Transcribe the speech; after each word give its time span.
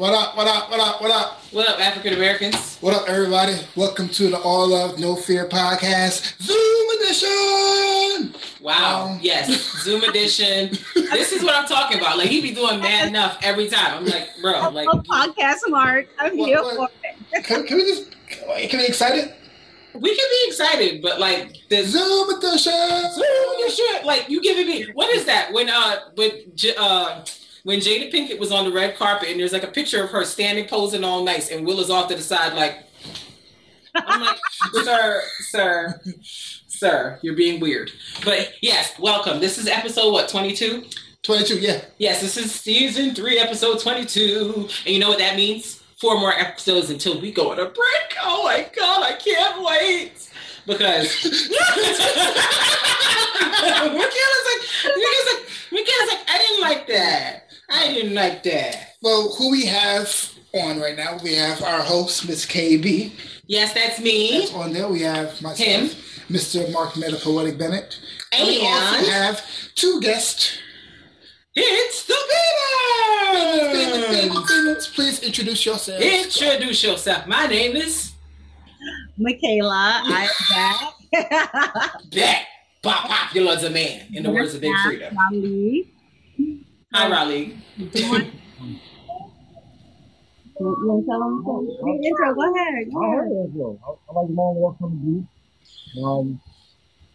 What 0.00 0.14
up, 0.14 0.34
what 0.34 0.46
up, 0.46 0.70
what 0.70 0.80
up, 0.80 1.02
what 1.02 1.10
up? 1.10 1.40
What 1.52 1.68
up, 1.68 1.78
African 1.78 2.14
Americans? 2.14 2.78
What 2.80 2.94
up, 2.94 3.06
everybody? 3.06 3.56
Welcome 3.76 4.08
to 4.08 4.28
the 4.30 4.38
All 4.38 4.66
Love 4.68 4.98
No 4.98 5.14
Fear 5.14 5.46
podcast, 5.50 6.40
Zoom 6.40 6.88
edition. 7.02 8.34
Wow. 8.62 9.08
Um, 9.10 9.18
yes. 9.20 9.50
Zoom 9.84 10.02
edition. 10.04 10.70
this 10.94 11.32
is 11.32 11.42
what 11.42 11.54
I'm 11.54 11.66
talking 11.66 11.98
about. 11.98 12.16
Like 12.16 12.28
he 12.30 12.40
be 12.40 12.54
doing 12.54 12.80
mad 12.80 13.08
enough 13.08 13.40
every 13.42 13.68
time. 13.68 13.98
I'm 13.98 14.06
like, 14.06 14.30
bro, 14.40 14.70
like 14.70 14.88
Oh, 14.90 15.00
podcast 15.02 15.58
mark. 15.68 16.06
I'm 16.18 16.34
What- 16.38 16.48
here 16.48 16.62
what- 16.62 16.76
for 16.76 16.88
it. 17.34 17.44
Can, 17.44 17.66
can 17.66 17.76
we 17.76 17.84
just, 17.84 18.10
can 18.26 18.78
we 18.80 18.86
excited? 18.86 19.34
we 19.92 20.16
can 20.16 20.26
be 20.30 20.44
excited, 20.48 21.02
but 21.02 21.20
like 21.20 21.56
the 21.68 21.82
Zoom 21.84 22.30
edition. 22.38 22.72
Zoom 23.12 23.58
edition, 23.60 24.06
like 24.06 24.30
you 24.30 24.40
giving 24.40 24.66
me 24.66 24.86
what 24.94 25.14
is 25.14 25.26
that? 25.26 25.52
When 25.52 25.68
uh 25.68 25.96
with 26.16 26.56
J- 26.56 26.74
uh 26.78 27.22
when 27.64 27.80
Jada 27.80 28.12
Pinkett 28.12 28.38
was 28.38 28.52
on 28.52 28.64
the 28.64 28.72
red 28.72 28.96
carpet 28.96 29.28
and 29.28 29.38
there's 29.38 29.52
like 29.52 29.64
a 29.64 29.68
picture 29.68 30.02
of 30.02 30.10
her 30.10 30.24
standing 30.24 30.66
posing 30.66 31.04
all 31.04 31.24
nice 31.24 31.50
and 31.50 31.66
Will 31.66 31.80
is 31.80 31.90
off 31.90 32.08
to 32.08 32.14
the 32.14 32.22
side 32.22 32.54
like 32.54 32.84
I'm 33.94 34.20
like, 34.20 34.38
sir, 34.84 35.22
sir, 35.40 36.00
sir, 36.68 37.18
you're 37.22 37.34
being 37.34 37.60
weird. 37.60 37.90
But 38.24 38.54
yes, 38.62 38.98
welcome. 38.98 39.40
This 39.40 39.58
is 39.58 39.66
episode 39.66 40.12
what, 40.12 40.28
22? 40.28 40.84
22, 41.22 41.58
yeah. 41.58 41.80
Yes, 41.98 42.20
this 42.20 42.36
is 42.36 42.52
season 42.52 43.14
three, 43.14 43.38
episode 43.38 43.80
22. 43.80 44.68
And 44.86 44.94
you 44.94 45.00
know 45.00 45.08
what 45.08 45.18
that 45.18 45.36
means? 45.36 45.82
Four 46.00 46.18
more 46.18 46.32
episodes 46.32 46.88
until 46.90 47.20
we 47.20 47.30
go 47.30 47.52
on 47.52 47.58
a 47.58 47.64
break. 47.66 48.16
Oh 48.22 48.44
my 48.44 48.66
God, 48.74 49.02
I 49.02 49.12
can't 49.16 49.62
wait. 49.62 50.30
Because 50.66 51.24
Miguel 51.24 51.40
is 51.82 51.98
like, 54.46 54.62
Miguel's 54.84 55.26
like, 55.34 55.42
Miguel's 55.72 56.08
like, 56.08 56.24
I 56.28 56.38
didn't 56.38 56.60
like 56.62 56.86
that. 56.86 57.49
I 57.70 57.92
didn't 57.92 58.14
like 58.14 58.42
that. 58.44 58.94
Well, 59.02 59.34
who 59.38 59.50
we 59.50 59.64
have 59.66 60.32
on 60.54 60.80
right 60.80 60.96
now, 60.96 61.18
we 61.22 61.34
have 61.34 61.62
our 61.62 61.80
host, 61.80 62.28
Miss 62.28 62.44
KB. 62.44 63.12
Yes, 63.46 63.72
that's 63.72 64.00
me. 64.00 64.40
That's 64.40 64.54
on 64.54 64.72
there. 64.72 64.88
We 64.88 65.02
have 65.02 65.40
myself, 65.40 65.58
Him. 65.58 65.86
Mr. 66.28 66.70
Mark 66.72 66.90
Metapoetic 66.94 67.58
Bennett. 67.58 67.98
And 68.32 68.46
we 68.46 68.66
also 68.66 69.10
have 69.10 69.42
two 69.74 70.00
guests. 70.00 70.58
it's 71.54 72.06
the 72.06 72.14
Famous, 73.32 73.74
Beatles. 73.76 74.08
famous, 74.08 74.46
famous. 74.56 74.86
Please 74.88 75.20
introduce 75.22 75.64
yourself. 75.66 76.00
Introduce 76.00 76.82
yourself. 76.82 77.26
My 77.26 77.46
name 77.46 77.76
is 77.76 78.12
Michaela, 79.18 80.00
I'm 80.04 80.28
back. 81.12 81.92
back. 82.12 82.46
Pop 82.82 83.08
popular 83.08 83.52
as 83.52 83.64
a 83.64 83.70
man, 83.70 84.06
in 84.14 84.22
the 84.22 84.30
words 84.30 84.54
of 84.54 84.62
Big 84.62 84.74
Frida. 84.84 85.12
Ali. 86.92 87.04
Hi, 87.04 87.08
Raleigh. 87.10 87.56
You 87.78 87.86
want 88.12 88.24
to 90.58 91.06
tell 91.06 91.20
them 91.20 91.44
something? 91.46 92.04
Intro, 92.04 92.34
go 92.34 92.54
ahead. 92.54 92.92
Go 92.92 93.00
I 93.02 93.06
ahead. 93.06 93.18
heard 93.18 93.30
that 93.30 93.52
though. 93.56 93.78
I, 93.84 93.88
I 94.10 94.20
like 94.20 94.28
the 94.28 94.34
long 94.34 94.54
walk 94.56 94.78
from 94.78 94.90
the 94.92 95.20
beach. 95.20 96.02
Um, 96.04 96.40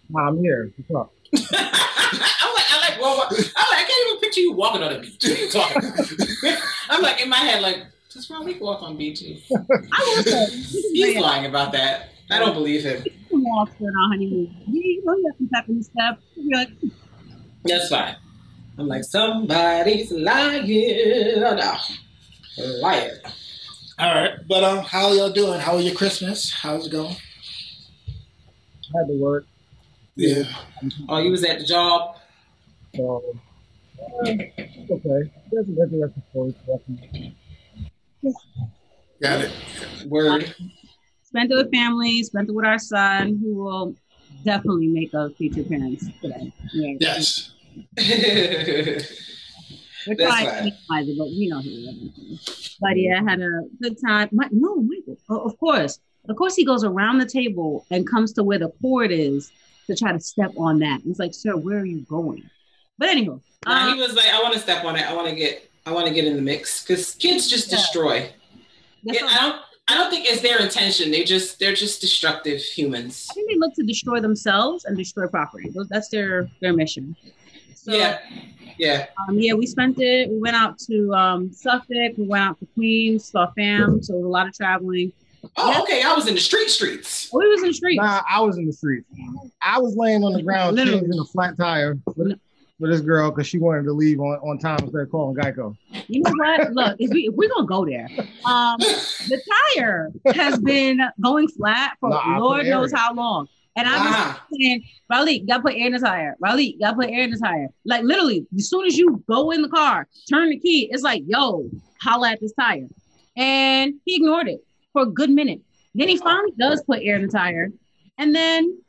nah, 0.09 0.27
I'm 0.29 0.37
here. 0.39 0.71
What's 0.77 0.91
up? 0.95 1.13
I'm 1.59 2.53
like, 2.53 2.65
I 2.71 2.89
like, 2.89 3.01
well, 3.01 3.21
I'm 3.21 3.29
like, 3.29 3.53
I 3.55 3.83
can't 3.87 4.07
even 4.07 4.19
picture 4.21 4.41
you 4.41 4.53
walking 4.53 4.81
on 4.83 4.93
the 4.93 4.99
beach. 4.99 5.17
What 5.21 5.31
are 5.31 5.41
you 5.43 5.49
talking? 5.49 6.57
I'm 6.89 7.01
like 7.01 7.21
in 7.21 7.29
my 7.29 7.37
head, 7.37 7.61
like, 7.61 7.83
does 8.11 8.29
Raleigh 8.29 8.57
walk 8.59 8.81
on 8.81 8.95
beaches? 8.97 9.43
I 9.51 10.13
will 10.15 10.23
say, 10.23 10.45
He's 10.93 11.17
lying 11.19 11.45
about 11.45 11.73
that. 11.73 12.11
I 12.31 12.39
don't 12.39 12.53
believe 12.53 12.83
him. 12.83 13.03
we 13.03 13.09
can 13.29 13.43
walk 13.43 13.69
for 13.77 13.87
our 13.87 14.09
honeymoon. 14.09 14.55
Yeah, 14.67 14.81
you 14.81 15.03
know, 15.05 15.13
you 15.15 15.25
have 15.27 15.37
some 15.37 15.49
pep 15.53 15.67
in 15.69 15.83
step. 15.83 16.19
You'll 16.35 16.49
be 16.49 16.55
like, 16.55 16.69
That's 17.65 17.89
fine. 17.89 18.15
I'm 18.77 18.87
like, 18.87 19.03
somebody's 19.03 20.11
lying. 20.11 20.69
Oh, 21.37 21.55
no. 21.55 21.75
Liar. 22.81 23.21
All 23.97 24.13
right. 24.13 24.33
But 24.47 24.63
um, 24.63 24.79
how 24.79 25.13
y'all 25.13 25.31
doing? 25.31 25.59
How 25.59 25.75
was 25.75 25.85
your 25.85 25.95
Christmas? 25.95 26.53
How's 26.53 26.87
it 26.87 26.91
going? 26.91 27.15
I 28.93 28.99
had 28.99 29.07
to 29.07 29.19
work, 29.19 29.45
Yeah. 30.15 30.43
Oh, 31.09 31.17
you 31.17 31.31
was 31.31 31.43
at 31.43 31.59
the 31.59 31.65
job? 31.65 32.17
so 32.95 33.23
uh, 33.99 34.29
okay. 34.29 35.31
There's 35.51 35.67
a 35.67 35.81
interesting 35.81 36.23
story. 36.29 36.55
Got 39.21 39.41
it. 39.41 39.51
Word. 40.07 40.53
spent 41.23 41.51
it 41.51 41.55
with 41.55 41.71
family, 41.71 42.23
spent 42.23 42.49
it 42.49 42.53
with 42.53 42.65
our 42.65 42.79
son, 42.79 43.39
who 43.41 43.55
will 43.55 43.95
definitely 44.43 44.87
make 44.87 45.13
a 45.13 45.29
future 45.31 45.61
appearance 45.61 46.07
today. 46.21 46.53
Yeah. 46.73 46.97
Yes. 46.99 47.54
We're 50.07 50.15
That's 50.15 50.29
trying 50.29 50.45
to 50.45 50.51
right. 50.51 50.63
minimize 50.89 51.07
it, 51.09 51.17
but 51.17 51.27
we 51.27 51.47
know 51.49 51.59
he. 51.61 52.11
But 52.79 52.95
yeah, 52.97 53.21
I 53.21 53.29
had 53.31 53.41
a 53.41 53.61
good 53.81 53.97
time. 54.05 54.29
My, 54.31 54.47
no, 54.51 54.75
Michael. 54.75 55.17
Oh, 55.29 55.39
of 55.39 55.57
course. 55.57 55.99
Of 56.29 56.35
course, 56.35 56.55
he 56.55 56.63
goes 56.65 56.83
around 56.83 57.17
the 57.19 57.25
table 57.25 57.85
and 57.91 58.07
comes 58.09 58.33
to 58.33 58.43
where 58.43 58.59
the 58.59 58.69
cord 58.81 59.11
is 59.11 59.51
to 59.87 59.95
try 59.95 60.11
to 60.11 60.19
step 60.19 60.51
on 60.57 60.79
that. 60.79 61.01
It's 61.05 61.19
like, 61.19 61.33
sir, 61.33 61.55
where 61.55 61.79
are 61.79 61.85
you 61.85 62.01
going? 62.01 62.43
But 62.97 63.09
anyway, 63.09 63.37
um, 63.65 63.93
he 63.95 63.99
was 64.01 64.15
like, 64.15 64.27
I 64.27 64.41
want 64.41 64.53
to 64.53 64.59
step 64.59 64.85
on 64.85 64.95
it. 64.95 65.07
I 65.09 65.13
want 65.13 65.27
to 65.29 65.35
get, 65.35 65.69
I 65.85 65.91
want 65.91 66.07
to 66.07 66.13
get 66.13 66.25
in 66.25 66.35
the 66.35 66.41
mix 66.41 66.83
because 66.83 67.13
kids 67.15 67.47
just 67.49 67.69
Yeah. 67.71 67.77
destroy. 67.77 68.29
that's 69.03 69.19
Yeah, 69.21 69.25
all- 69.25 69.29
I 69.31 69.37
don't, 69.49 69.61
I 69.87 69.93
don't 69.95 70.09
think 70.09 70.25
it's 70.27 70.41
their 70.41 70.59
intention. 70.61 71.11
They 71.11 71.23
just, 71.23 71.59
they're 71.59 71.73
just 71.75 72.01
destructive 72.01 72.59
humans. 72.61 73.27
I 73.29 73.33
think 73.35 73.49
they 73.51 73.57
look 73.57 73.73
to 73.75 73.83
destroy 73.83 74.19
themselves 74.19 74.85
and 74.85 74.97
destroy 74.97 75.27
property. 75.27 75.71
That's 75.89 76.09
their 76.09 76.49
their 76.61 76.73
mission. 76.73 77.15
So, 77.85 77.93
Yeah, 77.93 78.17
yeah. 78.79 79.05
Um, 79.29 79.37
yeah, 79.39 79.53
we 79.53 79.67
spent 79.67 79.99
it. 79.99 80.27
We 80.29 80.39
went 80.39 80.55
out 80.55 80.79
to 80.89 81.13
um, 81.13 81.51
Suffolk. 81.51 82.17
We 82.17 82.25
went 82.25 82.43
out 82.43 82.59
to 82.59 82.65
Queens, 82.73 83.25
saw 83.29 83.51
fam. 83.55 84.01
So 84.01 84.15
it 84.15 84.17
was 84.17 84.25
a 84.25 84.29
lot 84.29 84.47
of 84.47 84.53
traveling. 84.55 85.11
Oh, 85.55 85.71
Yeah. 85.71 85.81
okay. 85.81 86.01
I 86.01 86.13
was 86.13 86.27
in 86.27 86.33
the 86.33 86.41
street 86.41 86.69
streets. 86.69 87.29
We 87.31 87.47
was 87.47 87.61
in 87.61 87.67
the 87.69 87.73
street. 87.75 87.97
Nah, 87.97 88.21
I 88.27 88.41
was 88.41 88.57
in 88.57 88.65
the 88.65 88.73
streets. 88.73 89.07
I 89.61 89.77
was 89.79 89.95
laying 89.95 90.23
on 90.23 90.33
the 90.33 90.41
ground 90.41 90.75
Literally. 90.75 91.01
changing 91.01 91.19
a 91.19 91.25
flat 91.25 91.55
tire 91.57 91.95
for, 92.15 92.25
with 92.79 92.89
this 92.91 93.01
girl 93.01 93.29
because 93.29 93.45
she 93.45 93.59
wanted 93.59 93.83
to 93.83 93.93
leave 93.93 94.19
on, 94.19 94.37
on 94.39 94.57
time 94.57 94.79
instead 94.81 95.01
of 95.01 95.11
calling 95.11 95.35
Geico. 95.35 95.77
You 96.07 96.21
know 96.23 96.31
what? 96.35 96.73
Look, 96.73 96.95
if, 96.99 97.11
we, 97.11 97.27
if 97.27 97.35
we're 97.35 97.49
gonna 97.49 97.67
go 97.67 97.85
there, 97.85 98.09
um, 98.45 98.77
the 98.79 99.39
tire 99.75 100.11
has 100.33 100.57
been 100.59 100.99
going 101.21 101.47
flat 101.49 101.97
for 101.99 102.09
Nah, 102.09 102.39
Lord 102.39 102.65
knows 102.65 102.91
how 102.91 103.13
long. 103.13 103.47
And 103.77 103.87
I 103.87 103.91
was 103.97 104.07
Ah, 104.15 104.45
saying, 104.53 104.83
Raleigh, 105.09 105.39
gotta 105.39 105.61
put 105.63 105.73
air 105.75 105.87
in 105.87 105.93
the 105.93 105.99
tire. 105.99 106.35
Raleigh, 106.39 106.77
gotta 106.79 106.95
put 106.95 107.09
air 107.09 107.23
in 107.23 107.31
the 107.31 107.37
tire. 107.37 107.67
Like 107.85 108.03
literally, 108.03 108.47
as 108.57 108.69
soon 108.69 108.85
as 108.85 108.97
you 108.97 109.21
go 109.29 109.51
in 109.51 109.61
the 109.61 109.67
car, 109.69 110.07
turn 110.29 110.49
the 110.49 110.59
key, 110.59 110.87
it's 110.91 111.03
like, 111.03 111.23
yo, 111.27 111.69
holla 112.01 112.31
at 112.31 112.39
this 112.39 112.53
tire. 112.57 112.87
And 113.35 113.95
he 114.05 114.15
ignored 114.15 114.47
it 114.47 114.63
for 114.93 115.01
a 115.03 115.05
good 115.05 115.29
minute. 115.29 115.59
Then 115.93 116.07
he 116.07 116.17
finally 116.17 116.53
does 116.57 116.81
put 116.83 117.01
air 117.01 117.17
in 117.17 117.23
the 117.23 117.27
tire. 117.27 117.71
And 118.17 118.33
then 118.33 118.79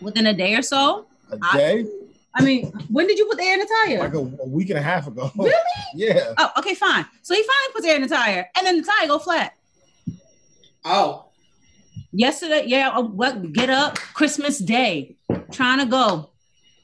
within 0.00 0.26
a 0.26 0.32
day 0.32 0.54
or 0.54 0.62
so, 0.62 1.06
A 1.30 1.38
I- 1.42 1.56
day? 1.56 1.86
I 2.34 2.42
mean, 2.42 2.66
when 2.88 3.06
did 3.08 3.18
you 3.18 3.26
put 3.26 3.36
the 3.38 3.42
air 3.44 3.54
in 3.54 3.60
the 3.60 3.68
tire? 3.86 3.98
Like 3.98 4.14
a, 4.14 4.18
a 4.18 4.46
week 4.48 4.70
and 4.70 4.78
a 4.78 4.82
half 4.82 5.06
ago. 5.08 5.30
Really? 5.36 5.52
yeah. 5.94 6.34
Oh, 6.38 6.50
okay, 6.58 6.74
fine. 6.74 7.04
So 7.22 7.34
he 7.34 7.42
finally 7.42 7.72
puts 7.74 7.86
air 7.86 7.96
in 7.96 8.02
the 8.02 8.08
tire, 8.08 8.48
and 8.56 8.64
then 8.66 8.76
the 8.80 8.86
tire 8.86 9.08
go 9.08 9.18
flat. 9.18 9.54
oh, 10.84 11.24
Yesterday, 12.12 12.64
yeah, 12.66 12.98
what? 12.98 13.52
Get 13.52 13.68
up, 13.70 13.96
Christmas 13.98 14.58
Day, 14.58 15.16
trying 15.52 15.78
to 15.80 15.86
go. 15.86 16.30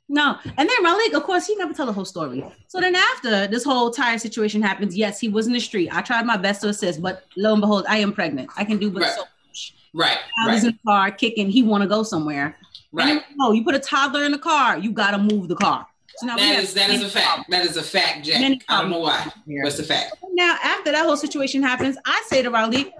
No, 0.06 0.36
and 0.44 0.68
then 0.68 0.82
Malik, 0.82 1.14
of 1.14 1.22
course, 1.22 1.46
he 1.46 1.56
never 1.56 1.72
tell 1.72 1.86
the 1.86 1.92
whole 1.92 2.04
story. 2.04 2.44
So 2.68 2.78
then 2.78 2.94
after 2.94 3.46
this 3.46 3.64
whole 3.64 3.90
tire 3.90 4.18
situation 4.18 4.60
happens, 4.60 4.94
yes, 4.94 5.18
he 5.18 5.28
was 5.28 5.46
in 5.46 5.54
the 5.54 5.60
street. 5.60 5.88
I 5.94 6.02
tried 6.02 6.26
my 6.26 6.36
best 6.36 6.60
to 6.60 6.68
assist, 6.68 7.00
but 7.00 7.24
lo 7.38 7.52
and 7.52 7.60
behold, 7.62 7.86
I 7.88 7.98
am 7.98 8.12
pregnant. 8.12 8.50
I 8.56 8.64
can 8.64 8.76
do 8.78 8.90
but 8.90 9.02
Right. 9.02 9.12
so 9.12 9.20
much. 9.48 9.74
Right. 9.94 10.18
Child 10.44 10.54
is 10.56 10.62
Right. 10.62 10.68
in 10.68 10.72
the 10.72 10.78
car 10.86 11.10
kicking. 11.10 11.48
He 11.48 11.62
want 11.62 11.82
to 11.82 11.88
go 11.88 12.02
somewhere. 12.02 12.58
Right. 12.92 13.22
No, 13.36 13.52
you 13.52 13.64
put 13.64 13.74
a 13.74 13.78
toddler 13.78 14.24
in 14.24 14.32
the 14.32 14.38
car. 14.38 14.76
You 14.78 14.92
got 14.92 15.12
to 15.12 15.18
move 15.18 15.48
the 15.48 15.56
car. 15.56 15.86
So 16.18 16.26
now 16.26 16.36
we 16.36 16.42
That 16.42 16.54
have 16.54 16.64
is 16.64 16.74
that 16.74 16.90
is 16.90 16.96
a 16.96 16.98
many 17.00 17.10
fact. 17.10 17.50
That 17.50 17.64
is 17.66 17.76
a 17.76 17.82
fact, 17.82 18.24
Jack. 18.24 18.40
Many 18.40 18.60
I 18.68 18.82
don't 18.82 18.90
know 18.90 19.00
why. 19.00 19.30
here. 19.46 19.62
What's 19.64 19.76
the 19.76 19.82
fact? 19.82 20.16
Now, 20.32 20.56
after 20.62 20.92
that 20.92 21.04
whole 21.04 21.16
situation 21.16 21.62
happens, 21.62 21.96
I 22.04 22.22
say 22.28 22.42
to 22.42 22.50
Raleigh, 22.50 22.92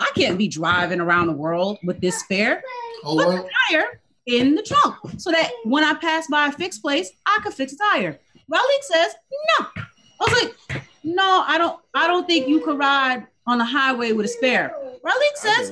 I 0.00 0.10
can't 0.14 0.36
be 0.38 0.48
driving 0.48 1.00
around 1.00 1.26
the 1.28 1.32
world 1.32 1.78
with 1.82 2.00
this 2.00 2.18
spare. 2.20 2.62
Oh, 3.04 3.16
Put 3.16 3.26
well, 3.28 3.30
the 3.32 3.50
tire 3.70 4.00
in 4.26 4.54
the 4.54 4.62
trunk 4.62 4.96
so 5.16 5.30
that 5.30 5.50
when 5.64 5.82
I 5.84 5.94
pass 5.94 6.26
by 6.28 6.46
a 6.48 6.52
fixed 6.52 6.82
place, 6.82 7.10
I 7.26 7.38
could 7.42 7.54
fix 7.54 7.72
a 7.72 7.76
tire. 7.78 8.18
Raleigh 8.48 8.64
says, 8.82 9.14
no. 9.58 9.66
I 9.76 9.84
was 10.20 10.42
like, 10.42 10.82
no, 11.04 11.44
I 11.46 11.56
don't, 11.58 11.80
I 11.94 12.06
don't 12.06 12.26
think 12.26 12.48
you 12.48 12.60
could 12.60 12.78
ride 12.78 13.26
on 13.46 13.58
the 13.58 13.64
highway 13.64 14.12
with 14.12 14.26
a 14.26 14.28
spare. 14.28 14.74
Raleigh 15.02 15.24
says, 15.36 15.70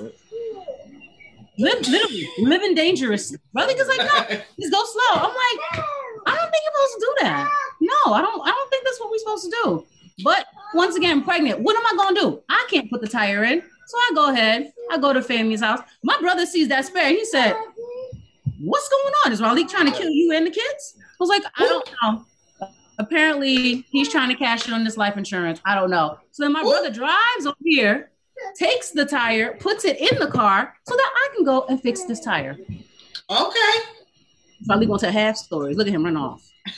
live 1.58 1.86
literally, 1.88 2.28
living 2.38 2.74
dangerous. 2.74 3.36
Raleigh 3.54 3.74
is 3.74 3.88
like, 3.88 3.98
no, 3.98 4.36
just 4.60 4.72
go 4.72 4.84
slow. 4.84 5.22
I'm 5.28 5.34
like, 5.34 5.84
I 6.26 6.34
don't 6.34 6.50
think 6.50 6.62
you're 6.64 6.72
supposed 6.74 6.94
to 6.94 7.00
do 7.00 7.14
that. 7.22 7.50
No, 7.80 8.12
I 8.12 8.20
don't, 8.20 8.46
I 8.46 8.50
don't 8.50 8.70
think 8.70 8.84
that's 8.84 9.00
what 9.00 9.10
we're 9.10 9.18
supposed 9.18 9.44
to 9.44 9.50
do. 9.62 9.86
But 10.24 10.46
once 10.74 10.96
again, 10.96 11.22
pregnant, 11.22 11.60
what 11.60 11.76
am 11.76 11.86
I 11.86 11.96
gonna 11.96 12.20
do? 12.20 12.42
I 12.48 12.66
can't 12.70 12.90
put 12.90 13.00
the 13.00 13.08
tire 13.08 13.44
in. 13.44 13.62
So 13.86 13.98
I 13.98 14.10
go 14.14 14.32
ahead, 14.32 14.72
I 14.90 14.98
go 14.98 15.12
to 15.12 15.22
family's 15.22 15.60
house. 15.60 15.80
My 16.02 16.18
brother 16.20 16.44
sees 16.44 16.68
that 16.68 16.84
spare. 16.86 17.08
He 17.10 17.24
said, 17.24 17.54
What's 18.58 18.88
going 18.88 19.14
on? 19.24 19.32
Is 19.32 19.40
Raleigh 19.40 19.66
trying 19.66 19.86
to 19.86 19.96
kill 19.96 20.10
you 20.10 20.32
and 20.32 20.46
the 20.46 20.50
kids? 20.50 20.96
I 20.98 21.02
was 21.20 21.28
like, 21.28 21.42
I 21.56 21.66
don't 21.66 21.88
know. 22.02 22.24
Apparently, 22.98 23.86
he's 23.90 24.08
trying 24.08 24.30
to 24.30 24.34
cash 24.34 24.66
in 24.66 24.72
on 24.72 24.82
this 24.82 24.96
life 24.96 25.16
insurance. 25.16 25.60
I 25.64 25.74
don't 25.74 25.90
know. 25.90 26.18
So 26.30 26.42
then 26.42 26.52
my 26.52 26.62
brother 26.62 26.90
drives 26.90 27.46
over 27.46 27.56
here, 27.62 28.10
takes 28.58 28.90
the 28.90 29.04
tire, 29.04 29.54
puts 29.60 29.84
it 29.84 29.98
in 30.00 30.18
the 30.18 30.28
car 30.28 30.74
so 30.86 30.96
that 30.96 31.10
I 31.14 31.34
can 31.36 31.44
go 31.44 31.66
and 31.68 31.80
fix 31.80 32.04
this 32.04 32.20
tire. 32.20 32.56
Okay. 33.30 33.78
Raleigh 34.68 34.86
gonna 34.86 34.98
tell 34.98 35.12
half 35.12 35.36
stories. 35.36 35.76
Look 35.76 35.86
at 35.86 35.92
him 35.92 36.04
run 36.04 36.16
off. 36.16 36.48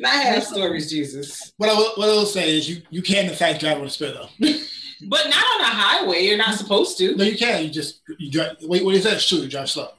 Not 0.00 0.12
half 0.12 0.44
stories, 0.44 0.90
Jesus. 0.90 1.52
what 1.56 1.68
I 1.68 1.74
will, 1.74 1.90
what 1.96 2.08
I 2.08 2.12
will 2.12 2.26
say 2.26 2.56
is 2.56 2.68
you 2.70 2.82
you 2.90 3.02
can 3.02 3.28
in 3.28 3.34
fact 3.34 3.60
drive 3.60 3.78
on 3.78 3.86
a 3.86 3.90
spare 3.90 4.12
though. 4.12 4.28
But 5.00 5.26
not 5.26 5.44
on 5.54 5.60
a 5.60 5.64
highway. 5.64 6.24
You're 6.24 6.36
not 6.36 6.58
supposed 6.58 6.98
to. 6.98 7.14
no, 7.14 7.22
you 7.22 7.38
can. 7.38 7.62
You 7.62 7.70
just 7.70 8.00
you 8.18 8.32
drive. 8.32 8.56
Wait, 8.62 8.84
what 8.84 8.96
is 8.96 9.04
that? 9.04 9.20
True. 9.20 9.38
You 9.38 9.48
drive 9.48 9.70
slow. 9.70 9.90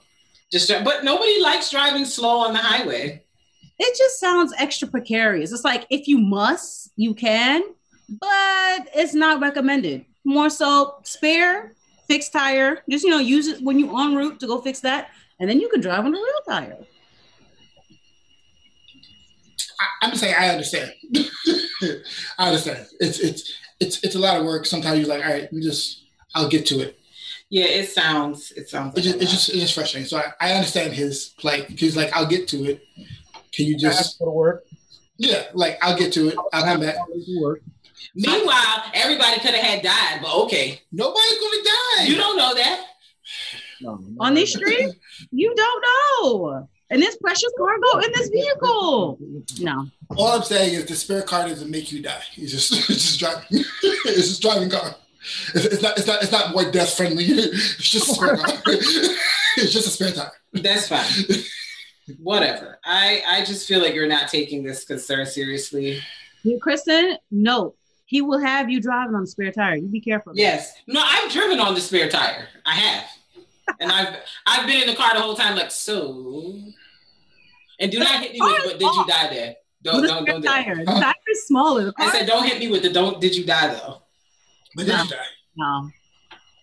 Just 0.51 0.67
dri- 0.67 0.83
but 0.83 1.05
nobody 1.05 1.41
likes 1.41 1.71
driving 1.71 2.03
slow 2.03 2.39
on 2.39 2.51
the 2.51 2.59
highway. 2.59 3.23
It 3.77 3.97
just 3.97 4.19
sounds 4.19 4.53
extra 4.57 4.89
precarious. 4.89 5.53
It's 5.53 5.63
like 5.63 5.85
if 5.89 6.09
you 6.09 6.17
must, 6.17 6.91
you 6.97 7.13
can, 7.13 7.61
but 8.09 8.89
it's 8.93 9.13
not 9.13 9.39
recommended. 9.39 10.03
More 10.25 10.49
so, 10.49 10.95
spare, 11.03 11.75
fixed 12.09 12.33
tire. 12.33 12.83
Just 12.89 13.05
you 13.05 13.09
know, 13.11 13.19
use 13.19 13.47
it 13.47 13.63
when 13.63 13.79
you're 13.79 13.97
en 14.01 14.15
route 14.15 14.41
to 14.41 14.47
go 14.47 14.59
fix 14.59 14.81
that, 14.81 15.11
and 15.39 15.50
then 15.50 15.59
you 15.59 15.69
can 15.69 15.81
drive 15.81 16.06
on 16.06 16.13
a 16.13 16.18
real 16.18 16.41
tire. 16.47 16.77
I, 19.80 20.06
I'm 20.06 20.09
just 20.12 20.21
saying 20.21 20.36
I 20.38 20.50
understand. 20.50 20.91
I 22.38 22.47
understand. 22.47 22.86
It's 23.00 23.19
it's 23.19 23.53
it's 23.80 24.03
it's 24.03 24.15
a 24.15 24.19
lot 24.19 24.38
of 24.38 24.45
work. 24.45 24.65
Sometimes 24.65 25.00
you're 25.00 25.07
like, 25.07 25.24
all 25.24 25.31
right, 25.31 25.51
we 25.53 25.62
just 25.62 26.03
I'll 26.36 26.50
get 26.50 26.65
to 26.68 26.80
it. 26.81 27.00
Yeah, 27.50 27.65
it 27.65 27.89
sounds. 27.89 28.51
It 28.51 28.69
sounds. 28.69 28.95
It's 28.97 29.07
Like 29.07 29.13
just 29.19 29.21
it's 29.24 29.31
just 29.31 29.50
it's 29.50 29.59
just 29.59 29.74
frustrating. 29.75 30.07
So 30.07 30.18
I, 30.18 30.33
I 30.39 30.53
understand 30.53 30.94
his 30.94 31.33
plight. 31.39 31.69
He's 31.69 31.95
like, 31.95 32.12
I'll 32.15 32.27
get 32.27 32.47
to 32.50 32.65
it. 32.65 32.83
Can 33.51 33.65
you 33.65 33.77
I 33.81 33.88
have 33.88 33.97
to 33.97 33.97
just 34.03 34.19
go 34.19 34.25
to 34.25 34.31
work. 34.31 34.65
yeah, 35.18 35.44
like 35.53 35.77
I'll 35.81 35.97
get 35.97 36.13
to 36.13 36.27
it. 36.27 36.35
I'll 36.53 36.63
come 36.63 36.81
back. 36.81 36.95
To 36.95 37.42
work. 37.42 37.62
Meanwhile, 38.15 38.83
everybody 38.94 39.39
could 39.39 39.53
have 39.56 39.63
had 39.65 39.81
died, 39.83 40.19
but 40.21 40.35
okay. 40.44 40.81
Nobody's 40.92 41.39
gonna 41.39 41.63
die. 41.63 42.03
You 42.06 42.15
don't 42.18 42.38
know 42.38 42.53
that. 42.53 42.85
No, 43.81 43.95
no, 43.95 44.15
On 44.19 44.33
these 44.33 44.53
no. 44.55 44.59
streets, 44.61 44.95
you 45.31 45.53
don't 45.55 45.85
know. 46.23 46.67
And 46.91 47.01
this 47.01 47.17
precious 47.17 47.51
cargo 47.57 47.99
in 48.05 48.11
this 48.15 48.29
vehicle. 48.29 49.19
No. 49.59 49.87
All 50.17 50.29
I'm 50.29 50.43
saying 50.43 50.73
is 50.73 50.85
the 50.85 50.95
spare 50.95 51.21
car 51.21 51.47
doesn't 51.47 51.69
make 51.69 51.91
you 51.91 52.01
die. 52.01 52.23
It's 52.35 52.51
just 52.51 52.71
it's 52.89 53.17
just 53.17 53.19
driving. 53.19 53.43
it's 53.83 54.27
just 54.27 54.41
driving 54.41 54.69
car. 54.69 54.95
It's, 55.53 55.65
it's 55.65 55.81
not 55.83 55.97
it's 55.97 56.07
not 56.07 56.23
it's 56.23 56.31
not 56.31 56.51
more 56.51 56.69
death 56.71 56.95
friendly. 56.95 57.25
It's 57.29 57.89
just 57.89 58.09
a 58.09 58.13
spare 58.15 58.37
car. 58.37 58.53
it's 58.65 59.71
just 59.73 59.87
a 59.87 59.91
spare 59.91 60.11
tire. 60.11 60.31
That's 60.53 60.87
fine. 60.87 61.05
Whatever. 62.17 62.79
I 62.83 63.21
I 63.27 63.43
just 63.45 63.67
feel 63.67 63.81
like 63.81 63.93
you're 63.93 64.07
not 64.07 64.29
taking 64.29 64.63
this 64.63 64.83
concern 64.83 65.25
seriously. 65.27 66.01
You, 66.43 66.57
Kristen, 66.59 67.17
no. 67.29 67.75
He 68.05 68.21
will 68.21 68.39
have 68.39 68.71
you 68.71 68.81
driving 68.81 69.13
on 69.13 69.21
the 69.21 69.27
spare 69.27 69.51
tire. 69.51 69.75
You 69.75 69.87
be 69.87 70.01
careful. 70.01 70.33
Yes. 70.35 70.73
No, 70.87 70.99
I've 71.05 71.31
driven 71.31 71.59
on 71.59 71.75
the 71.75 71.81
spare 71.81 72.09
tire. 72.09 72.47
I 72.65 72.73
have. 72.73 73.03
And 73.80 73.92
I've 73.92 74.16
I've 74.45 74.68
been 74.68 74.81
in 74.83 74.88
the 74.88 74.95
car 74.95 75.13
the 75.13 75.21
whole 75.21 75.36
time, 75.36 75.56
like 75.56 75.71
so. 75.71 76.62
And 77.80 77.92
do 77.92 78.00
not 78.00 78.21
hit 78.21 78.33
me 78.33 78.39
with 78.42 78.66
what 78.66 78.80
did 78.80 78.94
you 78.95 79.06
die 79.07 79.27
there? 79.33 79.56
Don't 79.83 80.01
With 80.01 80.10
don't 80.10 80.25
don't. 80.25 80.42
do 80.42 80.48
it. 80.48 80.51
tire. 80.51 80.75
The 80.75 80.86
tire 80.86 81.13
is 81.31 81.48
smaller. 81.48 81.86
The 81.86 81.94
I 81.98 82.12
said 82.12 82.27
don't 82.27 82.45
hit 82.45 82.60
me 82.60 82.69
with 82.69 82.81
the 82.83 82.92
don't 82.92 83.21
did 83.21 83.36
you 83.36 83.45
die 83.45 83.74
though. 83.74 84.01
But 84.75 84.86
then 84.88 85.06
you 85.06 85.12
die. 85.12 85.18
no. 85.56 85.89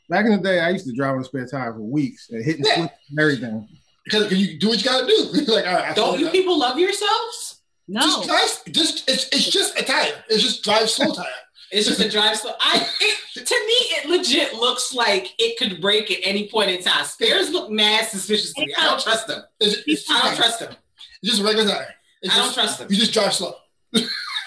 Back 0.09 0.27
in 0.27 0.33
the 0.33 0.39
day, 0.39 0.61
I 0.61 0.71
used 0.71 0.87
to 0.87 0.93
drive 0.95 1.15
on 1.15 1.21
a 1.21 1.25
spare 1.25 1.47
tire 1.49 1.73
for 1.73 1.81
weeks 1.81 2.29
and 2.31 2.45
hitting 2.45 2.65
Yeah. 2.65 2.75
switches 2.77 2.97
and 3.11 3.19
everything. 3.19 3.69
Because 4.05 4.31
you 4.33 4.57
do 4.59 4.69
what 4.69 4.79
you 4.79 4.85
gotta 4.85 5.07
do. 5.07 5.33
like, 5.53 5.67
all 5.67 5.75
right, 5.75 5.97
Don't 5.97 6.19
you 6.21 6.27
that. 6.27 6.33
people 6.33 6.59
love 6.59 6.79
yourselves? 6.79 7.63
No. 7.89 8.03
Just 8.03 8.29
drive. 8.29 8.73
Just 8.75 9.11
it's 9.11 9.25
it's 9.33 9.51
just 9.51 9.79
a 9.81 9.85
tire. 9.85 10.13
It's 10.29 10.43
just 10.43 10.63
drive 10.63 10.89
slow 10.91 11.13
tire. 11.13 11.25
It's 11.71 11.87
just 11.87 12.01
a 12.01 12.09
drive 12.09 12.37
slow. 12.37 12.53
I 12.61 12.87
it, 13.01 13.47
to 13.47 13.55
me 13.55 13.75
it 13.97 14.09
legit 14.09 14.55
looks 14.55 14.95
like 14.95 15.35
it 15.39 15.59
could 15.59 15.81
break 15.81 16.11
at 16.11 16.21
any 16.23 16.49
point 16.49 16.71
in 16.71 16.83
time. 16.83 17.05
Spares 17.05 17.51
look 17.51 17.71
mad 17.71 18.07
suspicious 18.07 18.53
to 18.55 18.67
me. 18.67 18.75
I 18.79 18.85
don't 18.85 19.01
trust 19.01 19.27
them. 19.27 19.43
It's, 19.61 19.83
it's, 19.87 20.11
I 20.11 20.23
don't 20.23 20.37
trust 20.37 20.61
them. 20.61 20.75
It's 21.23 21.33
just 21.33 21.43
regular 21.43 21.69
tire. 21.69 21.95
It's 22.23 22.35
I 22.35 22.39
don't 22.39 22.47
just, 22.47 22.55
trust 22.55 22.79
them. 22.79 22.89
You 22.91 22.97
just 22.97 23.13
drive 23.13 23.35
slow. 23.35 23.55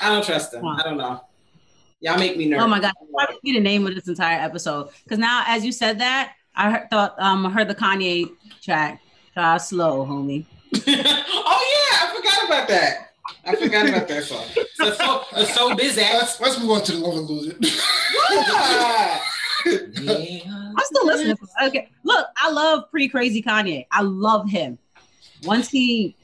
I 0.01 0.09
don't 0.09 0.23
trust 0.23 0.51
them. 0.51 0.65
I 0.65 0.81
don't 0.83 0.97
know. 0.97 1.21
Y'all 2.01 2.17
make 2.17 2.37
me 2.37 2.47
nervous. 2.47 2.63
Oh 2.63 2.67
my 2.67 2.79
god! 2.79 2.93
That 3.17 3.29
would 3.31 3.41
be 3.41 3.51
the 3.51 3.59
name 3.59 3.85
of 3.85 3.93
this 3.93 4.07
entire 4.07 4.39
episode. 4.39 4.89
Because 5.03 5.19
now, 5.19 5.43
as 5.47 5.65
you 5.65 5.73
said 5.73 5.99
that, 5.99 6.33
I 6.55 6.71
heard, 6.71 6.89
thought 6.89 7.15
um 7.19 7.45
I 7.45 7.49
heard 7.49 7.67
the 7.67 7.75
Kanye 7.75 8.29
track. 8.61 9.01
Drive 9.33 9.61
slow, 9.61 10.05
homie. 10.05 10.45
oh 10.75 10.79
yeah, 10.87 12.07
I 12.07 12.13
forgot 12.15 12.45
about 12.45 12.67
that. 12.69 13.08
I 13.45 13.55
forgot 13.55 13.87
about 13.89 14.07
that 14.07 14.23
song. 14.23 14.43
So 14.75 14.91
so, 14.93 15.23
so 15.45 15.75
busy. 15.75 16.01
Let's 16.01 16.39
let's 16.39 16.59
move 16.59 16.71
on 16.71 16.83
to 16.83 16.91
the 16.93 16.97
love 16.99 17.17
and 17.17 17.29
lose 17.29 17.47
it. 17.47 17.57
Yeah. 18.85 19.19
I'm 20.77 20.85
still 20.85 21.05
listening. 21.05 21.35
Okay, 21.63 21.89
look, 22.03 22.27
I 22.37 22.49
love 22.51 22.89
pre 22.91 23.09
crazy 23.09 23.41
Kanye. 23.41 23.85
I 23.91 24.01
love 24.01 24.49
him. 24.49 24.77
Once 25.43 25.69
he, 25.69 26.15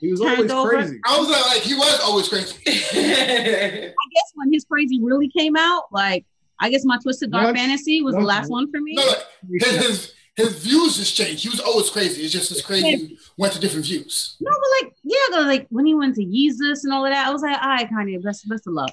He 0.00 0.10
was 0.10 0.20
always 0.20 0.50
over. 0.50 0.68
crazy. 0.70 1.00
I 1.04 1.18
was 1.18 1.28
like, 1.28 1.46
like 1.46 1.62
he 1.62 1.74
was 1.74 2.00
always 2.00 2.28
crazy. 2.28 2.56
I 2.66 3.92
guess 4.14 4.32
when 4.34 4.52
his 4.52 4.64
crazy 4.64 5.00
really 5.02 5.28
came 5.28 5.56
out, 5.56 5.84
like 5.92 6.24
I 6.60 6.70
guess 6.70 6.84
my 6.84 6.98
Twisted 6.98 7.30
Dark 7.32 7.46
Once- 7.46 7.58
Fantasy 7.58 8.02
was 8.02 8.12
the 8.14 8.18
once- 8.18 8.28
last 8.28 8.50
one 8.50 8.70
for 8.70 8.80
me. 8.80 8.94
No, 8.94 9.04
like, 9.06 9.24
his, 9.62 9.86
his 9.86 10.14
his 10.36 10.54
views 10.56 10.96
just 10.96 11.14
changed. 11.16 11.42
He 11.42 11.48
was 11.48 11.60
always 11.60 11.90
crazy. 11.90 12.22
It's 12.22 12.32
just 12.32 12.48
his 12.48 12.62
crazy 12.62 13.18
went 13.36 13.52
to 13.54 13.60
different 13.60 13.84
views. 13.86 14.36
No, 14.40 14.50
but 14.50 14.84
like, 14.86 14.94
yeah, 15.02 15.16
'cause, 15.30 15.46
like 15.46 15.66
when 15.70 15.86
he 15.86 15.94
went 15.94 16.14
to 16.16 16.24
Yeezus 16.24 16.84
and 16.84 16.92
all 16.92 17.04
of 17.04 17.12
that, 17.12 17.26
I 17.26 17.30
was 17.30 17.42
like, 17.42 17.60
all 17.60 17.68
right, 17.68 17.88
Kanye, 17.90 18.22
best 18.22 18.48
best 18.48 18.66
of 18.66 18.72
luck. 18.74 18.92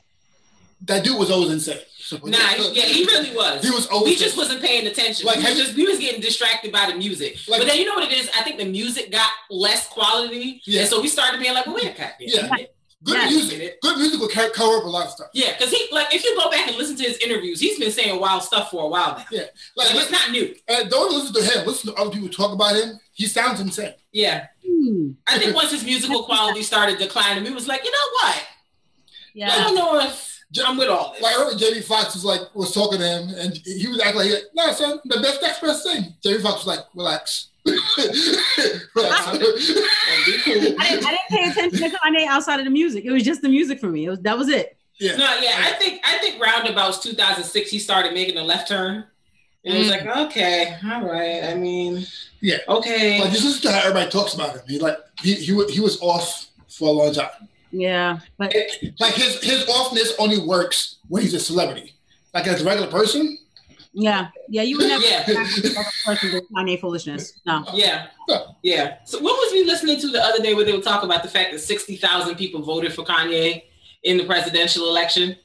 That 0.82 1.04
dude 1.04 1.18
was 1.18 1.32
always 1.32 1.52
insane. 1.52 1.80
So, 1.98 2.18
Nah, 2.24 2.38
yeah, 2.72 2.84
he 2.84 3.04
really 3.06 3.36
was. 3.36 3.64
He 3.64 3.72
was 3.72 3.88
We 3.90 3.96
always 3.96 4.20
just 4.20 4.38
wasn't 4.38 4.62
paying 4.62 4.86
attention. 4.86 5.26
Like, 5.26 5.38
we, 5.38 5.44
was 5.46 5.56
just, 5.58 5.76
we 5.76 5.88
was 5.88 5.98
getting 5.98 6.22
distracted 6.22 6.72
by 6.72 6.86
the 6.92 6.96
music. 6.96 7.38
Like- 7.48 7.62
but 7.62 7.68
then 7.68 7.78
you 7.80 7.86
know 7.86 7.96
what 7.96 8.12
it 8.12 8.16
is? 8.16 8.30
I 8.38 8.44
think 8.44 8.60
the 8.60 8.66
music 8.66 9.12
got 9.12 9.30
less 9.50 9.88
quality. 9.88 10.62
Yeah. 10.66 10.82
And 10.82 10.90
so 10.90 11.02
we 11.02 11.08
started 11.08 11.40
being 11.40 11.56
like, 11.56 11.66
well, 11.66 11.76
wait 11.76 11.86
a 11.86 11.94
minute. 11.94 12.14
Yeah. 12.20 12.66
Good 13.08 13.18
Yeah. 13.18 13.30
music. 13.30 13.82
Good 13.82 13.98
music 13.98 14.20
will 14.20 14.28
co- 14.28 14.50
cover 14.52 14.78
up 14.78 14.84
a 14.84 14.88
lot 14.88 15.06
of 15.08 15.12
stuff. 15.12 15.28
Yeah, 15.34 15.54
because 15.58 15.72
he 15.72 15.88
like 15.92 16.14
if 16.14 16.24
you 16.24 16.36
go 16.38 16.50
back 16.52 16.68
and 16.68 16.78
listen 16.78 16.96
to 16.98 17.04
his 17.04 17.18
interviews, 17.20 17.60
he's 17.60 17.80
been 17.80 17.92
saying 17.92 18.20
wild 18.20 18.44
stuff 18.44 18.70
for 18.72 18.84
a 18.84 18.88
while 18.88 19.18
now. 19.18 19.26
Like, 19.32 19.50
Like 19.76 19.96
it's 19.96 20.12
not 20.12 20.32
new. 20.32 20.54
and 20.68 20.90
don't 20.90 21.12
listen 21.14 21.34
to 21.34 21.42
him. 21.44 21.66
Listen 21.66 21.94
to 21.94 22.00
other 22.00 22.12
people 22.12 22.30
talk 22.30 22.52
about 22.54 22.76
him. 22.76 23.00
He 23.14 23.26
sounds 23.26 23.60
insane. 23.60 23.94
Yeah. 24.12 24.48
Hmm. 24.66 25.12
I 25.26 25.40
think 25.40 25.56
once 25.56 25.72
his 25.72 25.84
musical 25.84 26.24
quality 26.30 26.62
started 26.64 27.00
declining, 27.00 27.46
he 27.46 27.52
was 27.52 27.68
like, 27.68 27.84
you 27.84 27.92
know 27.92 28.08
what? 28.22 28.44
Yeah, 29.34 29.52
I 29.54 29.64
don't 29.64 29.76
know 29.76 30.00
if 30.00 30.40
I'm 30.66 30.78
with 30.78 30.88
all 30.90 31.14
this. 31.14 31.22
Like 31.22 31.36
I 31.36 31.40
remember 31.40 31.60
Jamie 31.60 31.82
Foxx 31.82 32.14
was 32.16 32.26
like 32.26 32.42
was 32.56 32.74
talking 32.74 33.00
to 33.00 33.06
him, 33.08 33.30
and 33.38 33.56
he 33.66 33.88
was 33.88 34.00
acting 34.00 34.22
like, 34.32 34.44
"No, 34.56 34.72
son, 34.72 35.00
the 35.06 35.20
best 35.20 35.42
next 35.42 35.62
best 35.62 35.84
thing." 35.84 36.16
Jamie 36.24 36.42
Foxx 36.42 36.66
was 36.66 36.78
like, 36.78 36.86
"Relax, 36.96 37.50
relax." 37.68 38.92
Well, 38.96 39.40
be 40.26 40.38
cool. 40.44 40.54
I 40.54 40.62
didn't, 40.62 40.80
I 40.82 40.90
didn't 40.90 41.30
pay 41.30 41.50
attention 41.50 41.92
to 41.92 41.98
Kanye 41.98 42.26
outside 42.28 42.60
of 42.60 42.66
the 42.66 42.72
music. 42.72 43.06
It 43.06 43.12
was 43.12 43.24
just 43.24 43.42
the 43.42 43.50
music 43.50 43.80
for 43.80 43.90
me. 43.90 44.06
It 44.06 44.10
was 44.10 44.20
that 44.22 44.38
was 44.38 44.50
it. 44.50 44.78
yeah, 45.00 45.16
No, 45.16 45.38
yeah, 45.42 45.56
I 45.60 45.74
think 45.74 46.02
I 46.06 46.18
think 46.20 46.42
roundabouts 46.42 47.00
2006 47.00 47.70
he 47.70 47.80
started 47.80 48.14
making 48.14 48.38
a 48.38 48.44
left 48.44 48.68
turn. 48.68 49.06
And 49.66 49.76
it 49.76 49.80
was 49.80 49.88
mm. 49.88 50.06
like, 50.06 50.18
okay, 50.28 50.78
all 50.86 51.04
right. 51.04 51.44
I 51.44 51.56
mean, 51.56 52.06
Yeah. 52.40 52.58
okay. 52.70 53.20
Like 53.20 53.32
just 53.32 53.44
listen 53.44 53.62
to 53.64 53.72
how 53.72 53.80
everybody 53.80 54.10
talks 54.10 54.34
about 54.34 54.52
him. 54.52 54.62
He 54.68 54.80
like 54.80 54.98
he 55.22 55.34
he 55.36 55.66
he 55.66 55.80
was 55.82 56.00
off 56.02 56.48
for 56.70 56.88
a 56.88 56.92
long 56.92 57.14
time. 57.14 57.30
Yeah, 57.72 58.20
but 58.38 58.56
Like 59.00 59.14
his 59.16 59.44
his 59.44 59.66
offness 59.66 60.14
only 60.20 60.40
works 60.40 60.98
when 61.10 61.24
he's 61.24 61.34
a 61.34 61.40
celebrity. 61.40 61.94
Like 62.34 62.48
as 62.48 62.62
a 62.62 62.66
regular 62.66 62.90
person, 62.90 63.38
Yeah, 64.00 64.28
yeah, 64.48 64.62
you 64.62 64.78
would 64.78 64.88
never 64.88 65.04
Yeah. 65.04 65.24
person 66.06 66.30
do 66.32 66.42
Kanye 66.56 66.80
foolishness. 66.80 67.34
No. 67.48 67.66
Yeah, 67.74 68.08
yeah. 68.62 68.98
So 69.06 69.18
what 69.20 69.34
was 69.34 69.52
we 69.54 69.64
listening 69.66 70.00
to 70.02 70.10
the 70.10 70.24
other 70.24 70.42
day 70.44 70.54
where 70.54 70.64
they 70.66 70.74
were 70.74 70.84
talking 70.84 71.10
about 71.10 71.24
the 71.24 71.30
fact 71.30 71.52
that 71.52 71.60
sixty 71.60 71.96
thousand 71.96 72.36
people 72.36 72.62
voted 72.62 72.94
for 72.94 73.04
Kanye 73.04 73.64
in 74.04 74.18
the 74.18 74.26
presidential 74.26 74.88
election? 74.88 75.36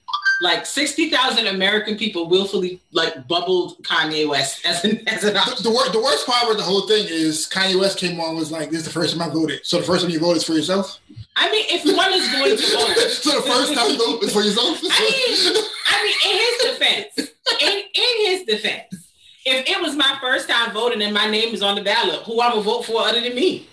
Like 0.43 0.67
sixty 0.67 1.09
thousand 1.09 1.47
American 1.47 1.97
people 1.97 2.29
willfully 2.29 2.81
like 2.91 3.27
bubbled 3.27 3.83
Kanye 3.85 4.29
West 4.29 4.67
as 4.67 4.85
an 4.85 5.09
as 5.09 5.25
an 5.25 5.33
The, 5.33 5.41
option. 5.41 5.63
the, 5.63 5.71
wor- 5.71 5.89
the 5.91 6.03
worst 6.03 6.27
part 6.27 6.51
of 6.51 6.59
the 6.59 6.63
whole 6.63 6.87
thing 6.87 7.07
is 7.09 7.49
Kanye 7.51 7.81
West 7.81 7.97
came 7.97 8.21
on 8.21 8.31
and 8.31 8.39
was 8.39 8.53
like, 8.53 8.69
"This 8.69 8.81
is 8.81 8.85
the 8.85 8.93
first 8.93 9.17
time 9.17 9.23
I 9.31 9.33
voted." 9.33 9.65
So 9.65 9.79
the 9.79 9.85
first 9.85 10.03
time 10.03 10.11
you 10.11 10.19
voted 10.21 10.39
is 10.39 10.45
for 10.45 10.53
yourself. 10.53 11.01
I 11.35 11.51
mean, 11.51 11.65
if 11.69 11.85
one 11.97 12.13
is 12.13 12.29
going 12.31 12.57
to 12.57 12.63
vote, 12.77 13.11
so 13.11 13.41
the 13.41 13.47
first 13.49 13.75
time 13.75 13.91
you 13.91 13.99
vote 13.99 14.23
is 14.23 14.33
for 14.33 14.43
yourself. 14.43 14.79
I 14.83 15.01
mean, 15.01 15.65
I 15.87 16.03
mean, 16.05 16.17
in 16.31 16.39
his 16.39 16.71
defense, 16.71 17.33
in, 17.61 17.83
in 17.95 18.27
his 18.27 18.45
defense, 18.45 19.09
if 19.45 19.69
it 19.69 19.81
was 19.81 19.97
my 19.97 20.19
first 20.21 20.49
time 20.49 20.73
voting 20.73 21.03
and 21.03 21.15
my 21.15 21.29
name 21.31 21.55
is 21.55 21.63
on 21.63 21.75
the 21.75 21.83
ballot, 21.83 22.21
who 22.25 22.41
I 22.41 22.55
would 22.55 22.65
vote 22.65 22.85
for 22.85 23.01
other 23.01 23.21
than 23.21 23.35
me? 23.35 23.67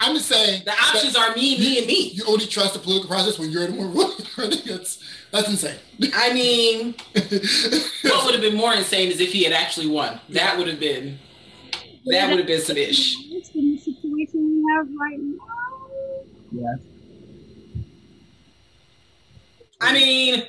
I'm 0.00 0.14
just 0.16 0.28
saying 0.28 0.62
The 0.64 0.72
options 0.72 1.16
are 1.16 1.34
me, 1.34 1.58
me, 1.58 1.78
and 1.78 1.86
me. 1.86 2.10
You 2.10 2.24
only 2.26 2.46
trust 2.46 2.72
the 2.74 2.80
political 2.80 3.08
process 3.08 3.38
when 3.38 3.50
you're 3.50 3.64
in 3.64 3.76
the 3.76 3.82
one 3.82 4.10
voting. 4.36 4.60
that's 4.66 5.02
that's 5.30 5.48
insane. 5.48 5.76
I 6.14 6.32
mean, 6.32 6.94
what 8.02 8.24
would 8.24 8.34
have 8.34 8.40
been 8.40 8.56
more 8.56 8.72
insane 8.74 9.10
is 9.10 9.20
if 9.20 9.32
he 9.32 9.44
had 9.44 9.52
actually 9.52 9.88
won. 9.88 10.18
That 10.30 10.56
would 10.56 10.68
have 10.68 10.80
been 10.80 11.18
that 12.06 12.28
would 12.30 12.38
have 12.38 12.46
been 12.46 12.60
some 12.60 12.76
ish. 12.76 13.16
It's 13.32 13.50
the 13.50 13.76
situation 13.78 14.62
we 14.62 14.64
have 14.74 14.86
right 14.98 15.18
now. 15.18 15.55
Yes. 16.56 16.78
I 19.80 19.92
mean, 19.92 20.42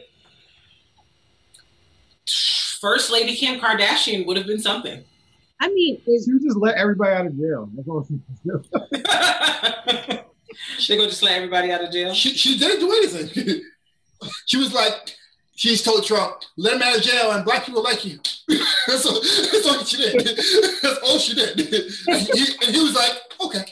First 2.79 3.11
Lady 3.11 3.35
Kim 3.35 3.59
Kardashian 3.59 4.25
would 4.25 4.37
have 4.37 4.47
been 4.47 4.61
something. 4.61 5.03
I 5.59 5.67
mean, 5.69 6.01
is 6.07 6.25
She 6.25 6.39
just 6.45 6.57
let 6.57 6.77
everybody 6.77 7.13
out 7.13 7.25
of 7.25 7.37
jail. 7.37 7.69
That's 7.75 7.89
all 7.89 8.05
she 8.05 8.19
do. 8.45 8.63
they 10.87 10.97
gonna 10.97 11.09
just 11.09 11.23
let 11.23 11.33
everybody 11.33 11.71
out 11.71 11.83
of 11.83 11.91
jail. 11.91 12.13
she, 12.13 12.29
she 12.29 12.57
didn't 12.57 12.79
do 12.79 12.89
anything. 12.91 13.61
she 14.45 14.57
was 14.57 14.73
like, 14.73 15.17
she's 15.55 15.81
told 15.81 16.05
Trump, 16.05 16.35
let 16.55 16.75
him 16.75 16.83
out 16.83 16.95
of 16.97 17.01
jail 17.01 17.31
and 17.31 17.43
black 17.43 17.65
people 17.65 17.83
like 17.83 18.05
you. 18.05 18.19
that's, 18.87 19.05
all, 19.05 19.19
that's 19.19 19.67
all 19.67 19.83
she 19.83 19.97
did. 19.97 20.25
That's 20.81 20.99
all 21.03 21.19
she 21.19 21.35
did. 21.35 21.59
And 21.59 22.21
he, 22.33 22.45
and 22.65 22.73
he 22.75 22.81
was 22.81 22.95
like, 22.95 23.11
okay. 23.41 23.65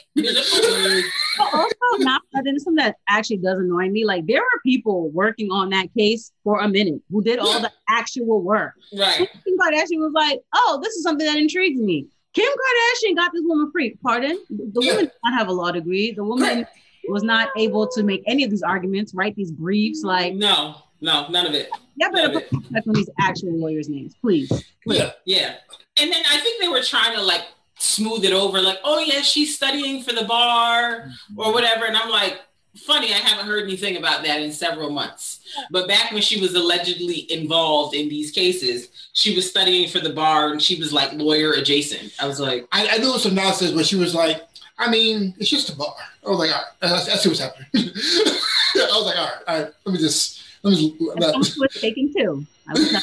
Also 1.38 1.74
not 1.98 2.22
something 2.32 2.74
that 2.76 2.96
actually 3.08 3.38
does 3.38 3.58
annoy 3.58 3.88
me. 3.88 4.04
Like 4.04 4.26
there 4.26 4.40
are 4.40 4.60
people 4.64 5.10
working 5.10 5.50
on 5.50 5.70
that 5.70 5.88
case 5.96 6.32
for 6.44 6.60
a 6.60 6.68
minute 6.68 7.00
who 7.10 7.22
did 7.22 7.38
all 7.38 7.60
the 7.60 7.70
actual 7.88 8.42
work. 8.42 8.74
Right. 8.96 9.18
Kim 9.18 9.58
Kardashian 9.58 9.98
was 9.98 10.12
like, 10.14 10.40
"Oh, 10.54 10.80
this 10.82 10.94
is 10.94 11.02
something 11.02 11.26
that 11.26 11.36
intrigues 11.38 11.80
me." 11.80 12.06
Kim 12.34 12.44
Kardashian 12.48 13.16
got 13.16 13.32
this 13.32 13.42
woman 13.44 13.70
free. 13.72 13.96
Pardon? 14.02 14.38
The 14.50 14.80
Yeah. 14.82 14.90
woman 14.92 15.04
did 15.06 15.12
not 15.24 15.38
have 15.38 15.48
a 15.48 15.52
law 15.52 15.70
degree. 15.72 16.12
The 16.12 16.24
woman 16.24 16.66
was 17.08 17.22
not 17.22 17.48
able 17.56 17.86
to 17.88 18.02
make 18.02 18.22
any 18.26 18.44
of 18.44 18.50
these 18.50 18.62
arguments, 18.62 19.14
write 19.14 19.34
these 19.36 19.50
briefs. 19.52 20.02
Like, 20.02 20.34
No, 20.34 20.74
no, 21.00 21.28
none 21.28 21.46
of 21.46 21.54
it. 21.54 21.70
yeah, 21.96 22.08
but 22.12 22.32
put 22.32 22.52
respect 22.52 22.88
on 22.88 22.94
these 22.94 23.08
actual 23.20 23.56
lawyers' 23.58 23.88
names, 23.88 24.14
please. 24.20 24.50
Yeah. 24.84 25.12
Yeah. 25.24 25.54
And 25.98 26.12
then 26.12 26.22
I 26.30 26.38
think 26.40 26.60
they 26.60 26.68
were 26.68 26.82
trying 26.82 27.14
to 27.16 27.22
like 27.22 27.42
smooth 27.78 28.24
it 28.24 28.32
over, 28.32 28.60
like, 28.60 28.78
oh 28.84 28.98
yeah, 28.98 29.22
she's 29.22 29.54
studying 29.54 30.02
for 30.02 30.12
the 30.12 30.24
bar 30.24 31.00
mm-hmm. 31.00 31.40
or 31.40 31.52
whatever. 31.52 31.86
And 31.86 31.96
I'm 31.96 32.10
like, 32.10 32.40
funny, 32.76 33.12
I 33.12 33.18
haven't 33.18 33.46
heard 33.46 33.64
anything 33.64 33.96
about 33.96 34.22
that 34.24 34.40
in 34.40 34.52
several 34.52 34.90
months. 34.90 35.40
But 35.70 35.88
back 35.88 36.12
when 36.12 36.22
she 36.22 36.40
was 36.40 36.54
allegedly 36.54 37.30
involved 37.32 37.94
in 37.94 38.08
these 38.08 38.30
cases, 38.30 38.88
she 39.12 39.34
was 39.34 39.48
studying 39.48 39.88
for 39.88 40.00
the 40.00 40.12
bar 40.12 40.52
and 40.52 40.62
she 40.62 40.78
was 40.78 40.92
like 40.92 41.12
lawyer 41.14 41.52
adjacent. 41.52 42.12
I 42.20 42.26
was 42.26 42.40
like, 42.40 42.66
I, 42.72 42.88
I 42.88 42.98
knew 42.98 43.10
it 43.10 43.14
was 43.14 43.22
some 43.22 43.34
nonsense, 43.34 43.72
but 43.72 43.86
she 43.86 43.96
was 43.96 44.14
like, 44.14 44.42
I 44.78 44.90
mean, 44.90 45.34
it's 45.38 45.48
just 45.48 45.70
a 45.70 45.76
bar. 45.76 45.94
I 46.24 46.28
was 46.28 46.38
like, 46.38 46.50
all 46.50 46.62
right, 46.82 46.92
I, 46.92 46.94
I 46.96 47.16
see 47.16 47.28
what's 47.28 47.40
happening. 47.40 47.66
I 47.74 48.88
was 48.92 49.06
like, 49.06 49.18
all 49.18 49.26
right, 49.26 49.42
all 49.48 49.62
right, 49.62 49.72
let 49.84 49.92
me 49.92 49.98
just, 49.98 50.42
let 50.62 50.70
me 50.72 50.76
just, 50.76 50.98
Someone 50.98 51.20
let, 51.20 51.36
was 51.36 51.80
taken 51.80 52.12
too. 52.12 52.46
I 52.68 52.72
was 52.72 52.92
not. 52.92 53.02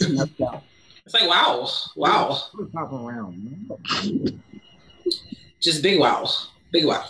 Let's 0.10 0.30
go. 0.32 0.62
It's 1.08 1.14
like, 1.14 1.26
wow, 1.26 1.66
wow. 1.96 2.38
Pop 2.70 2.92
around. 2.92 3.70
Just 5.58 5.82
big 5.82 5.98
wow. 5.98 6.28
Big 6.70 6.84
wow. 6.84 7.06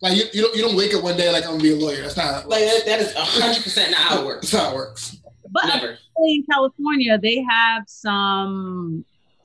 like 0.00 0.16
you, 0.16 0.24
you 0.32 0.42
don't 0.42 0.56
you 0.56 0.62
don't 0.62 0.76
wake 0.76 0.94
up 0.94 1.02
one 1.02 1.16
day 1.16 1.32
like 1.32 1.42
I'm 1.42 1.52
gonna 1.52 1.62
be 1.62 1.72
a 1.72 1.76
lawyer. 1.76 2.02
That's 2.02 2.16
not 2.16 2.48
Like 2.48 2.60
that, 2.60 2.86
that 2.86 3.00
is 3.00 3.12
hundred 3.16 3.64
percent 3.64 3.90
not 3.90 4.00
how 4.00 4.20
it 4.20 4.26
works. 4.26 4.52
that's 4.52 4.62
how 4.62 4.70
it 4.70 4.76
works. 4.76 5.16
But 5.50 5.66
Never. 5.66 5.98
in 6.18 6.44
California, 6.48 7.18
they 7.18 7.42
have 7.42 7.82
some 7.88 9.04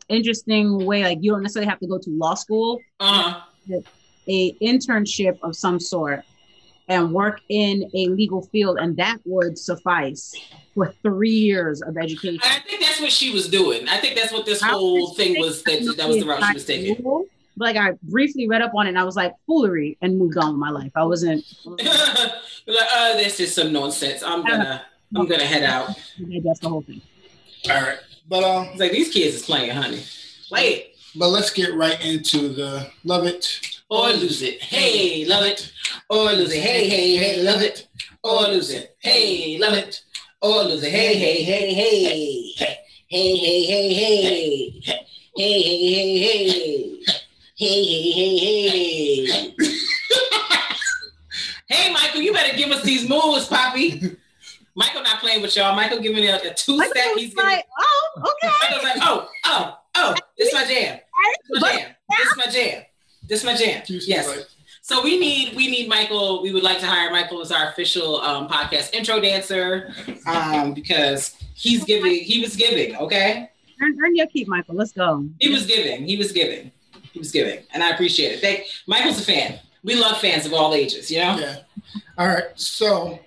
interesting 0.09 0.85
way. 0.85 1.03
Like 1.03 1.17
you 1.21 1.31
don't 1.31 1.41
necessarily 1.41 1.67
have 1.67 1.79
to 1.79 1.87
go 1.87 1.97
to 1.97 2.09
law 2.11 2.35
school. 2.35 2.79
Uh-huh. 2.99 3.41
a 4.27 4.53
internship 4.61 5.39
of 5.41 5.55
some 5.55 5.79
sort 5.79 6.23
and 6.87 7.11
work 7.11 7.41
in 7.49 7.89
a 7.93 8.07
legal 8.07 8.41
field 8.43 8.77
and 8.79 8.95
that 8.97 9.17
would 9.25 9.57
suffice 9.57 10.33
for 10.73 10.93
three 11.01 11.29
years 11.29 11.81
of 11.81 11.97
education 11.97 12.39
I 12.43 12.59
think 12.59 12.81
that's 12.81 13.01
what 13.01 13.11
she 13.11 13.31
was 13.33 13.49
doing. 13.49 13.87
I 13.89 13.97
think 13.97 14.15
that's 14.15 14.31
what 14.31 14.45
this 14.45 14.61
whole 14.61 15.13
thing 15.13 15.39
was. 15.39 15.63
That 15.63 15.95
that 15.97 16.07
was 16.07 16.17
the 16.19 16.25
route 16.25 16.43
she 16.43 16.53
was 16.53 16.65
taking. 16.65 17.25
like 17.57 17.75
i 17.75 17.93
briefly 18.03 18.47
read 18.47 18.61
up 18.61 18.73
on 18.75 18.85
it 18.85 18.89
and 18.89 18.99
i 18.99 19.03
was 19.03 19.15
like 19.15 19.33
foolery 19.47 19.97
and 20.01 20.17
moved 20.17 20.37
on 20.37 20.51
with 20.51 20.59
my 20.59 20.69
life 20.69 20.91
i 20.95 21.03
wasn't 21.03 21.43
like, 21.65 21.87
uh, 21.87 23.13
this 23.13 23.39
is 23.39 23.53
some 23.53 23.73
nonsense. 23.73 24.21
I'm 24.21 24.45
gonna, 24.45 24.83
I'm 25.15 25.25
gonna 25.25 25.45
head 25.45 25.63
out. 25.63 25.87
that's 26.43 26.59
the 26.59 26.69
whole 26.69 26.81
thing 26.81 27.01
All 27.69 27.81
right, 27.81 27.99
but 28.29 28.43
um, 28.43 28.67
It's 28.71 28.79
like 28.79 28.91
these 28.91 29.11
kids 29.11 29.35
is 29.35 29.43
playing, 29.43 29.71
honey. 29.71 30.03
Play 30.49 30.67
it 30.67 30.97
but 31.17 31.29
let's 31.29 31.51
get 31.51 31.73
right 31.73 31.99
into 32.05 32.49
the 32.49 32.89
love 33.03 33.25
it. 33.25 33.76
Or 33.89 34.09
lose 34.09 34.41
it. 34.41 34.61
Hey, 34.61 35.25
love 35.25 35.45
it 35.45 35.71
or 36.09 36.31
lose 36.33 36.51
it. 36.53 36.61
Hey, 36.61 36.89
hey, 36.89 37.17
hey, 37.17 37.43
love 37.43 37.61
it 37.61 37.87
or 38.23 38.41
lose 38.43 38.71
it. 38.71 38.95
Hey, 38.99 39.57
love 39.59 39.73
it 39.73 40.01
or 40.41 40.63
lose 40.63 40.83
it. 40.83 40.91
Hey, 40.91 41.15
hey, 41.15 41.43
hey, 41.43 41.73
hey, 41.73 42.53
hey, 42.57 42.77
hey, 43.07 43.35
hey, 43.35 43.65
hey, 43.65 43.93
hey, 43.93 43.93
hey, 43.93 44.33
hey, 45.35 45.37
hey, 45.37 45.69
hey, 46.17 46.47
hey, 46.47 46.83
hey, 47.55 48.11
hey, 48.13 49.25
hey. 49.25 49.53
Hey, 51.69 51.91
Michael, 51.91 52.21
you 52.21 52.31
better 52.31 52.55
give 52.55 52.71
us 52.71 52.81
these 52.83 53.09
moves, 53.09 53.45
Poppy. 53.47 54.17
Michael 54.75 55.01
not 55.01 55.19
playing 55.19 55.41
with 55.41 55.55
y'all. 55.55 55.75
Michael 55.75 55.99
giving 55.99 56.23
it 56.23 56.29
a, 56.29 56.51
a 56.51 56.53
two 56.53 56.77
Michael 56.77 56.93
step. 56.93 57.13
was 57.13 57.23
He's 57.23 57.35
like 57.35 57.65
oh 57.79 58.09
okay 58.19 58.53
Michael's 58.61 58.83
like, 58.83 58.97
oh, 59.01 59.27
oh, 59.45 59.77
oh, 59.95 60.15
this 60.37 60.53
my 60.53 60.65
jam. 60.65 60.99
This 61.49 61.61
my 61.61 61.71
jam. 61.71 61.95
This 62.09 62.37
my 62.37 62.51
jam. 62.51 62.83
This 63.27 63.39
is 63.41 63.45
my 63.45 63.55
jam. 63.55 63.83
Yes. 63.87 64.27
Like, 64.27 64.47
So 64.81 65.03
we 65.03 65.19
need 65.19 65.55
we 65.55 65.69
need 65.69 65.89
Michael. 65.89 66.41
We 66.41 66.51
would 66.53 66.63
like 66.63 66.79
to 66.79 66.87
hire 66.87 67.11
Michael 67.11 67.41
as 67.41 67.51
our 67.51 67.69
official 67.69 68.21
um, 68.21 68.47
podcast 68.47 68.93
intro 68.93 69.19
dancer 69.19 69.93
um, 70.25 70.73
because 70.73 71.35
he's 71.55 71.83
giving. 71.83 72.15
He 72.15 72.41
was 72.41 72.55
giving. 72.55 72.95
Okay, 72.95 73.49
earn, 73.81 73.97
earn 74.03 74.15
your 74.15 74.27
keep 74.27 74.47
michael 74.47 74.75
let's 74.75 74.91
go 74.91 75.27
he 75.39 75.49
was 75.49 75.65
giving. 75.65 76.05
He 76.05 76.17
was 76.17 76.31
giving. 76.31 76.71
He 77.11 77.19
was 77.19 77.31
giving, 77.31 77.59
and 77.73 77.83
I 77.83 77.89
appreciate 77.91 78.33
it. 78.33 78.41
Thank 78.41 78.65
Michael's 78.87 79.19
a 79.19 79.23
fan. 79.23 79.59
We 79.83 79.95
love 79.95 80.17
fans 80.19 80.45
of 80.45 80.53
all 80.53 80.73
ages. 80.73 81.09
You 81.11 81.19
know. 81.19 81.37
yeah. 81.37 81.57
All 82.17 82.27
right, 82.27 82.45
so 82.55 83.19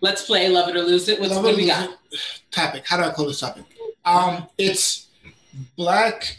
Let's 0.00 0.24
play 0.24 0.48
Love 0.48 0.68
It 0.68 0.76
or 0.76 0.82
Lose 0.82 1.08
It. 1.08 1.20
What's, 1.20 1.34
love 1.34 1.44
what 1.44 1.50
do 1.50 1.56
we 1.56 1.66
got? 1.66 1.88
lose 1.88 1.98
it 2.12 2.20
topic. 2.50 2.84
How 2.86 2.96
do 2.96 3.02
I 3.04 3.10
call 3.10 3.26
this 3.26 3.40
topic? 3.40 3.64
Um, 4.04 4.46
it's 4.56 5.08
black 5.76 6.38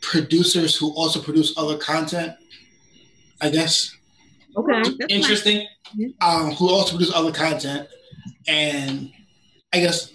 producers 0.00 0.76
who 0.76 0.92
also 0.94 1.20
produce 1.20 1.56
other 1.56 1.76
content. 1.78 2.32
I 3.40 3.50
guess 3.50 3.94
okay 4.56 4.72
that's 4.82 4.88
fine. 4.88 5.06
Interesting. 5.08 5.66
um, 6.20 6.52
who 6.52 6.68
also 6.70 6.96
produce 6.96 7.14
other 7.14 7.32
content, 7.32 7.88
and 8.48 9.12
I 9.72 9.80
guess 9.80 10.12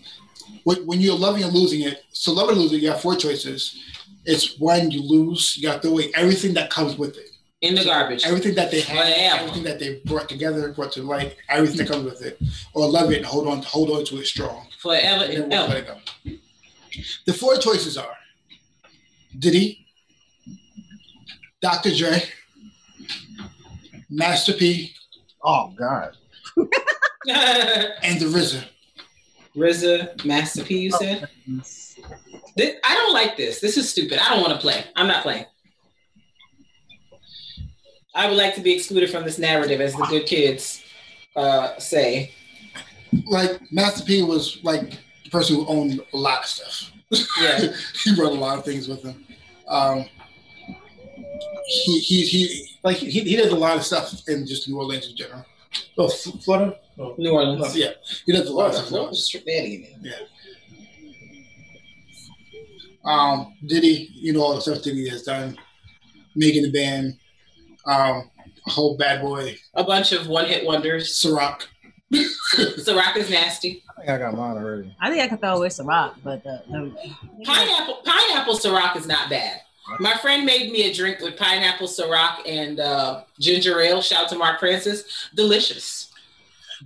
when, 0.64 0.86
when 0.88 1.00
you're 1.02 1.18
loving 1.18 1.44
and 1.44 1.54
losing 1.54 1.82
it, 1.82 2.04
so 2.12 2.32
loving 2.34 2.54
and 2.56 2.62
losing, 2.62 2.80
it, 2.80 2.82
you 2.84 2.90
have 2.92 3.02
four 3.02 3.16
choices. 3.16 3.78
It's 4.26 4.60
when 4.60 4.92
you 4.92 5.02
lose, 5.02 5.58
you 5.58 5.64
got 5.64 5.76
to 5.76 5.82
throw 5.82 5.92
away 5.92 6.12
everything 6.16 6.54
that 6.56 6.70
comes 6.70 6.96
with 6.98 7.18
it, 7.18 7.30
In 7.62 7.74
the 7.76 7.84
garbage. 7.84 8.24
everything 8.26 8.54
that 8.56 8.70
they 8.70 8.82
have, 8.82 9.40
everything 9.42 9.64
that 9.64 9.80
they 9.80 10.00
brought 10.06 10.30
together, 10.30 10.72
brought 10.74 10.92
to 10.94 11.02
light, 11.04 11.36
everything 11.50 11.78
that 11.78 11.88
comes 11.90 12.04
with 12.06 12.22
it, 12.24 12.40
or 12.74 12.88
love 12.88 13.12
it 13.12 13.18
and 13.18 13.26
hold 13.26 13.48
on, 13.48 13.62
hold 13.64 13.90
on 13.90 14.06
to 14.06 14.18
it 14.20 14.26
strong, 14.28 14.68
Forever 14.80 15.24
and 15.26 15.44
and 15.46 15.54
ever. 15.54 15.68
let 15.74 15.78
it 15.78 15.88
go. 15.88 15.98
The 17.26 17.34
four 17.34 17.56
choices 17.58 17.98
are 17.98 18.16
Diddy, 19.40 19.86
Dr. 21.62 21.96
Dre, 21.96 22.24
Master 24.10 24.54
P, 24.54 24.94
Oh 25.44 25.74
God. 25.76 26.16
and 26.58 28.20
the 28.20 28.26
RZA. 28.26 28.64
RZA, 29.56 30.24
Master 30.26 30.64
P, 30.64 30.80
you 30.80 30.92
said? 30.92 31.28
Thi- 32.58 32.76
I 32.84 32.96
don't 32.96 33.14
like 33.14 33.38
this. 33.38 33.60
This 33.60 33.78
is 33.78 33.90
stupid. 33.90 34.20
I 34.20 34.30
don't 34.30 34.42
want 34.42 34.54
to 34.54 34.60
play. 34.60 34.86
I'm 34.96 35.08
not 35.08 35.24
playing. 35.24 35.46
I 38.14 38.28
would 38.28 38.38
like 38.38 38.56
to 38.56 38.62
be 38.62 38.74
excluded 38.74 39.10
from 39.10 39.24
this 39.24 39.40
narrative, 39.40 39.82
as 39.82 39.94
the 39.96 40.06
good 40.08 40.26
kids 40.26 40.84
uh, 41.36 41.78
say. 41.80 42.32
like 43.26 43.60
Master 43.72 44.04
P 44.06 44.22
was 44.22 44.60
like 44.64 44.98
the 45.24 45.30
person 45.32 45.56
who 45.56 45.66
owned 45.68 46.02
a 46.14 46.18
lot 46.18 46.40
of 46.40 46.46
stuff. 46.46 46.92
Yeah. 47.40 47.74
he 48.04 48.14
wrote 48.20 48.32
a 48.32 48.40
lot 48.40 48.58
of 48.58 48.66
things 48.66 48.88
with 48.88 49.04
him. 49.04 49.26
Um, 49.68 50.06
he, 51.68 52.00
he, 52.00 52.26
he, 52.26 52.68
like 52.84 52.98
he, 52.98 53.10
he 53.22 53.36
does 53.36 53.52
a 53.52 53.56
lot 53.56 53.78
of 53.78 53.84
stuff 53.84 54.14
in 54.28 54.46
just 54.46 54.68
New 54.68 54.78
Orleans 54.78 55.10
in 55.10 55.16
general. 55.16 55.46
Oh, 55.98 56.08
F- 56.08 56.44
Florida? 56.44 56.78
Oh, 57.00 57.16
New 57.18 57.32
Orleans. 57.32 57.62
no, 57.62 57.74
yeah, 57.80 57.92
he 58.26 58.34
does 58.34 58.48
a 58.50 58.54
lot 58.54 58.68
of 58.68 58.74
stuff. 58.74 58.86
in 58.88 58.92
New 58.94 58.98
Florida. 58.98 59.06
Orleans. 59.08 59.24
Strip 59.26 59.46
daddy 59.46 59.90
in 59.96 60.02
there. 60.02 60.20
Um, 63.04 63.56
Diddy, 63.66 64.10
you 64.14 64.34
know 64.34 64.42
all 64.42 64.56
the 64.56 64.62
stuff 64.62 64.84
Diddy 64.84 65.10
has 65.10 65.24
done, 65.24 65.58
making 66.36 66.64
the 66.64 66.72
band, 66.72 67.18
um, 67.86 68.30
a 68.68 68.70
whole 68.70 68.96
bad 68.96 69.22
boy, 69.22 69.58
A 69.74 69.84
bunch 69.84 70.12
of 70.12 70.28
one 70.28 70.46
hit 70.46 70.66
wonders. 70.66 71.10
Ciroc. 71.16 71.64
Ciroc 72.54 73.16
is 73.18 73.30
nasty. 73.30 73.84
I 73.90 73.94
think 74.02 74.10
I 74.10 74.18
got 74.18 74.36
mine 74.36 74.58
already. 74.58 74.96
I 75.00 75.10
think 75.10 75.22
I 75.24 75.28
can 75.28 75.38
throw 75.38 75.56
away 75.58 75.70
some 75.70 75.88
rock, 75.88 76.18
but 76.24 76.44
the, 76.44 76.62
the 76.70 76.96
Pineapple 77.46 78.02
pineapple 78.04 78.56
Ciroc 78.56 78.96
is 78.98 79.08
not 79.08 79.30
bad. 79.30 79.62
My 80.00 80.14
friend 80.16 80.46
made 80.46 80.72
me 80.72 80.90
a 80.90 80.94
drink 80.94 81.20
with 81.22 81.38
pineapple 81.38 81.88
Ciroc 81.88 82.40
and 82.46 82.80
uh, 82.80 83.24
ginger 83.40 83.80
ale. 83.82 84.02
Shout 84.02 84.24
out 84.26 84.30
to 84.30 84.38
Mark 84.38 84.60
Francis. 84.60 85.30
Delicious. 85.36 86.12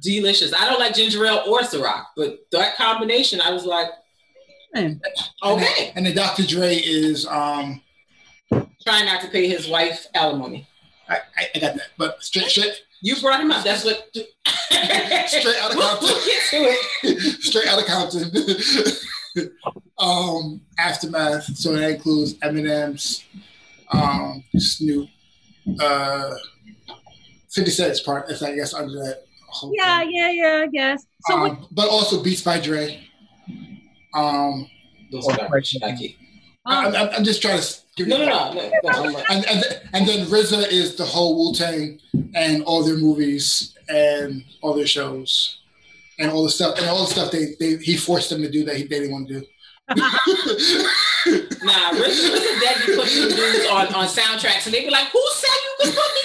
Delicious. 0.01 0.53
I 0.53 0.65
don't 0.70 0.79
like 0.79 0.94
ginger 0.94 1.25
ale 1.25 1.44
or 1.48 1.60
Ciroc, 1.62 2.05
but 2.15 2.46
that 2.51 2.75
combination, 2.77 3.41
I 3.41 3.51
was 3.51 3.65
like, 3.65 3.89
Hmm. 4.75 4.94
okay. 5.41 5.94
And 5.96 6.05
then 6.05 6.13
Dr. 6.15 6.46
Dre 6.46 6.75
is, 6.75 7.25
um, 7.27 7.82
Trying 8.51 9.05
not 9.05 9.22
to 9.22 9.29
pay 9.29 9.48
his 9.48 9.67
wife 9.70 10.05
alimony. 10.13 10.67
I, 11.08 11.15
I, 11.38 11.48
I 11.55 11.60
got 11.60 11.75
that, 11.75 11.88
but 11.98 12.22
straight, 12.22 12.48
straight, 12.50 12.82
You 13.05 13.15
brought 13.21 13.39
him 13.39 13.51
up. 13.51 13.63
That's 13.63 13.85
what. 13.85 14.09
Straight 15.27 15.57
out 15.62 15.69
of 15.69 15.77
we'll, 15.77 15.88
Compton. 15.89 16.09
we'll 16.09 16.25
get 16.25 16.50
to 16.50 16.57
it. 17.07 17.41
straight 17.43 17.67
out 17.67 17.79
of 17.79 17.85
Compton. 17.85 18.31
um, 20.00 20.62
aftermath. 20.79 21.43
So 21.55 21.74
that 21.74 21.91
includes 21.91 22.33
Eminem's, 22.39 23.24
um, 23.91 24.43
Snoop, 24.57 25.07
uh, 25.79 26.33
Fifty 27.51 27.69
Cent's 27.69 28.01
part. 28.01 28.31
If 28.31 28.41
I 28.41 28.55
guess 28.55 28.74
under 28.74 28.97
that 29.03 29.25
whole 29.50 29.71
yeah, 29.75 30.00
thing. 30.00 30.12
yeah, 30.12 30.31
yeah, 30.31 30.63
I 30.63 30.67
guess. 30.67 31.05
So 31.27 31.41
what, 31.41 31.51
Um, 31.51 31.67
but 31.71 31.88
also 31.89 32.24
Beats 32.24 32.41
by 32.41 32.59
Dre. 32.59 33.07
Um, 34.15 34.67
Those 35.12 35.27
are 35.27 35.38
not 35.47 35.63
Shaggy. 35.65 36.17
I, 36.19 36.25
um, 36.65 36.95
I'm, 36.95 37.10
I'm 37.10 37.24
just 37.24 37.41
trying 37.41 37.60
to 37.62 37.74
give 37.95 38.07
No, 38.07 38.17
you. 38.17 38.25
no, 38.25 38.53
no. 38.53 38.72
no, 38.84 39.10
no 39.10 39.24
And, 39.29 39.45
and, 39.48 39.63
and 39.93 40.07
then 40.07 40.25
RZA 40.27 40.69
is 40.72 40.95
the 40.95 41.05
whole 41.05 41.38
Wu 41.38 41.53
Tang 41.53 42.00
and 42.34 42.63
all 42.63 42.84
their 42.84 42.98
movies 42.98 43.74
and 43.89 44.43
all 44.62 44.74
their 44.74 44.88
shows 44.88 45.60
and 46.19 46.31
all 46.31 46.43
the 46.43 46.50
stuff 46.50 46.77
and 46.79 46.88
all 46.88 47.05
the 47.05 47.12
stuff 47.12 47.31
they, 47.31 47.55
they 47.60 47.75
he 47.77 47.95
forced 47.98 48.29
them 48.29 48.41
to 48.41 48.50
do 48.50 48.63
that 48.65 48.75
he, 48.77 48.84
they 48.84 49.00
didn't 49.00 49.12
want 49.12 49.27
to 49.27 49.41
do. 49.41 49.45
Nah, 51.27 51.89
Richard 51.89 52.31
was 52.31 52.41
a 52.41 52.60
dad 52.62 52.88
you 52.88 52.95
put 52.95 53.07
some 53.07 53.29
dudes 53.29 53.65
on, 53.67 53.88
on 53.95 54.05
soundtracks 54.07 54.65
and 54.65 54.74
they'd 54.74 54.86
be 54.86 54.91
like, 54.91 55.07
Who 55.07 55.22
said 55.34 55.50
you 55.50 55.74
could 55.86 55.95
put 55.95 56.13
me 56.13 56.22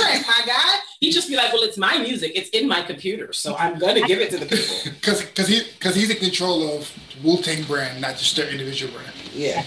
on 0.00 0.22
my 0.26 0.42
guy? 0.46 0.74
He'd 1.00 1.12
just 1.12 1.28
be 1.28 1.36
like, 1.36 1.52
Well, 1.52 1.62
it's 1.62 1.78
my 1.78 1.98
music. 1.98 2.32
It's 2.34 2.48
in 2.50 2.68
my 2.68 2.82
computer. 2.82 3.32
So 3.32 3.56
I'm 3.56 3.78
gonna 3.78 4.02
give 4.06 4.18
it 4.20 4.30
to 4.30 4.38
the 4.38 4.46
people. 4.46 4.76
Because 5.00 5.22
because 5.22 5.48
he 5.48 5.62
because 5.78 5.94
he's 5.94 6.10
in 6.10 6.16
control 6.18 6.76
of 6.76 6.92
Wu 7.24 7.38
Tang 7.38 7.62
brand, 7.64 8.00
not 8.00 8.16
just 8.16 8.36
their 8.36 8.48
individual 8.48 8.92
brand. 8.92 9.12
Yeah. 9.32 9.64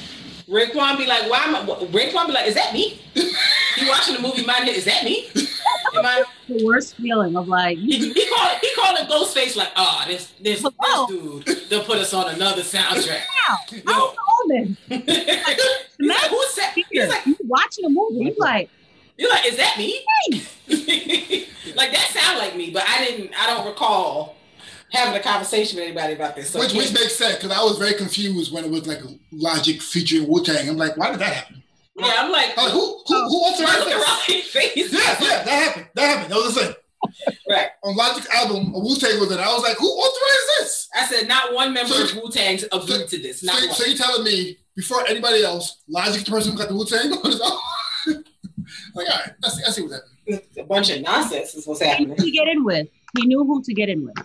Raekwon 0.47 0.97
be 0.97 1.05
like, 1.05 1.29
why 1.29 1.39
am 1.45 1.55
I 1.55 1.59
Raekwon 1.65 2.27
be 2.27 2.33
like, 2.33 2.47
is 2.47 2.55
that 2.55 2.73
me? 2.73 3.01
You 3.75 3.89
watching 3.89 4.13
the 4.13 4.21
movie 4.21 4.45
My 4.45 4.53
Nigga, 4.53 4.75
is 4.75 4.85
that 4.85 5.03
me? 5.03 5.27
Am 5.95 6.05
I 6.05 6.23
the 6.47 6.63
worst 6.63 6.95
feeling 6.95 7.35
of 7.35 7.47
like, 7.47 7.75
he, 7.79 8.13
he 8.13 8.29
called 8.29 8.57
he 8.61 8.71
called 8.75 8.99
it 8.99 9.09
Ghostface 9.09 9.55
like, 9.55 9.71
oh, 9.75 10.03
this 10.05 10.31
this 10.39 10.61
this 10.61 11.07
dude, 11.07 11.45
they'll 11.69 11.83
put 11.83 11.97
us 11.97 12.13
on 12.13 12.35
another 12.35 12.61
soundtrack. 12.61 13.23
I 13.49 13.57
Yo. 13.71 13.81
don't 13.83 14.15
know 14.15 14.65
this. 14.65 14.77
He's 15.97 16.07
like, 16.07 16.29
who 16.29 16.43
said 16.51 16.69
he's 16.75 16.85
Here, 16.91 17.07
like, 17.07 17.25
you 17.25 17.35
watching 17.45 17.85
a 17.85 17.89
movie, 17.89 18.25
you 18.25 18.35
like, 18.37 18.69
You're 19.23 19.31
like, 19.31 19.45
is 19.45 19.55
that 19.57 19.77
me? 19.77 20.01
like 21.75 21.91
that 21.93 22.09
sound 22.13 22.39
like 22.39 22.55
me, 22.57 22.71
but 22.71 22.83
I 22.87 23.05
didn't. 23.05 23.31
I 23.39 23.47
don't 23.47 23.65
recall 23.65 24.35
having 24.91 25.19
a 25.19 25.23
conversation 25.23 25.77
with 25.77 25.85
anybody 25.87 26.13
about 26.13 26.35
this. 26.35 26.49
So 26.49 26.59
Which 26.59 26.73
which 26.73 26.93
makes 26.93 27.15
sense 27.15 27.35
because 27.37 27.51
I 27.51 27.63
was 27.63 27.77
very 27.77 27.93
confused 27.93 28.53
when 28.53 28.65
it 28.65 28.69
was 28.71 28.85
like 28.85 28.99
Logic 29.31 29.81
featuring 29.81 30.27
Wu 30.27 30.43
Tang. 30.43 30.67
I'm 30.69 30.77
like, 30.77 30.97
why 30.97 31.11
did 31.11 31.19
that 31.19 31.33
happen? 31.33 31.63
yeah, 31.95 32.13
I'm 32.17 32.31
like, 32.31 32.51
I'm 32.57 32.65
like, 32.65 32.73
who 32.73 33.01
who 33.07 33.29
who 33.29 33.35
authorized 33.37 33.87
this? 33.87 33.95
right 34.29 34.43
face. 34.43 34.91
Yeah, 34.93 34.99
yeah, 34.99 35.43
that 35.43 35.47
happened. 35.47 35.87
That 35.95 36.01
happened. 36.05 36.31
That 36.31 36.35
was 36.35 36.55
the 36.55 36.61
thing. 36.65 36.75
Right. 37.49 37.67
On 37.83 37.95
Logic's 37.95 38.29
album, 38.29 38.71
Wu 38.73 38.95
Tang 38.97 39.19
was 39.19 39.31
in. 39.31 39.39
it. 39.39 39.41
I 39.41 39.53
was 39.53 39.63
like, 39.63 39.77
who 39.77 39.87
authorized 39.87 40.49
this? 40.59 40.89
I 40.95 41.05
said 41.05 41.27
not 41.27 41.53
one 41.53 41.73
member 41.73 41.93
So- 41.93 42.03
of 42.17 42.23
Wu 42.23 42.29
Tang's 42.31 42.63
agreed 42.71 43.07
to 43.07 43.19
this. 43.21 43.43
Not 43.43 43.55
So, 43.57 43.65
one. 43.67 43.75
so 43.75 43.85
you're 43.85 43.97
telling 43.97 44.23
me 44.23 44.57
before 44.75 45.05
anybody 45.07 45.43
else, 45.43 45.81
Logic's 45.87 46.23
the 46.23 46.31
person 46.31 46.51
who 46.53 46.57
got 46.57 46.69
the 46.69 46.75
Wu 46.75 46.85
Tang 46.85 47.11
on 47.11 47.31
his 47.31 47.41
album? 47.41 47.59
Like, 48.95 49.09
all 49.09 49.17
right, 49.17 49.33
I 49.43 49.49
see, 49.49 49.63
I 49.65 49.69
see 49.71 49.81
what's 49.83 49.93
happening. 49.95 50.41
a 50.57 50.63
bunch 50.63 50.89
of 50.89 51.01
nonsense 51.01 51.55
is 51.55 51.67
what's 51.67 51.81
he 51.81 51.85
knew 51.85 51.91
happening. 51.91 52.17
who 52.17 52.25
to 52.25 52.31
get 52.31 52.47
in 52.47 52.63
with. 52.63 52.87
He 53.17 53.25
knew 53.25 53.43
who 53.43 53.61
to 53.63 53.73
get 53.73 53.89
in 53.89 54.05
with. 54.05 54.15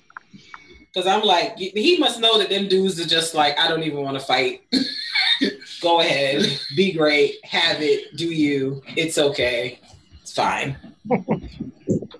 Because 0.92 1.06
I'm 1.06 1.22
like, 1.22 1.58
he 1.58 1.98
must 1.98 2.20
know 2.20 2.38
that 2.38 2.48
them 2.48 2.68
dudes 2.68 2.98
are 2.98 3.06
just 3.06 3.34
like, 3.34 3.58
I 3.58 3.68
don't 3.68 3.82
even 3.82 4.02
want 4.02 4.18
to 4.18 4.24
fight. 4.24 4.62
Go 5.80 6.00
ahead, 6.00 6.58
be 6.76 6.92
great, 6.92 7.36
have 7.44 7.80
it, 7.80 8.16
do 8.16 8.26
you? 8.26 8.82
It's 8.96 9.18
okay, 9.18 9.78
it's 10.22 10.32
fine. 10.32 10.76
All 11.08 11.16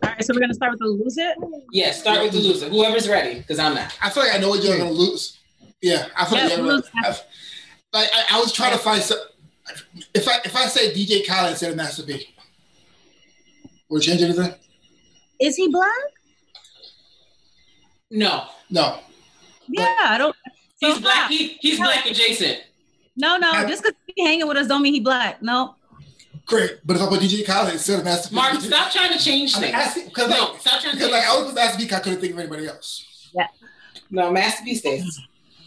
right, 0.03 0.25
so 0.25 0.33
we're 0.33 0.41
gonna 0.41 0.55
start 0.55 0.73
with 0.73 0.81
the 0.81 0.87
lose 0.87 1.19
it. 1.19 1.37
Yeah, 1.73 1.91
start 1.91 2.23
with 2.23 2.33
the 2.33 2.39
loser. 2.39 2.69
Whoever's 2.69 3.09
ready, 3.09 3.39
because 3.39 3.59
I'm 3.59 3.75
not. 3.75 3.97
I 4.01 4.11
feel 4.11 4.23
like 4.23 4.35
I 4.35 4.39
know 4.39 4.51
what 4.51 4.63
you're 4.63 4.79
gonna 4.79 4.91
lose. 4.91 5.39
Yeah, 5.83 6.07
I 6.17 6.25
feel 6.25 6.39
like 6.39 6.51
Yeah, 6.51 6.57
you're 6.59 6.67
gonna. 6.67 6.83
I, 7.05 7.09
like 7.93 8.09
I, 8.13 8.37
I 8.37 8.41
was 8.41 8.53
trying 8.53 8.73
to 8.73 8.79
find 8.79 9.03
some. 9.03 9.19
If 10.15 10.29
I 10.29 10.39
if 10.45 10.55
I 10.55 10.67
say 10.67 10.93
DJ 10.93 11.27
Khaled 11.27 11.51
instead 11.51 11.71
of 11.71 11.77
Master 11.77 12.05
P, 12.05 12.35
will 13.89 13.99
it 13.99 14.03
change 14.03 14.23
anything? 14.23 14.53
Is 15.41 15.57
he 15.57 15.69
black? 15.69 15.91
No, 18.11 18.45
No. 18.71 19.01
Yeah, 19.71 19.95
I 20.01 20.17
don't. 20.17 20.35
he's 20.81 20.95
so 20.95 21.01
black. 21.03 21.31
He, 21.31 21.49
he's 21.61 21.79
black 21.79 22.07
adjacent. 22.07 22.59
No, 23.17 23.37
no. 23.37 23.51
I- 23.51 23.67
just 23.67 23.83
because 23.83 23.97
he 24.17 24.25
hanging 24.25 24.49
with 24.49 24.57
us 24.57 24.67
don't 24.67 24.81
mean 24.81 24.95
he 24.95 25.01
black. 25.01 25.43
No. 25.43 25.75
Great, 26.47 26.79
but 26.87 26.97
if 26.97 27.03
I 27.03 27.09
put 27.09 27.21
DJ 27.21 27.45
Khaled 27.45 27.75
instead 27.75 27.99
of 27.99 28.05
Master 28.07 28.31
P, 28.31 28.35
Mark, 28.37 28.59
stop 28.63 28.91
trying 28.91 29.13
to 29.13 29.19
change 29.23 29.55
I 29.55 29.61
mean, 29.61 29.71
things. 29.73 29.83
asking- 29.87 30.11
'cause 30.11 30.31
no, 30.31 30.53
like- 30.53 30.61
stop 30.63 30.81
trying 30.81 30.93
to 30.93 30.97
because 30.97 31.11
change 31.11 31.13
like 31.13 31.25
I 31.27 31.37
was 31.37 31.47
with 31.47 31.55
Master 31.57 31.87
P, 31.87 31.95
I 31.95 32.01
couldn't 32.01 32.21
think 32.21 32.33
of 32.33 32.39
anybody 32.39 32.67
else. 32.67 33.29
Yeah. 33.35 33.49
No, 34.11 34.31
masterpiece 34.31 34.79
stays. 34.79 35.21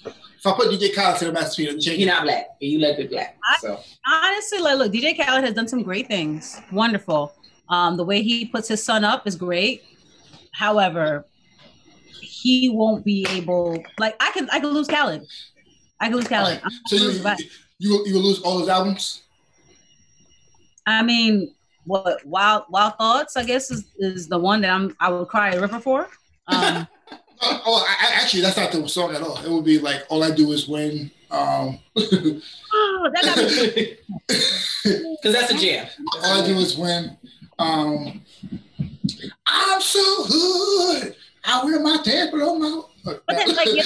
If 0.03 0.47
I 0.47 0.53
put 0.53 0.71
DJ 0.71 0.91
Khaled 0.95 1.11
instead 1.11 1.27
of 1.29 1.35
Master 1.35 1.55
P, 1.57 1.63
it 1.63 1.65
doesn't 1.67 1.81
change. 1.81 1.99
You're 1.99 2.07
not 2.11 2.23
black, 2.23 2.45
and 2.59 2.71
you 2.71 2.79
let 2.79 2.97
it 2.99 3.11
black. 3.11 3.37
So 3.59 3.79
Honestly, 4.11 4.57
like, 4.57 4.77
look, 4.79 4.91
DJ 4.91 5.15
Khaled 5.15 5.43
has 5.43 5.53
done 5.53 5.67
some 5.67 5.83
great 5.83 6.07
things. 6.07 6.59
Wonderful. 6.71 7.35
Um, 7.69 7.97
the 7.97 8.03
way 8.03 8.21
he 8.21 8.45
puts 8.45 8.67
his 8.67 8.83
son 8.83 9.03
up 9.03 9.25
is 9.27 9.35
great. 9.35 9.83
However, 10.53 11.25
he 12.21 12.69
won't 12.69 13.05
be 13.05 13.25
able. 13.29 13.83
Like, 13.97 14.15
I 14.19 14.31
can, 14.31 14.49
I 14.51 14.59
can 14.59 14.69
lose 14.69 14.87
Khaled. 14.87 15.25
I 15.99 16.07
can 16.07 16.15
lose 16.17 16.27
Khaled. 16.27 16.59
I'm 16.63 16.71
So 16.87 16.97
gonna 16.97 17.11
you 17.11 17.21
lose 17.23 17.51
you 17.79 17.89
will, 17.91 18.07
you 18.07 18.13
will 18.15 18.21
lose 18.21 18.41
all 18.41 18.59
those 18.59 18.69
albums. 18.69 19.21
I 20.85 21.03
mean, 21.03 21.53
what 21.85 22.25
Wild 22.25 22.63
Wild 22.69 22.93
Thoughts? 22.97 23.37
I 23.37 23.43
guess 23.43 23.71
is, 23.71 23.85
is 23.97 24.27
the 24.27 24.37
one 24.37 24.61
that 24.61 24.71
I'm. 24.71 24.95
I 24.99 25.09
would 25.09 25.27
cry 25.27 25.51
a 25.53 25.61
river 25.61 25.79
for. 25.79 26.07
Um, 26.47 26.87
Oh, 27.43 27.61
oh, 27.65 27.85
I, 27.87 28.07
I- 28.07 28.21
actually, 28.21 28.41
that's 28.41 28.57
not 28.57 28.71
the 28.71 28.87
song 28.87 29.15
at 29.15 29.21
all. 29.23 29.35
It 29.43 29.49
would 29.49 29.65
be 29.65 29.79
like 29.79 30.03
all 30.09 30.23
I 30.23 30.29
do 30.31 30.51
is 30.51 30.67
win. 30.67 31.09
Um, 31.31 31.79
oh, 31.95 33.09
that 33.13 33.23
got 33.23 33.37
me. 33.37 33.97
because 34.27 35.33
that's 35.33 35.51
a 35.51 35.57
jam. 35.57 35.87
all 36.23 36.43
I 36.43 36.45
do 36.45 36.55
is 36.59 36.77
win. 36.77 37.17
Um, 37.61 38.21
I'm 39.45 39.81
so 39.81 40.01
hood. 40.27 41.15
I 41.43 41.63
wear 41.65 41.79
my 41.79 42.01
dad 42.03 42.31
below 42.31 42.55
my. 42.57 42.81
But 43.03 43.23
then, 43.29 43.55
like, 43.55 43.67
yeah, 43.67 43.83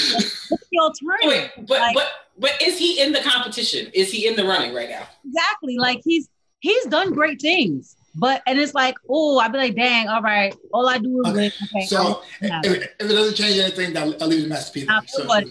what's 0.50 0.68
the 0.70 0.80
alternative? 0.80 1.52
Wait, 1.58 1.68
but 1.68 1.80
Like- 1.80 1.96
but 1.96 2.08
but 2.38 2.52
is 2.62 2.78
he 2.78 3.00
in 3.02 3.14
the 3.14 3.22
competition? 3.22 3.90
Is 3.94 4.12
he 4.12 4.28
in 4.28 4.36
the 4.36 4.44
running 4.44 4.74
right 4.74 4.90
now? 4.90 5.08
exactly. 5.26 5.78
Like 5.78 6.02
he's 6.04 6.28
he's 6.60 6.86
done 6.88 7.14
great 7.14 7.40
things, 7.42 7.96
but 8.16 8.42
and 8.46 8.60
it's 8.60 8.74
like, 8.74 8.96
oh, 9.10 9.40
I'd 9.40 9.54
be 9.54 9.58
like, 9.58 9.76
dang, 9.76 10.10
all 10.10 10.22
right, 10.22 10.54
all 10.74 10.90
I 10.90 10.98
do 10.98 11.22
is 11.22 11.28
Okay, 11.28 11.34
win. 11.34 11.52
Okay, 11.78 11.86
So 11.86 12.24
Yeah. 12.42 12.62
if, 12.64 12.74
if 12.84 12.92
it 13.00 13.08
doesn't 13.08 13.36
change 13.36 13.58
anything, 13.58 13.96
I'll, 13.96 14.14
I'll 14.22 14.28
leave 14.28 14.44
the 14.44 14.50
masterpiece. 14.50 14.86
Nah, 14.88 15.02
So, 15.08 15.26
but 15.26 15.46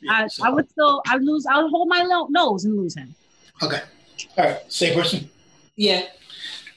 yeah, 0.00 0.12
I, 0.12 0.26
so- 0.28 0.44
I 0.46 0.50
would 0.50 0.70
still, 0.70 1.02
I 1.06 1.16
would 1.16 1.24
lose. 1.24 1.44
I 1.44 1.62
would 1.62 1.70
hold 1.70 1.88
my 1.88 2.02
nose 2.30 2.64
and 2.64 2.74
lose 2.76 2.96
him. 2.96 3.14
okay. 3.62 3.82
All 4.38 4.44
right. 4.46 4.72
Same 4.72 4.94
person. 4.98 5.28
Yeah. 5.76 6.06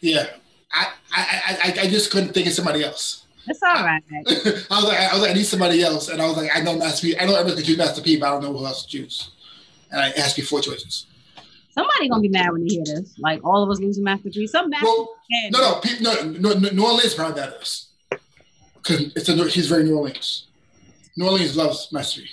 Yeah. 0.02 0.28
I, 0.74 0.88
I, 1.16 1.22
I, 1.22 1.58
I- 1.70 1.82
I 1.84 1.88
just 1.90 2.12
couldn't 2.12 2.34
think 2.34 2.48
of 2.48 2.54
somebody 2.54 2.84
else. 2.84 3.26
It's 3.48 3.62
all 3.62 3.74
right. 3.84 4.02
I 4.12 4.22
was 4.24 4.84
like, 4.86 4.98
I 5.00 5.12
was 5.14 5.22
like, 5.22 5.32
I 5.32 5.34
need 5.34 5.46
somebody 5.46 5.82
else, 5.84 6.08
and 6.08 6.22
I 6.22 6.26
was 6.28 6.38
like, 6.38 6.50
I 6.56 6.62
know 6.62 6.78
Master 6.78 7.08
P. 7.08 7.20
I 7.20 7.26
know 7.26 7.36
everyone 7.36 7.58
can 7.58 7.66
choose 7.66 7.78
Master 7.78 8.02
P, 8.02 8.18
but 8.18 8.28
I 8.28 8.30
don't 8.32 8.44
know 8.44 8.58
who 8.58 8.66
else 8.66 8.84
to 8.84 8.88
choose. 8.90 9.32
And 9.92 10.00
I 10.02 10.12
asked 10.12 10.38
you 10.38 10.46
four 10.46 10.62
choices. 10.62 11.08
Somebody 11.72 12.08
gonna 12.08 12.22
be 12.22 12.30
mad 12.30 12.52
when 12.52 12.66
they 12.66 12.76
hear 12.76 12.84
this. 12.86 13.16
Like 13.20 13.44
all 13.44 13.62
of 13.64 13.70
us 13.70 13.80
losing 13.80 14.04
Master 14.04 14.30
P. 14.30 14.48
Some 14.48 14.70
Master 14.70 14.86
Well, 14.86 15.10
P. 15.30 15.50
no, 15.52 15.60
no, 15.60 15.80
P, 15.82 15.90
no, 16.00 16.14
no, 16.24 16.54
no, 16.54 16.70
New 16.70 16.86
Orleans 16.86 17.14
probably 17.16 17.42
matters 17.42 17.88
because 18.76 19.12
it's 19.16 19.28
a 19.28 19.36
he's 19.50 19.68
very 19.68 19.84
New 19.84 19.98
Orleans. 19.98 20.48
New 21.18 21.26
Orleans 21.26 21.58
loves 21.58 21.90
Master 21.92 22.22
P. 22.22 22.28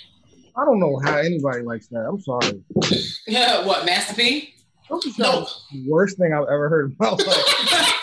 I 0.56 0.64
don't 0.64 0.78
know 0.78 1.00
how 1.02 1.16
anybody 1.18 1.62
likes 1.62 1.88
that. 1.88 2.06
I'm 2.06 2.20
sorry. 2.20 2.62
Yeah, 3.26 3.64
what, 3.66 3.84
Master 3.86 4.14
P? 4.14 4.54
No, 5.18 5.46
worst 5.86 6.18
thing 6.18 6.32
I've 6.32 6.42
ever 6.48 6.68
heard 6.68 6.90
in 6.90 6.96
my 6.98 7.10
life. 7.10 7.99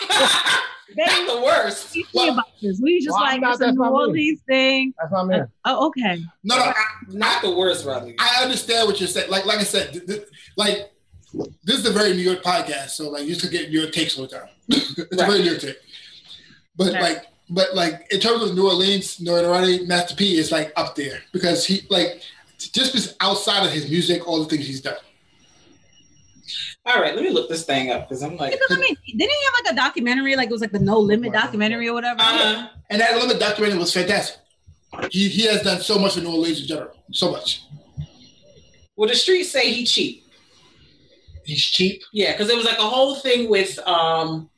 Not 0.96 1.26
the 1.36 1.42
worst. 1.44 1.96
What 2.12 2.26
do 2.26 2.32
about 2.32 2.44
this? 2.62 2.80
We 2.82 2.98
just 3.00 3.10
Well, 3.12 3.20
like 3.20 3.40
not- 3.40 3.52
it's 3.52 3.60
a 3.60 3.64
that's 3.66 3.76
New 3.76 3.82
not 3.84 3.92
me. 3.92 3.98
Orleans 3.98 4.40
thing. 4.48 4.94
That's 4.98 5.12
not 5.12 5.26
me. 5.26 5.36
Uh, 5.36 5.46
oh, 5.66 5.86
okay. 5.88 6.18
no, 6.44 6.56
no. 6.56 6.62
I, 6.62 6.74
Not 7.08 7.42
the 7.42 7.50
worst, 7.54 7.84
Rodney. 7.84 8.14
I 8.18 8.42
understand 8.42 8.88
what 8.88 8.98
you're 8.98 9.08
saying. 9.08 9.30
Like, 9.30 9.44
like 9.44 9.58
I 9.58 9.64
said, 9.64 9.92
th- 9.92 10.06
th- 10.06 10.24
like 10.56 10.90
this 11.64 11.78
is 11.78 11.86
a 11.86 11.92
very 11.92 12.14
New 12.14 12.22
York 12.22 12.42
podcast, 12.42 12.90
so 12.90 13.10
like 13.10 13.26
you 13.26 13.34
should 13.34 13.50
get 13.50 13.68
New 13.70 13.80
York 13.80 13.92
takes 13.92 14.18
all 14.18 14.26
the 14.26 14.38
time. 14.38 14.48
it's 14.68 14.98
a 14.98 15.26
very 15.26 15.40
New 15.40 15.50
York 15.50 15.60
take. 15.60 15.76
But 16.76 16.94
Right. 16.94 17.02
like, 17.02 17.26
but 17.50 17.74
like 17.74 18.06
in 18.10 18.18
terms 18.20 18.42
of 18.42 18.54
New 18.56 18.66
Orleans, 18.66 19.20
notoriety, 19.20 19.84
Master 19.86 20.14
P 20.16 20.38
is 20.38 20.50
like 20.50 20.72
up 20.76 20.94
there 20.96 21.20
because 21.32 21.66
he 21.66 21.82
like 21.90 22.22
just 22.58 22.92
because 22.92 23.14
outside 23.20 23.64
of 23.64 23.70
his 23.72 23.88
music, 23.90 24.26
all 24.26 24.42
the 24.42 24.48
things 24.48 24.66
he's 24.66 24.80
done. 24.80 24.96
All 26.88 27.00
right, 27.02 27.14
let 27.14 27.22
me 27.22 27.30
look 27.30 27.48
this 27.50 27.64
thing 27.64 27.90
up 27.90 28.08
because 28.08 28.22
I'm 28.22 28.36
like, 28.38 28.52
Because 28.52 28.70
I 28.70 28.80
mean, 28.80 28.96
didn't 29.06 29.30
he 29.30 29.44
have 29.44 29.54
like 29.64 29.72
a 29.72 29.76
documentary? 29.76 30.34
Like 30.36 30.48
it 30.48 30.52
was 30.52 30.62
like 30.62 30.72
the 30.72 30.78
No 30.78 30.98
Limit 30.98 31.32
documentary 31.34 31.86
or 31.88 31.92
whatever. 31.92 32.18
uh, 32.20 32.68
And 32.90 33.00
that 33.02 33.14
limit 33.16 33.38
documentary 33.38 33.78
was 33.78 33.92
fantastic. 33.92 34.40
He 35.10 35.28
he 35.28 35.44
has 35.46 35.62
done 35.62 35.80
so 35.82 35.98
much 35.98 36.14
for 36.14 36.20
New 36.20 36.30
Orleans 36.32 36.62
in 36.62 36.66
general, 36.66 36.96
so 37.12 37.30
much. 37.30 37.62
well, 38.96 39.08
the 39.08 39.14
streets 39.14 39.50
say 39.50 39.70
he 39.70 39.84
cheap. 39.84 40.24
He's 41.44 41.62
cheap. 41.62 42.02
Yeah, 42.12 42.32
because 42.32 42.48
it 42.48 42.56
was 42.56 42.64
like 42.64 42.78
a 42.78 42.82
whole 42.82 43.14
thing 43.16 43.48
with, 43.50 43.78
um, 43.86 44.48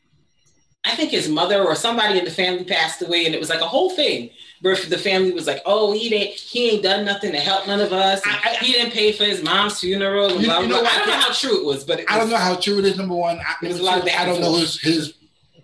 I 0.84 0.94
think 0.96 1.10
his 1.10 1.28
mother 1.28 1.62
or 1.64 1.74
somebody 1.74 2.18
in 2.18 2.24
the 2.24 2.30
family 2.30 2.64
passed 2.64 3.02
away, 3.02 3.26
and 3.26 3.34
it 3.34 3.38
was 3.40 3.50
like 3.50 3.60
a 3.60 3.66
whole 3.66 3.90
thing 3.90 4.30
where 4.62 4.76
the 4.76 4.98
family 4.98 5.32
was 5.32 5.46
like, 5.46 5.62
"Oh, 5.64 5.92
he 5.92 6.08
didn't, 6.08 6.34
he 6.34 6.70
ain't 6.70 6.82
done 6.82 7.04
nothing 7.04 7.32
to 7.32 7.38
help 7.38 7.66
none 7.66 7.80
of 7.80 7.92
us. 7.92 8.20
I- 8.24 8.40
I- 8.60 8.64
he 8.64 8.72
didn't 8.72 8.92
pay 8.92 9.12
for 9.12 9.24
his 9.24 9.42
mom's 9.42 9.80
funeral." 9.80 10.30
You- 10.40 10.46
blah, 10.46 10.60
you 10.60 10.68
know 10.68 10.80
blah. 10.80 10.90
I 10.90 10.98
don't 10.98 11.08
know 11.08 11.14
how 11.20 11.32
true 11.32 11.58
it 11.60 11.64
was, 11.64 11.84
but 11.84 12.00
it 12.00 12.06
I 12.10 12.18
don't 12.18 12.30
know 12.30 12.36
how 12.36 12.56
true 12.56 12.78
it 12.78 12.84
is. 12.84 12.96
Number 12.96 13.14
one, 13.14 13.38
I, 13.38 13.54
There's 13.62 13.78
a 13.80 13.82
lot 13.82 13.98
of 13.98 14.08
I 14.08 14.24
don't 14.24 14.40
know 14.40 14.56
his 14.56 14.80
his 14.80 15.14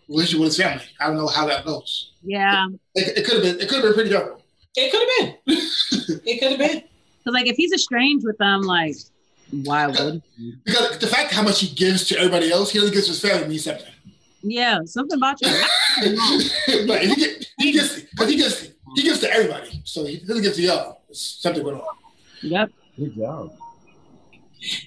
relationship 0.09 0.41
with 0.41 0.49
his 0.49 0.57
family. 0.57 0.85
I 1.01 1.07
don't 1.09 1.17
know 1.17 1.27
how 1.27 1.47
that 1.47 1.65
goes. 1.65 2.13
Yeah. 2.23 2.69
It, 2.95 3.19
it 3.19 3.25
could 3.25 3.35
have 3.35 3.43
been. 3.43 3.61
It 3.61 3.69
could 3.69 3.77
have 3.77 3.85
been 3.85 3.95
pretty 3.95 4.11
dark. 4.11 4.41
It 4.77 4.91
could 4.91 5.01
have 5.01 5.37
been. 5.47 5.57
it 6.27 6.41
could 6.41 6.51
have 6.51 6.59
been. 6.59 6.83
Because 7.19 7.35
like 7.35 7.47
if 7.47 7.57
he's 7.57 7.73
estranged 7.73 8.25
with 8.25 8.39
them, 8.39 8.63
like 8.63 8.97
why 9.51 9.87
would? 9.87 10.23
he? 10.37 10.55
Because 10.65 10.99
the 10.99 11.07
fact 11.07 11.33
how 11.33 11.43
much 11.43 11.61
he 11.61 11.75
gives 11.75 12.07
to 12.09 12.19
everybody 12.19 12.51
else, 12.51 12.71
he 12.71 12.79
only 12.79 12.91
gives 12.91 13.07
to 13.07 13.13
his 13.13 13.21
family 13.21 13.49
means 13.49 13.65
something. 13.65 13.87
Yeah, 14.43 14.81
something 14.85 15.17
about 15.19 15.41
you. 15.43 15.49
but 16.87 17.03
he, 17.03 17.15
get, 17.17 17.47
he 17.59 17.73
gives 17.73 18.03
because 18.03 18.29
he 18.29 18.37
gives 18.37 18.73
he 18.97 19.03
gives 19.03 19.21
to 19.21 19.31
everybody, 19.31 19.83
so 19.85 20.05
he 20.07 20.17
doesn't 20.17 20.43
give 20.43 20.55
to 20.55 20.63
y'all. 20.63 21.03
Something 21.13 21.63
went 21.63 21.77
on. 21.77 21.87
Yep. 22.41 22.71
Good 22.97 23.15
job. 23.15 23.53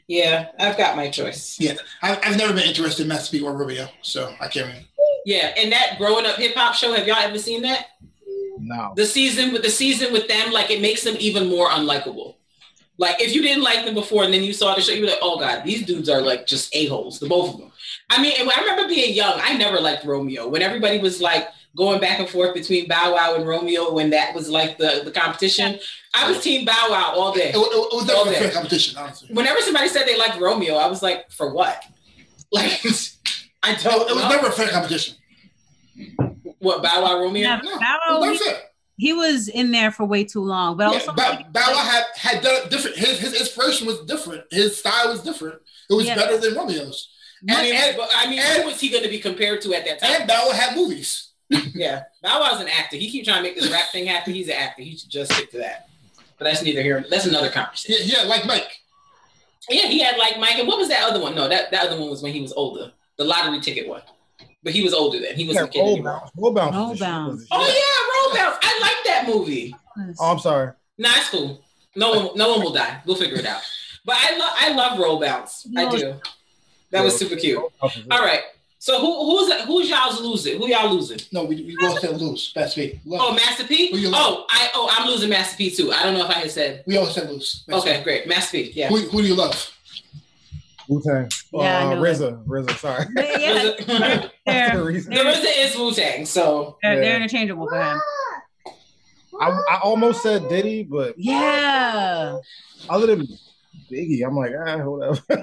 Yeah, 0.07 0.47
I've 0.59 0.77
got 0.77 0.97
my 0.97 1.09
choice. 1.11 1.59
Yeah, 1.59 1.75
I, 2.01 2.19
I've 2.23 2.37
never 2.37 2.53
been 2.53 2.67
interested 2.67 3.03
in 3.03 3.07
Master 3.07 3.37
P 3.37 3.43
or 3.43 3.55
Romeo, 3.55 3.87
so 4.01 4.33
I 4.41 4.47
can't. 4.47 4.69
Even, 4.69 4.85
Yeah, 5.25 5.53
and 5.55 5.71
that 5.71 5.97
growing 5.99 6.25
up 6.25 6.37
hip 6.37 6.55
hop 6.55 6.73
show, 6.73 6.91
have 6.93 7.07
y'all 7.07 7.17
ever 7.17 7.37
seen 7.37 7.61
that? 7.61 7.85
No. 8.57 8.93
The 8.95 9.05
season 9.05 9.53
with 9.53 9.61
the 9.61 9.69
season 9.69 10.11
with 10.11 10.27
them, 10.27 10.51
like 10.51 10.71
it 10.71 10.81
makes 10.81 11.03
them 11.03 11.15
even 11.19 11.47
more 11.47 11.69
unlikable. 11.69 12.35
Like 12.97 13.21
if 13.21 13.33
you 13.33 13.43
didn't 13.43 13.63
like 13.63 13.85
them 13.85 13.93
before 13.93 14.23
and 14.23 14.33
then 14.33 14.43
you 14.43 14.53
saw 14.53 14.73
the 14.73 14.81
show, 14.81 14.91
you 14.91 15.01
were 15.01 15.07
like, 15.07 15.19
oh 15.21 15.39
god, 15.39 15.63
these 15.63 15.85
dudes 15.85 16.09
are 16.09 16.19
like 16.19 16.47
just 16.47 16.75
a-holes, 16.75 17.19
the 17.19 17.27
both 17.27 17.53
of 17.53 17.59
them. 17.59 17.71
I 18.09 18.21
mean, 18.21 18.33
I 18.37 18.61
remember 18.61 18.87
being 18.87 19.13
young, 19.13 19.39
I 19.41 19.55
never 19.55 19.79
liked 19.79 20.03
Romeo. 20.03 20.47
When 20.47 20.63
everybody 20.63 20.97
was 20.97 21.21
like 21.21 21.47
going 21.75 21.99
back 22.01 22.19
and 22.19 22.27
forth 22.27 22.53
between 22.53 22.87
Bow 22.87 23.13
Wow 23.13 23.35
and 23.35 23.47
Romeo 23.47 23.91
when 23.93 24.09
that 24.09 24.33
was 24.33 24.49
like 24.49 24.77
the, 24.77 25.01
the 25.05 25.11
competition, 25.11 25.79
I 26.13 26.29
was 26.29 26.41
team 26.41 26.65
Bow 26.65 26.87
Wow 26.89 27.13
all 27.15 27.33
day. 27.33 27.51
it, 27.51 27.55
wa- 27.57 27.63
it 27.63 27.95
was 27.95 28.05
never 28.07 28.21
Okay. 28.21 28.35
a 28.35 28.39
fair 28.39 28.51
competition, 28.51 28.97
honestly. 28.97 29.29
Whenever 29.33 29.59
somebody 29.61 29.87
said 29.87 30.05
they 30.07 30.17
liked 30.17 30.39
Romeo, 30.39 30.75
I 30.75 30.87
was 30.87 31.01
like, 31.03 31.31
for 31.31 31.53
what? 31.53 31.83
Like 32.51 32.65
I 33.61 33.73
It, 33.73 33.83
don't 33.83 34.09
it 34.09 34.15
was 34.15 34.23
know. 34.23 34.29
never 34.29 34.47
a 34.47 34.51
fair 34.51 34.69
competition. 34.69 35.15
what 36.59 36.81
Bow 36.83 37.03
Wow 37.03 37.19
Romeo? 37.21 37.43
Yeah, 37.43 37.61
No, 37.63 37.77
Bow 37.79 37.97
it 38.23 38.41
Wow, 38.41 38.55
he, 38.97 39.13
was 39.13 39.47
in 39.47 39.71
there 39.71 39.91
for 39.91 40.05
way 40.05 40.23
too 40.23 40.41
long, 40.43 40.75
but 40.75 40.87
Yeah, 40.91 40.99
also 40.99 41.13
Bow, 41.13 41.29
like, 41.29 41.53
Bow 41.53 41.71
Wow 41.71 41.83
had, 41.83 42.03
had 42.15 42.41
done 42.43 42.55
it 42.65 42.69
different. 42.71 42.97
His, 42.97 43.19
his 43.19 43.33
inspiration 43.39 43.85
was 43.87 43.99
different. 44.05 44.43
His 44.51 44.77
style 44.77 45.09
was 45.09 45.21
different. 45.21 45.61
It 45.89 45.93
was 45.93 46.05
Yeah. 46.05 46.15
better 46.15 46.37
than 46.37 46.55
Romeo's. 46.55 47.09
I 47.49 47.61
mean, 47.63 47.73
And, 47.75 47.95
but, 47.95 48.09
I 48.13 48.29
mean, 48.29 48.39
and- 48.39 48.63
who 48.63 48.67
was 48.69 48.79
he 48.81 48.89
going 48.89 49.03
to 49.03 49.09
be 49.09 49.19
compared 49.19 49.61
to 49.61 49.73
at 49.73 49.85
that 49.85 49.99
time? 49.99 50.11
and 50.21 50.27
Bow 50.27 50.47
Wow 50.47 50.53
had 50.53 50.75
movies. 50.75 51.28
Yeah, 51.49 52.03
Bow 52.21 52.41
Wow's 52.41 52.61
an 52.61 52.67
actor. 52.67 52.97
He 52.97 53.09
keep 53.09 53.25
trying 53.25 53.37
to 53.37 53.43
make 53.43 53.55
this 53.55 53.71
rap 53.71 53.89
thing 53.91 54.05
happen. 54.05 54.33
He's 54.33 54.47
an 54.47 54.55
actor. 54.55 54.83
He 54.83 54.95
should 54.95 55.09
just 55.09 55.33
stick 55.33 55.51
to 55.51 55.57
that. 55.59 55.89
But 56.37 56.45
that's 56.45 56.63
neither 56.63 56.81
here. 56.81 57.03
That's 57.09 57.25
another 57.25 57.49
conversation. 57.49 58.05
Yeah, 58.07 58.23
yeah, 58.23 58.29
like 58.29 58.45
Mike. 58.45 58.71
Yeah, 59.69 59.87
he 59.87 59.99
had 59.99 60.17
like 60.17 60.39
Mike. 60.39 60.57
And 60.57 60.67
what 60.67 60.77
was 60.77 60.87
that 60.89 61.03
other 61.03 61.19
one? 61.19 61.35
No, 61.35 61.47
that, 61.47 61.71
that 61.71 61.87
other 61.87 61.99
one 61.99 62.09
was 62.09 62.21
when 62.23 62.33
he 62.33 62.41
was 62.41 62.53
older. 62.53 62.91
The 63.17 63.23
lottery 63.23 63.59
ticket 63.59 63.87
one. 63.87 64.01
But 64.63 64.73
he 64.73 64.83
was 64.83 64.93
older 64.93 65.19
then. 65.19 65.35
He 65.35 65.47
wasn't 65.47 65.69
a 65.69 65.71
kid 65.71 65.79
roll 65.79 66.03
bounce. 66.03 66.31
Roll 66.35 66.51
bounce. 66.53 66.75
Roll 66.75 66.89
was 66.89 66.99
the 66.99 67.05
shit, 67.05 67.11
bounce. 67.11 67.47
Oh 67.51 67.67
yeah, 67.67 68.41
Roll 68.41 68.51
Bounce. 68.51 68.59
I 68.61 68.79
like 68.81 69.05
that 69.05 69.27
movie. 69.27 69.75
Oh, 70.19 70.31
I'm 70.31 70.39
sorry. 70.39 70.71
Nah, 70.97 71.09
it's 71.15 71.29
cool. 71.29 71.63
No 71.95 72.11
one, 72.11 72.37
no 72.37 72.51
one 72.51 72.61
will 72.61 72.73
die. 72.73 73.01
We'll 73.05 73.15
figure 73.15 73.37
it 73.37 73.45
out. 73.45 73.61
But 74.05 74.17
I 74.19 74.37
love, 74.37 74.51
I 74.55 74.73
love 74.73 74.99
Roll 74.99 75.19
Bounce. 75.19 75.67
I 75.75 75.89
do. 75.89 76.15
That 76.91 77.03
was 77.03 77.17
super 77.17 77.35
cute. 77.35 77.57
Roll 77.57 77.71
bounce 77.81 77.95
was 77.97 78.05
it. 78.05 78.11
All 78.11 78.21
right. 78.21 78.41
So 78.81 78.97
who, 79.01 79.25
who's 79.25 79.53
who's 79.65 79.89
y'all's 79.89 80.21
losing? 80.21 80.57
Who 80.57 80.67
y'all 80.69 80.93
losing? 80.93 81.19
No, 81.33 81.43
we, 81.43 81.55
we 81.57 81.75
both 81.77 81.99
said 81.99 82.19
lose. 82.19 82.53
Master 82.55 82.79
P. 82.81 83.01
Love. 83.05 83.21
Oh, 83.23 83.33
Master 83.33 83.65
P. 83.65 83.91
Who 83.91 83.97
you 83.97 84.09
Oh, 84.13 84.45
I 84.49 84.69
oh 84.73 84.89
I'm 84.97 85.05
losing 85.09 85.29
Master 85.29 85.57
P 85.57 85.69
too. 85.69 85.91
I 85.91 86.03
don't 86.03 86.13
know 86.13 86.23
if 86.23 86.29
I 86.29 86.39
had 86.39 86.51
said. 86.51 86.83
we 86.87 86.95
all 86.95 87.05
said 87.05 87.29
lose. 87.29 87.65
Master 87.67 87.89
Okay, 87.89 88.03
great. 88.03 88.25
Master 88.27 88.51
P. 88.57 88.69
P. 88.71 88.79
Yeah. 88.79 88.87
Who, 88.87 88.97
who 88.99 89.21
do 89.21 89.27
you 89.27 89.35
love? 89.35 89.69
Wu 90.87 91.01
Tang. 91.01 91.29
Yeah, 91.51 91.89
uh. 91.89 91.95
RZA. 91.95 92.45
RZA. 92.45 92.77
Sorry. 92.77 93.05
But 93.13 93.41
yeah, 93.41 93.53
the 93.63 94.31
they're, 94.45 94.75
the. 94.93 94.99
RZA 95.09 95.51
is 95.57 95.75
Wu 95.77 95.91
Tang, 95.93 96.25
so 96.25 96.77
they're, 96.81 97.01
they're 97.01 97.15
interchangeable 97.17 97.67
for 97.67 97.81
him. 97.81 97.99
I, 99.41 99.49
I 99.71 99.79
almost 99.83 100.23
said 100.23 100.47
Diddy, 100.49 100.83
but 100.83 101.15
Yeah. 101.17 102.37
other 102.89 103.07
than 103.07 103.27
Biggie, 103.91 104.25
I'm 104.25 104.35
like, 104.35 104.51
ah, 104.65 104.77
whatever. 104.85 105.21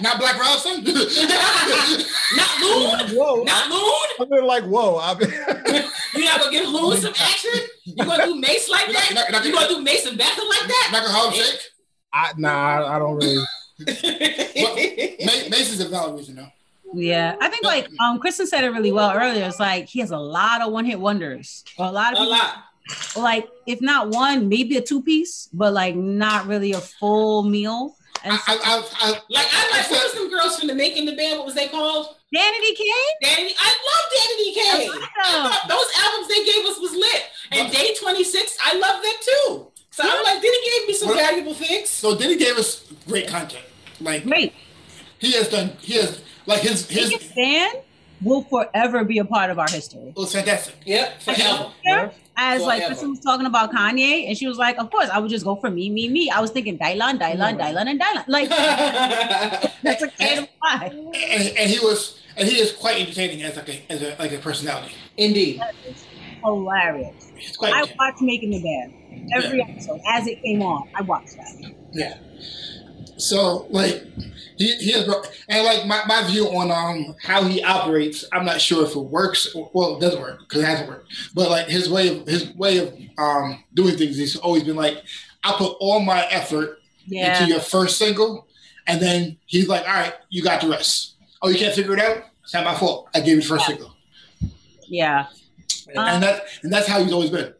Not 0.00 0.18
Black 0.18 0.38
Robson? 0.38 0.82
not 0.84 2.60
Loon, 2.60 3.16
whoa. 3.16 3.42
not 3.44 3.70
Loon. 3.70 3.92
I've 4.20 4.28
been 4.30 4.44
like, 4.46 4.64
whoa. 4.64 4.96
I've 4.96 5.18
been. 5.18 5.30
You 6.14 6.24
not 6.26 6.38
gonna 6.38 6.52
give 6.52 6.68
Loon 6.68 6.96
some 6.96 7.12
action? 7.18 7.50
You 7.84 7.96
gonna 8.04 8.24
do 8.26 8.36
Mase 8.40 8.68
like 8.70 8.86
You're 8.86 8.92
not- 8.94 9.10
you're 9.10 9.14
not- 9.14 9.14
that? 9.14 9.30
you're 9.30 9.32
not 9.32 9.44
You 9.46 9.52
gonna- 9.52 9.66
gonna 9.66 9.78
do 9.78 9.82
Mason 9.82 10.16
Bethel 10.16 10.48
like 10.48 10.66
that? 10.68 10.88
Not 10.92 11.02
gonna 11.02 11.12
Harlem 11.12 11.34
Shake? 11.34 11.60
I, 12.12 12.32
nah, 12.36 12.50
I, 12.84 12.96
I 12.96 12.98
don't 13.00 13.16
really. 13.16 13.44
Ma- 15.26 15.48
Mason's 15.50 15.80
a 15.80 15.88
valid 15.88 16.16
reason, 16.16 16.36
though. 16.36 16.46
Yeah. 16.94 17.34
I 17.40 17.48
think 17.48 17.64
like 17.64 17.88
um 18.00 18.20
Kristen 18.20 18.46
said 18.46 18.62
it 18.62 18.70
really 18.70 18.92
well 18.92 19.10
earlier. 19.12 19.44
It's 19.46 19.58
like 19.58 19.86
he 19.88 19.98
has 20.00 20.12
a 20.12 20.18
lot 20.18 20.62
of 20.62 20.70
one 20.72 20.84
hit 20.84 21.00
wonders. 21.00 21.64
A 21.78 21.90
lot 21.90 22.12
of 22.12 22.18
A 22.18 22.22
people, 22.22 22.30
lot. 22.38 22.54
Like 23.16 23.48
if 23.66 23.80
not 23.80 24.08
one, 24.10 24.48
maybe 24.48 24.76
a 24.76 24.82
two 24.82 25.02
piece, 25.02 25.48
but 25.52 25.72
like 25.72 25.94
not 25.96 26.46
really 26.46 26.72
a 26.72 26.80
full 26.80 27.42
meal. 27.44 27.96
And 28.22 28.32
I, 28.32 28.36
I, 28.46 28.56
I, 28.56 28.82
I, 29.00 29.10
Like 29.28 29.46
I 29.52 29.70
like 29.70 29.90
what 29.90 30.10
some 30.12 30.30
girls 30.30 30.58
from 30.58 30.68
the 30.68 30.74
making 30.74 31.04
the 31.06 31.14
band? 31.14 31.36
What 31.38 31.46
was 31.46 31.54
they 31.54 31.68
called? 31.68 32.06
Danity 32.34 32.74
Kane? 32.76 33.14
Danny. 33.22 33.54
I 33.58 33.74
love 33.88 34.04
Danity 34.16 34.54
Kane. 34.54 34.90
I 34.90 35.04
I 35.24 35.36
love 35.42 35.52
thought 35.52 35.68
those 35.68 36.04
albums 36.04 36.28
they 36.28 36.44
gave 36.44 36.64
us 36.66 36.78
was 36.80 36.92
lit. 36.92 37.22
And 37.52 37.70
Day 37.72 37.94
26, 38.00 38.56
I 38.64 38.72
love 38.78 39.02
that 39.02 39.20
too. 39.22 39.70
So 39.90 40.02
I'm 40.04 40.24
like, 40.24 40.42
Diddy 40.42 40.56
gave 40.78 40.88
me 40.88 40.94
some 40.94 41.08
What- 41.10 41.18
valuable 41.18 41.54
things. 41.54 41.88
so 41.90 42.16
Diddy 42.16 42.36
gave 42.36 42.56
us 42.56 42.84
great 43.06 43.28
content. 43.28 43.64
Like 44.00 44.24
Great. 44.24 44.52
he 45.18 45.32
has 45.32 45.48
done, 45.48 45.72
he 45.80 45.94
has 45.94 46.20
like 46.46 46.60
his 46.60 46.88
his 46.88 47.10
Take 47.10 47.20
stand 47.22 47.78
will 48.22 48.42
forever 48.42 49.04
be 49.04 49.18
a 49.18 49.24
part 49.24 49.50
of 49.50 49.58
our 49.58 49.68
history. 49.70 50.08
it 50.08 50.16
was 50.16 50.32
fantastic. 50.32 50.74
Yep, 50.84 51.22
forever. 51.22 51.70
As 52.36 52.62
like 52.62 52.78
Forever. 52.78 52.86
Kristen 52.88 53.10
was 53.10 53.20
talking 53.20 53.46
about 53.46 53.72
Kanye, 53.72 54.26
and 54.26 54.36
she 54.36 54.48
was 54.48 54.58
like, 54.58 54.76
"Of 54.78 54.90
course, 54.90 55.08
I 55.08 55.18
would 55.18 55.30
just 55.30 55.44
go 55.44 55.54
for 55.54 55.70
me, 55.70 55.88
me, 55.88 56.08
me." 56.08 56.30
I 56.30 56.40
was 56.40 56.50
thinking 56.50 56.78
Dylan, 56.78 57.18
Dylan, 57.18 57.58
Dylan, 57.58 57.88
and 57.88 58.00
Dylan. 58.00 58.24
Like 58.26 58.48
that's 59.82 60.02
a 60.02 60.08
kind 60.08 60.40
of 60.40 60.48
why. 60.58 60.90
And, 60.92 61.56
and 61.56 61.70
he 61.70 61.78
was 61.78 62.20
and 62.36 62.48
he 62.48 62.58
is 62.58 62.72
quite 62.72 63.00
entertaining 63.00 63.42
as 63.42 63.56
like 63.56 63.68
a 63.68 63.92
as 63.92 64.02
a 64.02 64.16
like 64.18 64.32
a 64.32 64.38
personality. 64.38 64.94
Indeed. 65.16 65.62
Hilarious. 66.42 67.32
Quite 67.56 67.72
I 67.72 67.82
watched 67.98 68.20
Making 68.20 68.50
the 68.50 68.62
Band 68.62 69.32
every 69.34 69.62
episode 69.62 70.00
as 70.08 70.26
it 70.26 70.42
came 70.42 70.62
on. 70.62 70.88
I 70.94 71.02
watched 71.02 71.36
that. 71.36 71.72
Yeah. 71.92 72.18
So 73.16 73.66
like 73.70 74.02
he 74.56 74.74
he 74.76 74.92
has 74.92 75.08
and 75.48 75.64
like 75.64 75.86
my, 75.86 76.02
my 76.06 76.24
view 76.28 76.46
on 76.48 76.70
um 76.70 77.14
how 77.22 77.44
he 77.44 77.62
operates, 77.62 78.24
I'm 78.32 78.44
not 78.44 78.60
sure 78.60 78.84
if 78.84 78.94
it 78.94 78.98
works. 79.00 79.54
Or, 79.54 79.70
well, 79.72 79.96
it 79.96 80.00
doesn't 80.00 80.20
work 80.20 80.40
because 80.40 80.62
it 80.62 80.66
hasn't 80.66 80.88
worked. 80.88 81.12
But 81.34 81.50
like 81.50 81.66
his 81.68 81.88
way 81.88 82.08
of 82.08 82.26
his 82.26 82.52
way 82.54 82.78
of 82.78 82.94
um 83.18 83.62
doing 83.74 83.96
things, 83.96 84.16
he's 84.16 84.36
always 84.36 84.64
been 84.64 84.76
like, 84.76 84.98
I 85.44 85.52
put 85.56 85.76
all 85.80 86.00
my 86.00 86.26
effort 86.26 86.78
Yeah. 87.06 87.38
into 87.40 87.52
your 87.52 87.60
first 87.60 87.98
single, 87.98 88.46
and 88.86 89.00
then 89.00 89.36
he's 89.46 89.68
like, 89.68 89.86
all 89.86 89.94
right, 89.94 90.14
you 90.30 90.42
got 90.42 90.60
the 90.60 90.68
rest. 90.68 91.14
Oh, 91.42 91.48
you 91.48 91.58
can't 91.58 91.74
figure 91.74 91.92
it 91.94 92.00
out? 92.00 92.24
It's 92.42 92.54
not 92.54 92.64
my 92.64 92.74
fault. 92.74 93.08
I 93.14 93.20
gave 93.20 93.36
you 93.36 93.42
the 93.42 93.46
first 93.48 93.66
single, 93.66 93.94
Yeah. 94.88 95.26
and 95.94 96.22
that 96.22 96.44
and 96.62 96.72
that's 96.72 96.86
how 96.88 97.02
he's 97.02 97.12
always 97.12 97.30
been. 97.30 97.52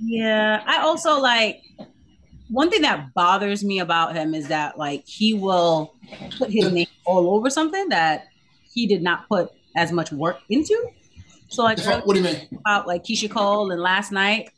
Yeah, 0.00 0.62
I 0.66 0.78
also 0.82 1.20
like 1.20 1.62
one 2.48 2.70
thing 2.70 2.82
that 2.82 3.12
bothers 3.14 3.64
me 3.64 3.80
about 3.80 4.14
him 4.14 4.34
is 4.34 4.48
that 4.48 4.78
like 4.78 5.06
he 5.06 5.34
will 5.34 5.94
put 6.38 6.50
his 6.50 6.70
name 6.72 6.86
all 7.04 7.34
over 7.34 7.50
something 7.50 7.88
that 7.90 8.26
he 8.72 8.86
did 8.86 9.02
not 9.02 9.28
put 9.28 9.50
as 9.76 9.92
much 9.92 10.12
work 10.12 10.38
into. 10.48 10.90
So 11.48 11.62
like 11.62 11.78
What 11.84 12.14
do 12.14 12.18
you 12.18 12.24
mean? 12.24 12.48
about 12.60 12.86
like 12.86 13.04
Keyshia 13.04 13.30
Cole 13.30 13.70
and 13.70 13.80
last 13.80 14.12
night, 14.12 14.50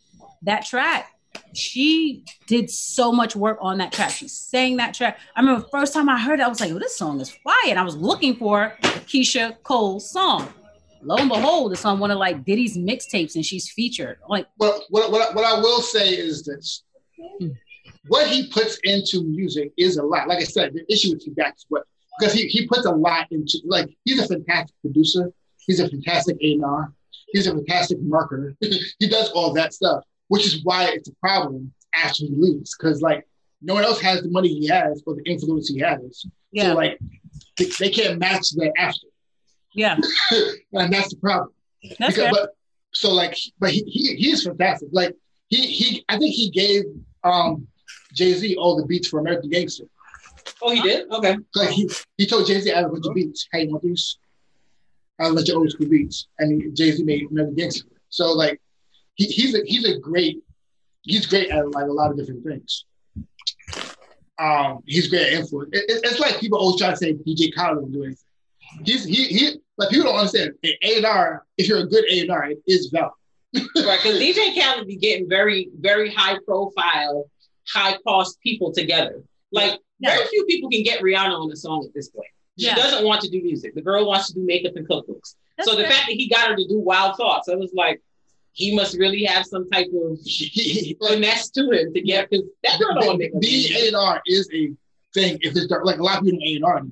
that 0.42 0.64
track, 0.66 1.12
she 1.54 2.24
did 2.46 2.70
so 2.70 3.12
much 3.12 3.36
work 3.36 3.58
on 3.60 3.78
that 3.78 3.92
track. 3.92 4.10
She 4.10 4.28
sang 4.28 4.76
that 4.78 4.94
track. 4.94 5.18
I 5.36 5.40
remember 5.40 5.62
the 5.62 5.68
first 5.68 5.92
time 5.94 6.08
I 6.08 6.18
heard 6.18 6.40
it, 6.40 6.42
I 6.42 6.48
was 6.48 6.60
like, 6.60 6.72
oh, 6.72 6.78
this 6.78 6.96
song 6.96 7.20
is 7.20 7.30
fire. 7.30 7.54
And 7.66 7.78
I 7.78 7.82
was 7.82 7.96
looking 7.96 8.36
for 8.36 8.76
Keyshia 8.82 9.56
Cole's 9.62 10.10
song. 10.10 10.52
Lo 11.02 11.16
and 11.16 11.28
behold, 11.30 11.72
it's 11.72 11.84
on 11.84 11.98
one 11.98 12.10
of 12.10 12.18
like 12.18 12.44
Diddy's 12.44 12.76
mixtapes 12.76 13.34
and 13.34 13.44
she's 13.44 13.70
featured. 13.70 14.18
Like, 14.28 14.46
Well, 14.58 14.84
what, 14.90 15.10
what, 15.12 15.34
what 15.34 15.44
I 15.44 15.58
will 15.60 15.80
say 15.80 16.10
is 16.10 16.44
this. 16.44 16.82
Hmm. 17.38 17.48
What 18.08 18.28
he 18.28 18.48
puts 18.48 18.78
into 18.84 19.22
music 19.24 19.72
is 19.76 19.96
a 19.98 20.02
lot. 20.02 20.28
Like 20.28 20.38
I 20.38 20.44
said, 20.44 20.72
the 20.72 20.90
issue 20.92 21.12
with 21.12 21.22
Quebec 21.24 21.54
is 21.56 21.66
what 21.68 21.84
because 22.18 22.34
he, 22.34 22.46
he 22.48 22.66
puts 22.66 22.86
a 22.86 22.90
lot 22.90 23.26
into 23.30 23.58
like 23.64 23.88
he's 24.04 24.20
a 24.20 24.28
fantastic 24.28 24.74
producer. 24.80 25.32
He's 25.66 25.80
a 25.80 25.88
fantastic 25.88 26.36
A&R. 26.42 26.92
He's 27.32 27.46
a 27.46 27.54
fantastic 27.54 27.98
marketer. 28.00 28.56
he 28.98 29.08
does 29.08 29.30
all 29.30 29.52
that 29.54 29.72
stuff, 29.72 30.04
which 30.28 30.46
is 30.46 30.64
why 30.64 30.84
it's 30.88 31.08
a 31.08 31.14
problem 31.16 31.72
after 31.94 32.24
he 32.24 32.30
leaves. 32.32 32.76
Because 32.76 33.02
like 33.02 33.26
no 33.62 33.74
one 33.74 33.84
else 33.84 34.00
has 34.00 34.22
the 34.22 34.30
money 34.30 34.48
he 34.48 34.66
has 34.68 35.02
or 35.06 35.14
the 35.14 35.22
influence 35.24 35.68
he 35.68 35.78
has. 35.80 36.24
yeah, 36.52 36.70
So 36.70 36.74
like 36.74 36.98
they, 37.58 37.66
they 37.78 37.90
can't 37.90 38.18
match 38.18 38.50
that 38.50 38.72
after. 38.78 39.06
yeah, 39.74 39.96
and 40.72 40.92
that's 40.92 41.10
the 41.10 41.20
problem. 41.20 41.52
that's 41.98 42.16
Because, 42.16 42.30
but 42.32 42.50
so 42.92 43.12
like, 43.12 43.36
but 43.58 43.70
he, 43.70 43.82
he 43.84 44.16
he 44.16 44.30
is 44.30 44.44
fantastic. 44.44 44.88
Like 44.92 45.14
he 45.48 45.66
he, 45.66 46.04
I 46.08 46.18
think 46.18 46.34
he 46.34 46.50
gave 46.50 46.84
um 47.22 47.66
Jay 48.14 48.32
Z 48.34 48.56
all 48.56 48.76
the 48.76 48.86
beats 48.86 49.08
for 49.08 49.20
American 49.20 49.50
Gangster. 49.50 49.84
Oh, 50.62 50.70
he 50.70 50.80
did. 50.82 51.10
Okay. 51.10 51.36
Like 51.54 51.70
he 51.70 51.88
he 52.18 52.26
told 52.26 52.46
Jay 52.46 52.60
Z 52.60 52.72
I 52.72 52.78
have 52.78 52.86
a 52.86 52.92
bunch 52.92 53.06
of 53.06 53.14
beats. 53.14 53.48
Hey, 53.52 53.64
you 53.64 53.70
want 53.70 53.82
these? 53.82 54.18
I 55.18 55.24
have 55.24 55.32
a 55.32 55.34
bunch 55.36 55.48
of 55.50 55.56
old 55.56 55.70
school 55.70 55.88
beats, 55.88 56.28
and 56.38 56.74
Jay 56.76 56.90
Z 56.92 57.02
made 57.04 57.30
American 57.30 57.54
Gangster. 57.56 57.86
So 58.08 58.32
like, 58.32 58.60
he, 59.14 59.26
he's 59.26 59.54
a 59.54 59.60
he's 59.64 59.84
a 59.86 59.98
great 59.98 60.38
he's 61.02 61.26
great 61.26 61.50
at 61.50 61.70
like 61.72 61.88
a 61.88 61.92
lot 61.92 62.10
of 62.10 62.16
different 62.16 62.44
things. 62.44 62.84
Um, 64.38 64.82
he's 64.86 65.08
great 65.08 65.26
at 65.28 65.32
influence. 65.34 65.70
It, 65.72 65.84
it- 65.90 66.00
it's 66.04 66.18
like 66.20 66.40
people 66.40 66.58
always 66.58 66.80
try 66.80 66.90
to 66.90 66.96
say 66.96 67.12
DJ 67.14 67.54
Khaled 67.54 67.78
will 67.82 67.88
do 67.88 68.04
anything. 68.04 68.24
He's 68.84 69.04
he 69.04 69.24
he 69.24 69.50
like 69.76 69.90
people 69.90 70.06
don't 70.06 70.16
understand. 70.16 70.52
An 70.62 70.72
A 70.82 70.96
and 70.98 71.06
R, 71.06 71.44
if 71.58 71.68
you're 71.68 71.80
a 71.80 71.86
good 71.86 72.04
A 72.10 72.20
and 72.20 72.30
R, 72.30 72.50
it 72.50 72.58
is 72.66 72.86
valid. 72.92 73.12
Right, 73.54 73.98
because 74.02 74.18
DJ 74.20 74.54
Khaled 74.58 74.86
be 74.86 74.96
getting 74.96 75.28
very, 75.28 75.70
very 75.80 76.10
high 76.14 76.38
profile, 76.46 77.28
high 77.72 77.96
cost 78.06 78.40
people 78.40 78.72
together. 78.72 79.22
Like 79.52 79.78
very 80.00 80.26
few 80.28 80.44
people 80.46 80.70
can 80.70 80.82
get 80.82 81.00
Rihanna 81.02 81.38
on 81.38 81.50
a 81.52 81.56
song 81.56 81.84
at 81.86 81.92
this 81.94 82.08
point. 82.08 82.28
She 82.58 82.66
Yeah. 82.66 82.74
doesn't 82.76 83.04
want 83.04 83.20
to 83.22 83.28
do 83.30 83.42
music. 83.42 83.74
The 83.74 83.82
girl 83.82 84.06
wants 84.06 84.28
to 84.28 84.34
do 84.34 84.40
makeup 84.44 84.72
and 84.76 84.86
cookbooks. 84.88 85.34
That's 85.56 85.68
so 85.68 85.76
the 85.76 85.82
fair. 85.82 85.92
fact 85.92 86.06
that 86.08 86.14
he 86.14 86.28
got 86.28 86.48
her 86.48 86.56
to 86.56 86.66
do 86.68 86.78
Wild 86.78 87.16
Thoughts, 87.16 87.48
I 87.48 87.54
was 87.54 87.72
like, 87.74 88.00
he 88.52 88.74
must 88.74 88.96
really 88.98 89.24
have 89.24 89.46
some 89.46 89.68
type 89.70 89.86
of 89.94 90.18
He, 90.24 90.44
he, 90.46 90.96
finesse 91.00 91.50
to 91.50 91.70
him 91.70 91.92
to 91.94 92.00
get 92.00 92.28
because 92.30 92.46
that 92.64 92.78
girl 92.80 92.94
don't 92.94 93.06
want 93.06 93.18
to 93.20 93.24
make 93.26 93.34
a 93.34 93.38
being 93.38 93.72
A 93.76 93.86
and 93.88 93.96
R 93.96 94.22
is 94.26 94.48
a 94.52 94.72
thing. 95.14 95.38
If 95.42 95.56
it's 95.56 95.66
dark, 95.66 95.84
like 95.84 95.98
a 95.98 96.02
lot 96.02 96.18
of 96.18 96.24
people 96.24 96.38
don't 96.40 96.48
A 96.48 96.54
and 96.56 96.64
R, 96.64 96.82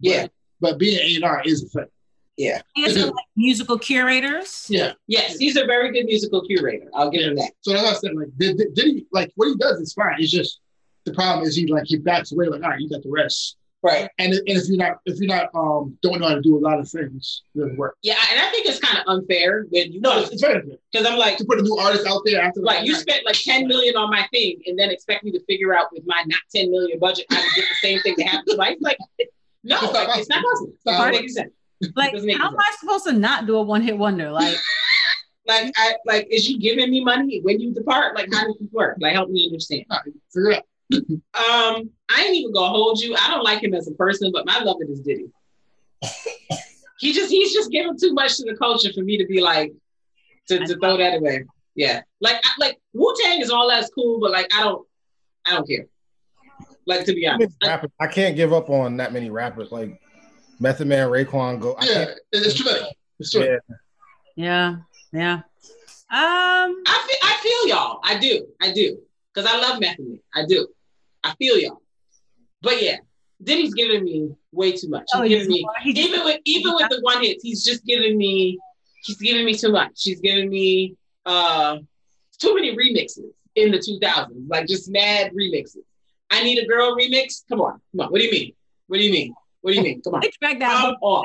Yeah. 0.00 0.26
but 0.60 0.78
being 0.78 0.98
A 0.98 1.14
and 1.16 1.24
R 1.24 1.42
is 1.44 1.62
a 1.64 1.68
thing. 1.68 1.86
Yeah. 2.36 2.62
These 2.74 2.96
are 2.96 3.06
like 3.06 3.26
musical 3.36 3.78
curators. 3.78 4.66
Yeah. 4.68 4.92
Yes, 5.06 5.36
he's 5.38 5.56
a 5.56 5.64
very 5.64 5.92
good 5.92 6.06
musical 6.06 6.44
curator. 6.44 6.88
I'll 6.94 7.10
give 7.10 7.22
him 7.22 7.36
that. 7.36 7.52
So 7.60 7.72
that's 7.72 7.84
what 7.84 7.94
I 7.94 7.98
said. 7.98 8.14
Like, 8.14 8.28
did, 8.36 8.56
did, 8.56 8.74
did 8.74 8.84
he 8.86 9.06
like 9.12 9.32
what 9.36 9.48
he 9.48 9.56
does 9.56 9.80
is 9.80 9.92
fine. 9.92 10.16
It's 10.18 10.32
just 10.32 10.60
the 11.04 11.12
problem 11.12 11.46
is 11.46 11.54
he 11.54 11.66
like 11.66 11.84
he 11.86 11.96
backs 11.98 12.32
away. 12.32 12.46
Like, 12.46 12.62
all 12.62 12.70
right, 12.70 12.80
you 12.80 12.88
got 12.88 13.02
the 13.02 13.10
rest. 13.10 13.56
Right. 13.82 14.08
And, 14.18 14.32
and 14.32 14.42
if 14.46 14.66
you're 14.66 14.78
not 14.78 14.96
if 15.04 15.20
you're 15.20 15.28
not 15.28 15.50
um 15.54 15.96
don't 16.02 16.18
know 16.18 16.28
how 16.28 16.34
to 16.34 16.40
do 16.40 16.56
a 16.56 16.58
lot 16.58 16.80
of 16.80 16.88
things, 16.88 17.42
it 17.54 17.58
doesn't 17.58 17.76
work. 17.76 17.96
Yeah, 18.02 18.16
and 18.32 18.40
I 18.40 18.50
think 18.50 18.66
it's 18.66 18.80
kind 18.80 18.98
of 18.98 19.04
unfair 19.06 19.66
when 19.68 19.92
you 19.92 20.00
No, 20.00 20.18
it's, 20.18 20.30
it's 20.30 20.40
very 20.40 20.62
good 20.62 20.78
because 20.90 21.06
I'm 21.06 21.18
like, 21.18 21.36
to 21.36 21.44
put 21.44 21.58
a 21.58 21.62
new 21.62 21.76
artist 21.76 22.06
out 22.06 22.22
there 22.24 22.40
after 22.40 22.62
like 22.62 22.86
you 22.86 22.92
all 22.92 22.98
right, 22.98 23.08
spent 23.08 23.26
like 23.26 23.36
10 23.36 23.68
million 23.68 23.94
on 23.94 24.10
my 24.10 24.26
thing 24.32 24.60
and 24.66 24.78
then 24.78 24.90
expect 24.90 25.22
me 25.22 25.32
to 25.32 25.44
figure 25.44 25.76
out 25.76 25.88
with 25.92 26.02
my 26.06 26.24
not 26.26 26.40
10 26.54 26.70
million 26.70 26.98
budget 26.98 27.26
how 27.28 27.36
to 27.36 27.48
get 27.54 27.66
the 27.68 27.74
same 27.86 28.00
thing 28.00 28.16
to 28.16 28.22
happen 28.22 28.46
to 28.46 28.56
life. 28.56 28.78
Like, 28.80 28.96
no, 29.64 29.76
It's 29.82 29.92
not 29.92 30.08
like, 30.08 30.18
it's 30.18 30.28
not 30.30 30.42
possible. 30.42 30.72
It 30.72 30.78
not 30.86 30.98
doesn't 30.98 31.12
make 31.12 31.30
sense. 31.30 31.52
Like, 31.96 32.12
how 32.12 32.18
sense. 32.20 32.40
am 32.40 32.56
I 32.58 32.76
supposed 32.80 33.04
to 33.04 33.12
not 33.12 33.46
do 33.46 33.56
a 33.56 33.62
one 33.62 33.82
hit 33.82 33.96
wonder? 33.98 34.30
Like, 34.30 34.56
Like, 35.46 35.72
I 35.76 35.94
like, 36.06 36.26
is 36.30 36.48
you 36.48 36.58
giving 36.58 36.90
me 36.90 37.04
money 37.04 37.40
when 37.42 37.60
you 37.60 37.74
depart? 37.74 38.14
Like, 38.16 38.28
how 38.32 38.44
does 38.46 38.56
this 38.58 38.70
work? 38.72 38.96
Like, 38.98 39.12
help 39.12 39.28
me 39.28 39.44
understand. 39.46 39.84
all 39.90 40.00
right, 40.06 40.14
figure 40.32 40.50
it 40.52 40.56
out. 40.56 41.76
Um, 41.76 41.90
I 42.10 42.22
ain't 42.24 42.34
even 42.36 42.52
gonna 42.54 42.68
hold 42.70 42.98
you. 43.00 43.14
I 43.14 43.28
don't 43.28 43.44
like 43.44 43.62
him 43.62 43.74
as 43.74 43.86
a 43.86 43.90
person, 43.92 44.30
but 44.32 44.46
my 44.46 44.60
love 44.60 44.76
it 44.80 44.88
is 44.88 45.00
Diddy. 45.02 45.26
he 46.98 47.12
just 47.12 47.30
he's 47.30 47.52
just 47.52 47.70
giving 47.70 47.98
too 47.98 48.14
much 48.14 48.36
to 48.38 48.44
the 48.44 48.56
culture 48.56 48.92
for 48.94 49.02
me 49.02 49.18
to 49.18 49.26
be 49.26 49.40
like 49.42 49.72
to, 50.48 50.58
to 50.60 50.76
throw 50.78 50.96
that 50.96 51.18
away. 51.18 51.44
Yeah, 51.74 52.02
like 52.20 52.36
I- 52.36 52.50
like 52.60 52.80
Wu 52.92 53.14
Tang 53.22 53.40
is 53.40 53.50
all 53.50 53.68
that's 53.68 53.90
cool, 53.90 54.20
but 54.20 54.30
like 54.30 54.48
I 54.54 54.62
don't 54.62 54.86
I 55.44 55.50
don't 55.52 55.68
care. 55.68 55.86
Like 56.86 57.04
to 57.06 57.14
be 57.14 57.26
honest, 57.26 57.56
I- 57.62 57.68
rappers. 57.68 57.90
I 58.00 58.06
can't 58.06 58.36
give 58.36 58.52
up 58.52 58.70
on 58.70 58.96
that 58.98 59.12
many 59.12 59.28
rappers 59.30 59.72
like 59.72 60.00
Method 60.60 60.86
Man, 60.86 61.08
Raekwon. 61.08 61.60
Go. 61.60 61.76
Yeah, 61.82 62.14
it's 62.32 62.54
too 62.54 62.64
many. 62.64 62.96
It's 63.18 63.30
too 63.30 63.40
many. 63.40 63.52
Yeah. 63.52 63.56
yeah, 64.36 64.76
yeah. 65.12 65.34
Um, 66.10 66.82
I 66.86 67.06
feel 67.06 67.18
I 67.22 67.38
feel 67.42 67.68
y'all. 67.68 68.00
I 68.04 68.18
do. 68.18 68.46
I 68.60 68.72
do. 68.72 68.98
Because 69.32 69.50
I 69.50 69.58
love 69.58 69.80
Method 69.80 70.06
Man. 70.06 70.20
I 70.34 70.44
do. 70.46 70.68
I 71.22 71.34
feel 71.36 71.58
y'all. 71.58 71.82
But 72.62 72.82
yeah, 72.82 72.96
Diddy's 73.42 73.74
giving 73.74 74.04
me 74.04 74.30
way 74.52 74.72
too 74.72 74.88
much. 74.88 75.04
He's 75.12 75.20
oh, 75.20 75.28
giving 75.28 75.48
me 75.48 75.66
he 75.82 75.92
just- 75.92 76.08
even 76.08 76.24
with 76.24 76.40
even 76.44 76.74
with 76.74 76.88
the 76.88 77.00
one 77.00 77.22
hits, 77.22 77.42
he's 77.42 77.64
just 77.64 77.84
giving 77.84 78.16
me 78.16 78.58
he's 79.04 79.18
giving 79.18 79.44
me 79.44 79.54
too 79.54 79.72
much. 79.72 80.02
He's 80.02 80.20
giving 80.20 80.48
me 80.50 80.96
uh 81.26 81.78
too 82.38 82.54
many 82.54 82.76
remixes 82.76 83.30
in 83.54 83.70
the 83.70 83.78
2000s, 83.78 84.48
like 84.48 84.66
just 84.66 84.90
mad 84.90 85.32
remixes. 85.32 85.78
I 86.30 86.42
need 86.42 86.58
a 86.58 86.66
girl 86.66 86.96
remix. 86.96 87.42
Come 87.48 87.60
on, 87.60 87.80
come 87.92 88.06
on. 88.06 88.12
What 88.12 88.20
do 88.20 88.24
you 88.24 88.32
mean? 88.32 88.52
What 88.86 88.98
do 88.98 89.04
you 89.04 89.12
mean? 89.12 89.34
What 89.64 89.72
do 89.72 89.76
you 89.76 89.80
oh, 89.80 89.84
mean? 89.84 90.02
Come 90.02 90.14
on. 90.16 90.20
they 90.20 90.30
dragged 90.42 90.60
that 90.60 90.78
Come 90.78 90.96
whole. 91.00 91.16
on. 91.20 91.24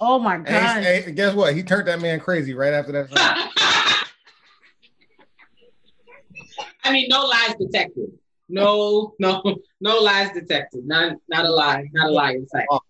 Oh 0.00 0.18
my 0.18 0.38
god! 0.38 0.82
he- 0.82 1.04
and 1.04 1.14
guess 1.14 1.34
what? 1.34 1.54
He 1.54 1.62
turned 1.62 1.86
that 1.86 2.00
man 2.00 2.18
crazy 2.18 2.54
right 2.54 2.72
after 2.72 2.92
that. 2.92 3.10
Song. 3.10 3.18
I 6.84 6.92
mean, 6.92 7.08
no 7.10 7.26
lies 7.26 7.54
detected. 7.60 8.10
No, 8.48 9.12
no, 9.18 9.42
no 9.82 9.98
lies 10.00 10.30
detected. 10.32 10.86
Not, 10.86 11.16
not 11.28 11.44
a 11.44 11.50
lie. 11.50 11.84
Not 11.92 12.08
a 12.08 12.12
lie 12.12 12.30
in 12.32 12.48
sight. 12.48 12.64
Oh. 12.70 12.80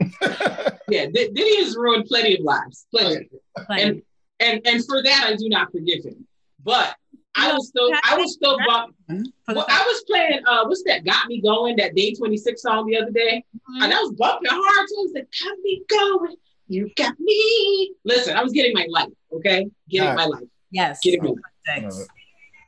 Yeah, 0.88 1.06
D- 1.06 1.30
Diddy 1.32 1.58
has 1.62 1.76
ruined 1.76 2.06
plenty 2.06 2.36
of 2.36 2.42
lives. 2.42 2.86
Plenty. 2.90 3.30
Like, 3.68 3.84
And 3.84 4.02
and 4.40 4.60
and 4.66 4.84
for 4.84 5.00
that, 5.00 5.26
I 5.28 5.36
do 5.36 5.48
not 5.48 5.70
forgive 5.70 6.04
him. 6.04 6.26
But 6.64 6.96
I 7.36 7.52
was 7.52 7.68
still, 7.68 7.90
I 8.04 8.16
was 8.16 8.32
still 8.34 8.58
bump. 8.66 8.94
Well, 9.08 9.64
I 9.68 9.82
was 9.86 10.02
playing. 10.06 10.40
Uh, 10.46 10.64
what's 10.66 10.82
that? 10.84 11.04
Got 11.04 11.26
me 11.28 11.40
going. 11.40 11.76
That 11.76 11.94
Day 11.94 12.12
Twenty 12.14 12.36
Six 12.36 12.62
song 12.62 12.86
the 12.86 12.96
other 12.98 13.10
day, 13.12 13.44
Mm-hmm. 13.54 13.82
and 13.84 13.92
I 13.94 14.00
was 14.00 14.12
bumping 14.12 14.50
hard. 14.50 14.88
So 14.88 14.96
I 14.98 15.02
was 15.02 15.12
like, 15.14 15.28
"Got 15.42 15.58
me 15.62 15.82
going. 15.88 16.36
You 16.68 16.90
got 16.96 17.18
me." 17.20 17.94
Listen, 18.04 18.36
I 18.36 18.42
was 18.42 18.52
getting 18.52 18.72
my 18.74 18.86
life. 18.90 19.08
Okay, 19.32 19.68
getting 19.88 20.08
Alright. 20.08 20.28
my 20.28 20.36
life. 20.38 20.48
yes. 20.72 20.98
Getting 21.02 21.22
my 21.22 21.28
life. 21.30 21.38
Context. 21.66 22.08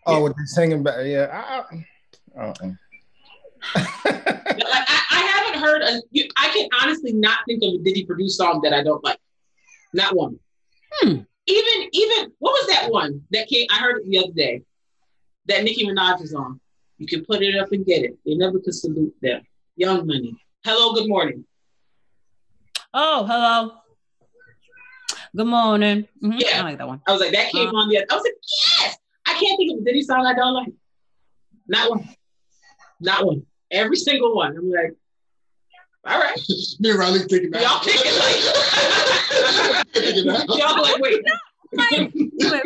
oh, 0.06 0.22
with 0.22 0.36
the 0.36 0.46
singing 0.46 0.82
back. 0.84 0.96
Yeah. 1.04 1.26
I, 1.32 2.40
I, 2.40 2.44
uh-uh. 2.44 2.70
Like, 3.74 4.88
I, 4.88 5.00
I 5.10 5.20
haven't 5.20 5.60
heard. 5.60 5.82
A, 5.82 6.02
you, 6.10 6.28
I 6.36 6.48
can 6.50 6.68
honestly 6.82 7.12
not 7.12 7.38
think 7.46 7.62
of 7.64 7.74
a 7.74 7.78
Diddy 7.78 8.04
produced 8.04 8.36
song 8.38 8.60
that 8.62 8.72
I 8.72 8.82
don't 8.82 9.02
like. 9.04 9.18
Not 9.92 10.14
one. 10.16 10.38
Hmm. 10.94 11.20
Even 11.46 11.88
even 11.92 12.32
what 12.38 12.52
was 12.52 12.66
that 12.68 12.90
one 12.90 13.22
that 13.30 13.48
came? 13.48 13.66
I 13.70 13.78
heard 13.80 13.98
it 13.98 14.08
the 14.08 14.18
other 14.18 14.32
day. 14.32 14.62
That 15.46 15.64
Nicki 15.64 15.86
Minaj 15.86 16.22
is 16.22 16.34
on. 16.34 16.60
You 16.98 17.06
can 17.06 17.24
put 17.24 17.42
it 17.42 17.58
up 17.58 17.72
and 17.72 17.84
get 17.84 18.04
it. 18.04 18.16
They 18.24 18.34
never 18.36 18.60
could 18.60 18.74
salute 18.74 19.14
them. 19.20 19.42
Young 19.76 20.06
Money. 20.06 20.36
Hello, 20.64 20.92
good 20.94 21.08
morning. 21.08 21.44
Oh, 22.94 23.24
hello. 23.26 23.72
Good 25.34 25.46
morning. 25.46 26.06
Mhm, 26.22 26.38
Yeah. 26.38 26.60
I 26.60 26.62
like 26.62 26.78
that 26.78 26.86
one. 26.86 27.00
I 27.08 27.12
was 27.12 27.20
like, 27.20 27.32
that 27.32 27.50
came 27.50 27.68
on 27.68 27.88
the 27.88 27.96
other. 27.98 28.06
I 28.10 28.14
was 28.14 28.22
like, 28.22 28.34
yes. 28.80 28.98
I 29.26 29.32
can't 29.32 29.56
think 29.58 29.72
of 29.72 29.78
a 29.78 29.84
Diddy 29.84 30.02
song 30.02 30.24
I 30.26 30.34
don't 30.34 30.54
like. 30.54 30.72
Not 31.66 31.90
one. 31.90 32.08
Not 33.00 33.26
one. 33.26 33.46
Every 33.70 33.96
single 33.96 34.36
one. 34.36 34.56
I'm 34.56 34.70
like, 34.70 34.94
all 36.04 36.18
right. 36.18 36.38
Me 36.80 36.90
and 36.90 36.98
Riley 36.98 37.20
thinking 37.20 37.50
that. 37.52 37.62
Y'all 37.62 37.80
thinking 37.80 38.12
like, 38.18 39.86
Thinking 39.92 40.58
y'all 40.58 40.82
like, 40.82 40.98
wait. 41.00 41.22
Wait, 41.74 42.62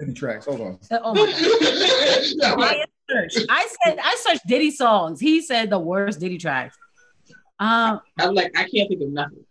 come 0.00 0.14
tracks. 0.14 0.46
Hold 0.46 0.60
on. 0.60 0.78
Uh, 0.90 0.98
Oh 1.02 1.14
my 1.14 1.26
god. 1.26 2.56
I 2.60 2.84
searched. 3.10 3.46
I 3.48 3.68
said 3.84 3.98
I 4.02 4.16
searched 4.20 4.46
Diddy 4.46 4.70
songs. 4.70 5.18
He 5.20 5.40
said 5.40 5.70
the 5.70 5.78
worst 5.78 6.20
Diddy 6.20 6.38
tracks. 6.38 6.76
Um, 7.58 8.00
I'm 8.18 8.34
like, 8.34 8.52
I 8.56 8.68
can't 8.68 8.88
think 8.88 9.02
of 9.02 9.08
nothing. 9.10 9.44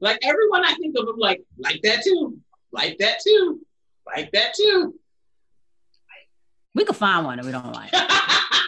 Like 0.00 0.18
everyone 0.22 0.64
I 0.64 0.74
think 0.74 0.94
of, 0.98 1.08
I'm 1.08 1.18
like, 1.18 1.42
like 1.58 1.80
that 1.82 2.02
too, 2.04 2.38
like 2.70 2.98
that 2.98 3.18
too, 3.24 3.60
like 4.06 4.30
that 4.32 4.54
too. 4.54 4.94
We 6.74 6.84
could 6.84 6.96
find 6.96 7.24
one 7.24 7.38
that 7.38 7.46
we 7.46 7.52
don't 7.52 7.72
like. 7.72 7.92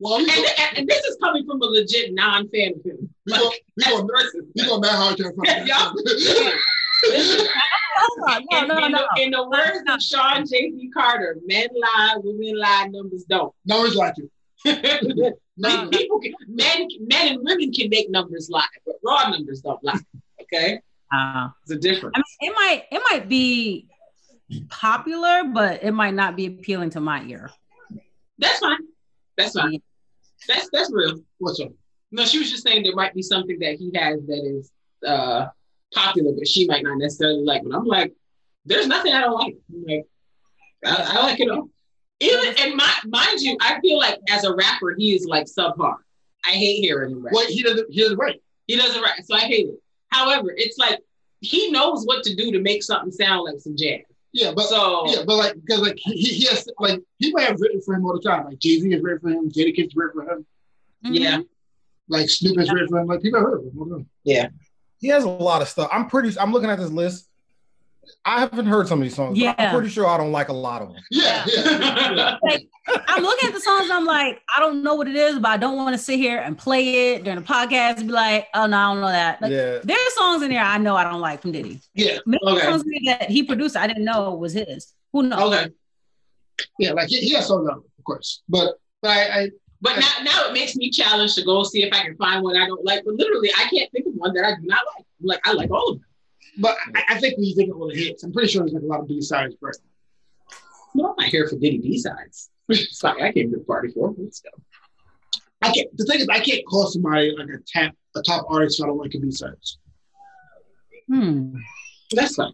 Well, 0.00 0.18
we 0.18 0.24
and, 0.24 0.32
go, 0.34 0.48
and, 0.58 0.78
and 0.78 0.88
this 0.88 1.04
is 1.04 1.16
coming 1.22 1.44
from 1.46 1.60
a 1.60 1.66
legit 1.66 2.14
non-fan 2.14 2.72
of 2.76 2.84
him. 2.84 3.14
we 3.26 3.32
go, 3.32 3.50
we 3.76 3.84
go, 3.84 4.06
Person. 4.06 4.50
we 4.56 4.66
go 4.66 4.78
mad 4.80 4.92
hard 4.96 5.16
to 5.18 5.30
find 5.32 5.66
Y'all- 5.68 5.94
no, 8.18 8.60
in, 8.60 8.68
no, 8.68 8.88
no. 8.88 9.06
The, 9.16 9.22
in 9.22 9.30
the 9.30 9.48
words 9.48 9.82
of 9.88 10.02
Shawn 10.02 10.46
J.C. 10.46 10.90
Carter, 10.92 11.36
men 11.46 11.68
lie, 11.74 12.16
women 12.22 12.58
lie, 12.58 12.88
numbers 12.90 13.24
don't. 13.28 13.54
No, 13.66 13.84
it's 13.84 13.94
like 13.94 14.14
you. 14.16 14.30
Pe- 14.64 15.88
People 15.90 16.20
can, 16.20 16.32
men, 16.48 16.88
men 17.00 17.28
and 17.34 17.38
women 17.42 17.72
can 17.72 17.88
make 17.90 18.10
numbers 18.10 18.48
lie, 18.50 18.64
but 18.86 18.96
raw 19.04 19.28
numbers 19.28 19.60
don't 19.60 19.82
lie. 19.84 19.98
Okay, 20.42 20.80
Uh, 21.14 21.48
it's 21.62 21.72
a 21.72 21.76
difference. 21.76 22.14
I 22.16 22.18
mean, 22.18 22.50
it 22.50 22.54
might 22.54 22.84
it 22.90 23.02
might 23.10 23.28
be 23.28 23.86
popular, 24.70 25.44
but 25.44 25.82
it 25.82 25.92
might 25.92 26.14
not 26.14 26.36
be 26.36 26.46
appealing 26.46 26.90
to 26.90 27.00
my 27.00 27.22
ear. 27.24 27.50
That's 28.38 28.58
fine. 28.58 28.78
That's 29.36 29.52
fine. 29.52 29.80
That's 30.48 30.68
that's 30.72 30.90
real. 30.92 31.20
What's 31.38 31.60
up? 31.60 31.70
No, 32.12 32.24
she 32.24 32.38
was 32.38 32.50
just 32.50 32.64
saying 32.64 32.82
there 32.82 32.94
might 32.94 33.14
be 33.14 33.22
something 33.22 33.58
that 33.60 33.76
he 33.76 33.92
has 33.94 34.20
that 34.26 34.44
is 34.44 34.70
uh 35.06 35.46
popular, 35.94 36.32
but 36.36 36.48
she 36.48 36.66
might 36.66 36.82
not 36.82 36.98
necessarily 36.98 37.44
like. 37.44 37.62
But 37.64 37.76
I'm 37.76 37.84
like, 37.84 38.12
there's 38.64 38.86
nothing 38.86 39.12
I 39.12 39.22
don't 39.22 39.34
like. 39.34 39.56
I'm 39.72 39.84
like, 39.84 40.06
I, 40.84 41.18
I 41.18 41.22
like 41.22 41.40
it 41.40 41.50
all. 41.50 41.68
Even 42.20 42.54
and 42.58 42.76
my, 42.76 42.92
mind 43.06 43.40
you, 43.40 43.56
I 43.60 43.80
feel 43.80 43.98
like 43.98 44.18
as 44.28 44.44
a 44.44 44.54
rapper, 44.54 44.94
he 44.96 45.14
is 45.14 45.24
like 45.24 45.46
subpar. 45.46 45.96
I 46.44 46.50
hate 46.50 46.80
hearing 46.80 47.12
him 47.12 47.24
rap. 47.24 47.34
Well, 47.34 47.46
he 47.46 47.62
doesn't. 47.62 47.90
He 47.90 48.00
doesn't 48.02 48.18
write. 48.18 48.42
He 48.66 48.76
doesn't 48.76 49.02
rap, 49.02 49.16
so 49.24 49.34
I 49.36 49.40
hate 49.40 49.68
it. 49.68 49.82
However, 50.08 50.52
it's 50.56 50.78
like 50.78 51.00
he 51.40 51.70
knows 51.70 52.04
what 52.04 52.22
to 52.24 52.34
do 52.34 52.52
to 52.52 52.60
make 52.60 52.82
something 52.82 53.10
sound 53.10 53.44
like 53.44 53.60
some 53.60 53.76
jazz. 53.76 54.00
Yeah, 54.32 54.52
but 54.54 54.66
so 54.66 55.04
yeah, 55.06 55.22
but 55.26 55.36
like 55.36 55.54
because 55.54 55.80
like 55.80 55.98
he, 55.98 56.14
he 56.14 56.46
has 56.46 56.68
like 56.78 57.00
people 57.20 57.40
have 57.40 57.60
written 57.60 57.80
for 57.82 57.94
him 57.94 58.04
all 58.04 58.12
the 58.12 58.28
time. 58.28 58.44
Like 58.46 58.58
Jay 58.58 58.78
Z 58.78 58.90
has 58.92 59.02
written 59.02 59.20
for 59.20 59.28
him. 59.30 59.50
Jadakiss 59.50 59.92
written 59.94 60.12
for 60.14 60.22
him. 60.32 60.46
Mm-hmm. 61.04 61.14
yeah, 61.14 61.38
Like 62.08 62.28
Snoop 62.28 62.58
has 62.58 62.70
written 62.72 62.88
for 62.88 62.98
him. 62.98 63.06
Like 63.06 63.22
people 63.22 63.40
have 63.40 63.48
heard 63.48 63.58
of 63.60 63.64
him. 63.66 63.78
all 63.78 63.84
the 63.86 63.94
time. 63.96 64.06
He 65.00 65.08
has 65.08 65.24
a 65.24 65.28
lot 65.28 65.62
of 65.62 65.68
stuff. 65.68 65.88
I'm 65.90 66.06
pretty. 66.08 66.38
I'm 66.38 66.52
looking 66.52 66.70
at 66.70 66.78
this 66.78 66.90
list. 66.90 67.29
I 68.24 68.40
haven't 68.40 68.66
heard 68.66 68.86
some 68.88 68.98
of 69.00 69.02
these 69.04 69.14
songs. 69.16 69.38
but 69.38 69.46
I'm 69.48 69.54
Yeah. 69.58 69.72
pretty 69.72 69.88
sure 69.88 70.06
I 70.06 70.16
don't 70.16 70.32
like 70.32 70.48
a 70.48 70.52
lot 70.52 70.82
of 70.82 70.92
them. 70.92 71.02
Yeah, 71.10 71.44
yeah. 71.46 72.36
Like, 72.42 72.68
I'm 73.08 73.22
looking 73.22 73.48
at 73.48 73.54
the 73.54 73.60
songs 73.60 73.84
and 73.84 73.92
I'm 73.92 74.04
like, 74.04 74.40
I 74.54 74.60
don't 74.60 74.82
know 74.82 74.94
what 74.94 75.08
it 75.08 75.16
is, 75.16 75.38
but 75.38 75.48
I 75.50 75.56
don't 75.56 75.76
want 75.76 75.94
to 75.94 75.98
sit 76.02 76.18
here 76.18 76.38
and 76.38 76.56
play 76.58 77.12
it 77.14 77.24
during 77.24 77.38
the 77.40 77.44
podcast 77.44 77.98
and 77.98 78.06
be 78.08 78.12
like, 78.12 78.48
oh 78.54 78.66
no, 78.66 78.76
I 78.76 78.92
don't 78.92 79.00
know 79.00 79.08
that. 79.08 79.40
Like, 79.42 79.52
yeah. 79.52 79.78
There's 79.84 80.14
songs 80.16 80.42
in 80.42 80.50
there 80.50 80.62
I 80.62 80.78
know 80.78 80.96
I 80.96 81.04
don't 81.04 81.20
like 81.20 81.40
from 81.42 81.52
Diddy. 81.52 81.80
yeah, 81.94 82.18
Many 82.26 82.40
Okay. 82.46 82.64
songs 82.66 82.84
that 83.06 83.30
he 83.30 83.42
produced, 83.42 83.76
I 83.76 83.86
didn't 83.86 84.04
know 84.04 84.34
was 84.34 84.52
his. 84.52 84.92
Who 85.12 85.22
knows? 85.24 85.54
okay. 85.54 85.68
yeah. 86.78 86.92
Like 86.92 87.08
he, 87.08 87.18
he 87.20 87.34
has 87.34 87.46
songs 87.46 87.68
on, 87.68 87.78
of 87.78 88.04
course. 88.04 88.42
But 88.48 88.74
but 89.02 89.10
I, 89.10 89.40
I 89.42 89.50
But 89.80 89.96
now, 89.98 90.24
now 90.24 90.48
it 90.48 90.52
makes 90.52 90.76
me 90.76 90.90
challenge 90.90 91.34
to 91.36 91.44
go 91.44 91.62
see 91.62 91.82
if 91.82 91.92
I 91.94 92.02
can 92.02 92.16
find 92.16 92.42
one 92.42 92.56
I 92.56 92.66
don't 92.66 92.84
like. 92.84 93.02
But 93.04 93.14
literally, 93.14 93.50
I 93.56 93.64
can't 93.74 93.90
think 93.92 94.06
of 94.06 94.12
one 94.14 94.34
that 94.34 94.44
I 94.44 94.52
do 94.60 94.66
not 94.66 94.80
like. 94.96 95.06
Like, 95.22 95.40
I 95.44 95.52
like 95.52 95.70
all 95.70 95.90
of 95.92 95.98
them. 95.98 96.06
But 96.58 96.76
I, 96.94 97.14
I 97.14 97.20
think 97.20 97.36
when 97.36 97.44
you 97.44 97.54
think 97.54 97.70
of 97.70 97.80
all 97.80 97.88
the 97.88 97.96
hits, 97.96 98.22
I'm 98.22 98.32
pretty 98.32 98.48
sure 98.48 98.62
there's 98.62 98.72
like 98.72 98.82
a 98.82 98.86
lot 98.86 99.00
of 99.00 99.08
B 99.08 99.20
sides. 99.20 99.54
But 99.60 99.76
No, 100.94 101.10
I'm 101.10 101.14
not 101.18 101.28
here 101.28 101.46
for 101.48 101.56
Diddy 101.56 101.78
B 101.78 101.98
sides. 101.98 102.50
Sorry, 102.72 103.22
I 103.22 103.32
came 103.32 103.50
to 103.50 103.58
the 103.58 103.64
party 103.64 103.90
for. 103.92 104.14
Let's 104.16 104.40
go. 104.40 104.50
I 105.62 105.72
can't. 105.72 105.88
The 105.96 106.04
thing 106.04 106.20
is, 106.20 106.28
I 106.28 106.40
can't 106.40 106.64
call 106.66 106.86
somebody 106.86 107.34
like 107.36 107.48
a 107.48 107.58
tap 107.66 107.94
a 108.16 108.22
top 108.22 108.46
artist 108.48 108.78
if 108.78 108.84
I 108.84 108.86
don't 108.88 108.98
like 108.98 109.14
a 109.14 109.18
B 109.18 109.30
sides. 109.30 109.78
Hmm. 111.08 111.54
That's. 112.12 112.36
That- 112.36 112.52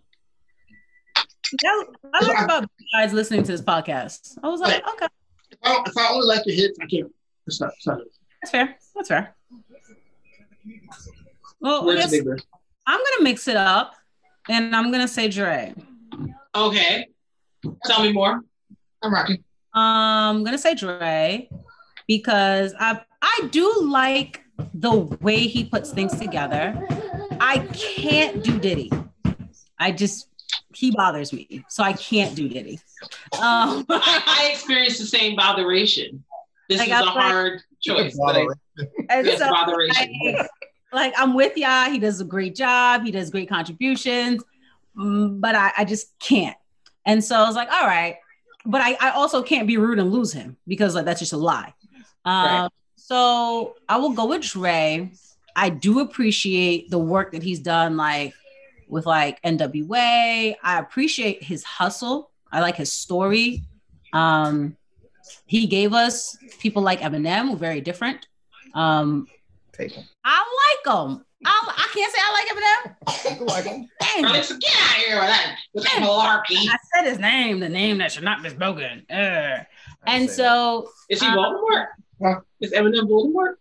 I 2.13 2.25
learned 2.25 2.45
about 2.45 2.63
you 2.79 2.87
guys 2.93 3.13
listening 3.13 3.45
to 3.45 3.53
this 3.53 3.63
podcast. 3.63 4.37
I 4.43 4.49
was 4.49 4.61
like, 4.61 4.83
okay, 4.95 5.07
If 5.53 5.59
I, 5.63 5.83
if 5.87 5.97
I 5.97 6.09
only 6.09 6.27
like 6.27 6.43
the 6.45 6.53
hits, 6.53 6.79
I 6.83 6.87
can't. 6.87 7.13
Not. 7.61 7.73
Not 7.87 7.99
that's 8.43 8.51
fair. 8.51 8.77
That's 8.95 9.09
fair. 9.09 9.37
Well, 11.61 11.89
I 11.91 11.95
guess? 11.97 12.13
I'm 12.87 12.99
gonna 12.99 13.22
mix 13.25 13.49
it 13.49 13.57
up, 13.57 13.94
and 14.49 14.75
I'm 14.75 14.90
gonna 14.92 15.09
say 15.09 15.29
Dre. 15.29 15.75
Okay. 16.55 17.07
Tell 17.85 18.03
me 18.03 18.12
more. 18.12 18.40
I'm 19.03 19.12
rocking. 19.12 19.42
Um, 19.75 19.83
I'm 20.38 20.44
gonna 20.44 20.59
say 20.59 20.75
Dre 20.75 21.49
because 22.07 22.75
I 22.79 23.01
I 23.22 23.49
do 23.51 23.72
like 23.83 24.42
the 24.75 24.92
way 25.20 25.46
he 25.46 25.64
puts 25.64 25.90
things 25.92 26.18
together. 26.18 26.81
I 27.40 27.59
can't 27.75 28.42
do 28.42 28.59
Diddy. 28.59 28.90
I 29.79 29.92
just 29.92 30.29
he 30.75 30.90
bothers 30.90 31.33
me, 31.33 31.64
so 31.68 31.83
I 31.83 31.92
can't 31.94 32.35
do 32.35 32.49
Diddy. 32.49 32.79
Um, 33.40 33.85
I, 33.90 34.22
I 34.27 34.51
experienced 34.53 34.99
the 35.01 35.07
same 35.07 35.37
botheration. 35.37 36.22
This 36.68 36.79
Like, 36.81 36.88
is 36.88 36.94
a 36.94 36.99
was 37.05 37.07
like- 37.14 37.25
hard 37.25 37.61
choice. 37.83 38.18
But 38.18 38.37
I, 38.37 38.46
and 39.11 39.27
yes, 39.27 39.38
so, 39.38 39.51
botheration. 39.51 40.12
like, 40.25 40.49
like, 40.97 41.15
I'm 41.17 41.35
with 41.35 41.57
ya. 41.57 41.91
He 41.91 42.01
does 42.01 42.21
a 42.21 42.25
great 42.25 42.57
job. 42.57 43.05
He 43.05 43.13
does 43.13 43.31
great 43.31 43.49
contributions, 43.49 44.43
Mm, 44.99 45.41
but 45.41 45.55
I, 45.55 45.73
I 45.79 45.85
just 45.85 46.19
can't. 46.19 46.57
And 47.05 47.23
so 47.23 47.37
I 47.37 47.47
was 47.47 47.55
like, 47.55 47.71
all 47.71 47.87
right, 47.87 48.17
but 48.65 48.81
I, 48.81 48.97
I 49.01 49.11
also 49.11 49.43
can't 49.43 49.67
be 49.69 49.77
rude 49.77 49.99
and 49.99 50.11
lose 50.11 50.33
him 50.33 50.57
because 50.67 50.95
like 50.95 51.05
that's 51.05 51.21
just 51.21 51.35
a 51.35 51.37
lie. 51.37 51.75
Um, 52.25 52.45
Right. 52.45 52.71
So 52.97 53.77
I 53.89 53.99
will 53.99 54.11
go 54.13 54.27
with 54.27 54.43
Dre. 54.43 55.13
I 55.55 55.69
do 55.71 56.01
appreciate 56.01 56.91
the 56.91 56.99
work 56.99 57.33
that 57.33 57.43
he's 57.43 57.61
done, 57.61 57.97
like 57.97 58.35
with 58.89 59.07
like 59.07 59.41
NWA. 59.43 60.57
I 60.63 60.79
appreciate 60.79 61.43
his 61.43 61.63
hustle. 61.63 62.31
I 62.51 62.61
like 62.61 62.77
his 62.77 62.93
story. 62.93 63.63
Um, 64.13 64.77
he 65.47 65.67
gave 65.67 65.93
us 65.93 66.37
people 66.59 66.83
like 66.83 67.01
Eminem, 67.01 67.51
who 67.51 67.57
very 67.57 67.81
different. 67.81 68.27
Um, 68.75 69.29
Take 69.77 69.95
them. 69.95 70.05
I 70.25 70.39
like 70.85 70.95
him. 70.97 71.25
I, 71.45 71.75
I 71.77 71.89
can't 71.95 72.12
say 72.15 72.21
I 72.23 72.33
like 72.33 72.49
Eminem. 72.49 73.41
You 73.41 73.47
like 73.47 73.65
them? 73.65 73.89
Dang. 74.01 74.25
Alex, 74.25 74.53
get 74.53 74.73
out 74.75 74.97
of 74.97 75.03
here 75.03 75.17
with 75.19 75.29
that, 75.29 75.57
with 75.75 75.85
that 75.85 75.93
malarkey. 76.03 76.57
I 76.69 76.77
said 76.95 77.05
his 77.09 77.19
name, 77.19 77.61
the 77.61 77.69
name 77.69 77.99
that 77.99 78.11
should 78.12 78.25
not 78.25 78.43
be 78.43 78.49
spoken. 78.49 79.05
Uh, 79.11 79.65
and 80.07 80.31
so, 80.31 80.89
Is 81.11 81.21
he 81.21 81.27
Um, 81.27 81.35
Voldemort? 81.37 81.87
Huh? 82.23 82.41
Is 82.61 82.73
Eminem 82.73 83.03
Voldemort? 83.09 83.55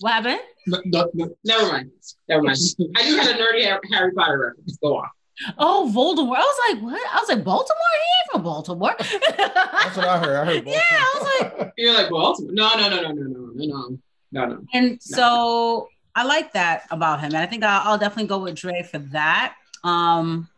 what 0.00 0.12
happened? 0.12 0.40
No, 0.66 0.80
no, 0.84 1.10
no. 1.14 1.30
Never 1.44 1.72
mind. 1.72 1.90
Never 2.28 2.42
mind. 2.42 2.58
I 2.96 3.02
just 3.02 3.18
had 3.20 3.40
a 3.40 3.42
nerdy 3.42 3.64
Harry 3.92 4.12
Potter 4.12 4.38
reference. 4.38 4.76
Go 4.82 4.98
on. 4.98 5.08
Oh, 5.56 5.90
Voldemort. 5.94 6.36
I 6.36 6.40
was 6.40 6.74
like, 6.74 6.82
what? 6.82 7.00
I 7.14 7.18
was 7.20 7.28
like, 7.28 7.44
Baltimore? 7.44 7.76
He 7.94 7.98
ain't 7.98 8.32
from 8.32 8.42
Baltimore. 8.42 8.94
That's 8.98 9.96
what 9.96 10.06
I 10.08 10.18
heard. 10.18 10.36
I 10.36 10.44
heard. 10.44 10.64
Baltimore. 10.64 10.64
Yeah, 10.66 10.80
I 10.90 11.18
was 11.18 11.60
like, 11.60 11.72
You're 11.78 11.94
like 11.94 12.10
Baltimore. 12.10 12.52
No, 12.52 12.68
no, 12.76 12.88
no, 12.90 13.00
no, 13.02 13.12
no, 13.12 13.22
no, 13.22 13.50
no, 13.54 13.64
no, 13.88 13.98
no, 14.32 14.46
no. 14.46 14.64
and 14.74 15.02
so 15.02 15.88
I 16.14 16.24
like 16.24 16.52
that 16.54 16.82
about 16.90 17.20
him. 17.20 17.26
And 17.26 17.36
I 17.38 17.46
think 17.46 17.62
I'll, 17.62 17.92
I'll 17.92 17.98
definitely 17.98 18.26
go 18.26 18.38
with 18.38 18.56
Dre 18.56 18.82
for 18.82 18.98
that. 18.98 19.54
Um, 19.84 20.48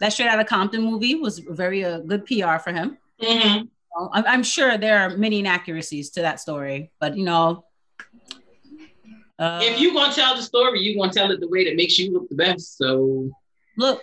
that 0.00 0.12
Straight 0.12 0.28
Outta 0.28 0.44
Compton 0.44 0.82
movie 0.82 1.14
was 1.14 1.38
very 1.38 1.84
uh, 1.84 2.00
good 2.00 2.26
PR 2.26 2.58
for 2.58 2.72
him. 2.72 2.98
Mm-hmm. 3.22 3.66
I'm, 4.12 4.24
I'm 4.26 4.42
sure 4.42 4.76
there 4.76 4.98
are 4.98 5.16
many 5.16 5.38
inaccuracies 5.38 6.10
to 6.10 6.22
that 6.22 6.40
story, 6.40 6.90
but 6.98 7.16
you 7.16 7.24
know, 7.24 7.64
uh, 9.38 9.60
If 9.62 9.80
you 9.80 9.92
gonna 9.92 10.12
tell 10.12 10.34
the 10.34 10.42
story, 10.42 10.80
you 10.80 10.98
gonna 10.98 11.12
tell 11.12 11.30
it 11.30 11.40
the 11.40 11.48
way 11.48 11.64
that 11.64 11.76
makes 11.76 11.98
you 11.98 12.12
look 12.12 12.28
the 12.28 12.34
best. 12.34 12.78
So 12.78 13.30
look, 13.76 14.02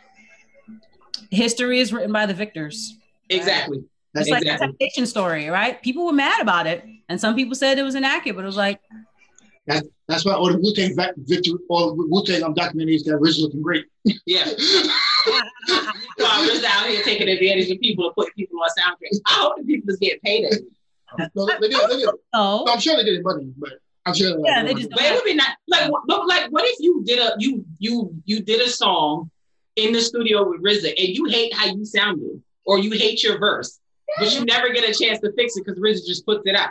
history 1.32 1.80
is 1.80 1.91
written 1.91 2.12
by 2.12 2.26
the 2.26 2.34
victors. 2.34 2.97
exactly. 3.30 3.80
It's 3.80 3.88
like 4.15 4.28
Exactly. 4.28 4.52
the 4.52 4.58
temptation 4.58 5.06
story, 5.06 5.49
right? 5.49 5.82
People 5.82 6.06
were 6.06 6.13
mad 6.13 6.41
about 6.41 6.67
it, 6.67 6.86
and 7.10 7.19
some 7.19 7.36
people 7.36 7.56
said 7.56 7.78
it 7.80 7.84
was 7.84 7.95
inaccurate, 7.95 8.36
but 8.36 8.43
it 8.43 8.47
was 8.47 8.58
like, 8.58 8.80
That's 10.08 10.26
why 10.26 10.34
all 10.34 10.52
the 10.52 10.58
Wu 10.60 10.73
Tang 10.76 10.95
victory, 11.17 11.54
all 11.69 11.95
the 11.95 12.06
Wu 12.10 12.23
Tang 12.26 12.43
um, 12.43 12.54
documentaries 12.54 13.04
that 13.06 13.17
RZA 13.21 13.41
looking 13.41 13.62
great. 13.62 13.86
Yeah. 14.26 14.45
While 16.17 16.47
RZA 16.47 16.63
out 16.65 16.88
here 16.88 17.02
taking 17.04 17.28
advantage 17.30 17.71
of 17.71 17.80
people 17.80 18.06
and 18.06 18.15
putting 18.15 18.34
people 18.36 18.60
on 18.62 18.69
soundtracks. 18.78 19.19
I 19.26 19.34
hope 19.41 19.56
the 19.58 19.63
people 19.63 19.89
is 19.91 19.97
getting 19.99 20.19
paid. 20.19 20.45
it. 20.45 20.62
No, 21.36 21.45
they, 21.45 21.54
they 21.62 21.67
did, 21.69 21.89
they 21.89 21.97
did. 21.97 22.10
No, 22.34 22.65
I'm 22.67 22.80
sure 22.80 22.95
they 22.97 23.04
did 23.04 23.24
money, 23.24 23.51
but 23.57 23.74
I'm 24.05 24.14
sure. 24.14 24.38
Yeah, 24.45 24.64
they 24.64 24.74
just- 24.74 24.89
But 24.89 25.03
it 25.03 25.14
would 25.14 25.24
be 25.24 25.36
not 25.36 25.49
like 25.68 25.89
what- 25.91 26.03
but 26.07 26.28
like 26.28 26.51
what 26.51 26.64
if 26.66 26.76
you 26.80 27.03
did 27.05 27.20
a 27.20 27.36
you 27.39 27.64
you 27.80 28.14
you 28.26 28.41
did 28.41 28.61
a 28.61 28.70
song 28.70 29.30
in 29.76 29.93
the 29.93 30.01
studio 30.01 30.49
with 30.49 30.61
RZA 30.64 30.89
and 30.89 31.09
you 31.16 31.26
hate 31.26 31.53
how 31.53 31.68
you 31.68 31.86
sounded 31.86 32.41
or 32.66 32.80
you 32.80 32.91
hate 32.91 33.24
your 33.24 33.38
verse, 33.39 33.80
but 34.20 34.34
you 34.34 34.45
never 34.45 34.70
get 34.72 34.84
a 34.88 34.93
chance 34.93 35.20
to 35.22 35.32
fix 35.34 35.55
it 35.57 35.66
because 35.66 35.80
RZA 35.80 36.05
just 36.05 36.26
puts 36.26 36.41
it 36.45 36.55
out. 36.55 36.70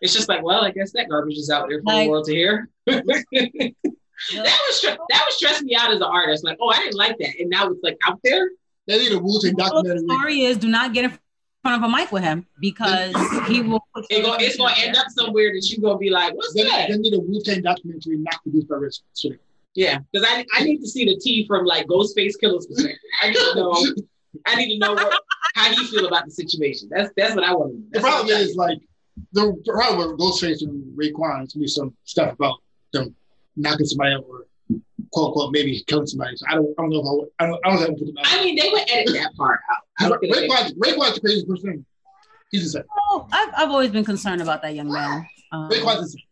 It's 0.00 0.12
just 0.12 0.28
like, 0.28 0.42
well, 0.42 0.64
I 0.64 0.70
guess 0.72 0.90
that 0.92 1.08
garbage 1.08 1.36
is 1.38 1.48
out 1.50 1.68
there 1.68 1.78
for 1.78 1.92
Like- 1.92 2.06
the 2.06 2.10
world 2.10 2.24
to 2.26 2.32
hear. 2.34 2.68
that 2.86 3.02
was 4.34 4.82
that 4.82 5.22
was 5.26 5.34
stressing 5.36 5.66
me 5.66 5.74
out 5.76 5.90
as 5.90 5.96
an 5.98 6.02
artist. 6.04 6.44
Like, 6.44 6.58
oh, 6.60 6.68
I 6.70 6.76
didn't 6.78 6.94
like 6.96 7.18
that, 7.18 7.38
and 7.40 7.48
now 7.50 7.68
it's 7.70 7.82
like 7.82 7.98
out 8.06 8.18
there. 8.24 8.50
They 8.86 8.98
need 8.98 9.12
a 9.12 9.18
Wu 9.18 9.40
Tang 9.40 9.54
documentary. 9.54 10.00
the 10.06 10.14
story 10.14 10.42
is 10.42 10.56
do 10.56 10.68
not 10.68 10.92
get 10.92 11.04
in 11.04 11.18
front 11.62 11.82
of 11.84 11.88
a 11.88 11.92
mic 11.96 12.10
with 12.12 12.22
him 12.24 12.46
because 12.60 13.14
he 13.46 13.62
will. 13.62 13.84
It 14.10 14.22
go, 14.24 14.34
it's 14.34 14.56
gonna 14.56 14.74
end 14.78 14.96
up 14.96 15.06
somewhere 15.10 15.52
that 15.52 15.68
you're 15.70 15.80
gonna 15.82 15.98
be 15.98 16.10
like, 16.10 16.34
what's 16.34 16.52
They, 16.54 16.64
that? 16.64 16.88
they 16.90 16.98
need 16.98 17.14
a 17.14 17.20
Wu 17.20 17.40
Tang 17.42 17.62
documentary 17.62 18.16
not 18.18 18.42
produced 18.42 18.68
by 18.68 18.76
RZA. 18.76 19.00
So, 19.12 19.30
Yeah, 19.74 19.98
because 20.12 20.26
I 20.28 20.44
I 20.56 20.64
need 20.64 20.78
to 20.80 20.88
see 20.88 21.04
the 21.04 21.16
T 21.16 21.46
from 21.46 21.64
like 21.64 21.86
Ghostface 21.86 22.34
Killah's 22.40 22.66
perspective. 22.66 22.98
I 23.22 23.28
need 23.28 23.36
to 23.36 23.54
know. 23.54 23.94
I 24.46 24.56
need 24.56 24.72
to 24.74 24.78
know 24.78 24.94
what 24.94 25.20
how 25.54 25.70
you 25.70 25.86
feel 25.86 26.06
about 26.06 26.24
the 26.24 26.30
situation. 26.30 26.88
That's 26.90 27.10
that's 27.16 27.34
what 27.34 27.44
I 27.44 27.52
want 27.54 27.72
to 27.72 27.78
know. 27.78 27.84
The 27.92 28.00
problem 28.00 28.26
what 28.26 28.36
I- 28.36 28.40
is 28.40 28.56
like 28.56 28.78
the 29.32 29.54
problem 29.66 30.08
with 30.10 30.18
Ghostface 30.18 30.62
and 30.62 30.96
Raekwon 30.96 31.44
is 31.46 31.52
gonna 31.52 31.62
be 31.62 31.66
some 31.68 31.94
stuff 32.04 32.32
about 32.32 32.58
them 32.92 33.14
knocking 33.56 33.86
somebody 33.86 34.14
out 34.14 34.24
or 34.28 34.46
quote 35.12 35.28
unquote 35.28 35.52
maybe 35.52 35.82
killing 35.86 36.06
somebody. 36.06 36.36
So 36.36 36.46
I 36.48 36.54
don't 36.54 36.68
I 36.78 36.82
don't 36.82 36.90
know 36.90 37.00
if 37.00 37.06
I 37.06 37.12
would, 37.12 37.28
I 37.38 37.46
don't 37.46 37.60
I 37.64 37.68
don't 37.68 37.76
know 37.76 37.82
if 37.82 37.88
I 37.88 37.90
would 37.90 37.98
put 37.98 38.06
them 38.06 38.18
out. 38.18 38.24
I 38.28 38.44
mean, 38.44 38.56
they 38.56 38.68
would 38.70 38.90
edit 38.90 39.12
that 39.14 39.34
part 39.36 39.60
out. 39.70 39.76
I 40.00 40.08
don't 40.08 40.18
think 40.20 40.34
they- 40.34 40.48
Raekwon's, 40.48 40.72
Raekwon's 40.74 41.14
the 41.16 41.20
craziest 41.20 41.48
person. 41.48 41.84
He's 42.50 42.62
insane. 42.64 42.84
Oh, 43.10 43.26
I've, 43.32 43.48
I've 43.56 43.70
always 43.70 43.90
been 43.90 44.04
concerned 44.04 44.42
about 44.42 44.60
that 44.62 44.74
young 44.74 44.90
man. 44.92 45.26
Um, 45.52 45.70
Raekwon's 45.70 46.00
insane. 46.14 46.22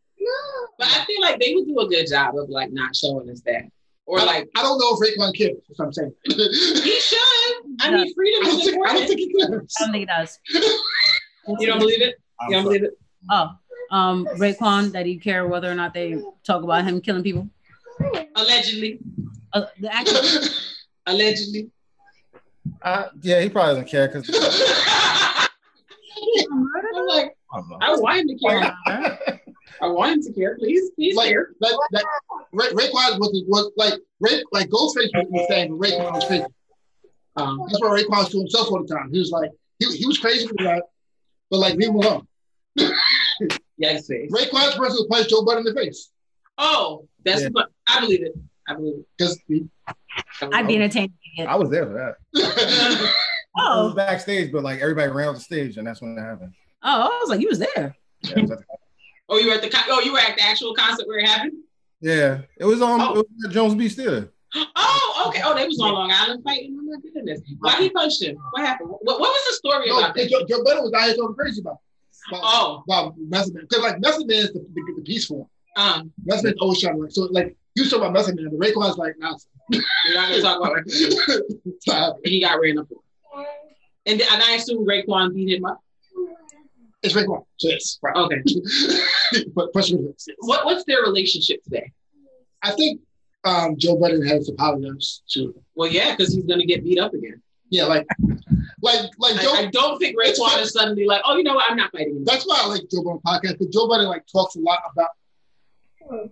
But 0.79 0.89
I 0.89 1.05
feel 1.05 1.21
like 1.21 1.39
they 1.41 1.55
would 1.55 1.67
do 1.67 1.79
a 1.81 1.89
good 1.89 2.07
job 2.07 2.37
of 2.39 2.49
like 2.49 2.73
not 2.73 2.97
showing 2.97 3.29
us 3.31 3.41
that, 3.43 3.65
or 4.11 4.21
I- 4.21 4.25
like 4.25 4.49
I 4.57 4.63
don't 4.63 4.79
know 4.79 4.91
if 4.95 4.99
Raekwon 5.01 5.33
cares. 5.37 5.57
That's 5.69 5.79
what 5.79 5.87
I'm 5.87 5.93
saying. 5.93 6.13
he 6.27 7.01
should. 7.01 7.19
I 7.81 7.91
mean, 7.93 8.15
freedom 8.15 8.43
I 8.45 8.51
don't 8.51 8.59
is 8.61 8.65
think 8.71 8.89
I 8.89 8.93
don't 8.95 9.07
think 9.07 9.21
he 9.21 9.33
cares. 9.35 9.75
I 9.79 9.85
don't 9.85 9.93
think 9.93 10.03
he 10.03 10.07
does. 10.07 10.39
You 11.61 11.67
don't 11.67 11.79
believe 11.79 12.03
it? 12.03 12.15
You 12.49 12.51
don't 12.57 12.65
believe 12.65 12.83
it? 12.85 12.99
Oh, 13.31 13.51
um, 13.91 14.27
Raekwon, 14.37 14.93
that 14.93 15.07
he 15.07 15.17
care 15.19 15.47
whether 15.47 15.71
or 15.71 15.75
not 15.75 15.95
they 15.95 16.21
talk 16.45 16.63
about 16.63 16.85
him 16.85 17.01
killing 17.01 17.23
people. 17.23 17.49
Allegedly, 18.37 18.99
Uh, 19.53 19.65
the 19.81 19.95
actor, 19.95 20.13
allegedly. 21.07 21.71
Uh, 22.83 23.07
yeah, 23.23 23.41
he 23.41 23.49
probably 23.49 23.75
doesn't 23.75 23.89
care 23.89 24.09
because 24.09 24.29
I'm 26.95 27.07
like, 27.07 27.37
I 27.83 27.95
want 27.97 28.21
him 28.21 28.29
to 28.29 28.37
care. 28.39 29.40
I 29.83 29.87
want 29.89 30.13
him 30.13 30.23
to 30.23 30.33
care. 30.33 30.57
Please, 30.59 30.91
please 30.95 31.15
like 31.17 31.31
care. 31.31 31.51
like 31.61 31.73
like 31.93 32.05
Ra- 32.53 32.67
Raekwon 32.67 33.19
was 33.19 33.45
was 33.49 33.71
like 33.77 33.95
Ray, 34.21 34.43
like 34.53 34.69
Ghostface 34.69 35.11
was 35.15 35.27
insane, 35.33 35.77
but 35.77 35.89
Raekwon 35.89 36.13
was 36.15 36.25
crazy. 36.27 36.45
Um, 37.37 37.59
That's 37.67 37.81
what 37.81 37.93
Raekwon 37.93 38.19
was 38.19 38.29
to 38.31 38.39
himself 38.39 38.71
all 38.71 38.83
the 38.85 38.95
time. 38.95 39.11
He 39.13 39.19
was 39.19 39.31
like 39.31 39.51
he, 39.79 39.87
he 39.97 40.07
was 40.07 40.19
crazy 40.19 40.47
for 40.47 40.55
that, 40.65 40.83
but 41.51 41.59
like 41.59 41.75
leave 41.77 41.89
him 41.89 41.97
alone. 41.97 42.27
yes, 43.79 44.07
face. 44.07 44.31
Raekwon's 44.31 44.75
person 44.75 44.99
who 44.99 45.09
punched 45.09 45.31
Joe 45.31 45.45
Budden 45.45 45.67
in 45.67 45.75
the 45.75 45.81
face 45.81 46.11
Oh, 46.59 47.09
that's 47.25 47.43
Yeah. 47.43 47.49
what 47.53 47.69
I 47.89 48.01
believe 48.01 48.23
it. 48.23 48.35
I 48.69 48.75
believe 48.75 48.95
it. 48.99 49.07
because 49.19 49.39
I'd 50.53 50.67
be 50.67 50.77
entertained. 50.77 51.13
I 51.47 51.57
was 51.57 51.71
there 51.71 51.87
for 51.87 51.93
that. 51.95 52.15
I 53.57 53.83
was 53.83 53.93
Oh, 53.93 53.95
backstage, 53.95 54.53
but 54.53 54.63
like 54.63 54.81
everybody 54.81 55.11
ran 55.11 55.29
off 55.29 55.35
the 55.37 55.41
stage, 55.41 55.77
and 55.79 55.87
that's 55.87 56.01
when 56.01 56.17
it 56.17 56.21
happened. 56.21 56.53
oh, 56.83 57.03
I 57.13 57.19
was 57.21 57.31
like, 57.31 57.41
you 57.41 57.49
was 57.49 57.59
there. 57.59 57.97
Yeah, 58.23 58.45
it 59.31 59.35
was, 59.35 59.39
at 59.39 59.39
the- 59.39 59.39
Oh, 59.39 59.39
you 59.39 59.47
were 59.49 59.55
at 59.55 59.63
the 59.63 59.69
con- 59.71 59.85
oh, 59.89 60.01
you 60.01 60.13
were 60.13 60.19
at 60.19 60.37
the 60.37 60.43
actual 60.43 60.75
concert 60.75 61.07
where 61.07 61.19
it 61.19 61.27
happened. 61.29 61.53
yeah, 62.01 62.43
it 62.59 62.65
was 62.65 62.83
on 62.83 63.01
Oh. 63.01 63.13
it 63.13 63.17
was 63.17 63.45
at 63.47 63.51
Jones 63.53 63.75
Beach 63.75 63.93
Theater. 63.93 64.33
Oh, 64.55 65.25
okay. 65.29 65.43
Oh, 65.45 65.55
they 65.55 65.67
was 65.67 65.79
on 65.81 65.93
Long 65.95 66.11
Island 66.13 66.43
fighting. 66.43 66.77
Oh 66.79 66.83
my 66.83 66.97
goodness. 67.15 67.41
Why 67.61 67.77
he 67.77 67.89
punched 67.91 68.21
him? 68.23 68.37
What 68.53 68.67
happened? 68.67 68.91
What, 68.91 69.21
what 69.21 69.31
was 69.31 69.43
the 69.49 69.55
story 69.55 69.87
no, 69.89 69.99
about 69.99 70.15
that? 70.17 70.29
Joe, 70.29 70.45
Joe 70.49 70.65
Budden 70.65 70.83
was 70.83 70.93
out 70.93 71.03
here 71.05 71.15
talking 71.15 71.37
crazy 71.37 71.61
about 71.61 71.79
about, 72.29 72.41
Oh, 72.43 72.83
about 72.89 73.15
Method 73.19 73.55
Man 73.55 73.67
because 73.69 73.85
like 73.85 74.01
Method 74.01 74.27
Man 74.27 74.39
is 74.39 74.53
the, 74.53 74.59
the, 74.75 74.95
the 74.97 75.03
peace 75.03 75.27
form. 75.27 75.47
um, 75.77 76.13
Method 76.25 76.45
Man's 76.47 76.57
always 76.61 76.81
trying 76.81 76.95
to 76.97 77.01
like 77.03 77.13
so 77.13 77.23
like 77.31 77.57
you 77.77 77.89
talk 77.89 78.01
about 78.01 78.13
Method 78.13 78.35
Man, 78.37 78.51
but 78.51 78.59
Raekwon's 78.67 78.99
like 78.99 79.15
nah. 79.19 79.37
we're 79.71 79.81
not 80.15 80.29
gonna 80.31 80.43
talk 80.43 80.59
about 80.59 80.83
it. 80.85 82.17
He 82.25 82.41
got 82.41 82.61
ran 82.61 82.79
up. 82.79 82.89
on. 83.35 83.45
And, 84.07 84.21
and 84.21 84.43
I 84.43 84.55
assume 84.55 84.85
Raekwon 84.87 85.35
beat 85.35 85.57
him 85.57 85.65
up. 85.65 85.79
It's 87.03 87.15
Raekwon. 87.15 87.45
So 87.57 87.69
yes, 87.69 87.99
right. 88.03 88.15
Okay. 88.15 88.43
but 89.55 89.73
question 89.73 89.99
is, 90.01 90.27
yes. 90.29 90.37
What 90.41 90.65
what's 90.67 90.85
their 90.85 91.03
relationship 91.03 91.63
today? 91.65 91.93
I 92.63 92.73
think 92.73 93.01
um, 93.45 93.77
Joe 93.79 93.97
Budden 93.97 94.27
has 94.27 94.49
apologized 94.49 95.23
to. 95.33 95.55
Well, 95.75 95.91
yeah, 95.91 96.15
because 96.15 96.35
he's 96.35 96.45
gonna 96.45 96.67
get 96.67 96.85
beat 96.85 96.99
up 96.99 97.15
again. 97.15 97.41
Yeah, 97.71 97.85
like, 97.85 98.07
like, 98.83 99.09
like 99.19 99.41
Joe. 99.41 99.55
I, 99.55 99.61
I 99.61 99.67
don't 99.67 99.99
think 99.99 100.17
Raekwon 100.19 100.61
is 100.61 100.73
suddenly 100.73 101.07
like, 101.07 101.23
oh, 101.25 101.37
you 101.37 101.45
know 101.45 101.55
what? 101.55 101.71
I'm 101.71 101.77
not 101.77 101.93
fighting 101.93 102.17
him. 102.17 102.25
that's 102.25 102.45
why 102.47 102.61
I 102.63 102.67
like 102.67 102.83
Joe 102.91 103.03
Budden 103.03 103.21
podcast 103.25 103.59
because 103.59 103.69
Joe 103.69 103.89
Budden 103.89 104.07
like 104.07 104.25
talks 104.31 104.57
a 104.57 104.61
lot 104.61 104.81
about. 104.93 106.31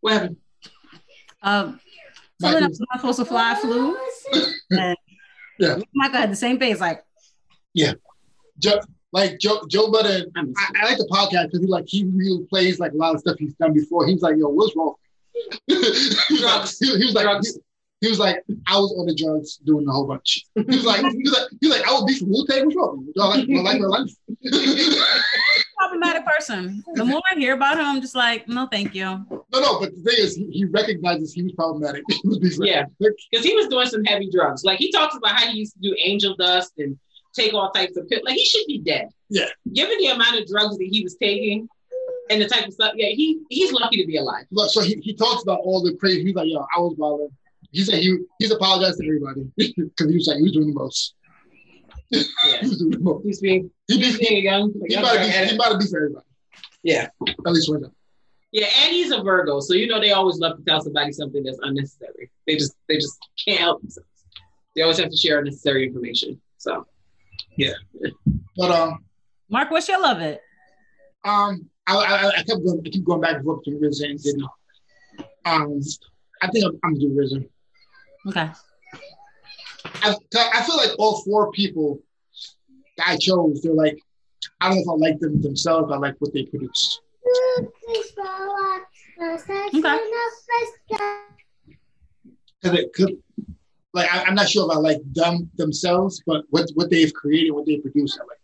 What 0.00 0.12
happened? 0.12 0.36
Um, 1.42 1.80
something 2.40 2.60
that 2.60 2.68
was 2.68 2.80
not 2.80 3.00
supposed 3.00 3.18
to 3.18 3.24
fly 3.24 3.54
flew. 3.56 3.96
Yeah. 5.58 5.78
Michael 5.94 6.18
had 6.18 6.30
the 6.30 6.36
same 6.36 6.58
face, 6.58 6.80
like, 6.80 7.02
Yeah. 7.72 7.94
Joe, 8.58 8.78
like 9.12 9.38
Joe 9.38 9.60
Joe 9.68 9.90
Budden. 9.90 10.32
I, 10.36 10.70
I 10.76 10.84
like 10.84 10.98
the 10.98 11.08
podcast 11.10 11.46
because 11.46 11.60
he 11.60 11.66
like 11.66 11.84
he 11.86 12.04
really 12.04 12.44
plays 12.46 12.78
like 12.78 12.92
a 12.92 12.96
lot 12.96 13.14
of 13.14 13.20
stuff 13.20 13.36
he's 13.38 13.54
done 13.54 13.72
before. 13.72 14.06
He's 14.06 14.22
like, 14.22 14.36
yo, 14.36 14.48
what's 14.48 14.74
wrong? 14.76 14.94
he, 15.66 15.74
was 15.74 16.42
like, 16.42 16.68
he, 16.80 16.98
he 16.98 17.04
was 17.04 17.14
like, 17.14 17.42
he, 17.42 17.50
he 18.00 18.08
was 18.08 18.18
like, 18.18 18.42
I 18.66 18.78
was 18.78 18.94
on 18.98 19.06
the 19.06 19.14
drugs 19.14 19.58
doing 19.58 19.86
a 19.86 19.92
whole 19.92 20.06
bunch. 20.06 20.44
He 20.54 20.62
was 20.62 20.84
like, 20.84 21.00
he 21.00 21.22
was 21.22 21.32
like, 21.32 21.48
he 21.60 21.68
was 21.68 21.78
like, 21.78 21.88
I 21.88 21.92
would 21.94 22.06
be 22.06 22.18
from 22.18 22.30
Wu 22.30 22.46
Tang. 22.46 22.64
What's 22.64 22.76
wrong? 22.76 23.06
Do 23.14 23.22
I 23.22 23.26
like, 23.26 23.46
do 23.46 23.58
I 23.58 23.62
like 23.62 23.80
my 23.80 23.86
life? 23.86 24.10
problematic 25.76 26.26
person. 26.26 26.82
The 26.94 27.04
more 27.04 27.20
I 27.30 27.38
hear 27.38 27.54
about 27.54 27.78
him, 27.78 27.86
I'm 27.86 28.00
just 28.00 28.14
like, 28.14 28.48
no, 28.48 28.66
thank 28.70 28.94
you. 28.94 29.04
No, 29.04 29.44
no, 29.52 29.80
but 29.80 29.94
the 29.94 30.02
thing 30.02 30.24
is, 30.24 30.34
he, 30.34 30.46
he 30.50 30.64
recognizes 30.64 31.32
he 31.32 31.42
was 31.42 31.52
problematic. 31.52 32.02
He 32.22 32.28
was 32.28 32.58
Yeah. 32.62 32.84
Because 32.98 33.44
he 33.44 33.54
was 33.54 33.68
doing 33.68 33.86
some 33.86 34.04
heavy 34.04 34.30
drugs. 34.30 34.64
Like 34.64 34.78
he 34.78 34.90
talks 34.90 35.16
about 35.16 35.38
how 35.38 35.46
he 35.48 35.58
used 35.58 35.74
to 35.74 35.80
do 35.80 35.96
angel 36.02 36.34
dust 36.36 36.72
and 36.78 36.98
take 37.36 37.54
all 37.54 37.70
types 37.70 37.96
of 37.96 38.08
pills. 38.08 38.22
Like 38.24 38.36
he 38.36 38.44
should 38.44 38.66
be 38.66 38.78
dead. 38.78 39.08
Yeah. 39.28 39.46
Given 39.72 39.98
the 39.98 40.08
amount 40.08 40.38
of 40.38 40.46
drugs 40.46 40.78
that 40.78 40.88
he 40.90 41.02
was 41.02 41.16
taking 41.16 41.68
and 42.30 42.40
the 42.40 42.48
type 42.48 42.66
of 42.66 42.72
stuff, 42.72 42.92
yeah, 42.96 43.08
he 43.08 43.40
he's 43.50 43.72
lucky 43.72 44.00
to 44.00 44.06
be 44.06 44.16
alive. 44.16 44.46
Look, 44.50 44.70
so 44.70 44.80
he, 44.80 44.96
he 45.02 45.14
talks 45.14 45.42
about 45.42 45.60
all 45.60 45.82
the 45.82 45.94
crazy. 45.96 46.24
He's 46.24 46.34
like, 46.34 46.48
yo, 46.48 46.66
I 46.76 46.80
was 46.80 46.94
bothered. 46.94 47.30
He 47.70 47.82
said 47.82 48.00
he 48.00 48.18
he's 48.38 48.50
apologized 48.50 48.98
to 48.98 49.06
everybody 49.06 49.50
because 49.56 50.10
he 50.10 50.14
was 50.14 50.26
like 50.26 50.38
he 50.38 50.42
was 50.44 50.52
doing 50.52 50.68
the 50.68 50.74
most. 50.74 51.14
Yeah. 52.10 52.22
He 52.60 52.68
was 52.68 52.78
doing 52.78 52.92
the 52.92 52.98
most. 53.00 53.24
He's 53.24 53.40
being 53.40 53.70
He, 53.88 53.98
he's 53.98 54.18
being 54.18 54.38
a 54.38 54.42
young, 54.42 54.70
a 54.70 54.86
he, 54.86 54.94
young 54.94 55.02
might 55.02 55.18
be, 55.18 55.48
he 55.48 55.56
might 55.56 55.78
be 55.78 55.86
for 55.86 55.98
everybody. 55.98 56.26
Yeah. 56.82 57.08
At 57.28 57.52
least 57.52 57.68
one 57.68 57.82
time. 57.82 57.92
Yeah, 58.52 58.68
and 58.84 58.92
he's 58.92 59.10
a 59.10 59.22
Virgo, 59.22 59.60
so 59.60 59.74
you 59.74 59.86
know 59.86 60.00
they 60.00 60.12
always 60.12 60.38
love 60.38 60.56
to 60.56 60.64
tell 60.64 60.80
somebody 60.80 61.12
something 61.12 61.42
that's 61.42 61.58
unnecessary. 61.62 62.30
They 62.46 62.56
just 62.56 62.74
they 62.88 62.94
just 62.94 63.18
can't 63.44 63.60
help 63.60 63.82
themselves. 63.82 64.08
They 64.74 64.82
always 64.82 64.98
have 64.98 65.10
to 65.10 65.16
share 65.16 65.40
unnecessary 65.40 65.86
information. 65.86 66.40
So 66.56 66.86
But 68.56 68.70
um 68.70 69.04
Mark, 69.48 69.70
what's 69.70 69.88
your 69.88 70.00
love 70.00 70.20
it? 70.20 70.40
um 71.24 71.68
I, 71.86 71.96
I, 71.96 72.28
I 72.28 72.42
kept 72.42 72.64
going 72.64 72.82
I 72.84 72.88
keep 72.88 73.04
going 73.04 73.20
back 73.20 73.36
and 73.36 73.44
forth 73.44 73.64
between 73.64 73.82
RZA 73.82 74.10
and 74.10 74.22
Diddy. 74.22 74.44
Um 75.44 75.80
I 76.42 76.48
think 76.48 76.64
I'm, 76.64 76.78
I'm 76.84 76.94
gonna 76.94 77.00
do 77.00 77.10
RZA. 77.10 77.48
Okay. 78.28 78.50
I, 80.02 80.16
I 80.34 80.62
feel 80.62 80.76
like 80.76 80.90
all 80.98 81.22
four 81.22 81.50
people 81.52 82.00
that 82.96 83.08
I 83.08 83.16
chose, 83.16 83.62
they're 83.62 83.72
like, 83.72 83.98
I 84.60 84.68
don't 84.68 84.76
know 84.76 84.82
if 84.82 84.88
I 84.88 85.08
like 85.10 85.20
them 85.20 85.40
themselves, 85.40 85.92
I 85.92 85.96
like 85.96 86.16
what 86.18 86.32
they 86.32 86.44
produce. 86.44 87.00
Because 92.62 92.78
it 92.78 92.92
could, 92.92 93.22
like, 93.96 94.12
I, 94.14 94.22
I'm 94.24 94.34
not 94.34 94.48
sure 94.48 94.70
if 94.70 94.76
I 94.76 94.80
like 94.80 94.98
them 95.12 95.50
themselves, 95.56 96.22
but 96.26 96.44
what 96.50 96.70
what 96.74 96.90
they've 96.90 97.12
created, 97.12 97.50
what 97.52 97.66
they 97.66 97.78
produce, 97.78 98.16
I 98.18 98.22
like, 98.24 98.42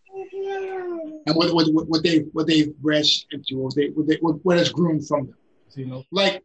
and 1.26 1.36
what 1.36 1.54
what 1.54 1.66
what, 1.72 1.88
what 1.88 2.02
they 2.02 2.18
what 2.32 2.46
they've 2.46 2.74
branched 2.78 3.26
into, 3.32 3.58
what 3.58 3.74
they 3.76 3.88
what 3.90 4.06
they 4.08 4.16
what, 4.20 4.44
what 4.44 4.56
has 4.58 4.70
grown 4.70 5.00
from 5.02 5.26
them. 5.26 5.36
You 5.76 5.86
know, 5.86 6.04
Like, 6.10 6.42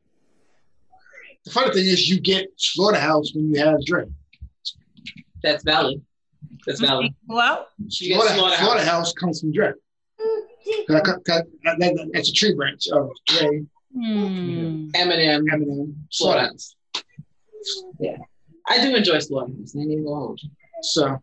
the 1.44 1.52
funny 1.52 1.74
thing 1.74 1.86
is, 1.88 2.10
you 2.10 2.20
get 2.20 2.48
Slaughterhouse 2.58 3.34
when 3.34 3.54
you 3.54 3.60
have 3.66 3.84
Dre. 3.86 4.06
that's 5.44 5.64
valid. 5.64 6.02
That's 6.66 6.80
valid. 6.80 7.14
Well, 7.28 7.68
You 7.78 8.10
get 8.10 8.16
Slaughter, 8.22 8.36
Slaughterhouse. 8.38 8.66
Slaughterhouse 8.66 9.14
comes 9.14 9.40
from 9.42 9.52
Dre. 9.54 9.72
'Cause- 10.88 11.02
'cause 11.26 11.44
that- 11.64 11.80
that- 11.80 12.10
that's 12.14 12.30
a 12.30 12.34
tree 12.34 12.54
branch 12.54 12.88
of 12.90 13.10
Dre, 13.26 13.66
hmm. 13.94 14.90
Eminem, 14.92 15.44
Eminem, 15.54 15.94
Slaughterhouse. 16.10 16.76
Slaughterhouse. 17.64 17.96
Yeah. 18.00 18.18
I 18.68 18.82
do 18.82 18.96
enjoy 18.96 19.20
Slaughterhouse. 19.20 19.76
I 19.76 19.80
ain't 19.80 19.92
even 19.92 20.06
gonna 20.06 20.16
hold 20.16 20.40
you. 20.42 20.50
So 20.82 21.22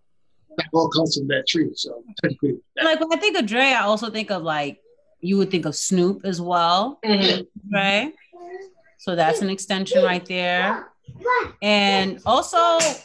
that 0.56 0.66
all 0.72 0.88
comes 0.88 1.16
from 1.16 1.28
that 1.28 1.46
tree. 1.46 1.70
So 1.74 2.02
technically, 2.22 2.58
like 2.82 3.00
when 3.00 3.12
I 3.12 3.16
think 3.16 3.36
of 3.36 3.46
Dre, 3.46 3.60
I 3.60 3.82
also 3.82 4.10
think 4.10 4.30
of 4.30 4.42
like 4.42 4.80
you 5.20 5.36
would 5.38 5.50
think 5.50 5.66
of 5.66 5.74
Snoop 5.74 6.24
as 6.24 6.40
well, 6.40 6.98
mm-hmm. 7.04 7.42
right? 7.72 8.12
So 8.98 9.14
that's 9.14 9.42
an 9.42 9.50
extension 9.50 10.02
right 10.02 10.24
there. 10.24 10.88
And 11.62 12.20
also, 12.24 12.56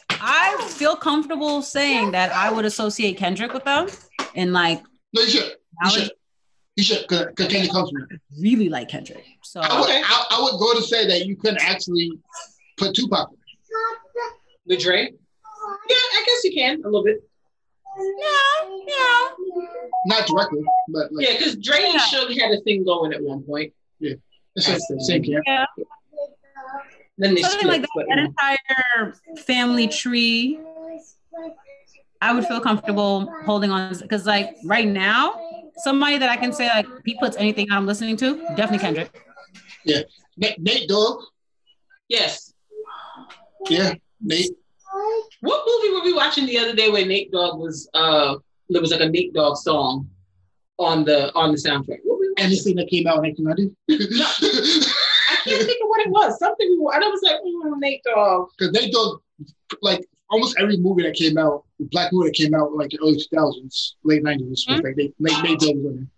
I 0.09 0.67
feel 0.69 0.95
comfortable 0.95 1.61
saying 1.61 2.11
that 2.11 2.31
I 2.31 2.51
would 2.51 2.65
associate 2.65 3.17
Kendrick 3.17 3.53
with 3.53 3.65
them, 3.65 3.87
and 4.35 4.53
like 4.53 4.81
no, 5.13 5.21
you 5.21 5.29
should. 5.29 5.53
You 5.83 5.89
should. 5.89 6.11
You 6.75 6.83
should, 6.83 7.05
because 7.09 7.47
Kenny 7.47 7.67
comes 7.67 7.89
from 7.89 8.07
it. 8.09 8.21
really 8.39 8.69
like 8.69 8.87
Kendrick. 8.87 9.25
So 9.43 9.59
I 9.59 9.79
would, 9.81 9.89
I, 9.89 10.25
I 10.31 10.41
would 10.41 10.57
go 10.59 10.73
to 10.75 10.81
say 10.81 11.05
that 11.07 11.25
you 11.25 11.35
couldn't 11.35 11.61
actually 11.61 12.09
put 12.77 12.95
Tupac. 12.95 13.31
In 14.69 14.77
it. 14.77 14.83
Dre? 14.83 15.01
Yeah, 15.01 15.95
I 15.95 16.23
guess 16.25 16.43
you 16.43 16.53
can 16.53 16.81
a 16.81 16.85
little 16.85 17.03
bit. 17.03 17.23
yeah, 17.97 18.69
yeah. 18.87 19.29
Not 20.05 20.27
directly, 20.27 20.61
but 20.89 21.11
like, 21.11 21.27
Yeah, 21.27 21.37
because 21.37 21.55
Dre 21.57 21.77
and 21.83 21.99
Suge 21.99 22.39
had 22.39 22.51
a 22.51 22.61
thing 22.61 22.83
going 22.85 23.13
at 23.13 23.21
one 23.21 23.43
point. 23.43 23.73
Yeah, 23.99 24.13
it's 24.55 24.67
the 24.87 24.99
same 25.01 25.23
camp. 25.23 25.69
Then 27.17 27.35
they 27.35 27.41
Something 27.41 27.59
split. 27.59 27.67
like 27.67 27.81
that, 27.81 27.89
but, 27.95 28.05
that 28.07 28.17
entire 28.19 29.13
family 29.45 29.87
tree. 29.87 30.59
I 32.21 32.33
would 32.33 32.45
feel 32.45 32.59
comfortable 32.59 33.31
holding 33.45 33.71
on 33.71 33.97
because 33.97 34.25
like 34.25 34.55
right 34.65 34.87
now, 34.87 35.33
somebody 35.77 36.17
that 36.17 36.29
I 36.29 36.35
can 36.37 36.51
say 36.53 36.67
like 36.67 36.85
he 37.05 37.17
puts 37.19 37.37
anything 37.37 37.67
I'm 37.71 37.85
listening 37.85 38.17
to, 38.17 38.35
definitely 38.55 38.79
Kendrick. 38.79 39.21
Yeah. 39.85 40.01
Nate, 40.37 40.59
Nate 40.59 40.87
Dogg. 40.89 41.23
Yes. 42.07 42.53
Yeah. 43.69 43.93
Nate. 44.21 44.51
What 45.41 45.63
movie 45.67 45.93
were 45.93 46.03
we 46.03 46.13
watching 46.13 46.45
the 46.45 46.57
other 46.57 46.73
day 46.75 46.89
where 46.89 47.05
Nate 47.05 47.31
Dogg 47.31 47.59
was 47.59 47.89
uh 47.93 48.35
there 48.69 48.81
was 48.81 48.91
like 48.91 49.01
a 49.01 49.09
Nate 49.09 49.33
Dogg 49.33 49.55
song 49.57 50.09
on 50.77 51.05
the 51.05 51.33
on 51.35 51.51
the 51.51 51.57
soundtrack? 51.57 51.99
What 52.03 52.19
were 52.19 52.19
we? 52.19 52.33
Anything 52.37 52.75
that 52.77 52.89
came 52.89 53.07
out 53.07 53.23
in 53.25 53.33
1990. 53.35 53.75
I 53.89 55.35
can't 55.43 55.63
think 55.63 55.81
of 55.83 55.87
what 55.89 56.01
it 56.05 56.09
was. 56.09 56.39
Something 56.39 56.69
we 56.69 56.79
were, 56.79 56.93
and 56.93 57.03
I 57.03 57.07
was 57.07 57.21
like, 57.21 57.35
mm, 57.45 57.79
Nate 57.79 58.01
Dogg. 58.03 58.49
Because 58.57 58.73
Nate 58.73 58.91
Dogg, 58.93 59.21
like 59.81 60.05
almost 60.29 60.55
every 60.59 60.77
movie 60.77 61.03
that 61.03 61.15
came 61.15 61.37
out, 61.37 61.63
black 61.79 62.11
movie 62.11 62.29
that 62.29 62.35
came 62.35 62.53
out 62.53 62.67
in 62.71 62.77
like 62.77 62.89
the 62.91 62.99
early 63.01 63.15
2000s, 63.17 63.93
late 64.03 64.23
90s, 64.23 64.49
was 64.49 64.65
Mhm. 64.67 64.83
like 64.83 64.95
they, 64.95 65.13
Nate, 65.19 65.43
Nate 65.43 65.59
Dogg 65.59 65.77
was 65.77 65.95
in 65.95 66.09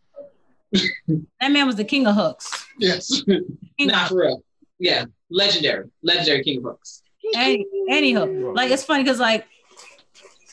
it. 0.73 1.21
That 1.41 1.51
man 1.51 1.67
was 1.67 1.75
the 1.75 1.83
king 1.83 2.07
of 2.07 2.15
hooks. 2.15 2.65
Yes. 2.79 3.21
King 3.23 3.43
Nah, 3.87 4.03
of 4.03 4.09
for 4.09 4.15
real. 4.21 4.43
Yeah, 4.79 5.05
legendary, 5.29 5.89
legendary 6.01 6.43
King 6.43 6.57
of 6.59 6.63
Hooks. 6.63 7.03
Any 7.35 7.65
any. 7.89 8.15
Like 8.15 8.71
it's 8.71 8.83
funny 8.83 9.03
because 9.03 9.19
like 9.19 9.45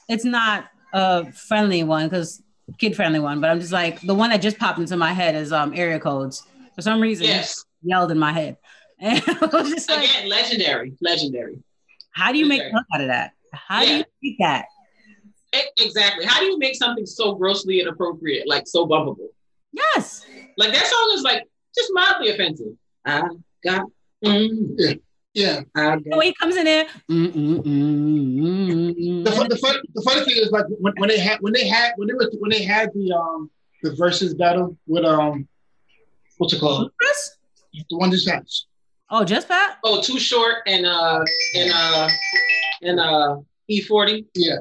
it's 0.09 0.25
not 0.25 0.67
a 0.93 1.31
friendly 1.33 1.83
one 1.85 2.07
because 2.07 2.43
kid 2.79 2.97
friendly 2.97 3.21
one, 3.21 3.41
but 3.41 3.51
I'm 3.51 3.61
just 3.61 3.73
like 3.73 4.01
the 4.01 4.15
one 4.15 4.31
that 4.31 4.39
just 4.43 4.59
popped 4.59 4.79
into 4.79 4.97
my 4.97 5.13
head 5.13 5.35
is 5.35 5.53
um 5.53 5.73
area 5.75 5.99
codes. 6.01 6.47
For 6.75 6.83
some 6.83 7.01
reason, 7.01 7.27
it 7.27 7.31
Yes, 7.31 7.65
yelled 7.83 8.11
in 8.11 8.19
my 8.19 8.33
head. 8.33 8.57
And 9.01 9.23
I 9.29 9.47
was 9.53 9.71
just 9.71 9.89
like, 9.89 10.09
again, 10.11 10.29
legendary, 10.29 10.93
legendary. 11.01 11.63
how 12.11 12.33
do 12.33 12.39
you 12.39 12.47
make 12.47 12.63
a 12.63 12.71
hook 12.71 12.85
out 12.93 13.01
of 13.01 13.07
that? 13.07 13.31
How 13.53 13.85
do 13.85 13.95
you 13.95 14.05
make 14.25 14.39
that? 14.41 14.65
E- 15.55 15.61
Exactly. 15.85 16.25
How 16.27 16.41
do 16.41 16.47
you 16.47 16.59
make 16.59 16.75
something 16.75 17.07
so 17.07 17.37
grossly 17.37 17.81
inappropriate, 17.81 18.49
like 18.49 18.67
so 18.67 18.89
bumpable? 18.89 19.29
Yes. 19.73 20.27
Like 20.57 20.73
that 20.73 20.85
song 20.85 21.11
is 21.15 21.23
like 21.23 21.45
just 21.77 21.91
mildly 21.95 22.31
offensive. 22.31 22.73
I 23.05 23.23
got. 23.63 23.85
Mm, 24.25 25.01
Yeah. 25.39 25.61
I 25.77 25.97
The 26.05 26.17
way 26.17 26.27
he 26.27 26.35
comes 26.35 26.57
in 26.57 26.65
there, 26.65 26.87
The, 27.09 27.23
fun, 29.37 29.49
the, 29.49 29.57
fun, 29.57 29.77
the 29.95 30.03
funny 30.03 30.25
thing 30.25 30.37
is 30.43 30.51
like 30.51 30.65
when, 30.81 30.93
when 30.97 31.09
they 31.09 31.19
had 31.19 31.39
when 31.41 31.53
they 31.53 31.69
had 31.69 31.93
when 31.97 32.09
they 32.09 32.15
were 32.15 32.29
when 32.41 32.51
they 32.51 32.65
had 32.65 32.91
the 32.93 33.13
um 33.13 33.49
the 33.83 33.95
versus 33.95 34.35
battle 34.35 34.77
with 34.89 35.05
um 35.05 35.47
what's 36.39 36.53
it 36.55 36.61
called 36.61 36.91
Chris? 36.99 37.37
the 37.89 37.97
one 37.97 38.11
just 38.11 38.27
passed 38.27 38.67
Oh, 39.11 39.25
just 39.25 39.49
that? 39.49 39.77
Oh, 39.85 40.03
too 40.03 40.19
short 40.19 40.57
and 40.67 40.85
uh 40.85 41.25
and 41.55 41.71
uh 41.73 42.09
and 42.83 42.99
uh 43.01 43.37
E 43.69 43.81
forty. 43.83 44.27
yeah 44.35 44.57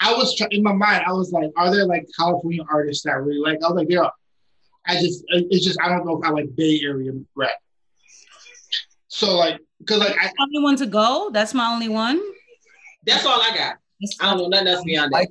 I 0.00 0.12
was 0.14 0.34
try- 0.36 0.48
in 0.50 0.64
my 0.64 0.72
mind 0.72 1.04
I 1.06 1.12
was 1.12 1.30
like 1.30 1.50
are 1.56 1.70
there 1.70 1.86
like 1.86 2.06
California 2.18 2.64
artists 2.68 3.04
that 3.04 3.12
I 3.12 3.16
really 3.16 3.38
like 3.40 3.58
I 3.64 3.68
was 3.68 3.76
like 3.76 3.90
yeah 3.90 4.08
I 4.84 4.94
just 5.00 5.22
it's 5.28 5.64
just 5.64 5.78
I 5.80 5.88
don't 5.88 6.04
know 6.06 6.20
if 6.20 6.26
I 6.26 6.30
like 6.30 6.54
Bay 6.56 6.80
Area 6.82 7.12
rap 7.36 7.52
so 9.18 9.36
like 9.36 9.60
because 9.80 9.98
like 9.98 10.16
I 10.20 10.30
Only 10.40 10.62
one 10.62 10.76
to 10.76 10.86
go. 10.86 11.30
That's 11.32 11.52
my 11.52 11.72
only 11.72 11.88
one. 11.88 12.20
That's 13.04 13.26
all 13.26 13.40
I 13.42 13.56
got. 13.56 13.76
I 14.20 14.30
don't 14.30 14.38
know 14.38 14.48
nothing 14.48 14.68
else 14.68 14.84
beyond 14.84 15.12
that. 15.12 15.26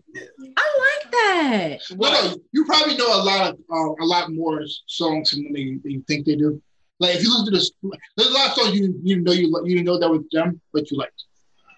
I 0.58 0.68
like 0.88 1.12
that. 1.12 1.80
no, 1.92 2.10
no, 2.10 2.36
you 2.52 2.66
probably 2.66 2.98
know 2.98 3.08
a 3.08 3.24
lot 3.24 3.54
of 3.54 3.60
uh, 3.72 4.04
a 4.04 4.06
lot 4.06 4.34
more 4.34 4.62
songs 4.88 5.32
than 5.32 5.54
they, 5.54 5.80
than 5.82 5.92
you 5.92 6.04
think 6.06 6.26
they 6.26 6.36
do. 6.36 6.62
Like 7.00 7.16
if 7.16 7.24
you 7.24 7.30
listen 7.30 7.46
to 7.46 7.52
this, 7.52 7.72
there's 8.18 8.30
a 8.30 8.34
lot 8.34 8.50
of 8.50 8.54
songs 8.56 8.78
you 8.78 9.00
you 9.04 9.22
know 9.22 9.32
you 9.32 9.58
you 9.64 9.84
know 9.84 9.98
that 9.98 10.10
was 10.10 10.24
them, 10.34 10.60
but 10.74 10.92
you 10.92 10.98
liked. 10.98 11.24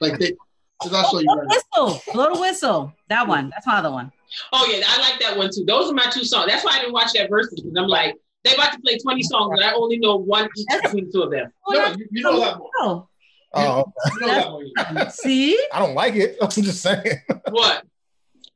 Like 0.02 0.14
they, 0.14 0.34
there's 0.82 0.92
a 0.92 0.96
lot 0.96 1.06
of 1.06 1.12
songs 1.12 1.24
you 1.24 1.36
Blow 1.36 1.44
the 1.44 1.48
whistle. 1.48 2.14
Blow 2.14 2.34
the 2.34 2.42
whistle. 2.42 2.94
That 3.10 3.28
one. 3.28 3.52
That's 3.52 3.68
my 3.68 3.78
other 3.78 3.92
one. 3.92 4.12
Oh 4.52 4.68
yeah, 4.72 4.84
I 4.88 5.00
like 5.00 5.20
that 5.20 5.38
one 5.38 5.52
too. 5.54 5.64
Those 5.66 5.92
are 5.92 5.94
my 5.94 6.10
two 6.10 6.24
songs. 6.24 6.48
That's 6.48 6.66
why 6.66 6.72
I 6.72 6.80
didn't 6.80 6.94
watch 6.94 7.14
that 7.14 7.30
verses 7.30 7.62
because 7.62 7.78
I'm 7.78 7.88
like, 7.88 8.16
they 8.44 8.54
about 8.54 8.72
to 8.74 8.80
play 8.80 8.98
20 8.98 9.22
songs 9.24 9.52
and 9.60 9.64
I 9.64 9.74
only 9.74 9.98
know 9.98 10.16
one 10.18 10.48
each 10.58 10.68
between 10.84 11.06
the 11.08 11.12
two 11.12 11.22
of 11.24 11.32
them. 11.32 11.52
No, 11.68 11.88
you, 11.94 12.08
you 12.12 12.24
know 12.24 12.36
a 12.36 12.38
lot 12.38 12.58
more. 12.60 13.08
Oh, 13.54 13.94
You 14.20 14.28
know 14.28 14.62
more. 14.94 15.10
see? 15.10 15.60
I 15.74 15.80
don't 15.80 15.96
like 15.96 16.16
it. 16.16 16.38
I'm 16.42 16.50
just 16.50 16.82
saying. 16.82 17.04
What? 17.50 17.84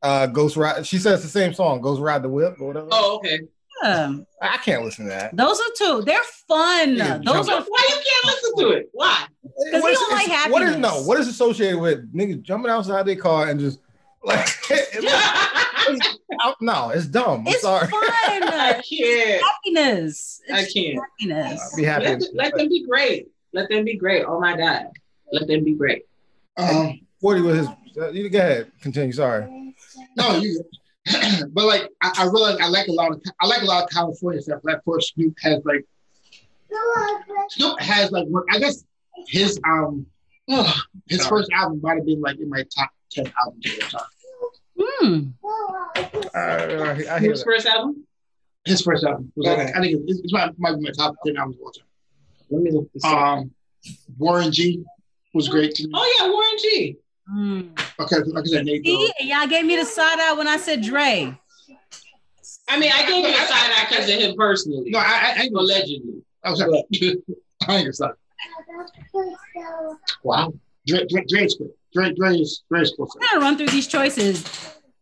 Uh, 0.01 0.27
Ghost 0.27 0.55
Ride. 0.57 0.85
She 0.85 0.97
says 0.97 1.21
the 1.23 1.29
same 1.29 1.53
song. 1.53 1.81
Ghost 1.81 2.01
Ride 2.01 2.21
the 2.23 2.29
Whip 2.29 2.55
or 2.59 2.67
whatever. 2.67 2.87
Oh, 2.91 3.15
okay. 3.17 3.39
Yeah. 3.83 4.15
I 4.41 4.57
can't 4.57 4.83
listen 4.83 5.05
to 5.05 5.09
that. 5.11 5.35
Those 5.35 5.59
are 5.59 5.63
two. 5.77 6.03
They're 6.05 6.19
fun. 6.47 6.95
Yeah, 6.95 7.17
Those 7.23 7.47
jump- 7.47 7.65
are 7.65 7.69
Why 7.69 7.87
you 7.89 7.95
can't 7.95 8.25
listen 8.25 8.55
to 8.59 8.69
it? 8.77 8.89
Why? 8.93 9.25
he 9.71 9.79
What 9.79 9.91
is- 9.91 9.99
don't 9.99 10.11
like 10.13 10.27
it's- 10.27 10.49
What 10.49 10.61
is 10.63 10.77
no? 10.77 11.01
What 11.03 11.19
is 11.19 11.27
associated 11.27 11.79
with 11.79 12.13
niggas 12.13 12.41
jumping 12.43 12.71
outside 12.71 13.05
their 13.05 13.15
car 13.17 13.49
and 13.49 13.59
just 13.59 13.79
like? 14.25 14.47
it- 14.69 15.03
I- 16.39 16.53
no, 16.61 16.89
it's 16.89 17.05
dumb. 17.07 17.41
I'm 17.41 17.47
it's 17.47 17.61
sorry. 17.61 17.87
I 17.93 18.81
can't. 18.89 19.43
happiness. 19.43 20.41
I 20.51 20.65
can't. 20.65 20.99
happiness. 20.99 21.61
I'll 21.71 21.77
be 21.77 21.83
happy. 21.83 22.05
Let, 22.05 22.21
let 22.33 22.55
them 22.57 22.69
be 22.69 22.85
great. 22.85 23.27
Let 23.53 23.69
them 23.69 23.83
be 23.85 23.95
great. 23.97 24.23
Oh 24.25 24.39
my 24.39 24.55
God. 24.57 24.87
Let 25.31 25.47
them 25.47 25.63
be 25.63 25.73
great. 25.75 26.05
Um, 26.57 27.01
Forty 27.19 27.41
with 27.41 27.57
his. 27.57 27.67
Uh, 27.97 28.09
you 28.11 28.29
go 28.29 28.39
ahead. 28.39 28.71
Continue. 28.81 29.11
Sorry. 29.11 29.73
no, 30.15 30.37
you. 30.37 30.63
but 31.49 31.65
like 31.65 31.89
I, 32.01 32.13
I 32.19 32.23
realize 32.25 32.57
I 32.61 32.69
like 32.69 32.87
a 32.87 32.91
lot 32.91 33.11
of 33.11 33.21
I 33.41 33.47
like 33.47 33.61
a 33.61 33.65
lot 33.65 33.83
of 33.83 33.89
California 33.89 34.41
stuff. 34.41 34.61
Like 34.63 34.77
of 34.77 34.85
course 34.85 35.11
Snoop 35.13 35.35
has 35.41 35.61
like 35.65 35.85
Snoop 37.49 37.79
has 37.81 38.11
like 38.11 38.25
one. 38.27 38.43
I 38.51 38.59
guess 38.59 38.85
his 39.27 39.59
um 39.65 40.05
his 41.07 41.21
Sorry. 41.23 41.29
first 41.29 41.51
album 41.51 41.81
might 41.81 41.97
have 41.97 42.05
been 42.05 42.21
like 42.21 42.39
in 42.39 42.49
my 42.49 42.63
top 42.75 42.89
ten 43.13 43.31
albums 43.45 43.65
of 43.65 43.83
all 43.83 43.99
time. 43.99 44.09
Hmm. 44.79 45.29
Uh, 46.33 46.39
I, 46.39 47.15
I 47.15 47.19
hear 47.19 47.35
that. 47.35 47.43
first 47.45 47.65
album? 47.67 48.05
His 48.65 48.81
first 48.81 49.03
album 49.03 49.31
was 49.35 49.47
like, 49.47 49.59
Okay. 49.59 49.71
I 49.73 49.79
think 49.81 50.01
it's, 50.07 50.19
it's 50.19 50.33
my, 50.33 50.51
might 50.57 50.75
be 50.75 50.81
my 50.81 50.91
top 50.97 51.15
ten 51.25 51.37
albums 51.37 51.57
of 51.57 51.63
all 51.63 51.71
time. 51.71 51.85
Let 52.49 52.61
me 52.61 52.71
look 52.71 52.91
this 52.93 53.03
up. 53.03 53.13
Um, 53.13 53.51
Warren 54.17 54.51
G 54.51 54.83
was 55.33 55.49
great 55.49 55.75
to 55.75 55.83
me. 55.83 55.91
Oh 55.93 56.15
yeah, 56.19 56.29
Warren 56.29 56.57
G. 56.57 56.97
Hmm. 57.29 57.61
Okay, 57.99 58.17
like 58.31 58.43
I 58.43 58.47
said, 58.47 58.65
Nate. 58.65 58.85
See, 58.85 59.11
Dogg. 59.19 59.27
y'all 59.27 59.47
gave 59.47 59.65
me 59.65 59.75
the 59.75 59.85
side 59.85 60.19
eye 60.19 60.33
when 60.33 60.47
I 60.47 60.57
said 60.57 60.81
Dre. 60.81 61.37
I 62.69 62.79
mean, 62.79 62.91
I 62.93 63.05
gave 63.05 63.25
you 63.25 63.31
a 63.31 63.45
side 63.45 63.71
eye 63.75 63.85
because 63.89 64.09
of 64.09 64.15
him 64.19 64.35
personally. 64.37 64.89
No, 64.89 64.99
I, 64.99 65.03
I, 65.03 65.33
I 65.37 65.41
ain't 65.43 65.53
gonna 65.53 65.65
allegedly. 65.65 66.23
I 66.43 66.49
was 66.49 66.59
sorry. 66.59 66.71
I 67.67 67.75
ain't 67.75 67.83
gonna 67.85 67.93
stop. 67.93 68.17
Wow. 70.23 70.53
Dre, 70.85 71.05
Dre, 71.07 71.23
Dre's 71.27 71.55
cool. 71.55 71.69
Dre, 71.93 72.13
Dre 72.13 72.35
is 72.37 72.63
Dre. 72.69 72.83
I'm 72.99 73.07
gonna 73.31 73.41
run 73.45 73.57
through 73.57 73.67
these 73.69 73.87
choices. 73.87 74.43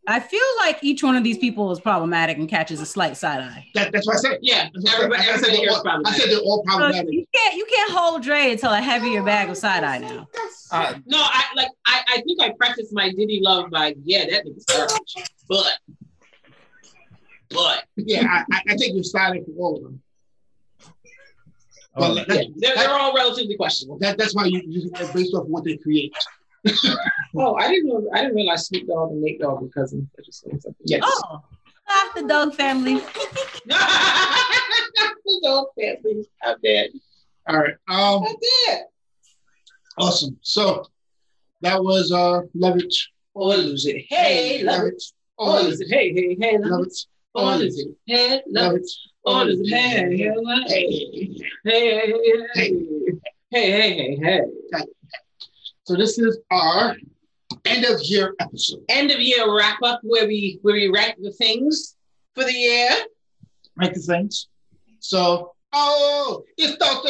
I 0.07 0.19
feel 0.19 0.41
like 0.59 0.79
each 0.83 1.03
one 1.03 1.15
of 1.15 1.23
these 1.23 1.37
people 1.37 1.71
is 1.71 1.79
problematic 1.79 2.37
and 2.37 2.49
catches 2.49 2.81
a 2.81 2.85
slight 2.85 3.15
side 3.17 3.39
eye. 3.39 3.67
That, 3.75 3.91
that's 3.91 4.05
what 4.07 4.15
I 4.17 4.19
said. 4.19 4.39
Yeah, 4.41 4.67
That's 4.73 4.93
everybody. 4.95 5.21
I 5.21 5.25
said 5.25 5.35
everybody 5.35 5.57
they're 5.65 5.71
all- 5.75 5.83
probably. 5.83 6.05
I 6.11 6.15
said 6.17 6.29
they're 6.31 6.39
all 6.39 6.63
So 6.67 6.77
problematic. 6.77 7.13
you 7.13 7.25
can't 7.33 7.55
you 7.55 7.65
can't 7.69 7.91
hold 7.91 8.23
Dre 8.23 8.51
until 8.51 8.73
a 8.73 8.81
heavier 8.81 9.23
bag 9.23 9.49
of 9.49 9.57
side 9.57 9.83
eye 9.83 9.99
now. 9.99 10.27
Uh, 10.71 10.95
No, 11.05 11.17
I 11.19 11.43
like. 11.55 11.69
I, 11.85 12.01
I 12.15 12.21
think 12.21 12.41
I 12.41 12.49
practiced 12.57 12.93
my 12.93 13.09
Diddy 13.11 13.39
love 13.41 13.69
by 13.69 13.95
yeah, 14.03 14.25
that 14.29 14.45
nigga's 14.45 14.65
garbage. 14.65 15.15
But, 15.47 15.71
but 17.49 17.83
Yeah, 17.97 18.25
I, 18.27 18.43
I, 18.55 18.61
I 18.69 18.77
think 18.77 18.95
you're 18.95 19.03
siding 19.03 19.45
for 19.45 19.51
all 19.61 19.77
of 19.77 19.83
them. 19.83 20.01
Oh, 21.95 22.15
But 22.15 22.15
yeah, 22.15 22.23
that, 22.27 22.47
they're, 22.57 22.75
they're 22.75 22.89
all 22.89 23.13
relatively 23.15 23.55
questionable. 23.55 23.97
that, 23.99 24.17
that's 24.17 24.33
why 24.35 24.45
you, 24.45 24.61
you 24.67 24.91
based 25.13 25.33
off 25.33 25.45
what 25.47 25.63
they 25.63 25.77
create. 25.77 26.13
Oh, 27.33 27.55
I 27.55 27.69
didn't 27.69 27.87
know. 27.87 28.07
I 28.13 28.21
didn't 28.23 28.35
realize 28.35 28.67
Snoop 28.67 28.87
Dogg 28.87 29.11
and 29.11 29.21
Nate 29.21 29.39
Dogg 29.39 29.61
were 29.61 29.69
cousins. 29.69 30.05
I 30.19 30.21
just 30.21 30.45
learned 30.45 30.61
something. 30.61 30.81
Yes. 30.85 31.01
Oh, 31.05 31.41
ah, 31.87 32.11
the 32.13 32.23
Doug 32.27 32.53
family. 32.55 32.95
the 33.65 35.39
dog 35.43 35.67
family. 35.79 36.25
I'm 36.43 36.57
dead. 36.63 36.89
All 37.47 37.57
right. 37.57 37.73
Um. 37.87 38.23
I'm 38.27 38.35
dead. 38.67 38.83
Awesome. 39.97 40.37
So 40.41 40.85
that 41.61 41.81
was 41.83 42.11
uh 42.11 42.41
love 42.53 42.77
it. 42.77 42.93
Or 43.33 43.55
lose 43.55 43.85
it. 43.85 44.05
Hey, 44.09 44.61
love 44.63 44.83
it. 44.87 45.01
Or 45.37 45.47
Or 45.51 45.59
lose 45.61 45.79
lose 45.79 45.81
it. 45.81 45.85
it. 45.87 45.89
Hey, 45.93 46.13
hey, 46.13 46.37
hey, 46.39 46.57
Love 46.57 46.71
love 46.71 46.81
it. 46.81 46.87
it. 46.87 47.05
Or 47.33 47.55
lose 47.55 47.79
it. 47.79 47.87
Hey, 48.05 48.29
love 48.47 48.73
Love 48.73 48.73
it. 48.75 48.81
it. 48.81 48.91
Lose 49.25 49.59
it. 49.61 49.67
Hey, 49.69 50.17
hey. 51.65 52.13
Hey. 52.55 52.73
Hey, 53.51 53.71
hey, 53.71 53.93
hey, 53.93 54.15
hey. 54.21 54.41
So 55.83 55.95
this 55.95 56.17
is 56.17 56.39
our 56.49 56.95
end 57.65 57.85
of 57.85 58.01
year 58.03 58.33
episode. 58.39 58.83
End 58.89 59.11
of 59.11 59.19
year 59.19 59.53
wrap 59.55 59.79
up 59.83 59.99
where 60.03 60.25
we 60.25 60.59
where 60.61 60.73
we 60.75 60.89
rank 60.89 61.15
the 61.21 61.31
things 61.33 61.95
for 62.33 62.43
the 62.45 62.53
year. 62.53 62.89
Right 63.77 63.93
the 63.93 63.99
things. 63.99 64.47
So 64.99 65.53
oh, 65.73 66.43
it's 66.57 66.77
Doctor. 66.77 67.09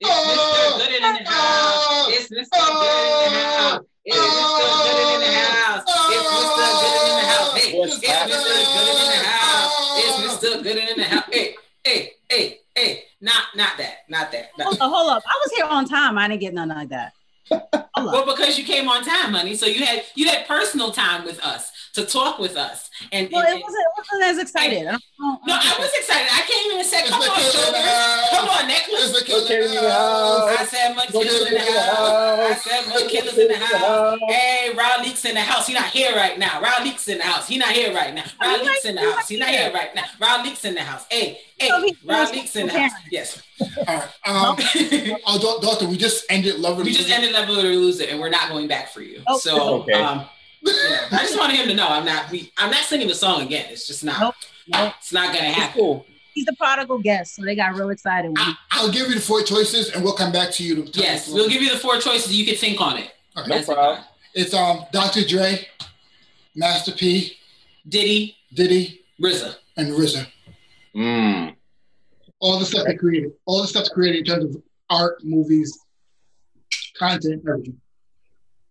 It's 0.00 0.08
Oh, 0.10 0.10
Mr. 0.10 0.36
Oh, 0.38 0.78
Gooden 0.80 0.94
in 0.96 1.24
the 1.24 1.30
house. 1.30 1.84
oh, 1.88 2.10
It's 2.12 2.28
Mr. 2.30 2.58
Gooden 2.58 3.26
in 3.26 3.32
the 3.32 3.40
house. 3.48 3.82
It's 4.04 4.16
Mr. 4.16 4.22
Gooden 4.84 5.14
in 5.14 5.20
the 5.20 5.32
house. 5.38 5.84
It's 6.08 6.22
Mr. 6.30 6.64
In 7.04 7.16
the 7.18 7.26
house. 7.26 7.50
Hey, 7.58 7.68
oh, 7.74 7.84
it's 7.84 7.94
Mr. 7.94 8.04
In 8.04 8.36
the 9.10 9.26
house. 9.26 9.47
It's 10.42 10.62
good 10.62 10.76
in 10.76 10.96
the 10.96 11.04
house. 11.04 11.24
Hey, 11.30 11.54
hey, 11.84 12.12
hey, 12.28 12.58
hey. 12.74 13.02
Not 13.20 13.44
not 13.56 13.76
that. 13.78 13.98
Not 14.08 14.30
that. 14.32 14.50
Not 14.58 14.66
Hold 14.66 14.78
that. 14.78 14.84
up, 14.84 14.90
hold 14.92 15.10
up. 15.10 15.22
I 15.26 15.40
was 15.42 15.52
here 15.56 15.64
on 15.66 15.88
time. 15.88 16.16
I 16.18 16.28
didn't 16.28 16.40
get 16.40 16.54
nothing 16.54 16.76
like 16.76 16.88
that. 16.90 17.12
Well, 17.98 18.24
because 18.24 18.56
you 18.56 18.64
came 18.64 18.88
on 18.88 19.02
time, 19.04 19.32
honey. 19.32 19.56
So 19.56 19.66
you 19.66 19.84
had 19.84 20.04
you 20.14 20.28
had 20.28 20.46
personal 20.46 20.92
time 20.92 21.24
with 21.24 21.40
us. 21.40 21.72
To 21.94 22.04
talk 22.04 22.38
with 22.38 22.56
us. 22.56 22.90
And, 23.12 23.28
Well, 23.32 23.44
and- 23.46 23.58
it 23.58 23.62
wasn't, 23.62 23.80
it 23.98 24.04
wasn't 24.12 24.22
as 24.30 24.38
excited. 24.38 24.86
I 24.86 24.90
don't, 24.92 25.02
no, 25.46 25.54
I 25.54 25.76
was 25.78 25.90
excited. 25.94 26.28
I 26.30 26.42
came 26.46 26.70
in 26.72 26.78
and 26.78 26.86
said, 26.86 27.06
"Come 27.06 27.20
on, 27.22 27.28
killer 27.28 27.38
in 27.40 27.44
the 27.46 27.52
shoulders, 27.52 27.84
house. 27.84 28.30
come 28.30 28.48
on, 28.48 28.70
It's 28.70 28.88
necklace." 28.88 29.18
the 29.18 29.24
killer 29.24 29.44
Okay, 29.44 29.64
in 29.66 29.74
the 29.84 29.90
house. 29.90 30.58
I 30.60 30.64
said, 30.64 30.94
"My 30.96 31.06
killers 31.06 31.38
in 31.38 31.44
the 31.44 31.50
get 31.50 31.58
it 31.58 31.68
in 31.68 31.74
the 31.74 31.80
house." 31.80 32.50
I 32.50 32.54
said, 32.54 32.86
"My 32.88 33.02
killers 33.08 33.38
in 33.38 33.48
the 33.48 33.56
house." 33.58 34.18
Hey, 34.28 34.72
Raul 34.74 35.02
Leaks 35.02 35.24
in 35.24 35.34
the 35.34 35.40
house. 35.40 35.66
He 35.66 35.74
not 35.74 35.86
here 35.86 36.14
right 36.14 36.38
now. 36.38 36.60
Raul 36.62 36.84
Leaks 36.84 37.08
in 37.08 37.18
the 37.18 37.24
house. 37.24 37.48
He 37.48 37.58
not 37.58 37.70
here 37.72 37.92
right 37.94 38.14
now. 38.14 38.24
Raul 38.40 38.62
Leaks 38.64 38.84
in 38.84 38.94
the 38.94 39.00
house. 39.12 39.28
He 39.28 39.36
not 39.38 39.48
here 39.48 39.72
right 39.72 39.94
now. 39.94 40.04
Raul 40.20 40.44
Leaks 40.44 40.64
in 40.64 40.74
the 40.74 40.82
house. 40.82 41.04
Hey, 41.10 41.40
hey, 41.58 41.68
So 41.68 41.82
Raul 42.06 42.32
Leaks 42.32 42.54
in 42.56 42.66
the 42.68 42.78
house. 42.78 42.92
Yes. 43.10 43.42
All 43.60 43.84
right. 43.86 44.08
Um, 44.24 44.56
oh, 45.26 45.58
doctor, 45.62 45.86
we 45.88 45.96
just 45.96 46.24
ended 46.30 46.58
Love 46.60 46.76
and 46.78 46.84
we 46.86 46.92
just 46.92 47.10
ended 47.10 47.32
Level 47.32 47.58
or 47.58 47.62
Lose 47.64 47.98
It, 48.00 48.10
and 48.10 48.20
we're 48.20 48.28
not 48.30 48.50
going 48.50 48.68
back 48.68 48.90
for 48.92 49.00
you. 49.02 49.22
Oh. 49.26 49.38
So, 49.38 49.58
Okay. 49.82 49.92
um, 49.94 50.26
you 50.62 50.72
know, 50.72 50.98
I 51.12 51.18
just 51.22 51.38
wanted 51.38 51.56
him 51.56 51.68
to 51.68 51.74
know 51.74 51.86
I'm 51.88 52.04
not. 52.04 52.30
We, 52.30 52.52
I'm 52.58 52.70
not 52.70 52.84
singing 52.84 53.08
the 53.08 53.14
song 53.14 53.42
again. 53.42 53.66
It's 53.70 53.86
just 53.86 54.04
not. 54.04 54.20
Nope. 54.20 54.34
Nope. 54.68 54.92
It's 54.98 55.12
not 55.12 55.32
gonna 55.34 55.50
happen. 55.50 55.80
cool. 55.80 56.06
He's 56.34 56.44
the 56.44 56.54
prodigal 56.56 56.98
guest, 56.98 57.34
so 57.34 57.42
they 57.42 57.56
got 57.56 57.74
real 57.74 57.90
excited. 57.90 58.32
I, 58.36 58.54
I'll 58.70 58.90
give 58.92 59.08
you 59.08 59.14
the 59.16 59.20
four 59.20 59.42
choices, 59.42 59.90
and 59.90 60.04
we'll 60.04 60.14
come 60.14 60.30
back 60.30 60.50
to 60.52 60.62
you. 60.64 60.84
To 60.84 61.00
Yes, 61.00 61.26
us 61.28 61.34
we'll 61.34 61.48
give 61.48 61.62
you 61.62 61.70
the 61.70 61.78
four 61.78 61.98
choices. 61.98 62.32
You 62.34 62.44
can 62.46 62.54
think 62.56 62.80
on 62.80 62.98
it. 62.98 63.10
Okay. 63.36 63.48
No 63.48 63.56
As 63.56 63.64
problem. 63.66 63.96
go. 63.96 64.04
It's 64.34 64.54
um 64.54 64.84
Dr. 64.92 65.24
Dre, 65.26 65.66
Master 66.54 66.92
P, 66.92 67.36
Diddy, 67.88 68.36
Diddy, 68.54 69.00
RZA. 69.20 69.54
and 69.76 69.88
RZA. 69.92 70.26
Mm. 70.94 71.54
All 72.40 72.58
the 72.58 72.66
stuff 72.66 72.86
they 72.86 72.94
created, 72.94 73.32
all 73.46 73.62
the 73.62 73.68
stuff 73.68 73.88
created 73.92 74.20
in 74.20 74.24
terms 74.26 74.54
of 74.56 74.62
art, 74.90 75.24
movies, 75.24 75.76
content, 76.96 77.42
everything. 77.48 77.80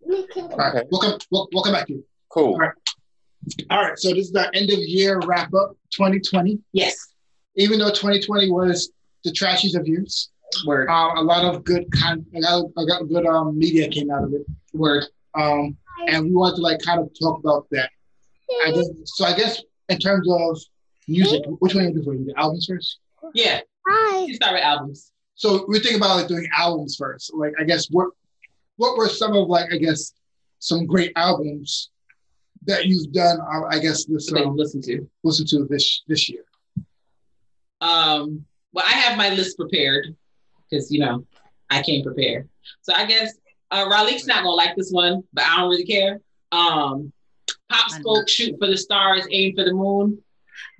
All 0.09 0.57
right, 0.57 0.85
we'll 0.91 1.01
come, 1.01 1.19
we'll, 1.31 1.47
we'll 1.51 1.63
come 1.63 1.73
back 1.73 1.87
to 1.87 1.93
you. 1.93 2.05
Cool. 2.29 2.53
All 2.53 2.59
right. 2.59 2.71
All 3.69 3.83
right, 3.83 3.97
so 3.97 4.09
this 4.09 4.25
is 4.27 4.31
the 4.31 4.49
end 4.55 4.69
of 4.71 4.79
year 4.79 5.19
wrap 5.25 5.53
up 5.53 5.75
2020. 5.91 6.59
Yes. 6.73 6.95
Even 7.55 7.79
though 7.79 7.89
2020 7.89 8.51
was 8.51 8.91
the 9.23 9.31
trashiest 9.31 9.75
of 9.75 9.87
years, 9.87 10.29
Word. 10.65 10.89
um, 10.89 11.17
a 11.17 11.21
lot 11.21 11.43
of 11.43 11.63
good 11.63 11.87
con, 11.91 12.25
a 12.35 12.39
lot, 12.39 12.65
a 12.77 12.81
lot 12.81 13.01
of 13.01 13.09
good 13.09 13.25
um, 13.25 13.57
media 13.57 13.87
came 13.89 14.11
out 14.11 14.23
of 14.23 14.33
it. 14.33 14.45
Word. 14.73 15.05
Um, 15.35 15.77
and 16.07 16.25
we 16.25 16.31
wanted 16.33 16.57
to 16.57 16.61
like 16.61 16.81
kind 16.81 16.99
of 16.99 17.09
talk 17.19 17.39
about 17.39 17.67
that. 17.71 17.89
I 18.65 18.71
guess, 18.71 18.87
so 19.05 19.25
I 19.25 19.35
guess 19.35 19.61
in 19.89 19.99
terms 19.99 20.27
of 20.29 20.59
music, 21.07 21.43
which 21.59 21.73
one 21.73 21.85
are 21.85 21.87
you 21.87 21.93
doing 21.93 22.05
for 22.05 22.13
you? 22.13 22.25
The 22.25 22.39
albums 22.39 22.65
first? 22.65 22.99
Yeah. 23.33 23.61
You 24.27 24.33
start 24.35 24.53
with 24.53 24.63
albums. 24.63 25.11
So 25.35 25.65
we're 25.67 25.79
thinking 25.79 25.97
about 25.97 26.15
like 26.17 26.27
doing 26.27 26.47
albums 26.57 26.95
first. 26.97 27.33
Like 27.33 27.53
I 27.59 27.63
guess 27.63 27.87
what 27.89 28.09
what 28.77 28.97
were 28.97 29.09
some 29.09 29.35
of 29.35 29.47
like 29.47 29.71
I 29.73 29.77
guess 29.77 30.13
some 30.59 30.85
great 30.85 31.11
albums 31.15 31.89
that 32.65 32.85
you've 32.85 33.11
done? 33.11 33.39
uh, 33.41 33.63
I 33.69 33.79
guess 33.79 34.05
this 34.05 34.31
um, 34.33 34.55
listen 34.55 34.81
to. 34.83 35.07
listen 35.23 35.45
to 35.47 35.65
this 35.69 36.03
this 36.07 36.29
year. 36.29 36.43
Um, 37.81 38.45
well, 38.73 38.85
I 38.87 38.91
have 38.93 39.17
my 39.17 39.29
list 39.29 39.57
prepared 39.57 40.15
because 40.69 40.91
you 40.91 40.99
know 40.99 41.25
I 41.69 41.81
came 41.81 42.03
prepared. 42.03 42.49
So 42.81 42.93
I 42.95 43.05
guess 43.05 43.33
uh, 43.71 43.85
Ralik's 43.89 44.25
not 44.25 44.37
gonna 44.43 44.49
like 44.51 44.75
this 44.75 44.91
one, 44.91 45.23
but 45.33 45.43
I 45.45 45.57
don't 45.57 45.69
really 45.69 45.85
care. 45.85 46.19
Um, 46.51 47.11
Pop 47.69 47.89
Smoke, 47.91 48.29
shoot 48.29 48.55
for 48.59 48.67
the 48.67 48.77
stars, 48.77 49.27
aim 49.31 49.55
for 49.55 49.63
the 49.63 49.73
moon. 49.73 50.19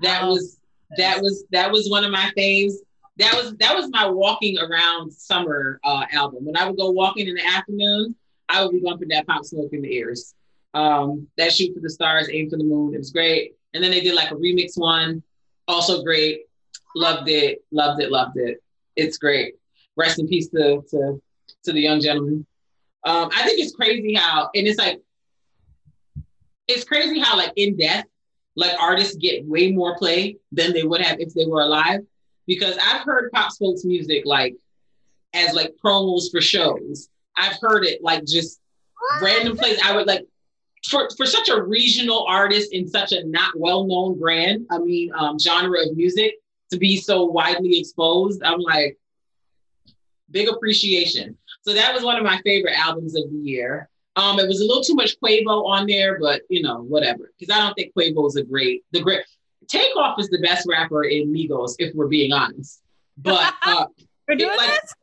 That 0.02 0.24
Oh, 0.24 0.30
was 0.34 0.60
that 0.98 1.22
was 1.22 1.44
that 1.52 1.72
was 1.72 1.90
one 1.90 2.04
of 2.04 2.12
my 2.12 2.32
faves. 2.38 2.74
That 3.18 3.34
was 3.36 3.56
that 3.58 3.76
was 3.76 3.90
my 3.90 4.08
walking 4.08 4.58
around 4.60 5.12
summer 5.12 5.80
uh, 5.84 6.06
album. 6.12 6.46
When 6.46 6.58
I 6.58 6.68
would 6.68 6.78
go 6.78 6.92
walking 6.92 7.28
in 7.28 7.36
the 7.36 7.46
afternoon, 7.46 8.16
I 8.48 8.64
would 8.64 8.72
be 8.72 8.80
bumping 8.80 9.10
that 9.10 9.28
Pop 9.28 9.44
Smoke 9.44 9.74
in 9.74 9.82
the 9.82 9.94
ears. 9.94 10.36
Um, 10.74 11.28
that 11.38 11.52
shoot 11.52 11.74
for 11.74 11.80
the 11.80 11.90
stars, 11.90 12.30
aim 12.32 12.50
for 12.50 12.58
the 12.58 12.64
moon. 12.64 12.94
It 12.94 13.00
was 13.00 13.12
great. 13.12 13.56
And 13.74 13.84
then 13.84 13.92
they 13.92 14.02
did 14.02 14.14
like 14.14 14.32
a 14.32 14.36
remix 14.36 14.78
one, 14.78 15.24
also 15.68 16.04
great. 16.04 16.42
Loved 16.96 17.28
it, 17.30 17.64
loved 17.72 18.02
it, 18.02 18.12
loved 18.12 18.38
it. 18.38 18.62
It's 18.96 19.18
great. 19.18 19.56
Rest 19.96 20.20
in 20.20 20.28
peace 20.28 20.50
to 20.50 20.84
to, 20.92 21.22
to 21.64 21.74
the 21.74 21.82
young 21.82 22.02
gentleman. 22.02 22.46
Um, 23.04 23.30
I 23.36 23.44
think 23.44 23.60
it's 23.60 23.76
crazy 23.76 24.14
how, 24.16 24.50
and 24.54 24.68
it's 24.68 24.78
like, 24.78 25.02
it's 26.68 26.84
crazy 26.84 27.20
how 27.20 27.38
like 27.38 27.54
in 27.56 27.78
death, 27.78 28.06
like 28.56 28.74
artists 28.80 29.16
get 29.16 29.46
way 29.46 29.72
more 29.72 29.98
play 29.98 30.38
than 30.52 30.74
they 30.74 30.84
would 30.84 31.02
have 31.02 31.20
if 31.20 31.34
they 31.34 31.46
were 31.46 31.62
alive. 31.62 32.02
Because 32.48 32.78
I've 32.78 33.02
heard 33.02 33.32
Pop 33.32 33.52
Smoke's 33.52 33.84
music 33.84 34.24
like 34.26 34.56
as 35.34 35.54
like 35.54 35.76
promos 35.84 36.32
for 36.32 36.42
shows. 36.42 37.10
I've 37.36 37.58
heard 37.62 37.86
it 37.86 38.02
like 38.02 38.26
just 38.26 38.60
random 39.22 39.58
place. 39.58 39.80
I 39.84 39.96
would 39.96 40.08
like 40.08 40.26
for 40.90 41.10
for 41.16 41.26
such 41.26 41.50
a 41.50 41.62
regional 41.62 42.26
artist 42.28 42.74
in 42.74 42.88
such 42.88 43.12
a 43.12 43.24
not 43.26 43.58
well 43.58 43.86
known 43.86 44.20
brand. 44.20 44.66
I 44.72 44.80
mean, 44.80 45.12
um, 45.14 45.38
genre 45.38 45.80
of 45.82 45.96
music 45.96 46.36
to 46.72 46.78
be 46.78 46.98
so 46.98 47.26
widely 47.26 47.80
exposed. 47.80 48.42
I'm 48.44 48.60
like, 48.60 48.98
big 50.32 50.50
appreciation. 50.50 51.38
So 51.62 51.74
that 51.74 51.94
was 51.94 52.04
one 52.04 52.18
of 52.18 52.24
my 52.24 52.40
favorite 52.44 52.78
albums 52.78 53.16
of 53.16 53.24
the 53.30 53.38
year. 53.38 53.90
Um, 54.16 54.40
it 54.40 54.48
was 54.48 54.62
a 54.62 54.66
little 54.66 54.84
too 54.84 54.96
much 54.96 55.16
Quavo 55.24 55.68
on 55.68 55.86
there, 55.86 56.18
but 56.20 56.42
you 56.50 56.62
know, 56.62 56.82
whatever. 56.82 57.32
Because 57.38 57.56
I 57.56 57.60
don't 57.60 57.74
think 57.76 57.94
Quavo 57.94 58.28
is 58.28 58.36
a 58.36 58.44
great, 58.44 58.84
the 58.92 59.02
great. 59.02 59.24
Takeoff 59.68 60.20
is 60.20 60.30
the 60.30 60.40
best 60.40 60.68
rapper 60.68 61.04
in 61.04 61.32
Migos, 61.34 61.76
if 61.80 61.94
we're 61.96 62.08
being 62.08 62.32
honest. 62.32 62.82
But 63.18 63.54
uh, 63.66 63.88
we're 64.28 64.36
doing 64.36 64.58
like- 64.58 64.70
this. 64.70 64.94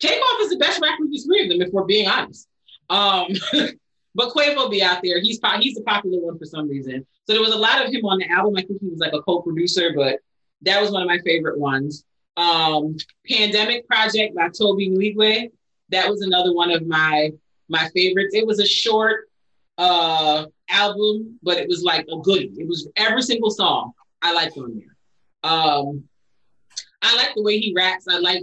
Takeoff 0.00 0.40
is 0.40 0.50
the 0.50 0.56
best 0.56 0.82
rapper 0.82 1.04
of 1.04 1.10
the 1.10 1.18
three 1.18 1.44
of 1.44 1.48
them, 1.48 1.62
if 1.62 1.72
we're 1.72 1.84
being 1.84 2.08
honest. 2.08 2.48
Um, 2.90 3.28
but 4.14 4.30
Quavo 4.30 4.70
be 4.70 4.82
out 4.82 5.00
there. 5.02 5.20
He's 5.20 5.38
po- 5.38 5.58
he's 5.60 5.74
the 5.76 5.82
popular 5.82 6.18
one 6.18 6.38
for 6.38 6.44
some 6.44 6.68
reason. 6.68 7.06
So 7.26 7.32
there 7.32 7.40
was 7.40 7.54
a 7.54 7.58
lot 7.58 7.84
of 7.84 7.92
him 7.92 8.04
on 8.04 8.18
the 8.18 8.28
album. 8.28 8.54
I 8.56 8.62
think 8.62 8.80
he 8.80 8.88
was 8.88 8.98
like 8.98 9.14
a 9.14 9.22
co-producer, 9.22 9.92
but 9.96 10.18
that 10.62 10.80
was 10.80 10.90
one 10.90 11.00
of 11.00 11.08
my 11.08 11.18
favorite 11.24 11.58
ones. 11.58 12.04
Um, 12.36 12.96
Pandemic 13.30 13.86
Project 13.86 14.34
by 14.34 14.48
Tobe 14.48 14.78
Nwigwe. 14.78 15.50
That 15.90 16.10
was 16.10 16.22
another 16.22 16.52
one 16.52 16.70
of 16.70 16.86
my 16.86 17.30
my 17.68 17.88
favorites. 17.94 18.34
It 18.34 18.46
was 18.46 18.58
a 18.58 18.66
short 18.66 19.30
uh 19.78 20.46
album, 20.68 21.38
but 21.42 21.58
it 21.58 21.68
was 21.68 21.82
like 21.82 22.06
a 22.12 22.18
goodie. 22.18 22.52
It 22.58 22.68
was 22.68 22.88
every 22.96 23.22
single 23.22 23.50
song 23.50 23.92
I 24.24 24.32
liked 24.32 24.56
on 24.56 24.74
there. 24.74 24.96
Um, 25.50 26.04
I 27.02 27.14
like 27.16 27.34
the 27.36 27.42
way 27.42 27.58
he 27.60 27.72
raps. 27.76 28.06
I 28.08 28.18
like. 28.18 28.42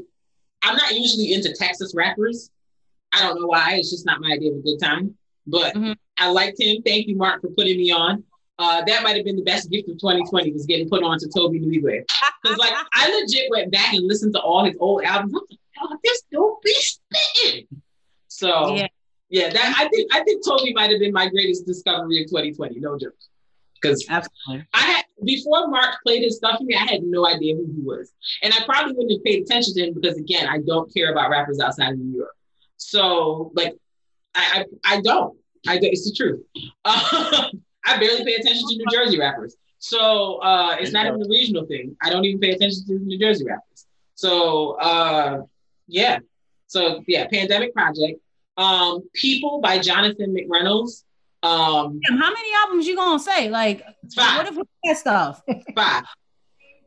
I'm 0.63 0.75
not 0.77 0.95
usually 0.95 1.33
into 1.33 1.53
Texas 1.57 1.93
rappers. 1.95 2.51
I 3.11 3.21
don't 3.23 3.41
know 3.41 3.47
why. 3.47 3.73
It's 3.75 3.89
just 3.89 4.05
not 4.05 4.21
my 4.21 4.31
idea 4.33 4.51
of 4.51 4.57
a 4.59 4.61
good 4.61 4.79
time. 4.79 5.17
But 5.47 5.73
Mhm. 5.75 5.95
I 6.19 6.29
liked 6.29 6.61
him. 6.61 6.83
Thank 6.83 7.07
you, 7.07 7.15
Mark, 7.17 7.41
for 7.41 7.49
putting 7.49 7.77
me 7.77 7.91
on. 7.91 8.23
Uh, 8.59 8.83
that 8.85 9.01
might 9.01 9.15
have 9.15 9.25
been 9.25 9.35
the 9.37 9.41
best 9.43 9.71
gift 9.71 9.89
of 9.89 9.97
2020 9.97 10.51
was 10.51 10.67
getting 10.67 10.87
put 10.87 11.01
on 11.03 11.17
to 11.17 11.27
Tobe 11.27 11.53
Nwigwe. 11.53 12.05
Because 12.43 12.57
like 12.59 12.73
I 12.93 13.09
legit 13.19 13.49
went 13.49 13.71
back 13.71 13.93
and 13.93 14.07
listened 14.07 14.33
to 14.35 14.39
all 14.39 14.63
his 14.63 14.77
old 14.79 15.03
albums. 15.03 15.33
I'm 15.33 15.41
like, 15.49 15.59
oh, 15.81 15.97
this 16.03 16.21
dude 16.31 16.53
be 16.63 16.73
spitting. 16.73 17.67
So 18.27 18.75
Yeah. 18.75 18.87
yeah, 19.29 19.49
that 19.49 19.75
I 19.79 19.87
think 19.89 20.13
I 20.13 20.23
think 20.23 20.45
Tobe 20.45 20.69
might 20.75 20.91
have 20.91 20.99
been 20.99 21.11
my 21.11 21.27
greatest 21.27 21.65
discovery 21.65 22.21
of 22.21 22.29
2020. 22.29 22.79
No 22.79 22.99
joke. 22.99 23.15
Because 23.81 24.05
Absolutely. 24.09 24.67
I 24.73 24.81
had 24.81 25.05
before 25.23 25.67
Mark 25.67 25.95
played 26.05 26.23
his 26.23 26.37
stuff 26.37 26.57
for 26.57 26.63
me, 26.63 26.75
I 26.75 26.85
had 26.85 27.03
no 27.03 27.27
idea 27.27 27.55
who 27.55 27.65
he 27.65 27.81
was, 27.81 28.11
and 28.43 28.53
I 28.53 28.63
probably 28.65 28.93
wouldn't 28.93 29.11
have 29.11 29.23
paid 29.23 29.43
attention 29.43 29.73
to 29.75 29.87
him 29.87 29.93
because 29.93 30.17
again, 30.17 30.47
I 30.47 30.59
don't 30.59 30.93
care 30.93 31.11
about 31.11 31.29
rappers 31.29 31.59
outside 31.59 31.93
of 31.93 31.99
New 31.99 32.17
York. 32.17 32.35
So 32.77 33.51
like, 33.55 33.75
I 34.35 34.65
I, 34.85 34.95
I 34.95 35.01
don't. 35.01 35.37
I 35.67 35.79
it's 35.81 36.09
the 36.09 36.15
truth. 36.15 36.43
I 36.85 37.97
barely 37.99 38.23
pay 38.23 38.35
attention 38.35 38.67
to 38.69 38.75
New 38.77 38.85
Jersey 38.91 39.19
rappers. 39.19 39.55
So 39.79 40.37
uh, 40.37 40.75
it's 40.79 40.91
not 40.91 41.07
even 41.07 41.21
a 41.21 41.27
regional 41.27 41.65
thing. 41.65 41.95
I 42.01 42.09
don't 42.09 42.23
even 42.25 42.39
pay 42.39 42.51
attention 42.51 42.85
to 42.87 42.93
New 42.99 43.17
Jersey 43.17 43.45
rappers. 43.45 43.85
So 44.15 44.73
uh, 44.79 45.41
yeah. 45.87 46.19
So 46.67 47.03
yeah, 47.07 47.27
Pandemic 47.27 47.73
Project. 47.73 48.19
Um, 48.57 49.01
People 49.13 49.59
by 49.59 49.79
Jonathan 49.79 50.35
McReynolds. 50.35 51.03
Um, 51.43 51.99
Damn, 52.07 52.17
how 52.17 52.31
many 52.31 52.49
albums 52.63 52.87
you 52.87 52.95
gonna 52.95 53.19
say? 53.19 53.49
Like, 53.49 53.83
Five. 54.15 54.37
what 54.37 54.47
if 54.47 54.55
we 54.55 54.63
had 54.85 54.97
stuff? 54.97 55.41
Five. 55.75 56.03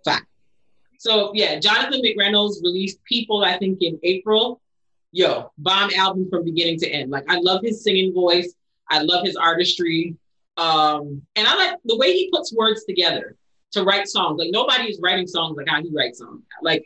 Five. 0.05 0.23
So 0.99 1.33
yeah, 1.35 1.59
Jonathan 1.59 2.01
McReynolds 2.03 2.63
released 2.63 3.03
People, 3.05 3.45
I 3.45 3.59
think, 3.59 3.83
in 3.83 3.99
April. 4.03 4.61
Yo, 5.13 5.53
bomb 5.59 5.91
album 5.97 6.29
from 6.31 6.45
beginning 6.45 6.79
to 6.81 6.89
end. 6.89 7.11
Like 7.11 7.25
I 7.29 7.39
love 7.39 7.61
his 7.63 7.83
singing 7.83 8.13
voice. 8.13 8.55
I 8.91 9.01
love 9.01 9.25
his 9.25 9.37
artistry. 9.37 10.17
Um, 10.57 11.23
and 11.37 11.47
I 11.47 11.55
like 11.57 11.79
the 11.85 11.97
way 11.97 12.13
he 12.13 12.31
puts 12.31 12.55
words 12.55 12.85
together 12.85 13.37
to 13.73 13.83
write 13.83 14.09
songs. 14.09 14.39
Like 14.39 14.51
nobody 14.53 14.85
is 14.85 15.01
writing 15.03 15.27
songs 15.27 15.57
like 15.57 15.69
how 15.69 15.83
he 15.83 15.91
writes 15.93 16.19
songs. 16.19 16.43
Like 16.63 16.85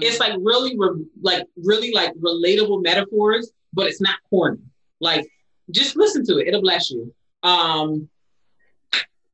it's 0.00 0.20
like 0.20 0.34
really 0.40 0.78
re- 0.78 1.06
like 1.20 1.46
really 1.56 1.92
like 1.92 2.14
relatable 2.14 2.82
metaphors, 2.82 3.52
but 3.72 3.86
it's 3.86 4.00
not 4.00 4.18
corny. 4.28 4.58
Like 5.00 5.30
just 5.70 5.96
listen 5.96 6.24
to 6.26 6.38
it. 6.38 6.48
It'll 6.48 6.62
bless 6.62 6.90
you. 6.90 7.14
Um, 7.42 8.08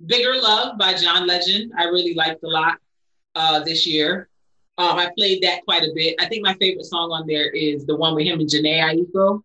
Bigger 0.05 0.35
Love 0.41 0.78
by 0.78 0.95
John 0.95 1.26
Legend. 1.26 1.72
I 1.78 1.85
really 1.85 2.14
liked 2.14 2.43
a 2.43 2.49
lot 2.49 2.78
uh, 3.35 3.61
this 3.61 3.87
year. 3.87 4.28
Um, 4.76 4.99
I 4.99 5.11
played 5.16 5.43
that 5.43 5.64
quite 5.64 5.82
a 5.82 5.93
bit. 5.95 6.16
I 6.18 6.26
think 6.26 6.45
my 6.45 6.55
favorite 6.55 6.85
song 6.85 7.12
on 7.12 7.26
there 7.26 7.49
is 7.51 7.87
the 7.87 7.97
one 7.97 8.14
with 8.14 8.26
him 8.26 8.41
and 8.41 8.49
Jhené 8.49 8.80
Aiko. 8.80 9.43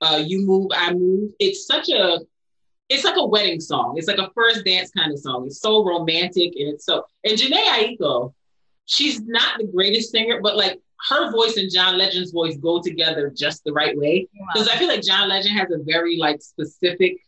Uh, 0.00 0.22
you 0.24 0.44
move, 0.44 0.70
I 0.74 0.92
move. 0.92 1.30
It's 1.38 1.66
such 1.66 1.88
a, 1.88 2.18
it's 2.88 3.04
like 3.04 3.16
a 3.16 3.24
wedding 3.24 3.60
song. 3.60 3.94
It's 3.96 4.08
like 4.08 4.18
a 4.18 4.30
first 4.34 4.64
dance 4.64 4.90
kind 4.90 5.12
of 5.12 5.20
song. 5.20 5.46
It's 5.46 5.60
so 5.60 5.84
romantic 5.84 6.52
and 6.56 6.74
it's 6.74 6.84
so 6.84 7.04
and 7.24 7.38
Jhené 7.38 7.62
Aiko, 7.64 8.34
she's 8.86 9.20
not 9.20 9.58
the 9.58 9.66
greatest 9.66 10.10
singer, 10.10 10.40
but 10.42 10.56
like 10.56 10.80
her 11.08 11.30
voice 11.30 11.56
and 11.56 11.70
John 11.72 11.96
Legend's 11.96 12.30
voice 12.30 12.56
go 12.56 12.80
together 12.82 13.32
just 13.34 13.64
the 13.64 13.72
right 13.72 13.96
way. 13.96 14.28
Because 14.52 14.68
I 14.68 14.76
feel 14.76 14.88
like 14.88 15.02
John 15.02 15.28
Legend 15.28 15.58
has 15.58 15.70
a 15.70 15.82
very 15.82 16.16
like 16.18 16.42
specific 16.42 17.18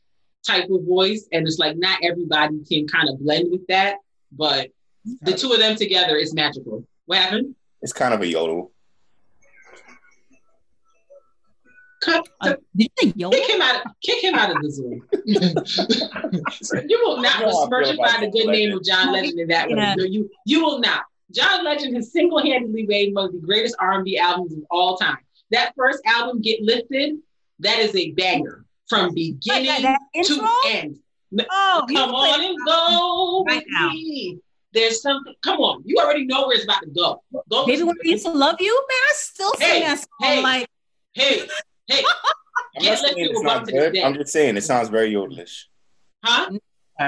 type 0.47 0.69
of 0.71 0.85
voice, 0.85 1.27
and 1.33 1.47
it's 1.47 1.59
like 1.59 1.77
not 1.77 1.99
everybody 2.03 2.63
can 2.65 2.87
kind 2.87 3.09
of 3.09 3.19
blend 3.21 3.51
with 3.51 3.67
that. 3.69 3.97
But 4.31 4.71
the 5.23 5.33
two 5.33 5.53
of 5.53 5.59
them 5.59 5.77
together 5.77 6.17
is 6.17 6.35
magical. 6.35 6.85
What 7.07 7.19
happened? 7.19 7.55
It's 7.81 7.93
kind 7.93 8.15
of 8.15 8.21
a 8.21 8.27
yodel. 8.27 8.73
Cut, 12.03 12.29
Uh, 12.41 12.55
did 12.77 12.91
you 12.97 13.11
say 13.31 13.31
kick 13.31 13.49
him 13.51 13.63
out. 13.63 13.83
Kick 14.03 14.25
him 14.25 14.35
out 14.35 14.51
of 14.51 14.63
the 14.63 14.71
zoo. 14.71 15.03
You 16.89 17.01
will 17.05 17.23
not 17.23 17.41
You 17.41 17.47
know 17.47 17.51
how 17.53 17.63
I 17.63 17.69
besmirch 17.69 17.87
feel 17.87 18.05
about 18.05 18.21
the 18.21 18.31
good 18.31 18.45
John 18.45 18.53
name 18.53 18.73
of 18.77 18.85
John 18.85 19.13
Legend 19.13 19.39
in 19.41 19.49
that 19.49 19.69
way. 19.69 19.75
Yeah. 19.77 19.95
No, 19.97 20.05
you 20.05 20.29
you 20.45 20.65
will 20.65 20.81
not. 20.81 21.05
John 21.33 21.65
Legend 21.65 21.97
has 21.97 22.13
single-handedly 22.13 22.87
made 22.87 23.15
one 23.15 23.27
of 23.27 23.33
the 23.33 23.39
greatest 23.39 23.75
R&B 23.79 24.19
albums 24.19 24.53
of 24.53 24.61
all 24.71 24.97
time. 24.97 25.19
That 25.51 25.73
first 25.77 26.01
album, 26.07 26.41
Get 26.43 26.63
Lifted, 26.63 27.17
that 27.61 27.79
is 27.79 27.95
a 27.95 28.13
banger 28.13 28.65
from 28.89 29.15
beginning 29.15 29.67
Like 29.69 29.83
that 29.83 30.01
to 30.25 30.49
end. 30.67 30.99
Oh, 31.51 31.87
Come 31.93 32.15
on 32.15 32.41
and 32.45 32.59
go 32.67 33.45
Right 33.47 33.65
now. 33.69 33.89
me. 33.91 34.39
There's 34.75 35.03
something. 35.03 35.35
Come 35.45 35.59
on, 35.61 35.83
you 35.85 35.97
already 35.99 36.25
know 36.25 36.47
where 36.47 36.55
it's 36.57 36.65
about 36.65 36.81
to 36.83 36.89
go. 36.89 37.23
Go. 37.51 37.67
Baby, 37.67 37.73
listen 37.73 37.87
when 37.89 37.97
to 37.97 38.03
I 38.09 38.11
used 38.11 38.25
to 38.27 38.33
love 38.33 38.57
you, 38.61 38.75
man, 38.89 38.99
I 39.09 39.13
still 39.15 39.53
sing 39.55 39.69
Hey, 39.69 39.81
that 39.81 39.99
song. 39.99 40.07
hey. 40.21 40.43
like, 40.43 40.67
Hey, 41.15 41.43
hey, 41.89 42.03
I'm 42.79 42.85
not 42.87 42.99
saying 42.99 43.15
it's 43.19 43.43
not 43.43 43.55
bump 43.57 43.67
to 43.69 43.73
this 43.73 43.93
good. 43.93 44.03
I'm 44.03 44.15
just 44.15 44.33
saying 44.33 44.57
it 44.57 44.63
sounds 44.65 44.89
very 44.89 45.11
yodelish. 45.13 45.65
huh? 46.25 46.51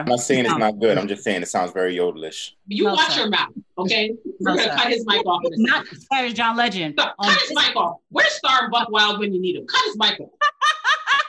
I'm 0.01 0.05
not 0.07 0.21
saying 0.21 0.47
it's 0.47 0.57
not 0.57 0.79
good. 0.79 0.99
I'm 0.99 1.09
just 1.09 1.23
saying 1.25 1.43
it 1.43 1.49
sounds 1.49 1.73
very 1.73 1.97
yodelish. 1.97 2.51
You 2.67 2.85
No, 2.85 2.95
watch 2.95 3.13
sir. 3.13 3.21
your 3.23 3.31
mouth, 3.31 3.51
okay? 3.79 4.15
We're 4.41 4.53
No, 4.53 4.57
gonna 4.57 4.63
sir. 4.71 4.77
cut 4.77 4.89
his 4.93 5.05
mic 5.07 5.25
off 5.27 5.43
in 5.45 5.63
not 5.63 5.87
as 5.93 6.05
bad 6.11 6.25
as 6.27 6.35
John 6.35 6.57
Legend. 6.57 6.95
Stop. 6.95 7.15
on 7.19 7.31
Cut 7.31 7.41
his 7.41 7.51
um, 7.57 7.65
mic 7.65 7.77
off. 7.77 7.97
Where's 8.11 8.33
Star 8.33 8.71
Buck 8.71 8.91
Wild 8.91 9.19
when 9.21 9.33
you 9.33 9.41
need 9.41 9.57
him? 9.57 9.67
Cut 9.67 9.85
his 9.87 9.97
mic 9.99 10.21
off. 10.21 10.31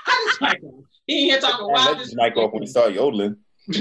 Cut 0.05 0.16
his 0.30 0.41
mic 0.41 0.63
off. 0.63 0.84
He 1.07 1.13
ain't 1.22 1.32
here 1.32 1.39
talking 1.41 1.66
I 1.68 1.72
wild. 1.72 1.97
let 1.97 1.99
his 2.05 2.16
mic 2.16 2.36
off 2.38 2.51
when 2.53 2.63
he 2.63 2.68
started 2.68 2.95
yodeling. 2.95 3.38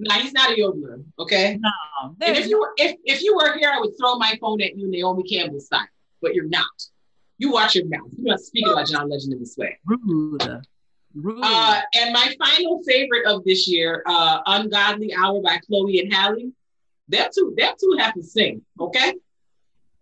Nah, 0.00 0.14
he's 0.14 0.32
not 0.32 0.50
a 0.50 0.54
yodeler. 0.54 1.02
Okay. 1.18 1.58
No, 1.60 2.14
And 2.22 2.36
if 2.36 2.46
you 2.46 2.58
were 2.60 2.72
if 2.76 2.96
if 3.04 3.22
you 3.22 3.34
were 3.36 3.56
here, 3.58 3.70
I 3.74 3.80
would 3.80 3.90
throw 4.00 4.14
my 4.16 4.36
phone 4.40 4.60
at 4.62 4.76
you, 4.76 4.88
Naomi 4.88 5.22
Campbell 5.24 5.58
style. 5.60 5.86
But 6.22 6.34
you're 6.34 6.48
not. 6.48 6.66
You 7.38 7.50
watch 7.52 7.74
your 7.76 7.86
mouth. 7.86 8.08
You're 8.16 8.30
not 8.34 8.40
speaking 8.40 8.72
about 8.72 8.86
John 8.88 9.08
Legend 9.10 9.32
in 9.34 9.38
this 9.40 9.56
way. 9.56 9.76
rude. 9.84 10.42
Uh, 11.42 11.80
and 11.94 12.12
my 12.12 12.34
final 12.38 12.82
favorite 12.84 13.26
of 13.26 13.44
this 13.44 13.66
year, 13.66 14.02
uh, 14.06 14.40
"Ungodly 14.46 15.14
Hour" 15.14 15.40
by 15.40 15.58
Chloe 15.66 16.00
and 16.00 16.12
Halle. 16.12 16.52
That 17.08 17.32
two, 17.32 17.54
that 17.58 17.78
two 17.78 17.96
have 17.98 18.14
to 18.14 18.22
sing. 18.22 18.62
Okay. 18.78 19.14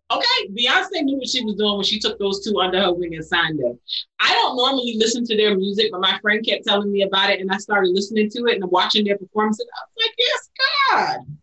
Okay, 0.08 0.48
Beyonce 0.50 1.02
knew 1.02 1.18
what 1.18 1.28
she 1.28 1.44
was 1.44 1.56
doing 1.56 1.74
when 1.74 1.84
she 1.84 1.98
took 1.98 2.16
those 2.18 2.44
two 2.44 2.60
under 2.60 2.80
her 2.80 2.92
wing 2.92 3.16
and 3.16 3.24
signed 3.24 3.58
them. 3.58 3.78
I 4.20 4.32
don't 4.34 4.56
normally 4.56 4.94
listen 4.96 5.24
to 5.24 5.36
their 5.36 5.56
music, 5.56 5.90
but 5.90 6.00
my 6.00 6.16
friend 6.20 6.46
kept 6.46 6.64
telling 6.64 6.92
me 6.92 7.02
about 7.02 7.30
it, 7.30 7.40
and 7.40 7.50
I 7.50 7.56
started 7.56 7.90
listening 7.90 8.30
to 8.30 8.46
it 8.46 8.60
and 8.62 8.70
watching 8.70 9.04
their 9.04 9.18
performance. 9.18 9.58
And 9.58 9.68
I 9.74 9.82
was 9.84 10.06
like, 10.06 10.14
"Yes, 10.16 10.50
God, 10.90 11.38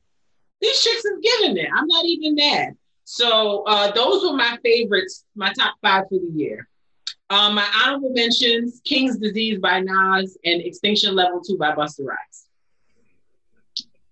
these 0.62 0.82
chicks 0.82 1.04
have 1.04 1.22
given 1.22 1.58
it. 1.58 1.68
I'm 1.76 1.88
not 1.88 2.06
even 2.06 2.36
mad." 2.36 2.78
So 3.04 3.64
uh, 3.64 3.92
those 3.92 4.24
were 4.24 4.34
my 4.34 4.58
favorites, 4.64 5.26
my 5.36 5.52
top 5.52 5.76
five 5.82 6.06
for 6.08 6.20
the 6.20 6.32
year. 6.34 6.70
Um, 7.34 7.56
my 7.56 7.68
honorable 7.84 8.12
mentions: 8.12 8.80
King's 8.86 9.18
Disease 9.18 9.58
by 9.58 9.80
Nas 9.80 10.38
and 10.46 10.62
Extinction 10.62 11.16
Level 11.16 11.42
Two 11.42 11.58
by 11.58 11.72
Busta 11.72 12.06
Rhymes. 12.06 12.48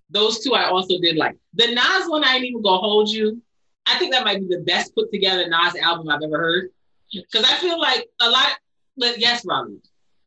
Those 0.09 0.43
two 0.43 0.55
I 0.55 0.65
also 0.65 0.99
did 0.99 1.17
like. 1.17 1.37
The 1.53 1.67
Nas 1.67 2.09
one 2.09 2.23
I 2.23 2.37
ain't 2.37 2.45
even 2.45 2.63
gonna 2.63 2.79
hold 2.79 3.09
you. 3.09 3.39
I 3.85 3.99
think 3.99 4.11
that 4.11 4.25
might 4.25 4.39
be 4.39 4.47
the 4.47 4.63
best 4.63 4.95
put 4.95 5.11
together 5.11 5.47
Nas 5.47 5.75
album 5.75 6.09
I've 6.09 6.23
ever 6.23 6.37
heard. 6.37 6.69
Because 7.13 7.45
I 7.45 7.57
feel 7.57 7.79
like 7.79 8.09
a 8.21 8.29
lot. 8.29 8.57
But 8.97 9.19
yes, 9.19 9.45
Raleigh, 9.45 9.83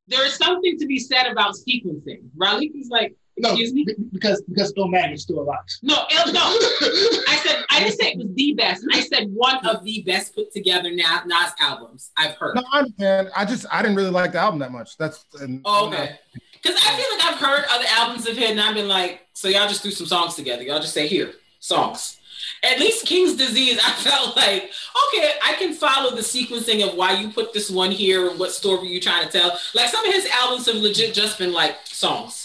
there 0.07 0.25
is 0.25 0.37
something 0.37 0.79
to 0.79 0.87
be 0.87 1.01
said 1.01 1.27
about 1.27 1.57
sequencing. 1.57 2.29
Raleigh 2.37 2.71
is 2.77 2.91
like, 2.91 3.17
No, 3.37 3.51
excuse 3.51 3.73
me. 3.73 3.85
be- 3.85 3.95
because 4.13 4.43
because 4.43 4.73
Illmatic 4.75 5.15
is 5.15 5.23
still 5.23 5.41
alive. 5.41 5.59
No, 5.83 6.05
El- 6.13 6.33
no. 6.33 6.41
I 6.41 7.41
said 7.45 7.65
I 7.71 7.81
didn't 7.81 7.99
say 7.99 8.13
it 8.13 8.19
was 8.19 8.29
the 8.35 8.53
best. 8.55 8.87
I 8.93 9.01
said 9.01 9.29
one 9.33 9.65
of 9.67 9.83
the 9.85 10.03
best 10.03 10.35
put 10.35 10.53
together 10.53 10.91
Na- 10.93 11.25
Nas 11.25 11.53
albums 11.59 12.11
I've 12.17 12.35
heard. 12.35 12.55
No, 12.55 12.63
I 12.73 12.79
understand. 12.81 13.31
I 13.37 13.45
just 13.45 13.67
I 13.73 13.83
didn't 13.83 13.97
really 13.97 14.11
like 14.11 14.33
the 14.33 14.39
album 14.39 14.61
that 14.61 14.71
much. 14.73 14.97
That's 14.97 15.25
and, 15.41 15.61
Oh, 15.65 15.89
okay. 15.89 16.19
Because 16.63 16.81
I 16.81 16.97
feel 16.97 17.07
like 17.19 17.25
I've 17.27 17.39
heard 17.39 17.65
other 17.71 17.85
albums 17.91 18.27
of 18.27 18.37
his 18.37 18.51
and 18.51 18.61
I've 18.61 18.75
been 18.75 18.89
like, 18.89 19.27
so 19.35 19.49
y'all 19.49 19.69
just 19.69 19.83
threw 19.83 19.91
some 19.91 20.07
songs 20.07 20.35
together. 20.35 20.63
Y'all 20.63 20.81
just 20.81 20.95
say, 20.95 21.07
here, 21.07 21.33
songs. 21.59 22.19
At 22.63 22.81
least 22.81 23.05
King's 23.07 23.35
Disease, 23.37 23.79
I 23.85 23.91
felt 23.93 24.35
like, 24.37 24.71
okay, 25.09 25.33
I 25.45 25.55
can 25.59 25.75
follow 25.75 26.15
the 26.15 26.23
sequencing 26.23 26.87
of 26.89 26.97
why 26.97 27.19
you 27.21 27.29
put 27.31 27.53
this 27.53 27.71
one 27.71 27.91
here 27.91 28.31
and 28.31 28.39
what 28.39 28.53
story 28.53 28.89
you're 28.89 29.01
trying 29.01 29.27
to 29.29 29.31
tell. 29.39 29.59
Like 29.75 29.89
some 29.89 30.07
of 30.07 30.15
his 30.15 30.27
albums 30.27 30.67
have 30.67 30.77
legit 30.77 31.13
just 31.15 31.39
been 31.39 31.53
like 31.53 31.77
songs. 31.85 32.44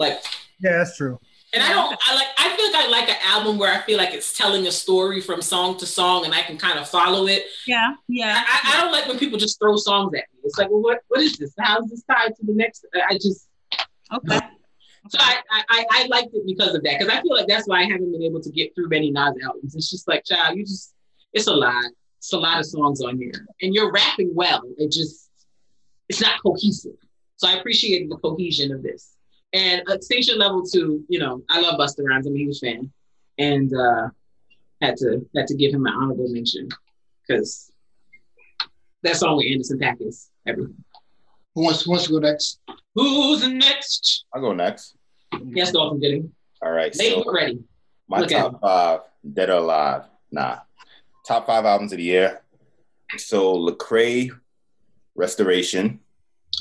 Like, 0.00 0.18
Yeah, 0.60 0.78
that's 0.78 0.96
true. 0.96 1.18
and 1.52 1.62
I 1.62 1.72
don't, 1.72 1.96
I 2.08 2.14
like, 2.14 2.26
I 2.38 2.56
feel 2.56 2.72
like 2.72 2.84
I 2.84 2.88
like 2.88 3.08
an 3.10 3.16
album 3.24 3.58
where 3.58 3.72
I 3.72 3.80
feel 3.82 3.98
like 3.98 4.14
it's 4.14 4.36
telling 4.36 4.66
a 4.66 4.72
story 4.72 5.20
from 5.20 5.42
song 5.42 5.76
to 5.78 5.86
song 5.86 6.24
and 6.24 6.34
I 6.34 6.42
can 6.42 6.56
kind 6.58 6.78
of 6.78 6.88
follow 6.88 7.26
it. 7.26 7.44
yeah, 7.66 7.94
yeah. 8.08 8.42
I, 8.46 8.72
I 8.74 8.80
don't 8.80 8.92
like 8.92 9.06
when 9.06 9.18
people 9.18 9.38
just 9.38 9.58
throw 9.60 9.76
songs 9.76 10.12
at 10.14 10.24
me. 10.32 10.40
It's 10.44 10.58
like, 10.58 10.70
well, 10.70 10.80
what, 10.80 11.00
what 11.08 11.20
is 11.20 11.36
this? 11.36 11.52
How 11.58 11.80
is 11.82 11.90
this 11.90 12.02
tied 12.10 12.34
to 12.36 12.46
the 12.46 12.54
next? 12.54 12.86
I 13.08 13.14
just, 13.14 13.46
Okay. 14.12 14.38
so 15.08 15.18
I, 15.20 15.36
I, 15.52 15.62
I- 15.70 15.86
I 15.90 16.06
liked 16.08 16.34
it 16.34 16.44
because 16.46 16.74
of 16.74 16.82
that. 16.82 16.98
Because 16.98 17.12
I 17.14 17.20
feel 17.22 17.34
like 17.36 17.46
that's 17.46 17.68
why 17.68 17.80
I 17.80 17.84
haven't 17.84 18.10
been 18.10 18.22
able 18.22 18.40
to 18.40 18.50
get 18.50 18.74
through 18.74 18.88
many 18.88 19.10
Nas 19.10 19.34
albums. 19.44 19.74
It's 19.76 19.90
just 19.90 20.08
like, 20.08 20.24
child, 20.24 20.56
you 20.56 20.64
just, 20.64 20.94
it's 21.32 21.46
a 21.46 21.52
lot. 21.54 21.84
It's 22.18 22.32
a 22.32 22.38
lot 22.38 22.58
of 22.58 22.66
songs 22.66 23.00
on 23.02 23.18
here. 23.18 23.46
And 23.62 23.74
you're 23.74 23.92
rapping 23.92 24.34
well. 24.34 24.62
It 24.78 24.90
just, 24.90 25.30
it's 26.08 26.20
not 26.20 26.40
cohesive. 26.42 26.96
So 27.36 27.48
I 27.48 27.52
appreciated 27.54 28.10
the 28.10 28.16
cohesion 28.16 28.72
of 28.72 28.82
this. 28.82 29.16
And 29.52 29.82
Extinction 29.88 30.38
Level 30.38 30.62
2, 30.64 31.04
you 31.08 31.18
know, 31.18 31.42
I 31.48 31.60
love 31.60 31.78
Busta 31.78 32.04
Rhymes. 32.04 32.26
I'm 32.26 32.34
a 32.34 32.38
huge 32.38 32.58
fan. 32.60 32.90
And 33.38 33.72
uh 33.74 34.08
had 34.80 34.96
to 34.98 35.26
had 35.36 35.46
to 35.48 35.54
give 35.54 35.72
him 35.74 35.86
an 35.86 35.92
honorable 35.92 36.28
mention 36.28 36.68
because 37.26 37.70
that 39.02 39.16
song 39.16 39.36
with 39.36 39.46
Anderson 39.50 39.78
Paak 39.78 39.96
is 40.00 40.30
everything. 40.46 40.76
Who 41.54 41.64
wants 41.64 41.82
who 41.82 41.90
wants 41.90 42.06
to 42.06 42.12
go 42.12 42.18
next? 42.20 42.60
Who's 42.94 43.46
next? 43.48 44.24
I'll 44.32 44.40
go 44.40 44.52
next. 44.52 44.96
Yes, 45.44 45.72
Dolphin 45.72 46.00
Gooding. 46.00 46.32
All 46.62 46.70
right. 46.72 46.94
Nate, 46.96 47.12
So 47.12 47.18
look 47.20 47.34
ready. 47.34 47.62
my 48.08 48.20
Look 48.20 48.30
top 48.30 48.60
five, 48.60 49.00
dead 49.32 49.48
or 49.50 49.54
alive. 49.58 50.04
Nah. 50.30 50.58
Top 51.26 51.46
five 51.46 51.64
albums 51.64 51.92
of 51.92 51.98
the 51.98 52.04
year. 52.04 52.40
So 53.16 53.54
Lecrae 53.56 54.30
Restoration. 55.14 56.00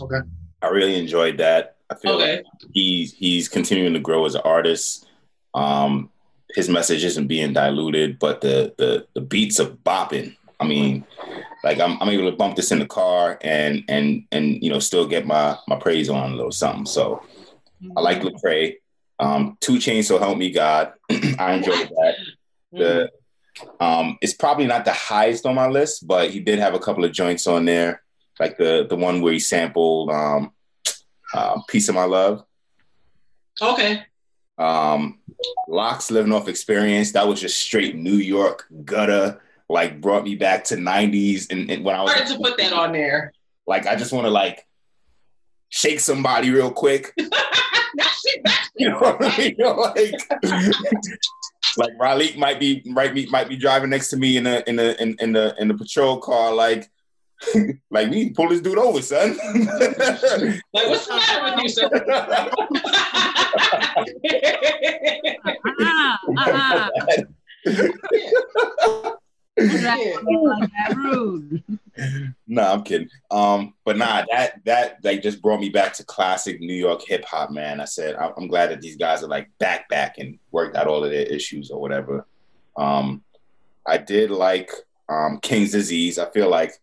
Okay. 0.01 0.19
I 0.61 0.67
really 0.67 0.97
enjoyed 0.99 1.37
that. 1.37 1.77
I 1.89 1.95
feel 1.95 2.13
Okay. 2.13 2.35
like 2.37 2.45
he's 2.73 3.13
he's 3.13 3.49
continuing 3.49 3.93
to 3.93 3.99
grow 3.99 4.25
as 4.25 4.35
an 4.35 4.41
artist. 4.45 5.07
Um, 5.53 6.09
his 6.55 6.69
message 6.69 7.03
isn't 7.03 7.27
being 7.27 7.53
diluted, 7.53 8.19
but 8.19 8.41
the 8.41 8.73
the 8.77 9.07
the 9.13 9.21
beats 9.21 9.59
are 9.59 9.69
bopping. 9.69 10.35
I 10.59 10.65
mean, 10.67 11.05
like 11.63 11.79
I'm 11.79 12.01
I'm 12.01 12.09
able 12.09 12.29
to 12.29 12.35
bump 12.35 12.55
this 12.55 12.71
in 12.71 12.79
the 12.79 12.85
car 12.85 13.37
and 13.41 13.83
and 13.87 14.25
and 14.31 14.61
you 14.63 14.69
know 14.69 14.79
still 14.79 15.07
get 15.07 15.25
my 15.25 15.57
my 15.67 15.77
praise 15.77 16.09
on 16.09 16.33
a 16.33 16.35
little 16.35 16.51
something. 16.51 16.85
So 16.85 17.23
I 17.95 18.01
like 18.01 18.21
Lecrae. 18.21 18.75
Um, 19.21 19.57
2 19.59 19.73
Chainz, 19.79 20.05
so 20.05 20.17
help 20.17 20.37
me 20.37 20.49
God. 20.49 20.93
I 21.39 21.53
enjoyed 21.53 21.89
that. 21.89 22.15
The 22.71 23.11
um, 23.81 24.17
it's 24.21 24.33
probably 24.33 24.65
not 24.65 24.85
the 24.85 24.93
highest 24.93 25.45
on 25.45 25.55
my 25.55 25.67
list, 25.67 26.07
but 26.07 26.29
he 26.29 26.39
did 26.39 26.59
have 26.59 26.73
a 26.73 26.79
couple 26.79 27.03
of 27.03 27.11
joints 27.11 27.45
on 27.45 27.65
there, 27.65 28.01
like 28.39 28.57
the 28.57 28.85
the 28.89 28.95
one 28.95 29.21
where 29.21 29.33
he 29.33 29.39
sampled 29.39 30.09
um, 30.11 30.53
uh, 31.33 31.61
"Piece 31.67 31.89
of 31.89 31.95
My 31.95 32.05
Love." 32.05 32.43
Okay. 33.61 34.03
Um, 34.57 35.19
LOX 35.67 36.11
living 36.11 36.33
off 36.33 36.47
experience. 36.47 37.13
That 37.13 37.27
was 37.27 37.39
just 37.39 37.59
straight 37.59 37.95
New 37.95 38.15
York 38.15 38.67
gutter. 38.83 39.41
Like 39.69 40.01
brought 40.01 40.23
me 40.23 40.35
back 40.35 40.63
to 40.65 40.75
'90s, 40.75 41.51
and, 41.51 41.69
and 41.69 41.85
when 41.85 41.95
I 41.95 42.01
was 42.01 42.13
Hard 42.13 42.27
to 42.27 42.37
put 42.37 42.57
that 42.57 42.73
on 42.73 42.91
there. 42.91 43.33
like, 43.67 43.85
I 43.85 43.95
just 43.95 44.11
want 44.11 44.25
to 44.25 44.31
like 44.31 44.65
shake 45.69 45.99
somebody 45.99 46.51
real 46.51 46.71
quick. 46.71 47.13
That 47.95 48.15
shit, 48.23 48.43
that 48.43 48.51
shit. 48.63 48.71
You 48.77 48.89
know 48.91 48.99
what 48.99 49.17
I 49.19 49.37
mean? 49.37 49.55
You 49.57 49.63
know, 49.65 49.75
like, 49.75 50.13
like 51.77 51.91
Raleigh 51.99 52.37
might 52.37 52.59
be 52.59 52.83
right 52.93 53.13
be 53.13 53.25
might 53.27 53.49
be 53.49 53.57
driving 53.57 53.89
next 53.89 54.09
to 54.09 54.17
me 54.17 54.37
in 54.37 54.43
the 54.43 54.67
in 54.69 54.75
the 54.75 55.01
in, 55.01 55.15
in 55.19 55.33
the 55.33 55.55
in 55.59 55.67
the 55.67 55.73
patrol 55.73 56.17
car, 56.17 56.53
like 56.53 56.89
like 57.89 58.09
we 58.09 58.29
pull 58.31 58.49
this 58.49 58.61
dude 58.61 58.77
over, 58.77 59.01
son. 59.01 59.37
Like, 60.73 60.87
what's 60.87 61.07
the 61.07 61.15
matter 61.15 61.55
with 61.55 61.63
you, 61.63 61.69
sir? 61.69 61.89
Yeah. 65.79 66.89
like 66.95 67.25
no, 72.47 72.63
I'm 72.63 72.83
kidding. 72.83 73.09
Um, 73.29 73.73
but 73.83 73.97
nah, 73.97 74.25
that 74.31 74.63
that 74.65 74.97
like 75.03 75.21
just 75.21 75.41
brought 75.41 75.59
me 75.59 75.69
back 75.69 75.93
to 75.93 76.03
classic 76.05 76.59
New 76.59 76.73
York 76.73 77.01
hip 77.05 77.25
hop, 77.25 77.51
man. 77.51 77.81
I 77.81 77.85
said 77.85 78.15
I- 78.15 78.31
I'm 78.37 78.47
glad 78.47 78.71
that 78.71 78.81
these 78.81 78.95
guys 78.95 79.23
are 79.23 79.27
like 79.27 79.49
back 79.59 79.89
back 79.89 80.17
and 80.17 80.39
worked 80.51 80.75
out 80.75 80.87
all 80.87 81.03
of 81.03 81.11
their 81.11 81.25
issues 81.25 81.71
or 81.71 81.81
whatever. 81.81 82.25
Um, 82.77 83.23
I 83.85 83.97
did 83.97 84.31
like 84.31 84.71
um, 85.09 85.39
King's 85.41 85.71
Disease. 85.71 86.19
I 86.19 86.29
feel 86.31 86.49
like 86.49 86.73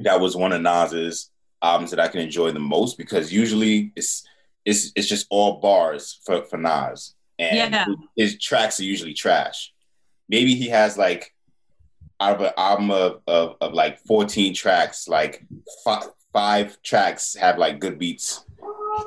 that 0.00 0.20
was 0.20 0.36
one 0.36 0.52
of 0.52 0.60
Nas's 0.62 1.30
albums 1.62 1.90
that 1.90 2.00
I 2.00 2.08
can 2.08 2.20
enjoy 2.20 2.50
the 2.52 2.58
most 2.58 2.96
because 2.98 3.32
usually 3.32 3.92
it's 3.96 4.26
it's 4.64 4.92
it's 4.94 5.08
just 5.08 5.26
all 5.30 5.60
bars 5.60 6.20
for 6.24 6.44
for 6.44 6.56
Nas, 6.56 7.14
and 7.38 7.72
Yeah. 7.74 7.86
his 8.16 8.38
tracks 8.38 8.78
are 8.80 8.84
usually 8.84 9.14
trash. 9.14 9.72
Maybe 10.28 10.54
he 10.54 10.68
has 10.68 10.96
like 10.98 11.34
out 12.20 12.36
of 12.36 12.42
an 12.42 12.52
album 12.58 12.90
of, 12.90 13.22
of, 13.26 13.56
of 13.62 13.72
like 13.72 13.98
14 14.00 14.52
tracks, 14.54 15.08
like 15.08 15.42
five, 15.82 16.04
five 16.34 16.82
tracks 16.82 17.34
have 17.34 17.56
like 17.56 17.80
good 17.80 17.98
beats, 17.98 18.44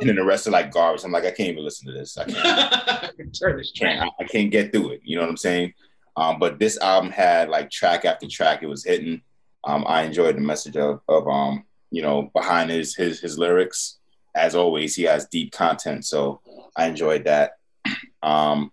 and 0.02 0.10
then 0.10 0.16
the 0.16 0.24
rest 0.24 0.48
are 0.48 0.52
like 0.52 0.72
garbage. 0.72 1.04
I'm 1.04 1.12
like, 1.12 1.24
I 1.24 1.30
can't 1.32 1.50
even 1.50 1.64
listen 1.64 1.88
to 1.88 1.94
this. 1.94 2.18
I 2.18 2.26
can't, 2.26 3.34
Turn 3.40 3.58
this 3.58 3.72
can't. 3.72 4.02
I, 4.02 4.24
I 4.24 4.26
can't 4.26 4.50
get 4.52 4.74
through 4.74 4.90
it. 4.94 5.02
You 5.04 5.16
know 5.18 5.22
what 5.22 5.30
I'm 5.30 5.38
saying? 5.38 5.74
Um, 6.18 6.40
but 6.40 6.58
this 6.60 6.78
album 6.80 7.12
had 7.12 7.50
like 7.50 7.70
track 7.70 8.04
after 8.06 8.28
track. 8.28 8.64
It 8.64 8.68
was 8.68 8.84
hitting. 8.84 9.22
Um, 9.66 9.86
I 9.88 10.04
enjoyed 10.04 10.36
the 10.36 10.42
message 10.42 10.78
of, 10.78 11.02
of 11.08 11.28
um, 11.28 11.66
you 11.92 12.02
know, 12.02 12.30
behind 12.34 12.70
his 12.70 12.96
his 12.96 13.20
his 13.20 13.38
lyrics. 13.38 14.00
As 14.36 14.56
always, 14.56 14.96
he 14.96 15.04
has 15.04 15.28
deep 15.28 15.52
content, 15.52 16.06
so 16.06 16.42
I 16.76 16.88
enjoyed 16.88 17.26
that. 17.26 17.54
Um, 18.24 18.72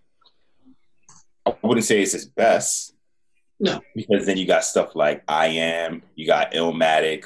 I 1.45 1.53
wouldn't 1.61 1.85
say 1.85 2.01
it's 2.01 2.13
his 2.13 2.25
best. 2.25 2.95
No. 3.59 3.81
Because 3.93 4.25
then 4.25 4.37
you 4.37 4.47
got 4.47 4.63
stuff 4.63 4.95
like 4.95 5.23
I 5.27 5.47
Am, 5.47 6.03
you 6.15 6.25
got 6.25 6.53
Illmatic, 6.53 7.25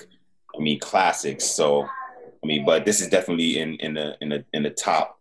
I 0.57 0.59
mean 0.59 0.79
classics. 0.79 1.45
So 1.45 1.83
I 1.83 2.47
mean, 2.47 2.65
but 2.65 2.85
this 2.85 3.01
is 3.01 3.09
definitely 3.09 3.59
in 3.59 3.75
in 3.75 3.93
the 3.93 4.17
in 4.21 4.29
the 4.29 4.45
in 4.53 4.63
the 4.63 4.69
top 4.69 5.19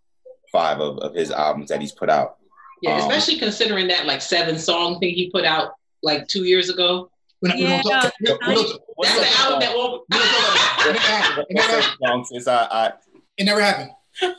five 0.52 0.80
of, 0.80 0.98
of 0.98 1.14
his 1.14 1.30
albums 1.30 1.68
that 1.68 1.80
he's 1.80 1.92
put 1.92 2.10
out. 2.10 2.36
Yeah, 2.82 2.96
Um, 2.96 3.10
especially 3.10 3.38
considering 3.38 3.88
that 3.88 4.06
like 4.06 4.22
seven 4.22 4.58
song 4.58 4.98
thing 5.00 5.14
he 5.14 5.30
put 5.30 5.44
out 5.44 5.72
like 6.02 6.28
two 6.28 6.44
years 6.44 6.68
ago. 6.68 7.10
We're 7.44 7.48
not, 7.50 7.58
we 7.58 7.64
don't 7.64 7.84
Yeah, 7.84 8.00
talk, 8.00 8.12
we 8.20 8.26
don't, 8.26 8.40
we 8.48 8.54
don't, 8.54 8.80
What's 8.96 9.14
That's 9.14 9.36
the 9.36 9.42
album 9.44 9.60
that 9.60 9.76
won't. 9.76 10.02
we 10.10 10.16
don't 10.16 10.28
talk 10.28 10.40
about 10.40 10.56
it. 10.56 10.60
It 10.80 10.94
never 10.94 10.98
happened. 10.98 11.46
It 11.50 11.54
never 11.54 11.68
uh, 11.68 11.76
uh, 11.76 11.80
happened. 11.82 11.98
that? 12.00 12.26
Since 12.26 12.48
I, 12.48 12.64
I 12.70 12.92
It 13.36 13.44
never 13.44 13.60
happened. 13.60 13.90
no 14.22 14.30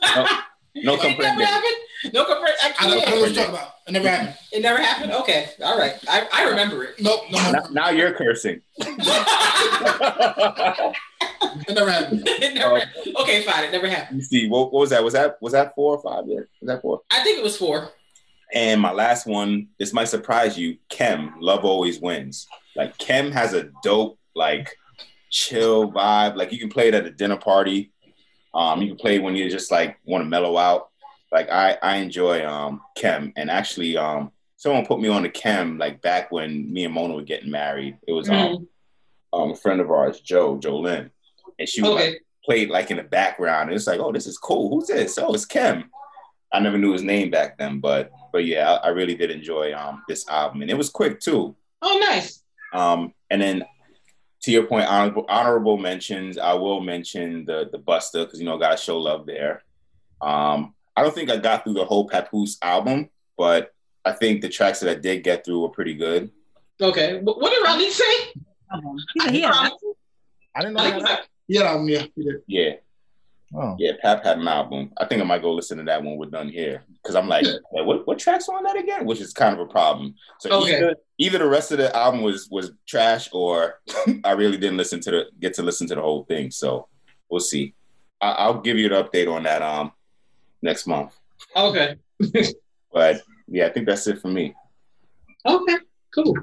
It 0.74 0.84
never 1.18 1.44
happened. 1.44 1.76
No 2.12 2.24
compre- 2.24 2.50
I 2.62 2.74
I 2.80 2.90
don't, 2.90 3.06
I 3.08 3.10
know 3.10 3.20
what 3.20 3.30
you're 3.30 3.34
talking 3.34 3.54
about. 3.54 3.70
It 3.86 3.92
never 3.92 4.08
happened. 4.08 4.34
It 4.52 4.60
never 4.62 4.82
happened. 4.82 5.12
Okay, 5.12 5.48
all 5.62 5.78
right. 5.78 5.94
I, 6.08 6.26
I 6.32 6.48
remember 6.48 6.82
it. 6.82 7.00
Nope, 7.00 7.20
no, 7.30 7.38
no, 7.38 7.50
Now, 7.52 7.60
no. 7.60 7.68
now 7.70 7.90
you're 7.90 8.12
cursing. 8.12 8.60
It 11.68 11.74
never 11.74 11.90
happened. 11.90 12.22
it 12.26 12.54
never, 12.54 12.82
okay, 13.22 13.42
fine. 13.42 13.64
It 13.64 13.72
never 13.72 13.88
happened. 13.88 14.18
you 14.18 14.24
see, 14.24 14.48
what, 14.48 14.72
what 14.72 14.80
was 14.80 14.90
that? 14.90 15.02
Was 15.02 15.14
that 15.14 15.36
was 15.40 15.52
that 15.52 15.74
four 15.74 15.96
or 15.96 16.02
five? 16.02 16.24
Yeah, 16.26 16.40
was 16.60 16.68
that 16.68 16.82
four? 16.82 17.00
I 17.10 17.22
think 17.22 17.38
it 17.38 17.44
was 17.44 17.56
four. 17.56 17.90
And 18.54 18.80
my 18.80 18.92
last 18.92 19.26
one, 19.26 19.68
this 19.78 19.92
might 19.92 20.08
surprise 20.08 20.58
you. 20.58 20.76
Kem, 20.88 21.34
Love 21.40 21.64
Always 21.64 22.00
Wins. 22.00 22.46
Like 22.76 22.96
Kem 22.98 23.32
has 23.32 23.54
a 23.54 23.70
dope, 23.82 24.18
like 24.34 24.76
chill 25.30 25.90
vibe. 25.90 26.36
Like 26.36 26.52
you 26.52 26.58
can 26.58 26.68
play 26.68 26.88
it 26.88 26.94
at 26.94 27.06
a 27.06 27.10
dinner 27.10 27.36
party. 27.36 27.92
Um, 28.54 28.80
you 28.82 28.88
can 28.88 28.96
play 28.96 29.16
it 29.16 29.22
when 29.22 29.36
you 29.36 29.50
just 29.50 29.70
like 29.70 29.98
want 30.04 30.22
to 30.22 30.28
mellow 30.28 30.56
out. 30.56 30.88
Like 31.32 31.50
I, 31.50 31.78
I 31.82 31.96
enjoy 31.96 32.46
um 32.46 32.80
Kem. 32.96 33.32
And 33.36 33.50
actually, 33.50 33.96
um, 33.96 34.30
someone 34.56 34.86
put 34.86 35.00
me 35.00 35.08
on 35.08 35.22
the 35.22 35.28
Kem 35.28 35.78
like 35.78 36.00
back 36.02 36.30
when 36.30 36.72
me 36.72 36.84
and 36.84 36.94
Mona 36.94 37.14
were 37.14 37.22
getting 37.22 37.50
married. 37.50 37.98
It 38.06 38.12
was 38.12 38.28
um, 38.28 38.68
um 39.32 39.50
a 39.52 39.56
friend 39.56 39.80
of 39.80 39.90
ours, 39.90 40.20
Joe, 40.20 40.56
Jolyn. 40.56 41.10
And 41.58 41.68
she 41.68 41.82
was 41.82 41.92
like, 41.92 42.22
played 42.44 42.70
like 42.70 42.90
in 42.90 42.98
the 42.98 43.02
background. 43.02 43.70
And 43.70 43.76
it's 43.76 43.86
like, 43.86 44.00
oh, 44.00 44.12
this 44.12 44.26
is 44.26 44.38
cool. 44.38 44.70
Who's 44.70 44.88
this? 44.88 45.18
Oh, 45.18 45.34
it's 45.34 45.46
Kim. 45.46 45.90
I 46.52 46.60
never 46.60 46.78
knew 46.78 46.92
his 46.92 47.02
name 47.02 47.30
back 47.30 47.58
then, 47.58 47.80
but 47.80 48.10
but 48.32 48.44
yeah, 48.44 48.74
I, 48.74 48.86
I 48.86 48.88
really 48.88 49.14
did 49.14 49.30
enjoy 49.30 49.74
um 49.74 50.02
this 50.08 50.26
album, 50.28 50.62
and 50.62 50.70
it 50.70 50.78
was 50.78 50.90
quick 50.90 51.20
too. 51.20 51.56
Oh, 51.82 51.98
nice. 51.98 52.42
Um, 52.76 53.14
and 53.30 53.40
then 53.40 53.64
to 54.42 54.52
your 54.52 54.64
point, 54.64 54.86
honorable, 54.86 55.24
honorable 55.28 55.76
mentions. 55.76 56.38
I 56.38 56.54
will 56.54 56.80
mention 56.80 57.44
the 57.44 57.68
the 57.70 57.78
Busta 57.78 58.24
because 58.24 58.38
you 58.38 58.44
know 58.46 58.56
I 58.56 58.60
gotta 58.60 58.76
show 58.76 58.98
love 58.98 59.26
there. 59.26 59.62
Um, 60.20 60.74
I 60.96 61.02
don't 61.02 61.14
think 61.14 61.30
I 61.30 61.36
got 61.36 61.64
through 61.64 61.74
the 61.74 61.84
whole 61.84 62.08
Papoose 62.08 62.58
album, 62.62 63.10
but 63.36 63.72
I 64.04 64.12
think 64.12 64.40
the 64.40 64.48
tracks 64.48 64.80
that 64.80 64.90
I 64.90 64.98
did 64.98 65.24
get 65.24 65.44
through 65.44 65.60
were 65.60 65.68
pretty 65.68 65.94
good. 65.94 66.30
Okay. 66.80 67.20
What, 67.20 67.40
what 67.40 67.50
did 67.50 67.64
Raleigh 67.64 67.90
say? 67.90 68.04
He 69.14 69.20
said 69.20 69.34
he 69.34 69.40
had 69.40 69.52
Um, 69.52 69.72
I 70.54 70.60
didn't 70.60 70.74
know 70.74 70.82
I 70.82 70.90
think 70.90 71.06
that. 71.06 71.20
it's 71.20 71.28
Yeah, 71.48 71.84
yeah, 71.84 72.06
you 72.14 72.24
did. 72.24 72.42
Yeah, 72.46 72.72
Oh. 73.58 73.74
yeah. 73.78 73.92
Pap 74.02 74.22
had 74.24 74.38
an 74.38 74.46
album. 74.48 74.92
I 74.98 75.06
think 75.06 75.22
I 75.22 75.24
might 75.24 75.40
go 75.42 75.52
listen 75.52 75.78
to 75.78 75.84
that 75.84 76.02
when 76.02 76.16
we're 76.16 76.26
done 76.26 76.48
here 76.48 76.82
because 77.02 77.14
I'm 77.16 77.28
like, 77.28 77.44
like, 77.46 77.86
what 77.86 78.06
what 78.06 78.18
tracks 78.18 78.48
on 78.48 78.62
that 78.64 78.76
again? 78.76 79.06
Which 79.06 79.20
is 79.20 79.32
kind 79.32 79.54
of 79.54 79.60
a 79.60 79.70
problem. 79.70 80.14
So 80.40 80.50
Okay. 80.50 80.76
either 80.76 80.96
either 81.18 81.38
the 81.38 81.48
rest 81.48 81.72
of 81.72 81.78
the 81.78 81.94
album 81.96 82.22
was 82.22 82.48
was 82.50 82.72
trash, 82.86 83.28
or 83.32 83.80
I 84.24 84.32
really 84.32 84.58
didn't 84.58 84.76
listen 84.76 85.00
to 85.00 85.10
the 85.10 85.24
get 85.40 85.54
to 85.54 85.62
listen 85.62 85.86
to 85.88 85.94
the 85.94 86.02
whole 86.02 86.24
thing. 86.24 86.50
So 86.50 86.88
we'll 87.30 87.40
see. 87.40 87.74
I, 88.20 88.30
I'll 88.32 88.60
give 88.60 88.78
you 88.78 88.86
an 88.94 89.02
update 89.04 89.32
on 89.32 89.42
that 89.44 89.62
um 89.62 89.92
next 90.62 90.86
month. 90.86 91.16
okay. 91.56 91.96
But 92.92 93.20
yeah, 93.46 93.66
I 93.66 93.70
think 93.70 93.86
that's 93.86 94.06
it 94.06 94.20
for 94.22 94.28
me. 94.28 94.54
Okay. 95.46 95.76
Cool. 96.14 96.34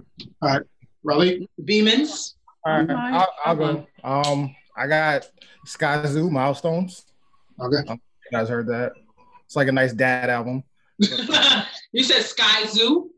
All 0.41 0.49
right, 0.49 0.61
Raleigh, 1.03 1.49
Beemans. 1.64 2.36
All 2.64 2.74
right, 2.80 2.89
Alright. 2.89 3.14
I'll, 3.16 3.34
I'll 3.45 3.55
go. 3.55 3.88
Um, 4.03 4.55
I 4.76 4.88
got 4.88 5.28
Skyzoo 5.68 6.30
Milestones. 6.32 7.06
okay. 7.60 7.88
Um, 7.88 8.02
you 8.32 8.38
guys 8.38 8.50
heard 8.50 8.68
that? 8.68 8.94
It's 9.46 9.56
like 9.56 9.68
a 9.68 9.72
nice 9.72 9.94
dad 9.94 10.30
album. 10.30 10.64
you 10.98 12.04
said 12.04 12.24
Skyzoo? 12.24 13.10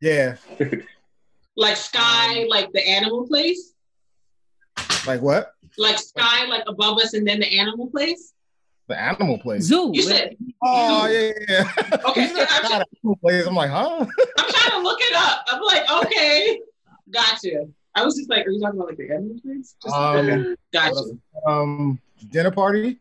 Yeah, 0.00 0.36
Like 1.56 1.76
Sky, 1.76 2.42
um, 2.42 2.48
like 2.48 2.72
the 2.72 2.86
animal 2.88 3.26
place? 3.26 3.74
like 5.06 5.20
what? 5.20 5.52
Like 5.78 5.98
Sky, 5.98 6.46
like 6.46 6.64
above 6.66 6.98
us, 6.98 7.14
and 7.14 7.26
then 7.26 7.40
the 7.40 7.58
animal 7.58 7.88
place? 7.88 8.32
The 8.88 9.00
Animal 9.00 9.38
Place. 9.38 9.62
Zoo. 9.62 9.90
You 9.94 10.02
said, 10.02 10.36
Oh 10.62 11.06
yeah, 11.06 11.30
yeah. 11.48 11.72
yeah. 11.78 11.98
Okay, 12.08 12.22
You 12.22 12.36
said 12.36 12.48
I'm 12.50 12.62
not 12.70 12.88
Animal 13.04 13.16
Place. 13.22 13.46
I'm 13.46 13.54
like, 13.54 13.70
huh? 13.70 14.06
I'm 14.38 14.50
trying 14.50 14.70
to 14.72 14.78
look 14.82 14.98
it 15.00 15.14
up. 15.14 15.44
I'm 15.48 15.62
like, 15.62 15.90
okay. 16.04 16.60
Gotcha. 17.10 17.68
I 17.94 18.04
was 18.04 18.16
just 18.16 18.30
like, 18.30 18.46
are 18.46 18.50
you 18.50 18.60
talking 18.60 18.78
about 18.78 18.88
like 18.88 18.98
the 18.98 19.10
animal 19.10 19.38
place? 19.40 19.76
Just, 19.82 19.94
Um, 19.94 20.56
gotcha. 20.72 21.00
um, 21.46 22.00
dinner 22.30 22.50
party. 22.50 22.98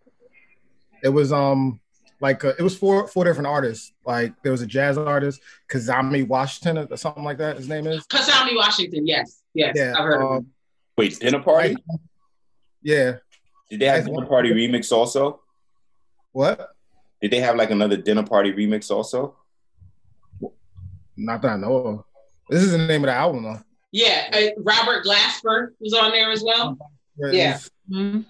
It 1.03 1.09
was 1.09 1.31
um 1.31 1.79
like 2.19 2.45
uh, 2.45 2.53
it 2.59 2.61
was 2.61 2.77
four 2.77 3.07
four 3.07 3.23
different 3.25 3.47
artists. 3.47 3.93
Like 4.05 4.33
there 4.43 4.51
was 4.51 4.61
a 4.61 4.67
jazz 4.67 4.97
artist, 4.97 5.41
Kazami 5.69 6.27
Washington 6.27 6.87
or 6.89 6.97
something 6.97 7.23
like 7.23 7.37
that. 7.39 7.57
His 7.57 7.67
name 7.67 7.87
is. 7.87 8.05
Kasami 8.07 8.55
Washington, 8.55 9.07
yes. 9.07 9.41
Yes. 9.53 9.73
Yeah, 9.75 9.93
I've 9.97 10.03
heard 10.05 10.21
of 10.21 10.31
um, 10.31 10.37
him. 10.37 10.53
Wait, 10.97 11.19
dinner 11.19 11.41
party? 11.41 11.75
Yeah. 12.83 13.17
Did 13.69 13.79
they 13.79 13.85
have 13.85 14.05
dinner 14.05 14.25
party 14.25 14.51
remix 14.51 14.91
also? 14.91 15.41
What? 16.31 16.69
Did 17.21 17.31
they 17.31 17.39
have 17.39 17.55
like 17.55 17.71
another 17.71 17.97
dinner 17.97 18.23
party 18.23 18.51
remix 18.53 18.91
also? 18.91 19.37
Not 21.17 21.41
that 21.41 21.51
I 21.51 21.57
know 21.57 21.75
of. 21.77 22.03
This 22.49 22.63
is 22.63 22.71
the 22.71 22.77
name 22.79 23.03
of 23.03 23.07
the 23.07 23.13
album 23.13 23.43
though. 23.43 23.59
Yeah. 23.91 24.29
Uh, 24.33 24.61
Robert 24.61 25.05
Glasper 25.05 25.69
was 25.79 25.93
on 25.93 26.11
there 26.11 26.31
as 26.31 26.43
well. 26.43 26.77
Where 27.15 27.33
Yeah. 27.33 27.55
it's, 27.55 27.69
Mhm. 27.91 28.25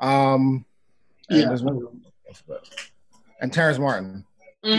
Um. 0.00 0.64
Yeah. 1.30 1.46
there's 1.48 1.62
one 1.62 1.80
else, 2.28 2.42
but- 2.46 2.68
And 3.40 3.52
Terrence 3.52 3.78
Martin 3.78 4.24
hmm 4.64 4.70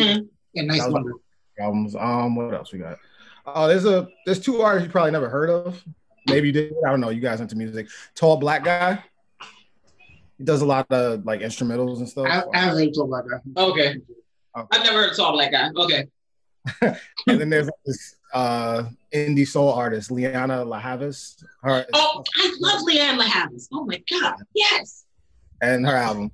Yeah, 0.54 0.64
nice 0.64 0.80
That 0.80 0.86
was- 0.88 0.94
number. 0.94 1.12
albums. 1.60 1.96
Um. 1.96 2.36
What 2.36 2.54
else 2.54 2.72
we 2.72 2.80
got? 2.80 2.98
Oh, 3.46 3.68
there's 3.68 3.86
a 3.86 4.08
there's 4.26 4.40
two 4.40 4.62
artists 4.62 4.86
you 4.88 4.92
probably 4.92 5.12
never 5.12 5.30
heard 5.30 5.50
of. 5.50 5.84
Maybe 6.28 6.48
you 6.48 6.54
did. 6.54 6.74
I 6.86 6.90
don't 6.92 7.00
know. 7.02 7.10
You 7.10 7.22
guys 7.22 7.42
into 7.42 7.56
music? 7.56 7.88
Tall 8.16 8.38
black 8.38 8.64
guy. 8.64 9.04
He 10.38 10.44
does 10.44 10.62
a 10.62 10.66
lot 10.66 10.86
of 10.92 11.26
like 11.26 11.42
instrumentals 11.42 11.98
and 11.98 12.08
stuff. 12.08 12.28
I, 12.28 12.44
I 12.54 12.60
haven't 12.62 12.84
heard 12.84 12.94
talk 12.94 13.08
about 13.08 13.26
that. 13.26 13.42
Okay. 13.62 13.90
Okay. 13.90 14.68
I've 14.72 14.84
never 14.84 15.04
heard 15.08 15.16
Tall 15.16 15.32
Black 15.34 15.52
Guy. 15.52 15.70
Okay. 15.76 16.08
and 16.82 16.96
then 17.26 17.50
there's 17.50 17.70
this 17.86 18.16
uh 18.34 18.84
indie 19.14 19.48
soul 19.48 19.72
artist, 19.72 20.10
Lianne 20.12 20.66
La 20.66 20.80
Havas. 20.80 21.44
Her 21.64 21.86
Oh, 21.94 22.24
I 22.36 22.56
love 22.60 22.82
Lianne 22.82 23.18
La 23.18 23.26
Havas. 23.26 23.68
Oh 23.72 23.86
my 23.86 24.02
God. 24.10 24.36
Yes. 24.54 25.06
and 25.62 25.86
her 25.86 25.96
album. 25.96 26.32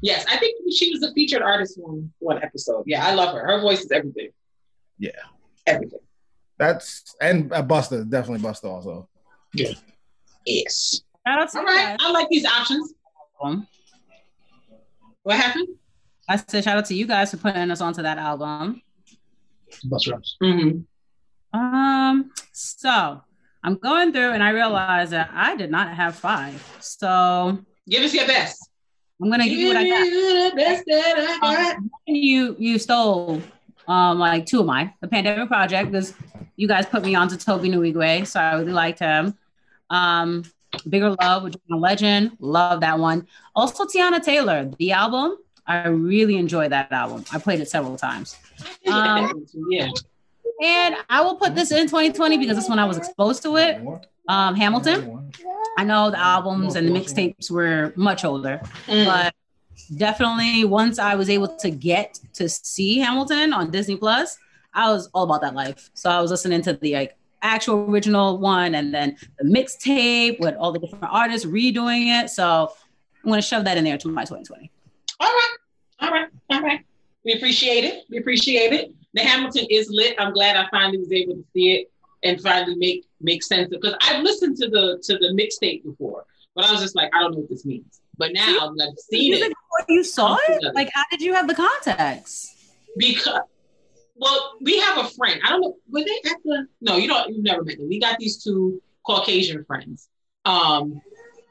Yes. 0.00 0.24
I 0.28 0.36
think 0.38 0.56
she 0.72 0.90
was 0.92 1.02
a 1.02 1.12
featured 1.14 1.42
artist 1.42 1.78
on 1.84 2.10
one 2.18 2.42
episode. 2.42 2.84
Yeah, 2.86 3.06
I 3.06 3.14
love 3.14 3.34
her. 3.34 3.44
Her 3.46 3.60
voice 3.60 3.80
is 3.80 3.90
everything. 3.92 4.30
Yeah. 4.98 5.10
Everything. 5.66 6.00
That's 6.58 7.14
and 7.20 7.52
uh, 7.52 7.62
Busta, 7.62 8.08
definitely 8.08 8.46
Busta 8.48 8.64
also. 8.64 9.08
Yeah. 9.54 9.72
Yes. 10.44 11.02
Shout 11.26 11.40
out 11.40 11.50
to 11.52 11.58
right. 11.60 11.96
guys. 11.96 11.96
I 12.00 12.10
like 12.10 12.28
these 12.30 12.46
options. 12.46 12.94
Um, 13.42 13.66
What 15.22 15.36
happened? 15.36 15.68
I 16.28 16.36
said 16.36 16.64
shout 16.64 16.76
out 16.78 16.86
to 16.86 16.94
you 16.94 17.06
guys 17.06 17.30
for 17.30 17.36
putting 17.36 17.70
us 17.70 17.80
onto 17.80 18.02
that 18.02 18.18
album. 18.18 18.82
Bus 19.84 20.08
routes. 20.08 20.36
Mm-hmm. 20.42 21.58
Um, 21.58 22.30
so 22.52 22.88
I'm 22.88 23.22
I'm 23.62 23.76
going 23.76 24.12
through 24.12 24.32
and 24.32 24.42
I 24.42 24.50
realized 24.50 25.12
that 25.12 25.30
I 25.32 25.56
did 25.56 25.70
not 25.70 25.94
have 25.94 26.14
five. 26.14 26.62
So 26.80 27.58
Give 27.88 28.02
us 28.02 28.14
your 28.14 28.26
best. 28.26 28.70
I'm 29.20 29.30
gonna 29.30 29.48
give 29.48 29.58
you 29.58 29.68
what 29.68 29.76
I 29.76 29.88
got. 29.88 30.04
the 30.04 30.56
best 30.56 30.84
that 30.86 31.38
I 31.42 31.54
got. 31.54 31.76
Um, 31.76 31.90
you 32.06 32.56
you 32.58 32.78
stole 32.78 33.42
um 33.88 34.18
like 34.18 34.46
two 34.46 34.60
of 34.60 34.66
mine. 34.66 34.92
The 35.00 35.08
pandemic 35.08 35.48
project 35.48 35.90
because 35.90 36.14
you 36.56 36.68
guys 36.68 36.86
put 36.86 37.02
me 37.02 37.14
onto 37.14 37.36
Tobe 37.36 37.62
Nwigwe, 37.62 38.26
so 38.26 38.40
I 38.40 38.54
really 38.54 38.72
liked 38.72 38.98
him. 38.98 39.36
Um, 39.90 40.44
Bigger 40.88 41.14
Love 41.20 41.44
with 41.44 41.56
John 41.68 41.80
Legend, 41.80 42.36
love 42.40 42.80
that 42.80 42.98
one. 42.98 43.26
Also 43.54 43.84
Teyana 43.84 44.22
Taylor, 44.22 44.70
the 44.78 44.92
album. 44.92 45.36
I 45.66 45.88
really 45.88 46.36
enjoyed 46.36 46.72
that 46.72 46.90
album. 46.92 47.24
I 47.32 47.38
played 47.38 47.60
it 47.60 47.68
several 47.68 47.96
times. 47.96 48.36
Um, 48.90 49.44
yeah. 49.70 49.90
And 50.62 50.96
I 51.08 51.20
will 51.20 51.36
put 51.36 51.54
this 51.54 51.70
in 51.70 51.86
2020 51.86 52.38
because 52.38 52.56
that's 52.56 52.68
when 52.68 52.78
I 52.78 52.84
was 52.84 52.96
exposed 52.96 53.42
to 53.44 53.56
it. 53.56 53.80
Um, 54.28 54.54
Hamilton. 54.56 55.32
I 55.78 55.84
know 55.84 56.10
the 56.10 56.18
albums 56.18 56.74
and 56.74 56.88
the 56.88 56.92
mixtapes 56.92 57.50
were 57.50 57.92
much 57.96 58.24
older, 58.24 58.60
Mm. 58.86 59.06
but 59.06 59.34
definitely 59.96 60.64
once 60.64 60.98
I 60.98 61.14
was 61.14 61.30
able 61.30 61.48
to 61.58 61.70
get 61.70 62.18
to 62.34 62.48
see 62.48 62.98
Hamilton 62.98 63.52
on 63.52 63.70
Disney 63.70 63.96
Plus, 63.96 64.36
I 64.74 64.90
was 64.90 65.08
all 65.14 65.24
about 65.24 65.40
that 65.42 65.54
life. 65.54 65.90
So 65.94 66.10
I 66.10 66.20
was 66.20 66.30
listening 66.30 66.62
to 66.62 66.72
the 66.74 66.94
like 66.94 67.16
actual 67.40 67.88
original 67.88 68.38
one 68.38 68.74
and 68.74 68.92
then 68.92 69.16
the 69.38 69.44
mixtape 69.44 70.40
with 70.40 70.56
all 70.56 70.72
the 70.72 70.80
different 70.80 71.04
artists 71.08 71.46
redoing 71.46 72.22
it. 72.22 72.30
So 72.30 72.72
I'm 73.24 73.30
gonna 73.30 73.40
shove 73.40 73.64
that 73.64 73.78
in 73.78 73.84
there 73.84 73.96
to 73.98 74.08
my 74.08 74.24
2020. 74.24 74.70
All 75.20 75.28
right. 75.28 75.56
All 76.00 76.10
right. 76.10 76.28
All 76.50 76.60
right. 76.62 76.80
We 77.28 77.34
appreciate 77.34 77.84
it. 77.84 78.04
We 78.08 78.16
appreciate 78.16 78.72
it. 78.72 78.94
The 79.12 79.20
Hamilton 79.20 79.66
is 79.68 79.90
lit. 79.90 80.16
I'm 80.18 80.32
glad 80.32 80.56
I 80.56 80.66
finally 80.70 80.96
was 80.96 81.12
able 81.12 81.34
to 81.34 81.44
see 81.52 81.74
it 81.74 81.92
and 82.24 82.40
finally 82.40 82.74
make 82.76 83.06
make 83.20 83.42
sense 83.42 83.66
of 83.66 83.82
because 83.82 83.94
I've 84.00 84.22
listened 84.22 84.56
to 84.56 84.70
the 84.70 84.98
to 85.02 85.18
the 85.18 85.38
mixtape 85.38 85.84
before, 85.84 86.24
but 86.54 86.64
I 86.64 86.72
was 86.72 86.80
just 86.80 86.96
like, 86.96 87.14
I 87.14 87.20
don't 87.20 87.32
know 87.32 87.40
what 87.40 87.50
this 87.50 87.66
means. 87.66 88.00
But 88.16 88.32
now 88.32 88.72
that 88.74 88.88
I've 88.88 88.98
seen 88.98 89.32
Music 89.32 89.50
it 89.50 89.56
before 89.58 89.94
you 89.94 90.04
saw 90.04 90.36
it? 90.36 90.54
Together. 90.54 90.72
Like 90.74 90.88
how 90.94 91.04
did 91.10 91.20
you 91.20 91.34
have 91.34 91.46
the 91.48 91.54
context? 91.54 92.54
because 92.96 93.40
well, 94.16 94.54
we 94.62 94.78
have 94.78 94.96
a 94.96 95.10
friend. 95.10 95.38
I 95.44 95.50
don't 95.50 95.60
know, 95.60 95.76
were 95.90 96.00
they 96.00 96.30
at 96.30 96.38
the 96.46 96.66
no, 96.80 96.96
you 96.96 97.08
don't 97.08 97.28
you've 97.28 97.44
never 97.44 97.62
met 97.62 97.76
them. 97.76 97.90
We 97.90 98.00
got 98.00 98.18
these 98.18 98.42
two 98.42 98.80
Caucasian 99.06 99.66
friends. 99.66 100.08
Um, 100.46 101.02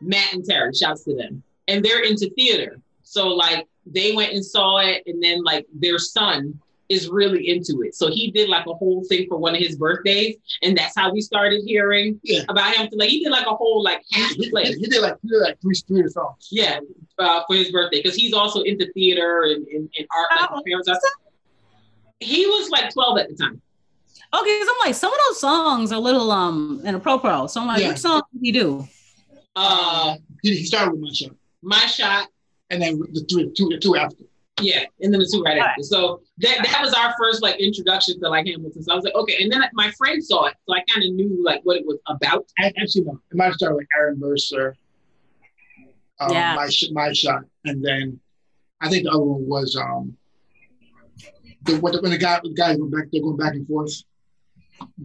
Matt 0.01 0.33
and 0.33 0.43
Terry, 0.43 0.73
shouts 0.73 1.03
to 1.03 1.13
them. 1.13 1.43
And 1.67 1.85
they're 1.85 2.03
into 2.03 2.31
theater. 2.31 2.81
So 3.03 3.27
like 3.27 3.67
they 3.93 4.13
went 4.13 4.33
and 4.33 4.45
saw 4.45 4.77
it, 4.77 5.03
and 5.05 5.21
then 5.21 5.43
like 5.43 5.65
their 5.73 5.97
son 5.99 6.59
is 6.89 7.09
really 7.09 7.49
into 7.49 7.81
it. 7.81 7.93
So 7.95 8.09
he 8.09 8.31
did 8.31 8.47
like 8.47 8.65
a 8.65 8.73
whole 8.73 9.03
thing 9.09 9.27
for 9.27 9.37
one 9.37 9.53
of 9.53 9.59
his 9.59 9.75
birthdays, 9.75 10.37
and 10.63 10.77
that's 10.77 10.95
how 10.95 11.11
we 11.11 11.19
started 11.19 11.61
hearing 11.65 12.19
Yeah. 12.23 12.43
about 12.47 12.75
him. 12.75 12.87
Like 12.93 13.09
he 13.09 13.23
did 13.23 13.29
like 13.31 13.45
a 13.45 13.55
whole 13.55 13.83
like 13.83 14.01
half 14.11 14.31
He, 14.31 14.49
play. 14.49 14.65
he, 14.67 14.73
he 14.79 14.85
did 14.87 15.01
like 15.01 15.15
he 15.21 15.27
did 15.27 15.41
like 15.41 15.59
three 15.61 15.75
three 15.75 16.07
songs. 16.07 16.47
Yeah, 16.49 16.79
uh, 17.19 17.41
for 17.47 17.55
his 17.57 17.71
birthday 17.71 18.01
because 18.01 18.15
he's 18.15 18.33
also 18.33 18.61
into 18.61 18.89
theater 18.93 19.43
and, 19.43 19.67
and, 19.67 19.89
and 19.97 20.07
art. 20.15 20.27
Like 20.41 20.49
How 20.49 20.61
parents 20.63 20.87
are. 20.87 20.99
He 22.19 22.45
was 22.47 22.69
like 22.69 22.91
12 22.93 23.17
at 23.19 23.29
the 23.29 23.35
time. 23.35 23.61
Okay, 24.33 24.55
because 24.59 24.67
I'm 24.69 24.87
like, 24.87 24.95
some 24.95 25.13
of 25.13 25.19
those 25.27 25.39
songs 25.39 25.91
are 25.91 25.95
a 25.95 25.99
little 25.99 26.31
um 26.31 26.81
in 26.85 26.95
a 26.95 26.99
pro 26.99 27.19
pro. 27.19 27.47
So 27.47 27.61
I'm 27.61 27.67
like, 27.67 27.81
Yeah. 27.81 27.89
which 27.89 27.99
song 27.99 28.21
did 28.33 28.41
he 28.41 28.51
do? 28.51 28.87
Uh, 29.55 30.15
He, 30.41 30.55
he 30.55 30.65
started 30.65 30.91
with 30.93 31.01
my 31.01 31.11
shot, 31.13 31.31
my 31.61 31.85
shot, 31.87 32.27
and 32.69 32.81
then 32.81 32.99
the 32.99 33.25
three 33.29 33.51
two 33.55 33.69
the 33.69 33.77
two 33.77 33.95
after. 33.95 34.23
yeah, 34.61 34.83
and 35.01 35.13
then 35.13 35.19
the 35.19 35.29
two 35.31 35.41
right 35.43 35.59
Right. 35.59 35.69
after. 35.69 35.83
So 35.83 36.21
that 36.39 36.57
that 36.63 36.79
was 36.81 36.93
our 36.93 37.13
first 37.17 37.41
like 37.41 37.59
introduction 37.59 38.19
to 38.21 38.29
like 38.29 38.45
Hamilton. 38.47 38.83
So 38.83 38.91
I 38.91 38.95
was 38.95 39.03
like, 39.05 39.15
okay, 39.15 39.41
and 39.41 39.51
then 39.51 39.61
my 39.73 39.91
friend 39.91 40.23
saw 40.23 40.45
it, 40.45 40.55
so 40.67 40.73
I 40.75 40.83
kind 40.93 41.05
of 41.07 41.13
knew 41.15 41.43
like 41.43 41.61
what 41.63 41.77
it 41.77 41.85
was 41.85 41.97
about. 42.07 42.45
I 42.59 42.73
actually 42.81 43.05
no, 43.05 43.19
it 43.31 43.37
might 43.37 43.45
have 43.45 43.53
started 43.55 43.75
with 43.75 43.87
Aaron 43.97 44.19
Burr, 44.19 44.37
Sir. 44.37 44.75
Um, 46.19 46.31
Yeah. 46.31 46.55
my 46.55 46.67
sh- 46.69 46.91
my 46.91 47.13
shot, 47.13 47.43
and 47.65 47.83
then 47.83 48.19
I 48.81 48.89
think 48.89 49.03
the 49.03 49.11
other 49.11 49.23
one 49.23 49.47
was 49.47 49.75
um 49.75 50.17
the 51.63 51.79
when 51.79 51.93
the, 51.93 52.01
when 52.01 52.11
the 52.11 52.17
guy 52.17 52.39
the 52.43 52.53
guys 52.53 52.77
going 52.77 52.91
back 52.91 53.05
they're 53.11 53.21
going 53.21 53.37
back 53.37 53.53
and 53.53 53.67
forth. 53.67 53.93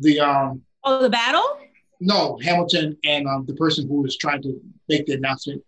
The 0.01 0.21
um 0.21 0.63
Oh, 0.85 1.01
the 1.03 1.09
battle? 1.11 1.59
no 2.01 2.37
Hamilton 2.43 2.97
and 3.05 3.27
um 3.29 3.45
the 3.47 3.55
person 3.55 3.87
who 3.87 4.03
was 4.03 4.17
trying 4.17 4.43
to 4.43 4.61
make 4.89 5.07
the 5.07 5.15
announcement. 5.15 5.63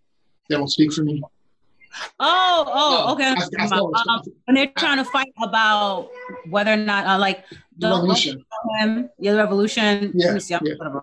They 0.49 0.57
don't 0.57 0.69
speak 0.69 0.93
for 0.93 1.03
me. 1.03 1.23
Oh, 2.21 2.65
oh, 2.67 3.05
No, 3.07 3.13
okay. 3.15 3.25
I, 3.29 3.33
I 3.65 3.67
thought 3.69 3.79
it 3.79 3.83
was 3.85 4.05
Um, 4.09 4.33
when 4.47 4.55
they're 4.57 4.73
trying 4.79 4.99
to 4.99 5.05
fight 5.05 5.33
about 5.43 6.09
whether 6.49 6.73
or 6.73 6.77
not, 6.77 7.07
uh, 7.07 7.19
like 7.19 7.45
the 7.79 7.89
revolution. 7.89 8.45
him, 8.81 9.11
yeah, 9.19 9.33
the 9.33 9.39
revolution. 9.39 10.13
Yeah, 10.15 10.27
Let 10.27 10.35
me 10.35 10.41
see. 10.41 10.55
Yeah. 10.55 11.01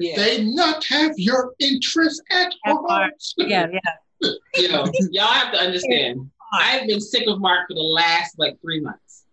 Yeah, 0.00 0.16
They 0.16 0.44
not 0.44 0.84
have 0.86 1.12
your 1.16 1.54
interest 1.60 2.22
at 2.30 2.52
At 2.66 2.72
heart. 2.72 2.90
heart. 2.90 3.12
yeah, 3.38 3.66
yeah. 3.72 4.30
you 4.56 4.68
know, 4.68 4.84
y'all 5.12 5.26
have 5.26 5.52
to 5.52 5.58
understand. 5.60 6.30
I've 6.52 6.86
been 6.86 7.00
sick 7.00 7.24
of 7.28 7.40
Mark 7.40 7.68
for 7.68 7.74
the 7.74 7.80
last 7.80 8.38
like 8.38 8.60
three 8.60 8.80
months. 8.80 9.24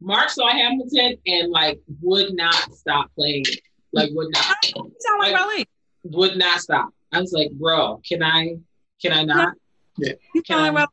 Mark 0.00 0.28
saw 0.30 0.48
Hamilton 0.48 1.16
and 1.26 1.50
like 1.50 1.78
would 2.02 2.34
not 2.34 2.54
stop 2.74 3.10
playing 3.14 3.44
it. 3.48 3.60
Like 3.92 4.10
would 4.12 4.30
not. 4.32 4.56
You 4.74 4.92
sound 5.00 5.18
like 5.20 5.32
Like- 5.32 5.40
Raleigh. 5.40 5.66
would 6.04 6.36
not 6.36 6.60
stop. 6.60 6.88
I 7.12 7.20
was 7.20 7.32
like, 7.32 7.50
bro, 7.52 8.00
can 8.06 8.22
I, 8.22 8.56
can 9.00 9.12
I 9.12 9.24
not? 9.24 9.54
You 9.98 10.42
Can 10.42 10.44
sound 10.56 10.60
I- 10.76 10.80
Raleigh. 10.80 10.86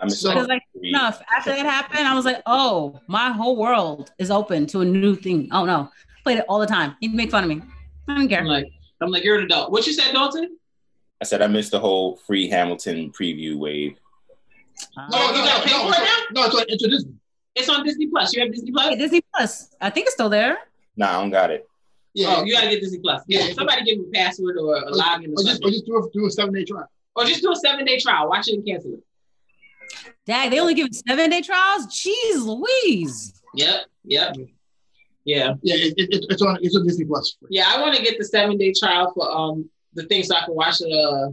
I'm 0.00 0.08
So- 0.08 0.32
like 0.32 0.62
enough. 0.82 1.20
After 1.34 1.50
that 1.50 1.66
happened, 1.66 2.06
I 2.08 2.14
was 2.14 2.24
like, 2.24 2.40
oh, 2.46 2.98
my 3.06 3.30
whole 3.32 3.56
world 3.56 4.10
is 4.18 4.30
open 4.30 4.66
to 4.68 4.80
a 4.80 4.84
new 4.84 5.14
thing. 5.14 5.48
Oh 5.52 5.64
no, 5.66 5.90
played 6.24 6.38
it 6.38 6.44
all 6.48 6.58
the 6.58 6.66
time. 6.66 6.96
He'd 7.00 7.14
make 7.14 7.30
fun 7.30 7.44
of 7.44 7.50
me. 7.50 7.60
I 8.08 8.14
don't 8.16 8.28
care. 8.28 8.40
I'm 8.40 8.46
like, 8.46 8.66
I'm 9.02 9.10
like, 9.10 9.24
you're 9.24 9.38
an 9.38 9.44
adult. 9.44 9.70
What 9.70 9.86
you 9.86 9.92
said, 9.92 10.12
Dalton? 10.12 10.56
I 11.20 11.26
said 11.26 11.42
I 11.42 11.48
missed 11.48 11.70
the 11.72 11.80
whole 11.80 12.16
free 12.16 12.48
Hamilton 12.48 13.12
preview 13.12 13.56
wave. 13.58 13.96
No, 14.96 15.04
Oh, 15.12 15.30
no, 15.32 15.38
you 15.38 15.44
no, 15.44 15.44
gotta 15.44 15.68
pay 15.68 15.72
no, 15.72 15.92
for 15.92 15.94
it 15.94 16.08
it's, 16.08 16.32
no, 16.32 16.44
it's, 16.46 16.54
on- 16.54 16.64
it's 16.68 16.82
on 16.84 16.90
Disney. 16.90 17.12
It's 17.56 17.68
on 17.68 17.84
Disney 17.84 18.06
Plus. 18.06 18.34
You 18.34 18.40
have 18.42 18.52
Disney 18.52 18.70
Plus? 18.72 18.88
Hey, 18.88 18.96
Disney 18.96 19.20
Plus. 19.34 19.70
I 19.82 19.90
think 19.90 20.06
it's 20.06 20.14
still 20.14 20.30
there. 20.30 20.56
Nah, 20.96 21.10
I 21.18 21.20
don't 21.20 21.30
got 21.30 21.50
it. 21.50 21.66
Oh, 21.68 21.74
yeah, 22.14 22.34
Oh, 22.38 22.44
you 22.44 22.54
gotta 22.54 22.70
get 22.70 22.80
Disney 22.80 23.00
Plus. 23.00 23.22
Yeah, 23.28 23.48
Yeah. 23.48 23.52
somebody 23.52 23.84
give 23.84 23.98
me 23.98 24.06
a 24.08 24.10
password 24.12 24.56
or 24.56 24.76
a 24.76 24.90
login 24.92 25.28
or 25.28 25.32
or 25.40 25.44
just, 25.44 25.62
or 25.62 25.68
something. 25.68 25.72
just 25.72 25.86
do 25.86 25.96
a, 25.98 26.10
do 26.10 26.26
a 26.26 26.30
seven 26.30 26.54
day 26.54 26.64
trial. 26.64 26.90
Or 27.16 27.24
just 27.24 27.42
do 27.42 27.52
a 27.52 27.56
seven 27.56 27.84
day 27.84 27.98
trial. 27.98 28.28
Watch 28.28 28.48
it 28.48 28.54
and 28.54 28.66
cancel 28.66 28.94
it. 28.94 29.00
Dag, 30.26 30.50
they 30.50 30.60
only 30.60 30.74
give 30.74 30.88
seven 31.08 31.30
day 31.30 31.42
trials. 31.42 31.86
Jeez 31.88 32.44
Louise. 32.44 33.34
Yep. 33.54 33.82
Yep. 34.04 34.36
Yeah. 35.24 35.54
Yeah, 35.62 35.74
it, 35.74 35.94
it, 35.96 36.08
it- 36.14 36.26
it's 36.30 36.42
on 36.42 36.58
it's 36.62 36.76
on 36.76 36.86
Disney 36.86 37.04
Plus. 37.04 37.36
Yeah. 37.50 37.64
I 37.68 37.80
want 37.80 37.96
to 37.96 38.02
get 38.02 38.18
the 38.18 38.24
seven 38.24 38.56
day 38.56 38.72
trial 38.78 39.12
for 39.14 39.30
um 39.30 39.68
the 39.94 40.04
thing 40.06 40.22
so 40.22 40.36
I 40.36 40.44
can 40.44 40.54
watch 40.54 40.80
uh 40.82 41.28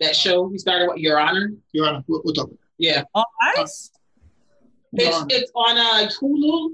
that 0.00 0.16
show 0.16 0.42
we 0.42 0.58
started 0.58 0.88
with 0.88 0.98
Your 0.98 1.20
Honor. 1.20 1.52
Your 1.72 1.86
Honor, 1.88 2.02
we'll, 2.08 2.22
we'll 2.24 2.34
talk. 2.34 2.46
About 2.46 2.58
Yeah. 2.78 3.04
All 3.14 3.26
right. 3.42 3.64
it. 3.64 3.70
Your 4.92 5.08
It's 5.08 5.16
Honor. 5.16 5.26
it's 5.30 5.52
on 5.54 5.78
uh 5.78 6.08
Hulu, 6.20 6.70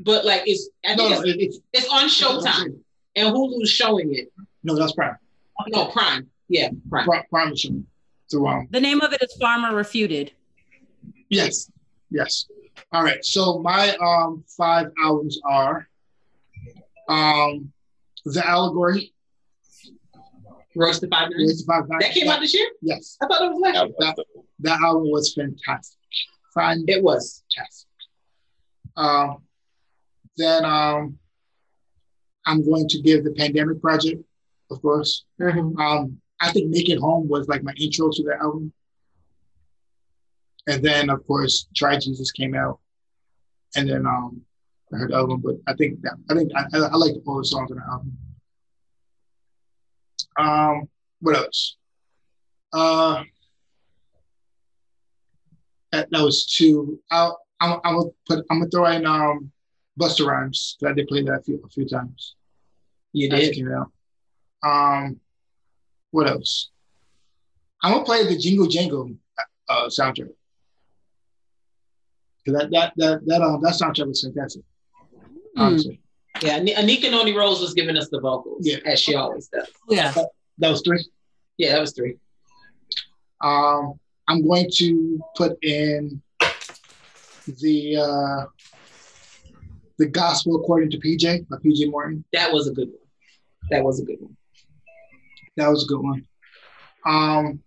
but 0.00 0.24
like 0.24 0.42
it's 0.46 0.68
I 0.86 0.94
no, 0.94 1.08
think 1.08 1.10
no, 1.10 1.20
it's, 1.20 1.28
it, 1.28 1.40
it's 1.42 1.58
it's 1.72 1.88
on 1.88 2.08
Showtime 2.08 2.78
and 3.16 3.34
Hulu's 3.34 3.68
showing 3.70 4.14
it. 4.14 4.32
no, 4.62 4.76
that's 4.76 4.92
Prime. 4.92 5.16
No, 5.68 5.86
Prime. 5.86 6.28
Yeah, 6.54 6.68
showing. 7.30 7.86
So 8.28 8.46
um, 8.46 8.68
The 8.70 8.80
name 8.80 9.00
of 9.00 9.12
it 9.12 9.20
is 9.22 9.36
Farmer 9.40 9.74
Refuted. 9.74 10.30
yes, 11.28 11.70
yes. 12.10 12.46
All 12.92 13.02
right. 13.02 13.24
So 13.24 13.58
my 13.58 13.96
um 13.96 14.44
five 14.56 14.86
albums 15.02 15.40
are 15.44 15.88
um 17.08 17.72
the 18.24 18.46
Allegory. 18.46 19.12
Roasted 20.76 21.10
five 21.10 21.28
minutes. 21.30 21.50
Royce 21.52 21.64
Five 21.66 21.88
Nine. 21.88 21.98
That 22.00 22.12
came 22.12 22.28
out 22.28 22.40
this 22.40 22.54
year? 22.54 22.68
Yes, 22.82 23.16
I 23.20 23.26
thought 23.26 23.42
it 23.42 23.48
was 23.52 23.60
last 23.60 23.74
year. 23.74 23.94
That 23.98 24.16
that 24.60 24.80
album 24.80 25.10
was 25.10 25.34
fantastic. 25.34 25.98
Fantastic. 26.54 26.88
It 26.96 27.02
was. 27.02 27.44
Um, 28.96 29.38
then 30.36 30.64
um, 30.64 31.18
I'm 32.46 32.64
going 32.64 32.88
to 32.88 33.02
give 33.02 33.24
the 33.24 33.32
Pandemic 33.32 33.80
Project, 33.80 34.22
of 34.70 34.80
course. 34.82 35.24
Um, 35.40 36.20
I 36.40 36.52
think 36.52 36.70
Make 36.70 36.88
It 36.88 36.98
Home 36.98 37.28
was 37.28 37.48
like 37.48 37.62
my 37.62 37.72
intro 37.78 38.10
to 38.10 38.22
the 38.22 38.36
album. 38.40 38.72
And 40.66 40.82
then, 40.82 41.10
of 41.10 41.26
course, 41.26 41.66
Try 41.74 41.98
Jesus 41.98 42.30
came 42.30 42.54
out. 42.54 42.78
And 43.76 43.88
then 43.88 44.06
um, 44.06 44.42
I 44.92 44.98
heard 44.98 45.10
the 45.10 45.16
album, 45.16 45.40
but 45.40 45.56
I 45.66 45.74
think 45.74 46.00
that 46.02 46.14
I 46.30 46.34
think 46.34 46.52
I, 46.54 46.64
I, 46.72 46.78
I 46.78 46.96
like 46.96 47.14
all 47.26 47.38
the 47.38 47.44
songs 47.44 47.70
on 47.70 47.78
the 47.78 47.84
album. 47.90 48.18
Um, 50.38 50.88
what 51.20 51.36
else? 51.36 51.76
Uh, 52.72 53.24
that, 55.92 56.08
that 56.10 56.22
was 56.22 56.46
two. 56.46 57.00
I'll, 57.10 57.40
I'm, 57.60 57.80
I'm 57.84 57.96
gonna 57.96 58.10
put. 58.26 58.44
I'm 58.50 58.58
gonna 58.60 58.70
throw 58.70 58.86
in 58.86 59.06
um, 59.06 59.50
Busta 59.98 60.26
Rhymes. 60.26 60.76
I 60.84 60.92
did 60.92 61.08
play 61.08 61.22
that 61.22 61.40
a 61.40 61.42
few, 61.42 61.62
a 61.64 61.68
few 61.68 61.86
times. 61.86 62.34
You 63.12 63.30
did. 63.30 63.54
came 63.54 63.72
out. 63.72 63.90
Um, 64.62 65.20
what 66.14 66.28
else? 66.30 66.70
I'm 67.82 67.92
gonna 67.92 68.04
play 68.04 68.24
the 68.26 68.38
Jingle 68.38 68.68
Jangle 68.68 69.10
uh, 69.68 69.86
soundtrack. 69.88 70.30
'Cause 72.46 72.54
That 72.56 72.70
that 72.70 72.92
that 72.96 73.26
that 73.26 73.42
um, 73.42 73.60
that 73.62 73.74
soundtrack 73.74 74.06
was 74.06 74.22
fantastic. 74.22 74.62
Honestly, 75.56 76.00
Yeah, 76.42 76.60
Anika 76.60 77.10
Noni 77.10 77.36
Rose 77.36 77.60
was 77.60 77.74
giving 77.74 77.96
us 77.96 78.08
the 78.10 78.20
vocals, 78.20 78.60
Yeah. 78.66 78.78
as 78.86 79.00
she 79.00 79.14
always 79.16 79.48
does. 79.48 79.68
Yeah. 79.88 80.12
That 80.58 80.70
was 80.70 80.82
three. 80.82 81.04
Yeah, 81.58 81.72
that 81.72 81.80
was 81.80 81.92
three. 81.92 82.16
Um, 83.40 83.98
I'm 84.28 84.46
going 84.46 84.68
to 84.76 85.20
put 85.36 85.58
in 85.62 86.22
the 87.46 87.96
uh, 87.96 88.46
the 89.98 90.06
gospel 90.06 90.56
according 90.56 90.90
to 90.92 90.98
PJ 90.98 91.48
by 91.48 91.56
PJ 91.56 91.90
Morton. 91.90 92.24
That 92.32 92.52
was 92.52 92.68
a 92.68 92.72
good 92.72 92.88
one. 92.88 93.08
That 93.70 93.82
was 93.84 94.00
a 94.00 94.04
good 94.04 94.20
one. 94.20 94.36
That 95.56 95.68
was 95.68 95.84
a 95.84 95.86
good 95.86 96.00
one. 96.02 96.26
Um, 97.06 97.60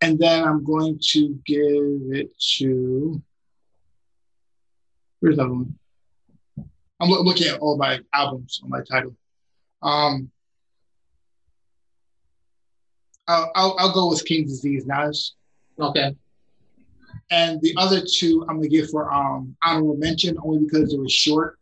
and 0.00 0.18
then 0.18 0.44
I'm 0.44 0.64
going 0.64 0.98
to 1.12 1.38
give 1.46 2.16
it 2.16 2.30
to. 2.58 3.22
Where's 5.20 5.36
that 5.36 5.48
one? 5.48 5.78
I'm 7.00 7.08
loo- 7.10 7.22
looking 7.22 7.48
at 7.48 7.60
all 7.60 7.76
my 7.76 8.00
albums 8.12 8.60
on 8.62 8.70
my 8.70 8.82
title. 8.82 9.16
Um, 9.82 10.30
I'll, 13.26 13.50
I'll, 13.54 13.76
I'll 13.78 13.94
go 13.94 14.10
with 14.10 14.24
King's 14.24 14.50
Disease, 14.50 14.86
Nas. 14.86 15.34
Okay. 15.78 16.14
And 17.30 17.60
the 17.62 17.74
other 17.76 18.02
two 18.06 18.44
I'm 18.48 18.56
gonna 18.56 18.68
give 18.68 18.90
for 18.90 19.12
um 19.12 19.56
honorable 19.62 19.96
mention 19.96 20.36
only 20.42 20.64
because 20.64 20.92
it 20.92 21.00
was 21.00 21.12
short. 21.12 21.58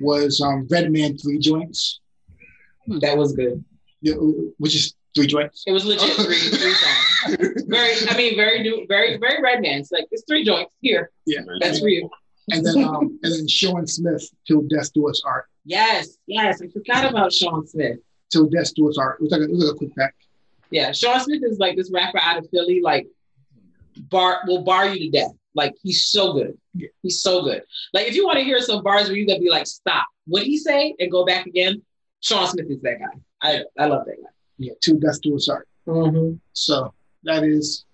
Was 0.00 0.40
um 0.40 0.66
Redman 0.70 1.18
Three 1.18 1.38
Joints, 1.38 2.00
That 2.86 3.16
was 3.16 3.32
good. 3.32 3.64
Yeah, 4.00 4.14
which 4.58 4.74
is 4.74 4.94
three 5.14 5.26
joints. 5.26 5.64
It 5.66 5.72
was 5.72 5.84
legit 5.84 6.12
three, 6.14 6.38
three 6.38 6.74
songs. 6.74 7.64
Very, 7.66 7.94
I 8.08 8.16
mean, 8.16 8.36
very 8.36 8.62
new, 8.62 8.86
very, 8.88 9.18
very 9.18 9.42
Redman. 9.42 9.80
It's 9.80 9.90
like 9.90 10.06
it's 10.10 10.24
three 10.28 10.44
joints 10.44 10.72
here. 10.80 11.10
Yeah. 11.26 11.40
That's 11.60 11.80
for 11.80 11.88
you. 11.88 12.08
And 12.50 12.64
then 12.64 12.84
um 12.84 13.18
and 13.22 13.32
then 13.32 13.48
Sean 13.48 13.86
Smith 13.86 14.26
till 14.46 14.62
death 14.62 14.92
do 14.94 15.08
us 15.08 15.22
art. 15.24 15.46
Yes, 15.64 16.16
yes. 16.26 16.62
I 16.62 16.68
forgot 16.68 17.10
about 17.10 17.32
Sean 17.32 17.66
Smith. 17.66 17.98
Till 18.30 18.46
death 18.48 18.74
do 18.74 18.88
us 18.88 18.96
art. 18.98 19.18
It 19.20 19.24
was 19.24 19.32
like 19.32 19.40
a, 19.40 19.44
it 19.44 19.50
was 19.50 19.64
like 19.64 19.74
a 19.74 19.78
quick 19.78 19.96
pack. 19.96 20.14
Yeah, 20.70 20.92
Sean 20.92 21.20
Smith 21.20 21.42
is 21.44 21.58
like 21.58 21.76
this 21.76 21.90
rapper 21.92 22.18
out 22.18 22.38
of 22.38 22.48
Philly, 22.50 22.80
like 22.82 23.06
bar 24.10 24.40
will 24.46 24.62
bar 24.62 24.86
you 24.86 25.10
to 25.10 25.10
death. 25.10 25.32
Like 25.54 25.74
he's 25.82 26.06
so 26.06 26.32
good. 26.32 26.56
Yeah. 26.74 26.88
He's 27.02 27.20
so 27.20 27.42
good. 27.42 27.62
Like 27.92 28.06
if 28.06 28.14
you 28.14 28.24
want 28.24 28.38
to 28.38 28.44
hear 28.44 28.60
some 28.60 28.82
bars 28.82 29.08
where 29.08 29.16
you 29.16 29.26
gotta 29.26 29.40
be 29.40 29.50
like, 29.50 29.66
stop. 29.66 30.06
What 30.26 30.44
he 30.44 30.56
say 30.56 30.94
and 30.98 31.10
go 31.10 31.24
back 31.24 31.46
again? 31.46 31.82
Sean 32.20 32.46
Smith 32.46 32.70
is 32.70 32.80
that 32.82 32.98
guy. 32.98 33.20
I 33.42 33.62
I 33.78 33.86
love 33.86 34.04
that 34.06 34.16
guy. 34.22 34.28
Yeah, 34.58 34.72
two 34.80 34.98
death 34.98 35.20
do 35.22 35.36
us 35.36 35.48
art. 35.48 35.68
Mm-hmm. 35.86 36.36
So 36.52 36.92
that 37.24 37.44
is 37.44 37.84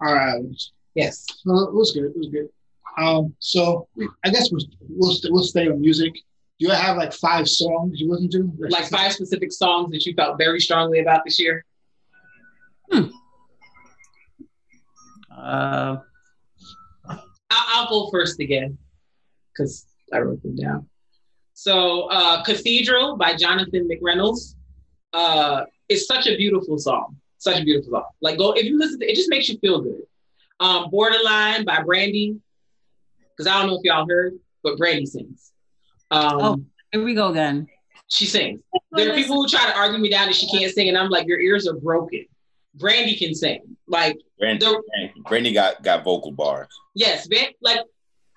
our 0.00 0.16
albums. 0.16 0.72
Yes. 0.94 1.26
So 1.42 1.68
it 1.68 1.74
was 1.74 1.92
good. 1.92 2.04
It 2.04 2.16
was 2.16 2.28
good. 2.28 2.48
Um, 2.96 3.34
so 3.40 3.88
I 4.24 4.30
guess 4.30 4.50
we'll 4.52 4.64
we'll, 4.88 5.12
st- 5.12 5.32
we'll 5.32 5.42
stay 5.42 5.68
on 5.68 5.80
music. 5.80 6.14
Do 6.14 6.66
you 6.66 6.70
have 6.70 6.96
like 6.96 7.12
five 7.12 7.48
songs 7.48 8.00
you 8.00 8.08
listen 8.08 8.30
to? 8.30 8.52
Like 8.68 8.88
five 8.88 9.12
specific 9.12 9.50
songs 9.52 9.90
that 9.90 10.06
you 10.06 10.14
felt 10.14 10.38
very 10.38 10.60
strongly 10.60 11.00
about 11.00 11.24
this 11.24 11.40
year. 11.40 11.64
Uh, 15.36 15.96
I'll, 17.08 17.20
I'll 17.50 17.88
go 17.88 18.08
first 18.10 18.38
again 18.38 18.78
because 19.52 19.84
I 20.12 20.18
wrote 20.20 20.42
them 20.42 20.54
down. 20.54 20.88
So, 21.68 22.08
uh, 22.10 22.42
Cathedral 22.42 23.16
by 23.16 23.34
Jonathan 23.36 23.88
McReynolds 23.88 24.54
uh, 25.14 25.64
is 25.88 26.06
such 26.06 26.26
a 26.26 26.36
beautiful 26.36 26.76
song. 26.76 27.16
Such 27.38 27.58
a 27.58 27.64
beautiful 27.64 27.90
song. 27.92 28.04
Like, 28.20 28.36
go 28.36 28.52
if 28.52 28.66
you 28.66 28.78
listen 28.78 29.00
to 29.00 29.06
it, 29.06 29.12
it 29.12 29.14
just 29.14 29.30
makes 29.30 29.48
you 29.48 29.56
feel 29.60 29.80
good. 29.80 30.02
Um, 30.60 30.90
Borderline 30.90 31.64
by 31.64 31.80
Brandy, 31.82 32.36
because 33.30 33.50
I 33.50 33.58
don't 33.58 33.68
know 33.68 33.76
if 33.76 33.80
y'all 33.82 34.04
heard, 34.06 34.34
but 34.62 34.76
Brandy 34.76 35.06
sings. 35.06 35.52
Um, 36.10 36.38
Oh. 36.42 36.60
here 36.92 37.02
we 37.02 37.14
go 37.14 37.28
again. 37.30 37.66
She 38.08 38.26
sings. 38.26 38.60
There 38.92 39.10
are 39.10 39.14
people 39.14 39.36
who 39.36 39.48
try 39.48 39.64
to 39.64 39.74
argue 39.74 39.98
me 39.98 40.10
down 40.10 40.26
that 40.26 40.36
she 40.36 40.46
can't 40.50 40.70
sing, 40.70 40.90
and 40.90 40.98
I'm 40.98 41.08
like, 41.08 41.26
your 41.26 41.40
ears 41.40 41.66
are 41.66 41.76
broken. 41.76 42.26
Brandy 42.74 43.16
can 43.16 43.34
sing. 43.34 43.62
Like, 43.88 44.18
Brandy, 44.38 44.66
The- 44.66 44.82
Brandy 45.30 45.54
got 45.54 45.82
got 45.82 46.04
vocal 46.04 46.30
bars. 46.32 46.68
Yes, 46.94 47.26
Van, 47.26 47.46
like 47.62 47.80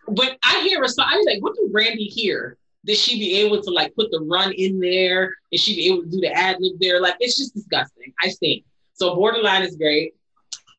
when 0.07 0.29
I 0.45 0.61
hear 0.61 0.81
a 0.81 0.87
song, 0.87 1.07
I'm 1.09 1.25
like, 1.25 1.41
what 1.43 1.55
do 1.57 1.67
Brandy 1.73 2.05
hear? 2.05 2.55
That 2.87 2.97
she 2.97 3.19
be 3.19 3.37
able 3.41 3.61
to 3.61 3.69
like 3.69 3.93
put 3.95 4.11
the 4.11 4.21
run 4.21 4.53
in 4.53 4.79
there 4.79 5.35
and 5.51 5.59
she 5.59 5.75
be 5.75 5.87
able 5.87 6.03
to 6.03 6.09
do 6.09 6.21
the 6.21 6.31
ad 6.31 6.57
lib 6.59 6.79
there? 6.79 7.01
Like 7.01 7.15
it's 7.19 7.37
just 7.37 7.53
disgusting. 7.53 8.13
I 8.23 8.29
think 8.29 8.63
so. 8.93 9.15
Borderline 9.15 9.63
is 9.63 9.75
great. 9.75 10.15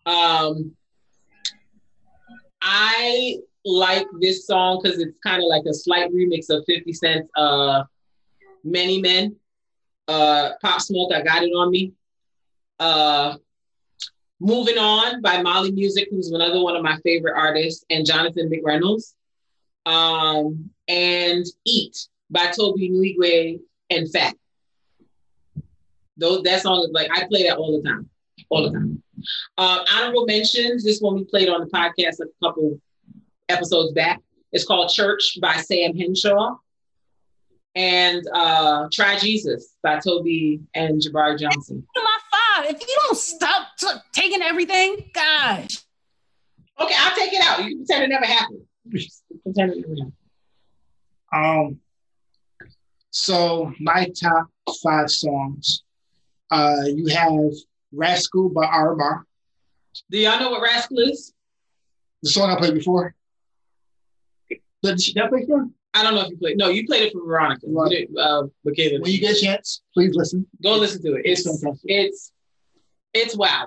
Um, 0.06 0.74
I 2.62 3.36
like 3.64 4.06
this 4.20 4.46
song 4.46 4.80
because 4.82 4.98
it's 4.98 5.16
kind 5.22 5.42
of 5.42 5.48
like 5.48 5.64
a 5.66 5.74
slight 5.74 6.10
remix 6.12 6.48
of 6.50 6.64
50 6.66 6.92
Cent's 6.92 7.28
uh, 7.36 7.84
Many 8.64 9.00
Men. 9.00 9.36
Uh, 10.06 10.52
Pop 10.62 10.80
Smoke, 10.80 11.12
I 11.12 11.22
got 11.22 11.42
it 11.42 11.50
on 11.50 11.70
me. 11.70 11.92
Uh, 12.80 13.36
Moving 14.40 14.78
On 14.78 15.20
by 15.20 15.42
Mali 15.42 15.72
Music, 15.72 16.08
who's 16.10 16.30
another 16.30 16.62
one 16.62 16.76
of 16.76 16.82
my 16.82 16.96
favorite 16.98 17.34
artists, 17.36 17.84
and 17.90 18.06
Jonathan 18.06 18.48
McReynolds. 18.48 19.14
Um, 19.86 20.70
and 20.88 21.44
Eat 21.64 22.08
by 22.30 22.46
Tobe 22.46 22.76
Nwigwe 22.76 23.60
and 23.90 24.10
Fat. 24.10 24.34
Those 26.16 26.42
that 26.42 26.62
song 26.62 26.84
is 26.84 26.90
like 26.92 27.10
I 27.12 27.26
play 27.28 27.44
that 27.44 27.56
all 27.56 27.80
the 27.80 27.88
time. 27.88 28.08
All 28.50 28.64
the 28.64 28.70
time. 28.70 29.02
Um, 29.56 29.80
honorable 29.92 30.26
mentions, 30.26 30.84
this 30.84 31.00
one 31.00 31.16
we 31.16 31.24
played 31.24 31.48
on 31.48 31.60
the 31.60 31.66
podcast 31.66 32.20
a 32.20 32.26
couple 32.44 32.80
episodes 33.48 33.92
back. 33.92 34.20
It's 34.52 34.64
called 34.64 34.90
Church 34.90 35.38
by 35.40 35.56
Sam 35.56 35.96
Henshaw. 35.96 36.56
And 37.74 38.26
uh, 38.32 38.88
Try 38.92 39.18
Jesus 39.18 39.74
by 39.82 40.00
Tobe 40.00 40.60
and 40.74 41.00
Jabari 41.00 41.38
Johnson. 41.38 41.86
My 41.94 42.18
five. 42.32 42.70
If 42.70 42.80
you 42.80 42.96
don't 43.02 43.16
stop 43.16 43.68
t- 43.78 43.86
taking 44.12 44.42
everything, 44.42 45.10
gosh. 45.14 45.78
Okay, 46.80 46.94
I'll 46.96 47.16
take 47.16 47.32
it 47.32 47.42
out. 47.42 47.62
You 47.62 47.70
can 47.70 47.86
pretend 47.86 48.04
it 48.04 48.08
never 48.08 48.24
happened. 48.26 48.62
Pretend 49.42 49.72
it 49.72 49.84
never. 49.88 50.10
Um, 51.32 51.80
so 53.10 53.72
my 53.80 54.08
top 54.20 54.48
five 54.82 55.10
songs. 55.10 55.82
Uh, 56.50 56.84
you 56.86 57.08
have 57.08 57.52
Rascal 57.92 58.48
by 58.48 58.64
Arbar, 58.64 59.22
Do 60.10 60.18
y'all 60.18 60.40
know 60.40 60.50
what 60.50 60.62
Rascal 60.62 60.98
is? 61.00 61.34
the 62.22 62.30
song 62.30 62.50
I 62.50 62.56
played 62.56 62.74
before. 62.74 63.14
Did 64.82 65.00
she 65.00 65.12
that 65.14 65.28
play 65.30 65.40
before? 65.40 65.68
I 65.94 66.02
don't 66.02 66.14
know 66.14 66.22
if 66.22 66.30
you 66.30 66.36
played. 66.38 66.56
No, 66.56 66.68
you 66.68 66.86
played 66.86 67.02
it 67.04 67.12
for 67.12 67.24
Veronica. 67.24 67.66
You 67.66 67.78
Right. 67.78 68.08
uh, 68.18 68.44
Michaela. 68.64 69.00
When 69.00 69.10
you 69.12 69.20
get 69.20 69.36
a 69.36 69.40
chance, 69.40 69.82
please 69.94 70.14
listen. 70.14 70.46
Go 70.62 70.76
listen 70.76 71.02
to 71.02 71.14
it. 71.16 71.22
It's 71.26 71.40
It's 71.46 71.60
fantastic. 71.62 71.90
it's 71.90 72.32
it's 73.14 73.36
wow. 73.36 73.66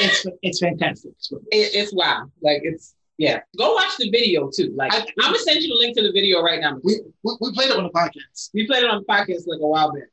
It's 0.00 0.26
it's 0.42 0.58
fantastic. 0.60 1.12
It's 1.18 1.30
what. 1.32 1.42
It, 1.50 1.74
it's 1.74 1.92
wow. 1.94 2.30
Like 2.42 2.60
it's 2.62 2.94
yeah. 3.20 3.40
Go 3.58 3.74
watch 3.74 3.98
the 3.98 4.08
video 4.08 4.48
too. 4.50 4.72
Like 4.74 4.94
I- 4.94 5.00
am 5.00 5.06
gonna 5.18 5.38
send 5.38 5.60
you 5.62 5.68
the 5.68 5.74
link 5.74 5.94
to 5.96 6.02
the 6.02 6.10
video 6.10 6.40
right 6.40 6.58
now. 6.58 6.78
We, 6.82 7.00
we 7.22 7.36
we 7.42 7.52
played 7.52 7.70
it 7.70 7.76
on 7.76 7.84
the 7.84 7.90
podcast. 7.90 8.48
We 8.54 8.66
played 8.66 8.82
it 8.82 8.88
on 8.88 9.00
the 9.00 9.04
podcast 9.04 9.46
like 9.46 9.60
a 9.60 9.66
while 9.66 9.92
back. 9.92 10.04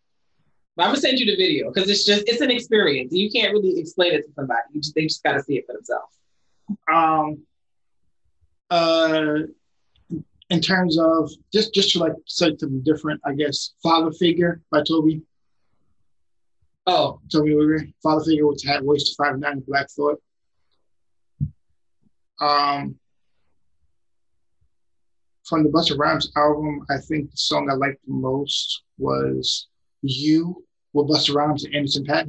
But 0.75 0.83
I'm 0.83 0.89
gonna 0.89 0.99
send 0.99 1.17
you 1.17 1.25
the 1.25 1.37
video 1.37 1.71
because 1.71 1.89
it's 1.89 2.03
just 2.03 2.27
it's 2.27 2.41
an 2.41 2.51
experience. 2.51 3.13
You 3.13 3.31
can't 3.31 3.53
really 3.53 3.79
explain 3.79 4.13
it 4.13 4.27
to 4.27 4.33
somebody. 4.33 4.59
You 4.73 4.81
just 4.81 4.93
they 4.93 5.03
just 5.03 5.23
gotta 5.23 5.41
see 5.41 5.55
it 5.55 5.65
for 5.65 5.73
themselves. 5.73 6.17
Um, 6.91 7.43
uh, 8.69 9.47
in 10.49 10.59
terms 10.59 10.99
of 10.99 11.31
just 11.53 11.73
just 11.73 11.91
to 11.91 11.99
like 11.99 12.13
say 12.25 12.47
something 12.59 12.81
different, 12.83 13.21
I 13.23 13.35
guess. 13.35 13.73
Father 13.81 14.11
Figure 14.11 14.61
by 14.69 14.83
Tobe. 14.83 15.21
Oh, 16.85 17.21
Tobe 17.31 17.45
Nwigwe. 17.45 17.93
Father 18.03 18.25
Figure, 18.25 18.47
which 18.47 18.63
had 18.65 18.83
Royce 18.83 19.05
to 19.11 19.15
Five 19.15 19.39
Nine 19.39 19.63
Black 19.65 19.89
Thought. 19.91 20.21
Um, 22.39 22.95
from 25.45 25.63
the 25.63 25.69
Busta 25.69 25.97
Rhymes 25.97 26.31
album, 26.35 26.85
I 26.89 26.97
think 26.97 27.31
the 27.31 27.37
song 27.37 27.69
I 27.69 27.73
liked 27.73 28.05
the 28.05 28.13
most 28.13 28.83
was 28.97 29.67
"You" 30.01 30.63
with 30.93 31.07
Busta 31.07 31.33
Rhymes 31.33 31.63
and 31.63 31.75
Anderson 31.75 32.05
.Paak. 32.05 32.27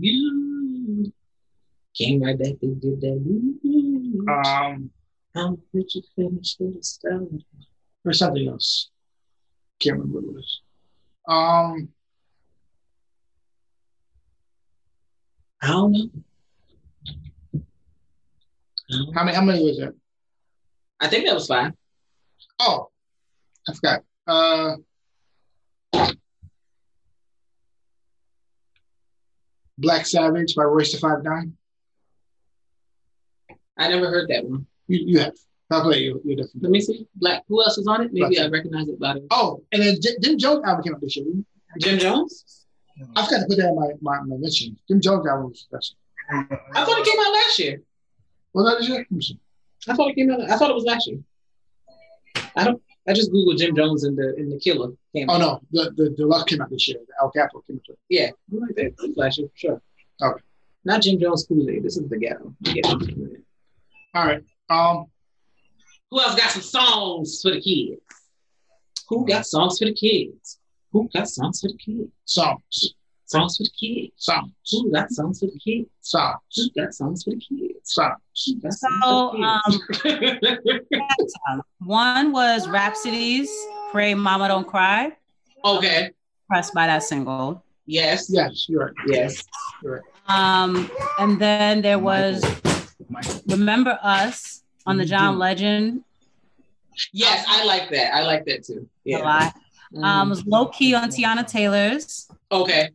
you 0.00 1.12
came 1.94 2.22
right 2.22 2.38
back 2.38 2.54
and 2.62 2.80
did 2.80 3.00
that. 3.00 4.32
Um, 4.46 4.90
How 5.34 5.56
did 5.72 5.94
you 5.94 6.02
finish 6.14 6.56
with 6.58 6.76
a 6.76 6.82
style? 6.82 7.28
or 8.06 8.12
something 8.12 8.48
else. 8.48 8.90
Can't 9.80 9.98
remember 9.98 10.20
what 10.20 10.24
it 10.28 10.34
was. 10.34 10.60
Um, 11.28 11.88
I 15.60 15.66
don't 15.68 15.92
know. 15.92 16.08
How 19.14 19.24
many? 19.24 19.36
How 19.36 19.42
many 19.42 19.64
was 19.64 19.78
that? 19.78 19.94
I 21.00 21.08
think 21.08 21.26
that 21.26 21.34
was 21.34 21.46
fine. 21.46 21.74
Oh, 22.58 22.88
I 23.68 23.72
forgot. 23.74 24.02
Uh, 24.26 24.76
Black 29.78 30.06
Savage 30.06 30.54
by 30.54 30.62
Royce 30.62 30.92
the 30.92 30.98
Five 30.98 31.22
Nine. 31.22 31.56
I 33.76 33.88
never 33.88 34.08
heard 34.08 34.28
that 34.30 34.44
one. 34.44 34.66
You, 34.88 35.04
you 35.06 35.18
have. 35.20 35.34
I'll 35.70 35.94
you. 35.94 36.20
You're 36.24 36.36
different. 36.36 36.62
Let 36.62 36.70
me 36.70 36.80
see. 36.80 37.06
Black. 37.16 37.42
Who 37.48 37.62
else 37.62 37.76
is 37.76 37.86
on 37.88 38.02
it? 38.02 38.12
Maybe 38.12 38.36
Black. 38.36 38.46
I 38.46 38.48
recognize 38.48 38.88
it 38.88 39.00
by 39.00 39.14
the 39.14 39.26
Oh, 39.30 39.62
and 39.72 39.82
then 39.82 39.96
Jim, 40.00 40.14
Jim 40.22 40.38
Jones 40.38 40.64
album 40.64 40.84
came 40.84 40.94
out 40.94 41.00
this 41.00 41.16
year. 41.16 41.26
Jim 41.80 41.98
Jones. 41.98 42.64
I 43.14 43.24
forgot 43.24 43.40
to 43.40 43.46
put 43.46 43.58
that 43.58 43.68
in 43.68 43.76
my 43.76 43.88
my, 44.00 44.20
my 44.20 44.36
mention. 44.36 44.78
Jim 44.88 45.00
Jones 45.00 45.26
album 45.26 45.50
was 45.50 45.60
special. 45.60 45.96
I 46.30 46.84
thought 46.84 46.98
it 46.98 47.06
came 47.06 47.20
out 47.20 47.32
last 47.32 47.58
year. 47.58 47.82
Was 48.56 48.64
that 48.64 48.78
this 48.78 48.88
year? 48.88 48.98
Let 49.00 49.12
me 49.12 49.20
see. 49.20 49.38
I 49.86 49.94
thought 49.94 50.08
it 50.08 50.14
came 50.14 50.30
out. 50.30 50.40
I 50.50 50.56
thought 50.56 50.70
it 50.70 50.74
was 50.74 50.84
last 50.84 51.06
year. 51.06 51.18
I 52.56 52.64
don't. 52.64 52.82
I 53.06 53.12
just 53.12 53.30
googled 53.30 53.58
Jim 53.58 53.76
Jones 53.76 54.04
and 54.04 54.16
the 54.16 54.34
and 54.38 54.50
the 54.50 54.58
Killer. 54.58 54.92
Came 55.14 55.28
Oh 55.28 55.36
no, 55.36 55.60
the 55.72 55.92
the 55.94 56.08
deluxe 56.16 56.44
came 56.44 56.62
out 56.62 56.70
this 56.70 56.88
year. 56.88 56.96
The 57.06 57.12
El 57.20 57.30
Capo 57.32 57.60
came 57.66 57.78
out. 57.90 57.98
Yeah, 58.08 58.30
like 58.50 58.74
that. 58.76 59.12
Last 59.14 59.36
year 59.36 59.48
for 59.48 59.58
sure. 59.58 59.82
Okay. 60.22 60.42
Not 60.86 61.02
Jim 61.02 61.20
Jones 61.20 61.44
Kool 61.46 61.68
Aid. 61.68 61.82
This 61.82 61.98
is 61.98 62.08
the 62.08 62.16
ghetto. 62.16 62.54
The 62.62 62.72
ghetto. 62.72 62.98
All 64.14 64.24
right. 64.26 64.42
Um, 64.70 65.04
Who 66.10 66.18
else 66.18 66.34
got 66.34 66.50
some 66.52 66.62
songs 66.62 67.42
for 67.42 67.50
the 67.50 67.60
kids? 67.60 68.00
Who 69.10 69.26
got 69.26 69.44
songs 69.44 69.78
for 69.78 69.84
the 69.84 69.92
kids? 69.92 70.58
Who 70.92 71.10
got 71.12 71.28
songs 71.28 71.60
for 71.60 71.68
the 71.68 71.76
kids? 71.76 72.10
songs, 72.24 72.94
Songs 73.26 73.56
for 73.56 73.64
the 73.64 73.70
kids. 73.70 74.12
songs, 74.16 74.52
Who 74.70 74.92
got 74.92 75.10
songs 75.10 75.40
for 75.40 75.46
the 75.46 75.58
kids? 75.58 75.88
songs, 76.00 76.38
Who 76.54 76.70
got 76.80 76.94
songs 76.94 77.24
for 77.24 77.30
the 77.30 77.36
kids? 77.40 77.92
songs. 77.92 78.14
Who 78.46 78.54
got 78.60 78.72
So, 78.72 78.88
songs 79.00 79.86
for 79.86 79.92
the 80.08 80.80
kids? 80.92 81.34
One 81.80 82.32
was 82.32 82.68
Rapsody's, 82.68 83.50
Pray 83.90 84.14
Mama 84.14 84.48
Don't 84.48 84.66
Cry, 84.66 85.12
okay. 85.64 86.10
pressed 86.48 86.72
by 86.74 86.86
that 86.86 87.02
single. 87.02 87.62
Yes. 87.86 88.26
Yes, 88.30 88.68
you're 88.68 88.86
right. 88.86 88.94
Yes. 89.08 89.44
Um, 90.28 90.90
and 91.20 91.40
then 91.40 91.82
there 91.82 91.98
was 91.98 92.44
Remember 93.46 93.98
Us 94.02 94.62
on 94.86 94.96
the 94.98 95.04
John 95.04 95.38
Legend 95.38 96.02
Yes, 97.12 97.44
I 97.46 97.64
like 97.64 97.90
that. 97.90 98.14
I 98.14 98.22
like 98.22 98.44
that 98.46 98.64
too. 98.64 98.88
a 99.06 99.10
Yeah. 99.10 99.18
lot. 99.18 99.54
Um, 100.02 100.30
was 100.30 100.44
low 100.46 100.66
key 100.66 100.94
on 100.94 101.08
Teyana 101.10 101.46
Taylor's. 101.46 102.28
Okay. 102.50 102.90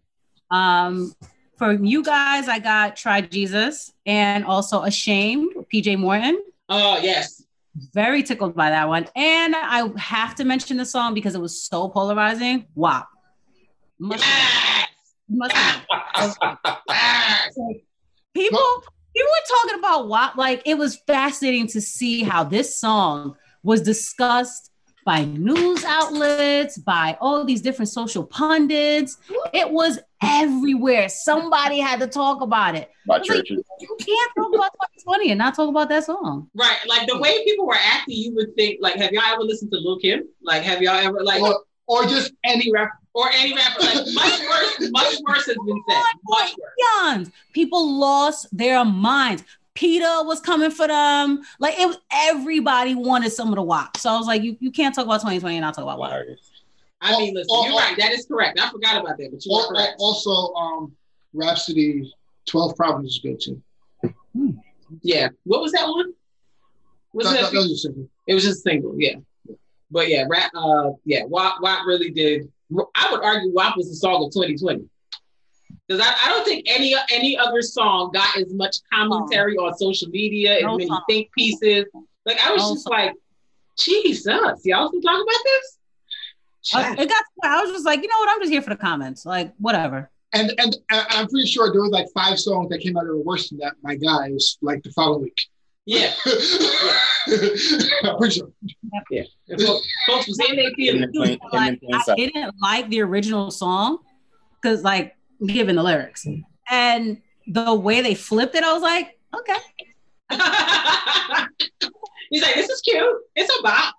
Um, 0.51 1.13
for 1.57 1.73
you 1.73 2.03
guys, 2.03 2.47
I 2.47 2.59
got 2.59 2.95
Try 2.95 3.21
Jesus 3.21 3.91
and 4.05 4.45
also 4.45 4.81
Ashamed, 4.83 5.53
PJ 5.73 5.97
Morton. 5.97 6.41
Oh 6.69 6.97
yes. 6.99 7.43
Very 7.93 8.21
tickled 8.23 8.55
by 8.55 8.69
that 8.69 8.87
one. 8.89 9.07
And 9.15 9.55
I 9.55 9.89
have 9.97 10.35
to 10.35 10.43
mention 10.43 10.77
the 10.77 10.85
song 10.85 11.13
because 11.13 11.35
it 11.35 11.41
was 11.41 11.61
so 11.61 11.87
polarizing. 11.87 12.65
WAP. 12.75 13.07
Must, 13.99 14.23
Yes. 14.23 14.87
must 15.29 15.55
people 18.33 18.59
people 19.13 19.29
were 19.29 19.47
talking 19.47 19.79
about 19.79 20.07
WAP. 20.07 20.35
Like 20.35 20.63
it 20.65 20.77
was 20.77 20.97
fascinating 21.07 21.67
to 21.67 21.81
see 21.81 22.23
how 22.23 22.43
this 22.43 22.75
song 22.77 23.35
was 23.63 23.81
discussed 23.81 24.70
by 25.05 25.25
news 25.25 25.83
outlets, 25.83 26.77
by 26.77 27.17
all 27.19 27.43
these 27.43 27.61
different 27.61 27.89
social 27.89 28.23
pundits. 28.23 29.17
It 29.53 29.69
was 29.69 29.99
everywhere. 30.21 31.09
Somebody 31.09 31.79
had 31.79 31.99
to 31.99 32.07
talk 32.07 32.41
about 32.41 32.75
it. 32.75 32.91
By 33.07 33.15
I 33.15 33.19
was 33.19 33.29
like, 33.29 33.49
you 33.49 33.97
can't 33.99 34.31
talk 34.37 34.53
about 34.53 34.71
2020 35.05 35.31
and 35.31 35.37
not 35.39 35.55
talk 35.55 35.69
about 35.69 35.89
that 35.89 36.05
song. 36.05 36.49
Right. 36.53 36.77
Like 36.87 37.07
the 37.07 37.17
way 37.19 37.43
people 37.43 37.65
were 37.65 37.77
acting, 37.79 38.17
you 38.17 38.35
would 38.35 38.55
think 38.55 38.77
like, 38.81 38.95
have 38.95 39.11
y'all 39.11 39.23
ever 39.33 39.43
listened 39.43 39.71
to 39.71 39.77
Lil 39.77 39.99
Kim? 39.99 40.27
Like, 40.43 40.63
have 40.63 40.81
y'all 40.81 40.95
ever 40.95 41.23
like 41.23 41.41
Or, 41.41 41.63
or 41.87 42.03
just 42.05 42.33
any 42.43 42.71
rapper? 42.71 43.01
or 43.13 43.29
any 43.31 43.53
rapper? 43.53 43.81
Like 43.81 43.95
much 44.13 44.39
worse, 44.41 44.91
much 44.91 45.15
worse 45.27 45.45
has 45.47 45.57
been 45.65 45.83
said. 45.89 46.01
Much 46.25 46.53
worse. 46.57 46.71
Young 46.77 47.31
people 47.53 47.99
lost 47.99 48.47
their 48.55 48.85
minds. 48.85 49.43
Peter 49.81 50.23
was 50.25 50.39
coming 50.39 50.69
for 50.69 50.87
them. 50.87 51.41
Like 51.59 51.73
it 51.79 51.87
was 51.87 51.97
everybody 52.13 52.93
wanted 52.93 53.31
some 53.31 53.49
of 53.49 53.55
the 53.55 53.63
WAP. 53.63 53.97
So 53.97 54.11
I 54.11 54.17
was 54.17 54.27
like, 54.27 54.43
you, 54.43 54.55
you 54.59 54.69
can't 54.69 54.93
talk 54.93 55.05
about 55.05 55.21
2020 55.21 55.55
and 55.57 55.63
not 55.63 55.73
talk 55.73 55.85
about 55.85 55.97
WAP. 55.97 56.11
I 57.01 57.17
mean, 57.17 57.33
listen, 57.33 57.47
Oh, 57.49 57.65
you're 57.65 57.73
oh, 57.73 57.77
right. 57.77 57.97
That 57.97 58.11
is 58.11 58.27
correct. 58.27 58.59
I 58.59 58.69
forgot 58.69 59.01
about 59.01 59.17
that, 59.17 59.31
but 59.31 59.43
you 59.43 59.51
are 59.55 59.61
Al- 59.61 59.63
al- 59.65 59.69
correct. 59.73 59.95
Also, 59.97 60.53
um, 60.53 60.91
Rapsody, 61.33 62.13
Twelve 62.45 62.75
Problems 62.75 63.13
is 63.13 63.19
good 63.23 63.41
too. 63.41 63.59
Yeah. 65.01 65.29
What 65.45 65.61
was 65.63 65.71
that 65.71 65.87
one? 65.87 66.13
Was 67.13 67.25
That, 67.25 67.39
it? 67.39 67.41
that, 67.41 67.51
that 67.51 67.57
was 67.57 67.71
a 67.71 67.75
simple. 67.77 68.07
It 68.27 68.35
was 68.35 68.43
just 68.43 68.61
single, 68.61 68.93
yeah. 68.99 69.15
But 69.89 70.09
yeah, 70.09 70.25
rap. 70.29 70.51
Uh, 70.53 70.91
yeah, 71.05 71.23
WAP, 71.25 71.55
WAP 71.59 71.87
really 71.87 72.11
did. 72.11 72.51
I 72.95 73.07
would 73.11 73.23
argue 73.23 73.51
WAP 73.51 73.75
was 73.77 73.89
the 73.89 73.95
song 73.95 74.23
of 74.25 74.31
2020 74.31 74.87
because 75.97 76.07
I, 76.07 76.27
I 76.27 76.29
don't 76.29 76.45
think 76.45 76.65
any 76.69 76.95
any 77.11 77.37
other 77.37 77.61
song 77.61 78.11
got 78.13 78.37
as 78.37 78.53
much 78.53 78.77
commentary 78.93 79.57
on 79.57 79.75
social 79.77 80.09
media 80.09 80.55
and 80.57 80.65
No 80.67 80.77
many 80.77 80.87
song. 80.87 81.01
think 81.09 81.29
pieces. 81.37 81.85
Like 82.25 82.39
I 82.45 82.51
was 82.51 82.61
No 82.61 82.73
just 82.73 82.83
song. 82.83 82.91
like, 82.93 83.13
Jesus, 83.77 84.25
y'all 84.65 84.87
still 84.89 85.01
talking 85.01 85.21
about 85.23 85.43
this? 85.43 85.77
I, 86.73 86.93
it 87.01 87.09
got. 87.09 87.23
I 87.43 87.61
was 87.61 87.71
just 87.71 87.85
like, 87.85 88.01
you 88.03 88.07
know 88.07 88.17
what? 88.19 88.29
I'm 88.29 88.39
just 88.39 88.51
here 88.51 88.61
for 88.61 88.69
the 88.69 88.75
comments. 88.75 89.25
Like, 89.25 89.53
whatever. 89.57 90.09
And 90.33 90.53
and 90.59 90.77
I- 90.91 91.05
I'm 91.09 91.27
pretty 91.27 91.47
sure 91.47 91.71
there 91.71 91.81
was 91.81 91.89
like 91.91 92.05
five 92.15 92.39
songs 92.39 92.69
that 92.69 92.79
came 92.79 92.95
out 92.97 93.03
that 93.05 93.09
were 93.11 93.21
worse 93.23 93.49
than 93.49 93.57
that. 93.59 93.73
My 93.81 93.95
guys, 93.95 94.57
like 94.61 94.83
the 94.83 94.91
following 94.91 95.23
week. 95.23 95.37
Yeah, 95.87 96.13
I'm 98.03 98.17
pretty 98.17 98.39
sure. 98.39 98.51
And 99.49 99.61
folks, 99.61 99.87
folks 100.07 100.27
was 100.27 100.39
in 100.47 100.55
their 100.55 100.71
feelings. 100.75 101.05
In 101.05 101.11
plain- 101.11 101.29
in 101.41 101.49
Like, 101.51 101.79
plain 101.81 102.01
I 102.07 102.15
didn't 102.15 102.55
like 102.61 102.89
the 102.89 103.01
original 103.01 103.49
song 103.51 103.97
because, 104.61 104.83
like, 104.83 105.15
given 105.45 105.75
the 105.75 105.83
lyrics 105.83 106.27
and 106.69 107.21
the 107.47 107.73
way 107.73 108.01
they 108.01 108.15
flipped 108.15 108.55
it, 108.55 108.63
I 108.63 108.73
was 108.73 108.81
like, 108.81 109.19
okay. 109.37 109.57
He's 112.29 112.41
like, 112.41 112.55
this 112.55 112.69
is 112.69 112.81
cute. 112.81 113.17
It's 113.35 113.53
a 113.59 113.63
bop. 113.63 113.95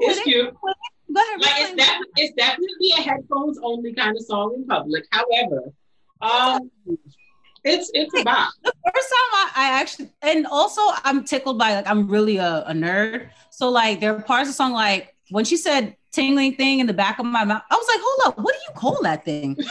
It's 0.00 0.20
cute. 0.22 0.48
Ahead. 0.48 0.54
like 1.08 1.60
it's 1.60 1.70
explain. 1.70 1.76
that 1.76 2.00
it's 2.16 2.34
definitely 2.34 2.92
a 2.98 3.02
headphones 3.02 3.58
only 3.62 3.94
kind 3.94 4.16
of 4.16 4.22
song 4.24 4.54
in 4.56 4.66
public. 4.66 5.04
However, 5.10 5.72
um, 6.20 6.70
it's 7.64 7.90
it's 7.94 8.12
a 8.18 8.24
bop. 8.24 8.52
First 8.64 8.74
time 8.84 9.32
I, 9.32 9.50
I 9.54 9.80
actually, 9.80 10.10
and 10.22 10.46
also 10.46 10.80
I'm 11.04 11.24
tickled 11.24 11.58
by 11.58 11.76
like 11.76 11.86
I'm 11.86 12.08
really 12.08 12.38
a, 12.38 12.64
a 12.66 12.72
nerd. 12.72 13.30
So 13.50 13.70
like 13.70 14.00
there 14.00 14.14
are 14.16 14.20
parts 14.20 14.48
of 14.48 14.54
the 14.54 14.54
song 14.54 14.72
like 14.72 15.14
when 15.30 15.44
she 15.44 15.56
said 15.56 15.96
tingling 16.12 16.56
thing 16.56 16.80
in 16.80 16.86
the 16.86 16.94
back 16.94 17.18
of 17.18 17.26
my 17.26 17.44
mouth, 17.44 17.62
I 17.70 17.74
was 17.74 17.86
like, 17.88 18.00
hold 18.02 18.28
up, 18.28 18.38
what 18.44 18.54
do 18.54 18.60
you 18.68 18.74
call 18.74 19.02
that 19.02 19.24
thing? 19.24 19.56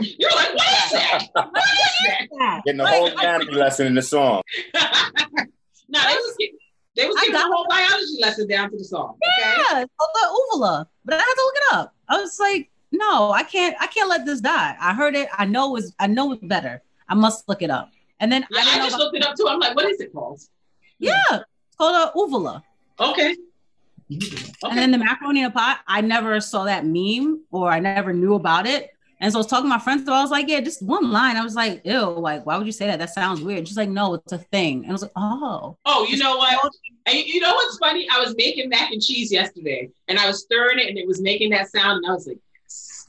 You're 0.00 0.30
like, 0.30 0.54
what 0.54 0.84
is 0.84 0.90
that? 0.92 1.28
What 1.34 1.46
is 1.56 2.28
that? 2.38 2.62
Getting 2.64 2.78
the 2.78 2.86
whole 2.86 3.06
anatomy 3.06 3.52
lesson 3.54 3.86
in 3.86 3.94
the 3.94 4.02
song. 4.02 4.42
no, 4.74 6.00
they 6.00 6.14
was 6.14 6.36
gi- 6.40 6.54
they 6.96 7.06
was 7.06 7.16
I 7.18 7.22
giving 7.26 7.34
a 7.36 7.40
whole 7.40 7.66
biology 7.68 8.18
lesson 8.20 8.46
down 8.48 8.70
to 8.70 8.76
the 8.78 8.84
song. 8.84 9.16
Okay. 9.40 9.56
Yeah, 9.70 9.80
it's 9.82 9.92
called 9.98 10.10
the 10.14 10.38
uvula, 10.52 10.88
but 11.04 11.14
I 11.14 11.18
had 11.18 11.24
to 11.24 11.42
look 11.44 11.54
it 11.56 11.74
up. 11.74 11.94
I 12.08 12.20
was 12.20 12.38
like, 12.38 12.70
no, 12.92 13.32
I 13.32 13.42
can't, 13.42 13.74
I 13.80 13.88
can't 13.88 14.08
let 14.08 14.24
this 14.24 14.40
die. 14.40 14.76
I 14.80 14.94
heard 14.94 15.16
it. 15.16 15.28
I 15.36 15.44
know 15.44 15.74
it's, 15.76 15.92
I 15.98 16.06
know 16.06 16.32
it's 16.32 16.44
better. 16.44 16.82
I 17.08 17.14
must 17.14 17.48
look 17.48 17.62
it 17.62 17.70
up. 17.70 17.90
And 18.20 18.30
then 18.30 18.46
Yeah, 18.50 18.62
I 18.64 18.80
I 18.80 18.84
just 18.86 18.96
looked 18.98 19.16
it 19.16 19.26
up 19.26 19.34
too. 19.36 19.46
I'm 19.48 19.58
like, 19.58 19.74
what 19.74 19.90
is 19.90 20.00
it 20.00 20.12
called? 20.12 20.40
yeah, 20.98 21.16
it's 21.30 21.76
called 21.76 21.96
a 21.96 22.12
uvula. 22.16 22.62
Okay. 23.00 23.34
And 24.10 24.78
then 24.78 24.90
the 24.92 24.98
macaroni 24.98 25.40
in 25.40 25.46
a 25.46 25.50
pot, 25.50 25.80
I 25.88 26.00
never 26.00 26.40
saw 26.40 26.64
that 26.64 26.84
meme 26.86 27.42
or 27.50 27.70
I 27.70 27.80
never 27.80 28.12
knew 28.12 28.34
about 28.34 28.66
it. 28.66 28.90
And 29.20 29.32
so 29.32 29.38
I 29.38 29.40
was 29.40 29.46
talking 29.46 29.64
to 29.64 29.68
my 29.68 29.78
friends, 29.78 30.04
so 30.04 30.12
I 30.12 30.20
was 30.22 30.30
like, 30.30 30.48
yeah, 30.48 30.60
just 30.60 30.82
one 30.82 31.10
line. 31.10 31.36
I 31.36 31.42
was 31.42 31.54
like, 31.54 31.82
ew, 31.84 32.00
like, 32.18 32.44
why 32.44 32.56
would 32.56 32.66
you 32.66 32.72
say 32.72 32.86
that? 32.86 32.98
That 32.98 33.10
sounds 33.10 33.40
weird. 33.40 33.66
She's 33.66 33.76
like, 33.76 33.88
no, 33.88 34.14
it's 34.14 34.32
a 34.32 34.38
thing. 34.38 34.82
And 34.82 34.88
I 34.90 34.92
was 34.92 35.02
like, 35.02 35.12
oh. 35.16 35.76
Oh, 35.86 36.04
you 36.04 36.16
know 36.18 36.36
what? 36.36 36.72
And 37.06 37.16
you- 37.18 37.40
know 37.40 37.54
what's 37.54 37.78
funny? 37.78 38.08
I 38.10 38.20
was 38.20 38.34
making 38.36 38.68
mac 38.70 38.90
and 38.90 39.02
cheese 39.02 39.30
yesterday, 39.30 39.90
and 40.08 40.18
I 40.18 40.26
was 40.26 40.42
stirring 40.42 40.78
it, 40.78 40.88
and 40.88 40.98
it 40.98 41.06
was 41.06 41.20
making 41.20 41.50
that 41.50 41.70
sound, 41.70 41.98
and 42.04 42.06
I 42.06 42.14
was 42.14 42.26
like, 42.26 42.38
"Yes." 42.64 43.06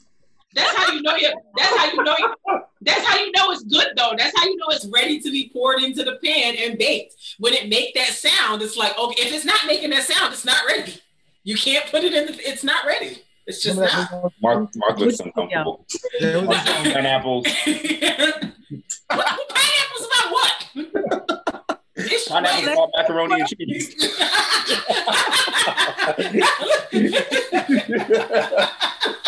"That's 0.53 0.71
how 0.75 0.93
you 0.93 1.01
know 1.01 1.15
you. 1.15 1.33
That's 1.57 1.77
how 1.77 1.85
you 1.91 2.03
know 2.03 2.15
you. 2.17 2.61
That's 2.81 3.05
how 3.05 3.17
you 3.17 3.31
know 3.31 3.51
it's 3.51 3.63
good, 3.63 3.87
though. 3.95 4.13
That's 4.17 4.37
how 4.37 4.45
you 4.45 4.57
know 4.57 4.65
it's 4.69 4.85
ready 4.87 5.19
to 5.21 5.31
be 5.31 5.49
poured 5.53 5.81
into 5.81 6.03
the 6.03 6.19
pan 6.23 6.55
and 6.57 6.77
baked. 6.77 7.15
When 7.39 7.53
it 7.53 7.69
make 7.69 7.93
that 7.95 8.09
sound, 8.09 8.61
it's 8.61 8.75
like, 8.77 8.97
okay, 8.99 9.23
if 9.23 9.33
it's 9.33 9.45
not 9.45 9.65
making 9.65 9.89
that 9.91 10.03
sound, 10.03 10.33
it's 10.33 10.45
not 10.45 10.61
ready. 10.67 10.95
You 11.43 11.55
can't 11.55 11.85
put 11.89 12.03
it 12.03 12.13
in. 12.13 12.25
The, 12.25 12.33
it's 12.49 12.63
not 12.63 12.85
ready. 12.85 13.21
It's 13.47 13.61
just 13.61 13.77
not. 13.79 13.89
that? 13.91 14.31
Mark, 14.41 14.69
Mark 14.75 14.97
looks 14.97 15.19
uncomfortable. 15.19 15.85
There 16.19 16.41
was 16.45 16.57
Pineapples. 16.57 17.45
pineapples 19.09 20.07
about 20.07 20.31
what? 20.31 20.65
It's 21.95 22.27
Pineapples 22.27 22.65
ready. 22.65 22.75
called 22.75 22.91
macaroni 22.97 23.41
and 23.41 23.49
cheese. 23.49 23.95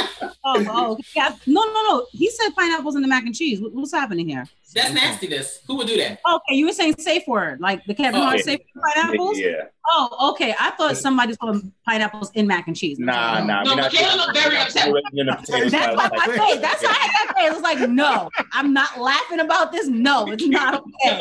Oh, 0.50 0.66
oh, 0.70 0.98
yeah. 1.14 1.36
No, 1.46 1.62
no, 1.66 1.74
no. 1.90 2.06
He 2.12 2.30
said 2.30 2.52
pineapples 2.56 2.96
in 2.96 3.02
the 3.02 3.08
mac 3.08 3.26
and 3.26 3.36
cheese. 3.36 3.60
What- 3.60 3.74
what's 3.74 3.92
happening 3.92 4.30
here? 4.30 4.46
That's 4.74 4.94
nastiness. 4.94 5.62
Who 5.68 5.76
would 5.78 5.88
do 5.88 5.98
that? 5.98 6.20
Okay, 6.30 6.56
you 6.56 6.66
were 6.68 6.72
saying 6.74 6.96
safe 7.00 7.24
word, 7.28 7.60
like 7.60 7.84
the 7.86 7.94
Kevin 7.94 8.22
Oh, 8.22 8.26
Hart 8.26 8.38
yeah. 8.38 8.44
safe 8.44 8.60
word 8.76 8.84
pineapples. 8.96 9.38
yeah. 9.40 9.64
Oh, 9.90 10.32
okay. 10.32 10.54
I 10.60 10.72
thought 10.72 10.96
somebody 10.98 11.30
was 11.30 11.38
putting 11.38 11.72
pineapples 11.86 12.32
in 12.34 12.48
mac 12.48 12.68
and 12.68 12.76
cheese. 12.78 12.98
Nah, 13.00 13.44
nah. 13.44 13.64
No, 13.64 13.72
we're 13.72 13.76
not 13.82 13.92
Michaela 13.94 14.18
looked 14.18 14.38
very 14.38 14.58
upset. 14.64 14.92
We're 14.92 15.02
in 15.14 15.26
the 15.28 15.36
potato 15.36 15.70
That's 15.70 15.72
salad 15.86 15.98
why 15.98 16.10
my 16.14 16.26
like 16.28 16.40
face. 16.40 16.62
That's 16.62 16.84
why 16.84 16.90
I 16.90 16.94
had 16.94 17.28
that 17.28 17.34
face. 17.38 17.48
It 17.50 17.54
was 17.54 17.62
like, 17.64 17.90
no, 17.90 18.30
I'm 18.54 18.74
not 18.74 19.00
laughing 19.00 19.40
about 19.40 19.72
this. 19.72 19.88
No, 19.88 20.28
it's 20.32 20.46
not 20.48 20.84
okay. 21.06 21.18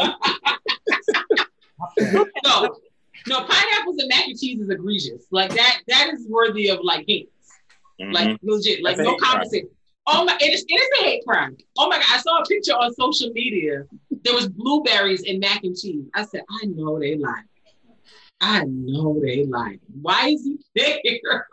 No, 2.02 2.26
no, 2.44 2.76
No, 3.28 3.40
pineapples 3.44 3.98
and 3.98 4.08
mac 4.08 4.26
and 4.26 4.38
cheese 4.38 4.60
is 4.60 4.68
egregious. 4.70 5.24
Like 5.30 5.50
that, 5.54 5.80
that 5.88 6.10
is 6.14 6.26
worthy 6.28 6.68
of 6.68 6.80
like 6.82 7.04
hate. 7.08 7.30
Mhm. 8.00 8.12
Like 8.12 8.38
legit, 8.42 8.82
like 8.82 8.96
That's 8.96 9.06
no 9.06 9.12
hate 9.12 9.20
crime. 9.20 9.32
conversation. 9.32 9.68
Oh 10.08 10.24
my, 10.24 10.36
it 10.40 10.52
is, 10.52 10.64
it 10.68 10.74
is 10.74 11.00
a 11.00 11.04
hate 11.04 11.24
crime. 11.26 11.56
Oh 11.78 11.88
my 11.88 11.96
god, 11.96 12.06
I 12.10 12.18
saw 12.18 12.38
a 12.42 12.44
picture 12.44 12.72
on 12.72 12.92
social 12.94 13.30
media. 13.32 13.84
There 14.22 14.34
was 14.34 14.48
blueberries 14.48 15.22
in 15.22 15.40
mac 15.40 15.64
and 15.64 15.76
cheese. 15.76 16.04
I 16.14 16.24
said, 16.24 16.42
I 16.62 16.66
know 16.66 16.98
they 16.98 17.16
lied. 17.16 17.44
I 18.40 18.64
know 18.66 19.18
they 19.20 19.44
lied. 19.46 19.80
Why 20.02 20.28
is 20.28 20.44
he 20.44 20.58
there? 20.74 21.46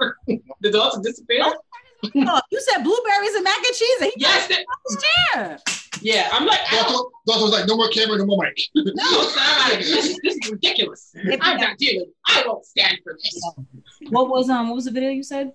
the 0.61 0.71
daughter 0.71 0.99
disappeared. 1.01 1.53
Oh, 2.15 2.41
you 2.51 2.59
said 2.61 2.83
blueberries 2.83 3.33
and 3.35 3.43
mac 3.45 3.57
and 3.57 3.75
cheese. 3.75 4.01
And 4.01 4.11
he 4.13 4.21
Yes, 4.21 4.47
that- 4.49 4.65
yeah. 5.35 5.57
yeah. 6.01 6.29
I'm 6.33 6.45
like, 6.45 6.59
I 6.69 6.75
don't, 6.75 6.91
Doctor, 6.91 7.09
doctor 7.25 7.43
was 7.43 7.51
like, 7.53 7.67
no 7.67 7.77
more 7.77 7.87
camera, 7.87 8.17
no 8.17 8.25
more 8.25 8.43
mic. 8.43 8.57
no, 8.75 9.21
sorry, 9.29 9.77
this, 9.77 10.05
is- 10.09 10.19
this 10.21 10.35
is 10.43 10.51
ridiculous. 10.51 11.15
I'm 11.41 11.57
not 11.57 11.77
dealing. 11.77 12.11
I 12.27 12.43
won't 12.45 12.65
stand 12.65 12.99
for 13.03 13.13
this. 13.23 13.41
What 14.09 14.27
was 14.29 14.49
um? 14.49 14.67
What 14.69 14.75
was 14.75 14.85
the 14.85 14.91
video 14.91 15.09
you 15.11 15.23
said? 15.23 15.53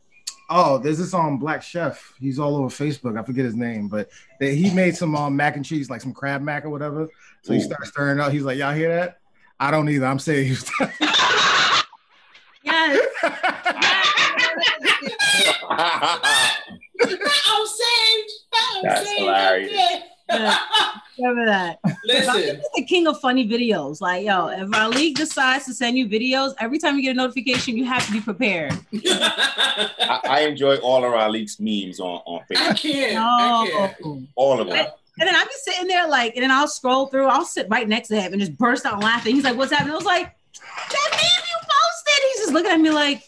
Oh, 0.50 0.78
there's 0.78 0.98
this 0.98 1.12
um 1.14 1.38
black 1.38 1.62
chef. 1.62 2.14
He's 2.18 2.38
all 2.38 2.56
over 2.56 2.68
Facebook. 2.68 3.18
I 3.18 3.22
forget 3.22 3.44
his 3.44 3.54
name, 3.54 3.88
but 3.88 4.08
they, 4.40 4.54
he 4.54 4.72
made 4.72 4.96
some 4.96 5.14
um 5.14 5.36
mac 5.36 5.56
and 5.56 5.64
cheese, 5.64 5.90
like 5.90 6.00
some 6.00 6.12
crab 6.14 6.40
mac 6.42 6.64
or 6.64 6.70
whatever. 6.70 7.08
So 7.42 7.52
he 7.52 7.58
Ooh. 7.58 7.62
starts 7.62 7.90
stirring 7.90 8.18
up. 8.20 8.32
He's 8.32 8.42
like, 8.42 8.58
"Y'all 8.58 8.72
hear 8.74 8.88
that? 8.94 9.18
I 9.60 9.70
don't 9.70 9.88
either. 9.88 10.06
I'm 10.06 10.18
saved." 10.18 10.70
Yes. 12.64 12.98
I'm 15.70 17.66
saved. 17.66 18.30
I'm 18.54 18.82
That's 18.84 19.06
saved. 19.06 19.18
hilarious. 19.20 20.02
Yeah. 20.30 20.56
Remember 21.18 21.46
that. 21.46 21.80
Listen, 22.04 22.62
the 22.76 22.84
king 22.84 23.06
of 23.08 23.18
funny 23.20 23.48
videos. 23.48 24.00
Like, 24.00 24.24
yo, 24.24 24.48
if 24.48 24.70
Raleigh 24.70 25.12
decides 25.12 25.64
to 25.64 25.74
send 25.74 25.98
you 25.98 26.06
videos, 26.06 26.54
every 26.60 26.78
time 26.78 26.96
you 26.96 27.02
get 27.02 27.10
a 27.10 27.14
notification, 27.14 27.76
you 27.76 27.84
have 27.84 28.06
to 28.06 28.12
be 28.12 28.20
prepared. 28.20 28.78
I, 28.94 30.20
I 30.24 30.40
enjoy 30.42 30.76
all 30.76 31.04
of 31.04 31.12
our 31.12 31.28
leaks 31.28 31.58
memes 31.58 31.98
on, 31.98 32.20
on 32.24 32.42
I 32.50 32.54
Facebook. 32.54 32.76
can't. 32.76 33.14
No. 33.14 33.20
I 33.26 33.94
can't. 34.00 34.28
All 34.36 34.60
of 34.60 34.68
them. 34.68 34.76
And 35.20 35.26
then 35.26 35.34
I'll 35.34 35.44
be 35.44 35.50
sitting 35.62 35.88
there 35.88 36.06
like, 36.06 36.36
and 36.36 36.44
then 36.44 36.52
I'll 36.52 36.68
scroll 36.68 37.06
through. 37.06 37.26
I'll 37.26 37.44
sit 37.44 37.66
right 37.68 37.88
next 37.88 38.06
to 38.08 38.20
him 38.20 38.32
and 38.32 38.40
just 38.40 38.56
burst 38.56 38.86
out 38.86 39.02
laughing. 39.02 39.34
He's 39.34 39.42
like, 39.42 39.56
"What's 39.56 39.72
happening?" 39.72 39.94
I 39.94 39.96
was 39.96 40.04
like, 40.04 40.26
"That 40.54 41.08
meme 41.10 41.46
you 41.48 41.56
posted." 41.58 42.24
He's 42.32 42.40
just 42.42 42.52
looking 42.52 42.70
at 42.70 42.80
me 42.80 42.90
like, 42.90 43.27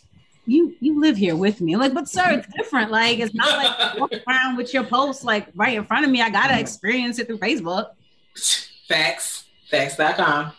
"You 0.51 0.75
you 0.81 1.01
live 1.01 1.17
here 1.17 1.37
with 1.37 1.61
me." 1.61 1.75
I'm 1.75 1.81
like, 1.81 1.95
but 1.95 2.09
sir, 2.09 2.31
it's 2.31 2.49
different. 2.57 2.91
Like, 2.91 3.19
it's 3.21 3.35
not 3.35 3.57
like 3.57 3.95
you 3.95 4.01
walk 4.01 4.13
around 4.27 4.57
with 4.57 4.75
your 4.75 4.85
post 4.85 5.25
like 5.25 5.49
right 5.55 5.77
in 5.77 5.85
front 5.85 6.05
of 6.05 6.11
me. 6.11 6.21
I 6.21 6.31
gotta 6.31 6.55
mm-hmm. 6.55 6.61
experience 6.61 7.19
it 7.19 7.27
through 7.27 7.39
Facebook. 7.39 7.91
Facts. 8.89 9.45
Facts.com. 9.71 10.53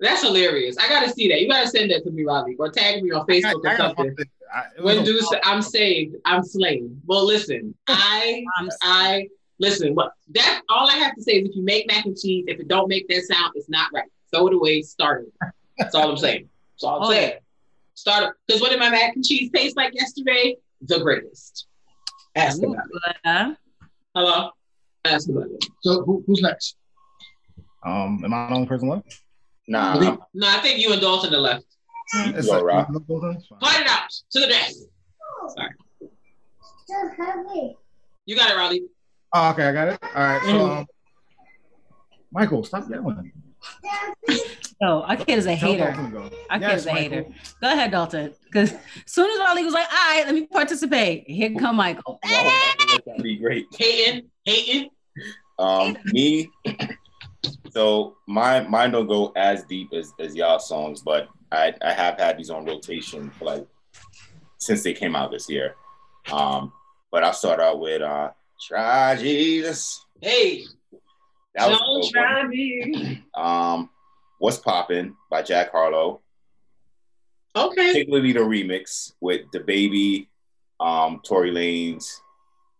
That's 0.00 0.22
hilarious. 0.22 0.76
I 0.76 0.88
gotta 0.88 1.10
see 1.10 1.28
that. 1.28 1.40
You 1.40 1.48
gotta 1.48 1.68
send 1.68 1.90
that 1.90 2.04
to 2.04 2.10
me, 2.10 2.24
Robbie, 2.24 2.56
or 2.58 2.70
tag 2.70 3.02
me 3.02 3.10
on 3.12 3.26
Facebook 3.26 3.64
or 3.64 3.68
I 3.68 3.76
got 3.76 3.96
something. 3.96 4.08
something. 4.08 4.26
I- 4.54 4.64
it 4.76 4.82
was 4.82 4.94
When 4.96 5.02
a- 5.02 5.06
dudes 5.06 5.28
say, 5.28 5.40
I'm 5.44 5.62
saved, 5.62 6.16
I'm 6.26 6.44
slain. 6.44 7.00
Well, 7.06 7.24
listen, 7.24 7.74
I 7.88 8.44
I 8.82 9.28
listen. 9.58 9.94
What 9.94 10.12
that 10.34 10.60
all 10.68 10.90
I 10.90 10.96
have 10.96 11.14
to 11.14 11.22
say 11.22 11.32
is 11.32 11.48
if 11.48 11.56
you 11.56 11.62
make 11.62 11.86
mac 11.86 12.04
and 12.04 12.16
cheese, 12.16 12.44
if 12.48 12.60
it 12.60 12.68
don't 12.68 12.88
make 12.88 13.08
that 13.08 13.22
sound, 13.22 13.52
it's 13.54 13.70
not 13.70 13.90
right. 13.94 14.04
Throw 14.32 14.48
it 14.48 14.54
away. 14.54 14.82
Start 14.82 15.26
it. 15.28 15.52
That's 15.78 15.94
all 15.94 16.10
I'm 16.10 16.16
saying. 16.18 16.48
That's 16.74 16.84
all 16.84 17.02
I'm 17.02 17.08
Oh, 17.08 17.12
yeah. 17.12 17.34
Saying. 17.94 18.14
Start 18.16 18.24
it. 18.30 18.36
Because 18.46 18.60
what 18.60 18.70
did 18.70 18.78
my 18.80 18.90
mac 18.90 19.14
and 19.14 19.24
cheese 19.24 19.50
taste 19.54 19.76
like 19.76 19.94
yesterday? 19.94 20.56
The 20.82 21.00
greatest. 21.00 21.66
Ask 22.36 22.62
about 22.62 22.84
it. 22.92 23.16
uh, 23.24 23.54
Hello. 24.14 24.50
Ask 25.04 25.28
about 25.28 25.46
it. 25.50 25.64
So 25.82 26.02
who, 26.04 26.24
who's 26.26 26.40
next? 26.42 26.76
um, 27.84 28.22
am 28.24 28.32
I 28.32 28.48
the 28.48 28.54
only 28.54 28.66
person 28.66 28.88
left? 28.88 29.20
Nah, 29.68 29.94
I 29.98 30.18
No, 30.34 30.48
I 30.48 30.58
think 30.60 30.80
you 30.80 30.92
and 30.92 31.00
Dalton 31.00 31.34
are 31.34 31.38
left. 31.38 31.64
It's 32.14 32.46
Yo, 32.48 32.62
Rob. 32.62 32.86
It's 32.90 33.46
fine. 33.48 33.60
Fight 33.60 33.80
it 33.80 33.86
out 33.88 34.10
to 34.32 34.40
the 34.40 34.46
death. 34.46 34.72
Sorry. 35.56 35.70
You 38.26 38.36
got 38.36 38.50
it, 38.50 38.56
Raleigh. 38.56 38.82
Oh, 39.34 39.50
okay, 39.50 39.64
I 39.68 39.72
got 39.72 39.88
it. 39.88 39.98
All 40.02 40.22
right, 40.22 40.42
so 40.42 40.48
Mhm. 40.48 40.78
um, 40.78 40.86
Michael, 42.32 42.64
stop 42.64 42.88
yelling. 42.88 43.32
Yo, 44.80 45.02
our 45.02 45.16
kid 45.16 45.38
is 45.38 45.46
a 45.46 45.56
Tell 45.56 45.70
hater. 45.72 45.84
Dalton 45.92 46.04
to 46.04 46.10
go. 46.10 46.36
Our 46.50 46.58
Yes, 46.60 46.70
kid 46.70 46.76
is 46.76 46.86
a 46.86 46.92
Michael. 46.92 47.02
hater. 47.16 47.34
Go 47.60 47.72
ahead, 47.72 47.90
Dalton. 47.90 48.34
Because 48.44 48.72
as 48.72 48.78
soon 49.06 49.30
as 49.30 49.38
Raleigh 49.38 49.64
was 49.64 49.74
like, 49.74 49.86
"All 49.92 50.10
right, 50.10 50.22
let 50.26 50.34
me 50.34 50.46
participate," 50.46 51.24
here 51.28 51.54
come 51.58 51.76
Michael. 51.76 52.18
that'd 52.22 53.22
be 53.22 53.36
great. 53.36 53.66
Hating, 53.76 54.28
hating. 54.44 54.90
Um, 55.58 55.96
me. 56.06 56.50
So 57.70 58.16
my 58.28 58.60
mine 58.60 58.92
don't 58.92 59.06
go 59.08 59.32
as 59.36 59.64
deep 59.64 59.92
as 59.92 60.12
as 60.20 60.34
y'all 60.34 60.58
songs, 60.58 61.02
but 61.02 61.28
I 61.52 61.72
I 61.82 61.92
have 61.92 62.18
had 62.18 62.38
these 62.38 62.50
on 62.50 62.64
rotation 62.64 63.30
for 63.38 63.44
like 63.46 63.66
since 64.58 64.82
they 64.82 64.92
came 64.92 65.14
out 65.16 65.30
this 65.30 65.48
year. 65.48 65.74
Um, 66.32 66.72
but 67.10 67.22
I'll 67.24 67.32
start 67.32 67.60
out 67.60 67.80
with 67.80 68.02
uh, 68.02 68.30
"Try 68.60 69.16
Jesus." 69.16 70.04
Hey, 70.20 70.64
That 71.54 71.70
was 71.70 71.78
don't 71.78 72.10
try 72.12 72.38
one. 72.40 72.50
me. 72.50 73.22
Um, 73.36 73.90
"What's 74.38 74.58
Poppin" 74.58 75.14
by 75.30 75.42
Jack 75.42 75.72
Harlow. 75.72 76.20
Okay. 77.56 77.88
particularly 77.88 78.32
the 78.32 78.40
remix 78.40 79.12
with 79.20 79.42
DaBaby, 79.54 80.26
um, 80.80 81.20
Tory 81.24 81.52
Lanez, 81.52 82.10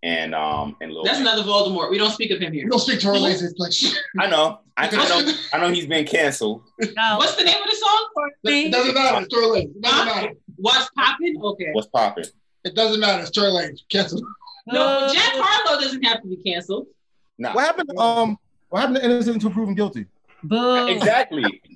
and 0.02 0.34
um, 0.34 0.76
and 0.80 0.92
Lil. 0.92 1.05
That's 1.05 1.18
Wayne. 1.18 1.28
another 1.28 1.44
Voldemort. 1.44 1.90
We 1.90 1.98
don't 1.98 2.10
speak 2.10 2.32
of 2.32 2.40
him 2.40 2.52
here. 2.52 2.64
We 2.64 2.70
don't 2.70 2.80
speak 2.80 2.98
to 3.01 3.09
our 3.09 3.16
ladies 3.18 3.55
like 3.59 3.72
shit. 3.72 3.96
I 4.18 4.26
know. 4.26 4.59
I 4.76 4.90
know. 4.90 5.32
I 5.52 5.59
know 5.59 5.70
he's 5.72 5.86
been 5.86 6.05
canceled. 6.05 6.62
No, 6.80 7.16
What's 7.18 7.36
the 7.36 7.44
name 7.44 7.62
of 7.62 7.70
the 7.70 7.76
song? 7.76 8.30
It 8.44 8.72
doesn't 8.72 8.94
matter. 8.94 9.22
It's 9.24 9.32
Tory 9.32 9.46
Lanez. 9.46 9.64
It 9.76 9.80
doesn't 9.82 10.06
matter. 10.06 10.32
What's 10.56 10.90
popping? 10.96 11.40
Okay. 11.40 11.70
What's 11.72 11.86
poppin'? 11.88 12.24
It 12.64 12.74
doesn't 12.74 12.98
matter. 12.98 13.22
It's 13.22 13.30
Tory 13.30 13.51
Lanez. 13.51 13.78
Canceled. 13.88 14.24
No, 14.66 15.09
Jack 15.12 15.32
Harlow 15.36 15.80
doesn't 15.80 16.02
have 16.02 16.22
to 16.22 16.28
be 16.28 16.36
canceled. 16.38 16.86
Nah, 17.38 17.52
What 17.55 17.64
happened? 17.64 17.90
Um, 17.98 18.38
what 18.69 18.81
happened 18.81 18.97
to 18.97 19.05
innocent 19.05 19.36
until 19.36 19.51
proven 19.51 19.74
guilty? 19.74 20.07
Boo. 20.43 20.86
exactly. 20.89 21.62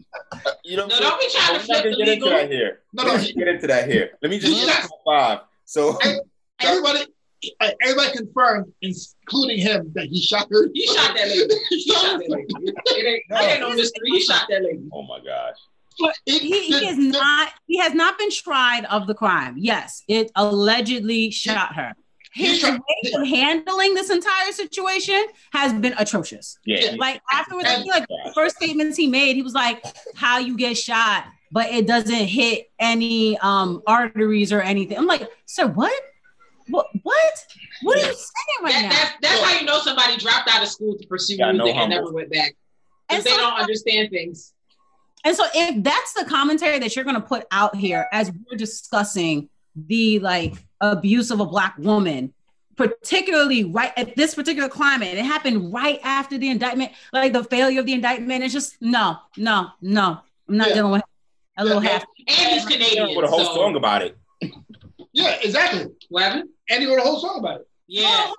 You 0.64 0.76
know, 0.76 0.86
No, 0.86 0.98
don't 1.00 1.20
be 1.20 1.26
trying 1.32 1.46
to 1.46 1.52
we're 1.52 1.56
not 1.58 1.64
flip 1.64 1.82
the 1.84 1.90
gonna 1.90 1.96
get 2.04 2.08
into 2.08 2.24
legal. 2.26 2.28
that 2.30 2.50
here. 2.50 2.80
No, 2.92 3.04
We're 3.04 3.08
no. 3.12 3.16
not 3.16 3.26
get 3.34 3.48
into 3.48 3.66
that 3.68 3.88
here. 3.90 4.10
Let 4.20 4.30
me 4.30 4.38
just 4.38 4.52
He 4.60 4.66
get 4.66 4.86
five. 5.06 5.38
So 5.64 5.98
Everybody, 6.60 7.06
everybody 7.82 8.16
confirmed, 8.16 8.72
including 8.82 9.58
him, 9.58 9.90
that 9.94 10.06
he 10.06 10.20
shot 10.20 10.48
her. 10.50 10.68
He 10.74 10.86
shot 10.86 11.16
that 11.16 11.28
lady. 11.28 11.54
He 11.70 11.80
shot 11.82 12.18
that 12.18 12.28
lady. 12.28 12.46
It 12.50 13.06
ain't, 13.06 13.22
it 13.30 13.50
ain't 13.52 13.60
no 13.60 13.70
mystery. 13.74 14.10
He 14.10 14.20
shot 14.20 14.46
that 14.50 14.62
lady. 14.62 14.80
Oh 14.92 15.02
my 15.02 15.18
gosh. 15.24 15.56
It- 16.26 16.42
he, 16.42 16.66
he 16.66 16.86
is 16.88 16.98
not 16.98 17.48
he 17.66 17.78
has 17.78 17.94
not 17.94 18.18
been 18.18 18.30
tried 18.30 18.84
of 18.84 19.06
the 19.08 19.14
crime 19.14 19.54
yes 19.56 20.04
it 20.08 20.30
allegedly 20.36 21.30
shot 21.30 21.74
her 21.74 21.92
his 22.38 22.62
He 22.64 22.70
way 22.70 23.12
of 23.14 23.26
handling 23.26 23.94
this 23.94 24.10
entire 24.10 24.52
situation 24.52 25.26
has 25.52 25.72
been 25.74 25.94
atrocious 25.98 26.58
Yeah. 26.64 26.94
like 26.98 27.20
afterwards 27.32 27.68
I 27.68 27.76
feel 27.82 27.88
like 27.88 28.06
the 28.08 28.32
first 28.34 28.56
statements 28.56 28.96
he 28.96 29.06
made 29.08 29.34
he 29.36 29.42
was 29.42 29.54
like 29.54 29.84
how 30.14 30.38
you 30.38 30.56
get 30.56 30.76
shot 30.78 31.24
but 31.50 31.66
it 31.70 31.86
doesn't 31.86 32.14
hit 32.14 32.70
any 32.78 33.36
um 33.38 33.82
arteries 33.86 34.52
or 34.52 34.60
anything 34.60 34.98
i'm 34.98 35.06
like 35.06 35.26
sir 35.46 35.66
what 35.66 35.92
what 36.68 36.86
what 37.02 37.46
what 37.82 37.96
are 37.96 38.00
you 38.00 38.12
saying 38.12 38.60
right 38.62 38.72
That, 38.72 38.82
now 38.82 38.88
that's, 38.90 39.12
that's 39.22 39.40
how 39.42 39.58
you 39.58 39.66
know 39.66 39.78
somebody 39.78 40.16
dropped 40.18 40.48
out 40.52 40.62
of 40.62 40.68
school 40.68 40.96
to 40.98 41.06
pursue 41.06 41.36
Yeah, 41.36 41.52
no 41.52 41.64
music 41.64 41.76
and 41.76 41.92
humble. 41.92 41.96
never 42.10 42.12
went 42.14 42.30
back. 42.30 42.54
And 43.08 43.18
If 43.20 43.24
they 43.24 43.30
so- 43.30 43.36
don't 43.38 43.58
understand 43.58 44.10
things. 44.10 44.52
And 45.24 45.34
so 45.34 45.44
if 45.54 45.82
that's 45.82 46.12
the 46.12 46.24
commentary 46.26 46.78
that 46.78 46.94
you're 46.94 47.04
going 47.04 47.16
to 47.16 47.26
put 47.26 47.44
out 47.50 47.74
here 47.74 48.06
as 48.12 48.30
we're 48.30 48.56
discussing 48.56 49.48
the 49.74 50.18
like 50.20 50.54
abuse 50.80 51.30
of 51.30 51.40
a 51.40 51.46
black 51.46 51.76
woman, 51.78 52.32
particularly 52.76 53.64
right 53.64 53.92
at 53.96 54.14
this 54.16 54.34
particular 54.34 54.68
climate, 54.68 55.16
it 55.16 55.24
happened 55.24 55.72
right 55.72 56.00
after 56.04 56.38
the 56.38 56.48
indictment, 56.48 56.92
like 57.12 57.32
the 57.32 57.44
failure 57.44 57.80
of 57.80 57.86
the 57.86 57.92
indictment. 57.92 58.44
It's 58.44 58.52
just 58.52 58.80
no, 58.80 59.16
no, 59.36 59.68
no. 59.80 60.20
I'm 60.48 60.56
not 60.56 60.68
Yeah. 60.68 60.74
dealing 60.74 60.92
with 60.92 61.02
a 61.56 61.64
little 61.64 61.82
Yeah, 61.82 61.90
half. 61.90 62.04
And 62.28 62.52
he's 62.52 62.64
Canadian. 62.64 63.16
With 63.16 63.24
a 63.24 63.28
whole 63.28 63.44
so- 63.44 63.54
song 63.54 63.76
about 63.76 64.02
it. 64.02 64.16
Yeah, 65.12 65.36
exactly. 65.42 65.86
What 66.10 66.22
happened? 66.24 66.50
And 66.70 66.82
he 66.82 66.88
wrote 66.88 67.00
a 67.00 67.02
whole 67.02 67.20
song 67.20 67.38
about 67.40 67.60
it. 67.60 67.68
Yeah. 67.88 68.30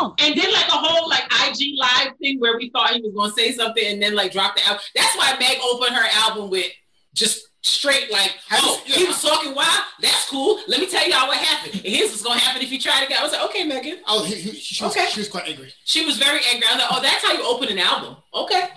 Oh, 0.00 0.14
And 0.18 0.34
then 0.36 0.50
like 0.52 0.68
a 0.68 0.72
whole 0.72 1.08
like 1.10 1.24
IG 1.46 1.74
live 1.78 2.16
thing 2.18 2.40
where 2.40 2.56
we 2.56 2.70
thought 2.70 2.90
he 2.90 3.02
was 3.02 3.12
gonna 3.14 3.32
say 3.32 3.52
something 3.52 3.84
and 3.84 4.02
then 4.02 4.14
like 4.14 4.32
drop 4.32 4.56
the 4.56 4.64
album. 4.66 4.80
That's 4.94 5.16
why 5.16 5.36
Meg 5.38 5.58
opened 5.62 5.94
her 5.94 6.06
album 6.12 6.48
with 6.48 6.70
just 7.12 7.48
straight 7.64 8.12
like, 8.12 8.36
oh, 8.52 8.82
he 8.84 9.04
was 9.04 9.20
talking 9.22 9.54
wild. 9.54 9.84
That's 10.00 10.28
cool. 10.28 10.60
Let 10.68 10.80
me 10.80 10.86
tell 10.86 11.08
y'all 11.08 11.26
what 11.28 11.38
happened. 11.38 11.74
And 11.74 11.94
here's 11.94 12.10
what's 12.10 12.22
gonna 12.22 12.38
happen 12.38 12.62
if 12.62 12.70
you 12.70 12.78
try 12.78 13.00
to 13.02 13.08
get. 13.08 13.18
I 13.18 13.22
was 13.22 13.32
like, 13.32 13.42
okay, 13.46 13.64
Megan. 13.64 13.98
Oh, 14.06 14.24
he, 14.24 14.34
he, 14.34 14.52
she, 14.52 14.84
was, 14.84 14.94
Okay. 14.94 15.06
she 15.10 15.20
was 15.20 15.28
quite 15.28 15.48
angry. 15.48 15.72
She 15.84 16.04
was 16.04 16.18
very 16.18 16.40
angry. 16.52 16.68
I 16.68 16.74
was 16.74 16.82
like, 16.82 16.92
oh, 16.92 17.02
that's 17.02 17.24
how 17.24 17.32
you 17.32 17.44
open 17.44 17.70
an 17.70 17.78
album. 17.78 18.16
Okay. 18.34 18.68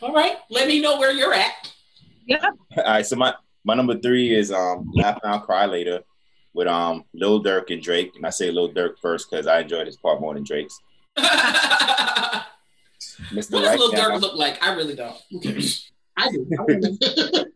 All 0.00 0.12
right. 0.12 0.36
Let 0.48 0.68
me 0.68 0.80
know 0.80 0.98
where 0.98 1.12
you're 1.12 1.34
at. 1.34 1.72
Yeah. 2.26 2.38
All 2.76 2.84
right, 2.84 3.04
so 3.04 3.16
my 3.16 3.34
my 3.64 3.74
number 3.74 3.98
three 3.98 4.34
is 4.34 4.52
um 4.52 4.90
Laugh 4.94 5.18
Now 5.24 5.38
Cry 5.38 5.66
Later 5.66 6.00
with 6.54 6.68
um 6.68 7.04
Lil 7.12 7.42
Durk 7.42 7.72
and 7.72 7.82
Drake. 7.82 8.12
And 8.14 8.24
I 8.24 8.30
say 8.30 8.50
Lil 8.50 8.72
Durk 8.72 8.98
first 9.02 9.28
because 9.30 9.46
I 9.46 9.60
enjoyed 9.60 9.86
his 9.86 9.96
part 9.96 10.20
more 10.20 10.34
than 10.34 10.44
Drake's. 10.44 10.80
what 11.16 11.26
does 13.32 13.50
Right 13.52 13.78
Lil 13.78 13.92
Durk 13.92 14.20
look 14.20 14.36
like? 14.36 14.62
I 14.62 14.74
really 14.74 14.94
don't. 14.94 15.16
Who 15.30 15.40
cares? 15.40 15.90
I 16.16 16.30
do. 16.30 17.44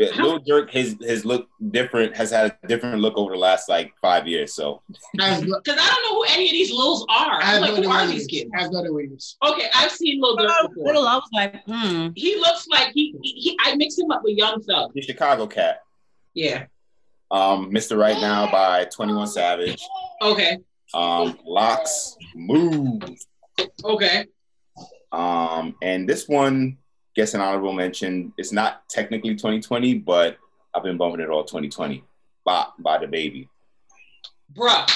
I 0.00 0.04
wanna 0.04 0.16
know. 0.16 0.22
Yeah, 0.22 0.22
Lil 0.22 0.40
Durk, 0.64 0.70
his 0.70 0.96
his 1.00 1.24
look 1.24 1.48
different 1.70 2.16
has 2.16 2.30
had 2.30 2.56
a 2.62 2.66
different 2.66 3.00
look 3.00 3.16
over 3.16 3.32
the 3.32 3.38
last 3.38 3.68
like 3.68 3.92
five 4.00 4.26
years. 4.28 4.52
So 4.54 4.82
Because 5.12 5.12
I 5.20 5.40
don't 5.40 5.68
know 5.68 6.14
who 6.14 6.24
any 6.28 6.46
of 6.46 6.52
these 6.52 6.70
Lils 6.72 7.04
are. 7.08 7.40
I'm 7.42 7.60
like, 7.62 7.74
no 7.74 7.82
who 7.82 7.90
are 7.90 8.06
these 8.06 8.20
ways. 8.20 8.26
kids? 8.28 8.50
As 8.56 8.70
no 8.70 8.80
other 8.80 8.92
ways. 8.92 9.36
Okay, 9.44 9.66
I've 9.74 9.90
seen 9.90 10.20
Lil 10.20 10.36
When 10.36 10.46
I 10.46 10.50
Durk 10.50 10.68
before. 10.68 10.84
little, 10.86 11.08
I 11.08 11.14
was 11.16 11.28
like, 11.32 11.64
hmm. 11.64 12.08
He 12.14 12.36
looks 12.36 12.68
like 12.68 12.92
he, 12.94 13.14
he, 13.22 13.32
he 13.32 13.58
I 13.64 13.74
mix 13.76 13.98
him 13.98 14.10
up 14.10 14.22
with 14.22 14.36
Young 14.36 14.62
Thug. 14.62 14.92
the 14.94 15.02
Chicago 15.02 15.46
Cat, 15.46 15.80
Yeah. 16.34 16.66
um, 17.30 17.70
Mr. 17.72 17.98
Right 17.98 18.20
Now 18.20 18.50
by 18.50 18.84
Twenty 18.86 19.14
One 19.14 19.26
Savage, 19.26 19.82
Okay. 20.22 20.58
um, 20.94 21.38
LOX, 21.44 22.16
Move, 22.36 23.02
Okay. 23.84 24.26
um, 25.12 25.74
and 25.82 26.08
this 26.08 26.28
one 26.28 26.78
gets 27.18 27.34
an 27.34 27.40
honorable 27.40 27.72
mention. 27.72 28.32
It's 28.38 28.52
not 28.52 28.88
technically 28.88 29.34
2020, 29.34 29.94
but 29.94 30.38
I've 30.72 30.84
been 30.84 30.96
bumping 30.96 31.20
it 31.20 31.28
all 31.28 31.42
2020. 31.42 32.04
Bop 32.44 32.74
by 32.78 32.96
DaBaby. 32.98 33.48
Bruh. 34.54 34.88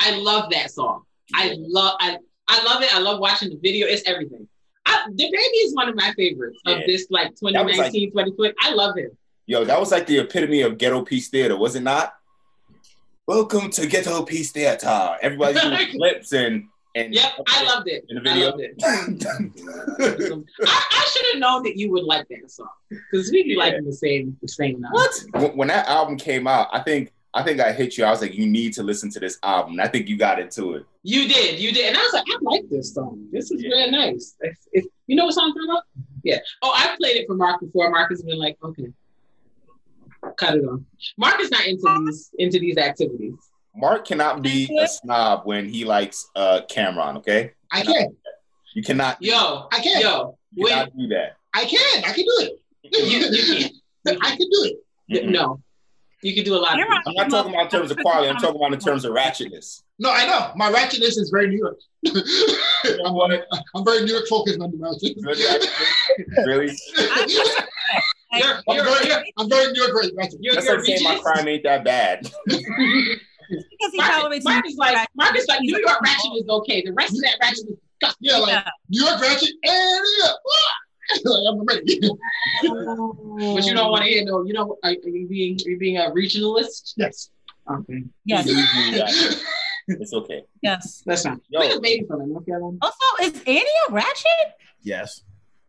I 0.00 0.16
love 0.18 0.50
that 0.50 0.72
song. 0.72 1.04
I 1.32 1.54
love 1.56 1.94
I 2.00 2.18
I 2.48 2.64
love 2.64 2.82
it. 2.82 2.92
I 2.94 2.98
love 2.98 3.20
watching 3.20 3.50
the 3.50 3.56
video. 3.62 3.86
It's 3.86 4.02
everything. 4.04 4.48
I, 4.84 5.06
DaBaby 5.12 5.64
is 5.64 5.74
one 5.76 5.88
of 5.88 5.94
my 5.94 6.12
favorites 6.16 6.58
of 6.66 6.78
Yeah. 6.80 6.86
this 6.86 7.06
like 7.08 7.28
That 7.36 7.64
was, 7.64 7.78
like- 7.78 7.92
2019, 7.92 8.10
2020. 8.10 8.54
I 8.60 8.74
love 8.74 8.96
him. 8.98 9.10
Yo, 9.46 9.64
that 9.64 9.78
was 9.78 9.92
like 9.92 10.06
the 10.06 10.18
epitome 10.18 10.62
of 10.62 10.76
ghetto 10.76 11.02
peace 11.04 11.28
theater, 11.28 11.56
was 11.56 11.76
it 11.76 11.82
not? 11.84 12.14
Welcome 13.28 13.70
to 13.70 13.86
ghetto 13.86 14.22
peace 14.24 14.50
theater. 14.50 15.16
Everybody's 15.22 15.62
doing 15.62 15.86
flips 15.92 16.32
and 16.32 16.64
and 16.94 17.12
Yep, 17.14 17.32
I 17.48 17.64
loved 17.64 17.88
it. 17.88 18.04
in 18.08 18.22
the 18.22 18.30
I 18.30 18.34
video. 18.34 18.50
loved 18.50 18.60
it. 18.60 18.74
I, 20.66 20.84
I 20.92 21.04
should 21.10 21.26
have 21.32 21.40
known 21.40 21.62
that 21.64 21.76
you 21.76 21.90
would 21.90 22.04
like 22.04 22.26
that 22.28 22.50
song 22.50 22.68
because 22.90 23.30
we 23.30 23.42
be 23.42 23.50
Yeah. 23.50 23.58
liking 23.64 23.84
the 23.84 23.92
same 23.92 24.36
the 24.42 24.48
same. 24.48 24.80
now. 24.80 24.88
what? 24.92 25.24
When- 25.32 25.56
When 25.56 25.68
that 25.68 25.88
album 25.88 26.16
came 26.16 26.46
out, 26.46 26.68
I 26.72 26.80
think 26.80 27.12
I 27.36 27.42
think 27.42 27.58
I 27.60 27.72
hit 27.72 27.98
you. 27.98 28.04
I 28.04 28.10
was 28.10 28.20
like, 28.22 28.34
you 28.34 28.46
need 28.46 28.74
to 28.74 28.84
listen 28.84 29.10
to 29.10 29.18
this 29.18 29.38
album. 29.42 29.72
And 29.72 29.80
I 29.80 29.88
think 29.88 30.08
you 30.08 30.16
got 30.16 30.38
into 30.38 30.74
it. 30.74 30.86
You 31.02 31.26
did, 31.26 31.58
you 31.58 31.72
did, 31.72 31.86
and 31.88 31.96
I 31.96 32.00
was 32.00 32.12
like, 32.12 32.24
I 32.30 32.36
like 32.42 32.68
this 32.70 32.94
song. 32.94 33.26
This 33.32 33.50
is 33.50 33.60
Yeah. 33.60 33.70
very 33.70 33.90
nice. 33.90 34.36
It's, 34.40 34.68
it's, 34.72 34.86
you 35.08 35.16
know 35.16 35.24
what 35.24 35.34
song 35.34 35.46
I'm 35.46 35.52
talking 35.54 35.68
about? 35.70 35.82
Yeah. 36.22 36.38
Oh, 36.62 36.72
I 36.72 36.94
played 36.96 37.16
it 37.16 37.26
for 37.26 37.34
Mark 37.34 37.60
before. 37.60 37.90
Mark 37.90 38.10
has 38.10 38.22
been 38.22 38.38
like, 38.38 38.56
okay, 38.62 38.86
cut 40.36 40.54
it 40.56 40.64
off. 40.64 40.78
Mark 41.18 41.40
is 41.40 41.50
not 41.50 41.66
into 41.66 42.04
these 42.06 42.30
into 42.38 42.58
these 42.60 42.76
activities. 42.78 43.34
Mark 43.76 44.06
cannot 44.06 44.42
be 44.42 44.70
a 44.80 44.86
snob 44.86 45.42
when 45.44 45.68
he 45.68 45.84
likes 45.84 46.28
uh 46.36 46.60
Cam'ron. 46.70 47.18
Okay, 47.18 47.52
I 47.70 47.82
can. 47.82 48.16
you 48.74 48.82
cannot. 48.82 49.20
Yo, 49.20 49.68
I 49.72 49.80
can. 49.80 50.00
yo, 50.00 50.38
you 50.52 50.64
wait, 50.64 50.70
cannot 50.70 50.96
do 50.96 51.08
that. 51.08 51.36
I 51.52 51.64
can. 51.64 52.04
I 52.04 52.12
can 52.12 52.24
do 52.24 52.34
it. 52.38 52.60
you, 52.82 53.18
you 53.18 53.70
can't. 54.06 54.18
I 54.22 54.36
can 54.36 54.48
do 54.50 54.64
it. 54.64 54.76
Mm-mm. 55.10 55.30
No, 55.30 55.60
you 56.22 56.34
can 56.34 56.44
do 56.44 56.54
a 56.54 56.56
lot. 56.56 56.80
Of 56.80 56.86
things. 56.86 57.02
I'm 57.06 57.14
not 57.14 57.30
talking 57.30 57.52
about 57.52 57.64
in 57.64 57.70
terms 57.80 57.90
of 57.90 57.98
quality. 57.98 58.28
I'm 58.28 58.36
talking 58.36 58.56
about 58.56 58.72
in 58.72 58.78
terms 58.78 59.04
of 59.04 59.12
ratchetness. 59.12 59.82
No, 59.98 60.10
I 60.10 60.26
know. 60.26 60.52
My 60.56 60.72
ratchetness 60.72 61.18
is 61.18 61.30
very 61.30 61.48
New 61.48 61.58
York. 61.58 61.78
I'm, 63.04 63.16
I'm 63.74 63.84
very 63.84 64.04
New 64.04 64.12
York 64.12 64.26
focused 64.28 64.60
on 64.60 64.70
the 64.70 64.78
ratchet. 64.78 65.18
Really? 66.46 66.76
You're, 68.32 68.54
I'm 68.68 68.74
you're, 68.74 68.84
very, 68.84 69.06
you're, 69.06 69.24
I'm 69.36 69.48
very 69.48 69.72
New 69.72 69.82
York 69.82 70.12
ratchet. 70.16 70.38
you're, 70.40 70.54
That's 70.54 70.66
you're 70.66 70.76
like 70.76 70.86
saying 70.86 71.04
my 71.04 71.18
crime 71.18 71.46
ain't 71.46 71.62
that 71.64 71.84
bad. 71.84 72.28
Because 73.48 73.92
he 73.92 73.98
Mark, 73.98 74.10
tolerates 74.12 74.44
Mark 74.44 74.64
me. 74.64 74.70
is 74.72 74.76
like, 74.78 75.08
Mark 75.14 75.36
is 75.36 75.46
like, 75.48 75.60
New 75.60 75.78
York 75.78 76.00
ratchet 76.00 76.32
is 76.36 76.48
okay. 76.48 76.82
The 76.84 76.92
rest 76.92 77.12
of 77.14 77.20
that 77.22 77.36
ratchet 77.40 77.58
is 77.68 77.76
disgusting. 78.00 78.18
Yeah, 78.20 78.36
like 78.38 78.50
Yeah. 78.50 78.68
New 78.90 79.04
York 79.06 79.20
ratchet 79.20 79.50
and 79.62 80.04
yeah. 80.18 80.32
like, 81.24 81.44
I'm 81.52 81.64
ready. 81.64 82.00
But 83.54 83.64
you 83.66 83.74
don't 83.74 83.90
want 83.90 84.02
to 84.04 84.08
hear 84.08 84.24
no. 84.24 84.44
You 84.44 84.54
don't. 84.54 84.70
Are, 84.82 84.90
are 84.90 84.92
you 84.92 85.26
being? 85.28 85.58
Are 85.66 85.70
you 85.70 85.78
being 85.78 85.98
a 85.98 86.10
regionalist? 86.10 86.94
yes. 86.96 87.30
Okay, 87.70 88.04
Yes, 88.26 88.46
It's 89.88 90.12
okay. 90.12 90.44
yes. 90.62 91.02
that's 91.06 91.24
not. 91.24 91.38
Yo, 91.48 91.60
Wait 91.60 91.74
a 91.74 91.80
baby 91.80 92.06
from 92.06 92.30
North 92.30 92.44
Carolina. 92.46 92.76
Also, 92.82 92.96
is 93.22 93.42
Annie 93.46 93.64
a 93.88 93.92
ratchet? 93.92 94.48
Yes. 94.82 95.22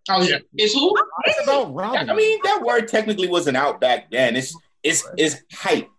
Oh 0.10 0.22
yeah. 0.22 0.38
Is 0.57 0.73
who? 0.73 0.89
Oh, 0.97 1.03
it's 1.26 1.43
about 1.43 1.73
robbing. 1.73 2.10
I 2.10 2.14
mean, 2.14 2.39
that 2.43 2.61
word 2.64 2.88
technically 2.89 3.27
wasn't 3.27 3.56
out 3.57 3.80
back 3.81 4.11
then. 4.11 4.35
It's 4.35 4.56
it's 4.84 5.07
it's 5.18 5.38
hype. 5.53 5.89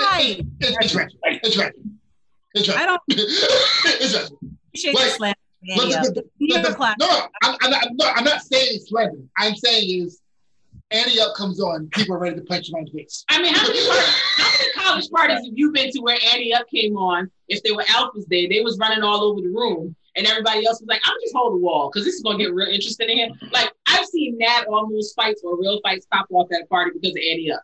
Like, 0.00 0.40
It's, 0.60 0.76
it's 0.80 0.94
ratchet. 0.94 1.18
It's 1.24 1.56
ratchet. 1.56 1.74
It's 2.54 2.68
I 2.70 2.86
don't 2.86 3.00
it's 3.08 4.14
ratchet. 4.14 4.32
appreciate 4.68 4.94
Wait, 4.94 5.04
the 5.04 5.10
slam. 5.10 5.34
Look, 5.62 5.84
Annie 5.84 5.94
look, 5.94 6.16
look, 6.16 6.26
New 6.38 6.54
look, 6.54 6.64
York 6.64 6.76
class. 6.76 6.96
No, 7.00 7.26
I'm, 7.42 7.56
I'm, 7.62 7.70
not, 7.70 7.86
I'm, 7.86 7.96
not, 7.96 8.18
I'm 8.18 8.24
not 8.24 8.42
saying 8.42 8.80
slander. 8.86 9.18
I'm 9.38 9.56
saying 9.56 10.04
is 10.04 10.20
Annie 10.90 11.20
Up 11.20 11.34
comes 11.34 11.60
on, 11.60 11.88
people 11.88 12.14
are 12.14 12.18
ready 12.18 12.36
to 12.36 12.42
punch 12.42 12.70
him 12.70 12.76
in 12.78 12.84
the 12.84 12.90
face. 12.92 13.24
I 13.28 13.42
mean, 13.42 13.52
how 13.54 13.66
many 13.66 13.86
par- 13.86 14.14
how 14.36 14.50
many 14.52 14.72
college 14.72 15.10
parties 15.10 15.44
have 15.44 15.52
you 15.54 15.72
been 15.72 15.90
to 15.90 16.00
where 16.00 16.18
Annie 16.32 16.54
Up 16.54 16.66
came 16.70 16.96
on? 16.96 17.30
If 17.48 17.62
they 17.62 17.72
were 17.72 17.82
alphas 17.84 18.24
there, 18.28 18.48
they 18.48 18.62
was 18.62 18.78
running 18.78 19.02
all 19.02 19.22
over 19.22 19.40
the 19.40 19.48
room, 19.48 19.94
and 20.16 20.26
everybody 20.26 20.64
else 20.66 20.80
was 20.80 20.88
like, 20.88 21.00
"I'm 21.04 21.16
just 21.22 21.34
hold 21.34 21.54
the 21.54 21.58
wall 21.58 21.90
because 21.90 22.06
this 22.06 22.14
is 22.14 22.22
gonna 22.22 22.38
get 22.38 22.54
real 22.54 22.68
interesting 22.68 23.10
in 23.10 23.18
here." 23.18 23.28
Like 23.52 23.72
I've 23.86 24.06
seen 24.06 24.38
Nat 24.38 24.64
almost 24.68 25.14
fights 25.14 25.42
or 25.44 25.58
real 25.58 25.80
fights 25.82 26.06
pop 26.10 26.26
off 26.30 26.48
at 26.52 26.62
a 26.62 26.66
party 26.66 26.92
because 26.94 27.10
of 27.16 27.18
Annie 27.18 27.50
Up. 27.52 27.62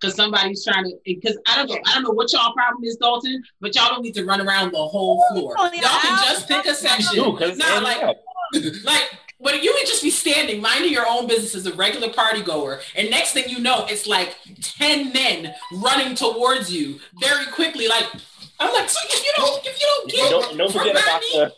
Because 0.00 0.14
somebody's 0.14 0.64
trying 0.64 0.84
to, 0.84 0.96
because 1.04 1.36
I 1.48 1.56
don't 1.56 1.68
know, 1.68 1.78
I 1.86 1.94
don't 1.94 2.04
know 2.04 2.10
what 2.12 2.32
y'all 2.32 2.52
problem 2.52 2.84
is, 2.84 2.96
Dalton, 2.96 3.42
but 3.60 3.74
y'all 3.74 3.88
don't 3.88 4.02
need 4.02 4.14
to 4.14 4.24
run 4.24 4.40
around 4.40 4.72
the 4.72 4.78
whole 4.78 5.24
floor. 5.32 5.54
Y'all 5.58 5.70
can 5.70 6.24
just 6.24 6.46
pick 6.48 6.66
a 6.66 6.74
section. 6.74 7.14
Dude, 7.14 7.38
'cause 7.38 7.56
No, 7.56 7.66
Annie 7.66 7.84
like, 7.84 8.02
Up. 8.02 8.16
like, 8.84 9.10
but 9.40 9.62
you 9.62 9.72
would 9.76 9.86
just 9.86 10.02
be 10.02 10.10
standing, 10.10 10.60
minding 10.60 10.92
your 10.92 11.06
own 11.08 11.26
business 11.26 11.54
as 11.54 11.66
a 11.66 11.72
regular 11.74 12.12
party 12.12 12.42
goer, 12.42 12.80
and 12.96 13.10
next 13.10 13.32
thing 13.32 13.48
you 13.48 13.58
know, 13.60 13.86
it's 13.88 14.06
like 14.06 14.36
ten 14.62 15.12
men 15.12 15.54
running 15.72 16.14
towards 16.14 16.72
you 16.72 16.98
very 17.20 17.46
quickly. 17.46 17.88
Like, 17.88 18.06
I'm 18.60 18.72
like, 18.72 18.88
so 18.88 18.98
if 19.04 19.24
you 19.24 19.32
don't, 19.36 19.66
if 19.66 19.80
you 19.80 19.86
don't 19.86 20.10
get, 20.10 20.30
don't, 20.30 20.56
don't 20.58 20.72
forget 20.72 20.92
about 20.92 21.20
the, 21.20 21.52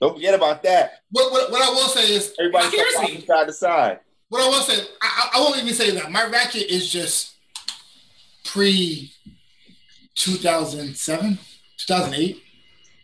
don't 0.00 0.14
forget 0.14 0.34
about 0.34 0.62
that. 0.62 1.00
What, 1.10 1.30
what, 1.32 1.50
what 1.50 1.62
I 1.62 1.70
will 1.70 1.88
say 1.88 2.10
is, 2.14 2.34
Everybody 2.38 2.76
Here's 2.76 2.94
from 2.94 3.22
side 3.26 3.46
to 3.46 3.52
side. 3.52 4.00
what 4.28 4.42
I 4.42 4.48
will 4.48 4.62
say, 4.62 4.82
I, 5.02 5.30
I 5.34 5.38
I 5.38 5.40
won't 5.40 5.56
even 5.60 5.74
say 5.74 5.90
that. 5.92 6.10
My 6.10 6.26
ratchet 6.26 6.70
is 6.70 6.88
just 6.90 7.35
pre 8.46 9.12
2007, 10.14 11.38
2008. 11.78 12.42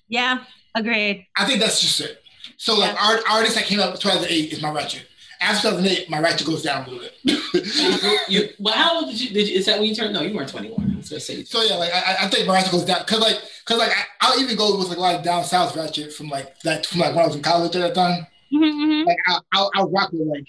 Yeah, 0.09 0.45
agreed. 0.75 1.27
I 1.37 1.45
think 1.47 1.61
that's 1.61 1.81
just 1.81 2.01
it. 2.01 2.23
So 2.57 2.79
like 2.79 2.95
art, 3.03 3.23
artists 3.31 3.57
that 3.57 3.65
came 3.65 3.81
out 3.81 3.95
in 3.95 4.01
2008 4.01 4.53
is 4.53 4.63
my 4.63 4.71
ratchet. 4.71 5.07
After 5.41 5.71
2008, 5.71 6.09
my 6.09 6.21
ratchet 6.21 6.47
goes 6.47 6.63
down 6.63 6.87
a 6.87 6.91
little 6.91 7.09
bit. 7.25 8.25
you, 8.29 8.49
well, 8.61 8.75
how 8.75 8.97
old 9.01 9.11
did 9.11 9.21
you, 9.21 9.31
did 9.31 9.49
you? 9.49 9.57
Is 9.57 9.67
that 9.67 9.81
when 9.81 9.89
you 9.89 9.95
turned? 9.95 10.15
No, 10.15 10.23
you 10.23 10.35
weren't 10.35 10.49
21. 10.49 10.93
I 10.93 10.97
was 10.97 11.09
gonna 11.09 11.21
say. 11.21 11.43
so 11.45 11.63
yeah, 11.63 11.75
like 11.75 11.93
I, 11.93 12.17
I 12.21 12.29
think 12.29 12.47
my 12.47 12.55
ratchet 12.55 12.71
goes 12.71 12.85
down 12.85 13.01
because 13.05 13.19
like 13.21 13.41
because 13.65 13.79
like 13.79 13.91
I, 13.91 14.03
I'll 14.21 14.41
even 14.41 14.57
go 14.57 14.77
with 14.79 14.89
like 14.89 14.99
a 14.99 15.01
lot 15.01 15.15
of 15.17 15.25
down 15.25 15.43
south 15.45 15.75
ratchet 15.77 16.13
from 16.13 16.29
like 16.29 16.61
that 16.61 16.87
from 16.87 17.01
like 17.01 17.15
when 17.15 17.25
I 17.25 17.27
was 17.27 17.35
in 17.37 17.43
college 17.43 17.75
at 17.75 17.81
that 17.81 17.95
time. 17.95 18.27
Mhm, 18.55 19.05
Like 19.07 19.17
I, 19.27 19.39
I'll, 19.55 19.71
I'll 19.75 19.91
rock 19.91 20.13
with 20.13 20.29
like 20.29 20.47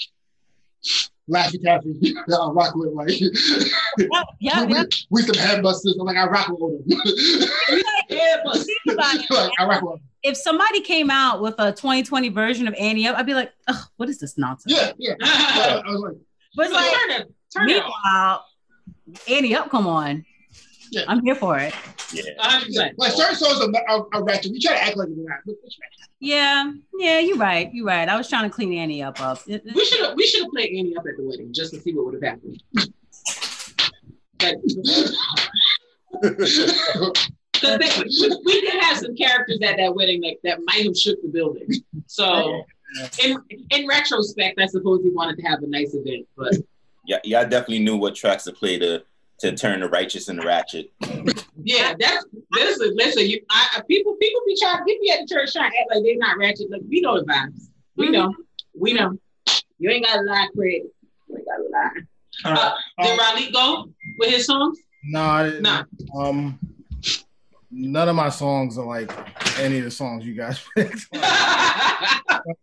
Laffy 1.29 1.61
Taffy. 1.63 2.15
I'll 2.31 2.53
rock 2.53 2.75
with 2.75 2.89
like 2.93 3.07
mhm. 3.07 3.69
Yeah, 4.39 4.65
we, 4.65 4.73
yeah. 4.75 4.83
we 5.09 5.21
some 5.21 5.35
headbusters. 5.35 5.93
I'm 5.99 6.05
like 6.05 6.17
I 6.17 6.27
rock 6.27 6.49
with 6.49 6.59
them. 6.59 6.99
Yeah, 8.09 8.37
but 8.43 8.57
Think 8.57 8.79
about 8.91 9.15
it. 9.15 9.31
like 9.31 9.51
I 9.59 9.65
rock 9.65 9.81
with 9.81 9.89
all 9.89 9.95
them. 9.97 10.03
If 10.23 10.37
somebody 10.37 10.81
came 10.81 11.09
out 11.09 11.41
with 11.41 11.55
a 11.59 11.71
2020 11.71 12.29
version 12.29 12.67
of 12.67 12.73
Annie 12.75 13.07
Up, 13.07 13.17
I'd 13.17 13.25
be 13.25 13.33
like, 13.33 13.51
Ugh, 13.67 13.85
what 13.97 14.09
is 14.09 14.19
this 14.19 14.37
nonsense? 14.37 14.73
Yeah, 14.75 14.91
yeah. 14.97 15.13
I, 15.21 15.81
I 15.85 15.89
was 15.91 16.01
like, 16.01 16.15
But 16.55 16.65
it's 16.67 16.73
like, 16.75 16.91
turn 16.93 17.11
it, 17.11 17.33
turn 17.53 17.69
it 17.69 17.83
off. 17.83 17.93
meanwhile, 18.05 18.45
Annie 19.29 19.55
Up, 19.55 19.69
come 19.69 19.87
on. 19.87 20.25
Yeah. 20.93 21.05
I'm 21.07 21.23
here 21.23 21.35
for 21.35 21.57
it. 21.57 21.73
Yeah. 22.13 22.23
100. 22.37 22.39
yeah. 22.39 22.59
percent 22.67 22.99
like 22.99 23.11
certain 23.13 23.35
songs 23.35 23.59
are, 23.61 23.71
are, 23.89 24.07
are 24.13 24.23
ratchet. 24.23 24.51
We 24.51 24.59
try 24.59 24.73
to 24.73 24.81
act 24.83 24.97
like 24.97 25.07
it's 25.09 25.17
not. 25.27 25.39
but 25.45 25.55
it's. 25.63 25.77
Yeah, 26.19 26.71
yeah, 26.97 27.19
you're 27.19 27.37
right. 27.37 27.69
You're 27.73 27.85
right. 27.85 28.07
I 28.07 28.15
was 28.15 28.29
trying 28.29 28.43
to 28.49 28.49
clean 28.55 28.73
Annie 28.73 29.01
Up 29.03 29.19
up. 29.19 29.39
It- 29.47 29.63
it- 29.65 29.75
We 29.75 29.83
should 29.85 30.05
have 30.05 30.15
we 30.15 30.25
should 30.27 30.43
have 30.43 30.51
played 30.51 30.69
Annie 30.77 30.95
up 30.95 31.03
at 31.07 31.17
the 31.17 31.23
wedding 31.27 31.51
just 31.53 31.73
to 31.73 31.81
see 31.81 31.93
what 31.93 32.05
would 32.05 32.13
have 32.15 32.23
happened. 32.23 32.61
Like, 34.41 34.57
Because 37.53 37.97
we, 38.19 38.37
we 38.45 38.61
did 38.61 38.81
have 38.83 38.97
some 38.97 39.15
characters 39.15 39.57
at 39.63 39.77
that 39.77 39.95
wedding 39.95 40.19
that, 40.21 40.35
that 40.43 40.59
might 40.65 40.83
have 40.85 40.97
shook 40.97 41.21
the 41.21 41.29
building. 41.29 41.67
So, 42.07 42.63
in 43.23 43.37
in 43.71 43.87
retrospect, 43.87 44.59
I 44.59 44.65
suppose 44.67 45.01
we 45.03 45.11
wanted 45.11 45.37
to 45.37 45.43
have 45.47 45.63
a 45.63 45.67
nice 45.67 45.93
event, 45.93 46.27
but 46.37 46.53
Yeah, 47.05 47.19
y'all 47.23 47.43
definitely 47.47 47.79
knew 47.79 47.95
what 47.95 48.15
tracks 48.15 48.43
to 48.45 48.51
play 48.51 48.77
to 48.79 49.03
to 49.39 49.55
turn 49.55 49.79
the 49.81 49.89
righteous 49.89 50.29
and 50.29 50.39
the 50.39 50.45
ratchet. 50.45 50.91
yeah, 51.63 51.93
that's 51.99 52.25
listen, 52.51 52.93
listen. 52.95 53.25
You, 53.29 53.41
I, 53.49 53.67
I- 53.77 53.81
people 53.87 54.13
people 54.15 54.41
be 54.45 54.57
trying 54.61 54.83
people 54.85 55.05
at 55.13 55.27
the 55.27 55.33
church 55.35 55.53
trying 55.53 55.71
to 55.71 55.77
act 55.77 55.89
like 55.95 56.03
they're 56.03 56.17
not 56.17 56.37
ratchet. 56.37 56.69
Like 56.71 56.81
we 56.89 57.01
know 57.01 57.19
the 57.19 57.25
vibes. 57.25 57.67
We 57.95 58.09
know. 58.09 58.33
We 58.77 58.93
know. 58.93 59.17
You 59.79 59.89
ain't 59.89 60.05
got 60.05 60.17
to 60.17 60.21
lie, 60.23 60.47
Craig. 60.55 60.83
You 61.29 61.37
ain't 61.37 61.45
got 61.45 61.57
to 61.57 61.69
lie. 61.71 61.91
Uh, 62.45 63.03
did 63.03 63.19
Raleigh 63.19 63.51
go 63.51 63.89
with 64.17 64.29
his 64.31 64.45
songs? 64.45 64.79
Nah, 65.05 65.49
Nah. 65.59 65.83
Um, 66.17 66.57
none 67.69 68.07
of 68.09 68.15
my 68.15 68.29
songs 68.29 68.77
are 68.77 68.85
like 68.85 69.11
any 69.59 69.77
of 69.79 69.83
the 69.83 69.91
songs 69.91 70.25
you 70.25 70.33
guys 70.35 70.63
picked. 70.75 71.07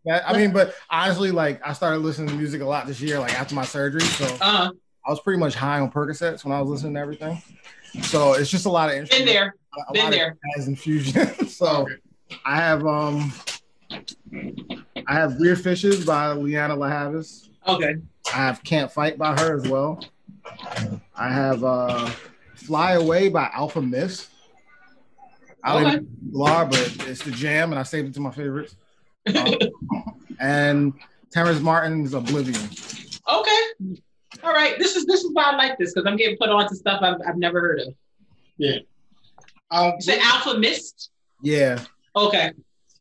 That- 0.04 0.28
I 0.28 0.36
mean, 0.36 0.52
but 0.52 0.74
honestly, 0.90 1.30
like 1.30 1.66
I 1.66 1.72
started 1.72 1.98
listening 2.00 2.28
to 2.28 2.34
music 2.34 2.60
a 2.60 2.64
lot 2.66 2.86
this 2.86 3.00
year, 3.00 3.18
like 3.18 3.32
after 3.38 3.54
my 3.54 3.64
surgery. 3.64 4.00
So 4.02 4.36
uh, 4.40 4.70
I 5.06 5.10
was 5.10 5.20
pretty 5.20 5.38
much 5.38 5.54
high 5.54 5.80
on 5.80 5.90
Percocets 5.90 6.44
when 6.44 6.52
I 6.52 6.60
was 6.60 6.70
listening 6.70 6.94
to 6.94 7.00
everything. 7.00 7.40
So 8.02 8.34
it's 8.34 8.50
just 8.50 8.66
a 8.66 8.70
lot 8.70 8.94
of 8.94 9.08
been 9.08 9.26
there, 9.26 9.54
a 9.88 9.92
been 9.92 10.10
there. 10.10 10.36
jazz 10.56 10.68
infusion. 10.68 11.26
so 11.48 11.86
I 12.44 12.56
have 12.56 12.86
um 12.86 13.32
I 13.90 15.12
have 15.14 15.36
Weird 15.40 15.60
Fishes 15.60 16.04
by 16.04 16.26
Lianne 16.34 16.76
La 16.76 16.88
Havas. 16.88 17.48
Okay. 17.66 17.96
I 18.28 18.36
have 18.36 18.62
Can't 18.62 18.90
Fight 18.92 19.18
by 19.18 19.38
her 19.40 19.56
as 19.56 19.68
well. 19.68 20.04
I 21.16 21.28
have 21.32 21.64
uh 21.64 22.06
Fly 22.54 22.92
Away 22.92 23.28
by 23.28 23.50
Alfa 23.52 23.82
Mist. 23.82 24.28
I 25.64 25.74
don't 25.74 25.86
Okay. 25.86 25.96
even 25.96 26.08
know 26.32 26.44
who 26.44 26.46
they 26.46 26.52
are, 26.52 26.66
but 26.66 27.06
it's 27.08 27.22
the 27.24 27.30
jam, 27.32 27.70
and 27.72 27.78
I 27.78 27.82
saved 27.82 28.08
it 28.08 28.14
to 28.14 28.20
my 28.20 28.30
favorites. 28.30 28.76
Um, 29.36 29.54
and 30.38 30.94
Terrace 31.30 31.60
Martin's 31.60 32.14
Oblivion. 32.14 32.62
Okay. 33.28 33.60
All 34.42 34.52
right. 34.52 34.78
This 34.78 34.96
is 34.96 35.06
this 35.06 35.22
is 35.22 35.30
why 35.32 35.44
I 35.52 35.56
like 35.56 35.78
this 35.78 35.92
because 35.92 36.06
I'm 36.10 36.16
getting 36.16 36.36
put 36.36 36.48
on 36.48 36.68
to 36.68 36.74
stuff 36.76 37.00
I've, 37.02 37.16
I've 37.26 37.36
never 37.36 37.60
heard 37.60 37.80
of. 37.80 37.94
Yeah. 38.58 38.78
Um, 39.70 39.92
Is 39.98 40.08
it 40.08 40.18
Alfa 40.24 40.58
Mist? 40.58 41.10
Yeah, 41.42 41.82
Okay. 42.16 42.52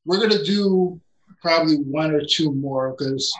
we're 0.05 0.19
gonna 0.19 0.43
do 0.43 0.99
probably 1.41 1.75
one 1.77 2.11
or 2.11 2.21
two 2.23 2.53
more 2.53 2.91
because 2.97 3.33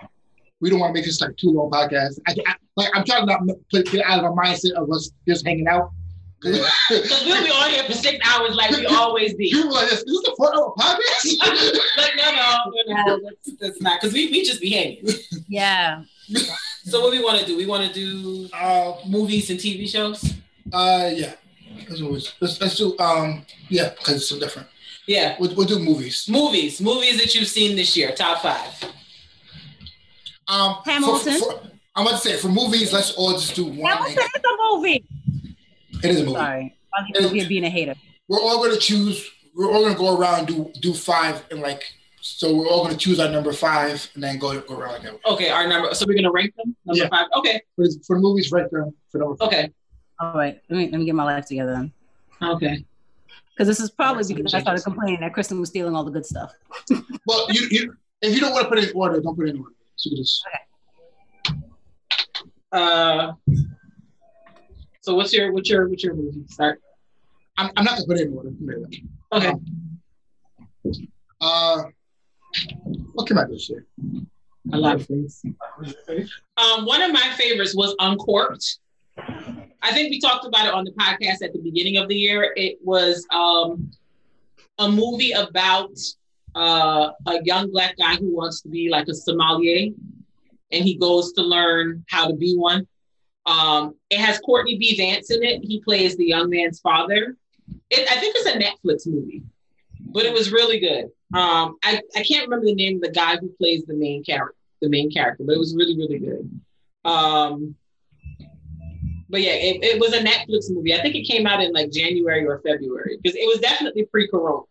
we 0.60 0.70
don't 0.70 0.80
want 0.80 0.90
to 0.90 0.94
make 1.00 1.06
this 1.06 1.22
like 1.22 1.38
too 1.38 1.52
long 1.52 1.70
podcast. 1.72 2.20
I, 2.28 2.36
I, 2.48 2.56
like 2.76 2.90
I'm 2.96 3.06
trying 3.06 3.26
to 3.28 3.46
not 3.46 3.58
put, 3.72 3.86
get 3.92 4.06
out 4.06 4.24
of 4.24 4.32
a 4.32 4.36
mindset 4.36 4.72
of 4.74 4.92
us 4.92 5.12
just 5.28 5.46
hanging 5.46 5.68
out. 5.68 5.92
Because 6.42 7.24
we'll 7.26 7.44
be 7.44 7.52
on 7.52 7.70
here 7.70 7.84
for 7.84 7.92
six 7.92 8.18
hours 8.26 8.56
like 8.56 8.72
we 8.72 8.86
always 8.86 9.34
be. 9.34 9.50
You 9.50 9.68
were 9.68 9.74
like, 9.74 9.92
"Is 9.92 10.06
this 10.06 10.24
a 10.26 10.36
four 10.38 10.56
hour 10.56 10.74
podcast?" 10.80 11.38
like, 11.98 12.14
no, 12.16 12.32
no, 12.32 12.72
no, 12.88 13.04
no, 13.04 13.20
that's, 13.26 13.58
that's 13.60 13.82
not. 13.82 14.00
Because 14.00 14.14
we, 14.14 14.28
we 14.32 14.46
just 14.46 14.62
be 14.62 14.70
hanging. 14.70 15.06
Yeah. 15.50 16.04
So 16.90 17.02
what 17.02 17.12
we 17.12 17.24
want 17.24 17.40
to 17.40 17.46
do? 17.46 17.56
We 17.56 17.68
want 17.68 17.88
to 17.88 17.94
do 17.94 18.50
uh, 18.54 18.94
movies 19.08 19.50
and 19.52 19.60
TV 19.60 19.88
shows. 19.88 20.34
uh, 20.74 21.10
yeah. 21.14 21.34
Let's, 21.88 22.02
always, 22.02 22.34
let's, 22.40 22.60
let's 22.60 22.78
do 22.78 22.98
um, 23.00 23.46
yeah, 23.70 23.90
because 23.90 24.16
it's 24.16 24.30
so 24.30 24.40
different. 24.40 24.68
Yeah. 25.08 25.36
We'll, 25.40 25.54
we'll 25.56 25.68
do 25.68 25.78
movies. 25.80 26.28
Movies. 26.28 26.82
Movies 26.82 27.20
that 27.20 27.34
you've 27.36 27.48
seen 27.48 27.76
this 27.76 27.96
year. 27.96 28.12
Top 28.12 28.42
five. 28.42 28.74
Um, 30.48 30.78
Hamilton. 30.84 31.40
for- 31.40 31.62
I'm 31.96 32.08
about 32.08 32.22
to 32.22 32.30
say 32.30 32.38
for 32.38 32.48
movies, 32.48 32.92
let's 32.94 33.12
all 33.12 33.34
just 33.34 33.56
do 33.56 33.66
one. 33.66 33.92
Hamilton 33.92 34.18
is 34.18 34.42
a 34.44 34.76
movie. 34.76 35.06
It 36.04 36.06
is 36.06 36.22
a 36.22 36.24
movie. 36.24 36.36
Sorry. 36.38 36.76
I'm 36.96 37.48
being 37.48 37.66
a 37.66 37.70
hater. 37.70 37.96
We're 38.28 38.42
all 38.42 38.64
gonna 38.64 38.80
choose. 38.80 39.30
We're 39.56 39.72
all 39.72 39.84
gonna 39.84 39.98
go 39.98 40.18
around 40.18 40.40
and 40.40 40.48
do 40.48 40.72
do 40.80 40.94
five 40.94 41.44
and 41.52 41.62
like. 41.62 41.84
So 42.22 42.54
we're 42.56 42.68
all 42.68 42.84
gonna 42.84 42.98
choose 42.98 43.20
our 43.20 43.30
number 43.30 43.54
five 43.54 44.10
and 44.14 44.24
then 44.24 44.38
go 44.40 44.60
go 44.62 44.78
around 44.78 44.92
like 44.94 45.02
that. 45.04 45.20
Okay, 45.26 45.50
our 45.50 45.68
number. 45.68 45.94
So 45.94 46.06
we're 46.08 46.16
gonna 46.16 46.32
rank 46.32 46.54
them. 46.56 46.76
Number 46.86 47.04
Yeah. 47.04 47.10
five. 47.10 47.28
Okay. 47.36 47.62
For, 47.76 47.86
for 48.06 48.16
the 48.18 48.22
movies, 48.22 48.52
right 48.52 48.66
there 48.72 48.86
for 49.10 49.18
number 49.20 49.36
five. 49.38 49.48
Okay. 49.48 49.70
All 50.20 50.34
right. 50.34 50.62
Let 50.70 50.78
me, 50.78 50.90
let 50.92 51.00
me 51.00 51.06
get 51.06 51.16
my 51.16 51.24
life 51.24 51.46
together 51.46 51.72
then. 51.74 51.94
Okay. 52.42 52.86
Because 53.54 53.68
this 53.68 53.80
is 53.80 53.90
probably 53.92 54.34
because 54.34 54.54
I 54.54 54.60
started 54.62 54.84
complaining 54.84 55.20
that 55.22 55.34
Kristen 55.34 55.60
was 55.60 55.70
stealing 55.70 55.96
all 55.96 56.04
the 56.04 56.12
good 56.12 56.26
stuff. 56.26 56.54
Well, 57.26 57.46
you, 57.52 57.68
you 57.72 57.96
if 58.22 58.34
you 58.34 58.40
don't 58.42 58.52
want 58.54 58.64
to 58.64 58.70
put 58.70 58.80
it 58.80 58.90
in 58.92 58.96
order, 58.96 59.20
don't 59.22 59.36
put 59.38 59.48
it 59.48 59.56
in 59.56 59.62
order. 59.62 59.74
So 59.96 60.10
you 60.10 60.18
just 60.18 60.44
Uh. 62.72 63.34
So 65.02 65.16
what's 65.16 65.34
your 65.34 65.52
what's 65.54 65.70
your 65.70 65.88
what's 65.88 66.04
your 66.04 66.14
movie? 66.16 66.44
Start. 66.48 66.82
I'm, 67.58 67.72
I'm 67.78 67.84
not 67.86 67.96
gonna 67.96 68.06
put 68.08 68.18
it 68.18 68.28
in 68.28 68.34
order. 68.34 68.52
Okay. 69.34 69.54
Uh, 71.42 71.84
what 73.14 73.28
came 73.28 73.38
out 73.38 73.50
this 73.50 73.70
year? 73.70 73.86
A 74.74 74.78
lot 74.78 74.96
of 74.96 75.06
things. 75.06 75.44
Um, 76.58 76.86
one 76.86 77.02
of 77.02 77.12
my 77.12 77.34
favorites 77.38 77.76
was 77.76 77.96
Uncorked. 78.00 78.80
I 79.82 79.94
think 79.94 80.10
we 80.10 80.20
talked 80.20 80.46
about 80.46 80.68
it 80.68 80.74
on 80.74 80.84
the 80.84 80.92
podcast 80.92 81.42
at 81.44 81.54
the 81.54 81.60
beginning 81.60 81.98
of 81.98 82.08
the 82.08 82.16
year. 82.16 82.54
It 82.56 82.78
was 82.84 83.26
um, 83.32 83.92
a 84.78 84.90
movie 84.90 85.32
about 85.32 85.92
uh, 86.56 87.12
a 87.26 87.44
young 87.44 87.72
black 87.72 87.98
guy 87.98 88.16
who 88.16 88.36
wants 88.36 88.62
to 88.62 88.70
be 88.70 88.90
like 88.90 89.08
a 89.08 89.14
sommelier, 89.14 89.92
and 90.72 90.84
he 90.84 90.96
goes 90.96 91.34
to 91.34 91.42
learn 91.42 92.04
how 92.10 92.28
to 92.28 92.34
be 92.36 92.56
one. 92.56 92.88
Um, 93.46 93.96
it 94.10 94.20
has 94.20 94.40
Courtney 94.40 94.78
B. 94.78 94.96
Vance 94.98 95.32
in 95.32 95.44
it. 95.44 95.62
He 95.64 95.82
plays 95.82 96.16
the 96.16 96.26
young 96.26 96.50
man's 96.50 96.80
father. 96.80 97.36
It, 97.90 98.12
I 98.12 98.20
think 98.20 98.36
it's 98.38 98.48
a 98.48 98.60
Netflix 98.60 99.08
movie, 99.08 99.44
but 100.00 100.26
it 100.26 100.34
was 100.34 100.52
really 100.52 100.80
good. 100.80 101.10
Um, 101.34 101.78
I, 101.84 102.02
I 102.16 102.24
can't 102.24 102.46
remember 102.46 102.66
the 102.66 102.76
name 102.76 102.96
of 102.96 103.02
the 103.02 103.12
guy 103.12 103.38
who 103.38 103.50
plays 103.50 103.86
the 103.86 103.94
main 103.94 104.24
character, 104.24 104.56
the 104.82 104.90
main 104.90 105.12
character, 105.12 105.44
but 105.46 105.54
it 105.54 105.60
was 105.60 105.76
really, 105.76 105.96
really 105.96 106.20
good. 106.20 106.60
Um, 107.06 107.76
but 109.30 109.42
yeah, 109.42 109.54
it, 109.54 109.84
it 109.84 110.00
was 110.00 110.14
a 110.14 110.24
Netflix 110.24 110.72
movie. 110.72 110.94
I 110.94 111.02
think 111.02 111.16
it 111.16 111.24
came 111.24 111.46
out 111.46 111.62
in 111.62 111.72
like 111.72 111.92
January 111.92 112.48
or 112.48 112.62
February 112.66 113.20
because 113.22 113.38
it 113.38 113.48
was 113.48 113.60
definitely 113.60 114.06
pre-corona. 114.06 114.64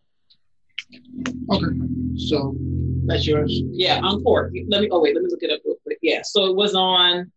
Okay, 1.50 1.66
so 2.16 2.56
that's 3.06 3.26
yours. 3.26 3.62
Yeah, 3.70 4.00
Encore. 4.02 4.50
Let 4.68 4.80
me. 4.80 4.88
Oh 4.90 5.00
wait, 5.00 5.14
let 5.14 5.22
me 5.22 5.30
look 5.30 5.42
it 5.42 5.50
up 5.52 5.60
real 5.64 5.76
quick. 5.84 5.98
Yeah, 6.02 6.22
so 6.22 6.46
it 6.46 6.56
was 6.56 6.74
on. 6.74 7.30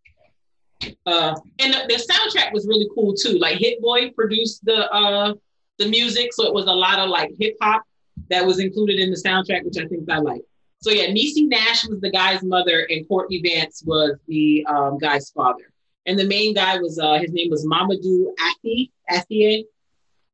Uh, 1.06 1.36
and 1.60 1.74
the, 1.74 1.86
the 1.88 1.94
soundtrack 1.94 2.52
was 2.54 2.66
really 2.66 2.90
cool 2.96 3.14
too. 3.14 3.38
Like 3.38 3.58
Hit 3.58 3.80
Boy 3.82 4.10
produced 4.12 4.66
the 4.66 4.92
uh 4.92 5.34
the 5.78 5.88
music, 5.90 6.34
so 6.34 6.48
it 6.48 6.54
was 6.54 6.66
a 6.66 6.74
lot 6.74 6.98
of 6.98 7.10
like 7.10 7.32
hip 7.40 7.56
hop 7.62 7.84
that 8.30 8.46
was 8.46 8.60
included 8.60 9.00
in 9.00 9.12
the 9.12 9.18
soundtrack, 9.18 9.64
which 9.64 9.78
I 9.78 9.88
think 9.88 10.10
I 10.10 10.18
like. 10.18 10.42
So 10.82 10.90
yeah, 10.90 11.08
Niecy 11.08 11.48
Nash 11.48 11.88
was 11.88 12.02
the 12.02 12.10
guy's 12.10 12.44
mother, 12.44 12.88
and 12.90 13.08
Courtney 13.08 13.42
Vance 13.42 13.84
was 13.86 14.18
the 14.28 14.66
um, 14.68 14.98
guy's 14.98 15.30
father. 15.30 15.72
And 16.08 16.18
the 16.18 16.26
main 16.26 16.56
guy 16.56 16.80
was 16.80 16.98
uh, 16.98 17.20
his 17.20 17.32
name 17.32 17.52
was 17.52 17.66
Mamadou 17.66 18.34
Athi 18.40 18.92
Athie. 19.08 19.66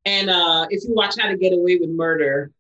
And 0.05 0.29
uh, 0.29 0.67
if 0.69 0.83
you 0.87 0.93
watch 0.93 1.15
How 1.19 1.27
to 1.27 1.37
Get 1.37 1.51
Away 1.51 1.75
with 1.75 1.89
Murder, 1.89 2.51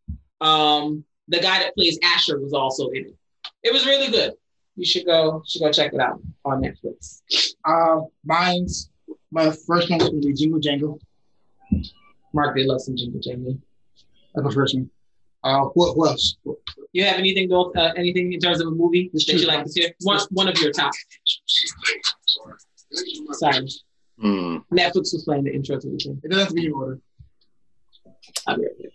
um, 0.41 1.05
the 1.29 1.39
guy 1.39 1.59
that 1.59 1.75
plays 1.75 1.97
Asher 2.03 2.39
was 2.39 2.53
also 2.53 2.89
in 2.89 3.05
it. 3.05 3.15
It 3.63 3.71
was 3.71 3.85
really 3.85 4.11
good. 4.11 4.33
You 4.75 4.85
should 4.85 5.05
go 5.05 5.41
should 5.47 5.61
go 5.61 5.71
check 5.71 5.93
it 5.93 5.99
out 6.01 6.21
on 6.43 6.61
Netflix. 6.61 7.21
Uh, 7.63 8.01
mine's 8.25 8.89
my 9.31 9.45
first 9.45 9.89
one 9.89 9.99
was 9.99 10.09
gonna 10.09 10.19
be 10.19 10.33
Jingle 10.33 10.59
Jangle. 10.59 10.99
Mark 12.33 12.55
did 12.55 12.67
love 12.67 12.81
some 12.81 12.97
Jingle 12.97 13.21
Jangle. 13.21 13.57
That's 14.35 14.45
my 14.45 14.53
first 14.53 14.75
one. 14.75 14.89
Uh, 15.47 15.63
what, 15.75 15.95
what 15.97 16.09
else? 16.11 16.35
You 16.91 17.05
have 17.05 17.17
anything 17.17 17.47
though, 17.47 17.71
uh, 17.73 17.93
anything 17.95 18.33
in 18.33 18.39
terms 18.39 18.59
of 18.59 18.67
a 18.67 18.71
movie 18.71 19.09
that 19.13 19.25
you 19.27 19.47
like 19.47 19.63
to 19.63 19.69
see? 19.69 19.87
One, 20.01 20.19
one 20.31 20.47
of 20.49 20.57
your 20.59 20.71
top. 20.73 20.91
Sorry, 23.31 23.67
Hmm. 24.19 24.57
Netflix 24.73 25.13
was 25.13 25.23
playing 25.25 25.43
the 25.43 25.53
intro 25.53 25.79
to 25.79 25.87
the 25.89 25.97
thing. 25.97 26.19
It 26.23 26.29
doesn't 26.31 26.39
have 26.39 26.49
to 26.49 26.53
be 26.55 26.65
in 26.65 26.73
order. 26.73 26.99
I'll 28.47 28.57
be 28.57 28.63
right 28.63 28.71
there. 28.79 28.91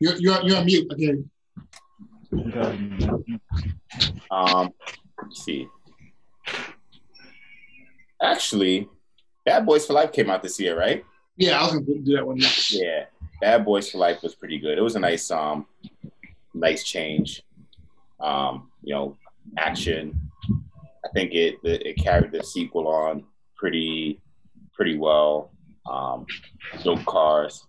You're 0.00 0.16
you're, 0.18 0.42
you're 0.42 0.58
on 0.58 0.66
mute 0.66 0.92
again. 0.92 1.30
Um, 4.30 4.70
let's 5.22 5.44
see. 5.44 5.68
Actually, 8.22 8.88
Bad 9.44 9.64
Boys 9.66 9.86
for 9.86 9.94
Life 9.94 10.12
came 10.12 10.28
out 10.30 10.42
this 10.42 10.60
year, 10.60 10.78
right? 10.78 11.04
Yeah, 11.36 11.58
I 11.58 11.62
was 11.64 11.72
gonna 11.72 11.84
do 12.00 12.14
that 12.16 12.26
one 12.26 12.36
next. 12.38 12.72
Yeah, 12.72 13.04
Bad 13.40 13.64
Boys 13.64 13.90
for 13.90 13.98
Life 13.98 14.22
was 14.22 14.34
pretty 14.34 14.58
good. 14.58 14.78
It 14.78 14.82
was 14.82 14.96
a 14.96 15.00
nice, 15.00 15.30
um, 15.30 15.66
nice 16.54 16.82
change. 16.84 17.42
Um, 18.20 18.70
you 18.82 18.94
know, 18.94 19.16
action. 19.58 20.30
I 21.04 21.08
think 21.12 21.32
it 21.34 21.56
it, 21.64 21.86
it 21.86 21.96
carried 21.98 22.32
the 22.32 22.42
sequel 22.42 22.88
on 22.88 23.24
pretty 23.56 24.20
pretty 24.74 24.96
well. 24.96 25.50
Um, 25.90 26.24
dope 26.82 27.04
cars. 27.04 27.66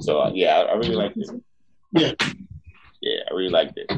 So 0.00 0.20
uh, 0.20 0.30
yeah, 0.34 0.58
I, 0.58 0.62
I 0.64 0.74
really 0.74 0.94
liked 0.96 1.16
it. 1.16 1.28
Yeah. 1.92 2.12
yeah, 3.00 3.20
I 3.30 3.34
really 3.34 3.48
liked 3.50 3.78
it. 3.78 3.90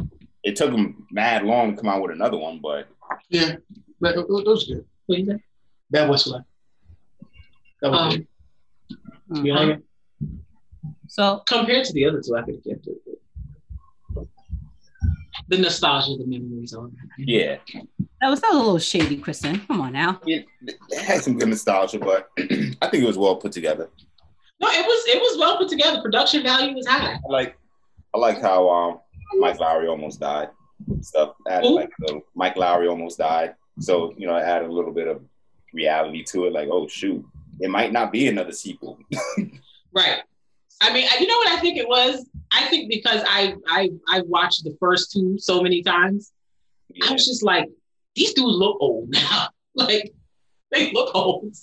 It 0.44 0.54
took 0.56 0.70
them 0.70 1.06
mad 1.10 1.44
long 1.44 1.74
to 1.74 1.80
come 1.82 1.90
out 1.90 2.00
with 2.00 2.12
another 2.12 2.38
one, 2.38 2.60
but 2.62 2.86
Yeah, 3.28 3.56
but 4.00 4.14
it, 4.16 4.20
it 4.20 4.28
was 4.28 4.64
good. 4.68 4.84
What 5.06 5.18
you 5.18 5.26
say? 5.26 5.38
Bad 5.90 6.06
Boys 6.08 6.22
for 6.24 6.30
Life. 6.30 6.44
That 7.82 7.90
was 7.90 8.00
Um, 8.00 8.10
good. 8.10 8.26
You 9.32 9.54
like 9.54 9.78
it? 9.78 9.84
So 11.08 11.42
Compared 11.46 11.84
to 11.86 11.92
the 11.92 12.04
other 12.06 12.22
two, 12.22 12.36
I 12.36 12.42
could 12.42 12.54
have 12.56 12.64
kept 12.64 12.86
it. 12.86 12.96
The 15.48 15.56
nostalgia, 15.56 16.16
the 16.18 16.26
memories 16.26 16.74
on. 16.74 16.94
yeah, 17.16 17.56
that 18.20 18.28
was 18.28 18.40
that 18.42 18.48
was 18.50 18.56
a 18.56 18.58
little 18.58 18.78
shady, 18.78 19.16
Kristen. 19.16 19.60
Come 19.60 19.80
on 19.80 19.92
now. 19.92 20.20
it, 20.26 20.44
it 20.66 20.98
had 21.00 21.22
some 21.22 21.38
good 21.38 21.48
nostalgia, 21.48 21.98
but 21.98 22.28
I 22.38 22.88
think 22.88 23.02
it 23.04 23.06
was 23.06 23.16
well 23.16 23.36
put 23.36 23.52
together. 23.52 23.88
No, 24.60 24.68
it 24.68 24.84
was 24.84 25.04
it 25.06 25.18
was 25.18 25.38
well 25.38 25.56
put 25.56 25.68
together. 25.70 26.02
Production 26.02 26.42
value 26.42 26.74
was 26.74 26.86
high. 26.86 27.14
I 27.14 27.32
like 27.32 27.56
I 28.14 28.18
like 28.18 28.42
how 28.42 28.68
um 28.68 28.98
Mike 29.38 29.58
Lowrey 29.58 29.88
almost 29.88 30.20
died. 30.20 30.50
Stuff 31.00 31.34
added 31.48 31.66
Who? 31.68 31.76
like 31.76 31.90
a 32.00 32.02
little 32.06 32.22
Mike 32.34 32.56
Lowrey 32.56 32.90
almost 32.90 33.16
died. 33.18 33.54
So, 33.80 34.12
you 34.18 34.26
know, 34.26 34.36
it 34.36 34.42
added 34.42 34.68
a 34.68 34.72
little 34.72 34.92
bit 34.92 35.06
of 35.08 35.22
reality 35.72 36.24
to 36.24 36.46
it, 36.46 36.52
like, 36.52 36.68
oh 36.70 36.88
shoot, 36.88 37.24
it 37.60 37.70
might 37.70 37.92
not 37.92 38.12
be 38.12 38.28
another 38.28 38.52
sequel. 38.52 38.98
Right. 39.92 40.20
I 40.80 40.92
mean, 40.92 41.08
you 41.18 41.26
know 41.26 41.36
what 41.38 41.48
I 41.48 41.60
think 41.60 41.76
it 41.76 41.88
was? 41.88 42.24
I 42.52 42.66
think 42.66 42.90
because 42.90 43.22
I 43.26 43.54
I 43.66 43.90
I 44.08 44.20
watched 44.22 44.64
the 44.64 44.76
first 44.78 45.12
two 45.12 45.38
so 45.38 45.62
many 45.62 45.82
times, 45.82 46.32
I 47.06 47.12
was 47.12 47.26
just 47.26 47.42
like, 47.42 47.68
these 48.14 48.32
dudes 48.32 48.56
look 48.56 48.76
old 48.80 49.10
now. 49.12 49.48
like 49.74 50.12
they 50.70 50.92
look 50.92 51.14
old. 51.14 51.54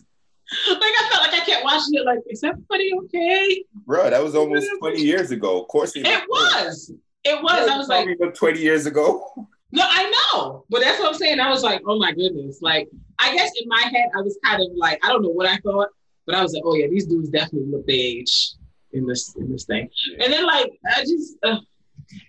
Like 0.69 0.79
I 0.81 1.09
felt 1.11 1.23
like 1.23 1.41
I 1.41 1.45
kept 1.45 1.63
watching 1.63 1.93
it. 1.93 2.05
Like, 2.05 2.19
is 2.27 2.43
everybody 2.43 2.91
okay? 3.03 3.63
Bro, 3.85 4.09
that 4.09 4.21
was 4.21 4.35
almost 4.35 4.67
20 4.79 5.01
years 5.01 5.31
ago. 5.31 5.61
Of 5.61 5.67
course, 5.67 5.93
It 5.95 6.03
was. 6.03 6.91
It 7.23 7.41
was. 7.41 7.69
I 7.69 7.77
was 7.77 7.87
like, 7.87 8.07
20 8.35 8.59
years 8.59 8.85
ago. 8.85 9.23
no, 9.71 9.83
I 9.83 10.11
know, 10.33 10.65
but 10.69 10.81
that's 10.81 10.99
what 10.99 11.09
I'm 11.09 11.17
saying. 11.17 11.39
I 11.39 11.49
was 11.49 11.63
like, 11.63 11.81
oh 11.87 11.97
my 11.97 12.11
goodness. 12.11 12.61
Like, 12.61 12.89
I 13.19 13.35
guess 13.35 13.51
in 13.61 13.67
my 13.67 13.81
head, 13.81 14.09
I 14.15 14.21
was 14.21 14.37
kind 14.43 14.61
of 14.61 14.67
like, 14.75 15.03
I 15.05 15.09
don't 15.09 15.21
know 15.21 15.29
what 15.29 15.47
I 15.47 15.57
thought, 15.57 15.89
but 16.25 16.35
I 16.35 16.41
was 16.41 16.53
like, 16.53 16.63
oh 16.65 16.75
yeah, 16.75 16.87
these 16.87 17.05
dudes 17.05 17.29
definitely 17.29 17.69
look 17.71 17.85
their 17.87 17.95
age 17.95 18.51
in 18.93 19.05
this 19.07 19.35
in 19.35 19.51
this 19.51 19.65
thing. 19.65 19.89
And 20.19 20.31
then 20.33 20.45
like, 20.45 20.71
I 20.95 21.01
just. 21.01 21.37
Uh, 21.43 21.57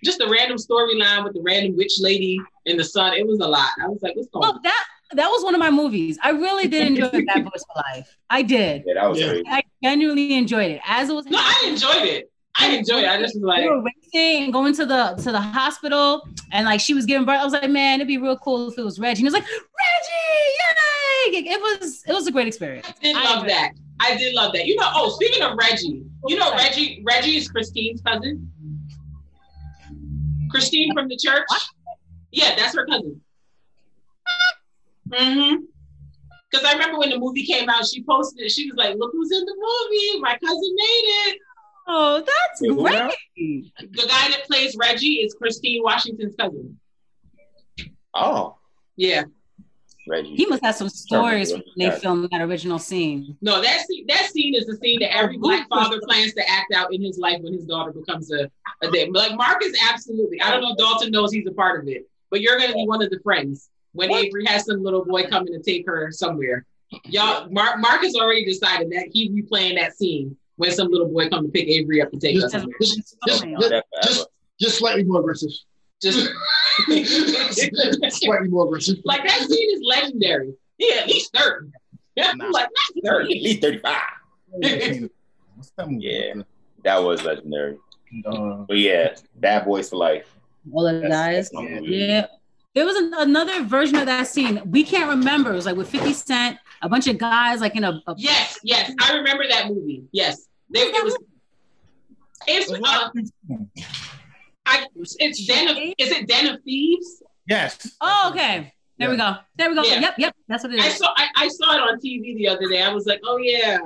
just 0.03 0.21
a 0.21 0.27
random 0.29 0.57
storyline 0.57 1.23
with 1.23 1.33
the 1.33 1.41
random 1.41 1.75
witch 1.77 1.99
lady 1.99 2.39
in 2.65 2.77
the 2.77 2.83
sun. 2.83 3.13
It 3.13 3.27
was 3.27 3.39
a 3.41 3.47
lot. 3.47 3.69
I 3.83 3.87
was 3.87 3.99
like, 4.01 4.15
what's 4.15 4.27
going 4.29 4.41
Well, 4.41 4.53
on? 4.53 4.61
that 4.63 4.85
that 5.13 5.27
was 5.27 5.43
one 5.43 5.53
of 5.53 5.59
my 5.59 5.69
movies. 5.69 6.17
I 6.23 6.31
really 6.31 6.67
did 6.67 6.87
enjoy 6.87 7.09
Bad 7.25 7.43
Boys 7.43 7.63
for 7.67 7.83
Life. 7.93 8.17
I 8.29 8.41
did. 8.41 8.83
Yeah, 8.87 8.95
that 8.95 9.09
was 9.09 9.19
Yeah. 9.19 9.27
crazy. 9.27 9.43
I 9.47 9.61
genuinely 9.83 10.33
enjoyed 10.33 10.71
it. 10.71 10.81
As 10.85 11.09
it 11.09 11.13
was 11.13 11.25
No, 11.27 11.37
I 11.39 11.65
enjoyed 11.67 12.05
it. 12.07 12.31
I 12.59 12.75
enjoyed 12.75 13.03
it. 13.03 13.09
I 13.09 13.21
just 13.21 13.35
was 13.35 13.43
like, 13.43 13.63
we 13.63 13.69
were 13.69 13.83
racing 13.83 14.45
and 14.45 14.53
going 14.53 14.73
to 14.75 14.85
the 14.85 15.15
to 15.23 15.31
the 15.31 15.39
hospital 15.39 16.27
and 16.51 16.65
like 16.65 16.79
she 16.79 16.93
was 16.93 17.05
giving 17.05 17.25
birth. 17.25 17.39
I 17.39 17.43
was 17.43 17.53
like, 17.53 17.69
man, 17.69 17.99
it'd 17.99 18.07
be 18.07 18.17
real 18.17 18.37
cool 18.37 18.69
if 18.69 18.77
it 18.77 18.83
was 18.83 18.99
Reggie. 18.99 19.11
And 19.11 19.17
he 19.19 19.23
was 19.25 19.33
like, 19.33 19.43
Reggie, 19.43 21.45
yay! 21.45 21.51
It 21.51 21.61
was 21.61 22.03
it 22.07 22.13
was 22.13 22.27
a 22.27 22.31
great 22.31 22.47
experience. 22.47 22.87
I 22.87 22.93
did 23.01 23.15
I 23.15 23.23
love 23.23 23.47
that. 23.47 23.71
I 23.99 24.15
did 24.15 24.33
love 24.33 24.53
that. 24.53 24.65
You 24.65 24.75
know, 24.75 24.89
oh, 24.95 25.09
speaking 25.09 25.43
of 25.43 25.57
Reggie, 25.57 26.03
you 26.27 26.37
know 26.37 26.53
Reggie, 26.53 27.03
Reggie 27.05 27.37
is 27.37 27.49
Christine's 27.49 28.01
cousin. 28.01 28.51
Christine 30.49 30.93
from 30.93 31.09
the 31.09 31.17
church. 31.17 31.43
What? 31.47 31.63
Yeah, 32.31 32.55
that's 32.55 32.75
her 32.75 32.85
cousin. 32.85 33.21
Mm-hmm. 35.09 35.63
Because 36.49 36.65
I 36.65 36.73
remember 36.73 36.99
when 36.99 37.09
the 37.09 37.19
movie 37.19 37.45
came 37.45 37.69
out, 37.69 37.85
she 37.85 38.03
posted 38.03 38.45
it. 38.45 38.51
She 38.51 38.69
was 38.69 38.77
like, 38.77 38.95
"Look 38.97 39.11
who's 39.11 39.31
in 39.31 39.45
the 39.45 39.55
movie! 39.55 40.21
My 40.21 40.37
cousin 40.37 40.75
made 40.75 41.31
it." 41.31 41.39
Oh, 41.89 42.17
that's 42.17 42.61
Wait, 42.61 42.77
great. 42.77 42.93
now? 42.93 43.09
The 43.79 44.07
guy 44.07 44.29
that 44.31 44.43
plays 44.45 44.75
Reggie 44.77 45.21
is 45.21 45.33
Christine 45.33 45.81
Washington's 45.83 46.35
cousin. 46.35 46.79
Oh, 48.13 48.57
Yeah. 48.95 49.23
Reggie. 50.09 50.35
He 50.35 50.45
must 50.45 50.63
have 50.63 50.75
some 50.75 50.87
stories 50.87 51.51
when 51.51 51.63
they 51.77 51.91
filmed 51.91 52.29
that 52.31 52.41
original 52.41 52.79
scene. 52.79 53.35
No, 53.41 53.61
that 53.61 53.85
scene, 53.85 54.05
that 54.07 54.29
scene 54.31 54.55
is 54.55 54.65
the 54.65 54.77
scene 54.77 55.01
that 55.01 55.13
every 55.13 55.37
black 55.37 55.67
father 55.67 55.99
plans 56.01 56.33
to 56.35 56.49
act 56.49 56.73
out 56.73 56.93
in 56.93 57.01
his 57.01 57.17
life 57.17 57.41
when 57.41 57.51
his 57.51 57.65
daughter 57.65 57.91
becomes 57.91 58.31
a, 58.31 58.49
a 58.81 58.89
dad. 58.89 59.09
Like 59.11 59.35
Mark 59.35 59.61
is 59.65 59.77
absolutely. 59.91 60.41
I 60.41 60.49
don't 60.51 60.61
know 60.61 60.71
if 60.71 60.77
Dalton 60.77 61.11
knows 61.11 61.33
he's 61.33 61.45
a 61.45 61.51
part 61.51 61.81
of 61.81 61.89
it, 61.89 62.09
but 62.31 62.39
you're 62.39 62.57
going 62.57 62.69
to 62.69 62.75
be 62.75 62.85
one 62.87 63.03
of 63.03 63.09
the 63.09 63.19
friends 63.21 63.69
when 63.91 64.09
What? 64.09 64.23
Avery 64.23 64.45
has 64.45 64.65
some 64.65 64.81
little 64.81 65.03
boy 65.03 65.25
coming 65.27 65.51
to 65.51 65.61
take 65.61 65.85
her 65.87 66.09
somewhere. 66.13 66.65
Y'all, 67.03 67.49
Mark, 67.49 67.77
Mark 67.79 68.01
has 68.01 68.15
already 68.15 68.45
decided 68.45 68.89
that 68.91 69.09
he 69.11 69.27
be 69.27 69.41
playing 69.41 69.75
that 69.75 69.97
scene 69.97 70.37
when 70.57 70.71
some 70.71 70.89
little 70.89 71.07
boy 71.07 71.29
come 71.29 71.45
to 71.45 71.51
pick 71.51 71.67
Avery 71.67 72.01
up 72.01 72.11
to 72.11 72.19
take 72.19 72.35
her 72.35 72.41
Just, 72.41 72.51
somewhere. 72.53 72.75
just, 72.81 72.95
just, 73.27 73.43
just, 73.45 73.83
just, 74.03 74.27
just 74.59 74.77
slightly 74.77 75.03
more 75.03 75.21
aggressive. 75.21 75.49
Just 76.01 76.29
slightly 78.09 78.47
more 78.49 78.65
aggressive. 78.65 78.97
like 79.03 79.23
that 79.27 79.39
scene 79.47 79.75
is 79.75 79.81
legendary. 79.83 80.53
Yeah, 80.77 81.01
at 81.01 81.07
least 81.07 81.33
thirty. 81.35 81.69
Yeah, 82.15 82.31
Nah. 82.35 82.47
like 82.49 82.67
not 83.03 83.21
At 83.21 83.27
least 83.27 83.61
35. 83.61 83.95
That? 84.61 85.09
Yeah. 85.99 86.33
That 86.83 87.03
was 87.03 87.23
legendary. 87.23 87.77
Uh, 88.25 88.63
But 88.67 88.77
yeah, 88.79 89.15
Bad 89.35 89.65
Boys 89.65 89.89
for 89.91 89.97
Life. 89.97 90.25
All 90.73 90.83
the 90.83 90.93
That's- 90.93 91.11
guys. 91.11 91.49
that's 91.51 91.53
my. 91.53 91.79
Yeah. 91.83 92.25
There 92.73 92.85
was 92.85 92.95
an, 92.95 93.13
another 93.17 93.63
version 93.63 93.97
of 93.97 94.07
that 94.07 94.25
scene. 94.27 94.61
We 94.65 94.83
can't 94.83 95.09
remember. 95.09 95.51
It 95.51 95.55
was 95.55 95.65
like 95.67 95.75
with 95.75 95.89
50 95.89 96.13
Cent, 96.13 96.57
a 96.81 96.89
bunch 96.89 97.05
of 97.07 97.17
guys 97.19 97.59
like 97.61 97.75
in 97.75 97.83
a, 97.83 98.01
a 98.07 98.15
Yes, 98.17 98.59
yes, 98.63 98.91
I 98.99 99.13
remember 99.15 99.47
that 99.47 99.67
movie. 99.67 100.03
Yes, 100.11 100.46
they, 100.69 100.79
it 100.81 101.03
was. 101.03 101.17
It's 102.47 102.71
uh, 102.71 103.09
I, 104.65 104.85
it's 104.95 105.45
Den 105.45 105.67
of, 105.69 105.77
is 105.97 106.11
it 106.11 106.27
Den 106.27 106.47
of 106.47 106.61
Thieves? 106.63 107.23
yes. 107.47 107.95
Oh, 108.01 108.29
okay. 108.31 108.73
There 108.99 109.09
we 109.09 109.17
go. 109.17 109.35
There 109.55 109.69
we 109.69 109.75
go. 109.75 109.83
Yeah. 109.83 109.99
Yep, 109.99 110.13
yep. 110.17 110.35
That's 110.47 110.63
what 110.63 110.73
it 110.73 110.79
is. 110.79 110.85
I 110.85 110.89
saw 110.89 111.13
I, 111.15 111.27
I 111.35 111.47
saw 111.49 111.73
it 111.75 111.79
on 111.81 111.99
TV 111.99 112.35
the 112.35 112.47
other 112.47 112.67
day. 112.67 112.81
I 112.81 112.91
was 112.93 113.05
like, 113.05 113.19
oh 113.23 113.37
yeah, 113.37 113.77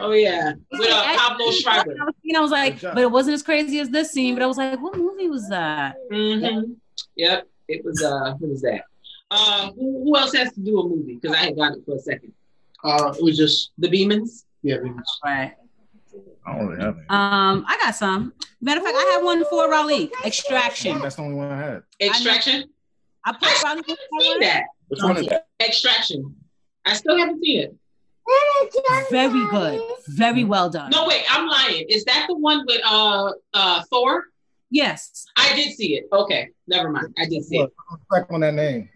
oh 0.00 0.12
yeah, 0.12 0.52
with 0.72 0.90
uh, 0.90 1.16
Pablo 1.16 1.50
Schreiber. 1.52 1.92
I 2.00 2.04
was, 2.04 2.14
thinking, 2.22 2.36
I 2.36 2.40
was 2.40 2.50
like, 2.50 2.80
but 2.80 2.98
it 2.98 3.10
wasn't 3.10 3.34
as 3.34 3.42
crazy 3.42 3.80
as 3.80 3.88
this 3.88 4.10
scene. 4.12 4.34
But 4.34 4.42
I 4.42 4.46
was 4.46 4.58
like, 4.58 4.80
what 4.80 4.96
movie 4.96 5.28
was 5.28 5.48
that? 5.48 5.96
Mm-hmm. 6.12 6.72
Yep, 7.16 7.48
it 7.68 7.84
was. 7.84 8.02
Uh, 8.02 8.34
who 8.38 8.48
was 8.48 8.60
that? 8.62 8.82
Uh, 9.30 9.70
who, 9.72 10.04
who 10.04 10.16
else 10.16 10.34
has 10.34 10.52
to 10.52 10.60
do 10.60 10.80
a 10.80 10.88
movie? 10.88 11.14
Because 11.20 11.34
I 11.34 11.40
had 11.46 11.56
got 11.56 11.72
it 11.72 11.82
for 11.86 11.96
a 11.96 11.98
second. 11.98 12.32
Uh, 12.84 13.12
it 13.16 13.22
was 13.24 13.36
just 13.36 13.72
The 13.78 13.88
Beamans. 13.88 14.44
yeah. 14.62 14.76
it 14.76 14.82
was- 14.84 15.18
Right. 15.24 15.54
I 16.46 16.56
don't 16.56 16.66
really 16.68 16.82
have 16.82 16.96
it. 16.98 17.04
Um, 17.10 17.64
I 17.68 17.76
got 17.82 17.94
some. 17.94 18.32
Matter 18.60 18.80
of 18.80 18.86
fact, 18.86 18.96
I 18.98 19.12
have 19.14 19.24
one 19.24 19.44
for 19.46 19.68
Raleigh. 19.70 20.10
Extraction. 20.24 21.00
That's 21.00 21.16
the 21.16 21.22
only 21.22 21.34
one 21.34 21.50
I 21.50 21.58
had. 21.58 21.82
Extraction. 22.00 22.64
I 23.24 23.32
put 23.32 23.62
Raleigh. 23.64 23.82
I've 23.88 24.22
seen 24.22 24.40
that. 24.40 24.64
Which 24.88 25.02
one 25.02 25.16
is 25.16 25.26
that? 25.26 25.48
Extraction. 25.60 26.36
I 26.84 26.94
still 26.94 27.18
haven't 27.18 27.42
seen 27.42 27.60
it. 27.60 27.76
Very 29.10 29.46
good. 29.50 29.80
Very 30.08 30.44
well 30.44 30.68
done. 30.70 30.90
No, 30.90 31.06
wait, 31.06 31.24
I'm 31.30 31.46
lying. 31.46 31.86
Is 31.88 32.04
that 32.04 32.26
the 32.28 32.36
one 32.36 32.64
with 32.66 32.80
uh 32.84 33.32
uh 33.54 33.82
Thor? 33.90 34.24
Yes. 34.70 35.26
I 35.36 35.54
did 35.54 35.74
see 35.74 35.96
it. 35.96 36.08
Okay, 36.12 36.48
never 36.66 36.90
mind. 36.90 37.14
I 37.18 37.26
did 37.26 37.44
see 37.44 37.58
it. 37.58 37.72
Look, 37.90 38.00
Back 38.10 38.32
on 38.32 38.40
that 38.40 38.54
name. 38.54 38.88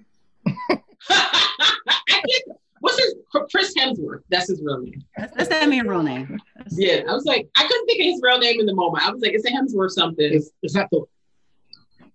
I 0.46 2.22
did. 2.26 2.42
What's 2.80 2.98
his 2.98 3.14
Chris 3.50 3.74
Hemsworth? 3.78 4.22
That's 4.30 4.48
his 4.48 4.62
real 4.62 4.80
name. 4.80 5.04
That's, 5.16 5.34
that's 5.34 5.48
that 5.50 5.68
man's 5.68 5.88
real 5.88 6.02
name. 6.02 6.40
Yeah, 6.70 7.02
I 7.08 7.12
was 7.12 7.24
like, 7.24 7.48
I 7.56 7.66
couldn't 7.66 7.86
think 7.86 8.00
of 8.00 8.06
his 8.06 8.20
real 8.22 8.38
name 8.38 8.60
in 8.60 8.66
the 8.66 8.74
moment. 8.74 9.06
I 9.06 9.10
was 9.10 9.20
like, 9.20 9.32
it's 9.32 9.44
a 9.44 9.50
Hemsworth 9.50 9.90
something. 9.90 10.32
It's, 10.32 10.50
it's 10.62 10.74
not 10.74 10.88
the 10.90 11.04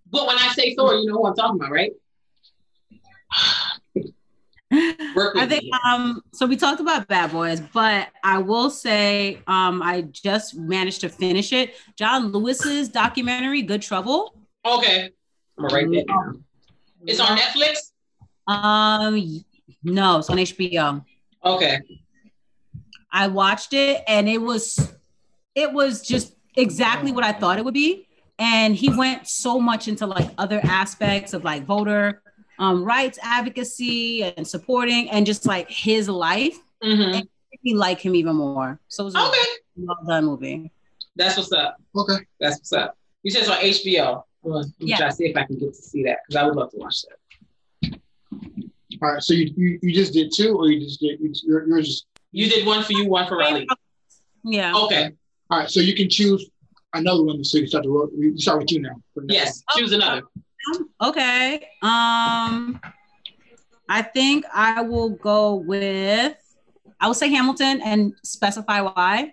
But 0.10 0.27
when 0.27 0.38
I 0.38 0.48
say 0.53 0.73
Thor, 0.76 0.94
you 0.95 1.07
know 1.07 1.18
who 1.18 1.27
I'm 1.27 1.36
talking 1.36 1.60
about, 1.60 1.72
right? 1.72 1.91
I 4.72 5.45
think 5.48 5.64
um 5.86 6.22
so 6.34 6.45
we 6.45 6.57
talked 6.57 6.82
about 6.82 7.07
bad 7.07 7.32
boys, 7.32 7.61
but 7.61 8.10
I 8.23 8.40
will 8.40 8.69
say 8.69 9.40
um 9.48 9.82
I 9.82 10.02
just 10.02 10.56
managed 10.57 11.02
to 11.02 11.10
finish 11.10 11.53
it. 11.53 11.76
John 11.95 12.32
Lewis's 12.32 12.90
documentary, 12.90 13.61
Good 13.61 13.82
Trouble. 13.82 14.36
Okay, 14.65 15.11
I'm 15.57 15.64
gonna 15.64 15.73
write 15.73 15.91
that 15.91 16.07
down. 16.07 16.44
It's 17.06 17.19
on 17.19 17.38
Netflix. 17.38 17.91
Um 18.48 19.44
no, 19.84 20.19
it's 20.19 20.30
on 20.30 20.38
HBO. 20.38 21.06
Okay. 21.44 21.80
I 23.16 23.28
watched 23.28 23.72
it 23.74 24.04
and 24.10 24.28
it 24.28 24.40
was 24.40 24.94
it 25.56 25.72
was 25.72 26.06
just 26.06 26.36
exactly 26.58 27.14
what 27.14 27.24
I 27.24 27.32
thought 27.32 27.58
it 27.58 27.64
would 27.64 27.74
be. 27.74 28.08
And 28.38 28.76
he 28.76 28.90
went 28.90 29.26
so 29.30 29.58
much 29.62 29.88
into 29.88 30.06
like 30.06 30.30
other 30.38 30.60
aspects 30.66 31.34
of 31.34 31.46
like 31.46 31.66
voter 31.66 32.22
um, 32.60 32.84
rights 32.84 33.18
advocacy 33.24 34.22
and 34.24 34.46
supporting 34.46 35.10
and 35.10 35.26
just 35.26 35.46
like 35.46 35.70
his 35.72 36.10
life. 36.10 36.58
hmm 36.84 37.20
He 37.62 37.74
like 37.74 38.02
him 38.02 38.16
even 38.16 38.36
more. 38.36 38.80
So 38.90 39.04
it 39.04 39.06
was 39.06 39.16
a 39.16 39.20
Okay, 39.20 39.48
well 39.78 39.98
done 40.06 40.26
movie. 40.26 40.72
that's 41.16 41.38
what's 41.38 41.54
up. 41.54 41.78
okay. 41.96 42.26
That's 42.42 42.58
what's 42.58 42.74
up. 42.74 42.98
You 43.24 43.32
said 43.32 43.44
it's 43.44 43.50
on 43.50 43.58
HBO. 43.60 44.24
Well, 44.44 44.60
I'm 44.60 44.74
Yeah. 44.80 44.98
trying 44.98 45.10
to 45.12 45.16
see 45.16 45.26
if 45.28 45.38
I 45.38 45.44
can 45.46 45.58
get 45.58 45.74
to 45.74 45.82
see 45.82 46.04
that 46.04 46.18
because 46.28 46.36
I 46.42 46.46
would 46.46 46.56
love 46.58 46.70
to 46.72 46.78
watch 46.78 46.98
that. 47.04 48.00
All 49.02 49.14
right. 49.14 49.24
So 49.24 49.34
you, 49.34 49.54
you, 49.56 49.80
you 49.82 49.94
just 49.94 50.12
did 50.12 50.32
two, 50.36 50.56
or 50.58 50.70
you 50.70 50.82
just 50.82 51.00
did 51.00 51.20
you, 51.22 51.32
you're, 51.46 51.68
you're 51.68 51.82
just 51.82 52.06
You 52.36 52.49
did 52.49 52.66
one 52.66 52.84
for 52.84 52.91
you, 52.91 53.07
one 53.07 53.26
for 53.30 53.38
Riley. 53.38 53.66
Yeah. 54.44 54.74
Okay. 54.76 55.12
all 55.49 55.60
right. 55.60 55.70
So 55.70 55.80
you 55.80 55.95
can 55.95 56.10
choose 56.10 56.49
another 56.94 57.24
one. 57.24 57.41
So 57.45 57.57
you 57.60 57.68
start 57.68 57.86
to 57.86 57.90
ro- 57.90 58.10
you 58.18 58.38
start 58.38 58.60
with 58.60 58.72
you 58.74 58.82
now. 58.82 58.95
for 59.14 59.22
the 59.22 59.34
Yes. 59.34 59.64
Choose 59.78 59.94
another. 59.94 60.22
Okay. 61.02 61.66
Um, 61.82 62.82
I 63.88 64.02
think 64.02 64.44
I 64.53 64.82
will 64.82 65.12
go 65.12 65.56
with. 65.56 66.36
I 66.99 67.07
will 67.07 67.14
say 67.14 67.30
Hamilton 67.30 67.80
and 67.82 68.14
specify 68.24 68.82
why. 68.82 69.32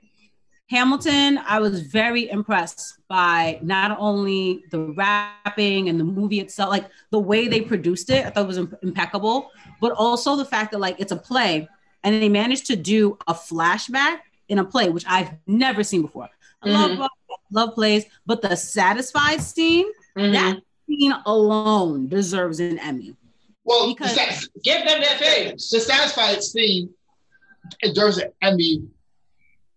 Hamilton, 0.71 1.39
I 1.45 1.59
was 1.59 1.81
very 1.81 2.31
impressed 2.31 2.99
by 3.09 3.59
not 3.63 3.97
only 3.99 4.63
the 4.71 4.79
rapping 4.79 5.89
and 5.89 5.99
the 5.99 6.05
movie 6.05 6.39
itself, 6.39 6.71
like 6.71 6.87
the 7.11 7.19
way 7.19 7.49
they 7.49 7.61
produced 7.63 8.11
it, 8.11 8.25
I 8.27 8.31
thought 8.31 8.45
it 8.45 8.47
was 8.47 8.59
im- 8.59 8.77
impeccable, 8.83 9.51
but 9.81 9.91
also 9.93 10.37
the 10.37 10.45
fact 10.45 10.71
that 10.73 10.79
like 10.79 10.97
it's 11.01 11.13
a 11.13 11.17
play 11.17 11.69
and 12.05 12.15
they 12.21 12.29
managed 12.29 12.67
to 12.67 12.77
do 12.77 13.19
a 13.27 13.35
flashback 13.35 14.19
in 14.49 14.59
a 14.59 14.65
play, 14.65 14.89
which 14.89 15.05
I've 15.09 15.31
never 15.47 15.83
seen 15.85 16.03
before. 16.03 16.29
I 16.63 16.69
love, 16.69 17.09
love 17.51 17.75
plays, 17.75 18.05
but 18.27 18.43
the 18.43 18.55
satisfied 18.57 19.41
scene, 19.41 19.87
Mhm. 20.17 20.33
that 20.33 20.63
scene 20.87 21.15
alone 21.27 22.09
deserves 22.09 22.61
an 22.61 22.79
Emmy. 22.79 23.17
Well, 23.65 23.89
Because- 23.89 24.15
the, 24.15 24.21
sat- 24.33 24.49
Give 24.63 24.79
them 24.87 25.01
that 25.01 25.19
face. 25.19 25.71
the 25.71 25.81
satisfied 25.81 26.43
scene 26.43 26.91
deserves 27.83 28.19
an 28.19 28.31
Emmy 28.43 28.83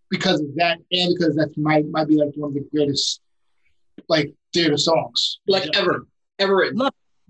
because 0.10 0.42
of 0.42 0.54
that, 0.56 0.78
and 0.92 1.14
because 1.16 1.36
that 1.36 1.52
might 1.58 1.88
might 1.90 2.08
be 2.08 2.16
like 2.18 2.34
one 2.36 2.50
of 2.50 2.54
the 2.56 2.68
greatest 2.72 3.22
like 4.10 4.34
theater 4.54 4.78
songs. 4.78 5.40
like 5.48 5.68
ever, 5.76 6.06
ever 6.40 6.56
written. 6.56 6.78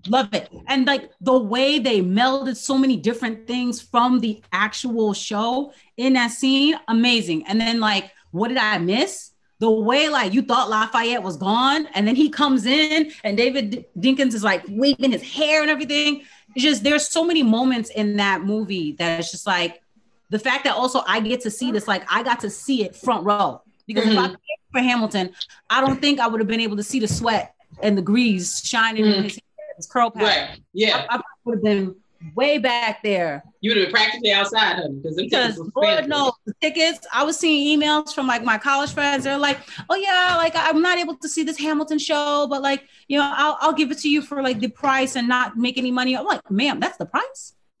Love 0.08 0.32
it. 0.34 0.48
And 0.68 0.86
like 0.86 1.10
the 1.20 1.38
way 1.38 1.78
they 1.78 2.00
melded 2.00 2.56
so 2.56 2.76
many 2.78 2.96
different 2.96 3.46
things 3.46 3.80
from 3.80 4.20
the 4.20 4.42
actual 4.52 5.12
show 5.14 5.72
in 5.96 6.14
that 6.14 6.30
scene, 6.30 6.76
amazing. 6.88 7.46
And 7.46 7.60
then 7.60 7.80
like, 7.80 8.10
what 8.30 8.48
did 8.48 8.58
I 8.58 8.78
miss? 8.78 9.32
The 9.58 9.70
way 9.70 10.08
like 10.10 10.34
you 10.34 10.42
thought 10.42 10.68
Lafayette 10.68 11.22
was 11.22 11.38
gone, 11.38 11.86
and 11.94 12.06
then 12.06 12.14
he 12.14 12.28
comes 12.28 12.66
in, 12.66 13.10
and 13.24 13.38
Daveed 13.38 13.86
Diggs 13.98 14.34
is 14.34 14.44
like 14.44 14.62
waving 14.68 15.12
his 15.12 15.22
hair 15.22 15.62
and 15.62 15.70
everything. 15.70 16.22
It's 16.54 16.62
just 16.62 16.84
there's 16.84 17.08
so 17.08 17.24
many 17.24 17.42
moments 17.42 17.88
in 17.90 18.16
that 18.18 18.42
movie 18.42 18.92
that 18.98 19.18
it's 19.18 19.30
just 19.30 19.46
like 19.46 19.80
the 20.28 20.38
fact 20.38 20.64
that 20.64 20.74
also 20.76 21.02
I 21.06 21.20
get 21.20 21.40
to 21.42 21.50
see 21.50 21.72
this, 21.72 21.88
like 21.88 22.04
I 22.12 22.22
got 22.22 22.40
to 22.40 22.50
see 22.50 22.84
it 22.84 22.94
front 22.94 23.24
row 23.24 23.62
because 23.86 24.06
if 24.06 24.18
I 24.18 24.28
Mhm. 24.28 24.36
for 24.72 24.80
Hamilton, 24.80 25.30
I 25.70 25.80
don't 25.80 26.00
think 26.02 26.20
I 26.20 26.26
would 26.26 26.40
have 26.40 26.48
been 26.48 26.60
able 26.60 26.76
to 26.76 26.82
see 26.82 27.00
the 27.00 27.08
sweat 27.08 27.54
and 27.82 27.96
the 27.96 28.02
grease 28.02 28.62
shining 28.62 29.06
in 29.06 29.12
Mhm. 29.12 29.22
his 29.22 29.40
his 29.76 29.86
curl 29.86 30.10
pattern. 30.10 30.28
Right. 30.28 30.60
Yeah. 30.72 31.06
I, 31.10 31.16
I 31.16 31.20
would 31.44 31.56
have 31.56 31.62
been 31.62 31.96
way 32.34 32.58
back 32.58 33.02
there 33.02 33.44
You 33.60 33.70
would 33.70 33.76
have 33.76 33.86
been 33.86 33.92
practically 33.92 34.32
outside, 34.32 34.76
honey, 34.76 35.00
because 35.02 35.16
because 35.16 35.60
Lord 35.74 36.08
knows 36.08 36.32
the 36.44 36.54
tickets. 36.60 37.06
I 37.12 37.24
was 37.24 37.38
seeing 37.38 37.78
emails 37.78 38.14
from 38.14 38.26
like 38.26 38.42
my 38.42 38.58
college 38.58 38.92
friends. 38.92 39.24
They're 39.24 39.38
like, 39.38 39.58
"Oh 39.88 39.96
yeah, 39.96 40.34
like 40.36 40.52
I'm 40.54 40.82
not 40.82 40.98
able 40.98 41.16
to 41.16 41.28
see 41.28 41.42
this 41.42 41.58
Hamilton 41.58 41.98
show, 41.98 42.46
but 42.48 42.62
like 42.62 42.84
you 43.08 43.18
know, 43.18 43.30
I'll 43.34 43.58
I'll 43.60 43.72
give 43.72 43.90
it 43.90 43.98
to 43.98 44.08
you 44.08 44.22
for 44.22 44.42
like 44.42 44.60
the 44.60 44.68
price 44.68 45.16
and 45.16 45.28
not 45.28 45.56
make 45.56 45.78
any 45.78 45.90
money." 45.90 46.16
I'm 46.16 46.24
like, 46.24 46.50
"Ma'am, 46.50 46.80
that's 46.80 46.96
the 46.96 47.06
price? 47.06 47.54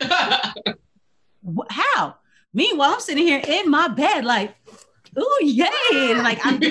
How?" 1.70 2.16
Meanwhile, 2.52 2.94
I'm 2.94 3.00
sitting 3.00 3.24
here 3.24 3.42
in 3.46 3.70
my 3.70 3.88
bed, 3.88 4.24
like, 4.24 4.54
"Ooh, 5.18 5.38
yay!" 5.42 5.68
And 5.92 6.22
like 6.22 6.44
I'm. 6.44 6.60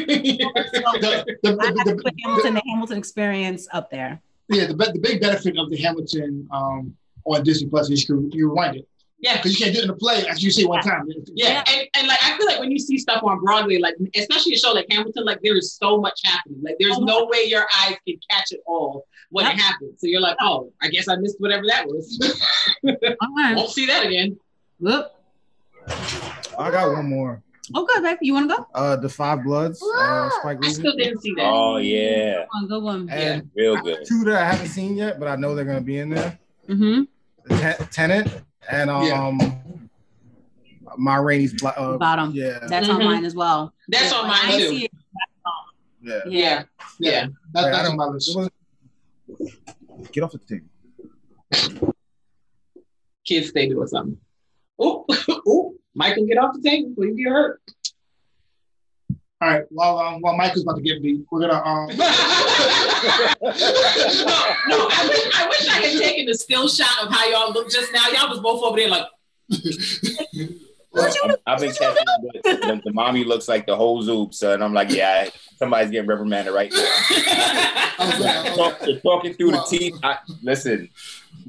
The, 0.96 1.26
the, 1.44 1.58
I 1.60 1.66
have 1.66 1.76
to 1.76 1.96
the, 1.96 2.02
put 2.02 2.14
Hamilton, 2.24 2.54
the 2.54 2.62
Hamilton 2.70 2.98
experience 2.98 3.68
up 3.72 3.92
there. 3.92 4.22
Yeah, 4.50 4.66
the, 4.68 4.74
the 4.74 5.00
big 5.02 5.22
benefit 5.22 5.58
of 5.58 5.70
the 5.70 5.78
Hamilton 5.78 6.48
um, 6.52 6.96
on 7.26 7.44
Disney 7.44 7.68
Plus 7.70 7.90
is 7.90 8.08
you, 8.08 8.30
you 8.34 8.50
rewind 8.50 8.78
it 8.78 8.88
yeah. 9.20 9.38
because 9.38 9.58
you 9.58 9.64
can't 9.64 9.76
do 9.76 9.80
it 9.80 9.84
in 9.84 9.88
the 9.90 9.96
play 9.96 10.26
as 10.28 10.44
you 10.44 10.52
see 10.52 10.64
it 10.64 10.70
one 10.70 10.82
time. 10.82 11.08
Yeah, 11.34 11.64
and, 11.68 11.88
and 11.96 12.08
like 12.08 12.20
I 12.24 12.38
feel 12.38 12.46
like 12.46 12.60
when 12.60 12.72
you 12.72 12.80
see 12.80 12.98
stuff 12.98 13.24
on 13.24 13.40
Broadway, 13.44 13.80
like 13.80 13.96
especially 14.16 14.54
a 14.54 14.58
show 14.58 14.72
like 14.72 14.88
Hamilton, 14.90 15.26
like 15.26 15.42
there 15.42 15.56
is 15.58 15.76
so 15.76 16.00
much 16.00 16.22
happening. 16.24 16.62
Like 16.64 16.76
there's 16.80 17.00
no 17.00 17.26
way 17.26 17.46
your 17.46 17.66
eyes 17.82 17.96
can 18.08 18.18
catch 18.30 18.52
it 18.52 18.62
all 18.68 19.06
when 19.30 19.46
it 19.46 19.58
happens. 19.58 20.00
So 20.00 20.08
you're 20.08 20.22
like, 20.22 20.38
oh, 20.42 20.72
I 20.82 20.90
guess 20.90 21.08
I 21.08 21.16
missed 21.16 21.38
whatever 21.40 21.64
that 21.68 21.88
was. 21.88 22.20
All 22.86 23.36
right. 23.36 23.56
Won't 23.56 23.72
see 23.72 23.86
that 23.88 24.06
again. 24.06 24.38
Look. 24.80 25.12
I 25.88 26.72
got 26.72 26.92
one 26.92 27.10
more. 27.10 27.42
Okay, 27.74 28.02
baby. 28.02 28.18
You 28.22 28.34
want 28.34 28.50
to 28.50 28.58
go? 28.58 28.68
Uh, 28.76 28.96
the 28.98 29.10
Five 29.10 29.44
Bloods. 29.44 29.82
Uh, 29.82 30.30
Spike 30.42 30.60
I 30.64 30.70
still 30.70 30.96
didn't 30.96 31.22
see 31.22 31.34
that. 31.36 31.46
Oh 31.46 31.78
yeah, 31.78 32.44
Go 32.44 32.48
on, 32.54 32.68
good 32.68 32.84
one. 32.84 33.10
And 33.10 33.50
real 33.56 33.78
good. 33.82 34.06
two 34.06 34.24
that 34.26 34.42
I 34.42 34.46
haven't 34.52 34.68
seen 34.68 34.96
yet, 34.96 35.20
but 35.20 35.28
I 35.28 35.36
know 35.36 35.56
they're 35.56 35.66
gonna 35.66 35.82
be 35.82 35.98
in 36.00 36.10
there. 36.10 36.38
Mm-hmm. 36.70 37.56
Ten- 37.58 37.88
Tenet 37.92 38.44
and 38.70 38.90
um, 38.90 39.40
Ma 40.98 41.16
Rainey's 41.16 41.54
Bla- 41.60 41.74
uh, 41.78 41.98
Bottom. 41.98 42.32
Yeah, 42.34 42.60
That's 42.68 42.90
on 42.90 43.00
Mhm. 43.00 43.06
mine 43.06 43.26
as 43.26 43.36
well. 43.36 43.74
That's 43.88 44.12
on 44.14 44.28
mine 44.28 44.52
ain't 44.52 44.62
too. 44.62 44.70
see 44.70 44.86
it. 44.86 44.92
yeah. 46.02 46.22
Yeah. 46.28 46.64
Yeah, 47.00 47.12
yeah. 47.12 47.26
That, 47.54 47.72
that's 47.72 47.90
on 47.90 47.98
my 47.98 48.06
list. 48.06 48.38
Get 50.12 50.24
off 50.24 50.32
the 50.34 50.40
table. 50.40 51.96
Kids 53.26 53.50
stay 53.50 53.70
doing 53.70 53.88
something. 53.88 54.18
Oh, 54.78 55.06
oh, 55.48 55.74
Michael, 55.96 56.26
get 56.26 56.38
off 56.38 56.54
the 56.56 56.62
table 56.62 56.90
before 56.90 57.06
you 57.06 57.16
get 57.16 57.32
hurt. 57.32 57.62
All 59.42 59.50
right, 59.50 59.64
while 59.70 60.00
um, 60.00 60.22
while 60.22 60.36
Michael's 60.36 60.64
about 60.64 60.78
to 60.78 60.82
get 60.82 61.02
beat, 61.02 61.26
we're 61.30 61.42
gonna 61.42 61.54
um. 61.54 61.88
no, 61.98 61.98
no, 61.98 62.08
I 64.92 65.08
wish, 65.10 65.36
I 65.36 65.48
wish 65.50 65.68
I 65.68 65.82
had 65.82 66.00
taken 66.00 66.26
the 66.26 66.36
still 66.36 66.70
shot 66.70 67.06
of 67.06 67.12
how 67.12 67.28
y'all 67.30 67.52
look 67.52 67.70
just 67.70 67.92
now. 67.92 68.08
Y'all 68.14 68.30
was 68.30 68.40
both 68.40 68.64
over 68.64 68.78
there 68.78 68.90
like, 68.90 69.08
I've 71.46 71.60
been 71.60 71.74
catching 71.74 72.06
the, 72.06 72.42
the, 72.44 72.82
the 72.86 72.94
mommy 72.94 73.24
looks 73.26 73.48
like 73.48 73.66
the 73.66 73.76
whole 73.76 74.02
zoop, 74.02 74.34
son. 74.34 74.64
I'm 74.64 74.74
like, 74.74 74.90
yeah, 74.90 75.30
somebody's 75.58 75.92
getting 75.92 76.08
reprimanded 76.08 76.54
right 76.54 76.72
now. 76.72 76.80
I 76.80 77.96
was 78.00 78.20
like, 78.20 78.36
I 78.36 78.44
was 78.50 78.58
Talk, 78.58 79.04
talking 79.04 79.34
through 79.34 79.52
the 79.52 79.66
teeth. 79.70 79.96
I, 80.02 80.18
listen, 80.42 80.90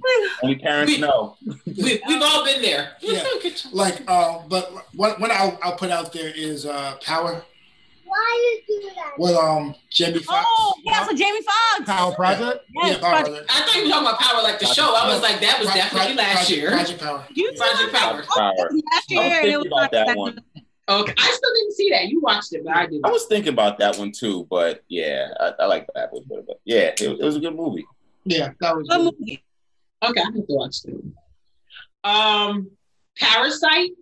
only 0.43 0.56
parents 0.56 0.98
know. 0.98 1.36
we, 1.66 2.01
we've 2.06 2.23
all 2.23 2.44
been 2.44 2.62
there. 2.62 2.93
Yeah. 3.01 3.24
like 3.73 4.02
uh, 4.09 4.40
but 4.48 4.73
one 4.94 5.12
one 5.20 5.31
I'll, 5.31 5.59
I'll 5.62 5.77
put 5.77 5.90
out 5.90 6.12
there 6.12 6.31
is 6.35 6.66
uh, 6.66 6.97
Power 7.05 7.43
Why 8.05 8.60
you 8.68 8.81
do 8.82 8.90
that? 8.94 9.12
with 9.18 9.35
um 9.36 9.74
Jamie 9.90 10.18
Foxx. 10.20 10.47
Oh, 10.48 10.74
yeah, 10.85 11.05
so 11.06 11.14
Jamie 11.14 11.40
Foxx. 11.43 11.90
Power 11.90 12.14
Project. 12.14 12.64
Yes, 12.74 12.94
Yeah, 12.97 13.01
Power 13.01 13.10
Project- 13.24 13.47
Project. 13.48 13.51
I 13.51 13.60
thought 13.66 13.77
you 13.77 13.82
were 13.85 13.89
talking 13.90 14.06
about 14.09 14.20
Power 14.20 14.43
like 14.43 14.59
the 14.59 14.66
show. 14.66 14.94
I 14.94 15.09
was 15.12 15.23
like, 15.23 15.40
that 15.40 15.59
was 15.59 15.68
Pro- 15.68 15.77
definitely 15.77 16.14
Pro- 16.14 16.23
last 16.23 16.35
Project- 16.35 16.51
year. 16.51 16.70
Project 16.70 17.01
Power. 17.02 17.27
You 17.35 17.52
Project 17.56 17.93
Power. 17.94 18.23
Power. 18.23 18.70
last 18.93 19.10
year. 19.10 19.20
I 19.23 19.28
was 19.28 19.32
and 19.32 19.32
it 19.32 19.40
thinking 19.43 19.59
was 19.59 19.66
about 19.66 19.90
that 19.93 20.16
one. 20.16 20.40
Okay, 20.89 21.14
I 21.18 21.31
still 21.32 21.55
didn't 21.55 21.73
see 21.74 21.90
that. 21.90 22.06
You 22.09 22.20
watched 22.20 22.52
it, 22.52 22.62
but 22.64 22.77
I 22.77 22.86
didn't. 22.86 23.05
I 23.05 23.10
was 23.10 23.27
thinking 23.27 23.52
about 23.52 23.77
that 23.78 23.98
one 23.98 24.12
too, 24.12 24.47
but 24.48 24.85
yeah, 24.89 25.28
I, 25.40 25.52
I 25.60 25.66
like 25.66 25.89
that 25.97 26.12
one 26.12 26.23
better. 26.28 26.43
But 26.47 26.60
yeah, 26.64 26.93
it, 26.97 27.01
it 27.02 27.18
was 27.20 27.35
a 27.36 27.40
good 27.40 27.56
movie. 27.56 27.85
Yeah, 28.24 28.52
that 28.60 28.77
was 28.77 28.86
Good 28.89 28.98
good. 28.98 29.14
movie. 29.18 29.43
Okay, 30.02 30.20
I 30.20 30.24
have 30.24 30.35
to 30.35 30.44
watch 30.48 30.82
that. 30.82 31.12
Um, 32.05 32.70
Parasite, 33.18 33.93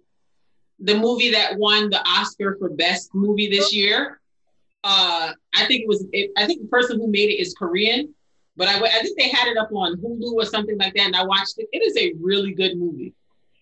the 0.81 0.97
movie 0.97 1.31
that 1.31 1.57
won 1.57 1.91
the 1.91 2.01
Oscar 2.07 2.57
for 2.59 2.71
Best 2.71 3.11
Movie 3.15 3.49
this 3.49 3.73
year. 3.73 4.21
Uh, 4.83 5.33
I 5.55 5.65
think 5.67 5.83
it 5.83 5.89
was. 5.89 6.05
It, 6.13 6.31
I 6.37 6.47
think 6.47 6.63
the 6.63 6.69
person 6.69 6.99
who 6.99 7.07
made 7.11 7.31
it 7.31 7.41
is 7.41 7.55
Korean, 7.55 8.15
but 8.57 8.69
I, 8.69 8.79
I 8.79 9.01
think 9.01 9.19
they 9.19 9.29
had 9.29 9.49
it 9.49 9.57
up 9.57 9.71
on 9.73 9.97
Hulu 9.97 10.35
or 10.35 10.45
something 10.45 10.77
like 10.77 10.95
that, 10.95 11.07
and 11.07 11.17
I 11.17 11.25
watched 11.25 11.55
it. 11.59 11.69
It 11.73 11.83
is 11.83 11.97
a 11.97 12.13
really 12.21 12.53
good 12.53 12.77
movie, 12.77 13.15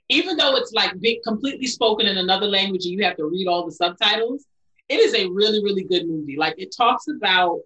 even 0.09 0.37
though 0.37 0.57
it's 0.57 0.73
like 0.73 0.99
big, 1.01 1.23
completely 1.23 1.67
spoken 1.67 2.07
in 2.07 2.19
another 2.19 2.47
language, 2.47 2.85
and 2.87 2.95
you 2.95 3.05
have 3.05 3.17
to 3.19 3.27
read 3.27 3.47
all 3.47 3.65
the 3.65 3.73
subtitles. 3.73 4.47
It 4.89 4.99
is 4.99 5.15
a 5.15 5.29
really, 5.29 5.63
really 5.63 5.85
good 5.85 6.09
movie. 6.09 6.37
Like 6.37 6.55
it 6.59 6.75
talks 6.77 7.05
about 7.09 7.61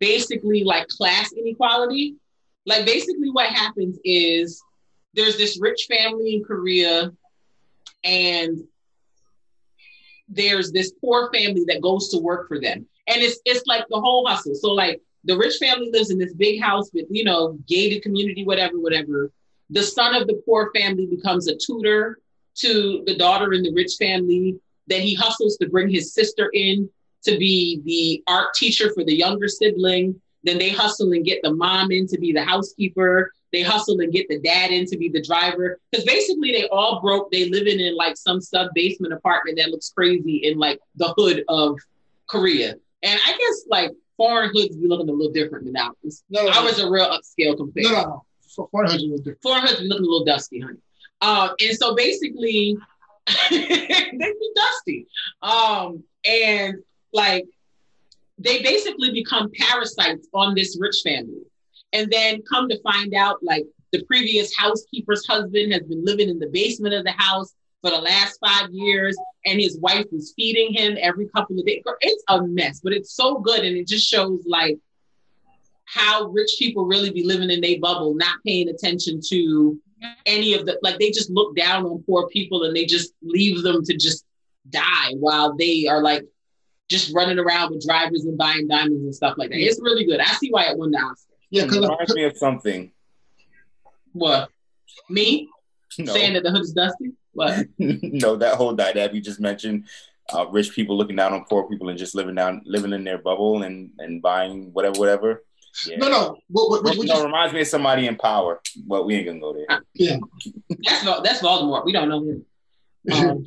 basically 0.00 0.64
like 0.64 0.88
class 0.88 1.32
inequality 1.32 2.16
like 2.66 2.84
basically 2.84 3.30
what 3.30 3.48
happens 3.48 3.98
is 4.04 4.62
there's 5.14 5.36
this 5.38 5.58
rich 5.60 5.86
family 5.88 6.34
in 6.34 6.44
Korea 6.44 7.12
and 8.04 8.58
there's 10.28 10.72
this 10.72 10.92
poor 11.00 11.30
family 11.32 11.64
that 11.68 11.80
goes 11.80 12.08
to 12.10 12.18
work 12.18 12.48
for 12.48 12.60
them. 12.60 12.86
And 13.06 13.22
it's 13.22 13.40
it's 13.44 13.66
like 13.66 13.84
the 13.88 14.00
whole 14.00 14.26
hustle. 14.26 14.54
So 14.54 14.72
like 14.72 15.00
the 15.24 15.36
rich 15.36 15.54
family 15.60 15.90
lives 15.92 16.10
in 16.10 16.18
this 16.18 16.34
big 16.34 16.60
house 16.60 16.90
with, 16.92 17.06
you 17.08 17.24
know, 17.24 17.58
gated 17.68 18.02
community, 18.02 18.44
whatever, 18.44 18.78
whatever. 18.80 19.30
The 19.70 19.82
son 19.82 20.14
of 20.14 20.26
the 20.26 20.42
poor 20.44 20.70
family 20.74 21.06
becomes 21.06 21.48
a 21.48 21.56
tutor 21.56 22.18
to 22.56 23.02
the 23.06 23.16
daughter 23.16 23.52
in 23.52 23.62
the 23.62 23.72
rich 23.72 23.94
family. 23.98 24.58
Then 24.86 25.02
he 25.02 25.14
hustles 25.14 25.56
to 25.58 25.68
bring 25.68 25.88
his 25.88 26.14
sister 26.14 26.50
in 26.52 26.88
to 27.24 27.36
be 27.38 27.80
the 27.84 28.32
art 28.32 28.54
teacher 28.54 28.92
for 28.94 29.04
the 29.04 29.14
younger 29.14 29.48
sibling. 29.48 30.20
Then 30.46 30.58
they 30.58 30.70
hustle 30.70 31.12
and 31.12 31.24
get 31.24 31.40
the 31.42 31.52
mom 31.52 31.90
in 31.90 32.06
to 32.06 32.18
be 32.18 32.32
the 32.32 32.44
housekeeper. 32.44 33.32
They 33.52 33.62
hustle 33.62 34.00
and 34.00 34.12
get 34.12 34.28
the 34.28 34.40
dad 34.40 34.70
in 34.70 34.86
to 34.86 34.96
be 34.96 35.08
the 35.08 35.20
driver. 35.20 35.80
Because 35.90 36.06
basically 36.06 36.52
they 36.52 36.68
all 36.68 37.00
broke. 37.00 37.30
They 37.32 37.50
living 37.50 37.80
in 37.80 37.96
like 37.96 38.16
some 38.16 38.40
sub 38.40 38.68
basement 38.74 39.12
apartment 39.12 39.58
that 39.58 39.70
looks 39.70 39.90
crazy 39.90 40.36
in 40.36 40.56
like 40.56 40.78
the 40.94 41.12
hood 41.16 41.44
of 41.48 41.78
Korea. 42.28 42.76
And 43.02 43.20
I 43.26 43.32
guess 43.32 43.64
like 43.68 43.90
foreign 44.16 44.50
hoods 44.52 44.76
be 44.76 44.86
looking 44.86 45.08
a 45.08 45.12
little 45.12 45.32
different 45.32 45.66
than 45.66 45.76
ours. 45.76 46.22
No, 46.30 46.44
no, 46.44 46.50
no. 46.50 46.60
Ours 46.60 46.80
are 46.80 46.90
real 46.90 47.06
upscale 47.06 47.56
compared. 47.56 47.86
no, 47.86 47.92
no, 47.92 48.02
no. 48.02 48.24
For 48.54 48.68
400 48.70 49.10
was 49.10 49.20
different. 49.20 49.42
Foreign 49.42 49.62
hoods 49.66 49.80
be 49.80 49.88
looking 49.88 50.04
a 50.04 50.08
little 50.08 50.24
dusty, 50.24 50.60
honey. 50.60 50.78
Um, 51.22 51.50
and 51.60 51.76
so 51.76 51.94
basically 51.94 52.76
they 53.50 53.58
be 54.16 54.52
dusty. 54.54 55.06
Um, 55.42 56.04
and 56.24 56.76
like 57.12 57.46
they 58.38 58.62
basically 58.62 59.12
become 59.12 59.50
parasites 59.58 60.28
on 60.34 60.54
this 60.54 60.76
rich 60.80 60.96
family. 61.02 61.42
And 61.92 62.10
then 62.10 62.42
come 62.50 62.68
to 62.68 62.80
find 62.82 63.14
out, 63.14 63.38
like 63.42 63.64
the 63.92 64.04
previous 64.04 64.54
housekeeper's 64.56 65.26
husband 65.26 65.72
has 65.72 65.82
been 65.82 66.04
living 66.04 66.28
in 66.28 66.38
the 66.38 66.48
basement 66.48 66.94
of 66.94 67.04
the 67.04 67.12
house 67.12 67.54
for 67.80 67.90
the 67.90 67.98
last 67.98 68.38
five 68.44 68.68
years, 68.70 69.16
and 69.44 69.60
his 69.60 69.78
wife 69.78 70.06
was 70.10 70.32
feeding 70.36 70.74
him 70.74 70.96
every 71.00 71.28
couple 71.28 71.58
of 71.58 71.64
days. 71.64 71.82
It's 72.00 72.24
a 72.28 72.42
mess, 72.42 72.80
but 72.82 72.92
it's 72.92 73.14
so 73.14 73.38
good, 73.38 73.64
and 73.64 73.76
it 73.76 73.86
just 73.86 74.06
shows 74.06 74.44
like 74.46 74.78
how 75.84 76.26
rich 76.26 76.56
people 76.58 76.84
really 76.84 77.10
be 77.10 77.24
living 77.24 77.50
in 77.50 77.60
their 77.60 77.78
bubble, 77.80 78.14
not 78.14 78.38
paying 78.44 78.68
attention 78.68 79.20
to 79.28 79.80
any 80.26 80.54
of 80.54 80.66
the 80.66 80.78
like 80.82 80.98
they 80.98 81.10
just 81.10 81.30
look 81.30 81.56
down 81.56 81.84
on 81.86 82.02
poor 82.02 82.28
people 82.28 82.64
and 82.64 82.76
they 82.76 82.84
just 82.84 83.12
leave 83.22 83.62
them 83.62 83.82
to 83.82 83.96
just 83.96 84.24
die 84.68 85.12
while 85.14 85.56
they 85.56 85.86
are 85.86 86.02
like 86.02 86.22
just 86.88 87.14
running 87.14 87.38
around 87.38 87.72
with 87.72 87.84
drivers 87.84 88.24
and 88.24 88.38
buying 88.38 88.68
diamonds 88.68 89.02
and 89.02 89.14
stuff 89.14 89.34
like 89.36 89.50
that. 89.50 89.58
It's 89.58 89.80
really 89.80 90.04
good. 90.04 90.20
I 90.20 90.26
see 90.32 90.50
why 90.50 90.64
it 90.64 90.78
won 90.78 90.90
the 90.90 90.98
Oscar. 90.98 91.34
Yeah, 91.50 91.64
It 91.64 91.72
reminds 91.72 92.14
me 92.14 92.24
of 92.24 92.36
something. 92.36 92.92
What? 94.12 94.50
Me 95.10 95.48
No, 95.98 96.12
saying 96.12 96.34
that 96.34 96.42
the 96.42 96.50
hood 96.50 96.62
is 96.62 96.72
dusty? 96.72 97.12
What? 97.32 97.66
no, 97.78 98.36
that 98.36 98.56
whole 98.56 98.74
dynamic 98.74 99.14
you 99.14 99.20
just 99.20 99.40
mentioned, 99.40 99.86
uh, 100.32 100.46
rich 100.48 100.72
people 100.72 100.96
looking 100.96 101.16
down 101.16 101.32
on 101.32 101.44
poor 101.44 101.68
people 101.68 101.88
and 101.88 101.98
just 101.98 102.14
living 102.14 102.34
down, 102.34 102.62
living 102.64 102.92
in 102.92 103.04
their 103.04 103.18
bubble 103.18 103.62
and 103.62 103.90
and 103.98 104.22
buying 104.22 104.72
whatever, 104.72 104.98
whatever. 104.98 105.44
Yeah. 105.86 105.98
No, 105.98 106.08
no. 106.08 106.38
What, 106.48 106.70
what, 106.70 106.84
what, 106.84 106.94
You 106.94 107.00
what 107.00 107.08
know, 107.08 107.24
reminds 107.24 107.52
me 107.52 107.60
of 107.60 107.66
somebody 107.66 108.06
in 108.06 108.16
power, 108.16 108.60
but 108.86 109.04
we 109.04 109.16
ain't 109.16 109.26
gonna 109.26 109.40
go 109.40 109.52
there. 109.52 109.82
Yeah, 109.92 110.16
that's 110.84 111.04
Vol- 111.04 111.22
that's 111.22 111.42
Voldemort. 111.42 111.84
We 111.84 111.92
don't 111.92 112.08
know 112.08 112.20
him. 112.20 112.44
Um, 113.12 113.46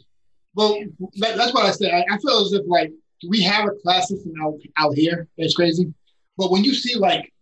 well, 0.55 0.79
that, 1.17 1.35
that's 1.35 1.53
what 1.53 1.65
I 1.65 1.71
said. 1.71 1.91
I, 1.93 2.05
I 2.09 2.17
feel 2.19 2.39
as 2.39 2.53
if 2.53 2.65
like 2.65 2.93
we 3.27 3.41
have 3.41 3.65
a 3.67 3.71
class 3.81 4.09
system 4.09 4.33
out, 4.41 4.59
out 4.77 4.95
here. 4.95 5.27
It's 5.37 5.53
crazy. 5.53 5.93
But 6.37 6.51
when 6.51 6.63
you 6.63 6.73
see 6.73 6.95
like 6.95 7.33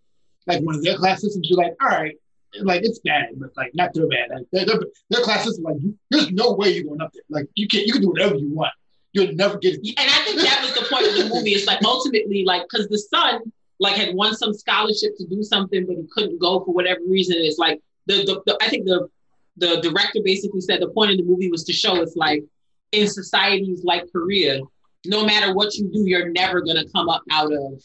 like 0.48 0.62
one 0.64 0.76
of 0.76 0.84
their 0.84 0.98
class 0.98 1.22
systems, 1.22 1.48
you're 1.50 1.62
like, 1.62 1.76
all 1.82 1.90
right, 1.90 2.16
like 2.62 2.84
it's 2.84 3.00
bad, 3.00 3.30
but 3.36 3.52
like 3.58 3.76
not 3.76 3.94
too 3.94 4.08
bad. 4.08 4.30
Like 4.36 4.46
their, 4.52 4.66
their, 4.66 4.80
their 5.10 5.22
class 5.22 5.44
system, 5.44 5.64
like 5.66 5.76
you, 5.82 5.98
there's 6.10 6.32
no 6.32 6.54
way 6.54 6.70
you're 6.70 6.86
going 6.86 7.02
up 7.02 7.12
there. 7.14 7.24
Like 7.30 7.48
you 7.56 7.68
can't, 7.68 7.86
you 7.86 7.94
can 7.94 8.02
do 8.02 8.10
whatever 8.10 8.36
you 8.36 8.54
want. 8.54 8.72
You'll 9.14 9.34
never 9.34 9.58
get 9.58 9.76
it. 9.76 9.96
and 9.98 10.10
I 10.10 10.24
think 10.24 10.42
that 10.42 10.62
was 10.62 10.74
the 10.74 10.88
point 10.90 11.08
of 11.08 11.16
the 11.16 11.34
movie. 11.34 11.52
It's 11.52 11.68
like 11.68 11.84
ultimately, 11.84 12.44
like, 12.46 12.64
because 12.70 12.88
the 12.88 12.98
son 12.98 13.52
like 13.80 13.96
had 13.96 14.16
won 14.16 14.36
some 14.36 14.54
scholarship 14.54 15.18
to 15.18 15.26
do 15.26 15.44
something, 15.44 15.86
but 15.86 15.96
he 15.98 16.08
couldn't 16.12 16.40
go 16.40 16.64
for 16.64 16.74
whatever 16.74 17.02
reason. 17.08 17.38
It's 17.40 17.58
like 17.58 17.82
the, 18.06 18.26
the, 18.26 18.42
the 18.46 18.58
I 18.62 18.70
think 18.70 18.86
the 18.86 19.10
the 19.58 19.82
director 19.82 20.20
basically 20.24 20.62
said 20.62 20.82
the 20.82 20.90
point 20.90 21.12
of 21.12 21.18
the 21.18 21.24
movie 21.24 21.50
was 21.50 21.64
to 21.66 21.74
show 21.74 21.96
it's 22.02 22.16
like 22.16 22.44
in 22.92 23.08
societies 23.08 23.84
like 23.84 24.12
Korea, 24.12 24.62
no 25.08 25.26
matter 25.26 25.54
what 25.54 25.76
you 25.76 25.90
do, 25.92 26.04
you're 26.06 26.30
never 26.30 26.62
gonna 26.62 26.88
come 26.90 27.10
up 27.10 27.24
out 27.32 27.52
of 27.52 27.82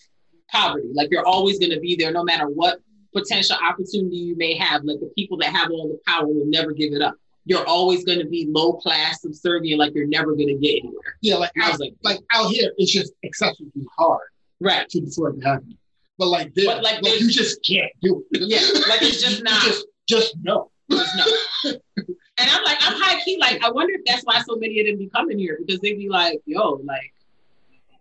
poverty. 0.50 0.88
Like 0.94 1.10
you're 1.10 1.26
always 1.26 1.58
gonna 1.58 1.80
be 1.80 1.96
there, 1.96 2.12
no 2.12 2.24
matter 2.24 2.46
what 2.48 2.80
potential 3.14 3.56
opportunity 3.56 4.16
you 4.16 4.36
may 4.36 4.56
have. 4.56 4.84
Like 4.84 5.00
the 5.00 5.10
people 5.16 5.36
that 5.38 5.54
have 5.54 5.70
all 5.70 5.88
the 5.88 5.98
power 6.06 6.26
will 6.26 6.46
never 6.46 6.72
give 6.72 6.92
it 6.92 7.02
up. 7.02 7.14
You're 7.44 7.66
always 7.66 8.04
gonna 8.04 8.26
be 8.26 8.46
low 8.50 8.74
class, 8.74 9.22
subservient, 9.22 9.78
like 9.78 9.94
you're 9.94 10.06
never 10.06 10.32
gonna 10.32 10.54
get 10.54 10.80
anywhere. 10.82 11.16
Yeah, 11.20 11.36
like 11.36 11.52
I 11.60 11.70
was 11.70 11.80
like, 11.80 11.94
like 12.02 12.20
out 12.32 12.50
here, 12.50 12.72
it's 12.78 12.92
just 12.92 13.12
excessively 13.22 13.86
hard 13.96 14.28
right. 14.60 14.88
to 14.90 15.10
for 15.10 15.30
it 15.30 15.40
to 15.40 15.46
happen. 15.46 15.78
But 16.18 16.28
like 16.28 16.54
this, 16.54 16.66
But, 16.66 16.82
like, 16.82 17.02
like, 17.02 17.20
you 17.20 17.30
just 17.30 17.64
can't 17.66 17.90
do 18.00 18.24
it. 18.30 18.42
Yeah, 18.42 18.60
like, 18.88 19.02
it's 19.02 19.20
just 19.20 19.42
not- 19.44 19.62
Just, 19.62 19.86
just 20.08 20.34
no. 20.42 20.70
Just 20.90 21.16
no. 21.64 22.04
and 22.38 22.50
I'm 22.50 22.64
like, 22.64 22.78
I'm 22.80 22.94
high 23.00 23.20
key. 23.22 23.38
Like, 23.38 23.62
I 23.62 23.70
wonder 23.70 23.94
if 23.94 24.02
that's 24.06 24.22
why 24.24 24.40
so 24.46 24.56
many 24.56 24.80
of 24.80 24.86
them 24.86 24.98
be 24.98 25.08
coming 25.08 25.38
here 25.38 25.58
because 25.64 25.80
they'd 25.80 25.98
be 25.98 26.08
like, 26.08 26.40
yo, 26.46 26.80
like, 26.84 27.12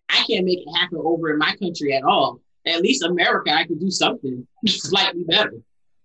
I 0.10 0.24
can't 0.30 0.46
make 0.46 0.60
it 0.60 0.72
happen 0.76 1.00
over 1.04 1.32
in 1.32 1.38
my 1.38 1.56
country 1.58 1.94
at 1.94 2.04
all. 2.04 2.40
At 2.66 2.82
least 2.82 3.04
America, 3.04 3.52
I 3.52 3.66
could 3.66 3.80
do 3.80 3.92
something 3.92 4.48
slightly 4.68 5.24
better. 5.24 5.54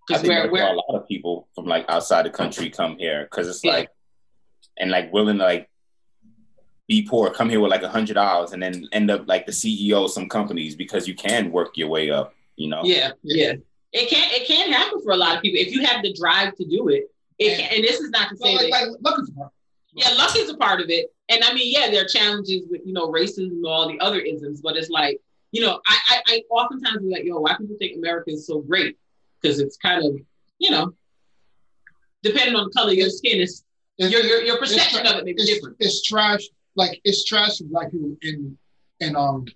Because 0.07 0.23
where, 0.27 0.51
where, 0.51 0.73
a 0.73 0.77
lot 0.77 0.95
of 0.95 1.09
people 1.09 1.49
from 1.55 1.67
like 1.67 1.85
outside 1.89 2.25
the 2.25 2.31
country 2.31 2.71
come 2.71 2.97
here 2.97 3.25
because 3.25 3.49
it's 3.49 3.65
Yeah. 3.65 3.73
like, 3.73 3.89
and 4.79 4.91
like 4.91 5.13
willing 5.13 5.39
to 5.39 5.45
like 5.45 5.69
be 6.87 7.03
poor, 7.03 7.31
come 7.31 7.51
here 7.51 7.59
with 7.61 7.71
like 7.73 7.83
a 7.83 7.89
hundred 7.89 8.15
dollars, 8.15 8.53
and 8.53 8.63
then 8.63 8.89
end 8.93 9.11
up 9.11 9.27
like 9.27 9.47
the 9.47 9.53
CEO 9.53 10.05
of 10.05 10.13
some 10.13 10.29
companies 10.29 10.77
because 10.77 11.09
you 11.09 11.15
can 11.15 11.51
work 11.51 11.77
your 11.77 11.89
way 11.89 12.11
up. 12.11 12.35
You 12.55 12.69
know. 12.69 12.83
yeah, 12.85 13.11
yeah, 13.23 13.55
it 13.93 14.09
can 14.09 14.31
it 14.31 14.47
can 14.47 14.73
happen 14.73 15.03
for 15.03 15.11
a 15.13 15.17
lot 15.17 15.37
of 15.37 15.43
people 15.43 15.59
if 15.61 15.73
you 15.73 15.85
have 15.85 16.03
the 16.03 16.13
drive 16.13 16.55
to 16.57 16.65
do 16.65 16.89
it. 16.89 17.11
It 17.39 17.59
can, 17.59 17.71
and 17.75 17.85
this 17.85 18.01
is 18.01 18.11
not 18.11 18.31
to 18.31 18.37
say 18.37 18.55
like, 18.57 18.71
that 18.71 18.97
like 19.03 19.15
at 19.19 19.51
yeah, 19.93 20.11
luck 20.17 20.37
is 20.37 20.51
a 20.51 20.57
part 20.57 20.81
of 20.81 20.91
it. 20.91 21.07
And 21.29 21.43
I 21.43 21.53
mean, 21.55 21.73
yeah, 21.75 21.91
there 21.91 22.05
are 22.05 22.09
challenges 22.09 22.67
with, 22.71 22.83
you 22.85 22.93
know, 22.93 23.09
racism 23.11 23.51
and 23.51 23.67
all 23.67 23.89
the 23.89 23.99
other 24.01 24.21
isms, 24.21 24.61
but 24.61 24.77
it's 24.77 24.91
like, 24.91 25.21
you 25.53 25.61
know, 25.63 25.81
I, 25.87 25.97
I, 26.09 26.21
I 26.29 26.43
oftentimes 26.51 27.03
be 27.03 27.09
like, 27.11 27.25
yo, 27.25 27.41
why 27.41 27.57
people 27.57 27.77
think 27.79 27.97
America 27.97 28.31
is 28.31 28.47
so 28.47 28.61
great? 28.61 28.97
Because 29.41 29.59
it's 29.59 29.77
kind 29.79 30.05
of, 30.05 30.17
you 30.59 30.71
know, 30.71 30.95
depending 32.23 32.55
on 32.57 32.65
the 32.67 32.71
color 32.71 32.91
of 32.93 32.97
your 32.97 33.11
skin, 33.11 33.41
it's, 33.41 33.65
It's- 33.99 34.13
your, 34.13 34.23
your, 34.23 34.43
your 34.43 34.59
perception 34.59 35.01
tra- 35.01 35.11
of 35.11 35.17
it 35.19 35.25
may 35.25 35.33
be 35.33 35.43
it's, 35.43 35.51
different. 35.51 35.77
it's 35.81 36.03
trash. 36.03 36.43
Like 36.75 37.01
it's 37.05 37.25
trash 37.25 37.59
for 37.59 37.65
black 37.65 37.91
people 37.91 38.15
in 38.23 38.59
in 39.01 39.17
um 39.17 39.47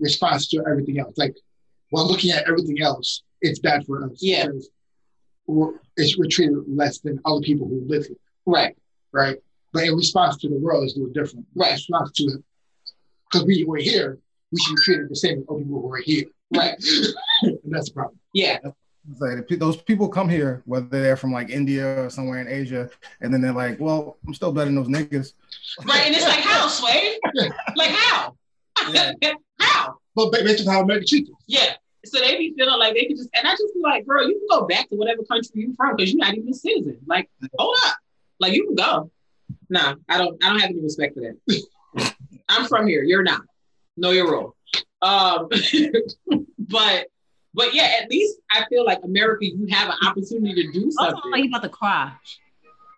response 0.00 0.48
to 0.48 0.64
everything 0.68 0.98
else. 0.98 1.14
Like 1.16 1.36
while 1.90 2.08
looking 2.08 2.32
at 2.32 2.48
everything 2.48 2.82
else, 2.82 3.22
it's 3.40 3.60
bad 3.60 3.86
for 3.86 4.04
us. 4.04 4.18
Yeah. 4.20 4.46
because 4.46 4.70
We're, 5.46 5.72
it's, 5.96 6.16
we're 6.18 6.28
treated 6.28 6.56
less 6.66 6.98
than 7.00 7.20
other 7.24 7.40
people 7.40 7.68
who 7.68 7.82
live 7.86 8.06
here, 8.06 8.16
Right, 8.46 8.76
right? 9.12 9.36
But 9.72 9.84
in 9.84 9.94
response 9.94 10.36
to 10.38 10.48
the 10.48 10.56
world, 10.56 10.84
it's 10.84 10.96
a 10.96 11.00
little 11.00 11.12
different. 11.12 11.46
Right. 11.54 11.70
In 11.70 11.74
response 11.74 12.12
to 12.12 12.42
because 13.30 13.46
we 13.46 13.64
were 13.64 13.76
here, 13.78 14.18
we 14.52 14.60
should 14.60 14.76
be 14.76 14.82
treated 14.82 15.08
the 15.08 15.16
same 15.16 15.38
as 15.38 15.44
other 15.50 15.58
people 15.60 15.82
who 15.82 15.92
are 15.92 15.96
here. 15.98 16.24
right. 16.54 16.74
and 17.42 17.58
that's 17.64 17.88
the 17.88 17.94
problem. 17.94 18.18
Yeah, 18.32 18.58
like, 19.20 19.46
those 19.48 19.76
people 19.76 20.08
come 20.08 20.28
here, 20.28 20.62
whether 20.64 20.86
they're 20.86 21.16
from 21.16 21.32
like 21.32 21.50
India 21.50 22.04
or 22.04 22.10
somewhere 22.10 22.40
in 22.40 22.48
Asia, 22.48 22.88
and 23.20 23.32
then 23.32 23.40
they're 23.40 23.52
like, 23.52 23.78
"Well, 23.78 24.16
I'm 24.26 24.34
still 24.34 24.52
better 24.52 24.66
than 24.66 24.76
those 24.76 24.88
niggas." 24.88 25.34
right. 25.84 26.06
And 26.06 26.14
it's 26.14 26.24
like, 26.24 26.40
how, 26.40 26.68
Sway? 26.68 27.18
Like, 27.76 27.90
how? 27.90 28.34
Yeah. 28.90 29.12
how? 29.60 29.96
But 30.14 30.32
ba- 30.32 30.38
based 30.44 30.66
on 30.66 30.72
how 30.74 30.82
America 30.82 31.06
treats 31.06 31.30
us. 31.30 31.36
Yeah. 31.46 31.74
So 32.04 32.20
they 32.20 32.36
be 32.36 32.54
feeling 32.56 32.78
like 32.78 32.94
they 32.94 33.06
could 33.06 33.16
just, 33.16 33.30
and 33.34 33.46
I 33.46 33.52
just 33.52 33.74
be 33.74 33.80
like, 33.82 34.06
girl, 34.06 34.26
you 34.28 34.38
can 34.38 34.58
go 34.60 34.66
back 34.66 34.88
to 34.90 34.96
whatever 34.96 35.22
country 35.24 35.50
you're 35.54 35.74
from 35.74 35.96
because 35.96 36.12
you're 36.12 36.24
not 36.24 36.34
even 36.34 36.48
a 36.48 36.54
citizen. 36.54 36.98
Like, 37.06 37.30
hold 37.58 37.76
up. 37.86 37.96
Like, 38.40 38.52
you 38.52 38.66
can 38.66 38.74
go. 38.74 39.10
Nah, 39.70 39.94
I 40.08 40.18
don't, 40.18 40.42
I 40.44 40.50
don't 40.50 40.60
have 40.60 40.70
any 40.70 40.80
respect 40.80 41.14
for 41.14 41.20
that. 41.20 42.14
I'm 42.48 42.66
from 42.66 42.86
here. 42.86 43.02
You're 43.02 43.22
not. 43.22 43.42
Know 43.96 44.10
your 44.10 44.30
role. 44.30 44.54
Um, 45.02 45.48
but, 46.58 47.06
but 47.54 47.74
yeah, 47.74 47.92
at 48.02 48.10
least 48.10 48.38
I 48.50 48.64
feel 48.68 48.84
like 48.84 49.00
America, 49.04 49.46
you 49.46 49.66
have 49.70 49.88
an 49.88 49.96
opportunity 50.06 50.66
to 50.66 50.72
do 50.72 50.90
Also, 50.98 51.12
something. 51.12 51.30
like 51.30 51.44
you 51.44 51.48
about 51.50 51.62
to 51.62 51.68
cry. 51.68 52.12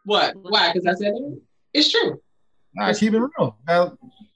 what? 0.05 0.35
Why? 0.37 0.73
Because 0.73 0.87
I 0.87 0.95
said 0.99 1.13
it. 1.15 1.39
It's 1.75 1.91
true. 1.91 2.21
Nah, 2.75 2.93
keep 2.93 3.13
it 3.15 3.19
real. 3.21 3.57
Uh, 3.69 3.91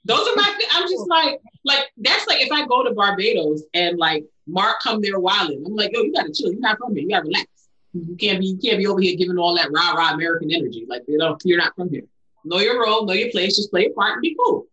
Those 0.05 0.27
are 0.27 0.35
my. 0.35 0.59
I'm 0.73 0.89
just 0.89 1.07
like, 1.07 1.39
like 1.63 1.85
that's 1.97 2.27
like 2.27 2.41
if 2.41 2.51
I 2.51 2.65
go 2.65 2.83
to 2.83 2.91
Barbados 2.91 3.61
and 3.75 3.99
like 3.99 4.25
Mark 4.47 4.77
come 4.81 5.01
there 5.01 5.19
wilding. 5.19 5.63
I'm 5.65 5.75
like, 5.75 5.91
yo, 5.93 6.01
you 6.01 6.13
gotta 6.13 6.31
chill. 6.31 6.51
You're 6.51 6.61
not 6.61 6.77
from 6.77 6.95
here. 6.95 7.03
You 7.03 7.09
gotta 7.09 7.25
relax. 7.25 7.47
You 7.93 8.15
can't 8.15 8.39
be. 8.39 8.47
You 8.47 8.57
can't 8.57 8.77
be 8.77 8.87
over 8.87 9.01
here 9.01 9.17
giving 9.17 9.37
all 9.37 9.55
that 9.55 9.71
rah 9.71 9.91
rah 9.91 10.13
American 10.13 10.51
energy. 10.51 10.85
Like 10.87 11.03
you 11.07 11.17
know, 11.17 11.37
you're 11.43 11.57
not 11.57 11.75
from 11.75 11.89
here. 11.89 12.03
Know 12.43 12.59
your 12.59 12.81
role. 12.81 13.05
Know 13.05 13.13
your 13.13 13.31
place. 13.31 13.55
Just 13.55 13.69
play 13.69 13.85
a 13.85 13.89
part 13.91 14.13
and 14.13 14.21
be 14.21 14.35
cool. 14.35 14.65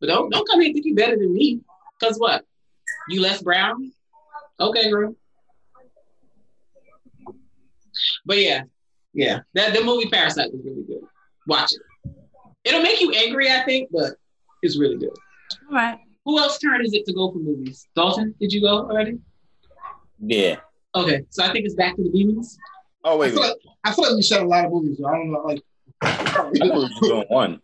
But 0.00 0.08
don't 0.08 0.30
don't 0.30 0.46
come 0.48 0.60
here 0.60 0.68
and 0.68 0.74
think 0.74 0.86
you 0.86 0.94
better 0.94 1.16
than 1.16 1.32
me. 1.32 1.60
Cause 2.00 2.18
what? 2.18 2.44
You 3.08 3.22
less 3.22 3.42
brown? 3.42 3.92
Okay, 4.60 4.90
girl. 4.90 5.14
But 8.24 8.38
yeah, 8.38 8.62
yeah. 9.14 9.40
That 9.54 9.74
the 9.74 9.82
movie 9.82 10.08
Parasite 10.08 10.52
was 10.52 10.62
really 10.64 10.82
good. 10.82 11.02
Watch 11.46 11.72
it. 11.72 11.80
It'll 12.64 12.82
make 12.82 13.00
you 13.00 13.12
angry, 13.12 13.50
I 13.50 13.62
think, 13.62 13.90
but 13.92 14.14
it's 14.62 14.78
really 14.78 14.96
good. 14.96 15.10
All 15.68 15.74
right. 15.74 16.00
Who 16.26 16.40
else 16.40 16.58
turn 16.58 16.84
is 16.84 16.92
it 16.92 17.06
to 17.06 17.14
go 17.14 17.30
for 17.30 17.38
movies? 17.38 17.86
Dalton, 17.94 18.34
did 18.40 18.52
you 18.52 18.60
go 18.60 18.80
already? 18.90 19.18
Yeah. 20.18 20.56
Okay, 20.94 21.24
so 21.30 21.44
I 21.44 21.52
think 21.52 21.64
it's 21.64 21.74
back 21.74 21.94
to 21.96 22.02
the 22.02 22.10
demons. 22.10 22.58
Oh 23.04 23.14
I 23.14 23.16
wait, 23.16 23.32
feel, 23.32 23.42
wait. 23.42 23.48
like, 23.48 23.56
I 23.84 23.92
feel 23.92 24.06
like 24.06 24.16
we 24.16 24.22
said 24.22 24.42
a 24.42 24.44
lot 24.44 24.64
of 24.64 24.72
movies. 24.72 24.98
So 24.98 25.06
I 25.06 25.12
don't 25.12 25.30
know, 25.30 25.40
like 25.42 25.62
I 26.02 26.12
thought 26.12 26.52
we 26.52 26.68
were 26.68 26.88
just 26.88 27.00
doing 27.00 27.24
one 27.28 27.60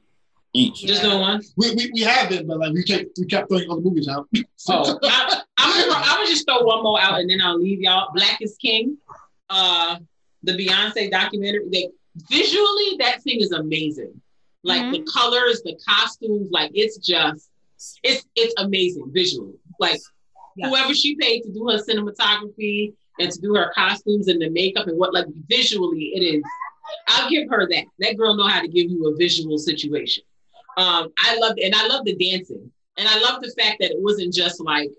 each. 0.53 0.83
Just 0.83 1.03
doing 1.03 1.19
one. 1.19 1.43
we, 1.57 1.75
we, 1.75 1.91
we 1.93 2.01
have 2.03 2.29
been, 2.29 2.47
but 2.47 2.59
like 2.59 2.73
we 2.73 2.85
kept 2.85 3.19
we 3.19 3.27
kept 3.27 3.49
throwing 3.49 3.69
other 3.69 3.81
movies 3.81 4.09
out. 4.09 4.29
Oh, 4.69 4.97
I, 5.03 5.43
I'm 5.59 5.89
gonna, 5.89 5.99
I'm 5.99 6.17
gonna 6.19 6.29
just 6.29 6.47
throw 6.47 6.63
one 6.63 6.85
more 6.85 7.01
out 7.01 7.19
and 7.19 7.29
then 7.29 7.41
I'll 7.41 7.59
leave 7.59 7.81
y'all. 7.81 8.11
Black 8.15 8.41
is 8.41 8.57
King, 8.63 8.97
uh, 9.51 9.99
the 10.45 10.53
Beyonce 10.53 11.11
documentary. 11.11 11.69
They, 11.73 11.89
visually, 12.31 12.97
that 13.01 13.23
thing 13.25 13.41
is 13.41 13.51
amazing. 13.51 14.21
Like 14.63 14.93
the 14.93 15.05
colors, 15.13 15.63
the 15.65 15.77
costumes, 15.85 16.49
like 16.53 16.71
it's 16.75 16.99
just, 16.99 17.51
it's 18.03 18.25
it's 18.35 18.55
amazing 18.59 19.11
visually. 19.13 19.55
Like 19.79 20.01
Yeah. 20.57 20.69
whoever 20.69 20.95
she 20.95 21.17
paid 21.17 21.43
to 21.43 21.51
do 21.53 21.69
her 21.69 21.79
cinematography 21.79 22.93
and 23.19 23.31
to 23.31 23.41
do 23.41 23.55
her 23.55 23.73
costumes 23.75 24.29
and 24.29 24.41
the 24.41 24.51
makeup 24.51 24.87
and 24.87 24.99
what 24.99 25.15
like 25.15 25.27
visually 25.49 26.13
it 26.15 26.23
is. 26.37 26.43
I'll 27.09 27.31
give 27.31 27.49
her 27.49 27.67
that. 27.69 27.85
That 28.01 28.17
girl 28.17 28.35
know 28.35 28.47
how 28.49 28.61
to 28.61 28.69
give 28.69 28.91
you 28.91 29.09
a 29.09 29.17
visual 29.17 29.57
situation. 29.59 30.25
Um, 30.77 31.13
I 31.25 31.37
loved 31.39 31.59
and 31.61 31.75
I 31.75 31.87
love 31.87 32.05
the 32.05 32.15
dancing. 32.17 32.71
And 32.99 33.09
I 33.09 33.19
love 33.21 33.41
the 33.43 33.51
fact 33.59 33.77
that 33.81 33.91
it 33.91 34.01
wasn't 34.01 34.35
just 34.35 34.61
like 34.61 34.91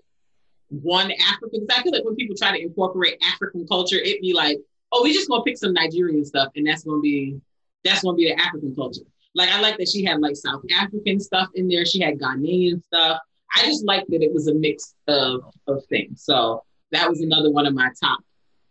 one 0.68 1.12
African. 1.30 1.66
I 1.70 1.82
feel 1.82 1.92
like 1.92 2.04
when 2.04 2.16
people 2.16 2.34
try 2.36 2.56
to 2.56 2.60
incorporate 2.62 3.22
African 3.22 3.66
culture, 3.68 3.96
it'd 3.96 4.20
be 4.20 4.32
like, 4.32 4.58
oh, 4.92 5.02
we 5.04 5.12
just 5.12 5.28
gonna 5.28 5.44
pick 5.44 5.56
some 5.58 5.72
Nigerian 5.72 6.24
stuff, 6.24 6.48
and 6.56 6.66
that's 6.66 6.82
gonna 6.84 7.00
be 7.00 7.40
that's 7.84 8.02
gonna 8.02 8.16
be 8.16 8.28
the 8.28 8.40
African 8.40 8.74
culture. 8.74 9.02
Like 9.34 9.50
I 9.50 9.60
like 9.60 9.76
that 9.78 9.88
she 9.88 10.04
had 10.04 10.20
like 10.20 10.36
South 10.36 10.62
African 10.72 11.18
stuff 11.20 11.48
in 11.54 11.68
there. 11.68 11.84
She 11.84 12.00
had 12.00 12.18
Ghanaian 12.18 12.82
stuff. 12.84 13.18
I 13.56 13.64
just 13.64 13.84
like 13.84 14.06
that 14.08 14.22
it 14.22 14.32
was 14.32 14.48
a 14.48 14.54
mix 14.54 14.94
of 15.08 15.42
of 15.66 15.84
things. 15.86 16.22
So 16.22 16.62
that 16.92 17.08
was 17.08 17.20
another 17.20 17.50
one 17.50 17.66
of 17.66 17.74
my 17.74 17.90
top 18.00 18.20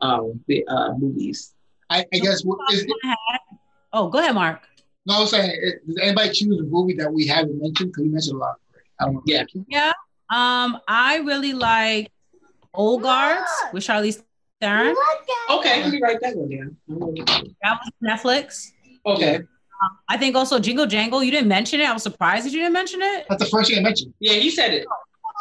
um, 0.02 0.40
the, 0.48 0.66
uh, 0.68 0.94
movies. 0.94 1.54
I, 1.90 2.06
I 2.14 2.20
guess 2.20 2.44
what 2.44 2.60
is 2.74 2.86
Oh, 3.92 4.10
go 4.10 4.20
ahead, 4.20 4.34
Mark. 4.34 4.62
no, 5.06 5.22
I'm 5.22 5.28
saying 5.28 5.80
does 5.88 5.98
anybody 6.02 6.32
choose 6.32 6.60
a 6.60 6.64
movie 6.64 6.96
that 6.96 7.12
we 7.12 7.28
haven't 7.28 7.62
mentioned? 7.62 7.92
Because 7.92 8.04
we 8.04 8.10
mentioned 8.10 8.36
a 8.36 8.40
lot. 8.40 8.56
Already. 8.72 8.90
I 9.00 9.06
don't 9.06 9.14
know. 9.16 9.22
Yeah. 9.26 9.44
Yeah. 9.68 9.94
Um, 10.30 10.80
I 10.88 11.18
really 11.18 11.54
like 11.54 12.12
Old 12.74 13.04
Guards 13.04 13.52
with 13.72 13.84
Charlize 13.84 14.24
Theron. 14.60 14.96
Okay, 15.50 15.84
let 15.84 15.92
me 15.92 16.00
write 16.02 16.20
that 16.22 16.36
one 16.36 16.50
down. 16.50 16.78
That 17.62 17.80
was 17.80 17.92
Netflix. 18.02 18.72
Okay. 19.06 19.42
I 20.10 20.18
think 20.18 20.36
also 20.36 20.60
Jingle 20.60 20.86
Jangle. 20.86 21.24
You 21.24 21.32
didn't 21.32 21.48
mention 21.48 21.80
it. 21.80 21.90
I 21.90 21.94
was 21.94 22.04
surprised 22.04 22.46
that 22.46 22.52
you 22.52 22.60
didn't 22.60 22.74
mention 22.74 23.02
it. 23.02 23.26
That's 23.30 23.44
the 23.44 23.50
first 23.50 23.70
thing 23.70 23.80
I 23.80 23.82
mentioned. 23.82 24.14
Yeah, 24.20 24.34
you 24.34 24.52
said 24.52 24.74
it. 24.74 24.86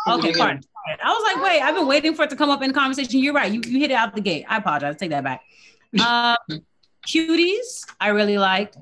Okay, 0.08 0.32
pardon. 0.32 0.36
pardon. 0.36 0.62
I 1.04 1.10
was 1.10 1.34
like, 1.34 1.44
wait, 1.44 1.62
I've 1.62 1.74
been 1.74 1.86
waiting 1.86 2.14
for 2.14 2.24
it 2.24 2.30
to 2.30 2.36
come 2.36 2.50
up 2.50 2.62
in 2.62 2.72
conversation. 2.72 3.20
You're 3.20 3.34
right. 3.34 3.52
You, 3.52 3.60
you 3.64 3.78
hit 3.78 3.90
it 3.90 3.94
out 3.94 4.14
the 4.14 4.20
gate. 4.20 4.44
I 4.48 4.56
apologize. 4.56 4.96
Take 4.96 5.10
that 5.10 5.22
back. 5.22 5.42
Uh, 6.00 6.36
cuties, 7.06 7.86
I 8.00 8.08
really 8.08 8.38
liked. 8.38 8.76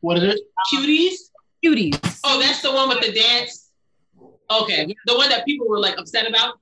What 0.00 0.18
is 0.18 0.34
it? 0.34 0.40
Cuties. 0.72 1.30
Cuties. 1.64 2.20
Oh, 2.24 2.40
that's 2.40 2.62
the 2.62 2.72
one 2.72 2.88
with 2.88 3.00
the 3.00 3.12
dance. 3.12 3.70
Okay, 4.50 4.94
the 5.06 5.16
one 5.16 5.28
that 5.28 5.44
people 5.44 5.68
were 5.68 5.78
like 5.78 5.98
upset 5.98 6.26
about. 6.26 6.58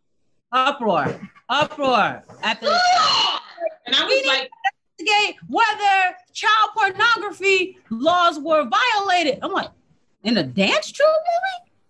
Uproar. 0.52 1.20
Uproar. 1.48 2.24
At 2.42 2.60
the 2.60 2.68
And 3.86 3.94
I 3.94 4.04
was 4.04 4.26
like, 4.26 4.50
investigate 4.98 5.36
whether 5.48 6.14
child 6.32 6.70
pornography 6.76 7.78
laws 7.90 8.38
were 8.38 8.68
violated. 8.68 9.38
I'm 9.42 9.52
like, 9.52 9.70
in 10.24 10.36
a 10.38 10.42
dance 10.42 10.90
troupe 10.92 11.08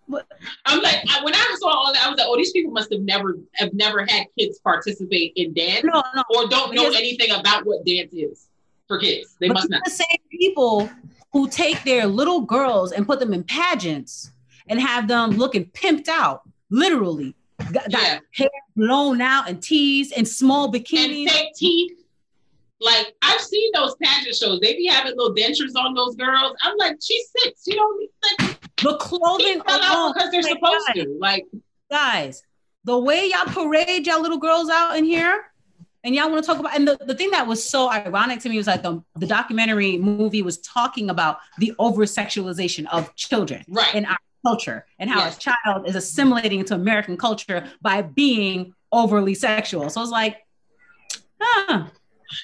movie? 0.09 0.23
I'm 0.65 0.81
like, 0.81 0.95
I, 1.09 1.21
when 1.23 1.33
I 1.35 1.57
saw 1.59 1.67
all 1.69 1.93
that, 1.93 2.05
I 2.05 2.09
was 2.09 2.17
like, 2.17 2.27
oh, 2.29 2.37
these 2.37 2.51
people 2.51 2.71
must 2.71 2.91
have 2.93 3.01
never 3.01 3.37
have 3.55 3.73
never 3.73 4.01
had 4.07 4.25
kids 4.39 4.57
participate 4.59 5.33
in 5.35 5.53
dance 5.53 5.83
No, 5.83 6.01
no. 6.15 6.23
or 6.35 6.47
don't 6.47 6.73
know 6.73 6.85
anything 6.91 7.31
about 7.31 7.65
what 7.65 7.85
dance 7.85 8.13
is 8.13 8.47
for 8.87 8.99
kids. 8.99 9.35
They 9.41 9.49
must 9.49 9.69
not. 9.69 9.81
the 9.83 9.91
same 9.91 10.17
people 10.31 10.89
who 11.33 11.49
take 11.49 11.83
their 11.83 12.05
little 12.07 12.41
girls 12.41 12.93
and 12.93 13.05
put 13.05 13.19
them 13.19 13.33
in 13.33 13.43
pageants 13.43 14.31
and 14.69 14.79
have 14.79 15.07
them 15.09 15.31
looking 15.31 15.65
pimped 15.65 16.07
out, 16.07 16.43
literally. 16.69 17.35
Got, 17.73 17.91
got 17.91 18.01
Yeah. 18.01 18.19
hair 18.33 18.49
blown 18.77 19.19
out 19.19 19.49
and 19.49 19.61
teased 19.61 20.13
and 20.15 20.25
small 20.27 20.65
And 20.65 20.75
bikinis. 20.75 21.29
fake 21.29 21.53
teeth. 21.55 21.91
Like 22.79 23.15
I've 23.21 23.41
seen 23.41 23.71
those 23.73 23.95
pageant 24.01 24.35
shows. 24.35 24.59
They 24.59 24.75
be 24.75 24.87
having 24.87 25.15
little 25.17 25.33
dentures 25.33 25.75
on 25.75 25.93
those 25.93 26.15
girls. 26.15 26.55
I'm 26.61 26.77
like, 26.77 26.97
she's 27.01 27.25
six. 27.37 27.65
You 27.65 27.75
know, 27.75 28.07
like 28.41 28.59
the 28.77 28.97
clothing 28.97 29.61
alone. 29.67 30.13
because 30.13 30.31
they're 30.31 30.43
supposed 30.43 30.87
guys, 30.87 31.03
to. 31.03 31.17
Like, 31.19 31.45
guys, 31.89 32.43
the 32.83 32.97
way 32.97 33.31
y'all 33.31 33.51
parade 33.53 34.05
y'all 34.05 34.21
little 34.21 34.37
girls 34.37 34.69
out 34.69 34.95
in 34.95 35.05
here, 35.05 35.45
and 36.03 36.13
y'all 36.13 36.29
want 36.29 36.43
to 36.43 36.47
talk 36.47 36.59
about, 36.59 36.75
and 36.75 36.87
the, 36.87 36.97
the 37.05 37.15
thing 37.15 37.31
that 37.31 37.47
was 37.47 37.67
so 37.67 37.89
ironic 37.91 38.39
to 38.41 38.49
me 38.49 38.57
was 38.57 38.67
like 38.67 38.83
the, 38.83 39.03
the 39.15 39.27
documentary 39.27 39.97
movie 39.97 40.41
was 40.43 40.59
talking 40.59 41.09
about 41.09 41.39
the 41.57 41.73
over 41.79 42.05
sexualization 42.05 42.85
of 42.91 43.13
children 43.15 43.65
right. 43.67 43.93
in 43.95 44.05
our 44.05 44.17
culture 44.45 44.85
and 44.99 45.09
how 45.09 45.19
Yes. 45.19 45.37
a 45.37 45.39
child 45.39 45.89
is 45.89 45.95
assimilating 45.95 46.59
into 46.59 46.75
American 46.75 47.17
culture 47.17 47.67
by 47.81 48.03
being 48.03 48.73
overly 48.91 49.33
sexual. 49.33 49.89
So 49.89 50.01
it's 50.01 50.11
like, 50.11 50.37
huh. 51.41 51.87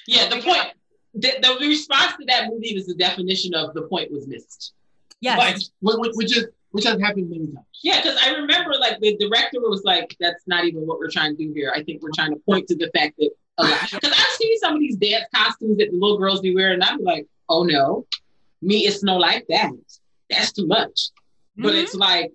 Yeah, 0.06 0.28
the 0.28 0.40
point. 0.42 0.72
The, 1.16 1.32
the 1.42 1.56
response 1.68 2.12
to 2.18 2.24
that 2.26 2.48
movie 2.48 2.74
was 2.74 2.86
the 2.86 2.94
definition 2.94 3.54
of 3.54 3.72
the 3.74 3.82
point 3.82 4.10
was 4.10 4.26
missed. 4.26 4.72
Yes. 5.20 5.38
Like, 5.38 5.54
Which, 5.80 5.96
which- 5.98 6.12
which 6.14 6.36
is 6.36 6.46
which 6.72 6.84
has 6.86 7.00
happened 7.00 7.30
many 7.30 7.46
times. 7.46 7.66
Yeah, 7.84 8.02
because 8.02 8.18
I 8.20 8.30
remember 8.34 8.72
like 8.80 8.98
the 8.98 9.16
director 9.16 9.60
was 9.60 9.82
like, 9.84 10.16
"That's 10.18 10.42
not 10.48 10.64
even 10.64 10.84
what 10.88 10.98
we're 10.98 11.10
trying 11.10 11.36
to 11.36 11.44
do 11.46 11.52
here. 11.54 11.72
I 11.72 11.84
think 11.84 12.02
we're 12.02 12.10
trying 12.16 12.32
to 12.32 12.40
point 12.40 12.66
to 12.66 12.74
the 12.76 12.90
fact 12.96 13.14
that 13.18 13.30
because 13.56 14.10
I've 14.18 14.36
seen 14.36 14.58
some 14.58 14.74
of 14.74 14.80
these 14.80 14.96
dance 14.96 15.26
costumes 15.32 15.78
that 15.78 15.92
the 15.92 15.96
little 15.96 16.18
girls 16.18 16.40
be 16.40 16.52
wearing, 16.52 16.74
and 16.74 16.82
I'm 16.82 16.98
like, 16.98 17.28
oh 17.48 17.62
no, 17.62 18.06
me 18.60 18.86
it's 18.88 19.04
no 19.04 19.16
like 19.16 19.46
that. 19.50 19.70
That's 20.28 20.50
too 20.50 20.66
much. 20.66 21.10
But 21.56 21.74
Mhm. 21.74 21.82
it's 21.84 21.94
like 21.94 22.32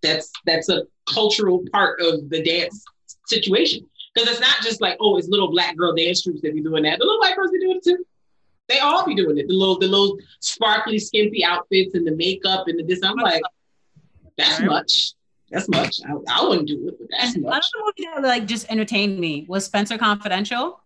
that's 0.00 0.30
that's 0.44 0.68
a 0.68 0.84
cultural 1.12 1.64
part 1.72 2.00
of 2.00 2.30
the 2.30 2.44
dance 2.44 2.84
situation 3.26 3.84
because 4.16 4.30
it's 4.30 4.40
not 4.40 4.56
just 4.62 4.80
like 4.80 4.96
oh, 5.00 5.16
it's 5.18 5.28
little 5.28 5.50
black 5.50 5.76
girl 5.76 5.94
dance 5.94 6.22
troops 6.22 6.40
that 6.42 6.54
be 6.54 6.62
doing 6.62 6.82
that. 6.84 6.98
The 6.98 7.04
little 7.04 7.20
white 7.20 7.36
girls 7.36 7.50
be 7.52 7.60
doing 7.60 7.76
it 7.76 7.84
too. 7.84 8.04
They 8.68 8.80
all 8.80 9.06
be 9.06 9.14
doing 9.14 9.38
it. 9.38 9.46
The 9.46 9.54
little 9.54 9.78
the 9.78 9.86
little 9.86 10.18
sparkly 10.40 10.98
skimpy 10.98 11.44
outfits 11.44 11.94
and 11.94 12.06
the 12.06 12.16
makeup 12.16 12.66
and 12.66 12.78
the 12.78 12.82
this. 12.84 13.00
I'm 13.04 13.16
like, 13.16 13.42
that's 14.36 14.58
Right. 14.60 14.66
much. 14.68 15.12
That's 15.50 15.68
much. 15.68 16.00
I, 16.04 16.12
I 16.40 16.48
wouldn't 16.48 16.66
do 16.66 16.88
it, 16.88 16.96
but 16.98 17.08
that's 17.10 17.34
And 17.36 17.44
much. 17.44 17.64
another 17.74 17.92
movie 18.10 18.22
that 18.22 18.26
like 18.26 18.46
just 18.46 18.68
entertained 18.70 19.20
me 19.20 19.46
was 19.48 19.64
Spencer 19.64 19.96
Confidential. 19.96 20.80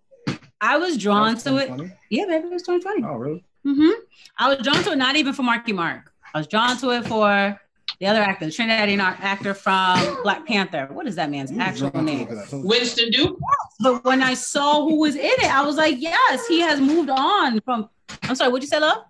I 0.61 0.77
was 0.77 0.99
drawn 0.99 1.37
to 1.39 1.57
it. 1.57 1.71
Yeah, 2.11 2.27
baby, 2.27 2.49
it 2.49 2.53
was 2.53 2.63
2020. 2.65 3.03
Oh, 3.05 3.15
really? 3.17 3.45
Mm-hmm. 3.67 4.01
I 4.39 4.55
was 4.55 4.59
drawn 4.63 4.83
to 4.85 4.93
it 4.93 4.97
not 4.97 5.17
even 5.17 5.33
for 5.33 5.43
Marky 5.43 5.73
Mark. 5.73 6.13
I 6.35 6.39
was 6.39 6.47
drawn 6.47 6.77
to 6.79 6.91
it 6.91 7.07
for 7.07 7.59
the 8.01 8.07
other 8.07 8.21
actor, 8.23 8.47
the 8.47 8.51
Trinidadian 8.51 8.99
actor 9.01 9.53
from 9.53 10.23
Black 10.23 10.47
Panther. 10.47 10.89
What 10.91 11.07
is 11.07 11.17
that 11.17 11.31
man's 11.31 11.53
actual 11.59 11.91
name? 12.03 12.27
Winston 12.51 13.11
Duke. 13.11 13.39
But 13.81 14.03
when 14.05 14.23
I 14.23 14.33
saw 14.35 14.83
who 14.89 15.01
was 15.01 15.15
in 15.17 15.25
it, 15.25 15.55
I 15.55 15.63
was 15.65 15.77
like, 15.77 15.97
yes, 15.99 16.47
he 16.47 16.61
has 16.61 16.81
moved 16.81 17.11
on 17.11 17.61
from. 17.61 17.91
I'm 18.23 18.35
sorry, 18.35 18.51
what'd 18.51 18.63
you 18.65 18.69
say, 18.69 18.81
love? 18.81 19.05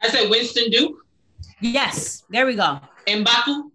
I 0.00 0.08
said 0.08 0.30
Winston 0.30 0.70
Duke. 0.70 1.04
Yes, 1.60 2.22
there 2.30 2.46
we 2.46 2.54
go. 2.54 2.78
Mbaku. 3.08 3.70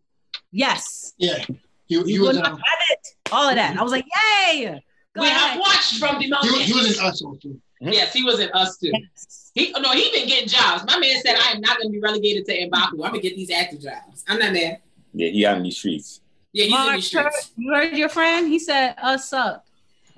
Yes, 0.52 1.14
Yeah, 1.18 1.40
he, 1.88 2.02
he 2.04 2.14
you 2.14 2.22
was 2.22 2.38
would 2.38 2.46
um, 2.46 2.54
have 2.54 2.80
it. 2.92 3.00
All 3.32 3.50
of 3.50 3.56
that. 3.56 3.78
I 3.78 3.82
was 3.84 3.92
like, 3.92 4.06
yay. 4.52 4.80
Go 5.16 5.22
We 5.22 5.28
have 5.28 5.42
ahead. 5.58 5.60
watched 5.60 5.96
from 5.98 6.20
the 6.20 6.26
he, 6.26 6.32
was- 6.32 6.62
he 6.62 6.74
was 6.74 6.98
in 6.98 7.04
us 7.06 7.20
too. 7.42 7.60
Yes, 7.82 8.14
he 8.14 8.24
was 8.24 8.40
in 8.40 8.50
us 8.54 8.78
too. 8.78 8.92
Yes. 8.94 9.43
He 9.54 9.72
no, 9.80 9.92
he 9.92 10.10
been 10.12 10.28
getting 10.28 10.48
jobs. 10.50 10.84
My 10.88 10.98
man 11.00 11.22
said, 11.22 11.36
"I 11.40 11.52
am 11.52 11.62
not 11.62 11.78
going 11.78 11.90
to 11.90 11.92
be 11.92 12.00
relegated 12.00 12.46
to 12.46 12.52
Mbaku. 12.70 12.94
I'm 12.94 12.98
gonna 13.12 13.20
get 13.20 13.36
these 13.36 13.52
acting 13.52 13.80
jobs." 13.82 14.24
I'm 14.28 14.40
not 14.40 14.52
mad. 14.54 14.80
Yeah, 15.14 15.30
he 15.30 15.46
out 15.46 15.58
in 15.58 15.64
these 15.64 15.78
streets. 15.78 16.22
Yeah, 16.54 16.66
he's 16.66 16.88
in 16.88 16.94
these 16.96 17.08
streets. 17.08 17.52
you 17.56 17.72
heard 17.74 17.96
your 17.96 18.10
friend? 18.10 18.48
He 18.48 18.58
said, 18.60 18.96
us 19.02 19.30
suck. 19.30 19.64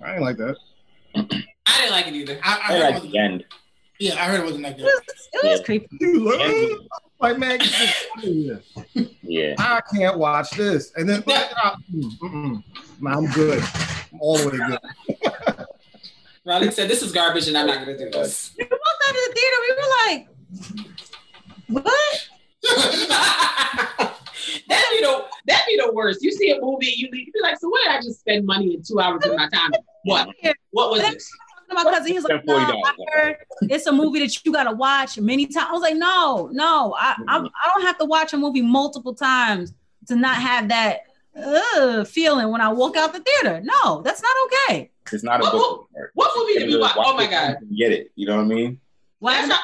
I 0.03 0.13
ain't 0.13 0.21
like 0.21 0.37
that. 0.37 0.55
I 1.15 1.21
didn't 1.79 1.91
like 1.91 2.07
it 2.07 2.13
either. 2.13 2.39
I, 2.43 2.53
I 2.53 2.55
I 2.55 2.59
heard 2.59 2.75
it 2.75 2.79
like 2.83 2.93
wasn't, 2.95 3.11
the 3.11 3.19
end. 3.19 3.45
yeah, 3.99 4.13
I 4.13 4.25
heard 4.25 4.39
it 4.41 4.43
wasn't 4.45 4.63
that 4.63 4.71
It 4.73 4.77
good. 4.77 4.85
was, 4.85 5.29
it 5.33 5.43
was 5.43 5.59
Yeah. 5.59 5.65
creepy. 5.65 6.87
Like 7.19 7.37
man, 7.39 7.57
get 7.59 7.67
this 7.69 8.05
out 8.17 8.23
of 8.25 8.33
here. 8.33 8.63
Yeah. 9.23 9.55
I 9.57 9.81
can't 9.93 10.17
watch 10.17 10.51
this. 10.51 10.91
And 10.95 11.07
then 11.09 11.21
mm, 11.23 12.17
mm, 12.21 12.63
nah, 12.99 13.17
I'm 13.17 13.25
good. 13.31 13.63
I'm 14.13 14.19
all 14.21 14.37
the 14.37 14.49
way 14.49 14.57
good. 14.57 14.79
Riley 16.45 16.71
said, 16.71 16.89
"This 16.89 17.01
is 17.01 17.11
garbage, 17.11 17.47
and 17.47 17.57
I'm 17.57 17.67
not 17.67 17.83
going 17.83 17.97
to 17.97 18.05
do 18.05 18.11
this." 18.11 18.53
We 18.57 18.65
walked 18.65 19.03
out 19.07 19.15
of 19.15 19.21
the 19.27 19.33
theater. 19.33 19.57
We 19.61 19.75
were 19.75 19.89
like, 20.07 20.27
what? 21.67 22.29
that 24.67 24.87
be 24.91 25.01
the 25.01 25.25
that 25.47 25.63
be 25.67 25.77
the 25.83 25.91
worst. 25.91 26.21
You 26.21 26.31
see 26.31 26.51
a 26.51 26.61
movie, 26.61 26.93
you 26.95 27.09
be, 27.09 27.19
you 27.19 27.31
be 27.31 27.39
like, 27.41 27.59
"So 27.59 27.67
what 27.69 27.83
did 27.83 27.91
I 27.91 28.01
just 28.01 28.19
spend 28.19 28.45
money 28.45 28.75
in 28.75 28.83
two 28.83 28.99
hours 28.99 29.25
of 29.25 29.35
my 29.35 29.49
time? 29.49 29.71
What? 30.03 30.29
What 30.71 30.91
was 30.91 31.01
this?" 31.01 31.29
My 31.73 31.83
cousin, 31.83 32.13
he's 32.13 32.23
like, 32.23 32.45
no, 32.45 32.55
I 32.55 32.93
heard 33.15 33.37
it's 33.63 33.87
a 33.87 33.91
movie 33.91 34.19
that 34.19 34.45
you 34.45 34.53
gotta 34.53 34.71
watch 34.71 35.17
many 35.17 35.47
times. 35.47 35.67
I 35.69 35.71
was 35.73 35.81
like, 35.81 35.95
no, 35.95 36.47
no, 36.53 36.95
I, 36.97 37.15
I, 37.27 37.37
I 37.39 37.71
don't 37.73 37.81
have 37.83 37.97
to 37.97 38.05
watch 38.05 38.33
a 38.33 38.37
movie 38.37 38.61
multiple 38.61 39.15
times 39.15 39.73
to 40.07 40.15
not 40.15 40.35
have 40.37 40.69
that 40.69 40.99
uh, 41.35 42.03
feeling 42.03 42.51
when 42.51 42.61
I 42.61 42.69
walk 42.69 42.95
out 42.95 43.13
the 43.13 43.19
theater. 43.19 43.61
No, 43.63 44.03
that's 44.03 44.21
not 44.21 44.31
okay. 44.45 44.91
It's 45.11 45.23
not 45.23 45.39
a 45.39 45.43
book. 45.43 45.89
What 46.13 46.31
movie 46.35 46.59
did 46.59 46.67
we 46.67 46.79
watch? 46.79 46.95
Oh 46.97 47.15
my 47.15 47.27
god! 47.27 47.57
Get 47.75 47.91
it? 47.91 48.11
You 48.15 48.27
know 48.27 48.37
what 48.37 48.43
I 48.43 48.47
mean? 48.47 48.79
Why 49.19 49.35
That's 49.35 49.47
not 49.47 49.61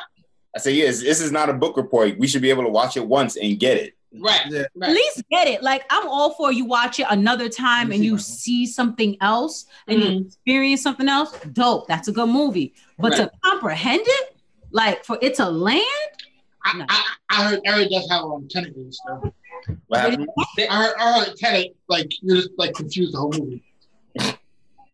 I 0.55 0.59
say 0.59 0.73
yes. 0.73 1.01
This 1.01 1.21
is 1.21 1.31
not 1.31 1.49
a 1.49 1.53
book 1.53 1.77
report. 1.77 2.17
We 2.17 2.27
should 2.27 2.41
be 2.41 2.49
able 2.49 2.63
to 2.63 2.69
watch 2.69 2.97
it 2.97 3.05
once 3.05 3.37
and 3.37 3.57
get 3.59 3.77
it. 3.77 3.95
right. 4.19 4.41
Yeah. 4.49 4.63
at 4.81 4.89
least 4.89 5.23
get 5.31 5.47
it. 5.47 5.63
Like 5.63 5.85
I'm 5.89 6.07
all 6.07 6.33
for 6.33 6.51
you 6.51 6.65
watch 6.65 6.99
it 6.99 7.07
another 7.09 7.47
time 7.47 7.87
Let 7.87 7.95
and 7.95 8.01
see 8.01 8.05
you 8.05 8.17
see 8.17 8.65
something 8.65 9.17
else 9.21 9.65
and 9.87 9.99
you 9.99 10.25
experience 10.25 10.81
something 10.81 11.07
else. 11.07 11.37
Dope. 11.53 11.87
That's 11.87 12.09
a 12.09 12.11
good 12.11 12.29
movie. 12.29 12.73
But 12.99 13.15
to 13.15 13.31
comprehend 13.43 14.03
it, 14.05 14.35
like 14.71 15.05
for 15.05 15.17
it 15.21 15.35
to 15.35 15.49
land, 15.49 15.85
I, 16.63 16.85
I, 16.89 17.05
I 17.29 17.43
heard 17.45 17.61
Eric 17.65 17.89
does 17.89 18.09
have 18.09 18.21
how 18.21 18.35
um, 18.35 18.47
Tenet 18.49 18.75
is. 18.75 18.99
So. 19.07 19.33
What 19.87 20.01
happened? 20.01 20.27
I 20.69 20.83
heard 20.83 20.95
I 20.99 21.19
heard 21.19 21.37
Tenet 21.37 21.75
like 21.87 22.11
you're 22.21 22.37
just 22.37 22.51
like 22.57 22.73
confused 22.75 23.13
the 23.13 23.19
whole 23.19 23.31
movie. 23.31 23.63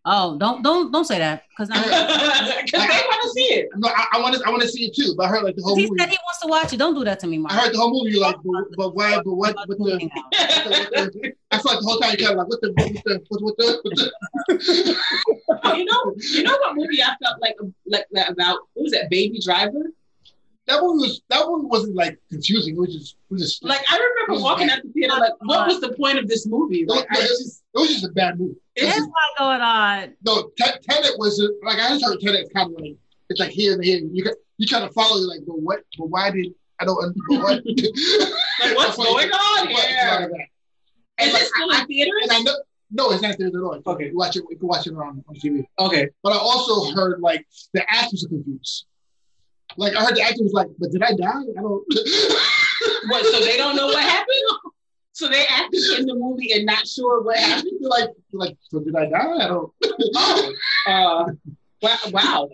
oh, 0.07 0.37
don't 0.37 0.63
don't 0.63 0.91
don't 0.91 1.05
say 1.05 1.19
that 1.19 1.43
because 1.49 1.69
now 1.69 1.83
Because 1.83 2.71
they 2.71 3.03
want 3.11 3.21
to 3.23 3.29
see 3.29 3.43
it. 3.43 3.69
No, 3.75 3.89
I, 3.89 4.07
I 4.13 4.21
want 4.21 4.35
to 4.35 4.41
I 4.45 4.49
want 4.49 4.61
to 4.63 4.67
see 4.67 4.85
it 4.85 4.95
too, 4.95 5.13
but 5.15 5.25
I 5.27 5.29
heard 5.29 5.43
like 5.43 5.55
the 5.55 5.61
whole 5.61 5.75
he 5.75 5.83
movie. 5.83 5.99
said 5.99 6.09
he 6.09 6.17
wants 6.25 6.39
to 6.41 6.47
watch 6.47 6.73
it. 6.73 6.77
Don't 6.77 6.95
do 6.95 7.03
that 7.03 7.19
to 7.21 7.27
me, 7.27 7.37
Mark. 7.37 7.53
I 7.53 7.57
heard 7.57 7.73
the 7.73 7.77
whole 7.77 7.91
movie. 7.91 8.15
You're 8.15 8.21
like, 8.21 8.37
but, 8.43 8.65
but 8.75 8.95
why? 8.95 9.17
But 9.17 9.33
what? 9.33 9.55
What 9.55 9.67
the? 9.67 9.75
What 9.77 9.99
the, 9.99 10.09
what 10.31 11.13
the 11.13 11.33
I 11.51 11.57
feel 11.59 11.71
like 11.71 11.79
the 11.81 11.85
whole 11.85 11.99
time 11.99 12.15
you 12.17 12.25
kind 12.25 12.31
of 12.31 12.37
like, 12.37 12.49
what 12.49 12.61
the? 12.61 12.73
What 12.73 13.03
the? 13.03 13.23
What, 13.27 13.43
what 13.43 13.57
the? 13.57 13.79
What 13.83 13.95
the? 13.95 14.95
Oh, 15.63 15.73
you 15.77 15.85
know, 15.85 16.15
you 16.17 16.43
know 16.43 16.57
what 16.57 16.75
movie 16.75 17.01
I 17.03 17.15
felt 17.21 17.41
like 17.41 17.55
like 17.85 18.05
that 18.11 18.31
about? 18.31 18.59
What 18.73 18.83
was 18.83 18.91
that? 18.93 19.09
Baby 19.09 19.39
Driver. 19.43 19.91
That 20.67 20.83
one 20.83 20.97
was 20.97 21.21
that 21.29 21.45
movie 21.47 21.65
wasn't 21.67 21.95
like 21.95 22.19
confusing. 22.29 22.75
It 22.75 22.79
was 22.79 22.93
just 22.93 23.15
it 23.29 23.33
was 23.33 23.41
just 23.41 23.63
Like 23.63 23.81
I 23.89 23.97
remember 23.97 24.43
walking 24.43 24.69
out 24.69 24.79
the 24.83 24.89
theater, 24.91 25.13
like, 25.19 25.31
what 25.39 25.65
was 25.67 25.79
the 25.79 25.93
point 25.93 26.17
of 26.19 26.27
this 26.27 26.45
movie? 26.45 26.81
it 26.81 26.87
was, 26.87 26.97
Like, 26.97 27.09
just, 27.21 27.63
it 27.73 27.79
was 27.79 27.89
just 27.89 28.03
a 28.05 28.09
bad 28.09 28.39
movie. 28.39 28.55
It 28.75 28.83
was 28.83 28.93
There's 28.93 28.95
just- 28.95 29.09
a 29.39 29.43
lot 29.43 29.59
going 29.59 29.61
on. 29.61 30.13
no, 30.25 30.49
Te- 30.57 30.79
Tenet 30.89 31.17
was 31.17 31.39
a- 31.39 31.65
like 31.65 31.77
I 31.79 31.89
just 31.89 32.03
heard 32.05 32.19
Tenet's 32.19 32.49
kind 32.53 32.73
of 32.75 32.81
like 32.81 32.95
it's 33.29 33.39
like 33.39 33.51
here 33.51 33.73
and 33.73 33.83
here. 33.83 33.99
You 34.11 34.23
ca- 34.25 34.35
you 34.57 34.67
kind 34.67 34.83
of 34.83 34.93
follow 34.93 35.17
like, 35.21 35.39
but 35.47 35.59
what? 35.59 35.83
But 35.97 36.07
why 36.09 36.31
did 36.31 36.53
I 36.79 36.85
don't 36.85 37.01
under- 37.03 37.15
but 37.29 37.39
what? 37.43 37.63
like 37.65 38.75
what's 38.77 38.97
going 39.03 39.29
on 39.29 39.69
What? 39.71 39.85
here? 39.85 40.29
And 41.19 41.27
Is 41.29 41.33
like, 41.33 41.41
it 41.43 41.47
still 41.47 41.71
I, 41.71 41.81
in 41.81 41.87
theaters? 41.87 42.13
and 42.23 42.31
I 42.33 42.39
know 42.41 42.55
no, 42.91 43.11
it's 43.11 43.21
not 43.21 43.37
there 43.37 43.47
at 43.47 43.53
all. 43.55 43.81
Okay. 43.85 44.07
you 44.09 44.15
watch 44.17 44.35
it. 44.37 44.43
You 44.49 44.57
can 44.57 44.67
watch 44.67 44.87
it 44.87 44.93
on, 44.93 45.23
on 45.27 45.35
TV. 45.35 45.63
Okay. 45.79 46.07
But 46.23 46.31
I 46.33 46.37
also 46.37 46.91
heard 46.93 47.19
like 47.21 47.45
the 47.73 47.83
actors 47.89 48.23
are 48.25 48.29
confused. 48.29 48.85
Like 49.75 49.95
I 49.95 50.03
heard 50.05 50.15
the 50.15 50.21
actor 50.21 50.43
was 50.43 50.53
like, 50.53 50.67
"But 50.79 50.91
did 50.91 51.03
I 51.03 51.11
die? 51.13 51.41
I 51.57 51.61
don't." 51.61 51.83
What? 53.09 53.25
So 53.25 53.39
they 53.43 53.57
don't 53.57 53.75
know 53.75 53.87
what 53.87 54.01
happened. 54.03 54.73
So 55.11 55.27
they 55.27 55.45
acted 55.49 55.81
in 55.99 56.05
the 56.05 56.13
movie 56.15 56.51
and 56.53 56.65
not 56.65 56.87
sure 56.87 57.21
what 57.23 57.37
happened. 57.37 57.71
You're 57.79 57.89
like, 57.89 58.09
you're 58.31 58.39
like, 58.39 58.57
so 58.69 58.79
did 58.79 58.95
I 58.95 59.09
die? 59.09 59.45
I 59.45 59.47
don't. 59.47 59.71
Oh, 60.15 60.53
uh, 60.87 61.25
wow, 61.81 61.97
wow, 62.11 62.49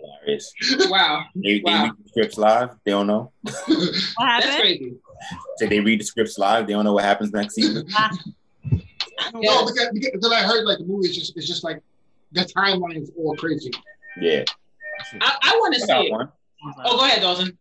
wow. 0.88 1.24
They, 1.34 1.58
they 1.58 1.60
Wow. 1.62 1.84
read 1.84 1.92
the 2.02 2.08
scripts 2.08 2.36
live. 2.38 2.70
They 2.84 2.90
don't 2.92 3.06
know. 3.06 3.32
What 3.42 3.56
That's 3.68 4.44
happened? 4.44 4.60
crazy. 4.60 4.94
So 5.58 5.66
they 5.66 5.80
read 5.80 6.00
the 6.00 6.04
scripts 6.04 6.36
live. 6.38 6.66
They 6.66 6.72
don't 6.72 6.84
know 6.84 6.94
what 6.94 7.04
happens 7.04 7.32
next 7.32 7.54
season. 7.54 7.86
Yeah. 9.22 9.30
No, 9.32 9.64
because, 9.66 9.88
because 9.92 10.20
then 10.20 10.32
I 10.32 10.42
heard 10.42 10.64
like 10.64 10.78
the 10.78 10.84
movie 10.84 11.08
is 11.08 11.16
just 11.16 11.36
it's 11.36 11.46
just 11.46 11.62
like 11.62 11.80
the 12.32 12.40
timeline 12.42 13.00
is 13.00 13.10
all 13.16 13.36
crazy. 13.36 13.70
Yeah. 14.20 14.44
I, 15.20 15.36
I 15.42 15.56
want 15.60 15.74
to 15.74 15.80
see 15.80 15.92
it. 15.92 16.10
one. 16.10 16.28
Oh, 16.84 16.98
go 16.98 17.04
ahead, 17.04 17.22
Dawson. 17.22 17.56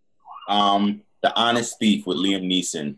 Um, 0.49 1.01
The 1.21 1.33
Honest 1.35 1.77
Thief 1.79 2.05
with 2.07 2.17
Liam 2.17 2.43
Neeson. 2.45 2.95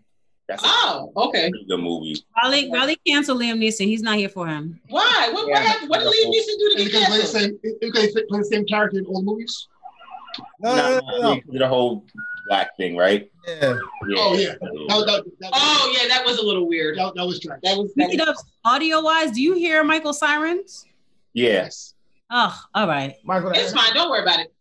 That's 0.48 0.64
a 0.64 0.68
Oh, 0.68 1.12
okay. 1.16 1.50
pretty 1.50 1.66
good 1.66 1.80
movie. 1.80 2.16
Raleigh, 2.44 2.70
Raleigh 2.72 3.00
canceled 3.08 3.42
Liam 3.42 3.58
Neeson. 3.58 3.86
He's 3.86 4.04
not 4.04 4.18
here 4.18 4.30
for 4.30 4.46
him. 4.48 4.80
Why? 4.90 5.30
What, 5.32 5.48
Yeah. 5.48 5.54
what 5.56 5.64
happened? 5.64 5.90
What 5.90 6.00
did 6.02 6.08
Liam 6.08 6.30
Neeson 6.30 6.60
do 6.60 6.70
to 6.76 6.82
And 6.84 6.92
get 6.92 6.92
because 6.92 7.08
play 7.08 7.18
the 7.18 7.24
canceled? 7.24 7.62
same, 7.64 7.78
because 7.82 8.14
they 8.14 8.24
play 8.30 8.40
the 8.40 8.46
same 8.46 8.66
character 8.66 9.00
in 9.00 9.06
all 9.06 9.24
movies. 9.24 9.68
No, 10.60 10.76
no, 10.76 11.00
no, 11.00 11.00
no, 11.22 11.34
no. 11.48 11.60
The 11.60 11.68
whole 11.68 12.06
black 12.48 12.76
thing, 12.78 12.96
right? 12.96 13.32
Yeah. 13.48 13.56
Yeah. 14.08 14.16
Oh 14.20 14.36
yeah, 14.38 14.50
that, 14.50 14.60
that, 14.62 15.24
that, 15.40 15.50
Oh, 15.54 15.96
yeah, 16.00 16.08
that 16.10 16.24
was 16.26 16.38
a 16.40 16.44
little 16.46 16.68
weird. 16.68 16.98
that, 16.98 17.14
that 17.16 17.26
was 17.26 17.40
trash. 17.40 17.60
That 17.64 17.78
was. 17.78 17.94
That 17.96 18.10
Speaking 18.10 18.20
was 18.28 18.30
of 18.40 18.46
audio 18.66 19.02
wise, 19.02 19.32
do 19.32 19.42
you 19.42 19.54
hear 19.56 19.84
Michael 19.84 20.14
Sirens? 20.14 20.86
Yes. 21.34 21.94
Oh, 22.30 22.60
all 22.74 22.88
right. 22.88 23.16
Michael, 23.24 23.52
it's 23.52 23.72
fine. 23.74 23.94
Don't 23.94 24.10
worry 24.10 24.24
about 24.24 24.40
it. 24.40 24.54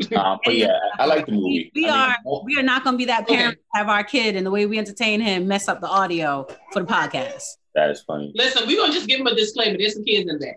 Um, 0.16 0.38
but 0.44 0.56
yeah, 0.56 0.76
I, 0.98 1.02
I 1.02 1.06
like 1.06 1.26
the 1.26 1.32
movie. 1.32 1.70
We 1.74 1.88
I 1.88 2.08
mean, 2.08 2.16
are 2.26 2.40
we 2.44 2.58
are 2.58 2.62
not 2.62 2.82
going 2.82 2.94
to 2.94 2.98
be 2.98 3.04
that 3.04 3.22
Okay. 3.22 3.36
parent 3.36 3.56
to 3.58 3.78
have 3.78 3.88
our 3.88 4.02
kid 4.02 4.34
and 4.36 4.44
the 4.44 4.50
way 4.50 4.66
we 4.66 4.78
entertain 4.78 5.20
him 5.20 5.46
mess 5.46 5.68
up 5.68 5.80
the 5.80 5.86
audio 5.86 6.46
for 6.72 6.80
the 6.80 6.86
podcast. 6.86 7.44
That 7.74 7.90
is 7.90 8.02
funny. 8.02 8.32
Listen, 8.34 8.66
we're 8.66 8.78
gonna 8.80 8.92
just 8.92 9.06
give 9.06 9.20
him 9.20 9.26
a 9.28 9.34
disclaimer. 9.34 9.78
There's 9.78 9.94
some 9.94 10.04
kids 10.04 10.28
in 10.28 10.38
there. 10.40 10.56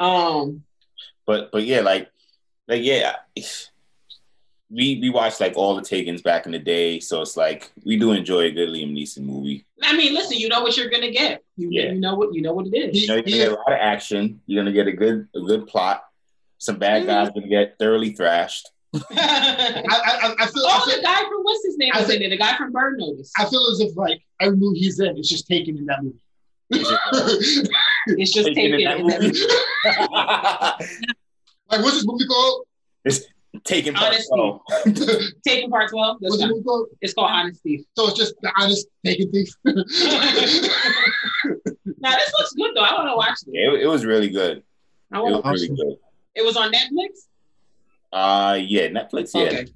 Um, 0.00 0.64
But 1.26 1.52
but 1.52 1.62
yeah, 1.64 1.80
like 1.82 2.08
like 2.66 2.82
yeah, 2.82 3.16
we 4.70 4.98
we 5.00 5.10
watched 5.10 5.40
like 5.40 5.54
all 5.56 5.74
the 5.74 5.82
Takens 5.82 6.22
back 6.22 6.46
in 6.46 6.52
the 6.52 6.58
day, 6.58 7.00
so 7.00 7.22
it's 7.22 7.36
like 7.36 7.70
we 7.84 7.96
do 7.96 8.12
enjoy 8.12 8.42
a 8.42 8.50
good 8.50 8.68
Liam 8.68 8.92
Neeson 8.92 9.22
movie. 9.22 9.66
I 9.82 9.96
mean, 9.96 10.14
listen, 10.14 10.38
you 10.38 10.48
know 10.48 10.62
what 10.62 10.76
you're 10.76 10.90
gonna 10.90 11.10
get. 11.10 11.42
You, 11.56 11.68
Yeah. 11.70 11.92
you 11.92 12.00
know 12.00 12.14
what 12.14 12.34
you 12.34 12.42
know 12.42 12.52
what 12.54 12.66
it 12.66 12.74
is. 12.76 13.00
You 13.02 13.08
know, 13.08 13.14
you're 13.14 13.22
gonna 13.24 13.36
get 13.36 13.48
a 13.52 13.54
lot 13.54 13.72
of 13.72 13.78
action. 13.80 14.40
You're 14.46 14.62
gonna 14.62 14.74
get 14.74 14.86
a 14.86 14.92
good 14.92 15.28
a 15.34 15.40
good 15.40 15.66
plot. 15.66 16.04
Some 16.60 16.78
bad 16.78 17.06
guys 17.06 17.28
are 17.28 17.32
gonna 17.32 17.48
get 17.48 17.74
thoroughly 17.78 18.12
thrashed. 18.12 18.70
oh, 18.94 19.00
I, 19.10 19.16
I, 19.18 20.34
I 20.38 20.46
feel, 20.46 20.64
I 20.66 20.80
oh, 20.84 20.90
the 20.96 21.02
guy 21.02 21.16
from 21.28 21.42
what's 21.42 21.64
his 21.64 21.76
name 21.78 21.90
I 21.94 22.00
was 22.00 22.04
in 22.10 22.18
think- 22.18 22.20
there. 22.22 22.30
The 22.30 22.36
guy 22.38 22.56
from 22.56 22.70
Bird 22.72 22.98
Notice. 22.98 23.32
I 23.38 23.46
feel 23.46 23.66
as 23.72 23.80
if 23.80 23.96
like 23.96 24.22
every 24.40 24.56
movie 24.56 24.78
he's 24.80 25.00
in 25.00 25.16
is 25.18 25.28
just 25.28 25.46
taken 25.48 25.76
in 25.78 25.86
that 25.86 26.02
movie. 26.04 26.20
It's 26.72 28.32
just 28.32 28.46
Taken 28.54 28.72
taken. 28.72 28.80
in 28.80 28.84
that 28.84 29.00
in 29.00 29.06
that 29.08 29.20
movie. 29.22 29.40
movie. 29.40 29.46
like 31.70 31.82
what's 31.82 31.96
this 31.96 32.06
movie 32.06 32.26
called? 32.26 32.66
Taking 33.64 33.94
part 33.94 34.12
Honesty. 34.14 34.28
twelve. 34.32 34.60
Taking 35.46 35.70
part 35.70 35.90
twelve. 35.90 36.18
That's 36.20 36.30
What's 36.32 36.42
the 36.42 36.48
movie 36.48 36.62
called? 36.62 36.86
It's 37.00 37.14
called 37.14 37.30
Honest 37.30 37.62
Thief. 37.62 37.80
So 37.96 38.06
it's 38.08 38.16
just 38.16 38.34
the 38.42 38.52
honest 38.58 38.86
taken 39.04 39.30
thief. 39.32 39.48
Now 39.64 39.74
this 42.14 42.32
looks 42.38 42.52
good 42.54 42.70
though. 42.76 42.82
I 42.82 42.94
want 42.94 43.08
to 43.08 43.16
watch 43.16 43.38
it. 43.46 43.52
Yeah, 43.52 43.72
it, 43.74 43.82
it 43.82 43.86
was 43.88 44.04
really 44.04 44.28
good. 44.30 44.62
I 45.12 45.18
It 45.18 45.22
want. 45.22 45.44
was 45.44 45.62
really 45.62 45.74
good. 45.76 45.96
It 46.34 46.44
was 46.44 46.56
on 46.56 46.72
Netflix. 46.72 47.26
Uh 48.12 48.58
yeah, 48.60 48.88
Netflix. 48.88 49.30
Yeah. 49.34 49.40
Okay. 49.42 49.66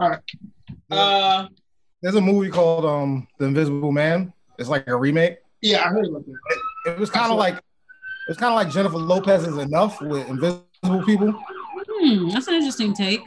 Alright. 0.00 0.20
Uh, 0.90 1.46
There's 2.02 2.14
a 2.14 2.20
movie 2.20 2.50
called 2.50 2.84
um 2.84 3.26
The 3.38 3.46
Invisible 3.46 3.92
Man. 3.92 4.32
It's 4.58 4.68
like 4.68 4.86
a 4.88 4.96
remake. 4.96 5.38
yeah, 5.62 5.84
I 5.84 5.88
heard 5.88 6.06
about 6.06 6.24
that. 6.26 6.92
It 6.92 6.98
was 6.98 7.10
kind 7.10 7.32
of 7.32 7.38
like 7.38 7.60
it's 8.28 8.38
kind 8.38 8.52
of 8.52 8.56
like 8.56 8.72
Jennifer 8.72 8.96
Lopez 8.96 9.46
is 9.46 9.58
enough 9.58 10.00
with 10.00 10.28
invisible 10.28 11.04
people. 11.04 11.34
Hmm, 11.88 12.28
that's 12.30 12.46
an 12.48 12.54
interesting 12.54 12.94
take. 12.94 13.20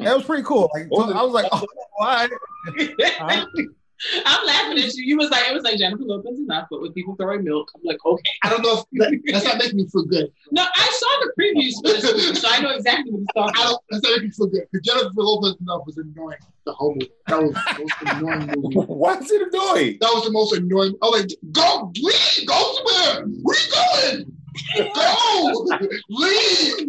That 0.00 0.16
was 0.16 0.24
pretty 0.24 0.42
cool. 0.42 0.70
Like 0.74 0.84
I 0.84 1.22
was 1.22 1.32
like, 1.32 1.46
oh, 1.52 1.64
why? 1.96 2.28
I'm 4.24 4.46
laughing 4.46 4.78
at 4.78 4.94
you. 4.94 5.04
You 5.04 5.16
was 5.16 5.30
like, 5.30 5.48
it 5.48 5.54
was 5.54 5.64
like 5.64 5.78
Jennifer 5.78 6.02
Lopez 6.02 6.38
enough, 6.38 6.68
but 6.70 6.80
with 6.80 6.94
people 6.94 7.16
throwing 7.16 7.44
milk, 7.44 7.70
I'm 7.74 7.82
like, 7.84 8.04
okay. 8.04 8.22
I 8.42 8.50
don't 8.50 8.62
know 8.62 8.78
if 8.78 8.84
that, 8.92 9.20
that's 9.32 9.44
not 9.44 9.58
making 9.58 9.76
me 9.76 9.86
feel 9.86 10.04
good. 10.04 10.30
No, 10.50 10.62
I 10.62 10.98
saw 10.98 11.24
the 11.24 11.32
previews 11.40 11.74
for 11.76 12.00
this 12.00 12.04
movie, 12.04 12.38
so 12.38 12.48
I 12.50 12.60
know 12.60 12.70
exactly 12.70 13.12
what 13.12 13.20
he's 13.20 13.28
talking 13.34 13.54
I 13.56 13.64
don't. 13.64 13.82
That's 13.90 14.02
not 14.02 14.10
making 14.10 14.24
me 14.24 14.30
feel 14.30 14.46
good. 14.46 14.62
Because 14.70 14.86
Jennifer 14.86 15.12
Lopez 15.16 15.56
enough 15.60 15.82
was 15.86 15.96
annoying. 15.96 16.38
The 16.64 16.72
whole 16.72 16.94
movie. 16.94 17.12
That 17.26 17.42
was 17.42 17.52
the 17.54 17.78
most 17.78 18.16
annoying 18.16 18.54
movie. 18.60 18.76
Why 18.92 19.16
is 19.18 19.30
it 19.30 19.42
annoying? 19.52 19.98
That 20.00 20.10
was 20.12 20.24
the 20.24 20.32
most 20.32 20.52
annoying. 20.56 20.94
I 21.02 21.06
was 21.06 21.20
like, 21.20 21.30
go, 21.52 21.92
leave, 21.96 22.46
go 22.46 22.74
somewhere. 22.74 23.26
Where 23.42 23.56
you 23.56 24.24
going? 24.24 24.32
Go, 24.76 25.68
leave. 26.08 26.86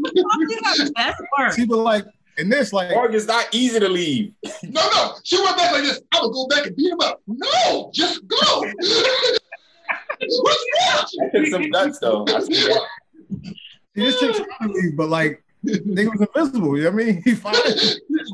That's 0.95 1.19
work. 1.37 1.51
See, 1.51 1.65
but 1.65 1.79
like 1.79 2.05
in 2.37 2.49
this, 2.49 2.71
like 2.71 2.93
Mark, 2.93 3.13
it's 3.13 3.25
not 3.25 3.47
easy 3.51 3.79
to 3.79 3.89
leave. 3.89 4.33
No, 4.63 4.81
no. 4.93 5.13
She 5.23 5.41
went 5.41 5.57
back 5.57 5.71
like 5.71 5.83
this. 5.83 6.01
I 6.13 6.19
would 6.21 6.33
go 6.33 6.47
back 6.47 6.65
and 6.65 6.75
beat 6.75 6.91
him 6.91 6.99
up. 7.01 7.21
No, 7.27 7.89
just 7.93 8.27
go. 8.27 8.37
What's 10.19 10.65
wrong? 11.33 11.45
Some 11.51 11.69
guts 11.69 11.99
though. 11.99 12.25
I 12.27 12.39
see 12.41 12.53
that. 12.67 12.81
this 13.95 14.19
chick's 14.19 14.39
trying 14.39 14.71
to 14.71 14.73
leave, 14.73 14.97
but 14.97 15.09
like 15.09 15.43
nigga 15.65 16.11
was 16.11 16.21
invisible. 16.21 16.77
You 16.77 16.85
know 16.85 16.91
what 16.91 17.01
I 17.01 17.05
mean? 17.05 17.21
He 17.23 17.35
fine. 17.35 17.53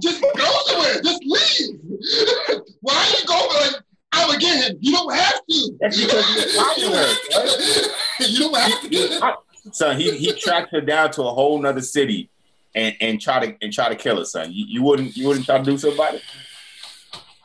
Just 0.02 0.22
go 0.22 0.46
somewhere. 0.66 1.02
Just 1.02 1.24
leave. 1.24 1.80
Why 2.82 2.96
are 2.96 3.10
you 3.10 3.26
going 3.28 3.74
like 3.74 3.84
I'm 4.14 4.28
gonna 4.28 4.40
get 4.40 4.70
him? 4.72 4.78
You 4.80 4.94
don't 4.94 5.14
have 5.14 5.42
to. 5.50 5.78
That's 5.80 6.02
because 6.02 6.34
he's 6.34 6.58
popular. 6.58 6.98
right? 6.98 8.30
you 8.30 8.40
don't 8.40 8.58
have 8.58 8.82
to. 8.90 9.72
Son, 9.72 10.00
he 10.00 10.12
he 10.18 10.34
tracked 10.34 10.72
her 10.72 10.82
down 10.82 11.12
to 11.12 11.24
a 11.24 11.32
whole 11.34 11.62
nother 11.62 11.82
city 11.82 12.30
and, 12.76 12.96
and 13.02 13.22
try 13.22 13.46
to 13.46 13.56
and 13.62 13.72
try 13.74 13.90
to 13.90 13.96
kill 13.96 14.18
her, 14.18 14.26
son. 14.26 14.52
You, 14.52 14.66
you 14.68 14.84
wouldn't 14.84 15.16
you 15.18 15.28
wouldn't 15.28 15.46
try 15.46 15.58
to 15.58 15.64
do 15.64 15.78
something 15.78 15.98
about 15.98 16.16
it? 16.16 16.22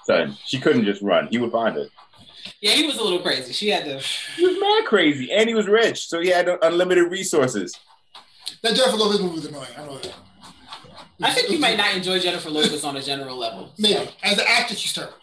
Son, 0.07 0.37
she 0.45 0.59
couldn't 0.59 0.85
just 0.85 1.03
run. 1.03 1.29
He 1.31 1.39
would 1.39 1.53
find 1.53 1.77
her. 1.77 1.87
Yeah, 2.61 2.73
he 2.73 2.87
was 2.87 2.97
a 2.97 3.03
little 3.03 3.19
crazy. 3.21 3.53
She 3.53 3.69
had 3.69 3.85
to. 3.85 3.99
He 4.37 4.47
was 4.47 4.57
mad 4.59 4.85
crazy, 4.87 5.31
and 5.31 5.49
he 5.49 5.55
was 5.55 5.67
rich, 5.67 6.09
so 6.09 6.21
he 6.21 6.29
had 6.29 6.49
unlimited 6.63 7.11
resources. 7.11 7.79
That 8.63 8.75
Jennifer 8.75 8.97
Lopez 8.97 9.21
movie 9.21 9.35
was 9.35 9.47
annoying. 9.47 9.69
I 9.77 9.85
know 9.85 9.99
that. 9.99 10.15
I 11.21 11.33
think 11.33 11.51
you 11.51 11.59
might 11.59 11.77
not 11.77 11.95
enjoy 11.95 12.21
Jennifer 12.21 12.49
Lopez 12.49 12.85
on 12.85 12.97
a 12.97 13.03
general 13.03 13.37
level. 13.37 13.73
Maybe 13.77 14.09
as 14.23 14.39
an 14.39 14.45
actress, 14.49 14.79
she's 14.79 14.93
terrible. 14.93 15.15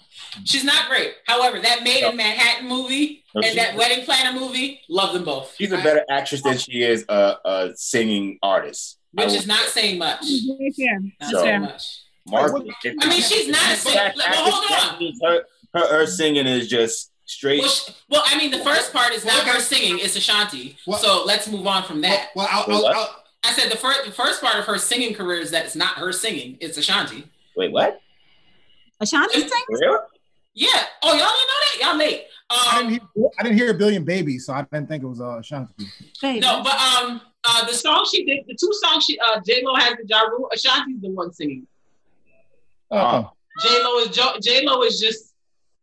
She's 0.44 0.66
not 0.66 0.90
great. 0.90 1.14
However, 1.26 1.62
that 1.62 1.84
Maid 1.84 2.04
in 2.04 2.18
Manhattan 2.18 2.68
movie 2.68 3.24
No, 3.34 3.40
and 3.42 3.52
she- 3.52 3.56
that 3.56 3.76
Wedding 3.78 4.04
Planner 4.04 4.38
movie, 4.38 4.82
love 4.90 5.14
them 5.14 5.24
both. 5.24 5.56
She's 5.58 5.72
a 5.72 5.78
better 5.78 6.04
actress 6.10 6.42
than 6.42 6.58
she 6.58 6.84
is 6.84 7.06
a, 7.08 7.36
a 7.46 7.72
singing 7.76 8.38
artist. 8.44 8.98
I 9.18 9.24
Which 9.24 9.32
will- 9.32 9.40
is 9.40 9.48
not 9.48 9.68
saying 9.70 9.98
much. 9.98 10.22
That's 10.22 10.78
fair. 10.78 11.00
Not 11.22 11.32
So- 11.32 11.42
saying 11.44 11.62
much. 11.62 11.84
Mark, 12.28 12.54
I 12.56 13.08
mean, 13.08 13.22
she's 13.22 13.48
not 13.48 13.72
a 13.72 13.76
singer. 13.76 14.12
Well, 14.18 14.52
hold 14.52 15.00
on. 15.00 15.14
her, 15.24 15.46
her 15.76 15.88
her 16.00 16.06
singing 16.08 16.48
is 16.48 16.68
just 16.68 17.12
straight. 17.26 17.60
Well, 17.62 17.70
sh- 17.70 17.92
well, 18.10 18.24
I 18.26 18.36
mean, 18.36 18.50
the 18.50 18.58
first 18.60 18.92
part 18.92 19.14
is 19.14 19.24
not 19.24 19.46
her 19.48 19.60
singing; 19.60 20.00
it's 20.00 20.16
Ashanti. 20.16 20.76
What? 20.86 21.02
So 21.02 21.24
let's 21.24 21.48
move 21.48 21.68
on 21.68 21.84
from 21.84 22.02
that. 22.02 22.30
Well, 22.36 22.48
I'll, 22.50 22.66
I'll. 22.68 22.88
I'll, 22.88 23.16
I 23.44 23.52
said 23.54 23.72
the 23.72 23.78
first 23.78 24.06
the 24.06 24.12
first 24.12 24.42
part 24.42 24.58
of 24.58 24.66
her 24.66 24.80
singing 24.80 25.14
career 25.14 25.38
is 25.40 25.52
that 25.52 25.66
it's 25.66 25.76
not 25.76 26.00
her 26.00 26.12
singing; 26.12 26.58
it's 26.60 26.80
Ashanti. 26.80 27.26
Wait, 27.56 27.72
what? 27.72 28.02
Ashanti 29.00 29.42
sing? 29.42 29.50
For 29.68 29.78
real? 29.80 30.00
Yeah. 30.56 30.70
Oh, 31.04 31.10
y'all 31.10 31.18
didn't 31.18 31.28
know 31.28 31.62
that? 31.62 31.78
Y'all 31.82 31.98
late. 31.98 32.24
I 32.50 32.80
Um, 32.80 32.90
didn't 32.90 33.02
hear 33.16 33.30
I 33.40 33.44
didn't 33.44 33.58
hear 33.58 33.72
a 33.72 33.74
billion 33.74 34.04
babies, 34.06 34.46
so 34.46 34.54
I 34.54 34.62
didn't 34.72 34.88
think 34.88 35.04
it 35.04 35.08
was 35.08 35.20
uh 35.22 35.38
Ashanti. 35.40 35.74
Baby. 36.22 36.40
no, 36.42 36.62
but 36.64 36.74
um, 36.76 37.22
uh, 37.44 37.66
the 37.66 37.74
song 37.74 38.08
she 38.12 38.24
did, 38.26 38.46
the 38.48 38.56
two 38.60 38.72
songs 38.84 39.04
she, 39.06 39.18
uh, 39.20 39.40
J 39.46 39.62
Lo 39.64 39.76
has 39.76 39.94
the 39.98 40.06
Ja 40.08 40.22
Rule. 40.22 40.50
Ashanti's 40.54 41.02
the 41.02 41.10
one 41.10 41.34
singing. 41.34 41.66
Oh, 42.92 43.32
J 43.64 43.84
Lo 43.84 43.98
is 44.00 44.10
J 44.46 44.66
Lo 44.66 44.84
is 44.84 45.00
just 45.00 45.34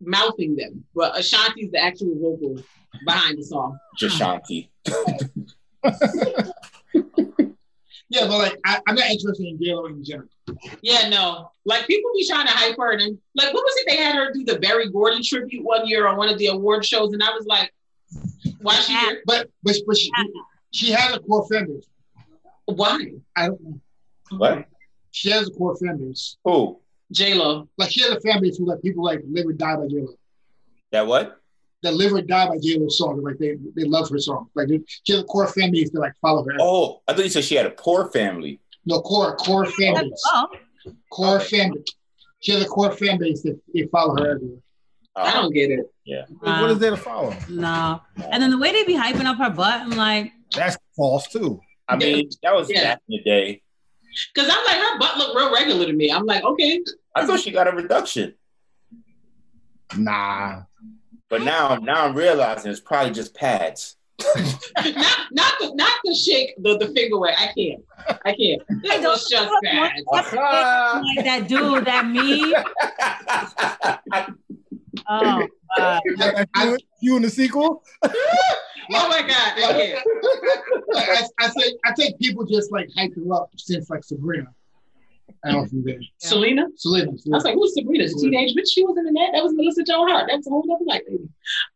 mouthing 0.00 0.54
them, 0.56 0.84
but 0.94 1.14
Ashanti's 1.16 1.70
the 1.72 1.82
actual 1.82 2.14
vocal 2.20 2.62
behind 3.06 3.38
the 3.38 3.44
song. 3.44 3.78
Jashanti. 4.00 4.68
yeah, 8.12 8.26
but 8.26 8.38
like 8.38 8.58
I, 8.66 8.78
I'm 8.86 8.94
not 8.94 9.08
interested 9.08 9.46
in 9.46 9.58
J-Lo 9.58 9.86
in 9.86 10.04
general. 10.04 10.28
Yeah, 10.82 11.08
no. 11.08 11.50
Like 11.64 11.86
people 11.86 12.10
be 12.14 12.26
trying 12.26 12.46
to 12.46 12.52
hype 12.52 12.76
her, 12.76 12.92
and 12.92 13.18
like 13.34 13.54
what 13.54 13.62
was 13.62 13.74
it? 13.78 13.86
They 13.88 13.96
had 13.96 14.14
her 14.14 14.32
do 14.32 14.44
the 14.44 14.58
Berry 14.58 14.90
Gordy 14.90 15.22
tribute 15.22 15.64
one 15.64 15.86
year 15.86 16.06
on 16.06 16.18
one 16.18 16.28
of 16.28 16.38
the 16.38 16.48
award 16.48 16.84
shows, 16.84 17.14
and 17.14 17.22
I 17.22 17.30
was 17.30 17.46
like, 17.46 17.72
"Why 18.60 18.74
she 18.74 18.92
here? 18.92 19.22
But 19.24 19.48
but 19.62 19.76
but 19.86 19.96
she 19.96 20.10
she 20.72 20.90
has 20.90 21.16
a 21.16 21.20
core 21.20 21.46
fan 21.48 21.66
base. 21.66 21.86
Why?" 22.66 23.12
I 23.34 23.46
don't 23.46 23.62
know. 23.62 23.80
What? 24.36 24.66
She 25.10 25.30
has 25.30 25.48
a 25.48 25.50
core 25.52 25.76
fan 25.76 25.96
base. 25.96 26.36
Who? 26.44 26.80
J 27.12 27.34
Lo. 27.34 27.68
Like 27.78 27.90
she 27.90 28.02
has 28.02 28.10
a 28.10 28.20
fan 28.20 28.42
base 28.42 28.58
who 28.58 28.66
like 28.66 28.82
people 28.82 29.04
like 29.04 29.20
live 29.26 29.46
or 29.46 29.52
die 29.52 29.76
by 29.76 29.86
J-Lo. 29.86 30.14
That 30.90 31.06
what? 31.06 31.41
That 31.82 31.94
live 31.94 32.12
or 32.12 32.22
die 32.22 32.46
by 32.48 32.58
J-Lo's 32.62 32.96
song. 32.98 33.22
Like 33.22 33.38
they 33.38 33.56
they 33.74 33.84
love 33.84 34.08
her 34.10 34.18
song. 34.18 34.48
Like 34.54 34.68
they- 34.68 34.80
she 35.02 35.12
has 35.14 35.22
a 35.22 35.24
core 35.24 35.48
fan 35.48 35.72
base 35.72 35.90
that 35.90 35.98
like 36.00 36.12
follow 36.20 36.44
her. 36.44 36.52
Oh, 36.60 37.02
I 37.08 37.12
thought 37.12 37.24
you 37.24 37.30
said 37.30 37.44
she 37.44 37.56
had 37.56 37.66
a 37.66 37.70
poor 37.70 38.08
family. 38.10 38.60
No 38.86 39.00
core 39.00 39.34
core 39.36 39.66
fan 39.66 39.94
base. 39.94 40.22
Oh, 40.32 40.48
Core 41.10 41.40
fan 41.40 41.72
base. 41.72 41.84
She 42.40 42.52
has 42.52 42.62
a 42.64 42.66
core 42.66 42.90
fan 42.92 43.18
base 43.18 43.42
that 43.42 43.58
they 43.74 43.86
follow 43.92 44.16
her 44.16 44.34
everywhere. 44.36 44.58
I 45.14 45.32
don't 45.34 45.52
get 45.52 45.70
it. 45.70 45.92
Yeah. 46.04 46.22
What 46.40 46.70
is 46.70 46.78
there 46.78 46.90
to 46.90 46.96
follow? 46.96 47.34
no. 47.50 48.00
And 48.30 48.42
then 48.42 48.50
the 48.50 48.58
way 48.58 48.72
they 48.72 48.84
be 48.84 48.94
hyping 48.96 49.24
up 49.26 49.36
her 49.38 49.50
butt, 49.50 49.80
I'm 49.82 49.90
like, 49.90 50.32
That's 50.56 50.76
false 50.96 51.26
too. 51.28 51.60
I 51.88 51.96
mean, 51.96 52.30
that 52.42 52.54
was 52.54 52.70
Yeah. 52.70 52.82
back 52.94 53.02
in 53.08 53.16
the 53.18 53.22
day. 53.22 53.62
Because 54.34 54.50
I'm 54.52 54.64
like, 54.64 54.76
her 54.76 54.98
butt 54.98 55.16
look 55.18 55.36
real 55.36 55.52
regular 55.52 55.86
to 55.86 55.92
me. 55.92 56.10
I'm 56.10 56.26
like, 56.26 56.42
okay. 56.44 56.80
I 57.14 57.26
thought 57.26 57.40
she 57.40 57.50
got 57.50 57.68
a 57.68 57.72
reduction, 57.72 58.34
Nah. 59.96 60.62
But 61.32 61.42
now 61.42 61.76
now 61.76 62.04
I'm 62.04 62.14
realizing 62.14 62.70
it's 62.70 62.78
probably 62.78 63.10
just 63.10 63.34
pads. 63.34 63.96
not 64.36 65.32
not 65.32 65.54
the 65.58 65.72
not 65.74 65.92
the 66.04 66.14
shake 66.14 66.54
the, 66.58 66.76
the 66.76 66.88
finger 66.88 67.18
way. 67.18 67.32
I 67.34 67.46
can't. 67.56 67.82
I 68.26 68.34
can't. 68.34 68.62
It 68.68 69.00
was 69.00 69.26
just 69.30 69.50
bad. 69.62 69.92
like 70.12 71.24
that 71.24 71.48
dude, 71.48 71.86
that 71.86 72.06
me. 72.06 72.54
Oh, 75.08 75.48
God. 75.78 76.00
I, 76.20 76.46
I, 76.54 76.76
you 77.00 77.16
in 77.16 77.22
the 77.22 77.30
sequel? 77.30 77.82
Oh 78.94 79.08
my 79.08 79.22
god. 79.22 79.52
I 79.56 79.72
can't. 79.72 80.06
I, 80.96 81.28
I 81.46 81.48
think 81.48 81.80
I 81.86 81.94
think 81.94 82.18
people 82.18 82.44
just 82.44 82.72
like 82.72 82.90
hype 82.94 83.14
her 83.14 83.32
up 83.32 83.48
since 83.56 83.88
like 83.88 84.04
Sabrina. 84.04 84.52
I 85.44 85.50
don't 85.50 85.58
know 85.60 85.64
if 85.64 85.72
you 85.72 85.82
did. 85.82 86.04
Selena? 86.18 86.66
Selena. 86.76 87.10
I 87.10 87.14
was 87.34 87.44
like, 87.44 87.54
who's 87.54 87.74
Sabrina? 87.74 88.06
The 88.06 88.14
teenage 88.14 88.54
bitch. 88.54 88.68
She 88.72 88.84
wasn't 88.84 89.08
in 89.08 89.14
that. 89.14 89.30
That 89.32 89.42
was 89.42 89.52
Melissa 89.54 89.82
Joan 89.82 90.08
Hart. 90.08 90.28
That's 90.30 90.46
a 90.46 90.50
whole 90.50 90.64
other 90.72 90.84
white 90.84 91.02
lady. 91.08 91.28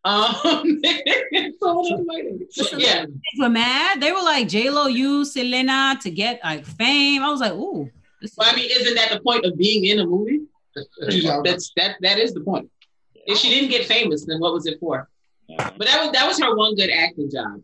Um, 0.04 0.80
it's 1.32 1.62
a 1.62 1.72
whole 1.72 1.92
other 1.92 2.02
white 2.04 2.24
lady. 2.24 2.46
Yeah. 2.76 3.06
They 3.06 3.42
were 3.42 3.48
mad. 3.48 4.00
They 4.00 4.12
were 4.12 4.22
like, 4.22 4.46
J 4.48 4.70
Lo 4.70 4.86
used 4.86 5.32
Selena 5.32 5.98
to 6.02 6.10
get 6.10 6.40
like 6.44 6.64
fame. 6.64 7.22
I 7.22 7.30
was 7.30 7.40
like, 7.40 7.52
ooh. 7.52 7.90
this 8.20 8.30
is- 8.30 8.36
Well, 8.38 8.48
I 8.52 8.54
mean, 8.54 8.70
isn't 8.70 8.94
that 8.94 9.10
the 9.10 9.20
point 9.20 9.44
of 9.44 9.56
being 9.58 9.86
in 9.86 9.98
a 9.98 10.06
movie? 10.06 10.40
That's 10.76 10.88
usually 11.14 11.32
how 11.32 11.40
it 11.40 11.44
goes. 11.44 11.52
That's 11.52 11.72
that. 11.76 11.96
That 12.02 12.18
is 12.18 12.34
the 12.34 12.40
point. 12.40 12.70
If 13.14 13.38
she 13.38 13.48
didn't 13.50 13.70
get 13.70 13.86
famous, 13.86 14.24
then 14.26 14.38
what 14.38 14.52
was 14.52 14.66
it 14.66 14.78
for? 14.78 15.08
But 15.48 15.78
that 15.86 16.02
was 16.02 16.10
that 16.12 16.26
was 16.28 16.38
her 16.40 16.54
one 16.56 16.76
good 16.76 16.90
acting 16.90 17.30
job. 17.30 17.62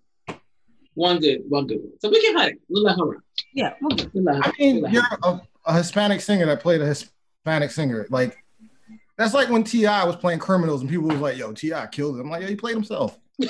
One 0.94 1.20
good, 1.20 1.42
one 1.48 1.66
good 1.66 1.78
one. 1.80 1.92
So 2.00 2.10
we 2.10 2.20
give 2.20 2.34
her 2.34 2.40
that. 2.46 2.54
We'll 2.68 2.82
let 2.82 2.98
her 2.98 3.04
rock. 3.06 3.22
Yeah, 3.54 3.74
we'll 3.80 3.96
We'll 4.12 4.24
let 4.24 4.36
her. 4.44 4.50
I 4.50 4.52
mean, 4.58 4.74
we'll 4.76 4.82
let 4.84 4.92
you're 4.92 5.02
her. 5.02 5.18
a, 5.24 5.40
a 5.64 5.76
Hispanic 5.76 6.20
singer 6.20 6.46
that 6.46 6.60
played 6.60 6.80
a 6.80 6.86
Hispanic 6.86 7.70
singer. 7.70 8.06
Like, 8.10 8.36
that's 9.16 9.34
like 9.34 9.48
when 9.50 9.64
T.I. 9.64 10.04
was 10.04 10.16
playing 10.16 10.38
criminals 10.38 10.80
and 10.80 10.90
people 10.90 11.08
was 11.08 11.18
like, 11.18 11.36
yo, 11.36 11.52
T.I. 11.52 11.86
killed 11.88 12.16
him. 12.16 12.22
I'm 12.22 12.30
like, 12.30 12.42
yeah, 12.42 12.48
he 12.48 12.56
played 12.56 12.74
himself. 12.74 13.18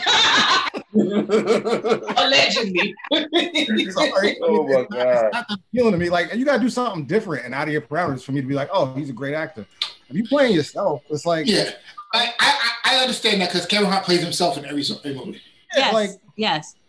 Allegedly. 0.95 2.95
Sorry. 3.91 4.39
Oh 4.45 4.67
my 4.67 4.85
god. 4.91 5.31
Not 5.33 5.49
that 5.49 5.59
appealing 5.71 5.93
to 5.93 5.99
me. 5.99 6.11
Like, 6.11 6.35
you 6.35 6.45
got 6.45 6.55
to 6.57 6.61
do 6.61 6.69
something 6.71 7.07
different 7.07 7.45
and 7.45 7.55
out 7.55 7.69
of 7.69 7.73
your 7.73 7.83
parameters 7.83 8.23
for 8.23 8.33
me 8.33 8.41
to 8.41 8.47
be 8.47 8.55
like, 8.55 8.69
oh, 8.73 8.93
he's 8.95 9.11
a 9.11 9.13
great 9.13 9.35
actor. 9.35 9.67
If 10.09 10.17
you 10.17 10.25
playing 10.25 10.55
yourself, 10.55 11.03
it's 11.11 11.25
like, 11.27 11.47
Yeah, 11.47 11.71
I 12.13 12.33
I, 12.39 12.71
I 12.85 12.97
understand 13.03 13.41
that 13.41 13.51
because 13.51 13.67
Kevin 13.67 13.91
Hart 13.91 14.05
plays 14.05 14.23
himself 14.23 14.59
in 14.59 14.65
every, 14.65 14.83
every 15.05 15.15
movie. 15.15 15.41
Yes, 15.75 15.93
like, 15.95 16.11
yes, 16.37 16.75
it's- 16.75 16.82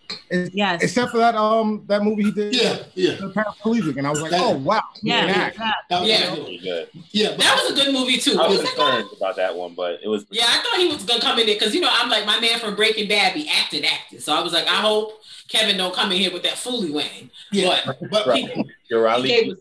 yes. 0.54 0.84
except 0.84 1.12
for 1.12 1.18
that 1.18 1.36
um 1.36 1.84
that 1.88 2.04
movie 2.04 2.24
he 2.24 2.32
did, 2.32 2.54
Yeah, 2.56 2.84
yeah, 2.96 3.16
the 3.16 3.30
paraplegic, 3.32 3.98
and 3.98 4.06
I 4.08 4.10
was 4.10 4.22
like, 4.22 4.32
oh 4.36 4.52
wow, 4.58 4.82
yeah, 5.02 5.26
yeah. 5.26 5.32
act. 5.32 5.58
that 5.90 6.00
was 6.02 6.10
Yeah. 6.10 6.34
Really 6.34 6.58
good. 6.58 6.90
yeah. 7.12 7.30
But, 7.32 7.40
That 7.40 7.62
was 7.62 7.72
a 7.72 7.76
good 7.84 7.94
movie 7.94 8.18
too. 8.18 8.32
I 8.40 8.48
was 8.48 8.58
Wasn't 8.58 8.66
that 8.66 8.76
good? 8.76 8.92
concerned 9.04 9.18
about 9.18 9.36
that 9.38 9.56
one, 9.56 9.74
but 9.76 10.00
it 10.04 10.08
was. 10.08 10.26
Yeah, 10.32 10.46
I 10.48 10.62
thought 10.64 10.80
he 10.80 10.88
was 10.88 11.04
gonna 11.04 11.22
come 11.22 11.40
in 11.40 11.46
there 11.46 11.56
because 11.56 11.74
you 11.76 11.82
know 11.82 11.90
I'm 11.92 12.10
like 12.10 12.26
my 12.26 12.40
man 12.40 12.60
from 12.60 12.76
Breaking 12.76 13.08
Bad 13.08 13.34
be 13.34 13.50
acting 13.50 13.86
acting. 13.86 14.20
So 14.20 14.34
I 14.36 14.42
was 14.42 14.54
like, 14.54 14.68
I 14.68 14.82
hope 14.82 15.22
Kevin 15.50 15.78
don't 15.78 15.94
come 15.94 16.12
in 16.12 16.18
here 16.20 16.32
with 16.32 16.44
that 16.44 16.54
fooly 16.54 16.92
wang. 16.92 17.30
yeah, 17.52 17.80
But 17.86 18.10
but 18.10 18.28
Right. 18.28 18.48
he, 18.50 18.56
Yo, 18.90 19.22
he 19.22 19.28
gave 19.28 19.48
Raleigh, 19.48 19.56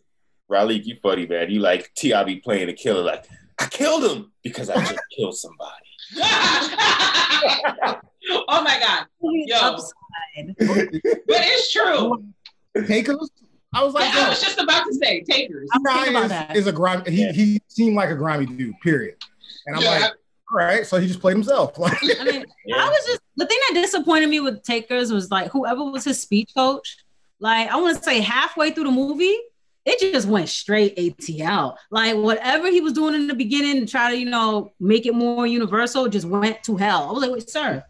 Raleigh, 0.49 0.81
you 0.81 0.97
funny 1.03 1.27
man. 1.27 1.51
You 1.51 1.61
like 1.61 1.93
T.I. 1.95 2.25
be 2.25 2.37
playing 2.37 2.69
a 2.69 2.73
killer. 2.73 3.03
Like 3.03 3.25
I 3.59 3.67
killed 3.67 4.05
him 4.05 4.33
because 4.43 4.71
I 4.71 4.77
just 4.81 5.01
killed 5.17 5.37
somebody. 5.37 5.87
oh 8.31 8.63
my 8.63 8.79
god. 8.79 9.07
Yo. 9.21 9.57
Upside. 9.57 10.55
But 10.59 10.89
it's 11.29 11.73
true. 11.73 12.25
Takers. 12.87 13.31
I 13.75 13.83
was 13.85 13.95
like, 13.95 14.13
I 14.15 14.23
yo, 14.25 14.29
was 14.29 14.41
just 14.43 14.59
about 14.59 14.85
to 14.85 14.95
say 14.95 15.23
takers. 15.23 15.69
I'm 15.73 15.83
thinking 15.83 16.11
about 16.17 16.23
Guy 16.23 16.29
that. 16.29 16.51
is, 16.57 16.63
is 16.63 16.67
a 16.67 16.73
grimy. 16.73 17.11
He 17.11 17.23
Yeah. 17.25 17.33
he 17.33 17.61
seemed 17.69 17.97
like 17.97 18.11
a 18.11 18.15
grimy 18.15 18.47
dude. 18.47 18.79
Period. 18.83 19.17
And 19.67 19.77
I'm 19.77 19.83
Yeah, 19.83 19.91
like, 19.91 20.13
all 20.53 20.59
right, 20.59 20.87
so 20.87 20.99
he 20.99 21.07
just 21.07 21.21
played 21.21 21.35
himself. 21.37 21.73
Like, 21.79 21.97
I 22.21 22.25
mean, 22.25 22.45
I 22.75 22.89
was 22.89 23.07
just 23.07 23.21
the 23.37 23.47
thing 23.47 23.59
that 23.71 23.81
disappointed 23.81 24.29
me 24.29 24.41
with 24.41 24.63
Takers 24.63 25.11
was 25.11 25.31
like 25.31 25.51
whoever 25.51 25.83
was 25.85 26.05
his 26.05 26.21
speech 26.21 26.51
coach. 26.55 26.99
Like 27.41 27.69
I 27.71 27.77
want 27.81 27.97
to 27.97 28.03
say 28.05 28.21
halfway 28.21 28.71
through 28.73 28.85
the 28.85 28.91
movie, 28.91 29.35
it 29.87 29.99
just 30.13 30.29
went 30.29 30.49
straight 30.51 30.95
ATL. 30.97 31.77
Like 31.91 32.17
whatever 32.17 32.71
he 32.71 32.83
was 32.83 32.93
doing 32.93 33.15
in 33.15 33.27
the 33.27 33.35
beginning 33.35 33.81
to 33.81 33.91
try 33.91 34.11
to 34.11 34.17
you 34.19 34.29
know 34.29 34.73
make 34.79 35.07
it 35.07 35.15
more 35.15 35.47
universal 35.47 36.09
just 36.09 36.27
went 36.27 36.63
to 36.65 36.77
hell. 36.77 37.09
I 37.09 37.13
was 37.13 37.23
like, 37.23 37.33
wait, 37.33 37.49
sir, 37.49 37.83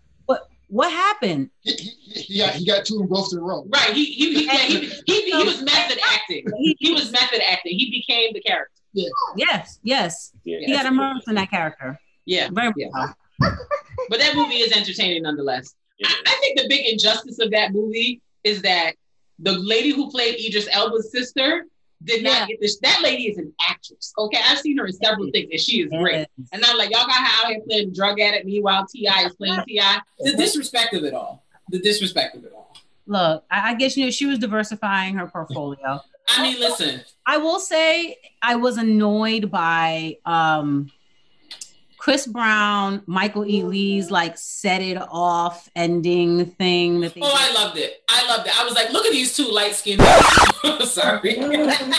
what 0.73 0.87
what 0.87 0.93
happened? 0.93 1.51
he, 1.61 1.73
he, 1.73 2.21
he 2.23 2.39
got 2.39 2.55
he 2.55 2.67
got 2.67 2.85
two 2.87 3.01
engrossed 3.01 3.33
in 3.33 3.39
a 3.39 3.43
row. 3.43 3.65
Right. 3.69 3.91
He 3.93 4.05
he 4.07 4.35
he, 4.35 4.45
yeah, 4.47 4.57
he, 4.59 4.87
he, 5.07 5.31
he 5.31 5.45
was 5.45 5.63
method 5.73 5.99
acting. 6.13 6.45
He 6.79 6.93
was 6.93 7.13
method 7.13 7.41
acting. 7.49 7.79
He 7.79 7.91
became 7.91 8.33
the 8.33 8.41
character. 8.41 8.73
Yes, 9.37 9.79
yes, 9.83 10.33
Yeah, 10.45 10.59
he 10.67 10.73
got 10.73 10.85
immersed 10.87 11.29
in 11.29 11.35
that 11.37 11.51
character. 11.51 11.99
Yeah. 12.27 12.49
Very 12.53 12.69
much 12.69 12.75
Yeah. 12.77 12.89
so. 13.41 13.51
But 14.09 14.19
that 14.21 14.35
movie 14.35 14.57
is 14.57 14.73
entertaining 14.77 15.23
nonetheless. 15.23 15.75
Yeah. 15.99 16.09
I, 16.09 16.23
I 16.27 16.37
think 16.41 16.59
the 16.61 16.69
big 16.69 16.87
injustice 16.87 17.39
of 17.39 17.51
that 17.53 17.73
movie 17.73 18.21
is 18.45 18.63
that 18.63 18.95
the 19.39 19.53
lady 19.53 19.91
who 19.91 20.11
played 20.11 20.35
Idris 20.45 20.69
Elba's 20.73 21.11
sister 21.11 21.65
did 22.05 22.23
not 22.25 22.41
Yeah. 22.41 22.47
get 22.47 22.61
this. 22.61 22.79
That 22.81 23.01
lady 23.03 23.25
is 23.29 23.39
an 23.39 23.53
actress. 23.69 24.13
Okay, 24.19 24.39
I've 24.49 24.59
seen 24.59 24.79
her 24.79 24.87
in 24.87 24.93
several 24.93 25.31
things, 25.31 25.49
and 25.51 25.61
she 25.61 25.83
is 25.83 25.91
great. 25.91 26.27
And 26.53 26.65
I'm 26.65 26.77
like, 26.79 26.91
y'all 26.91 27.07
got 27.07 27.13
her 27.17 27.47
out 27.47 27.51
here 27.53 27.61
playing 27.69 27.93
drug 27.93 28.21
addict. 28.21 28.47
Meanwhile, 28.47 28.87
T.I. 28.93 29.27
is 29.27 29.35
playing 29.37 29.61
Ti. 29.67 29.81
The 30.21 30.37
disrespect 30.37 30.95
of 30.95 31.05
it 31.05 31.15
all. 31.15 31.45
The 31.71 31.79
disrespect 31.79 32.37
of 32.37 32.45
it 32.45 32.53
all. 32.55 32.75
Look, 33.07 33.45
I, 33.51 33.71
I 33.71 33.75
guess 33.75 33.97
you 33.97 34.05
know 34.05 34.11
she 34.11 34.27
was 34.27 34.39
diversifying 34.39 35.15
her 35.17 35.27
portfolio. 35.27 36.01
I 36.29 36.43
mean, 36.43 36.61
listen. 36.61 37.03
I 37.27 37.37
will 37.39 37.59
say 37.61 38.17
I 38.41 38.57
was 38.57 38.77
annoyed 38.79 39.51
by 39.51 40.19
um 40.25 40.91
Chris 42.03 42.27
Brown, 42.27 43.01
Michael 43.07 43.47
E. 43.47 43.63
Lee's 43.63 44.11
like 44.11 44.37
set 44.37 44.83
it 44.83 44.99
off 45.01 45.71
ending 45.77 46.47
thing 46.47 46.99
that 46.99 47.15
they 47.15 47.21
Oh, 47.23 47.33
I 47.33 47.53
loved 47.55 47.79
it. 47.79 48.03
I 48.09 48.27
loved 48.27 48.49
it. 48.49 48.61
I 48.61 48.65
was 48.65 48.75
like, 48.75 48.91
look 48.91 49.07
at 49.07 49.13
these 49.13 49.37
two 49.37 49.47
light 49.47 49.77
skinned. 49.77 50.03
Sorry. 50.83 51.39
You're 51.39 51.49
gonna 51.49 51.71
have 51.71 51.95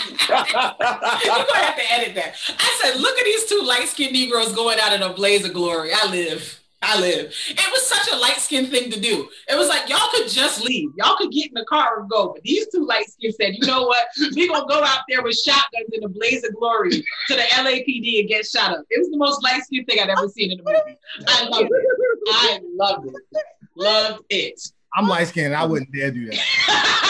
to 0.77 1.93
edit 1.93 2.15
that. 2.15 2.35
I 2.59 2.79
said, 2.81 2.99
look 2.99 3.17
at 3.17 3.23
these 3.23 3.45
two 3.45 3.61
light 3.63 3.87
skinned 3.87 4.11
Negroes 4.11 4.53
going 4.53 4.77
out 4.77 4.91
in 4.91 5.01
a 5.03 5.13
blaze 5.13 5.45
of 5.45 5.53
glory. 5.53 5.91
I 5.93 6.09
live. 6.09 6.61
I 6.83 6.99
live. 6.99 7.33
It 7.49 7.71
was 7.71 7.87
such 7.87 8.13
a 8.13 8.17
light 8.17 8.37
skinned 8.37 8.69
thing 8.69 8.91
to 8.91 8.99
do. 8.99 9.29
It 9.49 9.55
was 9.55 9.69
like 9.69 9.89
y'all 9.89 10.09
could 10.11 10.27
just 10.27 10.63
leave. 10.63 10.89
Y'all 10.97 11.15
could 11.17 11.31
get 11.31 11.47
in 11.47 11.53
the 11.53 11.65
car 11.65 12.01
and 12.01 12.09
go. 12.09 12.33
But 12.33 12.43
these 12.43 12.67
two 12.67 12.85
light 12.85 13.09
skinned 13.09 13.35
said, 13.35 13.55
you 13.55 13.65
know 13.65 13.83
what? 13.83 14.05
we 14.35 14.47
gonna 14.47 14.67
go 14.67 14.83
out 14.83 14.99
there 15.09 15.23
with 15.23 15.37
shotguns 15.37 15.89
in 15.93 16.03
a 16.03 16.09
blaze 16.09 16.43
of 16.43 16.53
glory 16.55 16.91
to 16.91 17.35
the 17.35 17.41
LAPD 17.41 18.19
and 18.19 18.29
get 18.29 18.45
shot 18.45 18.71
up. 18.71 18.83
It 18.89 18.99
was 18.99 19.09
the 19.09 19.17
most 19.17 19.43
light 19.43 19.63
skinned 19.63 19.87
thing 19.87 19.99
I'd 20.01 20.09
ever 20.09 20.27
seen 20.27 20.51
in 20.51 20.59
a 20.59 20.63
movie. 20.63 20.97
I 21.27 21.43
loved 21.45 21.69
it. 21.71 22.27
I 22.29 22.59
loved 22.75 23.07
it. 23.07 23.43
Loved 23.75 24.23
it. 24.29 24.61
I'm 24.95 25.07
light 25.07 25.29
skinned. 25.29 25.55
I 25.55 25.65
wouldn't 25.65 25.91
dare 25.93 26.11
do 26.11 26.29
that. 26.29 27.09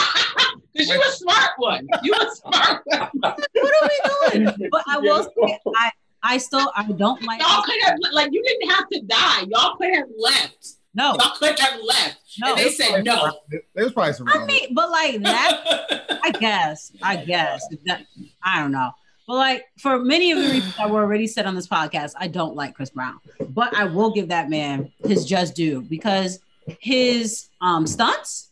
Because 0.74 0.88
you're 0.88 1.06
a 1.06 1.12
smart 1.12 1.50
one. 1.58 1.86
You 2.02 2.14
a 2.14 2.34
smart 2.34 2.82
one. 2.86 3.08
what 3.20 3.38
are 3.54 3.88
we 4.32 4.40
doing? 4.40 4.68
But 4.72 4.82
I 4.88 4.98
will 4.98 5.22
say 5.22 5.58
I 5.76 5.92
I 6.24 6.38
still 6.38 6.72
I 6.74 6.84
don't 6.84 7.22
like 7.22 7.40
Y'all 7.40 7.62
could 7.62 7.80
have 7.82 7.96
like 8.12 8.32
you 8.32 8.42
didn't 8.42 8.70
have 8.70 8.88
to 8.88 9.00
die. 9.02 9.42
Y'all 9.48 9.76
could 9.76 9.94
have 9.94 10.08
left. 10.18 10.68
no 10.94 11.14
Y'all 11.20 11.36
could 11.38 11.58
have 11.58 11.80
left. 11.84 12.16
no. 12.40 12.50
and 12.50 12.58
they 12.58 12.70
said 12.70 13.04
no. 13.04 13.38
There 13.50 13.84
was 13.84 13.92
probably 13.92 14.14
some. 14.14 14.28
I 14.28 14.44
mean, 14.46 14.74
but 14.74 14.90
like 14.90 15.22
that 15.22 16.18
I 16.24 16.30
guess 16.30 16.92
I 17.02 17.16
guess 17.16 17.66
that 17.84 18.06
I 18.42 18.60
don't 18.60 18.72
know. 18.72 18.90
But 19.26 19.34
like 19.34 19.64
for 19.78 19.98
many 19.98 20.32
of 20.32 20.38
the 20.38 20.48
reasons 20.50 20.76
that 20.76 20.90
were 20.90 21.02
already 21.02 21.26
said 21.26 21.46
on 21.46 21.54
this 21.54 21.68
podcast, 21.68 22.12
I 22.18 22.28
don't 22.28 22.56
like 22.56 22.74
Chris 22.74 22.90
Brown. 22.90 23.20
But 23.50 23.76
I 23.76 23.84
will 23.84 24.10
give 24.10 24.28
that 24.28 24.48
man 24.50 24.90
his 25.04 25.24
just 25.26 25.54
due 25.54 25.82
because 25.82 26.40
his 26.80 27.48
um 27.60 27.86
stunts 27.86 28.50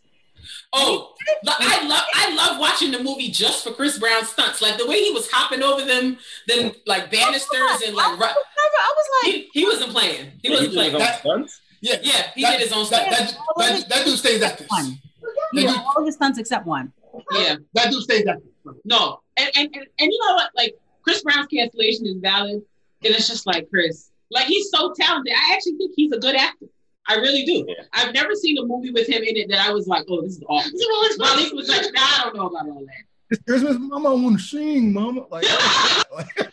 oh, 0.73 1.15
I 1.47 1.87
love 1.87 2.05
I 2.15 2.35
love 2.35 2.59
watching 2.61 2.91
the 2.91 3.03
movie 3.03 3.31
just 3.31 3.65
for 3.65 3.73
Chris 3.73 3.99
Brown 3.99 4.25
stunts. 4.25 4.61
Like 4.63 4.79
the 4.79 4.87
way 4.87 5.01
he 5.03 5.11
was 5.11 5.31
hopping 5.31 5.63
over 5.63 5.85
them, 5.85 6.19
then 6.49 6.73
like 6.87 7.05
oh 7.05 7.09
banisters 7.11 7.83
and 7.87 7.95
like 7.97 8.19
ru- 8.19 8.25
I 8.27 8.95
was 8.97 9.07
like, 9.25 9.33
he, 9.35 9.51
he 9.53 9.65
wasn't 9.65 9.91
playing. 9.91 10.33
He 10.43 10.49
He 10.49 10.51
wasn't 10.51 10.73
did 10.73 10.77
playing. 10.77 10.95
own 10.97 11.19
stunts? 11.21 11.61
Yeah, 11.81 11.97
Yeah, 12.03 12.31
he 12.35 12.43
that, 12.43 12.53
did 12.53 12.61
his 12.61 12.73
own 12.73 12.87
that, 12.91 13.11
that, 13.11 13.35
that, 13.59 13.89
that 13.89 14.05
dude 14.07 14.19
stays 14.19 14.41
active. 14.43 14.67
one. 14.69 14.99
That 15.21 15.63
Yeah, 15.63 15.67
dude, 15.73 15.81
all 15.97 16.05
his 16.05 16.15
stunts 16.15 16.39
except 16.39 16.65
one. 16.67 16.93
Yeah. 17.33 17.57
that 17.75 17.91
dude 17.91 18.03
stays 18.03 18.27
active. 18.27 18.49
No. 18.85 19.21
And, 19.37 19.51
and 19.57 19.69
and 19.75 19.87
and 19.99 20.11
you 20.13 20.19
know 20.27 20.35
what? 20.35 20.51
Like 20.57 20.75
Chris 21.03 21.23
Brown's 21.23 21.47
cancellation 21.49 22.07
is 22.07 22.17
valid. 22.21 22.63
And 23.05 23.15
it's 23.15 23.27
just 23.29 23.47
like 23.47 23.69
Chris. 23.69 24.11
Like 24.31 24.47
he's 24.47 24.71
so 24.71 24.95
talented. 24.99 25.33
I 25.35 25.55
actually 25.55 25.77
think 25.77 25.93
he's 25.97 26.13
a 26.13 26.19
good 26.19 26.37
actor. 26.37 26.67
I 27.09 27.17
really 27.17 27.45
do. 27.45 27.65
Yeah. 27.67 27.85
I've 27.93 28.15
never 28.15 28.35
seen 28.35 28.59
a 28.59 28.65
movie 28.65 28.91
with 28.91 29.09
him 29.09 29.23
in 29.23 29.37
it 29.37 29.49
that 29.51 29.67
I 29.67 29.73
was 29.73 29.87
like, 29.87 30.05
oh, 30.09 30.23
this 30.23 30.37
is 30.37 30.45
awful. 30.49 30.71
Malik 31.19 31.53
was 31.53 31.69
like, 31.69 31.83
nah, 31.93 32.01
I 32.01 32.21
don't 32.25 32.37
know 32.37 32.47
about 32.47 32.69
all 32.69 32.81
that. 32.81 33.05
It's 33.31 33.43
Christmas, 33.45 33.77
Mama. 33.79 34.11
I 34.11 34.13
want 34.13 34.39
to 34.39 34.45
sing, 34.45 34.93
Mama. 34.93 35.27
Like, 35.31 35.45
like 36.15 36.53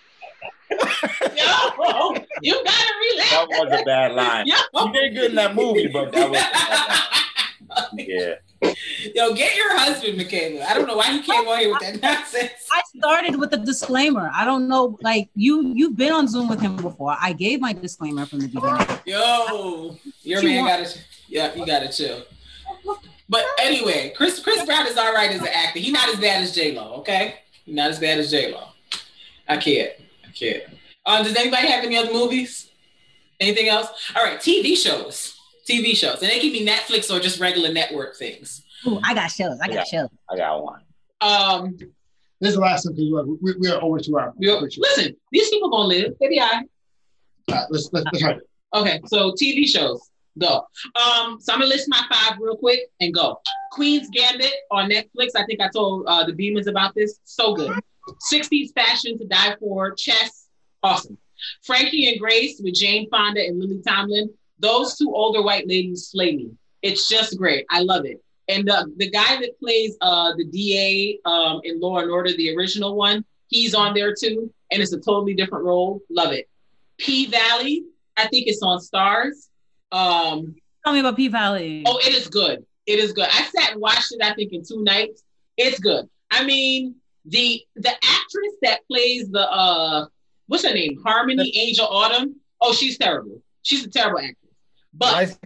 Yo, 0.71 2.15
you 2.41 2.53
gotta 2.63 2.93
relax. 3.01 3.31
That 3.31 3.47
was 3.49 3.81
a 3.81 3.84
bad 3.84 4.13
line. 4.13 4.47
Yo. 4.47 4.55
You 4.73 4.93
did 4.93 5.13
good 5.15 5.30
in 5.31 5.35
that 5.35 5.55
movie, 5.55 5.88
but 5.88 6.11
that 6.11 6.30
was 6.30 6.39
a 6.39 6.41
bad 6.41 7.89
line. 7.97 8.07
yeah. 8.07 8.35
Yo, 8.61 9.34
get 9.34 9.56
your 9.56 9.77
husband, 9.77 10.18
Michaela. 10.18 10.65
I 10.65 10.73
don't 10.73 10.88
know 10.88 10.98
why 10.98 11.11
you 11.11 11.22
came 11.22 11.48
on 11.48 11.60
here 11.60 11.72
with 11.72 11.80
that 11.81 12.02
nonsense. 12.02 12.52
I 12.72 12.81
started 12.98 13.40
with 13.40 13.53
a 13.53 13.57
disclaimer. 13.57 14.30
I 14.34 14.44
don't 14.44 14.68
know, 14.68 14.98
like 15.02 15.30
you 15.36 15.73
you've 15.76 15.95
been 15.95 16.11
on 16.11 16.27
Zoom 16.27 16.49
with 16.49 16.60
him 16.60 16.76
before. 16.76 17.15
I 17.19 17.34
gave 17.34 17.61
my 17.61 17.73
disclaimer 17.73 18.26
from 18.26 18.40
the 18.40 18.48
beginning. 18.48 18.86
Yo, 19.06 19.98
your 20.23 20.44
man 20.44 20.65
gotta 20.65 20.99
yeah, 21.27 21.56
you 21.56 21.65
gotta 21.65 21.91
chill. 21.91 22.23
But 23.30 23.45
anyway, 23.60 24.14
Chris 24.15 24.40
Chris 24.40 24.65
Brown 24.65 24.88
is 24.88 24.98
all 24.98 25.14
right 25.14 25.31
as 25.31 25.41
an 25.41 25.48
actor. 25.48 25.80
He's 25.80 25.94
not 25.94 26.10
as 26.10 26.19
bad 26.19 26.44
as 26.44 26.53
J 26.53 26.73
Lo, 26.76 26.95
okay? 26.95 27.36
He's 27.64 27.76
not 27.76 27.91
as 27.91 27.99
bad 27.99 28.19
as 28.19 28.31
J 28.31 28.52
Lo. 28.52 28.69
I 29.48 29.57
can't. 29.57 29.91
I 30.27 30.31
can't. 30.31 30.64
Um, 31.06 31.23
does 31.23 31.36
anybody 31.36 31.68
have 31.68 31.84
any 31.86 31.98
other 31.98 32.11
movies? 32.11 32.69
Anything 33.40 33.69
else? 33.69 33.88
All 34.15 34.23
right, 34.23 34.40
TV 34.40 34.76
shows. 34.76 35.39
TV 35.69 35.95
shows. 35.95 36.21
And 36.21 36.31
they 36.31 36.39
can 36.39 36.51
be 36.51 36.65
Netflix 36.65 37.13
or 37.15 37.19
just 37.19 37.39
regular 37.39 37.71
network 37.71 38.15
things. 38.15 38.63
Ooh, 38.87 38.99
I 39.03 39.13
got 39.13 39.27
shows. 39.29 39.59
I 39.61 39.67
got 39.67 39.87
shows. 39.87 40.09
I 40.29 40.37
got 40.37 40.63
one. 40.63 40.81
Um, 41.21 41.77
This 42.39 42.49
is 42.49 42.55
the 42.55 42.61
last 42.61 42.85
one 42.85 42.95
because 42.95 43.37
we, 43.41 43.53
we 43.59 43.69
are 43.69 43.81
over 43.83 43.99
two 43.99 44.17
hours. 44.17 44.33
we- 44.37 44.47
listen, 44.77 45.15
these 45.31 45.49
people 45.49 45.69
gonna 45.69 45.87
live. 45.87 46.13
They 46.19 46.29
be 46.29 46.39
all 46.39 46.47
right. 46.47 46.65
All 47.49 47.55
right, 47.55 47.65
let's 47.69 47.89
let's, 47.91 48.05
let's 48.13 48.21
have 48.23 48.37
it. 48.37 48.49
Okay, 48.73 49.01
so 49.07 49.31
TV 49.31 49.67
shows, 49.67 49.99
go. 50.37 50.65
Um, 50.95 51.39
so 51.41 51.51
I'm 51.53 51.59
gonna 51.59 51.65
list 51.65 51.87
my 51.89 52.01
five 52.11 52.37
real 52.39 52.55
quick 52.55 52.81
and 53.01 53.13
go. 53.13 53.39
Queen's 53.71 54.07
Gambit 54.11 54.53
on 54.71 54.89
Netflix. 54.89 55.29
I 55.35 55.43
think 55.45 55.59
I 55.59 55.67
told 55.69 56.05
uh, 56.07 56.25
the 56.25 56.33
Beamers 56.33 56.67
about 56.67 56.93
this. 56.95 57.19
So 57.25 57.55
good. 57.55 57.77
60s 58.31 58.73
fashion 58.73 59.17
to 59.17 59.25
die 59.25 59.55
for. 59.59 59.93
Chess, 59.95 60.47
awesome. 60.83 61.17
Frankie 61.63 62.09
and 62.09 62.19
Grace 62.19 62.59
with 62.63 62.73
Jane 62.75 63.09
Fonda 63.09 63.41
and 63.41 63.59
Lily 63.59 63.81
Tomlin. 63.85 64.29
Those 64.60 64.98
two 64.98 65.14
older 65.14 65.41
white 65.41 65.68
ladies 65.68 66.07
slay 66.07 66.36
me. 66.36 66.52
It's 66.81 67.07
just 67.07 67.38
great. 67.38 67.65
I 67.69 67.81
love 67.81 68.06
it. 68.06 68.23
And 68.48 68.68
the, 68.68 68.91
the 68.98 69.10
guy 69.10 69.40
that 69.40 69.60
plays 69.60 69.95
uh, 70.02 70.34
the 70.36 70.45
DA 70.45 71.19
um, 71.26 71.61
in 71.64 71.80
Law 71.80 71.99
and 71.99 72.10
Order, 72.10 72.34
the 72.34 72.56
original 72.56 72.95
one, 72.95 73.23
he's 73.48 73.76
on 73.76 73.94
there 73.94 74.14
too, 74.14 74.52
and 74.72 74.81
it's 74.81 74.94
a 74.94 74.99
totally 74.99 75.34
different 75.36 75.65
role. 75.65 76.02
Love 76.10 76.31
it. 76.34 76.49
P 76.98 77.27
Valley, 77.27 77.84
I 78.18 78.27
think 78.27 78.48
it's 78.48 78.61
on 78.64 78.80
Starz. 78.80 79.48
Um, 79.91 80.56
Tell 80.84 80.94
me 80.94 80.99
about 80.99 81.15
P 81.15 81.27
Valley. 81.27 81.84
oh, 81.86 81.98
it 81.99 82.14
is 82.14 82.27
good. 82.27 82.65
It 82.86 82.99
is 82.99 83.14
good. 83.14 83.27
I 83.31 83.44
sat 83.44 83.73
and 83.73 83.81
watched 83.81 84.11
it. 84.11 84.22
I 84.23 84.34
think 84.34 84.52
in 84.52 84.64
two 84.65 84.84
nights. 84.84 85.23
It's 85.57 85.80
good. 85.80 86.10
I 86.31 86.44
mean, 86.44 86.95
the 87.26 87.61
the 87.76 87.91
actress 87.91 88.53
that 88.64 88.80
plays 88.88 89.30
the 89.30 89.48
uh, 89.49 90.07
what's 90.48 90.65
her 90.65 90.73
name? 90.73 90.99
Harmony 91.06 91.56
Angel 91.56 91.86
Autumn. 91.86 92.36
Oh, 92.61 92.73
she's 92.73 92.98
terrible. 92.98 93.41
She's 93.61 93.86
a 93.86 93.90
terrible 93.90 94.19
actress. 94.19 94.38
But 94.94 95.38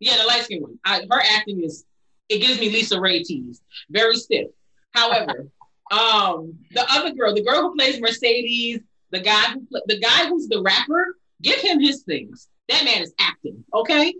yeah, 0.00 0.16
the 0.16 0.24
light 0.24 0.44
skin 0.44 0.62
one. 0.62 0.78
I, 0.84 1.02
her 1.10 1.22
acting 1.36 1.62
is 1.62 1.84
it 2.28 2.38
gives 2.38 2.58
me 2.58 2.72
LisaRaye 2.72 3.22
tease. 3.22 3.60
Very 3.90 4.16
stiff. 4.16 4.48
However, 4.92 5.48
um, 5.90 6.54
the 6.72 6.84
other 6.90 7.12
girl, 7.12 7.34
the 7.34 7.44
girl 7.44 7.62
who 7.62 7.76
plays 7.76 8.00
Mercedes, 8.00 8.80
the 9.10 9.20
guy 9.20 9.52
who 9.52 9.66
the 9.86 10.00
guy 10.00 10.28
who's 10.28 10.48
the 10.48 10.62
rapper, 10.62 11.16
give 11.42 11.60
him 11.60 11.80
his 11.80 12.02
things. 12.02 12.48
That 12.68 12.84
man 12.84 13.02
is 13.02 13.14
acting, 13.20 13.64
okay? 13.72 14.14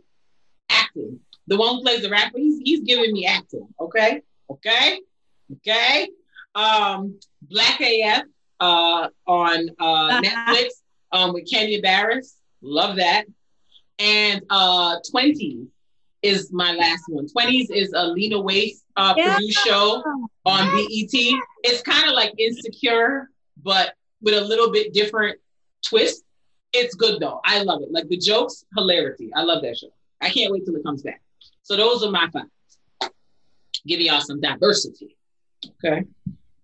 Acting. 0.70 1.18
The 1.48 1.56
one 1.56 1.76
who 1.76 1.82
plays 1.82 2.02
the 2.02 2.10
rapper, 2.10 2.38
he's 2.38 2.60
he's 2.60 2.80
giving 2.82 3.12
me 3.12 3.26
acting, 3.26 3.66
okay? 3.80 4.22
Okay? 4.50 5.00
Okay? 5.52 6.08
Um, 6.54 7.18
Black 7.42 7.80
AF 7.80 8.24
uh 8.58 9.08
on 9.26 9.68
uh 9.78 10.20
Netflix 10.22 10.68
um 11.12 11.32
with 11.32 11.50
Kenya 11.50 11.80
Barris. 11.82 12.36
Love 12.62 12.96
that. 12.96 13.26
And 13.98 14.42
uh 14.50 14.96
20s 15.12 15.66
is 16.22 16.52
my 16.52 16.72
last 16.72 17.04
one. 17.08 17.26
20s 17.26 17.70
is 17.70 17.92
a 17.94 18.06
Lena 18.08 18.36
Waithe 18.36 18.76
uh 18.96 19.14
Yeah. 19.16 19.34
produced 19.34 19.58
show 19.64 20.02
on 20.44 20.76
BET. 20.76 21.34
It's 21.62 21.82
kind 21.82 22.06
of 22.06 22.14
like 22.14 22.32
insecure, 22.38 23.30
but 23.62 23.94
with 24.22 24.34
a 24.34 24.40
little 24.40 24.70
bit 24.70 24.92
different 24.92 25.38
twist. 25.84 26.24
It's 26.72 26.94
good 26.94 27.20
though. 27.20 27.40
I 27.44 27.62
love 27.62 27.82
it. 27.82 27.90
Like 27.90 28.08
the 28.08 28.16
jokes, 28.18 28.64
hilarity. 28.76 29.30
I 29.34 29.42
love 29.42 29.62
that 29.62 29.78
show. 29.78 29.88
I 30.20 30.30
can't 30.30 30.52
wait 30.52 30.64
till 30.64 30.74
it 30.76 30.82
comes 30.82 31.02
back. 31.02 31.22
So 31.62 31.76
those 31.76 32.02
are 32.04 32.10
my 32.10 32.28
five. 32.32 33.10
Give 33.86 34.00
y'all 34.00 34.20
some 34.20 34.40
diversity. 34.40 35.16
Okay. 35.84 36.04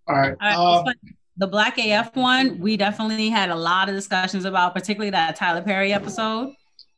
All 0.08 0.16
right. 0.16 0.36
All 0.40 0.82
right, 0.84 0.92
so 0.92 1.10
the 1.36 1.46
Black 1.46 1.78
AF 1.78 2.14
one, 2.16 2.58
we 2.58 2.76
definitely 2.76 3.30
had 3.30 3.50
a 3.50 3.54
lot 3.54 3.88
of 3.88 3.94
discussions 3.94 4.44
about, 4.44 4.74
particularly 4.74 5.10
that 5.10 5.36
Tyler 5.36 5.62
Perry 5.62 5.92
episode. 5.92 6.52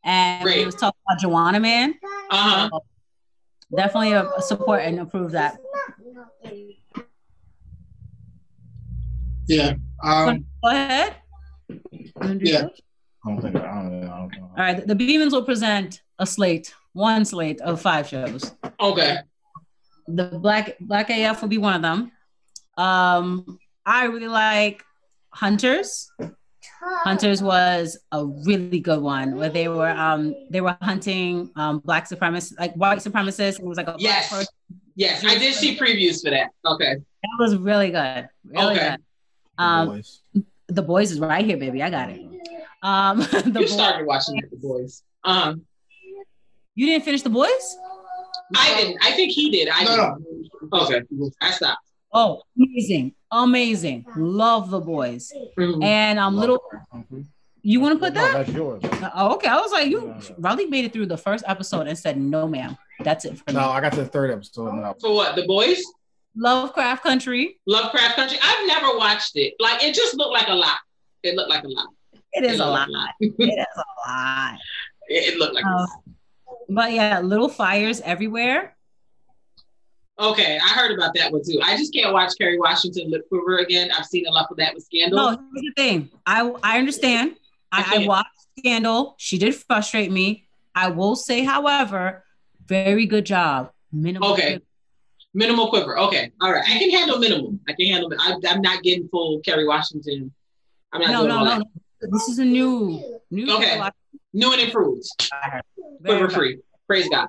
And 0.05 0.45
we 0.45 0.67
was 0.67 0.75
talking 0.75 1.01
about 1.09 1.21
Joanna 1.21 1.61
Man. 1.61 1.95
Uh-huh. 2.31 2.69
So 2.71 2.85
definitely 3.75 4.13
a, 4.13 4.29
a 4.29 4.43
support 4.43 4.83
and 4.83 5.01
approve 5.01 5.33
that. 5.33 5.59
yeah. 9.47 9.75
Um, 10.03 10.45
Go 10.63 10.71
ahead. 10.71 11.17
Wanna 12.17 12.39
Yeah. 12.41 12.67
I 13.25 13.31
don't 13.31 13.41
think 13.41 13.57
I 13.57 13.61
don't, 13.61 14.01
know. 14.01 14.13
I 14.13 14.19
don't 14.19 14.33
know. 14.33 14.51
All 14.57 14.57
right. 14.57 14.87
The 14.87 14.95
Beemans 14.95 15.33
will 15.33 15.45
present 15.45 16.03
a 16.19 16.27
slate, 16.27 16.75
one 16.93 17.25
slate 17.25 17.61
of 17.63 17.81
five 17.81 18.07
shows. 18.07 18.55
Okay. 18.81 19.19
The 20.07 20.25
Black 20.25 20.77
Black 20.81 21.09
AF 21.09 21.41
will 21.41 21.49
be 21.49 21.59
one 21.59 21.75
of 21.75 21.83
them. 21.83 22.13
Um, 22.77 23.59
I 23.87 24.05
really 24.05 24.29
like 24.29 24.85
Hunters. 25.31 26.11
Hunters 27.05 27.43
was 27.43 27.99
a 28.13 28.25
really 28.27 28.81
good 28.81 29.01
one 29.01 29.37
where 29.37 29.49
they 29.49 29.69
were 29.69 29.89
um 29.91 30.35
they 30.51 30.61
were 30.61 30.77
hunting 30.83 31.51
um 31.57 31.79
black 31.81 32.09
supremacists 32.09 32.59
like 32.59 32.75
white 32.75 32.99
supremacists. 32.99 33.59
It 33.59 33.65
was 33.65 33.77
like 33.79 33.89
a 33.89 33.93
black 33.93 34.01
Yes. 34.03 34.29
person. 34.31 34.55
Yes, 34.97 35.25
I 35.25 35.37
did 35.39 35.55
see 35.55 35.77
previews 35.77 36.23
for 36.23 36.31
that. 36.31 36.51
Okay. 36.67 36.95
That 36.95 37.37
was 37.39 37.57
really 37.57 37.91
good. 37.91 38.29
Really 38.45 38.75
Okay. 38.77 38.91
good. 38.91 39.01
Um 39.59 39.89
Boys. 39.89 40.21
the 40.69 40.83
boys 40.83 41.11
is 41.11 41.21
right 41.21 41.45
here, 41.45 41.57
baby. 41.57 41.83
I 41.83 41.91
got 41.91 42.11
it. 42.11 42.21
Um 42.83 43.19
the 43.33 43.43
you 43.47 43.53
Boys- 43.53 43.73
started 43.73 44.07
watching 44.07 44.41
the 44.51 44.57
boys. 44.57 45.03
Um, 45.25 45.63
you 46.75 46.87
didn't 46.87 47.05
finish 47.05 47.23
the 47.23 47.31
boys? 47.31 47.77
I 48.57 48.75
didn't. 48.77 48.99
I 49.03 49.13
think 49.13 49.33
he 49.33 49.51
did. 49.51 49.69
I 49.73 49.85
no, 49.85 49.91
didn't. 49.97 50.49
no. 50.73 50.81
Okay. 50.83 51.03
I 51.41 51.51
stopped. 51.53 51.81
Oh, 52.13 52.43
amazing. 52.57 53.15
Amazing. 53.43 54.07
Love 54.17 54.71
the 54.71 54.81
boys. 54.81 55.33
Mhm. 55.59 55.83
And 55.83 56.19
um 56.21 56.37
little 56.37 56.63
you 57.63 57.81
want 57.81 57.95
to 57.95 57.99
put 57.99 58.15
No, 58.15 58.21
that? 58.21 58.33
that's 58.47 58.53
yours. 58.53 58.83
Oh, 59.15 59.35
okay. 59.35 59.49
I 59.49 59.57
was 59.61 59.73
like, 59.73 59.89
you 59.89 60.15
Raleigh 60.39 60.67
made 60.67 60.85
it 60.85 60.93
through 60.93 61.07
the 61.07 61.17
first 61.17 61.45
episode 61.47 61.87
and 61.89 61.99
said, 61.99 62.17
no, 62.19 62.47
ma'am. 62.47 62.77
That's 63.01 63.25
it 63.25 63.39
for 63.39 63.45
me. 63.49 63.55
No, 63.55 63.71
I 63.71 63.81
got 63.81 63.93
to 63.95 64.01
the 64.03 64.07
third 64.07 64.31
episode 64.31 64.73
now. 64.75 64.95
For 65.01 65.13
what? 65.15 65.35
The 65.35 65.47
boys? 65.47 65.83
Lovecraft 66.37 67.03
Country. 67.03 67.59
Lovecraft 67.67 68.17
Country. 68.17 68.39
I've 68.43 68.67
never 68.69 68.97
watched 68.99 69.33
it. 69.37 69.55
Like 69.59 69.83
it 69.83 69.95
just 69.95 70.15
looked 70.17 70.33
like 70.33 70.49
a 70.49 70.55
lot. 70.55 70.77
It 71.23 71.35
looked 71.37 71.51
like 71.51 71.65
a 71.65 71.69
lot. 71.69 71.87
It 72.33 72.45
is 72.45 72.61
It 72.61 72.61
a 72.61 72.71
looked 72.71 72.91
lot. 72.91 73.11
It 73.21 73.35
is 73.39 73.67
a 73.77 74.11
lot. 74.11 74.55
It, 75.09 75.33
it 75.35 75.39
looked 75.39 75.55
like. 75.55 75.65
a 75.65 75.69
Uh, 75.69 75.73
lot. 75.81 75.89
But 76.69 76.93
yeah, 76.93 77.21
little 77.21 77.49
fires 77.49 78.01
everywhere. 78.03 78.77
Okay, 80.19 80.59
I 80.63 80.69
heard 80.69 80.93
about 80.93 81.13
that 81.17 81.33
one 81.33 81.43
too. 81.45 81.61
I 81.63 81.77
just 81.77 81.93
can't 81.93 82.13
watch 82.13 82.33
Kerry 82.39 82.59
Washington 82.59 83.11
lip 83.11 83.29
quiver 83.29 83.59
again. 83.59 83.91
I've 83.91 84.07
seen 84.07 84.27
enough 84.27 84.49
of 84.51 84.57
that 84.59 84.75
with 84.75 84.85
Scandal. 84.85 85.19
No, 85.19 85.29
here's 85.31 85.65
the 85.65 85.73
thing. 85.77 86.11
I 86.25 86.53
I 86.63 86.79
understand. 86.79 87.35
I 87.73 87.97
I, 87.99 88.05
I 88.05 88.07
watched 88.07 88.29
Scandal. 88.59 89.17
She 89.19 89.39
did 89.39 89.55
frustrate 89.57 90.13
me. 90.13 90.47
I 90.75 90.89
will 90.89 91.17
say, 91.17 91.43
however, 91.43 92.25
very 92.67 93.07
good 93.07 93.27
job. 93.27 93.73
Minimal. 93.93 94.33
Okay. 94.35 94.61
Minimal 95.35 95.69
quiver. 95.69 95.99
Okay. 95.99 96.31
All 96.41 96.53
right. 96.53 96.63
I 96.65 96.79
can 96.79 96.91
handle 96.91 97.19
minimal. 97.19 97.59
I 97.69 97.73
can 97.73 97.87
handle 97.87 98.13
it. 98.13 98.19
I, 98.21 98.37
I'm 98.49 98.61
not 98.61 98.85
getting 98.85 99.09
full 99.09 99.41
Kerry 99.41 99.67
Washington. 99.67 100.33
I'm 100.93 101.01
not 101.01 101.11
No, 101.11 101.19
doing 101.19 101.29
no, 101.29 101.39
all 101.39 101.45
no, 101.45 101.51
that. 101.51 101.59
no. 102.03 102.09
This 102.13 102.29
is 102.29 102.39
a 102.39 102.45
new, 102.45 103.21
new. 103.33 103.53
Okay. 103.57 103.83
New 104.33 104.53
and 104.53 104.61
improved. 104.61 105.07
Quiver 106.05 106.29
free. 106.31 106.59
Praise 106.87 107.09
God. 107.09 107.29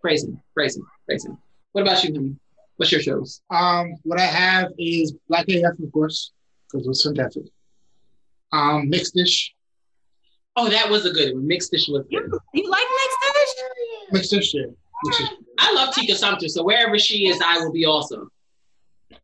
Praise 0.00 0.24
Him. 0.24 0.40
Praise 0.52 0.76
Him. 0.76 0.86
Praise 1.06 1.24
Him. 1.24 1.38
What 1.74 1.82
about 1.82 2.04
you, 2.04 2.14
honey? 2.14 2.36
What's 2.76 2.92
your 2.92 3.00
shows? 3.00 3.42
Um, 3.50 3.96
what 4.04 4.20
I 4.20 4.26
have 4.26 4.70
is 4.78 5.12
Black 5.28 5.46
AF, 5.48 5.76
of 5.80 5.92
course, 5.92 6.30
because 6.70 6.86
it 6.86 6.88
was 6.88 7.02
fantastic. 7.02 7.42
Um, 8.52 8.88
Mixed-ish. 8.88 9.52
Oh, 10.54 10.68
that 10.68 10.88
was 10.88 11.04
a 11.04 11.10
good 11.10 11.34
one. 11.34 11.48
Mixed-ish 11.48 11.88
was 11.88 12.04
good. 12.08 12.30
You 12.54 12.70
like 12.70 12.86
mixed 13.02 13.18
dish? 13.34 13.64
Mixed-ish, 14.12 14.54
yeah. 14.54 14.66
Mixed-ish. 15.04 15.28
I 15.58 15.74
love 15.74 15.92
Tika 15.92 16.14
Sumpter, 16.14 16.46
so 16.46 16.62
wherever 16.62 16.96
she 16.96 17.26
is, 17.26 17.42
I 17.44 17.58
will 17.58 17.72
be 17.72 17.86
also. 17.86 18.28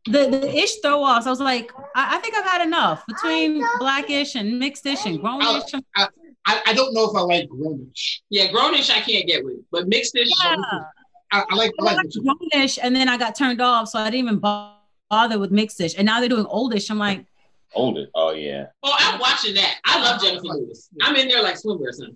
The 0.07 0.27
the 0.27 0.53
ish 0.53 0.75
throw 0.81 1.01
offs. 1.01 1.25
I 1.25 1.29
was 1.29 1.39
like, 1.39 1.71
I, 1.95 2.17
I 2.17 2.17
think 2.17 2.35
I've 2.35 2.43
had 2.43 2.67
enough 2.67 3.05
between 3.07 3.63
blackish 3.79 4.35
and 4.35 4.59
Mixed-ish 4.59 5.05
and 5.05 5.19
grownish. 5.19 5.81
I, 5.95 6.61
I 6.65 6.73
don't 6.73 6.93
know 6.93 7.09
if 7.09 7.15
I 7.15 7.21
like 7.21 7.47
Grownish. 7.47 8.19
Yeah, 8.29 8.47
grownish 8.47 8.89
I 8.89 8.99
can't 8.99 9.25
get 9.25 9.45
with, 9.45 9.59
but 9.71 9.87
Mixed-ish. 9.87 10.27
Yeah. 10.43 10.55
I, 11.31 11.43
I 11.49 11.55
like 11.55 11.71
I 11.79 11.83
I 11.83 11.85
like 11.85 11.95
like 11.97 12.07
grownish, 12.09 12.79
and 12.81 12.95
then 12.95 13.07
I 13.09 13.17
got 13.17 13.35
turned 13.35 13.61
off, 13.61 13.89
so 13.89 13.99
I 13.99 14.05
didn't 14.09 14.25
even 14.25 14.39
bother 14.39 14.75
bother 15.09 15.37
with 15.39 15.51
Mixed-ish, 15.51 15.95
and 15.97 16.05
now 16.05 16.19
they're 16.21 16.29
doing 16.29 16.45
oldish. 16.45 16.89
I'm 16.89 16.97
like, 16.97 17.25
oldish. 17.73 18.07
Oh 18.15 18.31
yeah. 18.31 18.67
Oh, 18.83 18.95
I'm 18.97 19.19
watching 19.19 19.53
that. 19.55 19.79
I 19.85 20.01
love 20.01 20.21
Jennifer 20.21 20.45
Lewis. 20.45 20.89
I'm 21.01 21.15
in 21.17 21.27
there 21.27 21.43
like 21.43 21.55
swimwear, 21.55 21.91
son. 21.91 22.15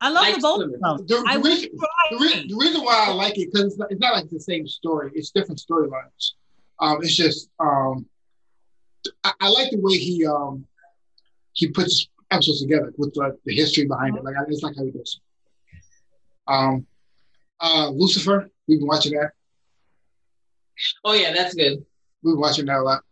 I 0.00 0.08
love 0.10 0.22
Like 0.24 0.34
the 0.34 0.40
both 0.40 0.62
of 0.62 0.70
them. 0.72 0.80
The, 0.80 1.14
the 1.32 1.40
reason, 1.48 1.68
the, 2.10 2.16
re- 2.18 2.46
the 2.48 2.56
reason 2.56 2.82
why 2.84 3.06
I 3.08 3.12
like 3.12 3.38
it 3.38 3.52
because 3.52 3.66
it's, 3.66 3.78
not- 3.78 3.90
it's 3.92 4.00
not 4.00 4.14
like 4.14 4.28
the 4.28 4.40
same 4.40 4.66
story. 4.66 5.12
It's 5.14 5.30
different 5.30 5.60
storylines. 5.66 6.32
Um, 6.80 6.98
it's 7.02 7.14
just 7.14 7.48
um, 7.60 8.04
I, 9.22 9.32
I 9.40 9.48
like 9.48 9.70
the 9.70 9.78
way 9.80 9.96
he 9.96 10.26
um 10.26 10.66
he 11.52 11.68
puts 11.68 12.08
episodes 12.32 12.62
together 12.62 12.92
with 12.98 13.14
the, 13.14 13.38
the 13.44 13.54
history 13.54 13.86
behind 13.86 14.16
it. 14.16 14.24
Like 14.24 14.34
I 14.36 14.44
just 14.50 14.64
like 14.64 14.76
how 14.76 14.84
he 14.84 14.90
does. 14.90 15.20
Um, 16.48 16.86
uh, 17.60 17.90
Lucifer. 17.90 18.50
We've 18.68 18.78
been 18.78 18.88
watching 18.88 19.12
that. 19.12 19.30
Oh 21.04 21.12
yeah, 21.14 21.32
that's 21.32 21.54
good. 21.54 21.84
We've 22.22 22.34
been 22.34 22.40
watching 22.40 22.66
that 22.66 22.78
a 22.78 22.82
lot 22.82 23.02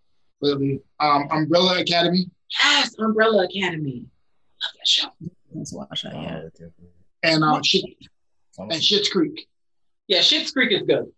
lately. 0.41 0.81
Um, 1.01 1.29
Umbrella 1.31 1.81
Academy 1.81 2.31
Yes, 2.63 2.95
Umbrella 2.99 3.45
Academy. 3.45 4.05
Love 4.63 4.73
that 4.79 4.87
show. 4.87 5.09
Let's 5.55 5.73
watch 5.73 6.03
that. 6.03 6.15
Yeah. 6.15 6.67
and 7.23 7.43
um, 7.43 7.63
shit 7.63 7.85
and 8.59 8.73
Schitt's 8.73 9.09
Creek. 9.09 9.49
Yeah, 10.09 10.21
Schitt's 10.21 10.51
Creek 10.53 10.73
is 10.73 10.83
good. 10.83 11.11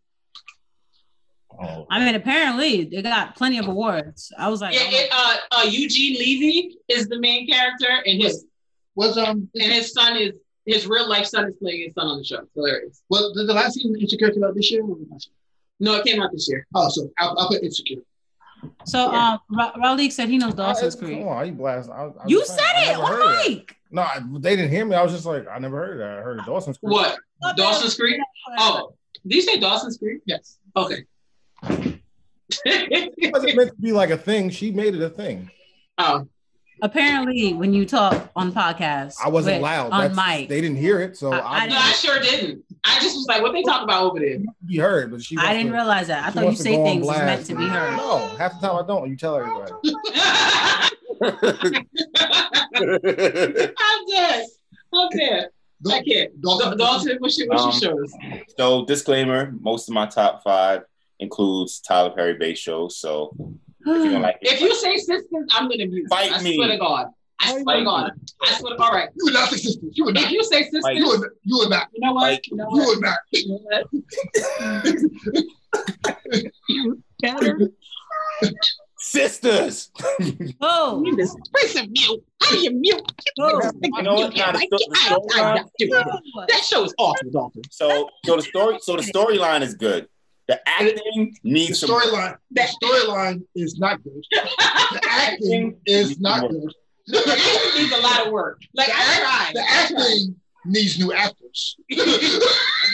Oh, 1.60 1.86
I 1.88 2.04
mean, 2.04 2.14
apparently 2.16 2.84
they 2.84 3.02
got 3.02 3.36
plenty 3.36 3.58
of 3.58 3.68
awards. 3.68 4.32
I 4.36 4.48
was 4.48 4.60
like, 4.60 4.74
Yeah, 4.74 4.80
oh 4.84 4.90
it, 4.92 5.08
uh, 5.12 5.36
uh, 5.52 5.64
Eugene 5.68 6.18
Levy 6.18 6.76
is 6.88 7.06
the 7.08 7.18
main 7.20 7.46
character, 7.46 8.02
and 8.06 8.20
his 8.20 8.44
Was 8.96 9.16
um 9.18 9.48
and 9.54 9.72
his 9.72 9.92
son 9.92 10.16
is 10.16 10.32
his 10.66 10.86
real 10.86 11.08
life 11.08 11.26
son 11.26 11.46
is 11.48 11.56
playing 11.56 11.82
his 11.84 11.94
son 11.94 12.06
on 12.06 12.18
the 12.18 12.24
show. 12.24 12.40
Hilarious. 12.54 13.02
Well, 13.10 13.32
the, 13.34 13.44
the 13.44 13.52
last 13.54 13.74
season 13.74 13.94
Insecure 14.00 14.30
came 14.30 14.44
out 14.44 14.54
this 14.54 14.70
year? 14.70 14.82
Or 14.82 14.96
last 15.10 15.28
year? 15.28 15.34
No, 15.80 15.94
it 15.96 16.04
came 16.06 16.22
out 16.22 16.30
this 16.32 16.48
year. 16.48 16.66
Oh, 16.74 16.88
so 16.88 17.10
I'll, 17.18 17.36
I'll 17.38 17.48
put 17.48 17.62
Insecure. 17.62 18.00
so 18.84 19.12
um, 19.12 19.38
Ra- 19.50 19.72
Raleigh 19.76 20.08
said 20.10 20.28
he 20.28 20.38
knows 20.38 20.54
Dawson's 20.54 20.94
Come 20.94 21.06
Creek. 21.08 21.26
on, 21.26 21.46
you 21.46 21.52
blast. 21.52 21.90
I, 21.90 21.94
I 21.94 22.04
was 22.06 22.14
You 22.26 22.38
just 22.40 22.56
said 22.56 22.64
it 22.76 22.92
never 22.92 23.06
heard 23.06 23.20
of 23.46 23.56
on 23.58 23.66
No, 23.90 24.02
I, 24.02 24.20
they 24.38 24.56
didn't 24.56 24.70
hear 24.70 24.84
me. 24.86 24.96
I 24.96 25.02
was 25.02 25.12
just 25.12 25.26
like, 25.26 25.46
I 25.48 25.58
never 25.58 25.76
heard 25.76 25.92
of 25.92 25.98
that. 25.98 26.18
I 26.18 26.22
heard 26.22 26.38
of 26.38 26.46
Dawson's 26.46 26.78
Creek. 26.78 26.92
What? 26.92 27.18
Dawson's 27.56 27.94
Creek? 27.96 28.18
Oh, 28.58 28.94
did 29.26 29.34
you 29.36 29.42
say 29.42 29.58
Dawson's 29.58 29.98
Creek? 29.98 30.20
Yes. 30.26 30.58
Okay. 30.76 31.04
It 32.64 33.32
wasn't 33.32 33.56
meant 33.56 33.70
to 33.70 33.76
be 33.82 33.92
like 33.92 34.10
a 34.10 34.16
thing. 34.18 34.50
She 34.50 34.70
made 34.70 34.94
it 34.94 35.02
a 35.02 35.10
thing. 35.10 35.50
oh, 35.98 36.26
Apparently, 36.82 37.54
when 37.54 37.72
you 37.72 37.86
talk 37.86 38.30
on 38.36 38.52
podcast, 38.52 39.14
I 39.24 39.28
wasn't 39.28 39.56
with- 39.56 39.62
loud. 39.62 39.92
on 39.92 40.14
That's- 40.14 40.40
mic. 40.40 40.48
They 40.48 40.60
didn't 40.60 40.76
hear 40.76 41.00
it, 41.00 41.16
so 41.16 41.32
I- 41.32 41.38
I, 41.38 41.58
I 41.60 41.66
no, 41.68 41.76
I 41.76 41.92
sure 41.92 42.20
didn't. 42.20 42.62
I 42.84 42.98
just 43.00 43.16
was 43.16 43.26
like, 43.28 43.40
what 43.42 43.52
they 43.52 43.62
talk 43.62 43.82
about 43.82 44.04
over 44.04 44.18
there? 44.20 44.38
be 44.66 44.76
heard. 44.78 45.10
But 45.10 45.22
she. 45.22 45.36
I 45.38 45.54
didn't 45.54 45.68
to- 45.68 45.72
realize 45.78 46.08
that. 46.08 46.26
I 46.26 46.30
thought 46.30 46.44
you 46.44 46.56
say 46.56 46.76
things 46.82 47.06
is 47.06 47.10
meant 47.18 47.46
to 47.46 47.54
be 47.54 47.66
heard. 47.66 47.96
No, 47.96 48.18
half 48.36 48.60
the 48.60 48.66
time 48.66 48.84
I 48.84 48.86
don't. 48.86 49.08
You 49.08 49.16
tell 49.16 49.36
everybody. 49.36 49.72
I'm 52.74 54.06
dead. 54.08 54.46
I'm 54.92 55.08
dead. 55.10 55.48
I 55.90 56.02
can't. 56.02 56.40
Dawson- 56.40 56.78
Dalton, 56.78 57.16
what's 57.18 57.38
your, 57.38 57.48
what's 57.48 57.62
Um, 57.62 57.72
shows? 57.72 58.12
so 58.58 58.84
disclaimer: 58.86 59.52
most 59.60 59.88
of 59.88 59.94
my 59.94 60.06
top 60.06 60.42
five 60.42 60.82
includes 61.20 61.80
Tyler 61.80 62.10
Perry 62.10 62.34
based 62.34 62.62
shows. 62.62 62.96
So 62.98 63.34
if 63.86 64.04
you 64.04 64.10
don't 64.10 64.22
like 64.28 64.38
it, 64.40 64.52
If 64.52 64.60
you 64.60 64.74
say 64.74 64.96
sisters, 64.96 65.46
I'm 65.52 65.68
gonna 65.68 65.86
mute. 65.86 65.92
you. 66.02 66.06
Fight 66.08 66.32
I 66.32 66.42
me. 66.42 66.54
swear 66.56 66.68
to 66.68 66.78
God. 66.78 67.06
I 67.40 67.60
swear 67.60 67.78
to 67.78 67.84
God. 67.84 68.10
I 68.42 68.52
swear 68.58 68.76
to 68.76 68.82
All 68.82 68.92
right. 68.92 69.08
You 69.16 69.24
would 69.24 69.34
not 69.34 69.48
say 69.50 69.56
sisters. 69.56 69.90
You 69.92 70.04
would 70.04 70.14
not. 70.14 70.24
If 70.24 70.30
you 70.30 70.44
say 70.44 70.62
sisters, 70.64 70.84
You 70.94 71.06
would, 71.08 71.20
you 71.42 71.58
would 71.58 71.70
not. 71.70 71.88
you 71.92 72.00
know 72.00 72.12
what? 72.12 72.22
Like- 72.22 72.46
You 72.50 72.56
know 72.56 72.68
You 72.72 72.84
would 72.86 73.00
not. 73.00 73.18
You 73.32 73.48
know 73.48 73.58
what? 73.62 73.84
sisters. 78.98 79.90
Oh, 80.60 81.02
You 81.06 81.16
just 81.16 81.36
press 81.52 81.76
and 81.76 81.90
mute. 81.90 82.24
How 82.42 82.50
do 82.50 82.58
you 82.58 82.70
mute? 82.72 83.02
oh. 83.38 83.70
You 83.82 84.02
know 84.02 84.14
what? 84.14 84.36
Nah, 84.36 84.52
the, 84.52 84.58
the 84.70 84.96
storyline. 84.96 86.48
That 86.48 86.64
show 86.64 86.84
is 86.84 86.94
awful, 86.98 87.30
Dalton. 87.30 87.62
So 87.70 88.08
so 88.24 88.36
the 88.36 88.42
story 88.42 88.78
so 88.80 88.96
the 88.96 89.02
storyline 89.02 89.62
is 89.62 89.74
good. 89.74 90.08
The 90.46 90.60
acting 90.68 91.36
The 91.42 91.50
needs 91.50 91.80
some 91.80 91.90
storyline. 91.90 92.36
The 92.50 92.62
storyline 92.82 93.42
is 93.54 93.78
not 93.78 94.02
good. 94.04 94.22
The 94.32 95.00
acting 95.10 95.76
is 95.86 96.20
not 96.20 96.50
good. 96.50 96.72
The 97.06 97.18
acting 97.18 97.82
needs 97.82 97.92
a 97.94 98.00
lot 98.00 98.26
of 98.26 98.32
work. 98.32 98.60
Like 98.74 98.88
The, 98.88 98.92
I 98.94 99.20
tried. 99.20 99.52
the 99.54 99.64
acting 99.70 100.36
needs 100.66 100.98
new 100.98 101.12
actors. 101.12 101.76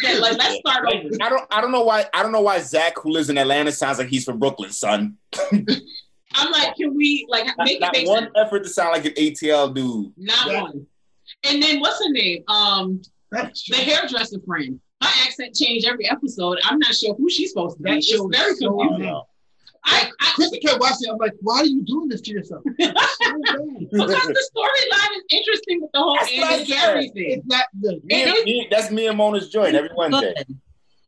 Yeah, 0.03 0.13
like 0.15 0.39
let's 0.39 0.57
start 0.61 0.87
Like, 0.87 1.05
over. 1.05 1.09
I 1.21 1.29
don't 1.29 1.47
I 1.51 1.61
don't 1.61 1.73
know 1.73 1.83
why 1.83 2.07
I 2.15 2.23
don't 2.23 2.33
know 2.33 2.41
why 2.41 2.59
Zach 2.61 2.95
who 2.99 3.11
lives 3.11 3.29
in 3.29 3.37
Atlanta 3.37 3.71
sounds 3.71 3.99
like 3.99 4.09
he's 4.09 4.25
from 4.25 4.39
Brooklyn, 4.39 4.71
son. 4.71 5.17
I'm 5.53 6.51
like, 6.53 6.75
can 6.77 6.95
we 6.97 7.27
like 7.29 7.45
Not, 7.47 7.57
make 7.59 7.77
it 7.77 7.81
not 7.81 7.93
make 7.93 8.07
one 8.09 8.23
sense? 8.23 8.33
effort 8.37 8.63
to 8.63 8.69
sound 8.71 8.93
like 8.93 9.05
an 9.05 9.13
ATL 9.13 9.75
dude. 9.75 10.13
Not 10.17 10.47
Yeah. 10.51 10.63
one. 10.63 10.87
And 11.45 11.63
then 11.63 11.81
what's 11.81 12.03
her 12.03 12.11
name? 12.11 12.45
Um, 12.49 13.03
the 13.31 13.77
hairdresser 13.77 14.39
friend. 14.47 14.81
Her 15.03 15.09
accent 15.27 15.55
changed 15.55 15.87
every 15.89 16.09
episode. 16.11 16.59
I'm 16.65 16.79
not 16.79 16.95
sure 16.95 17.15
who 17.15 17.31
she's 17.31 17.51
supposed 17.51 17.77
to 17.79 17.83
be. 17.83 17.91
That 17.91 17.97
It's 17.99 18.09
show 18.09 18.29
is 18.31 18.37
very 18.37 18.55
so 18.57 18.77
confusing. 18.79 19.07
bad. 19.07 19.23
I, 19.83 20.11
I 20.21 20.25
Krista 20.37 20.61
kept 20.61 20.79
watching. 20.81 21.11
I'm 21.11 21.17
like, 21.17 21.33
why 21.41 21.61
are 21.61 21.65
you 21.65 21.83
doing 21.85 22.09
this 22.09 22.21
to 22.23 22.31
yourself? 22.33 22.63
So 22.83 24.07
because 24.07 24.27
the 24.27 24.51
storyline 24.55 25.17
is 25.17 25.25
interesting 25.31 25.81
with 25.81 25.91
the 25.93 25.99
whole 26.01 26.15
That's 26.17 26.31
what 26.37 26.45
I 26.45 26.53
Andy 26.55 26.65
said. 26.73 26.95
Thing. 27.15 27.31
It's 27.39 27.47
not 27.47 27.65
good. 27.83 28.05
Me 28.05 28.23
and, 28.25 28.45
me, 28.45 28.69
that's 28.71 28.91
me 28.91 29.07
and 29.09 29.17
Mona's 29.17 29.49
joint 29.49 29.75
every 29.75 29.91
Wednesday. 29.97 30.35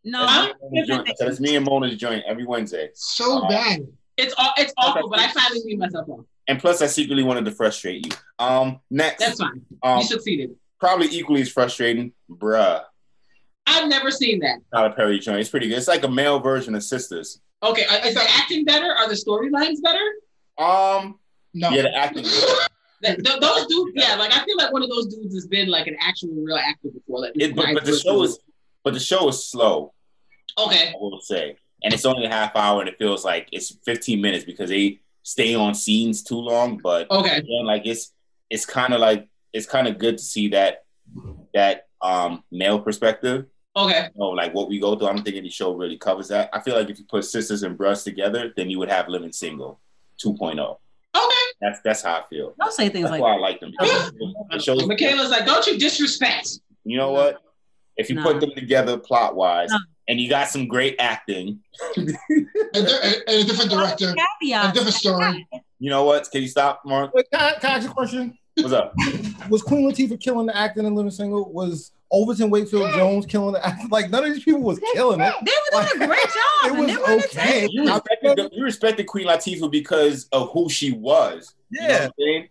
No, 0.04 0.26
That's 0.26 0.54
me 0.70 0.80
and 0.80 0.88
Mona's 0.88 0.88
joint. 0.88 1.18
So 1.18 1.24
that's 1.26 1.40
me 1.40 1.56
and 1.56 1.64
Mona's 1.66 1.96
joint 1.96 2.24
every 2.26 2.44
Wednesday. 2.46 2.90
So 2.94 3.46
bad. 3.48 3.86
It's 4.16 4.34
aw- 4.38 4.52
it's 4.56 4.72
awful, 4.78 5.08
but 5.08 5.18
I 5.20 5.28
finally 5.32 5.60
beat 5.66 5.78
myself 5.78 6.08
up. 6.10 6.20
And 6.48 6.58
plus, 6.58 6.82
I 6.82 6.86
secretly 6.86 7.22
wanted 7.22 7.44
to 7.44 7.50
frustrate 7.52 8.04
you. 8.06 8.12
Um, 8.38 8.80
next, 8.90 9.20
That's 9.20 9.38
fine. 9.38 9.64
um, 9.82 9.98
you 10.00 10.04
succeeded. 10.06 10.56
probably 10.80 11.06
equally 11.08 11.42
as 11.42 11.48
frustrating, 11.50 12.12
bruh. 12.30 12.82
I've 13.66 13.88
never 13.88 14.10
seen 14.10 14.40
that. 14.40 14.58
Not 14.72 14.80
Tyler 14.82 14.94
Perry 14.94 15.18
joint. 15.18 15.40
It's 15.40 15.48
pretty 15.50 15.68
good. 15.68 15.78
It's 15.78 15.88
like 15.88 16.04
a 16.04 16.08
male 16.08 16.40
version 16.40 16.74
of 16.74 16.82
Sisters. 16.82 17.40
Okay, 17.62 17.84
uh, 17.86 18.04
is 18.06 18.14
the 18.14 18.22
acting 18.30 18.64
better? 18.64 18.92
Are 18.92 19.08
the 19.08 19.14
storylines 19.14 19.80
better? 19.82 20.04
Um, 20.58 21.18
No. 21.54 21.70
yeah, 21.70 21.82
the 21.82 21.94
acting. 21.96 22.24
Those 23.02 23.66
dudes, 23.66 23.92
yeah, 23.94 24.14
like 24.14 24.32
I 24.32 24.44
feel 24.44 24.56
like 24.56 24.72
one 24.72 24.82
of 24.84 24.88
those 24.88 25.06
dudes 25.08 25.34
has 25.34 25.48
been 25.48 25.68
like 25.68 25.88
an 25.88 25.96
actual 26.00 26.28
real 26.34 26.56
actor 26.56 26.88
before. 26.94 27.20
Like, 27.22 27.32
It, 27.34 27.56
but, 27.56 27.66
but 27.74 27.84
the 27.84 27.96
show 27.98 28.22
is, 28.22 28.38
but 28.84 28.94
the 28.94 29.00
show 29.00 29.26
is 29.28 29.44
slow. 29.44 29.92
okay. 30.56 30.90
I 30.90 30.92
will 31.00 31.20
say, 31.20 31.56
and 31.82 31.92
it's 31.92 32.04
only 32.04 32.26
a 32.26 32.30
half 32.30 32.54
hour, 32.54 32.78
and 32.78 32.88
it 32.88 32.98
feels 32.98 33.24
like 33.24 33.48
it's 33.50 33.76
15 33.84 34.20
minutes 34.20 34.44
because 34.44 34.70
they 34.70 35.00
stay 35.24 35.56
on 35.56 35.74
scenes 35.74 36.22
too 36.22 36.36
long. 36.36 36.78
But 36.78 37.10
Okay. 37.10 37.38
again, 37.38 37.64
like 37.64 37.82
it's 37.86 38.12
it's 38.50 38.64
kind 38.66 38.94
of 38.94 39.00
like 39.00 39.28
it's 39.52 39.66
kind 39.66 39.88
of 39.88 39.98
good 39.98 40.18
to 40.18 40.22
see 40.24 40.48
that 40.50 40.84
that 41.54 41.88
um 42.02 42.44
male 42.52 42.78
perspective. 42.80 43.46
Okay. 43.74 44.08
You 44.14 44.20
know, 44.20 44.28
like 44.30 44.52
what 44.54 44.68
we 44.68 44.78
go 44.78 44.94
through. 44.96 45.08
I 45.08 45.12
don't 45.14 45.22
think 45.24 45.36
any 45.36 45.48
show 45.48 45.72
really 45.74 45.96
covers 45.96 46.28
that. 46.28 46.50
I 46.52 46.60
feel 46.60 46.74
like 46.76 46.90
if 46.90 46.98
you 46.98 47.04
put 47.06 47.24
sisters 47.24 47.62
and 47.62 47.78
Bruh 47.78 48.02
together, 48.02 48.52
then 48.56 48.68
you 48.68 48.78
would 48.78 48.90
have 48.90 49.08
Living 49.08 49.32
Single 49.32 49.80
2.0. 50.22 50.58
Okay. 51.14 51.34
That's 51.60 51.78
that's 51.84 52.02
how 52.02 52.16
I 52.16 52.22
feel. 52.28 52.54
don't 52.58 52.72
say 52.72 52.88
things 52.88 53.04
That's 53.04 53.12
like 53.12 53.20
why 53.22 53.34
I 53.34 53.38
like 53.38 53.60
them. 53.60 53.72
It 53.80 54.62
shows, 54.62 54.86
Michaela's 54.86 55.30
like, 55.30 55.46
don't 55.46 55.66
you 55.66 55.78
disrespect. 55.78 56.48
you 56.84 56.96
know 56.98 57.12
what? 57.12 57.38
If 57.96 58.08
you 58.10 58.16
Nah. 58.16 58.22
put 58.24 58.40
them 58.40 58.50
together 58.56 58.96
plot 58.98 59.36
wise, 59.36 59.70
Nah. 59.70 59.78
and 60.08 60.20
you 60.20 60.28
got 60.28 60.48
some 60.48 60.66
great 60.66 60.96
acting, 60.98 61.60
And, 61.96 62.08
and, 62.74 62.86
and 62.88 63.28
a 63.28 63.44
different 63.44 63.70
director, 63.70 64.14
a 64.14 64.72
different 64.72 64.94
story. 64.94 65.46
you 65.78 65.90
know 65.90 66.04
what? 66.04 66.30
Can 66.30 66.40
you 66.42 66.48
stop, 66.48 66.82
Mark? 66.84 67.12
Wait, 67.14 67.26
can 67.30 67.40
I, 67.40 67.52
can 67.58 67.70
I 67.70 67.74
ask 67.74 67.88
a 67.88 67.92
question? 67.92 68.36
What's 68.56 68.72
up? 68.72 68.94
Was 69.50 69.62
Queen 69.62 69.88
Latifah 69.90 70.18
killing 70.20 70.46
the 70.46 70.56
acting 70.56 70.84
in 70.86 70.94
Living 70.94 71.10
Single? 71.10 71.52
Was 71.52 71.92
Overton 72.12 72.50
Wakefield 72.50 72.92
Jones 72.92 73.26
killing 73.26 73.54
the 73.54 73.66
acting? 73.66 73.88
Like 73.88 74.10
none 74.10 74.24
of 74.24 74.32
these 74.34 74.44
people 74.44 74.60
was 74.60 74.78
killing 74.92 75.20
it. 75.20 75.34
They 75.44 75.52
were 75.78 75.82
doing 75.84 76.02
a 76.02 76.06
great 76.06 76.26
job. 76.26 76.66
It 76.66 76.72
was 76.78 76.86
they 76.86 76.96
were 76.96 77.24
okay. 77.24 77.68
You 77.70 77.84
respected, 77.84 78.50
you 78.52 78.64
respected 78.64 79.06
Queen 79.06 79.26
Latifah 79.26 79.70
because 79.70 80.28
of 80.32 80.50
who 80.52 80.68
she 80.68 80.92
was. 80.92 81.54
You 81.70 81.80
know 81.80 81.86
what 81.88 81.92
Yeah. 82.00 82.04
I'm 82.06 82.12
saying? 82.18 82.48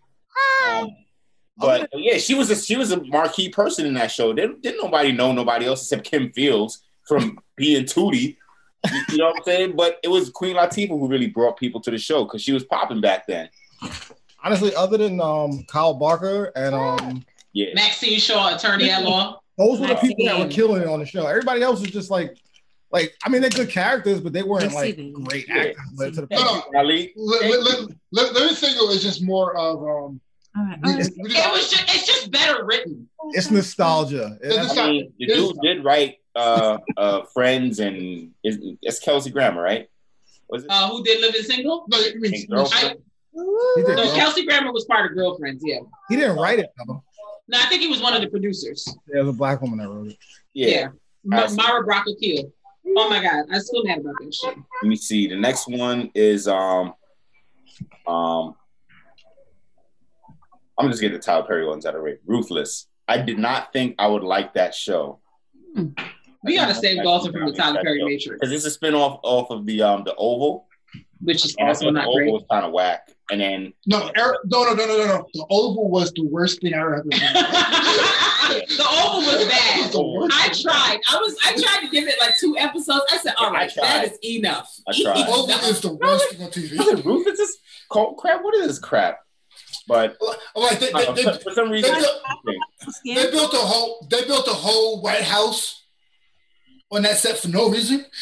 Um, 0.84 0.90
but 1.58 1.88
yeah, 1.94 2.18
she 2.18 2.34
was 2.34 2.50
a 2.50 2.56
she 2.56 2.76
was 2.76 2.90
a 2.92 3.02
marquee 3.04 3.48
person 3.50 3.86
in 3.86 3.94
that 3.94 4.10
show. 4.10 4.32
Didn't, 4.32 4.62
didn't 4.62 4.82
nobody 4.82 5.12
know 5.12 5.32
nobody 5.32 5.66
else 5.66 5.82
except 5.82 6.04
Kim 6.10 6.32
Fields 6.32 6.82
from 7.06 7.38
being 7.56 7.84
Tootie. 7.84 8.36
You, 8.92 9.00
you 9.10 9.18
know 9.18 9.26
what 9.26 9.36
I'm 9.36 9.44
saying? 9.44 9.76
But 9.76 9.98
it 10.02 10.08
was 10.08 10.30
Queen 10.30 10.56
Latifah 10.56 10.88
who 10.88 11.06
really 11.06 11.28
brought 11.28 11.56
people 11.56 11.80
to 11.82 11.90
the 11.90 11.98
show 11.98 12.24
because 12.24 12.42
she 12.42 12.52
was 12.52 12.64
popping 12.64 13.00
back 13.00 13.26
then. 13.28 13.48
Honestly, 14.42 14.74
other 14.74 14.96
than 14.98 15.20
um 15.20 15.64
Kyle 15.68 15.94
Barker 15.94 16.50
and 16.56 16.74
um 16.74 17.24
Yeah. 17.52 17.74
Maxine 17.74 18.18
Shaw, 18.18 18.56
attorney 18.56 18.90
at 18.90 19.04
law. 19.04 19.40
Those 19.58 19.80
were 19.80 19.88
the 19.88 19.94
people 19.96 20.24
that 20.26 20.38
were 20.38 20.48
killing 20.48 20.82
it 20.82 20.88
on 20.88 21.00
the 21.00 21.06
show. 21.06 21.26
Everybody 21.26 21.62
else 21.62 21.80
was 21.80 21.90
just 21.90 22.10
like 22.10 22.36
like 22.90 23.14
I 23.24 23.28
mean 23.28 23.40
they're 23.40 23.50
good 23.50 23.70
characters, 23.70 24.20
but 24.20 24.32
they 24.32 24.42
weren't 24.42 24.72
like 24.72 24.96
great 25.24 25.48
actors. 25.50 25.76
But 25.96 26.14
to 26.14 26.22
the 26.22 26.28
No, 26.30 26.62
no. 26.72 26.82
Let, 26.82 27.10
let, 27.16 27.62
let, 27.62 27.88
let, 28.12 28.34
let 28.34 28.46
me 28.50 28.54
single 28.54 28.90
is 28.90 29.02
just 29.02 29.22
more 29.22 29.56
of 29.56 29.78
um. 29.78 30.20
All 30.54 30.64
right, 30.64 30.78
We 30.82 30.90
all 30.90 30.96
right. 30.96 30.98
just, 30.98 31.12
we 31.16 31.30
It 31.30 31.52
was 31.52 31.70
just 31.70 31.94
it's 31.94 32.06
just 32.06 32.30
better 32.30 32.64
written. 32.64 33.08
it's 33.30 33.50
nostalgia. 33.50 34.36
It's 34.42 34.78
I 34.78 34.86
mean, 34.90 35.12
the 35.18 35.26
dude 35.26 35.56
did 35.62 35.82
write 35.82 36.18
uh, 36.36 36.78
uh, 36.96 37.22
Friends 37.32 37.78
and 37.80 38.32
is, 38.44 38.58
it's 38.82 38.98
Kelsey 38.98 39.30
Grammer, 39.30 39.62
right? 39.62 39.88
Was 40.50 40.64
it? 40.64 40.70
Uh, 40.70 40.88
who 40.90 41.02
did 41.02 41.22
Living 41.22 41.42
Single? 41.42 41.86
No, 41.88 41.98
you 41.98 42.20
mean 42.20 42.32
Pink 42.32 42.50
Girlfriend? 42.50 42.98
He, 43.32 43.82
did, 43.82 43.96
No. 43.96 44.14
Kelsey 44.14 44.44
Grammer 44.44 44.72
was 44.72 44.84
part 44.84 45.10
of 45.10 45.16
Girlfriends. 45.16 45.62
Yeah. 45.66 45.78
he 46.10 46.16
didn't 46.16 46.36
write 46.36 46.58
it 46.58 46.66
though. 46.86 47.02
No, 47.48 47.58
I 47.58 47.66
think 47.66 47.82
he 47.82 47.88
was 47.88 48.00
one 48.00 48.14
of 48.14 48.20
the 48.20 48.28
producers. 48.28 48.86
There 49.06 49.24
was 49.24 49.34
a 49.34 49.36
black 49.36 49.60
woman 49.60 49.78
that 49.78 49.88
wrote 49.88 50.08
it. 50.08 50.16
yeah. 50.54 50.88
Ma- 51.24 51.42
I 51.42 51.46
see. 51.46 51.56
Mara 51.56 51.84
Brock 51.84 52.06
Akil. 52.08 52.52
Oh 52.96 53.08
my 53.08 53.22
God, 53.22 53.44
I'm 53.52 53.60
still 53.60 53.84
mad 53.84 53.98
about 53.98 54.14
that 54.20 54.34
shit. 54.34 54.56
Let 54.82 54.88
me 54.88 54.96
see. 54.96 55.28
The 55.28 55.36
next 55.36 55.68
one 55.68 56.10
is 56.14 56.48
um 56.48 56.94
um 58.06 58.54
I'm 60.78 60.88
just 60.90 61.00
getting 61.00 61.16
the 61.16 61.22
Tyler 61.22 61.44
Perry 61.46 61.66
ones 61.66 61.86
out 61.86 61.94
of 61.94 62.00
the 62.00 62.04
way. 62.04 62.18
Ruthless. 62.26 62.88
I 63.06 63.18
did 63.18 63.38
not 63.38 63.72
think 63.72 63.94
I 63.98 64.06
would 64.08 64.24
like 64.24 64.54
that 64.54 64.74
show. 64.74 65.20
We 66.44 66.56
gotta 66.56 66.74
save 66.74 67.02
Dalton 67.02 67.32
from 67.32 67.46
the 67.46 67.52
Tyler 67.56 67.80
Perry 67.82 68.02
Matrix, 68.04 68.38
Because 68.40 68.52
it's 68.52 68.64
a 68.64 68.70
spin-off 68.70 69.20
off 69.22 69.50
of 69.50 69.64
the 69.66 69.82
um 69.82 70.02
the 70.04 70.14
Oval. 70.16 70.66
which 71.20 71.44
is 71.44 71.54
And 71.58 71.66
I 71.66 71.68
also 71.70 71.84
thought 71.84 71.86
the 71.86 71.92
not 71.92 72.06
Oval 72.06 72.16
great. 72.16 72.32
was 72.32 72.44
kind 72.50 72.66
of 72.66 72.72
whack. 72.72 73.08
And 73.32 73.40
then 73.40 73.72
No, 73.86 74.12
Eric, 74.14 74.40
no, 74.44 74.62
no, 74.64 74.74
no, 74.74 74.86
no, 74.86 74.98
no, 74.98 75.06
no. 75.06 75.26
The 75.32 75.46
Oval 75.48 75.88
was 75.88 76.12
the 76.12 76.26
worst 76.26 76.60
thing 76.60 76.74
I 76.74 76.80
ever 76.80 76.96
had. 76.96 77.02
the 78.68 78.86
Oval 78.86 79.20
was 79.20 79.46
bad. 79.46 79.90
I 80.34 80.48
tried. 80.52 81.00
I 81.10 81.16
was. 81.16 81.34
I 81.42 81.52
tried 81.52 81.86
to 81.86 81.90
give 81.90 82.06
it 82.06 82.16
like 82.20 82.36
two 82.36 82.54
episodes. 82.58 83.04
I 83.10 83.16
said, 83.16 83.32
"All 83.38 83.50
yeah, 83.50 83.58
right, 83.58 83.72
that 83.76 84.04
is 84.04 84.18
enough." 84.22 84.70
I 84.86 84.92
tried. 85.02 85.16
The 85.26 85.26
Oval 85.32 85.50
is 85.70 85.80
the 85.80 85.94
worst 85.94 86.30
thing 86.30 86.42
on 86.42 86.50
TV. 86.50 86.78
I 86.78 86.84
said, 86.84 87.06
Ruthless 87.06 87.38
is 87.38 87.58
cold 87.88 88.18
crap. 88.18 88.44
What 88.44 88.54
is 88.56 88.66
this 88.66 88.78
crap? 88.78 89.18
But 89.88 90.18
Like 90.54 90.78
they, 90.78 90.92
uh, 90.92 91.12
they, 91.12 91.24
for, 91.24 91.30
they, 91.32 91.38
for 91.38 91.50
some 91.52 91.70
reason, 91.70 91.90
they 91.94 92.00
built- 92.00 92.22
they 93.06 93.30
built 93.30 93.54
a 93.54 93.56
whole 93.56 94.06
they 94.10 94.24
built 94.26 94.46
a 94.46 94.50
whole 94.52 95.00
White 95.00 95.22
House 95.22 95.81
on 96.92 97.02
that 97.02 97.16
set 97.16 97.38
for 97.38 97.48
no 97.48 97.68
reason. 97.70 98.04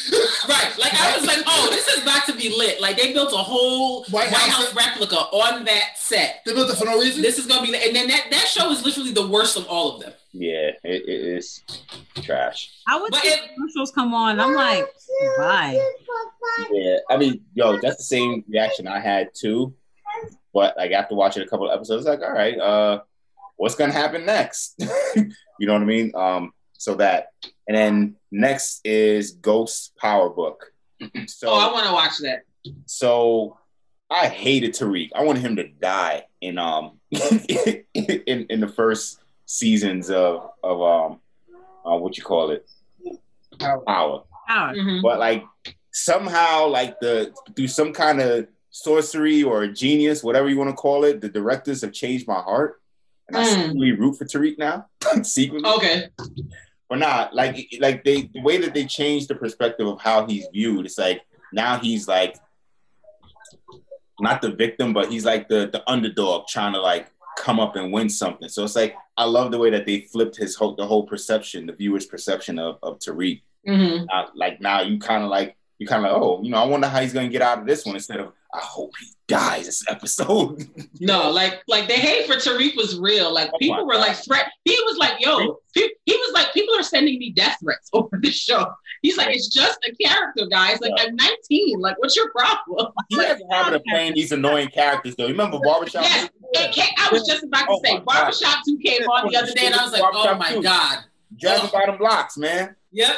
Right. 0.48 0.78
Like 0.78 0.94
I 0.98 1.16
was 1.16 1.26
like, 1.26 1.38
"Oh, 1.46 1.68
this 1.70 1.86
is 1.86 2.02
about 2.02 2.24
to 2.26 2.32
be 2.32 2.48
lit." 2.56 2.80
Like 2.80 2.96
they 2.96 3.12
built 3.12 3.32
a 3.32 3.36
whole 3.36 4.04
White 4.04 4.30
White, 4.32 4.32
House- 4.32 4.72
House 4.72 4.74
replica 4.74 5.16
on 5.16 5.64
that 5.66 5.96
set. 5.96 6.40
They 6.46 6.54
built 6.54 6.70
it 6.70 6.76
for 6.76 6.86
no 6.86 6.98
reason. 6.98 7.20
This 7.22 7.38
is 7.38 7.46
gonna 7.46 7.62
be, 7.62 7.70
lit. 7.70 7.86
and 7.86 7.94
then 7.94 8.08
that 8.08 8.26
that 8.30 8.48
show 8.48 8.70
is 8.70 8.84
literally 8.84 9.12
the 9.12 9.28
worst 9.28 9.56
of 9.58 9.66
all 9.68 9.94
of 9.96 10.00
them. 10.02 10.12
yeah, 10.32 10.70
it, 10.82 11.02
it 11.06 11.08
is 11.08 11.62
trash. 12.22 12.72
I 12.88 12.98
would 13.00 13.12
But 13.12 13.20
see 13.22 13.28
it- 13.28 13.40
commercials 13.54 13.92
come 13.92 14.14
on. 14.14 14.40
I'm 14.40 14.54
like, 14.54 14.86
why? 15.36 15.78
Yeah, 16.72 16.96
I 17.10 17.16
mean, 17.18 17.44
yo, 17.54 17.78
that's 17.78 17.98
the 17.98 18.02
same 18.04 18.44
reaction 18.48 18.88
I 18.88 18.98
had 19.00 19.30
too. 19.34 19.74
But 20.54 20.76
like 20.76 20.90
after 20.92 21.14
watching 21.14 21.42
a 21.42 21.46
couple 21.46 21.68
of 21.70 21.76
episodes, 21.76 22.06
like, 22.06 22.20
all 22.22 22.32
right, 22.32 22.58
uh, 22.58 23.02
what's 23.56 23.74
gonna 23.74 23.92
happen 23.92 24.24
next? 24.26 24.74
you 25.14 25.66
know 25.66 25.74
what 25.74 25.82
I 25.82 25.86
mean? 25.86 26.12
Um, 26.14 26.52
so 26.78 26.94
that, 26.96 27.28
and 27.68 27.76
then 27.76 28.16
next 28.30 28.80
is 28.84 29.32
Ghost 29.32 29.96
Power 29.96 30.30
Book. 30.30 30.72
so, 31.26 31.48
oh, 31.50 31.54
I 31.58 31.72
want 31.72 31.86
to 31.86 31.92
watch 31.92 32.18
that. 32.18 32.42
so 32.86 33.56
I 34.10 34.26
hated 34.28 34.74
Tariq. 34.74 35.10
I 35.14 35.22
wanted 35.24 35.42
him 35.42 35.56
to 35.56 35.68
die 35.68 36.24
in 36.40 36.58
um 36.58 36.98
in 37.10 38.46
in 38.48 38.60
the 38.60 38.68
first 38.68 39.20
seasons 39.46 40.10
of 40.10 40.50
of 40.62 40.80
um 40.82 41.20
uh, 41.84 41.96
what 41.96 42.16
you 42.18 42.24
call 42.24 42.50
it 42.50 42.68
Power. 43.58 43.80
Power 43.86 44.24
Howard. 44.46 44.76
Mhm. 44.76 45.02
but 45.02 45.18
like 45.18 45.44
somehow 45.92 46.66
like 46.66 46.98
the 47.00 47.32
through 47.56 47.68
some 47.68 47.92
kind 47.92 48.20
of 48.20 48.46
sorcery 48.70 49.42
or 49.42 49.66
genius 49.66 50.22
whatever 50.22 50.48
you 50.48 50.56
want 50.56 50.70
to 50.70 50.76
call 50.76 51.04
it 51.04 51.20
the 51.20 51.28
directors 51.28 51.80
have 51.82 51.92
changed 51.92 52.26
my 52.28 52.40
heart 52.40 52.80
and 53.28 53.36
i 53.36 53.42
Mm. 53.44 53.54
secretly 53.54 53.92
root 53.92 54.14
for 54.16 54.24
tariq 54.24 54.56
now 54.58 54.86
secretly 55.22 55.68
Okay. 55.68 56.08
Or 56.90 56.96
not 56.96 57.34
like 57.34 57.72
like 57.80 58.04
they 58.04 58.22
the 58.34 58.42
way 58.42 58.58
that 58.58 58.74
they 58.74 58.84
changed 58.84 59.28
the 59.28 59.34
perspective 59.34 59.86
of 59.86 60.00
how 60.00 60.26
he's 60.26 60.46
viewed 60.52 60.84
it's 60.84 60.98
like 60.98 61.22
now 61.52 61.78
he's 61.78 62.08
like 62.08 62.36
not 64.18 64.42
the 64.42 64.50
victim 64.50 64.92
but 64.92 65.10
he's 65.10 65.24
like 65.24 65.48
the 65.48 65.70
the 65.72 65.82
underdog 65.90 66.46
trying 66.46 66.72
to 66.72 66.80
like 66.80 67.10
come 67.38 67.58
up 67.58 67.74
and 67.76 67.90
win 67.90 68.08
something. 68.08 68.48
So 68.48 68.64
it's 68.64 68.76
like 68.76 68.94
i 69.16 69.24
love 69.24 69.50
the 69.50 69.58
way 69.58 69.70
that 69.70 69.86
they 69.86 70.02
flipped 70.02 70.36
his 70.36 70.56
whole 70.56 70.74
the 70.74 70.86
whole 70.86 71.06
perception 71.06 71.66
the 71.66 71.72
viewer's 71.72 72.06
perception 72.06 72.58
of, 72.58 72.78
of 72.82 72.98
tariq. 72.98 73.42
Hmm 73.66 74.04
uh, 74.12 74.26
like 74.34 74.60
now 74.60 74.82
you 74.82 74.98
kind 74.98 75.22
of 75.22 75.30
like 75.30 75.56
you 75.80 75.86
kind 75.86 76.04
of 76.04 76.12
like 76.12 76.22
oh 76.22 76.40
you 76.44 76.50
know 76.50 76.58
I 76.58 76.66
wonder 76.66 76.86
how 76.86 77.00
he's 77.00 77.12
gonna 77.12 77.28
get 77.28 77.42
out 77.42 77.58
of 77.58 77.66
this 77.66 77.84
one 77.84 77.96
instead 77.96 78.20
of 78.20 78.32
I 78.52 78.58
hope 78.60 78.92
he 79.00 79.06
dies 79.28 79.66
this 79.66 79.84
episode. 79.88 80.68
No, 81.02 81.30
like 81.30 81.62
like 81.66 81.88
the 81.88 81.94
hate 81.94 82.26
for 82.26 82.34
Tariq 82.34 82.76
was 82.76 82.98
real. 82.98 83.32
Like 83.32 83.50
Oh 83.54 83.58
people 83.58 83.86
were 83.86 83.94
like 83.96 84.16
threat. 84.16 84.50
He 84.64 84.76
was 84.84 84.98
like, 84.98 85.14
"Yo," 85.18 85.56
he, 85.72 85.90
he 86.04 86.12
was 86.12 86.32
like, 86.34 86.52
"People 86.52 86.74
are 86.76 86.82
sending 86.82 87.18
me 87.18 87.30
death 87.30 87.56
threats 87.62 87.88
over 87.94 88.18
this 88.20 88.34
show." 88.34 88.66
He's 89.00 89.16
like, 89.16 89.34
"It's 89.34 89.48
just 89.48 89.78
a 89.88 89.94
character, 89.94 90.46
guys. 90.46 90.78
Like 90.82 90.92
I'm 90.98 91.16
19. 91.16 91.80
Like, 91.80 91.98
what's 92.00 92.14
your 92.16 92.30
problem?" 92.32 92.92
he 93.08 93.16
has 93.18 93.40
a 93.40 93.54
habit 93.54 93.76
of 93.76 93.84
playing 93.84 94.14
these 94.14 94.32
annoying 94.32 94.68
characters 94.68 95.16
though. 95.16 95.24
You 95.24 95.30
remember 95.32 95.58
Barbershop? 95.60 96.02
Yes, 96.02 96.28
I 96.54 97.08
was 97.10 97.26
just 97.26 97.44
about 97.44 97.62
to 97.66 97.70
Oh 97.70 97.80
say. 97.82 97.98
Barbershop 98.00 98.58
2 98.66 98.78
came 98.78 99.02
on 99.02 99.30
the 99.30 99.38
other 99.38 99.52
day, 99.52 99.66
and 99.66 99.74
I 99.74 99.84
was 99.84 99.92
like, 99.92 100.02
"Oh 100.04 100.34
my 100.34 100.52
2. 100.52 100.62
god." 100.62 100.98
Dragging 101.38 101.70
by 101.72 101.86
them 101.86 101.96
blocks, 101.96 102.36
man. 102.36 102.76
Yep, 102.92 103.16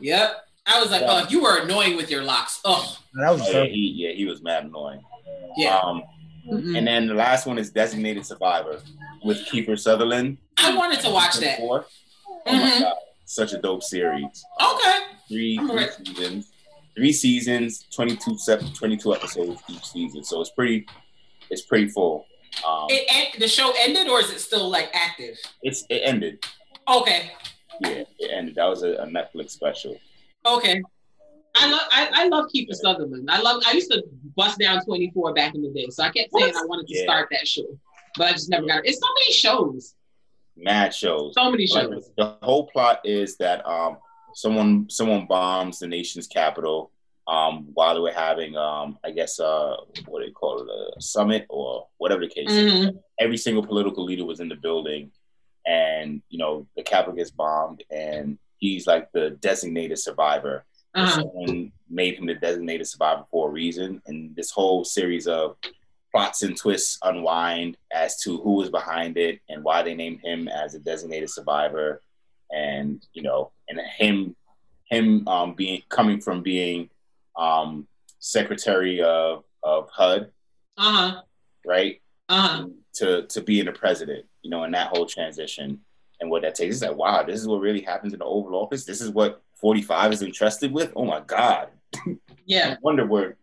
yep. 0.00 0.47
I 0.68 0.80
was 0.80 0.90
like, 0.90 1.02
Yeah. 1.02 1.24
"Oh, 1.24 1.26
you 1.28 1.42
were 1.42 1.58
annoying 1.58 1.96
with 1.96 2.10
your 2.10 2.22
locks." 2.22 2.60
Oh, 2.64 2.96
That 3.14 3.30
was 3.32 3.42
Oh, 3.42 3.62
yeah, 3.62 3.64
he 3.64 3.92
yeah 3.96 4.12
he 4.12 4.24
was 4.26 4.42
mad 4.42 4.64
annoying. 4.64 5.00
yeah. 5.56 5.78
Um, 5.78 6.02
Mm-mm. 6.46 6.76
and 6.78 6.86
then 6.86 7.06
the 7.08 7.14
last 7.14 7.46
one 7.46 7.58
is 7.58 7.70
Designated 7.70 8.24
Survivor 8.24 8.80
with 9.24 9.38
Kiefer 9.46 9.78
Sutherland. 9.78 10.38
I 10.56 10.74
wanted 10.76 11.00
to 11.00 11.10
watch 11.10 11.36
that. 11.38 11.58
Four. 11.58 11.84
Oh 12.46 12.50
Mhm. 12.52 12.60
my 12.60 12.80
god, 12.80 12.94
such 13.24 13.52
a 13.52 13.58
dope 13.58 13.82
series. 13.82 14.44
Okay. 14.60 14.98
Three, 15.28 15.56
three 15.58 15.66
ready. 15.76 16.04
seasons, 16.04 16.50
three 16.96 17.12
seasons, 17.12 17.84
22, 17.94 18.38
sep- 18.38 18.62
22 18.74 19.14
episodes 19.14 19.60
each 19.68 19.84
season. 19.84 20.24
So 20.24 20.40
it's 20.40 20.50
pretty, 20.50 20.86
it's 21.50 21.62
pretty 21.62 21.88
full. 21.88 22.26
Um, 22.66 22.86
It 22.88 23.04
end, 23.14 23.28
the 23.42 23.48
show 23.48 23.72
ended, 23.78 24.08
or 24.08 24.20
is 24.20 24.30
it 24.30 24.40
still 24.40 24.68
like 24.70 24.90
active? 24.94 25.36
it's 25.62 25.84
it 25.90 26.00
ended. 26.04 26.42
Okay. 26.88 27.30
Yeah, 27.80 28.04
it 28.18 28.30
ended. 28.32 28.54
That 28.54 28.64
was 28.64 28.82
a, 28.82 28.92
a 28.92 29.06
Netflix 29.06 29.50
special. 29.50 29.96
Okay. 30.46 30.82
I 31.56 31.68
love 31.70 31.80
I, 31.90 32.08
I 32.12 32.28
love 32.28 32.46
Kiefer 32.54 32.74
Sutherland. 32.74 33.28
I 33.30 33.40
love 33.40 33.62
I 33.66 33.72
used 33.72 33.90
to 33.90 34.02
bust 34.36 34.58
down 34.58 34.84
24 34.84 35.34
back 35.34 35.54
in 35.54 35.62
the 35.62 35.70
day. 35.70 35.86
So 35.90 36.04
I 36.04 36.10
kept 36.10 36.30
saying 36.36 36.52
I 36.56 36.64
wanted 36.66 36.86
to 36.86 36.94
Yeah. 36.96 37.02
start 37.04 37.28
that 37.32 37.46
show. 37.48 37.64
But 38.16 38.28
I 38.28 38.32
just 38.32 38.48
never 38.48 38.66
got 38.66 38.78
it. 38.84 38.88
It's 38.90 39.00
so 39.00 39.06
many 39.18 39.32
shows. 39.32 39.94
Mad 40.56 40.94
shows. 40.94 41.34
So 41.36 41.50
many 41.50 41.66
Like, 41.72 41.88
shows. 41.88 42.10
the 42.16 42.36
whole 42.42 42.66
plot 42.68 43.00
is 43.04 43.36
that 43.38 43.66
um 43.66 43.98
someone 44.34 44.88
someone 44.88 45.26
bombs 45.26 45.78
the 45.80 45.86
nation's 45.88 46.26
capital 46.26 46.92
um 47.26 47.68
while 47.74 47.94
they 47.94 48.00
were 48.00 48.12
having 48.12 48.56
um 48.56 48.98
I 49.04 49.10
guess 49.10 49.40
uh 49.40 49.76
what 50.06 50.20
do 50.20 50.26
they 50.26 50.32
call 50.32 50.60
it 50.60 50.68
a 50.96 51.00
summit 51.00 51.46
or 51.48 51.88
whatever 51.98 52.20
the 52.20 52.28
case 52.28 52.50
is. 52.52 52.72
Mhm. 52.72 52.98
Every 53.18 53.36
single 53.36 53.66
political 53.66 54.04
leader 54.04 54.24
was 54.24 54.38
in 54.40 54.48
the 54.48 54.54
building 54.56 55.10
and 55.66 56.22
you 56.28 56.38
know 56.38 56.68
the 56.76 56.82
capital 56.84 57.14
gets 57.14 57.30
bombed 57.32 57.82
and 57.90 58.38
he's 58.58 58.86
like 58.86 59.10
the 59.12 59.30
designated 59.40 59.98
survivor. 59.98 60.64
Uh-huh. 60.94 61.10
Someone 61.16 61.72
made 61.88 62.14
him 62.18 62.26
the 62.26 62.34
designated 62.34 62.86
survivor 62.86 63.24
for 63.30 63.48
a 63.48 63.52
reason 63.52 64.02
and 64.06 64.34
this 64.36 64.50
whole 64.50 64.84
series 64.84 65.26
of 65.26 65.56
plots 66.10 66.42
and 66.42 66.56
twists 66.56 66.98
unwind 67.02 67.76
as 67.92 68.18
to 68.22 68.38
who 68.38 68.52
was 68.54 68.70
behind 68.70 69.16
it 69.18 69.40
and 69.48 69.62
why 69.62 69.82
they 69.82 69.94
named 69.94 70.20
him 70.24 70.48
as 70.48 70.74
a 70.74 70.78
designated 70.78 71.28
survivor 71.30 72.00
and 72.50 73.04
you 73.12 73.22
know 73.22 73.52
and 73.68 73.78
him 73.98 74.34
him 74.90 75.28
um 75.28 75.54
being 75.54 75.82
coming 75.90 76.18
from 76.20 76.42
being 76.42 76.88
um 77.36 77.86
secretary 78.20 79.02
of 79.02 79.44
of 79.62 79.88
HUD 79.90 80.30
Uh-huh. 80.78 81.20
right 81.66 82.00
Uh-huh. 82.30 82.66
to 82.94 83.26
to 83.26 83.42
being 83.42 83.66
the 83.66 83.72
president 83.72 84.24
you 84.42 84.50
know 84.50 84.64
in 84.64 84.72
that 84.72 84.88
whole 84.88 85.04
transition 85.06 85.80
and 86.20 86.30
what 86.30 86.42
that 86.42 86.54
takes 86.54 86.76
it's 86.76 86.82
like 86.84 86.96
wow 86.96 87.22
this 87.22 87.40
is 87.40 87.46
what 87.48 87.60
really 87.60 87.80
happens 87.80 88.12
in 88.12 88.18
the 88.18 88.24
Oval 88.24 88.54
Office 88.54 88.84
this 88.84 89.00
is 89.00 89.10
what 89.10 89.42
45 89.60 90.12
is 90.12 90.22
entrusted 90.22 90.72
with 90.72 90.92
oh 90.96 91.04
my 91.04 91.20
god 91.20 91.68
Yeah. 92.46 92.70
I 92.74 92.76
wonder 92.82 93.04
where 93.06 93.36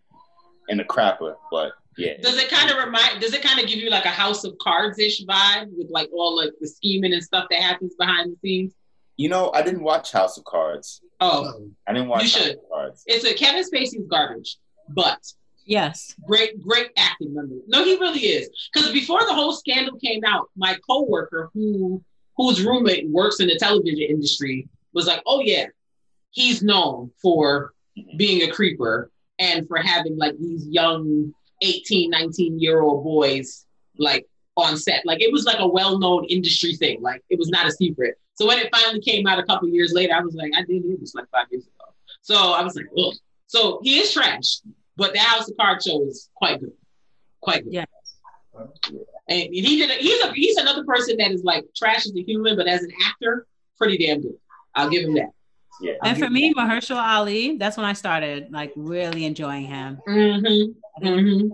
in 0.68 0.78
the 0.78 0.84
crapper 0.84 1.36
but 1.52 1.74
yeah 1.98 2.14
Does 2.22 2.38
it 2.38 2.50
kind 2.50 2.70
of 2.72 2.78
remind 2.84 3.22
does 3.22 3.34
it 3.34 3.42
kind 3.44 3.60
of 3.60 3.68
give 3.68 3.80
you 3.80 3.90
like 3.90 4.06
a 4.06 4.10
house 4.10 4.44
of 4.44 4.58
cards-ish 4.60 5.24
vibe 5.26 5.68
with 5.78 5.90
like 5.90 6.10
all 6.14 6.36
like 6.38 6.52
the 6.60 6.68
scheming 6.68 7.14
and 7.14 7.24
stuff 7.24 7.46
that 7.52 7.62
happens 7.62 7.94
behind 8.00 8.32
the 8.32 8.38
scenes? 8.42 8.74
you 9.18 9.30
know 9.30 9.52
I 9.54 9.62
didn't 9.62 9.84
watch 9.84 10.12
House 10.12 10.38
of 10.38 10.44
Cards 10.46 11.02
Oh, 11.22 11.70
I 11.88 11.94
didn't 11.94 12.10
watch 12.10 12.24
You 12.36 12.40
House 12.42 12.50
of 12.50 12.60
Cards 12.72 13.04
it's 13.06 13.26
a 13.26 13.34
Kevin 13.34 13.64
Spacey's 13.64 14.08
garbage, 14.10 14.58
but 14.90 15.20
Yes. 15.68 16.14
great, 16.28 16.62
great 16.62 16.92
acting 16.96 17.34
member. 17.34 17.56
No, 17.68 17.84
he 17.84 17.96
really 17.98 18.20
is. 18.20 18.50
Because 18.72 18.92
before 18.92 19.22
the 19.22 19.34
whole 19.34 19.52
scandal 19.54 19.98
came 19.98 20.24
out, 20.24 20.50
my 20.56 20.78
coworker, 20.88 21.50
who 21.56 22.04
whose 22.38 22.64
roommate 22.64 23.10
works 23.10 23.40
in 23.40 23.48
the 23.48 23.58
television 23.58 24.02
industry, 24.02 24.68
was 24.94 25.08
like, 25.08 25.22
"Oh 25.26 25.42
yeah, 25.42 25.68
he's 26.32 26.62
known 26.62 27.12
for 27.22 27.74
being 28.18 28.48
a 28.48 28.52
creeper 28.52 29.10
and 29.40 29.68
for 29.68 29.78
having 29.78 30.18
like 30.18 30.38
these 30.38 30.68
young 30.68 31.34
18, 31.62 32.10
19 32.10 32.60
year 32.60 32.82
old 32.82 33.04
boys 33.04 33.66
like 33.98 34.28
on 34.58 34.78
set. 34.78 35.06
Like 35.06 35.22
it 35.22 35.32
was 35.32 35.46
like 35.46 35.60
a 35.60 35.68
well 35.68 36.00
known 36.00 36.26
industry 36.26 36.76
thing. 36.76 37.02
Like 37.02 37.24
it 37.30 37.40
was 37.40 37.50
not 37.50 37.66
a 37.66 37.72
secret. 37.72 38.16
So 38.36 38.46
when 38.46 38.60
it 38.60 38.70
finally 38.74 39.02
came 39.02 39.26
out 39.28 39.40
a 39.40 39.44
couple 39.44 39.70
years 39.70 39.94
later, 39.94 40.14
I 40.14 40.20
was 40.20 40.36
like, 40.36 40.52
I 40.56 40.64
did 40.64 40.84
this 41.00 41.16
like 41.16 41.30
five 41.32 41.48
years 41.50 41.64
ago. 41.64 41.94
So 42.22 42.36
I 42.36 42.62
was 42.64 42.76
like, 42.76 42.88
Ugh. 42.98 43.14
so 43.48 43.80
he 43.82 44.00
is 44.00 44.14
trash. 44.14 44.60
But 44.98 45.14
the 45.14 45.20
House 45.20 45.50
of 45.50 45.58
Cards 45.58 45.86
show 45.86 46.06
is 46.06 46.30
quite 46.36 46.60
good, 46.60 46.72
quite 47.42 47.64
good. 47.64 47.74
Yeah. 47.74 47.86
And 49.28 49.40
he 49.54 49.78
did. 49.78 49.90
A, 49.90 49.94
he's 49.94 50.24
a 50.24 50.32
he's 50.34 50.58
another 50.58 50.84
person 50.86 51.18
that 51.18 51.32
is 51.32 51.44
like 51.44 51.66
trash 51.76 52.06
as 52.06 52.16
a 52.16 52.22
human, 52.22 52.56
but 52.56 52.68
as 52.68 52.84
an 52.84 52.92
actor, 53.08 53.48
pretty 53.78 53.98
damn 53.98 54.22
good. 54.22 54.38
I'll 54.76 54.90
give 54.90 55.04
him 55.04 55.16
that. 55.16 55.30
Yeah. 55.82 55.94
And 56.04 56.18
for 56.18 56.30
me, 56.30 56.54
Mahershala 56.54 57.04
Ali, 57.18 57.58
that's 57.58 57.78
when 57.78 57.86
I 57.86 57.94
started 57.94 58.52
like 58.52 58.72
really 58.76 59.26
enjoying 59.26 59.66
him. 59.66 60.00
Mm-hmm. 60.08 61.06
Mm-hmm. 61.06 61.48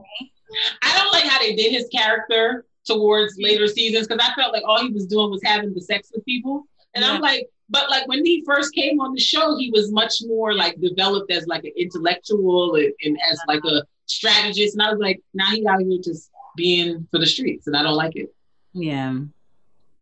I 0.82 0.98
don't 0.98 1.12
like 1.12 1.24
how 1.24 1.40
they 1.40 1.56
did 1.56 1.72
his 1.72 1.88
character 1.88 2.66
towards 2.86 3.36
later 3.40 3.68
seasons 3.68 4.08
because 4.08 4.26
I 4.26 4.34
felt 4.40 4.54
like 4.54 4.64
all 4.66 4.84
he 4.84 4.92
was 4.92 5.06
doing 5.06 5.32
was 5.32 5.42
having 5.44 5.74
the 5.74 5.82
sex 5.82 6.12
with 6.14 6.26
people, 6.26 6.66
and 6.94 7.06
I'm 7.06 7.22
like, 7.22 7.48
but 7.70 7.90
like 7.90 8.08
when 8.08 8.26
he 8.26 8.44
first 8.46 8.74
came 8.74 9.00
on 9.00 9.14
the 9.14 9.22
show, 9.22 9.58
he 9.58 9.72
was 9.72 9.92
much 9.92 10.22
more 10.26 10.54
like 10.54 10.80
developed 10.82 11.32
as 11.32 11.48
like 11.48 11.64
an 11.64 11.72
intellectual 11.78 12.76
and, 12.76 12.92
and 13.04 13.18
as 13.32 13.40
like 13.48 13.64
a 13.64 13.84
strategist, 14.08 14.76
and 14.76 14.84
I 14.84 14.92
was 14.92 15.00
like, 15.00 15.22
now 15.34 15.52
he 15.52 15.66
out 15.66 15.82
here 15.82 16.00
just 16.04 16.31
being 16.56 17.08
for 17.12 17.20
the 17.20 17.26
streets, 17.26 17.68
and 17.68 17.76
I 17.76 17.84
don't 17.84 17.96
like 17.96 18.16
it. 18.16 18.34
Yeah. 18.74 19.20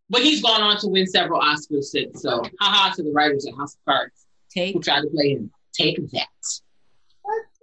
But 0.08 0.22
he's 0.22 0.42
gone 0.42 0.60
on 0.60 0.76
to 0.78 0.88
win 0.88 1.06
several 1.06 1.40
Oscars 1.40 1.84
since, 1.84 2.22
so 2.22 2.42
haha 2.60 2.92
to 2.94 3.02
the 3.02 3.12
writers 3.12 3.46
at 3.46 3.54
House 3.54 3.74
of 3.74 3.80
Cards 3.84 4.26
Take 4.50 4.74
who 4.74 4.80
tried 4.80 5.02
to 5.02 5.08
play 5.08 5.30
him. 5.30 5.50
Take 5.72 5.96
that. 6.10 6.26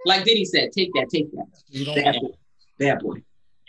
Like 0.05 0.23
Diddy 0.23 0.45
said, 0.45 0.71
take 0.71 0.91
that, 0.93 1.09
take 1.09 1.29
that. 1.33 1.47
You 1.67 1.85
don't 1.85 1.95
Bad 1.95 2.21
boy. 2.21 2.29
Bad 2.79 2.99
boy. 3.01 3.21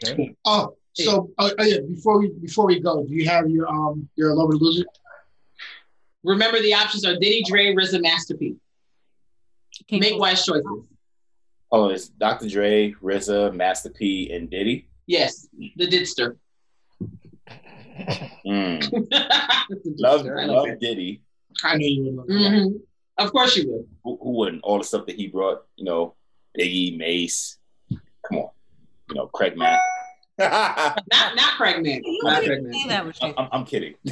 Okay. 0.07 0.36
Oh, 0.45 0.77
so 0.93 1.31
oh, 1.39 1.51
oh, 1.59 1.65
yeah. 1.65 1.78
Before 1.81 2.20
we 2.20 2.31
before 2.40 2.66
we 2.66 2.78
go, 2.78 3.05
do 3.05 3.12
you 3.12 3.28
have 3.28 3.49
your 3.51 3.69
um 3.69 4.09
your 4.15 4.35
lover 4.35 4.55
loser? 4.55 4.85
Remember 6.23 6.61
the 6.61 6.74
options 6.74 7.05
are 7.05 7.15
Diddy, 7.15 7.43
Dre, 7.45 7.74
RZA, 7.74 8.03
Master 8.03 8.36
P. 8.36 8.57
King 9.86 10.01
Make 10.01 10.19
wise 10.19 10.45
choices. 10.45 10.66
Oh, 11.70 11.89
it's 11.89 12.09
Dr. 12.09 12.49
Dre, 12.49 12.93
RZA, 13.03 13.55
Master 13.55 13.90
P, 13.90 14.32
and 14.32 14.51
Diddy. 14.51 14.89
Yes, 15.09 15.48
the 15.76 15.86
Didster. 15.89 16.36
Mm. 18.47 19.09
The 19.68 19.94
Love, 19.98 20.22
Didster, 20.22 20.40
I 20.40 20.47
like 20.47 20.56
love 20.56 20.66
that. 20.68 20.80
Diddy. 20.80 21.20
I 21.64 21.76
knew 21.76 21.86
you 21.89 22.05
would 22.05 22.14
love 22.16 22.26
that. 22.28 22.35
Mhm. 22.52 22.80
Of 23.18 23.32
course 23.32 23.56
you 23.56 23.70
would. 23.72 23.86
Who, 24.05 24.18
who 24.22 24.30
wouldn't? 24.30 24.62
All 24.62 24.78
the 24.78 24.85
stuff 24.85 25.06
that 25.06 25.16
he 25.16 25.26
brought, 25.26 25.64
you 25.76 25.85
know, 25.85 26.14
Biggie, 26.56 26.97
Mase. 26.97 27.59
Come 27.90 28.39
on, 28.39 28.48
you 29.10 29.14
know, 29.16 29.26
Craig 29.26 29.56
Mack. 29.56 29.80
Not 30.39 31.02
not 31.35 31.56
Craig 31.56 31.82
Mack. 31.85 32.01
You 32.05 32.20
Not 32.22 32.36
don't 32.36 32.44
Craig 32.47 32.59
even 32.60 32.72
say 32.72 32.78
Man. 32.86 32.89
that 32.89 33.06
with 33.06 33.22
you. 33.22 33.35
I'm, 33.36 33.48
I'm 33.51 33.64
kidding. 33.64 33.94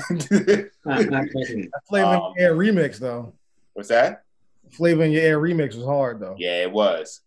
Not, 0.85 1.07
not 1.09 1.25
Craig 1.31 1.57
Mack. 1.57 1.69
Flavor 1.89 2.09
in 2.15 2.21
Um, 2.21 2.33
Your 2.37 2.49
Air 2.49 2.55
remix 2.57 2.99
though. 2.99 3.33
What's 3.75 3.89
that? 3.91 4.25
Flavor 4.73 5.05
in 5.05 5.13
Your 5.13 5.23
Air 5.23 5.39
remix 5.41 5.77
was 5.77 5.85
hard 5.85 6.19
though. 6.21 6.35
Yeah, 6.39 6.63
it 6.63 6.73
was. 6.73 7.21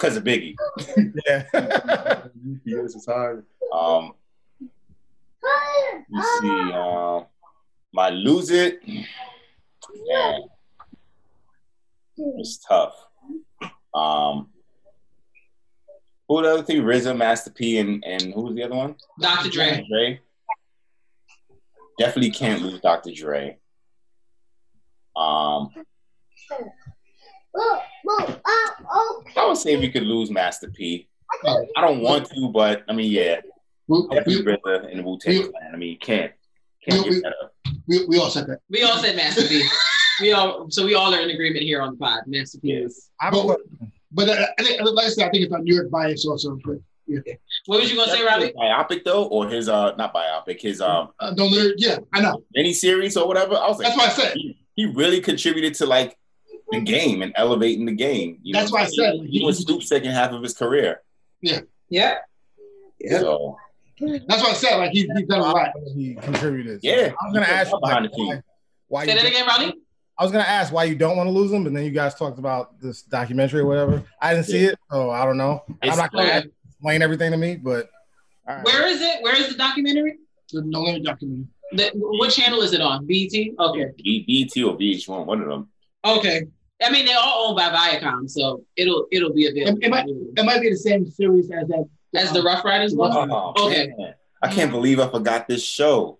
Because 0.00 0.16
of 0.16 0.24
Biggie. 0.24 0.56
Yeah. 1.26 1.44
Yes, 2.64 2.94
it's 2.94 3.06
hard. 3.06 3.44
Um, 3.72 4.12
you 6.08 6.22
see, 6.40 6.72
um, 6.72 7.26
my 7.92 8.08
lose 8.08 8.50
it. 8.50 8.80
Man, 8.86 10.40
it's 12.16 12.58
tough. 12.58 12.94
Um, 13.94 14.48
who 16.28 16.42
the 16.42 16.52
other 16.52 16.62
three? 16.62 16.80
RZA, 16.80 17.16
Master 17.16 17.50
P, 17.50 17.78
and 17.78 18.02
and 18.04 18.32
who 18.32 18.42
was 18.42 18.54
the 18.54 18.62
other 18.62 18.76
one? 18.76 18.96
Dr. 19.20 19.50
Dre. 19.50 19.84
Dre. 19.88 20.20
Definitely 21.98 22.30
can't 22.30 22.62
lose 22.62 22.80
Dr. 22.80 23.12
Dre. 23.12 23.58
Um, 25.14 25.70
I 27.56 29.46
would 29.46 29.56
say 29.56 29.76
we 29.76 29.90
could 29.90 30.02
lose 30.04 30.30
Master 30.30 30.68
P. 30.70 31.08
I 31.44 31.80
don't 31.80 32.00
want 32.00 32.26
to, 32.30 32.48
but 32.52 32.82
I 32.88 32.92
mean, 32.92 33.10
yeah, 33.10 33.40
We, 33.86 34.02
definitely 34.10 34.42
we, 34.44 34.52
RZA 34.56 34.90
and 34.90 34.98
the 35.00 35.02
Wu 35.04 35.18
Tang 35.18 35.42
Clan. 35.50 35.70
I 35.72 35.76
mean, 35.76 35.90
you 35.90 35.98
can't 35.98 36.32
can't 36.88 37.04
We- 37.06 37.14
give 37.20 37.22
we, 37.86 38.04
we 38.06 38.18
all 38.18 38.30
said 38.30 38.46
that. 38.48 38.60
We 38.70 38.82
all 38.82 38.98
said 38.98 39.16
Master 39.16 39.42
P. 39.46 39.62
We 40.20 40.32
all 40.32 40.66
so 40.70 40.84
we 40.84 40.94
all 40.94 41.14
are 41.14 41.20
in 41.20 41.30
agreement 41.30 41.62
here 41.64 41.80
on 41.82 41.92
the 41.92 41.96
pod. 41.98 42.20
Master 42.26 42.58
P 42.58 42.72
is. 42.72 43.10
I 43.20 43.30
don't 43.30 43.58
But 44.12 44.28
uh, 44.28 44.46
I 44.58 44.62
think, 44.62 44.80
like 44.82 45.06
I 45.06 45.08
said, 45.08 45.28
I 45.28 45.30
think 45.30 45.44
it's 45.44 45.52
on 45.52 45.64
New 45.64 45.74
York 45.74 45.90
bias 45.90 46.26
also. 46.26 46.58
But 46.64 46.78
yeah, 47.06 47.20
What 47.66 47.80
was 47.80 47.90
you 47.90 47.96
gonna 47.96 48.12
say, 48.12 48.24
Robbie? 48.24 48.52
Biopic 48.56 49.04
though, 49.04 49.24
or 49.24 49.48
his 49.48 49.68
uh 49.68 49.94
not 49.96 50.12
biopic, 50.14 50.60
his 50.60 50.80
um 50.80 51.10
uh, 51.20 51.32
don't 51.32 51.52
let, 51.52 51.74
yeah, 51.78 51.98
I 52.12 52.20
know. 52.20 52.42
mini 52.54 52.72
series 52.72 53.16
or 53.16 53.26
whatever. 53.28 53.54
I 53.54 53.68
was 53.68 53.78
like, 53.78 53.88
That's 53.88 53.96
what 53.98 54.08
I 54.08 54.12
said. 54.12 54.34
he, 54.36 54.58
he 54.74 54.86
really 54.86 55.20
contributed 55.20 55.74
to 55.74 55.86
like 55.86 56.16
the 56.72 56.80
game 56.80 57.22
and 57.22 57.32
elevating 57.36 57.84
the 57.86 57.92
game. 57.92 58.38
You 58.42 58.52
That's 58.52 58.70
know, 58.70 58.76
why 58.76 58.82
I 58.82 58.86
said, 58.86 59.14
he, 59.22 59.38
he- 59.40 59.44
was 59.44 59.58
Snoop's 59.58 59.88
second 59.88 60.10
half 60.12 60.32
of 60.32 60.42
his 60.42 60.54
career. 60.54 61.02
Yeah. 61.42 61.60
Yeah. 61.88 62.16
So 63.18 63.56
That's 64.00 64.42
what 64.42 64.50
I 64.50 64.54
said. 64.54 64.76
Like 64.76 64.92
he, 64.92 65.08
he's 65.16 65.26
done 65.26 65.40
a 65.40 65.42
lot. 65.42 65.70
he 65.94 66.14
contributed. 66.14 66.80
Yeah. 66.82 67.12
I 67.20 67.24
was 67.26 67.34
gonna 67.34 67.46
ask 67.46 67.72
you 67.72 67.80
Behind 67.80 68.04
like, 68.04 68.12
the 68.12 68.18
why, 68.26 68.42
why 68.88 69.04
Say 69.06 69.12
you 69.12 69.18
that 69.18 69.26
again, 69.28 69.46
Ronnie. 69.46 69.74
I 70.18 70.22
was 70.22 70.32
gonna 70.32 70.44
ask 70.44 70.72
why 70.72 70.84
you 70.84 70.94
don't 70.94 71.16
want 71.16 71.26
to 71.28 71.32
lose 71.32 71.50
them, 71.50 71.64
but 71.64 71.72
then 71.72 71.84
you 71.84 71.90
guys 71.90 72.14
talked 72.14 72.38
about 72.38 72.78
this 72.80 73.02
documentary 73.02 73.60
or 73.60 73.66
whatever. 73.66 74.02
I 74.20 74.34
didn't 74.34 74.46
see 74.46 74.64
it, 74.64 74.78
so 74.90 75.10
I 75.10 75.24
don't 75.24 75.38
know. 75.38 75.62
I'm 75.82 75.96
not 75.96 76.12
gonna 76.12 76.24
Okay. 76.24 76.32
ask 76.32 76.44
you 76.44 76.50
to 76.50 76.56
explain 76.68 77.02
everything 77.02 77.30
to 77.30 77.36
me, 77.38 77.56
but 77.56 77.88
all 78.46 78.56
right. 78.56 78.64
Where 78.64 78.86
is 78.86 79.00
it? 79.00 79.22
Where 79.22 79.34
is 79.34 79.48
the 79.48 79.54
documentary? 79.54 80.18
The 80.52 80.62
No 80.62 80.82
Limit 80.82 81.04
documentary. 81.04 81.46
The, 81.72 81.90
what 81.94 82.30
channel 82.32 82.60
is 82.62 82.72
it 82.74 82.80
on? 82.80 83.06
BET? 83.06 83.32
Okay. 83.58 83.86
B- 83.96 84.24
BET 84.54 84.62
or 84.64 84.76
VH1, 84.76 85.24
one 85.24 85.40
of 85.40 85.48
them. 85.48 85.68
Okay. 86.04 86.42
I 86.82 86.90
mean, 86.90 87.04
they're 87.06 87.18
all 87.18 87.48
owned 87.48 87.56
by 87.56 87.68
Viacom, 87.68 88.28
so 88.28 88.64
it'll 88.76 89.06
it'll 89.12 89.32
be 89.34 89.46
available. 89.46 89.78
It, 89.80 89.86
it 89.86 89.90
might 89.90 90.06
it 90.08 90.44
might 90.44 90.60
be 90.62 90.70
the 90.70 90.76
same 90.76 91.06
series 91.06 91.50
as 91.50 91.68
that. 91.68 91.84
As 92.14 92.32
the 92.32 92.42
Ruff 92.42 92.64
Ryders 92.64 92.94
one? 92.94 93.12
Oh, 93.14 93.52
Okay. 93.66 93.92
man. 93.96 94.14
I 94.42 94.48
can't 94.52 94.72
believe 94.72 94.98
I 94.98 95.08
forgot 95.08 95.46
this 95.46 95.62
show. 95.62 96.18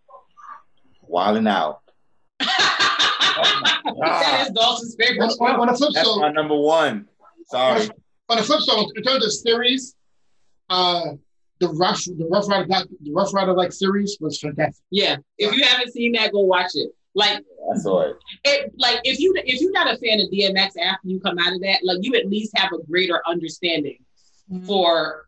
Wilding 1.02 1.48
out. 1.48 1.80
that 2.40 4.44
is 4.46 4.52
Dawson's 4.52 4.94
favorite 4.98 5.32
On, 5.40 5.60
on, 5.60 5.68
on 5.68 5.76
flip 5.76 5.90
That's 5.94 6.08
side, 6.08 6.20
my 6.20 6.30
number 6.30 6.56
one. 6.56 7.06
Sorry. 7.46 7.88
on 8.28 8.36
the 8.36 8.42
flip 8.44 8.60
side, 8.60 8.84
in 8.94 9.02
terms 9.02 9.24
of 9.24 9.32
series, 9.32 9.96
uh, 10.68 11.00
the 11.58 11.68
rough 11.70 12.04
the 12.04 12.26
Ruff 12.30 12.48
Ryder 12.48 12.66
the 13.02 13.12
Ruff 13.12 13.34
Ryder 13.34 13.54
like 13.54 13.72
series 13.72 14.16
was 14.20 14.38
fantastic. 14.40 14.84
Yeah. 14.90 15.16
If 15.38 15.54
you 15.56 15.64
haven't 15.64 15.92
seen 15.92 16.12
that, 16.12 16.32
go 16.32 16.40
watch 16.40 16.70
it. 16.74 16.90
Like 17.14 17.38
I 17.38 17.78
saw 17.78 18.02
it. 18.02 18.16
it 18.44 18.72
like 18.78 19.00
if 19.04 19.18
you 19.18 19.34
if 19.36 19.60
you're 19.60 19.72
not 19.72 19.92
a 19.92 19.98
fan 19.98 20.20
of 20.20 20.30
DMX 20.30 20.78
after 20.80 21.08
you 21.08 21.20
come 21.20 21.38
out 21.38 21.52
of 21.52 21.60
that, 21.62 21.80
like 21.82 21.98
you 22.02 22.14
at 22.14 22.28
least 22.28 22.56
have 22.56 22.70
a 22.72 22.82
greater 22.84 23.20
understanding 23.26 23.98
mm-hmm. 24.50 24.64
for 24.64 25.26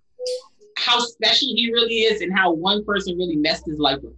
how 0.79 1.01
special 1.01 1.49
he 1.55 1.73
really 1.73 2.01
is 2.01 2.21
and 2.21 2.37
how 2.37 2.53
one 2.53 2.85
person 2.85 3.17
really 3.17 3.37
messed 3.37 3.67
his 3.67 3.79
life 3.79 3.99
up. 3.99 4.13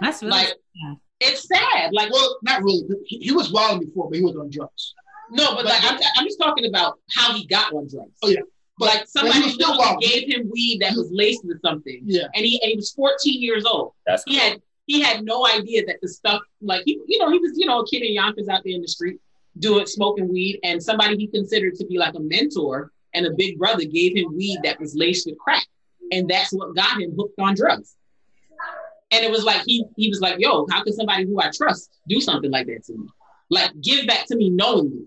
That's 0.00 0.22
really 0.22 0.32
Like 0.32 0.54
it's 1.20 1.48
sad. 1.48 1.92
Like 1.92 2.12
Well, 2.12 2.38
not 2.42 2.62
really. 2.62 2.84
He, 3.06 3.18
he 3.18 3.32
was 3.32 3.50
wild 3.52 3.80
before, 3.80 4.08
but 4.08 4.18
he 4.18 4.24
was 4.24 4.36
on 4.36 4.50
drugs. 4.50 4.94
no, 5.30 5.54
but 5.54 5.64
like 5.64 5.82
I'm, 5.82 5.98
I'm 6.16 6.24
just 6.24 6.38
talking 6.38 6.66
about 6.66 6.98
how 7.16 7.34
he 7.34 7.46
got 7.46 7.72
on 7.72 7.88
drugs. 7.88 8.12
Oh, 8.22 8.28
yeah. 8.28 8.40
But- 8.78 8.86
like 8.86 9.08
somebody 9.08 9.42
he 9.42 9.50
still 9.50 9.76
gave 10.00 10.32
him 10.32 10.50
weed 10.50 10.80
that 10.80 10.94
was 10.96 11.08
laced 11.12 11.44
with 11.44 11.60
something, 11.62 12.00
Yeah. 12.04 12.26
and 12.34 12.44
he 12.44 12.60
and 12.62 12.70
he 12.70 12.76
was 12.76 12.90
14 12.92 13.40
years 13.40 13.64
old. 13.64 13.92
That's 14.06 14.24
He 14.26 14.36
had 14.36 14.60
he 14.86 15.00
had 15.00 15.24
no 15.24 15.46
idea 15.46 15.84
that 15.86 15.96
the 16.02 16.08
stuff 16.08 16.42
like 16.60 16.82
he 16.84 17.00
you 17.06 17.18
know 17.18 17.30
he 17.30 17.38
was 17.38 17.52
you 17.56 17.66
know 17.66 17.80
a 17.80 17.86
kid 17.86 18.02
in 18.02 18.12
Yonkers 18.12 18.48
out 18.48 18.62
there 18.64 18.74
in 18.74 18.82
the 18.82 18.88
street 18.88 19.18
doing 19.58 19.86
smoking 19.86 20.28
weed, 20.32 20.60
and 20.64 20.82
somebody 20.82 21.16
he 21.16 21.26
considered 21.28 21.74
to 21.76 21.86
be 21.86 21.98
like 21.98 22.14
a 22.14 22.20
mentor 22.20 22.90
and 23.14 23.26
a 23.26 23.30
big 23.36 23.56
brother 23.58 23.84
gave 23.84 24.16
him 24.16 24.36
weed 24.36 24.58
that 24.64 24.80
was 24.80 24.96
laced 24.96 25.26
with 25.26 25.38
crack, 25.38 25.66
and 26.12 26.28
that's 26.28 26.52
what 26.52 26.74
got 26.74 27.00
him 27.00 27.14
hooked 27.16 27.38
on 27.38 27.54
drugs. 27.54 27.96
And 29.12 29.24
it 29.24 29.30
was 29.30 29.44
like 29.44 29.62
he 29.64 29.84
he 29.96 30.08
was 30.08 30.20
like, 30.20 30.36
"Yo, 30.38 30.66
how 30.70 30.82
could 30.82 30.94
somebody 30.94 31.24
who 31.24 31.40
I 31.40 31.50
trust 31.54 31.90
do 32.08 32.20
something 32.20 32.50
like 32.50 32.66
that 32.66 32.84
to 32.86 32.94
me? 32.94 33.08
Like 33.50 33.70
give 33.80 34.06
back 34.06 34.26
to 34.26 34.36
me 34.36 34.50
knowingly? 34.50 35.06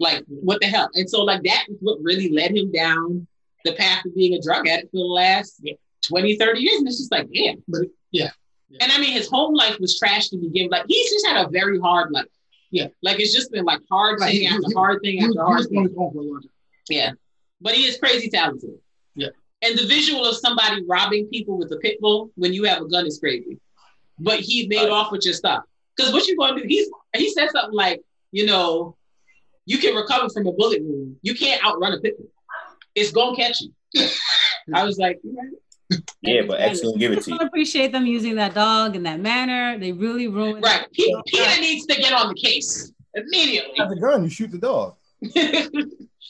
Like 0.00 0.24
what 0.26 0.60
the 0.60 0.66
hell?" 0.66 0.90
And 0.94 1.08
so 1.08 1.22
like 1.22 1.42
that 1.44 1.66
is 1.68 1.76
what 1.80 1.98
really 2.02 2.30
led 2.30 2.56
him 2.56 2.72
down 2.72 3.26
the 3.64 3.72
path 3.72 4.04
of 4.04 4.14
being 4.14 4.34
a 4.34 4.40
drug 4.40 4.68
addict 4.68 4.90
for 4.90 4.98
the 4.98 5.04
last 5.04 5.62
20, 6.06 6.36
30 6.36 6.60
years. 6.60 6.78
And 6.78 6.88
it's 6.88 6.98
just 6.98 7.10
like, 7.10 7.28
damn. 7.32 7.62
But 7.66 7.82
yeah. 8.10 8.30
And 8.80 8.90
I 8.92 8.98
mean, 8.98 9.12
his 9.12 9.28
home 9.28 9.54
life 9.54 9.78
was 9.80 9.98
trash 9.98 10.28
to 10.30 10.36
begin. 10.36 10.68
Like 10.70 10.84
he's 10.88 11.10
just 11.10 11.26
had 11.26 11.44
a 11.44 11.48
very 11.50 11.78
hard 11.78 12.10
life. 12.10 12.26
Yeah. 12.70 12.88
Like 13.02 13.20
it's 13.20 13.32
just 13.34 13.52
been 13.52 13.64
like 13.64 13.80
hard 13.90 14.20
Like, 14.20 14.32
thing 14.32 14.46
after 14.48 14.62
hard 14.74 15.00
thing 15.02 15.22
after 15.22 15.42
hard 15.42 15.68
thing. 15.68 15.78
on 15.78 15.84
his 15.84 15.94
own 15.96 16.12
for 16.12 16.18
a 16.20 16.22
long 16.22 16.40
time. 16.42 16.50
Yeah. 16.88 17.10
But 17.60 17.74
he 17.74 17.84
is 17.84 17.96
crazy 17.98 18.28
talented. 18.28 18.70
Yeah. 19.14 19.28
And 19.62 19.78
the 19.78 19.86
visual 19.86 20.24
of 20.24 20.36
somebody 20.36 20.82
robbing 20.86 21.26
people 21.28 21.56
with 21.56 21.70
a 21.72 21.76
pit 21.78 21.98
bull 22.00 22.30
when 22.34 22.52
you 22.52 22.64
have 22.64 22.82
a 22.82 22.88
gun 22.88 23.06
is 23.06 23.18
crazy. 23.18 23.58
But 24.18 24.40
he 24.40 24.66
made 24.66 24.78
Right. 24.84 24.90
off 24.90 25.12
with 25.12 25.24
your 25.24 25.34
stuff. 25.34 25.62
Because 25.96 26.12
what 26.12 26.26
you 26.26 26.36
gonna 26.36 26.60
do? 26.60 26.66
He's 26.66 26.88
he 27.16 27.30
said 27.30 27.50
something 27.50 27.74
like, 27.74 28.02
you 28.32 28.46
know, 28.46 28.96
you 29.66 29.78
can 29.78 29.94
recover 29.94 30.28
from 30.28 30.46
a 30.46 30.52
bullet 30.52 30.80
wound. 30.82 31.16
You 31.22 31.34
can't 31.34 31.64
outrun 31.64 31.92
a 31.92 32.00
pit 32.00 32.18
bull. 32.18 32.28
It's 32.94 33.12
gonna 33.12 33.36
catch 33.36 33.60
you. 33.60 33.70
I 34.74 34.84
was 34.84 34.98
like, 34.98 35.20
"You 35.22 35.36
right." 35.36 35.50
Yeah, 36.22 36.42
but 36.48 36.60
X 36.60 36.82
will 36.82 36.96
give 36.96 37.12
it 37.12 37.22
to 37.22 37.30
you. 37.30 37.38
don't 37.38 37.46
appreciate 37.46 37.92
them 37.92 38.06
using 38.06 38.36
that 38.36 38.54
dog 38.54 38.96
in 38.96 39.02
that 39.02 39.20
manner. 39.20 39.78
They 39.78 39.92
really 39.92 40.28
ruined 40.28 40.64
right. 40.64 40.86
He, 40.92 41.14
PETA 41.26 41.60
needs 41.60 41.86
to 41.86 42.00
get 42.00 42.12
on 42.12 42.28
the 42.28 42.34
case 42.34 42.92
immediately. 43.14 43.72
You 43.76 43.82
have 43.82 43.92
a 43.92 43.96
gun, 43.96 44.24
you 44.24 44.30
shoot 44.30 44.50
the 44.50 44.58
dog. 44.58 44.96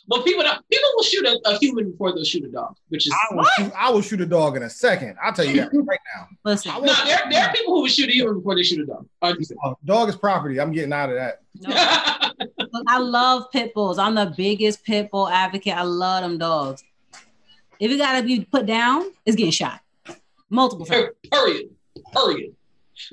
But 0.07 0.25
people 0.25 0.43
don't, 0.43 0.69
people 0.69 0.91
will 0.97 1.03
shoot 1.03 1.25
a, 1.25 1.41
a 1.47 1.59
human 1.59 1.91
before 1.91 2.13
they'll 2.13 2.25
shoot 2.25 2.45
a 2.45 2.49
dog, 2.49 2.77
which 2.89 3.07
is 3.07 3.13
I 3.13 3.35
will, 3.35 3.45
shoot, 3.57 3.73
I 3.75 3.91
will 3.91 4.03
shoot 4.03 4.21
a 4.21 4.27
dog 4.27 4.57
in 4.57 4.63
a 4.63 4.71
second. 4.71 5.17
I'll 5.23 5.33
tell 5.33 5.47
you 5.47 5.57
that 5.57 5.71
right 5.73 5.99
now. 6.15 6.29
Listen, 6.45 6.73
no. 6.83 6.93
There, 7.05 7.19
there 7.31 7.45
are 7.45 7.53
people 7.53 7.75
who 7.75 7.83
will 7.83 7.89
shoot 7.89 8.11
a 8.11 8.13
human 8.13 8.37
before 8.37 8.55
they 8.55 8.63
shoot 8.63 8.81
a 8.81 8.87
dog. 8.87 9.07
100%. 9.23 9.53
Oh, 9.65 9.77
dog 9.85 10.11
is 10.11 10.17
property. 10.17 10.61
I'm 10.61 10.73
getting 10.73 10.93
out 10.93 11.09
of 11.09 11.17
that. 11.17 11.41
Look, 11.59 12.85
I 12.87 12.99
love 12.99 13.51
pit 13.51 13.73
bulls. 13.73 13.99
I'm 13.99 14.15
the 14.15 14.33
biggest 14.37 14.85
pit 14.85 15.11
bull 15.11 15.29
advocate. 15.29 15.75
I 15.75 15.83
love 15.83 16.23
them 16.23 16.37
dogs. 16.37 16.85
If 17.81 17.91
it 17.91 17.99
gotta 17.99 18.23
be 18.23 18.45
put 18.45 18.67
down, 18.67 19.05
it's 19.27 19.37
getting 19.37 19.53
shot. 19.53 19.81
Multiple 20.51 20.87
times. 20.87 21.09
Period. 21.31 21.71
Period. 22.13 22.55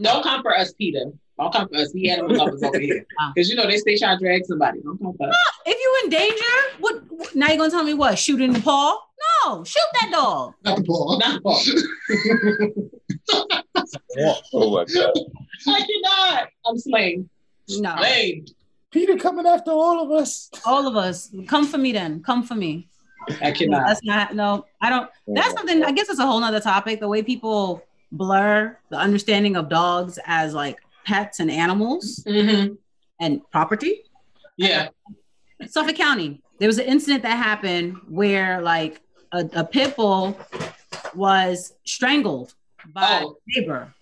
Don't 0.02 0.24
come 0.24 0.42
for 0.42 0.56
us, 0.56 0.74
PETA. 0.74 1.12
Don't 1.40 1.54
come 1.54 1.68
for 1.70 1.76
us. 1.78 1.92
We 1.94 2.10
animal 2.10 2.38
lovers 2.38 2.62
over 2.62 2.80
here. 2.80 3.06
Because 3.36 3.50
you 3.50 3.56
know 3.56 3.66
they 3.68 3.78
stay 3.78 3.98
trying 3.98 4.20
to 4.20 4.24
drag 4.24 4.46
somebody. 4.46 4.80
Don't 4.82 5.02
come 5.02 5.16
for 5.18 5.28
us. 5.28 5.36
If 5.66 5.78
you 5.80 6.02
in 6.04 6.10
danger, 6.10 6.44
what, 6.80 7.02
what 7.10 7.36
now 7.36 7.50
you 7.50 7.58
gonna 7.58 7.72
tell 7.72 7.84
me 7.84 7.94
what? 7.94 8.20
Shoot 8.20 8.42
in 8.42 8.54
the 8.54 8.62
paw? 8.62 8.98
No, 9.46 9.64
shoot 9.64 9.82
that 10.02 10.10
dog. 10.12 10.54
Not 10.64 10.78
the 10.78 10.84
paw. 10.84 11.18
Not 11.18 11.42
Paul. 11.44 11.62
Oh 14.54 14.72
my 14.76 14.86
god. 14.86 15.14
I 15.68 15.82
cannot. 15.82 16.48
I'm 16.66 16.78
slain. 16.78 17.30
No. 17.70 17.96
Slain. 17.98 18.46
PETA 18.92 19.18
coming 19.18 19.46
after 19.48 19.72
all 19.72 20.04
of 20.04 20.12
us. 20.12 20.50
All 20.66 20.88
of 20.88 20.96
us. 20.96 21.34
Come 21.48 21.66
for 21.66 21.78
me 21.78 21.92
then. 21.94 22.22
Come 22.22 22.44
for 22.44 22.56
me. 22.56 22.90
I 23.42 23.52
cannot. 23.58 23.88
That's 23.88 24.04
not 24.04 24.36
no, 24.36 24.66
I 24.82 24.90
don't 24.90 25.10
that's 25.28 25.54
something 25.54 25.84
I 25.84 25.92
guess 25.92 26.10
it's 26.10 26.20
a 26.20 26.26
whole 26.26 26.40
nother 26.40 26.60
topic. 26.60 27.00
The 27.00 27.08
way 27.08 27.22
people 27.24 27.84
blur 28.12 28.78
the 28.90 28.98
understanding 28.98 29.56
of 29.56 29.70
dogs 29.70 30.20
as 30.26 30.54
like 30.54 30.78
pets 31.06 31.40
and 31.40 31.50
animals 31.52 32.24
Mhm. 32.28 32.78
and 33.20 33.42
property. 33.52 34.04
Yeah. 34.58 34.90
Suffolk 35.68 35.96
County, 35.96 36.42
there 36.60 36.68
was 36.68 36.78
an 36.80 36.86
incident 36.86 37.24
that 37.24 37.38
happened 37.38 37.98
where 38.10 38.62
like 38.62 39.02
a, 39.32 39.48
a 39.54 39.64
pit 39.64 39.96
bull 39.96 40.38
was 41.16 41.74
strangled 41.86 42.54
by 42.94 43.22
Oh. 43.24 43.30
a 43.32 43.60
neighbor. 43.60 43.94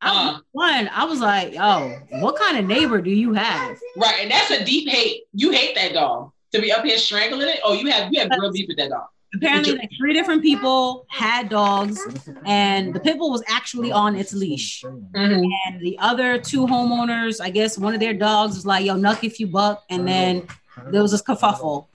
I, 0.00 0.08
Uh. 0.36 0.38
one, 0.52 0.88
I 0.94 1.04
was 1.04 1.20
like, 1.20 1.54
oh, 1.58 1.92
what 2.20 2.36
kind 2.36 2.56
of 2.58 2.64
neighbor 2.66 3.02
do 3.02 3.10
you 3.10 3.32
have? 3.34 3.76
Right. 3.96 4.20
And 4.22 4.30
that's 4.30 4.50
a 4.52 4.64
deep 4.64 4.88
hate. 4.88 5.22
You 5.34 5.50
hate 5.50 5.74
that 5.74 5.92
dog. 5.92 6.30
To 6.52 6.60
be 6.60 6.72
up 6.72 6.84
here 6.84 6.98
strangling 6.98 7.48
it. 7.48 7.60
Oh, 7.62 7.74
you 7.74 7.90
have 7.90 8.12
you 8.12 8.20
have 8.20 8.30
real 8.38 8.50
beef 8.52 8.66
with 8.68 8.78
that 8.78 8.90
dog. 8.90 9.08
Apparently, 9.34 9.74
like 9.74 9.90
three 9.98 10.14
different 10.14 10.40
people 10.42 11.04
had 11.10 11.50
dogs, 11.50 12.00
and 12.46 12.94
the 12.94 13.00
pit 13.00 13.18
bull 13.18 13.30
was 13.30 13.42
actually 13.46 13.92
on 13.92 14.16
its 14.16 14.32
leash. 14.32 14.82
Mhm. 14.82 15.44
And 15.66 15.80
the 15.82 15.98
other 15.98 16.38
two 16.38 16.66
homeowners, 16.66 17.38
I 17.38 17.50
guess 17.50 17.76
one 17.76 17.92
of 17.92 18.00
their 18.00 18.14
dogs 18.14 18.54
was 18.54 18.64
like, 18.64 18.86
yo, 18.86 18.94
nuck 18.94 19.22
if 19.24 19.38
you 19.38 19.46
buck. 19.46 19.84
And 19.90 20.08
then 20.08 20.46
there 20.90 21.02
was 21.02 21.10
this 21.10 21.20
kerfuffle. 21.20 21.88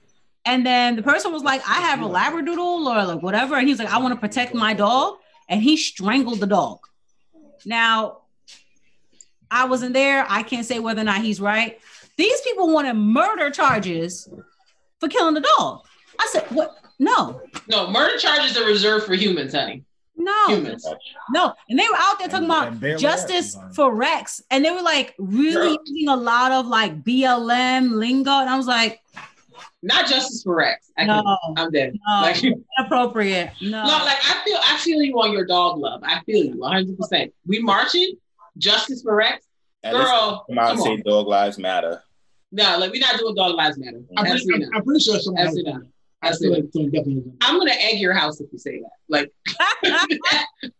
And 0.44 0.64
then 0.64 0.94
the 0.94 1.02
person 1.02 1.32
was 1.32 1.42
like, 1.42 1.62
I 1.68 1.80
have 1.80 2.02
a 2.02 2.04
Labradoodle 2.04 2.58
or 2.58 3.04
like 3.06 3.22
whatever. 3.22 3.56
And 3.56 3.66
he 3.66 3.72
was 3.72 3.80
like, 3.80 3.92
I 3.92 3.98
want 3.98 4.14
to 4.14 4.20
protect 4.20 4.54
my 4.54 4.72
dog. 4.74 5.16
And 5.48 5.60
he 5.60 5.76
strangled 5.76 6.38
the 6.38 6.46
dog. 6.46 6.78
Now, 7.66 8.18
I 9.50 9.64
wasn't 9.64 9.94
there. 9.94 10.24
I 10.28 10.42
can't 10.44 10.66
say 10.66 10.78
whether 10.78 11.00
or 11.00 11.04
not 11.04 11.22
he's 11.22 11.40
right. 11.40 11.80
These 12.16 12.40
people 12.42 12.72
wanted 12.72 12.94
murder 12.94 13.50
charges 13.50 14.28
for 15.00 15.08
killing 15.08 15.34
the 15.34 15.44
dog. 15.58 15.80
I 16.20 16.28
said, 16.30 16.42
what? 16.50 16.76
No, 17.00 17.40
No, 17.68 17.90
murder 17.90 18.16
charges 18.18 18.56
are 18.56 18.64
reserved 18.66 19.04
for 19.06 19.14
humans, 19.14 19.52
honey. 19.52 19.82
no. 20.16 20.46
Humans. 20.48 20.86
No, 21.30 21.52
and 21.68 21.76
they 21.78 21.86
were 21.88 21.96
out 21.96 22.20
there 22.20 22.28
talking 22.28 22.44
And- 22.48 22.78
about 22.78 22.82
and 22.84 22.98
justice 23.00 23.56
act. 23.56 23.74
for 23.74 23.92
Rex, 23.92 24.40
and 24.50 24.64
they 24.64 24.70
were 24.70 24.80
like 24.82 25.12
really 25.18 25.76
Girl. 25.76 25.84
using 25.86 26.08
a 26.08 26.16
lot 26.16 26.52
of 26.52 26.66
like 26.68 27.02
BLM 27.02 27.90
lingo, 27.94 28.30
and 28.30 28.48
I 28.48 28.56
was 28.56 28.68
like, 28.68 29.00
Not 29.82 30.06
justice 30.06 30.44
for 30.44 30.54
Rex. 30.54 30.88
I 30.96 31.04
no, 31.04 31.20
can, 31.20 31.54
I'm 31.56 31.70
dead. 31.72 31.94
no, 32.06 32.14
Like, 32.22 32.40
no, 32.44 32.52
inappropriate. 32.78 33.50
No, 33.60 33.82
like 33.82 34.18
I 34.24 34.40
feel 34.44 34.58
I 34.62 34.78
feel 34.78 35.02
you 35.02 35.14
on 35.20 35.32
your 35.32 35.44
dog 35.46 35.78
love. 35.78 36.00
I 36.04 36.20
feel 36.24 36.44
you 36.44 36.56
100. 36.58 36.96
percent 36.96 37.34
We 37.44 37.58
marching, 37.58 38.14
justice 38.56 39.02
for 39.02 39.16
Rex. 39.16 39.44
And 39.84 39.96
let's 39.96 40.10
Girl, 40.10 40.44
come 40.48 40.58
out 40.58 40.70
and 40.72 40.80
say 40.80 40.90
on. 40.92 41.02
dog 41.02 41.26
lives 41.28 41.58
matter. 41.58 42.02
No, 42.50 42.78
like 42.78 42.90
we're 42.90 43.00
not 43.00 43.18
doing 43.18 43.34
dog 43.34 43.54
lives 43.54 43.78
matter. 43.78 44.00
I'm 44.16 44.24
pretty, 44.24 44.32
Absolutely 44.40 44.66
I'm. 44.66 44.74
I'm 44.76 44.84
pretty 44.84 45.00
sure 45.00 45.18
someone 45.20 45.40
has 45.44 45.48
Absolutely 45.48 45.72
not. 45.72 45.82
I 46.22 46.32
feel 46.34 46.52
like 46.52 46.64
someone 46.72 46.90
definitely 46.90 47.22
has. 47.22 47.32
I'm 47.42 47.58
gonna 47.58 47.72
egg 47.72 47.98
your 48.00 48.14
house 48.14 48.40
if 48.40 48.50
you 48.50 48.58
say 48.58 48.80
that. 48.80 48.90
Like, 49.08 49.30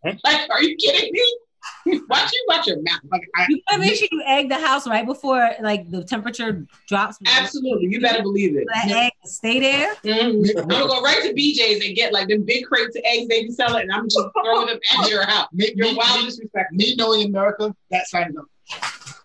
like, 0.24 0.50
are 0.50 0.62
you 0.62 0.74
kidding 0.76 1.12
me? 1.12 1.38
Watch 2.08 2.30
you 2.32 2.44
watch 2.48 2.66
your 2.66 2.80
mouth. 2.82 3.00
Like 3.10 3.22
I, 3.36 3.46
you 3.48 3.60
gotta 3.70 3.80
make 3.80 3.94
sure 3.96 4.08
you 4.10 4.22
egg 4.26 4.48
the 4.50 4.58
house 4.58 4.86
right 4.86 5.04
before 5.04 5.50
like 5.62 5.90
the 5.90 6.04
temperature 6.04 6.66
drops. 6.88 7.18
Absolutely, 7.26 7.86
you 7.88 8.00
better 8.00 8.22
believe 8.22 8.56
it. 8.56 8.64
That 8.72 8.88
egg 8.90 9.12
stay 9.24 9.60
there. 9.60 9.94
Mhm. 10.04 10.60
I'm 10.60 10.68
gonna 10.68 10.86
go 10.86 11.00
right 11.02 11.22
to 11.22 11.32
BJ's 11.34 11.84
and 11.84 11.94
get 11.96 12.12
like 12.12 12.28
them 12.28 12.42
big 12.42 12.64
crates 12.66 12.96
of 12.96 13.02
eggs 13.04 13.28
they 13.28 13.44
be 13.44 13.50
selling, 13.50 13.82
and 13.82 13.92
I'm 13.92 14.04
just 14.08 14.26
throwing 14.44 14.66
them 14.66 14.78
at 14.98 15.10
your 15.10 15.26
house. 15.26 15.48
me, 15.52 15.72
You're 15.74 15.88
me, 15.88 15.94
wild 15.94 16.20
me, 16.20 16.26
disrespectful. 16.26 16.76
me 16.76 16.94
knowing 16.96 17.28
America, 17.28 17.74
that 17.90 18.06
signs 18.08 18.36
up. 18.36 18.44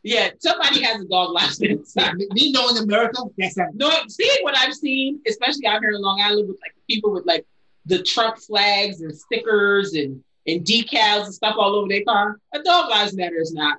Yeah, 0.04 0.30
somebody 0.40 0.82
has 0.84 1.02
a 1.02 1.06
dog 1.06 1.34
last 1.34 1.60
name. 1.60 1.84
Me, 2.16 2.28
me 2.32 2.52
knowing 2.52 2.78
America, 2.78 3.22
that. 3.38 3.72
No, 3.74 3.92
seeing 4.08 4.44
what 4.44 4.58
I've 4.58 4.74
seen, 4.74 5.20
especially 5.28 5.66
out 5.68 5.82
here 5.82 5.92
in 5.92 6.02
Long 6.02 6.22
Island, 6.22 6.48
with 6.48 6.58
like 6.62 6.74
people 6.90 7.12
with 7.12 7.26
like 7.26 7.46
the 7.86 8.02
Trump 8.02 8.38
flags 8.38 9.02
and 9.02 9.16
stickers 9.16 9.94
and 9.94 10.24
and 10.48 10.66
decals 10.66 11.26
and 11.26 11.34
stuff 11.34 11.56
all 11.58 11.76
over 11.76 11.88
their 11.88 12.04
car. 12.04 12.40
A 12.54 12.64
dog 12.64 12.90
lives 12.90 13.14
matter 13.14 13.40
is 13.40 13.54
not. 13.54 13.78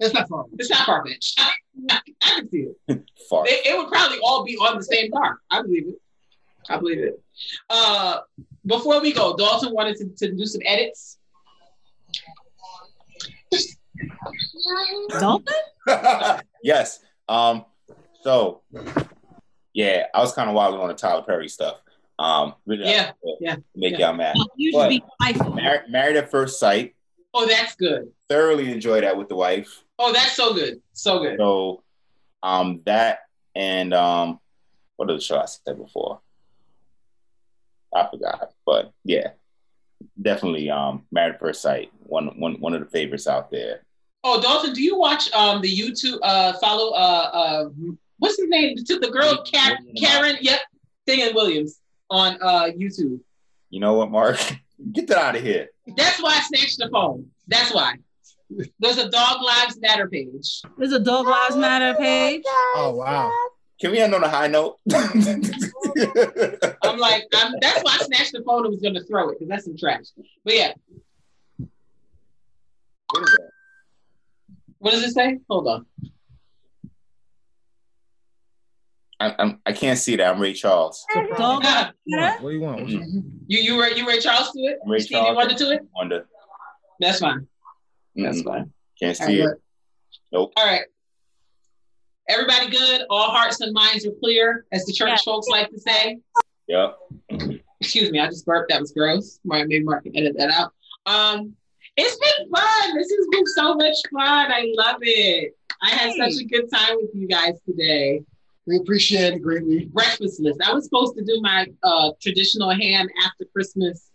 It's 0.00 0.14
not 0.14 0.28
far. 0.28 0.44
It's 0.58 0.70
not 0.70 0.86
far 0.86 1.04
fetched. 1.06 1.40
I, 1.40 1.52
I, 1.90 2.00
I 2.22 2.34
can 2.36 2.50
see 2.50 2.66
it. 2.88 3.02
Far. 3.28 3.44
it. 3.46 3.66
It 3.66 3.76
would 3.76 3.88
probably 3.88 4.18
all 4.22 4.44
be 4.44 4.56
on 4.56 4.76
the 4.76 4.84
same 4.84 5.10
car. 5.10 5.38
I 5.50 5.60
believe 5.62 5.88
it. 5.88 6.00
I 6.68 6.76
believe 6.76 6.98
it. 6.98 7.22
Uh, 7.68 8.20
before 8.64 9.00
we 9.00 9.12
go, 9.12 9.36
Dalton 9.36 9.72
wanted 9.72 9.96
to, 9.96 10.08
to 10.26 10.34
do 10.34 10.46
some 10.46 10.60
edits. 10.64 11.17
Dolphin? 15.18 15.54
yes. 16.62 17.00
Um. 17.28 17.64
So, 18.22 18.62
yeah, 19.72 20.06
I 20.14 20.20
was 20.20 20.32
kind 20.32 20.48
of 20.48 20.54
wilding 20.56 20.80
on 20.80 20.88
the 20.88 20.94
Tyler 20.94 21.22
Perry 21.22 21.48
stuff. 21.48 21.80
Um. 22.18 22.54
Really, 22.66 22.84
Yeah, 22.90 23.12
yeah, 23.40 23.56
Make 23.76 23.98
yeah. 23.98 24.08
y'all 24.08 24.16
mad. 24.16 24.36
You 24.56 24.72
What? 24.76 24.92
should 24.92 25.02
be. 25.34 25.62
Mar- 25.62 25.84
married 25.88 26.16
at 26.16 26.30
first 26.30 26.58
sight. 26.58 26.94
Oh, 27.34 27.46
that's 27.46 27.74
good. 27.76 28.10
Thoroughly 28.28 28.72
enjoy 28.72 29.00
that 29.02 29.16
with 29.16 29.28
the 29.28 29.36
wife. 29.36 29.84
Oh, 29.98 30.12
that's 30.12 30.32
so 30.32 30.54
good. 30.54 30.80
So 30.92 31.20
good. 31.20 31.38
So, 31.38 31.82
um, 32.42 32.80
that 32.86 33.20
and 33.54 33.92
um, 33.94 34.40
what 34.96 35.10
other 35.10 35.20
show 35.20 35.38
I 35.38 35.44
said 35.46 35.76
before? 35.78 36.20
I 37.94 38.06
forgot, 38.10 38.52
but 38.66 38.92
yeah, 39.04 39.28
definitely 40.20 40.70
um, 40.70 41.04
Married 41.10 41.34
at 41.34 41.40
First 41.40 41.62
Sight. 41.62 41.90
One 42.00 42.28
one 42.38 42.54
one 42.60 42.74
of 42.74 42.80
the 42.80 42.86
favorites 42.90 43.26
out 43.26 43.50
there. 43.50 43.82
Oh, 44.24 44.40
Dalton, 44.42 44.72
do 44.74 44.82
you 44.82 44.98
watch 44.98 45.32
um 45.32 45.62
the 45.62 45.74
YouTube 45.74 46.18
uh 46.22 46.52
follow 46.54 46.90
uh 46.92 47.30
uh 47.32 47.68
what's 48.18 48.36
his 48.36 48.48
name? 48.48 48.76
To 48.76 48.98
the 48.98 49.10
girl 49.10 49.42
Karen, 49.42 49.92
Karen 49.96 50.36
yep, 50.40 50.60
Thing 51.06 51.34
Williams 51.34 51.80
on 52.10 52.36
uh 52.42 52.64
YouTube. 52.64 53.20
You 53.70 53.80
know 53.80 53.94
what, 53.94 54.10
Mark? 54.10 54.38
Get 54.92 55.06
that 55.08 55.18
out 55.18 55.36
of 55.36 55.42
here. 55.42 55.68
That's 55.96 56.22
why 56.22 56.36
I 56.36 56.40
snatched 56.40 56.78
the 56.78 56.88
phone. 56.90 57.28
That's 57.46 57.72
why. 57.72 57.94
There's 58.78 58.96
a 58.98 59.10
Dog 59.10 59.42
Lives 59.42 59.78
Matter 59.80 60.08
page. 60.08 60.62
There's 60.78 60.92
a 60.92 61.00
Dog 61.00 61.26
Lives 61.26 61.56
Matter 61.56 61.94
page. 61.98 62.42
Oh 62.76 62.94
wow. 62.96 63.30
Can 63.80 63.92
we 63.92 63.98
end 63.98 64.14
on 64.14 64.24
a 64.24 64.28
high 64.28 64.48
note? 64.48 64.78
I'm 64.92 65.40
like, 66.98 67.24
I'm, 67.34 67.54
that's 67.60 67.82
why 67.84 67.92
I 67.92 68.04
snatched 68.04 68.32
the 68.32 68.42
phone 68.44 68.64
and 68.64 68.72
was 68.72 68.80
gonna 68.82 69.04
throw 69.04 69.28
it 69.28 69.38
because 69.38 69.48
that's 69.48 69.64
some 69.64 69.76
trash. 69.76 70.06
But 70.44 70.54
yeah, 70.54 70.72
What 71.58 73.22
is 73.22 73.36
that? 73.36 73.50
What 74.78 74.92
does 74.92 75.02
it 75.02 75.12
say? 75.12 75.38
Hold 75.48 75.68
on. 75.68 75.86
I, 79.20 79.34
I'm, 79.38 79.60
I 79.66 79.72
can't 79.72 79.98
see 79.98 80.16
that. 80.16 80.32
I'm 80.32 80.40
Ray 80.40 80.52
Charles. 80.52 81.04
Dog 81.36 81.64
Lives 81.64 81.92
What 82.40 82.50
do 82.50 82.50
you 82.54 82.60
want? 82.60 82.80
What 82.82 82.88
you- 82.88 83.22
You 83.48 83.58
you 83.60 83.76
were 83.76 83.88
you 83.88 84.06
Ray 84.06 84.20
Charles 84.20 84.52
to 84.52 84.60
it? 84.60 84.78
Ray 84.86 85.00
Stevie 85.00 85.20
Charles. 85.20 85.36
Wonder 85.36 85.54
to 85.54 85.70
it? 85.72 85.80
Wonder. 85.96 86.26
That's 87.00 87.18
fine. 87.18 87.48
That's 88.14 88.42
Mm, 88.42 88.44
fine. 88.44 88.72
Can't 89.00 89.16
see 89.16 89.40
it. 89.40 89.50
Nope. 90.32 90.52
All 90.56 90.64
right. 90.66 90.82
Everybody 92.28 92.68
good? 92.70 93.02
All 93.10 93.30
hearts 93.30 93.60
and 93.60 93.72
minds 93.72 94.06
are 94.06 94.12
clear, 94.20 94.66
as 94.70 94.84
the 94.84 94.92
church 94.92 95.08
Yeah. 95.08 95.16
folks 95.24 95.48
like 95.48 95.70
to 95.70 95.78
say. 95.80 96.18
Yep. 96.68 96.98
Excuse 97.80 98.10
me, 98.10 98.20
I 98.20 98.26
just 98.26 98.44
burped. 98.44 98.70
That 98.70 98.80
was 98.80 98.92
gross. 98.92 99.40
Mark, 99.44 99.66
maybe 99.68 99.82
Mark 99.82 100.04
can 100.04 100.16
edit 100.16 100.36
that 100.36 100.50
out. 100.50 100.72
Um, 101.06 101.54
it's 101.98 102.16
been 102.16 102.50
fun. 102.50 102.96
This 102.96 103.10
has 103.10 103.26
been 103.30 103.46
so 103.46 103.74
much 103.74 103.96
fun. 104.12 104.52
I 104.52 104.72
love 104.76 104.96
it. 105.02 105.54
I 105.82 105.90
had 105.90 106.10
Hey. 106.10 106.30
such 106.30 106.40
a 106.42 106.44
good 106.44 106.70
time 106.70 106.96
with 107.00 107.10
you 107.14 107.26
guys 107.28 107.54
today. 107.66 108.22
We 108.66 108.76
appreciate 108.76 109.34
it 109.34 109.42
greatly. 109.42 109.86
Breakfast 109.86 110.40
list. 110.40 110.60
I 110.64 110.72
was 110.72 110.84
supposed 110.84 111.16
to 111.16 111.24
do 111.24 111.40
my 111.40 111.66
uh, 111.82 112.10
traditional 112.20 112.70
ham 112.70 113.08
after 113.24 113.44
Christmas 113.52 114.10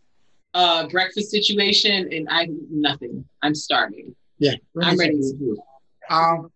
uh, 0.54 0.88
breakfast 0.88 1.32
situation, 1.32 2.12
and 2.14 2.28
I 2.30 2.48
nothing. 2.70 3.26
I'm 3.42 3.56
starving. 3.56 4.16
Yeah, 4.38 4.54
I'm 4.82 4.98
ready 4.98 5.18
to 5.20 5.34
do 5.34 5.54
it. 5.58 6.14
Um, 6.14 6.52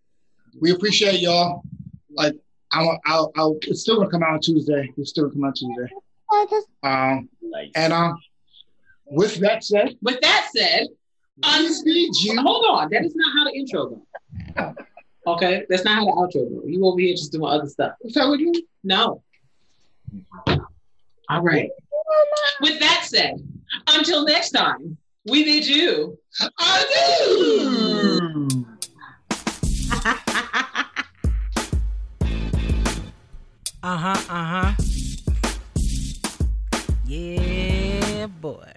we 0.60 0.72
appreciate 0.72 1.20
y'all. 1.20 1.64
Like 2.12 2.36
I'll, 2.72 3.00
I'll, 3.06 3.32
I'll, 3.36 3.58
it's 3.64 3.82
still 3.82 3.98
gonna 3.98 4.10
come 4.10 4.22
out 4.24 4.34
on 4.34 4.42
Tuesday. 4.42 4.92
It's 4.98 5.10
still 5.10 5.24
gonna 5.30 5.34
come 5.34 5.44
out 5.46 5.56
Tuesday. 5.56 5.88
Um, 6.84 7.30
Nice. 7.42 7.72
and 7.76 7.94
um, 7.94 8.20
with 9.06 9.36
that 9.40 9.64
said, 9.64 9.96
With 10.02 10.20
that 10.22 10.50
said, 10.56 10.88
I 11.44 11.68
need 11.84 12.16
you. 12.22 12.42
hold 12.42 12.66
on. 12.70 12.90
That 12.92 13.06
is 13.06 13.14
not 13.16 13.34
how 13.38 13.44
the 13.46 13.58
intro 13.58 13.88
goes. 13.88 14.00
Okay, 15.28 15.66
that's 15.70 15.84
not 15.84 15.96
how 15.96 16.06
the 16.06 16.12
outro 16.12 16.50
goes. 16.50 16.64
You 16.66 16.86
over 16.86 17.00
here 17.00 17.14
just 17.14 17.32
doing 17.32 17.46
other 17.46 17.68
stuff. 17.68 17.94
Is 18.02 18.14
that 18.14 18.28
what 18.28 18.40
you? 18.40 18.54
No. 18.84 19.22
All 21.30 21.42
right. 21.42 21.70
With 22.62 22.80
that 22.80 23.04
said, 23.06 23.36
until 23.88 24.26
next 24.26 24.52
time, 24.52 24.98
we 25.26 25.44
bid 25.44 25.68
you. 25.68 26.18
I 26.58 26.86
Uh 33.84 33.96
huh. 33.96 34.18
Uh 34.30 34.44
huh. 34.44 34.74
Yeah, 37.06 38.28
boy. 38.28 38.77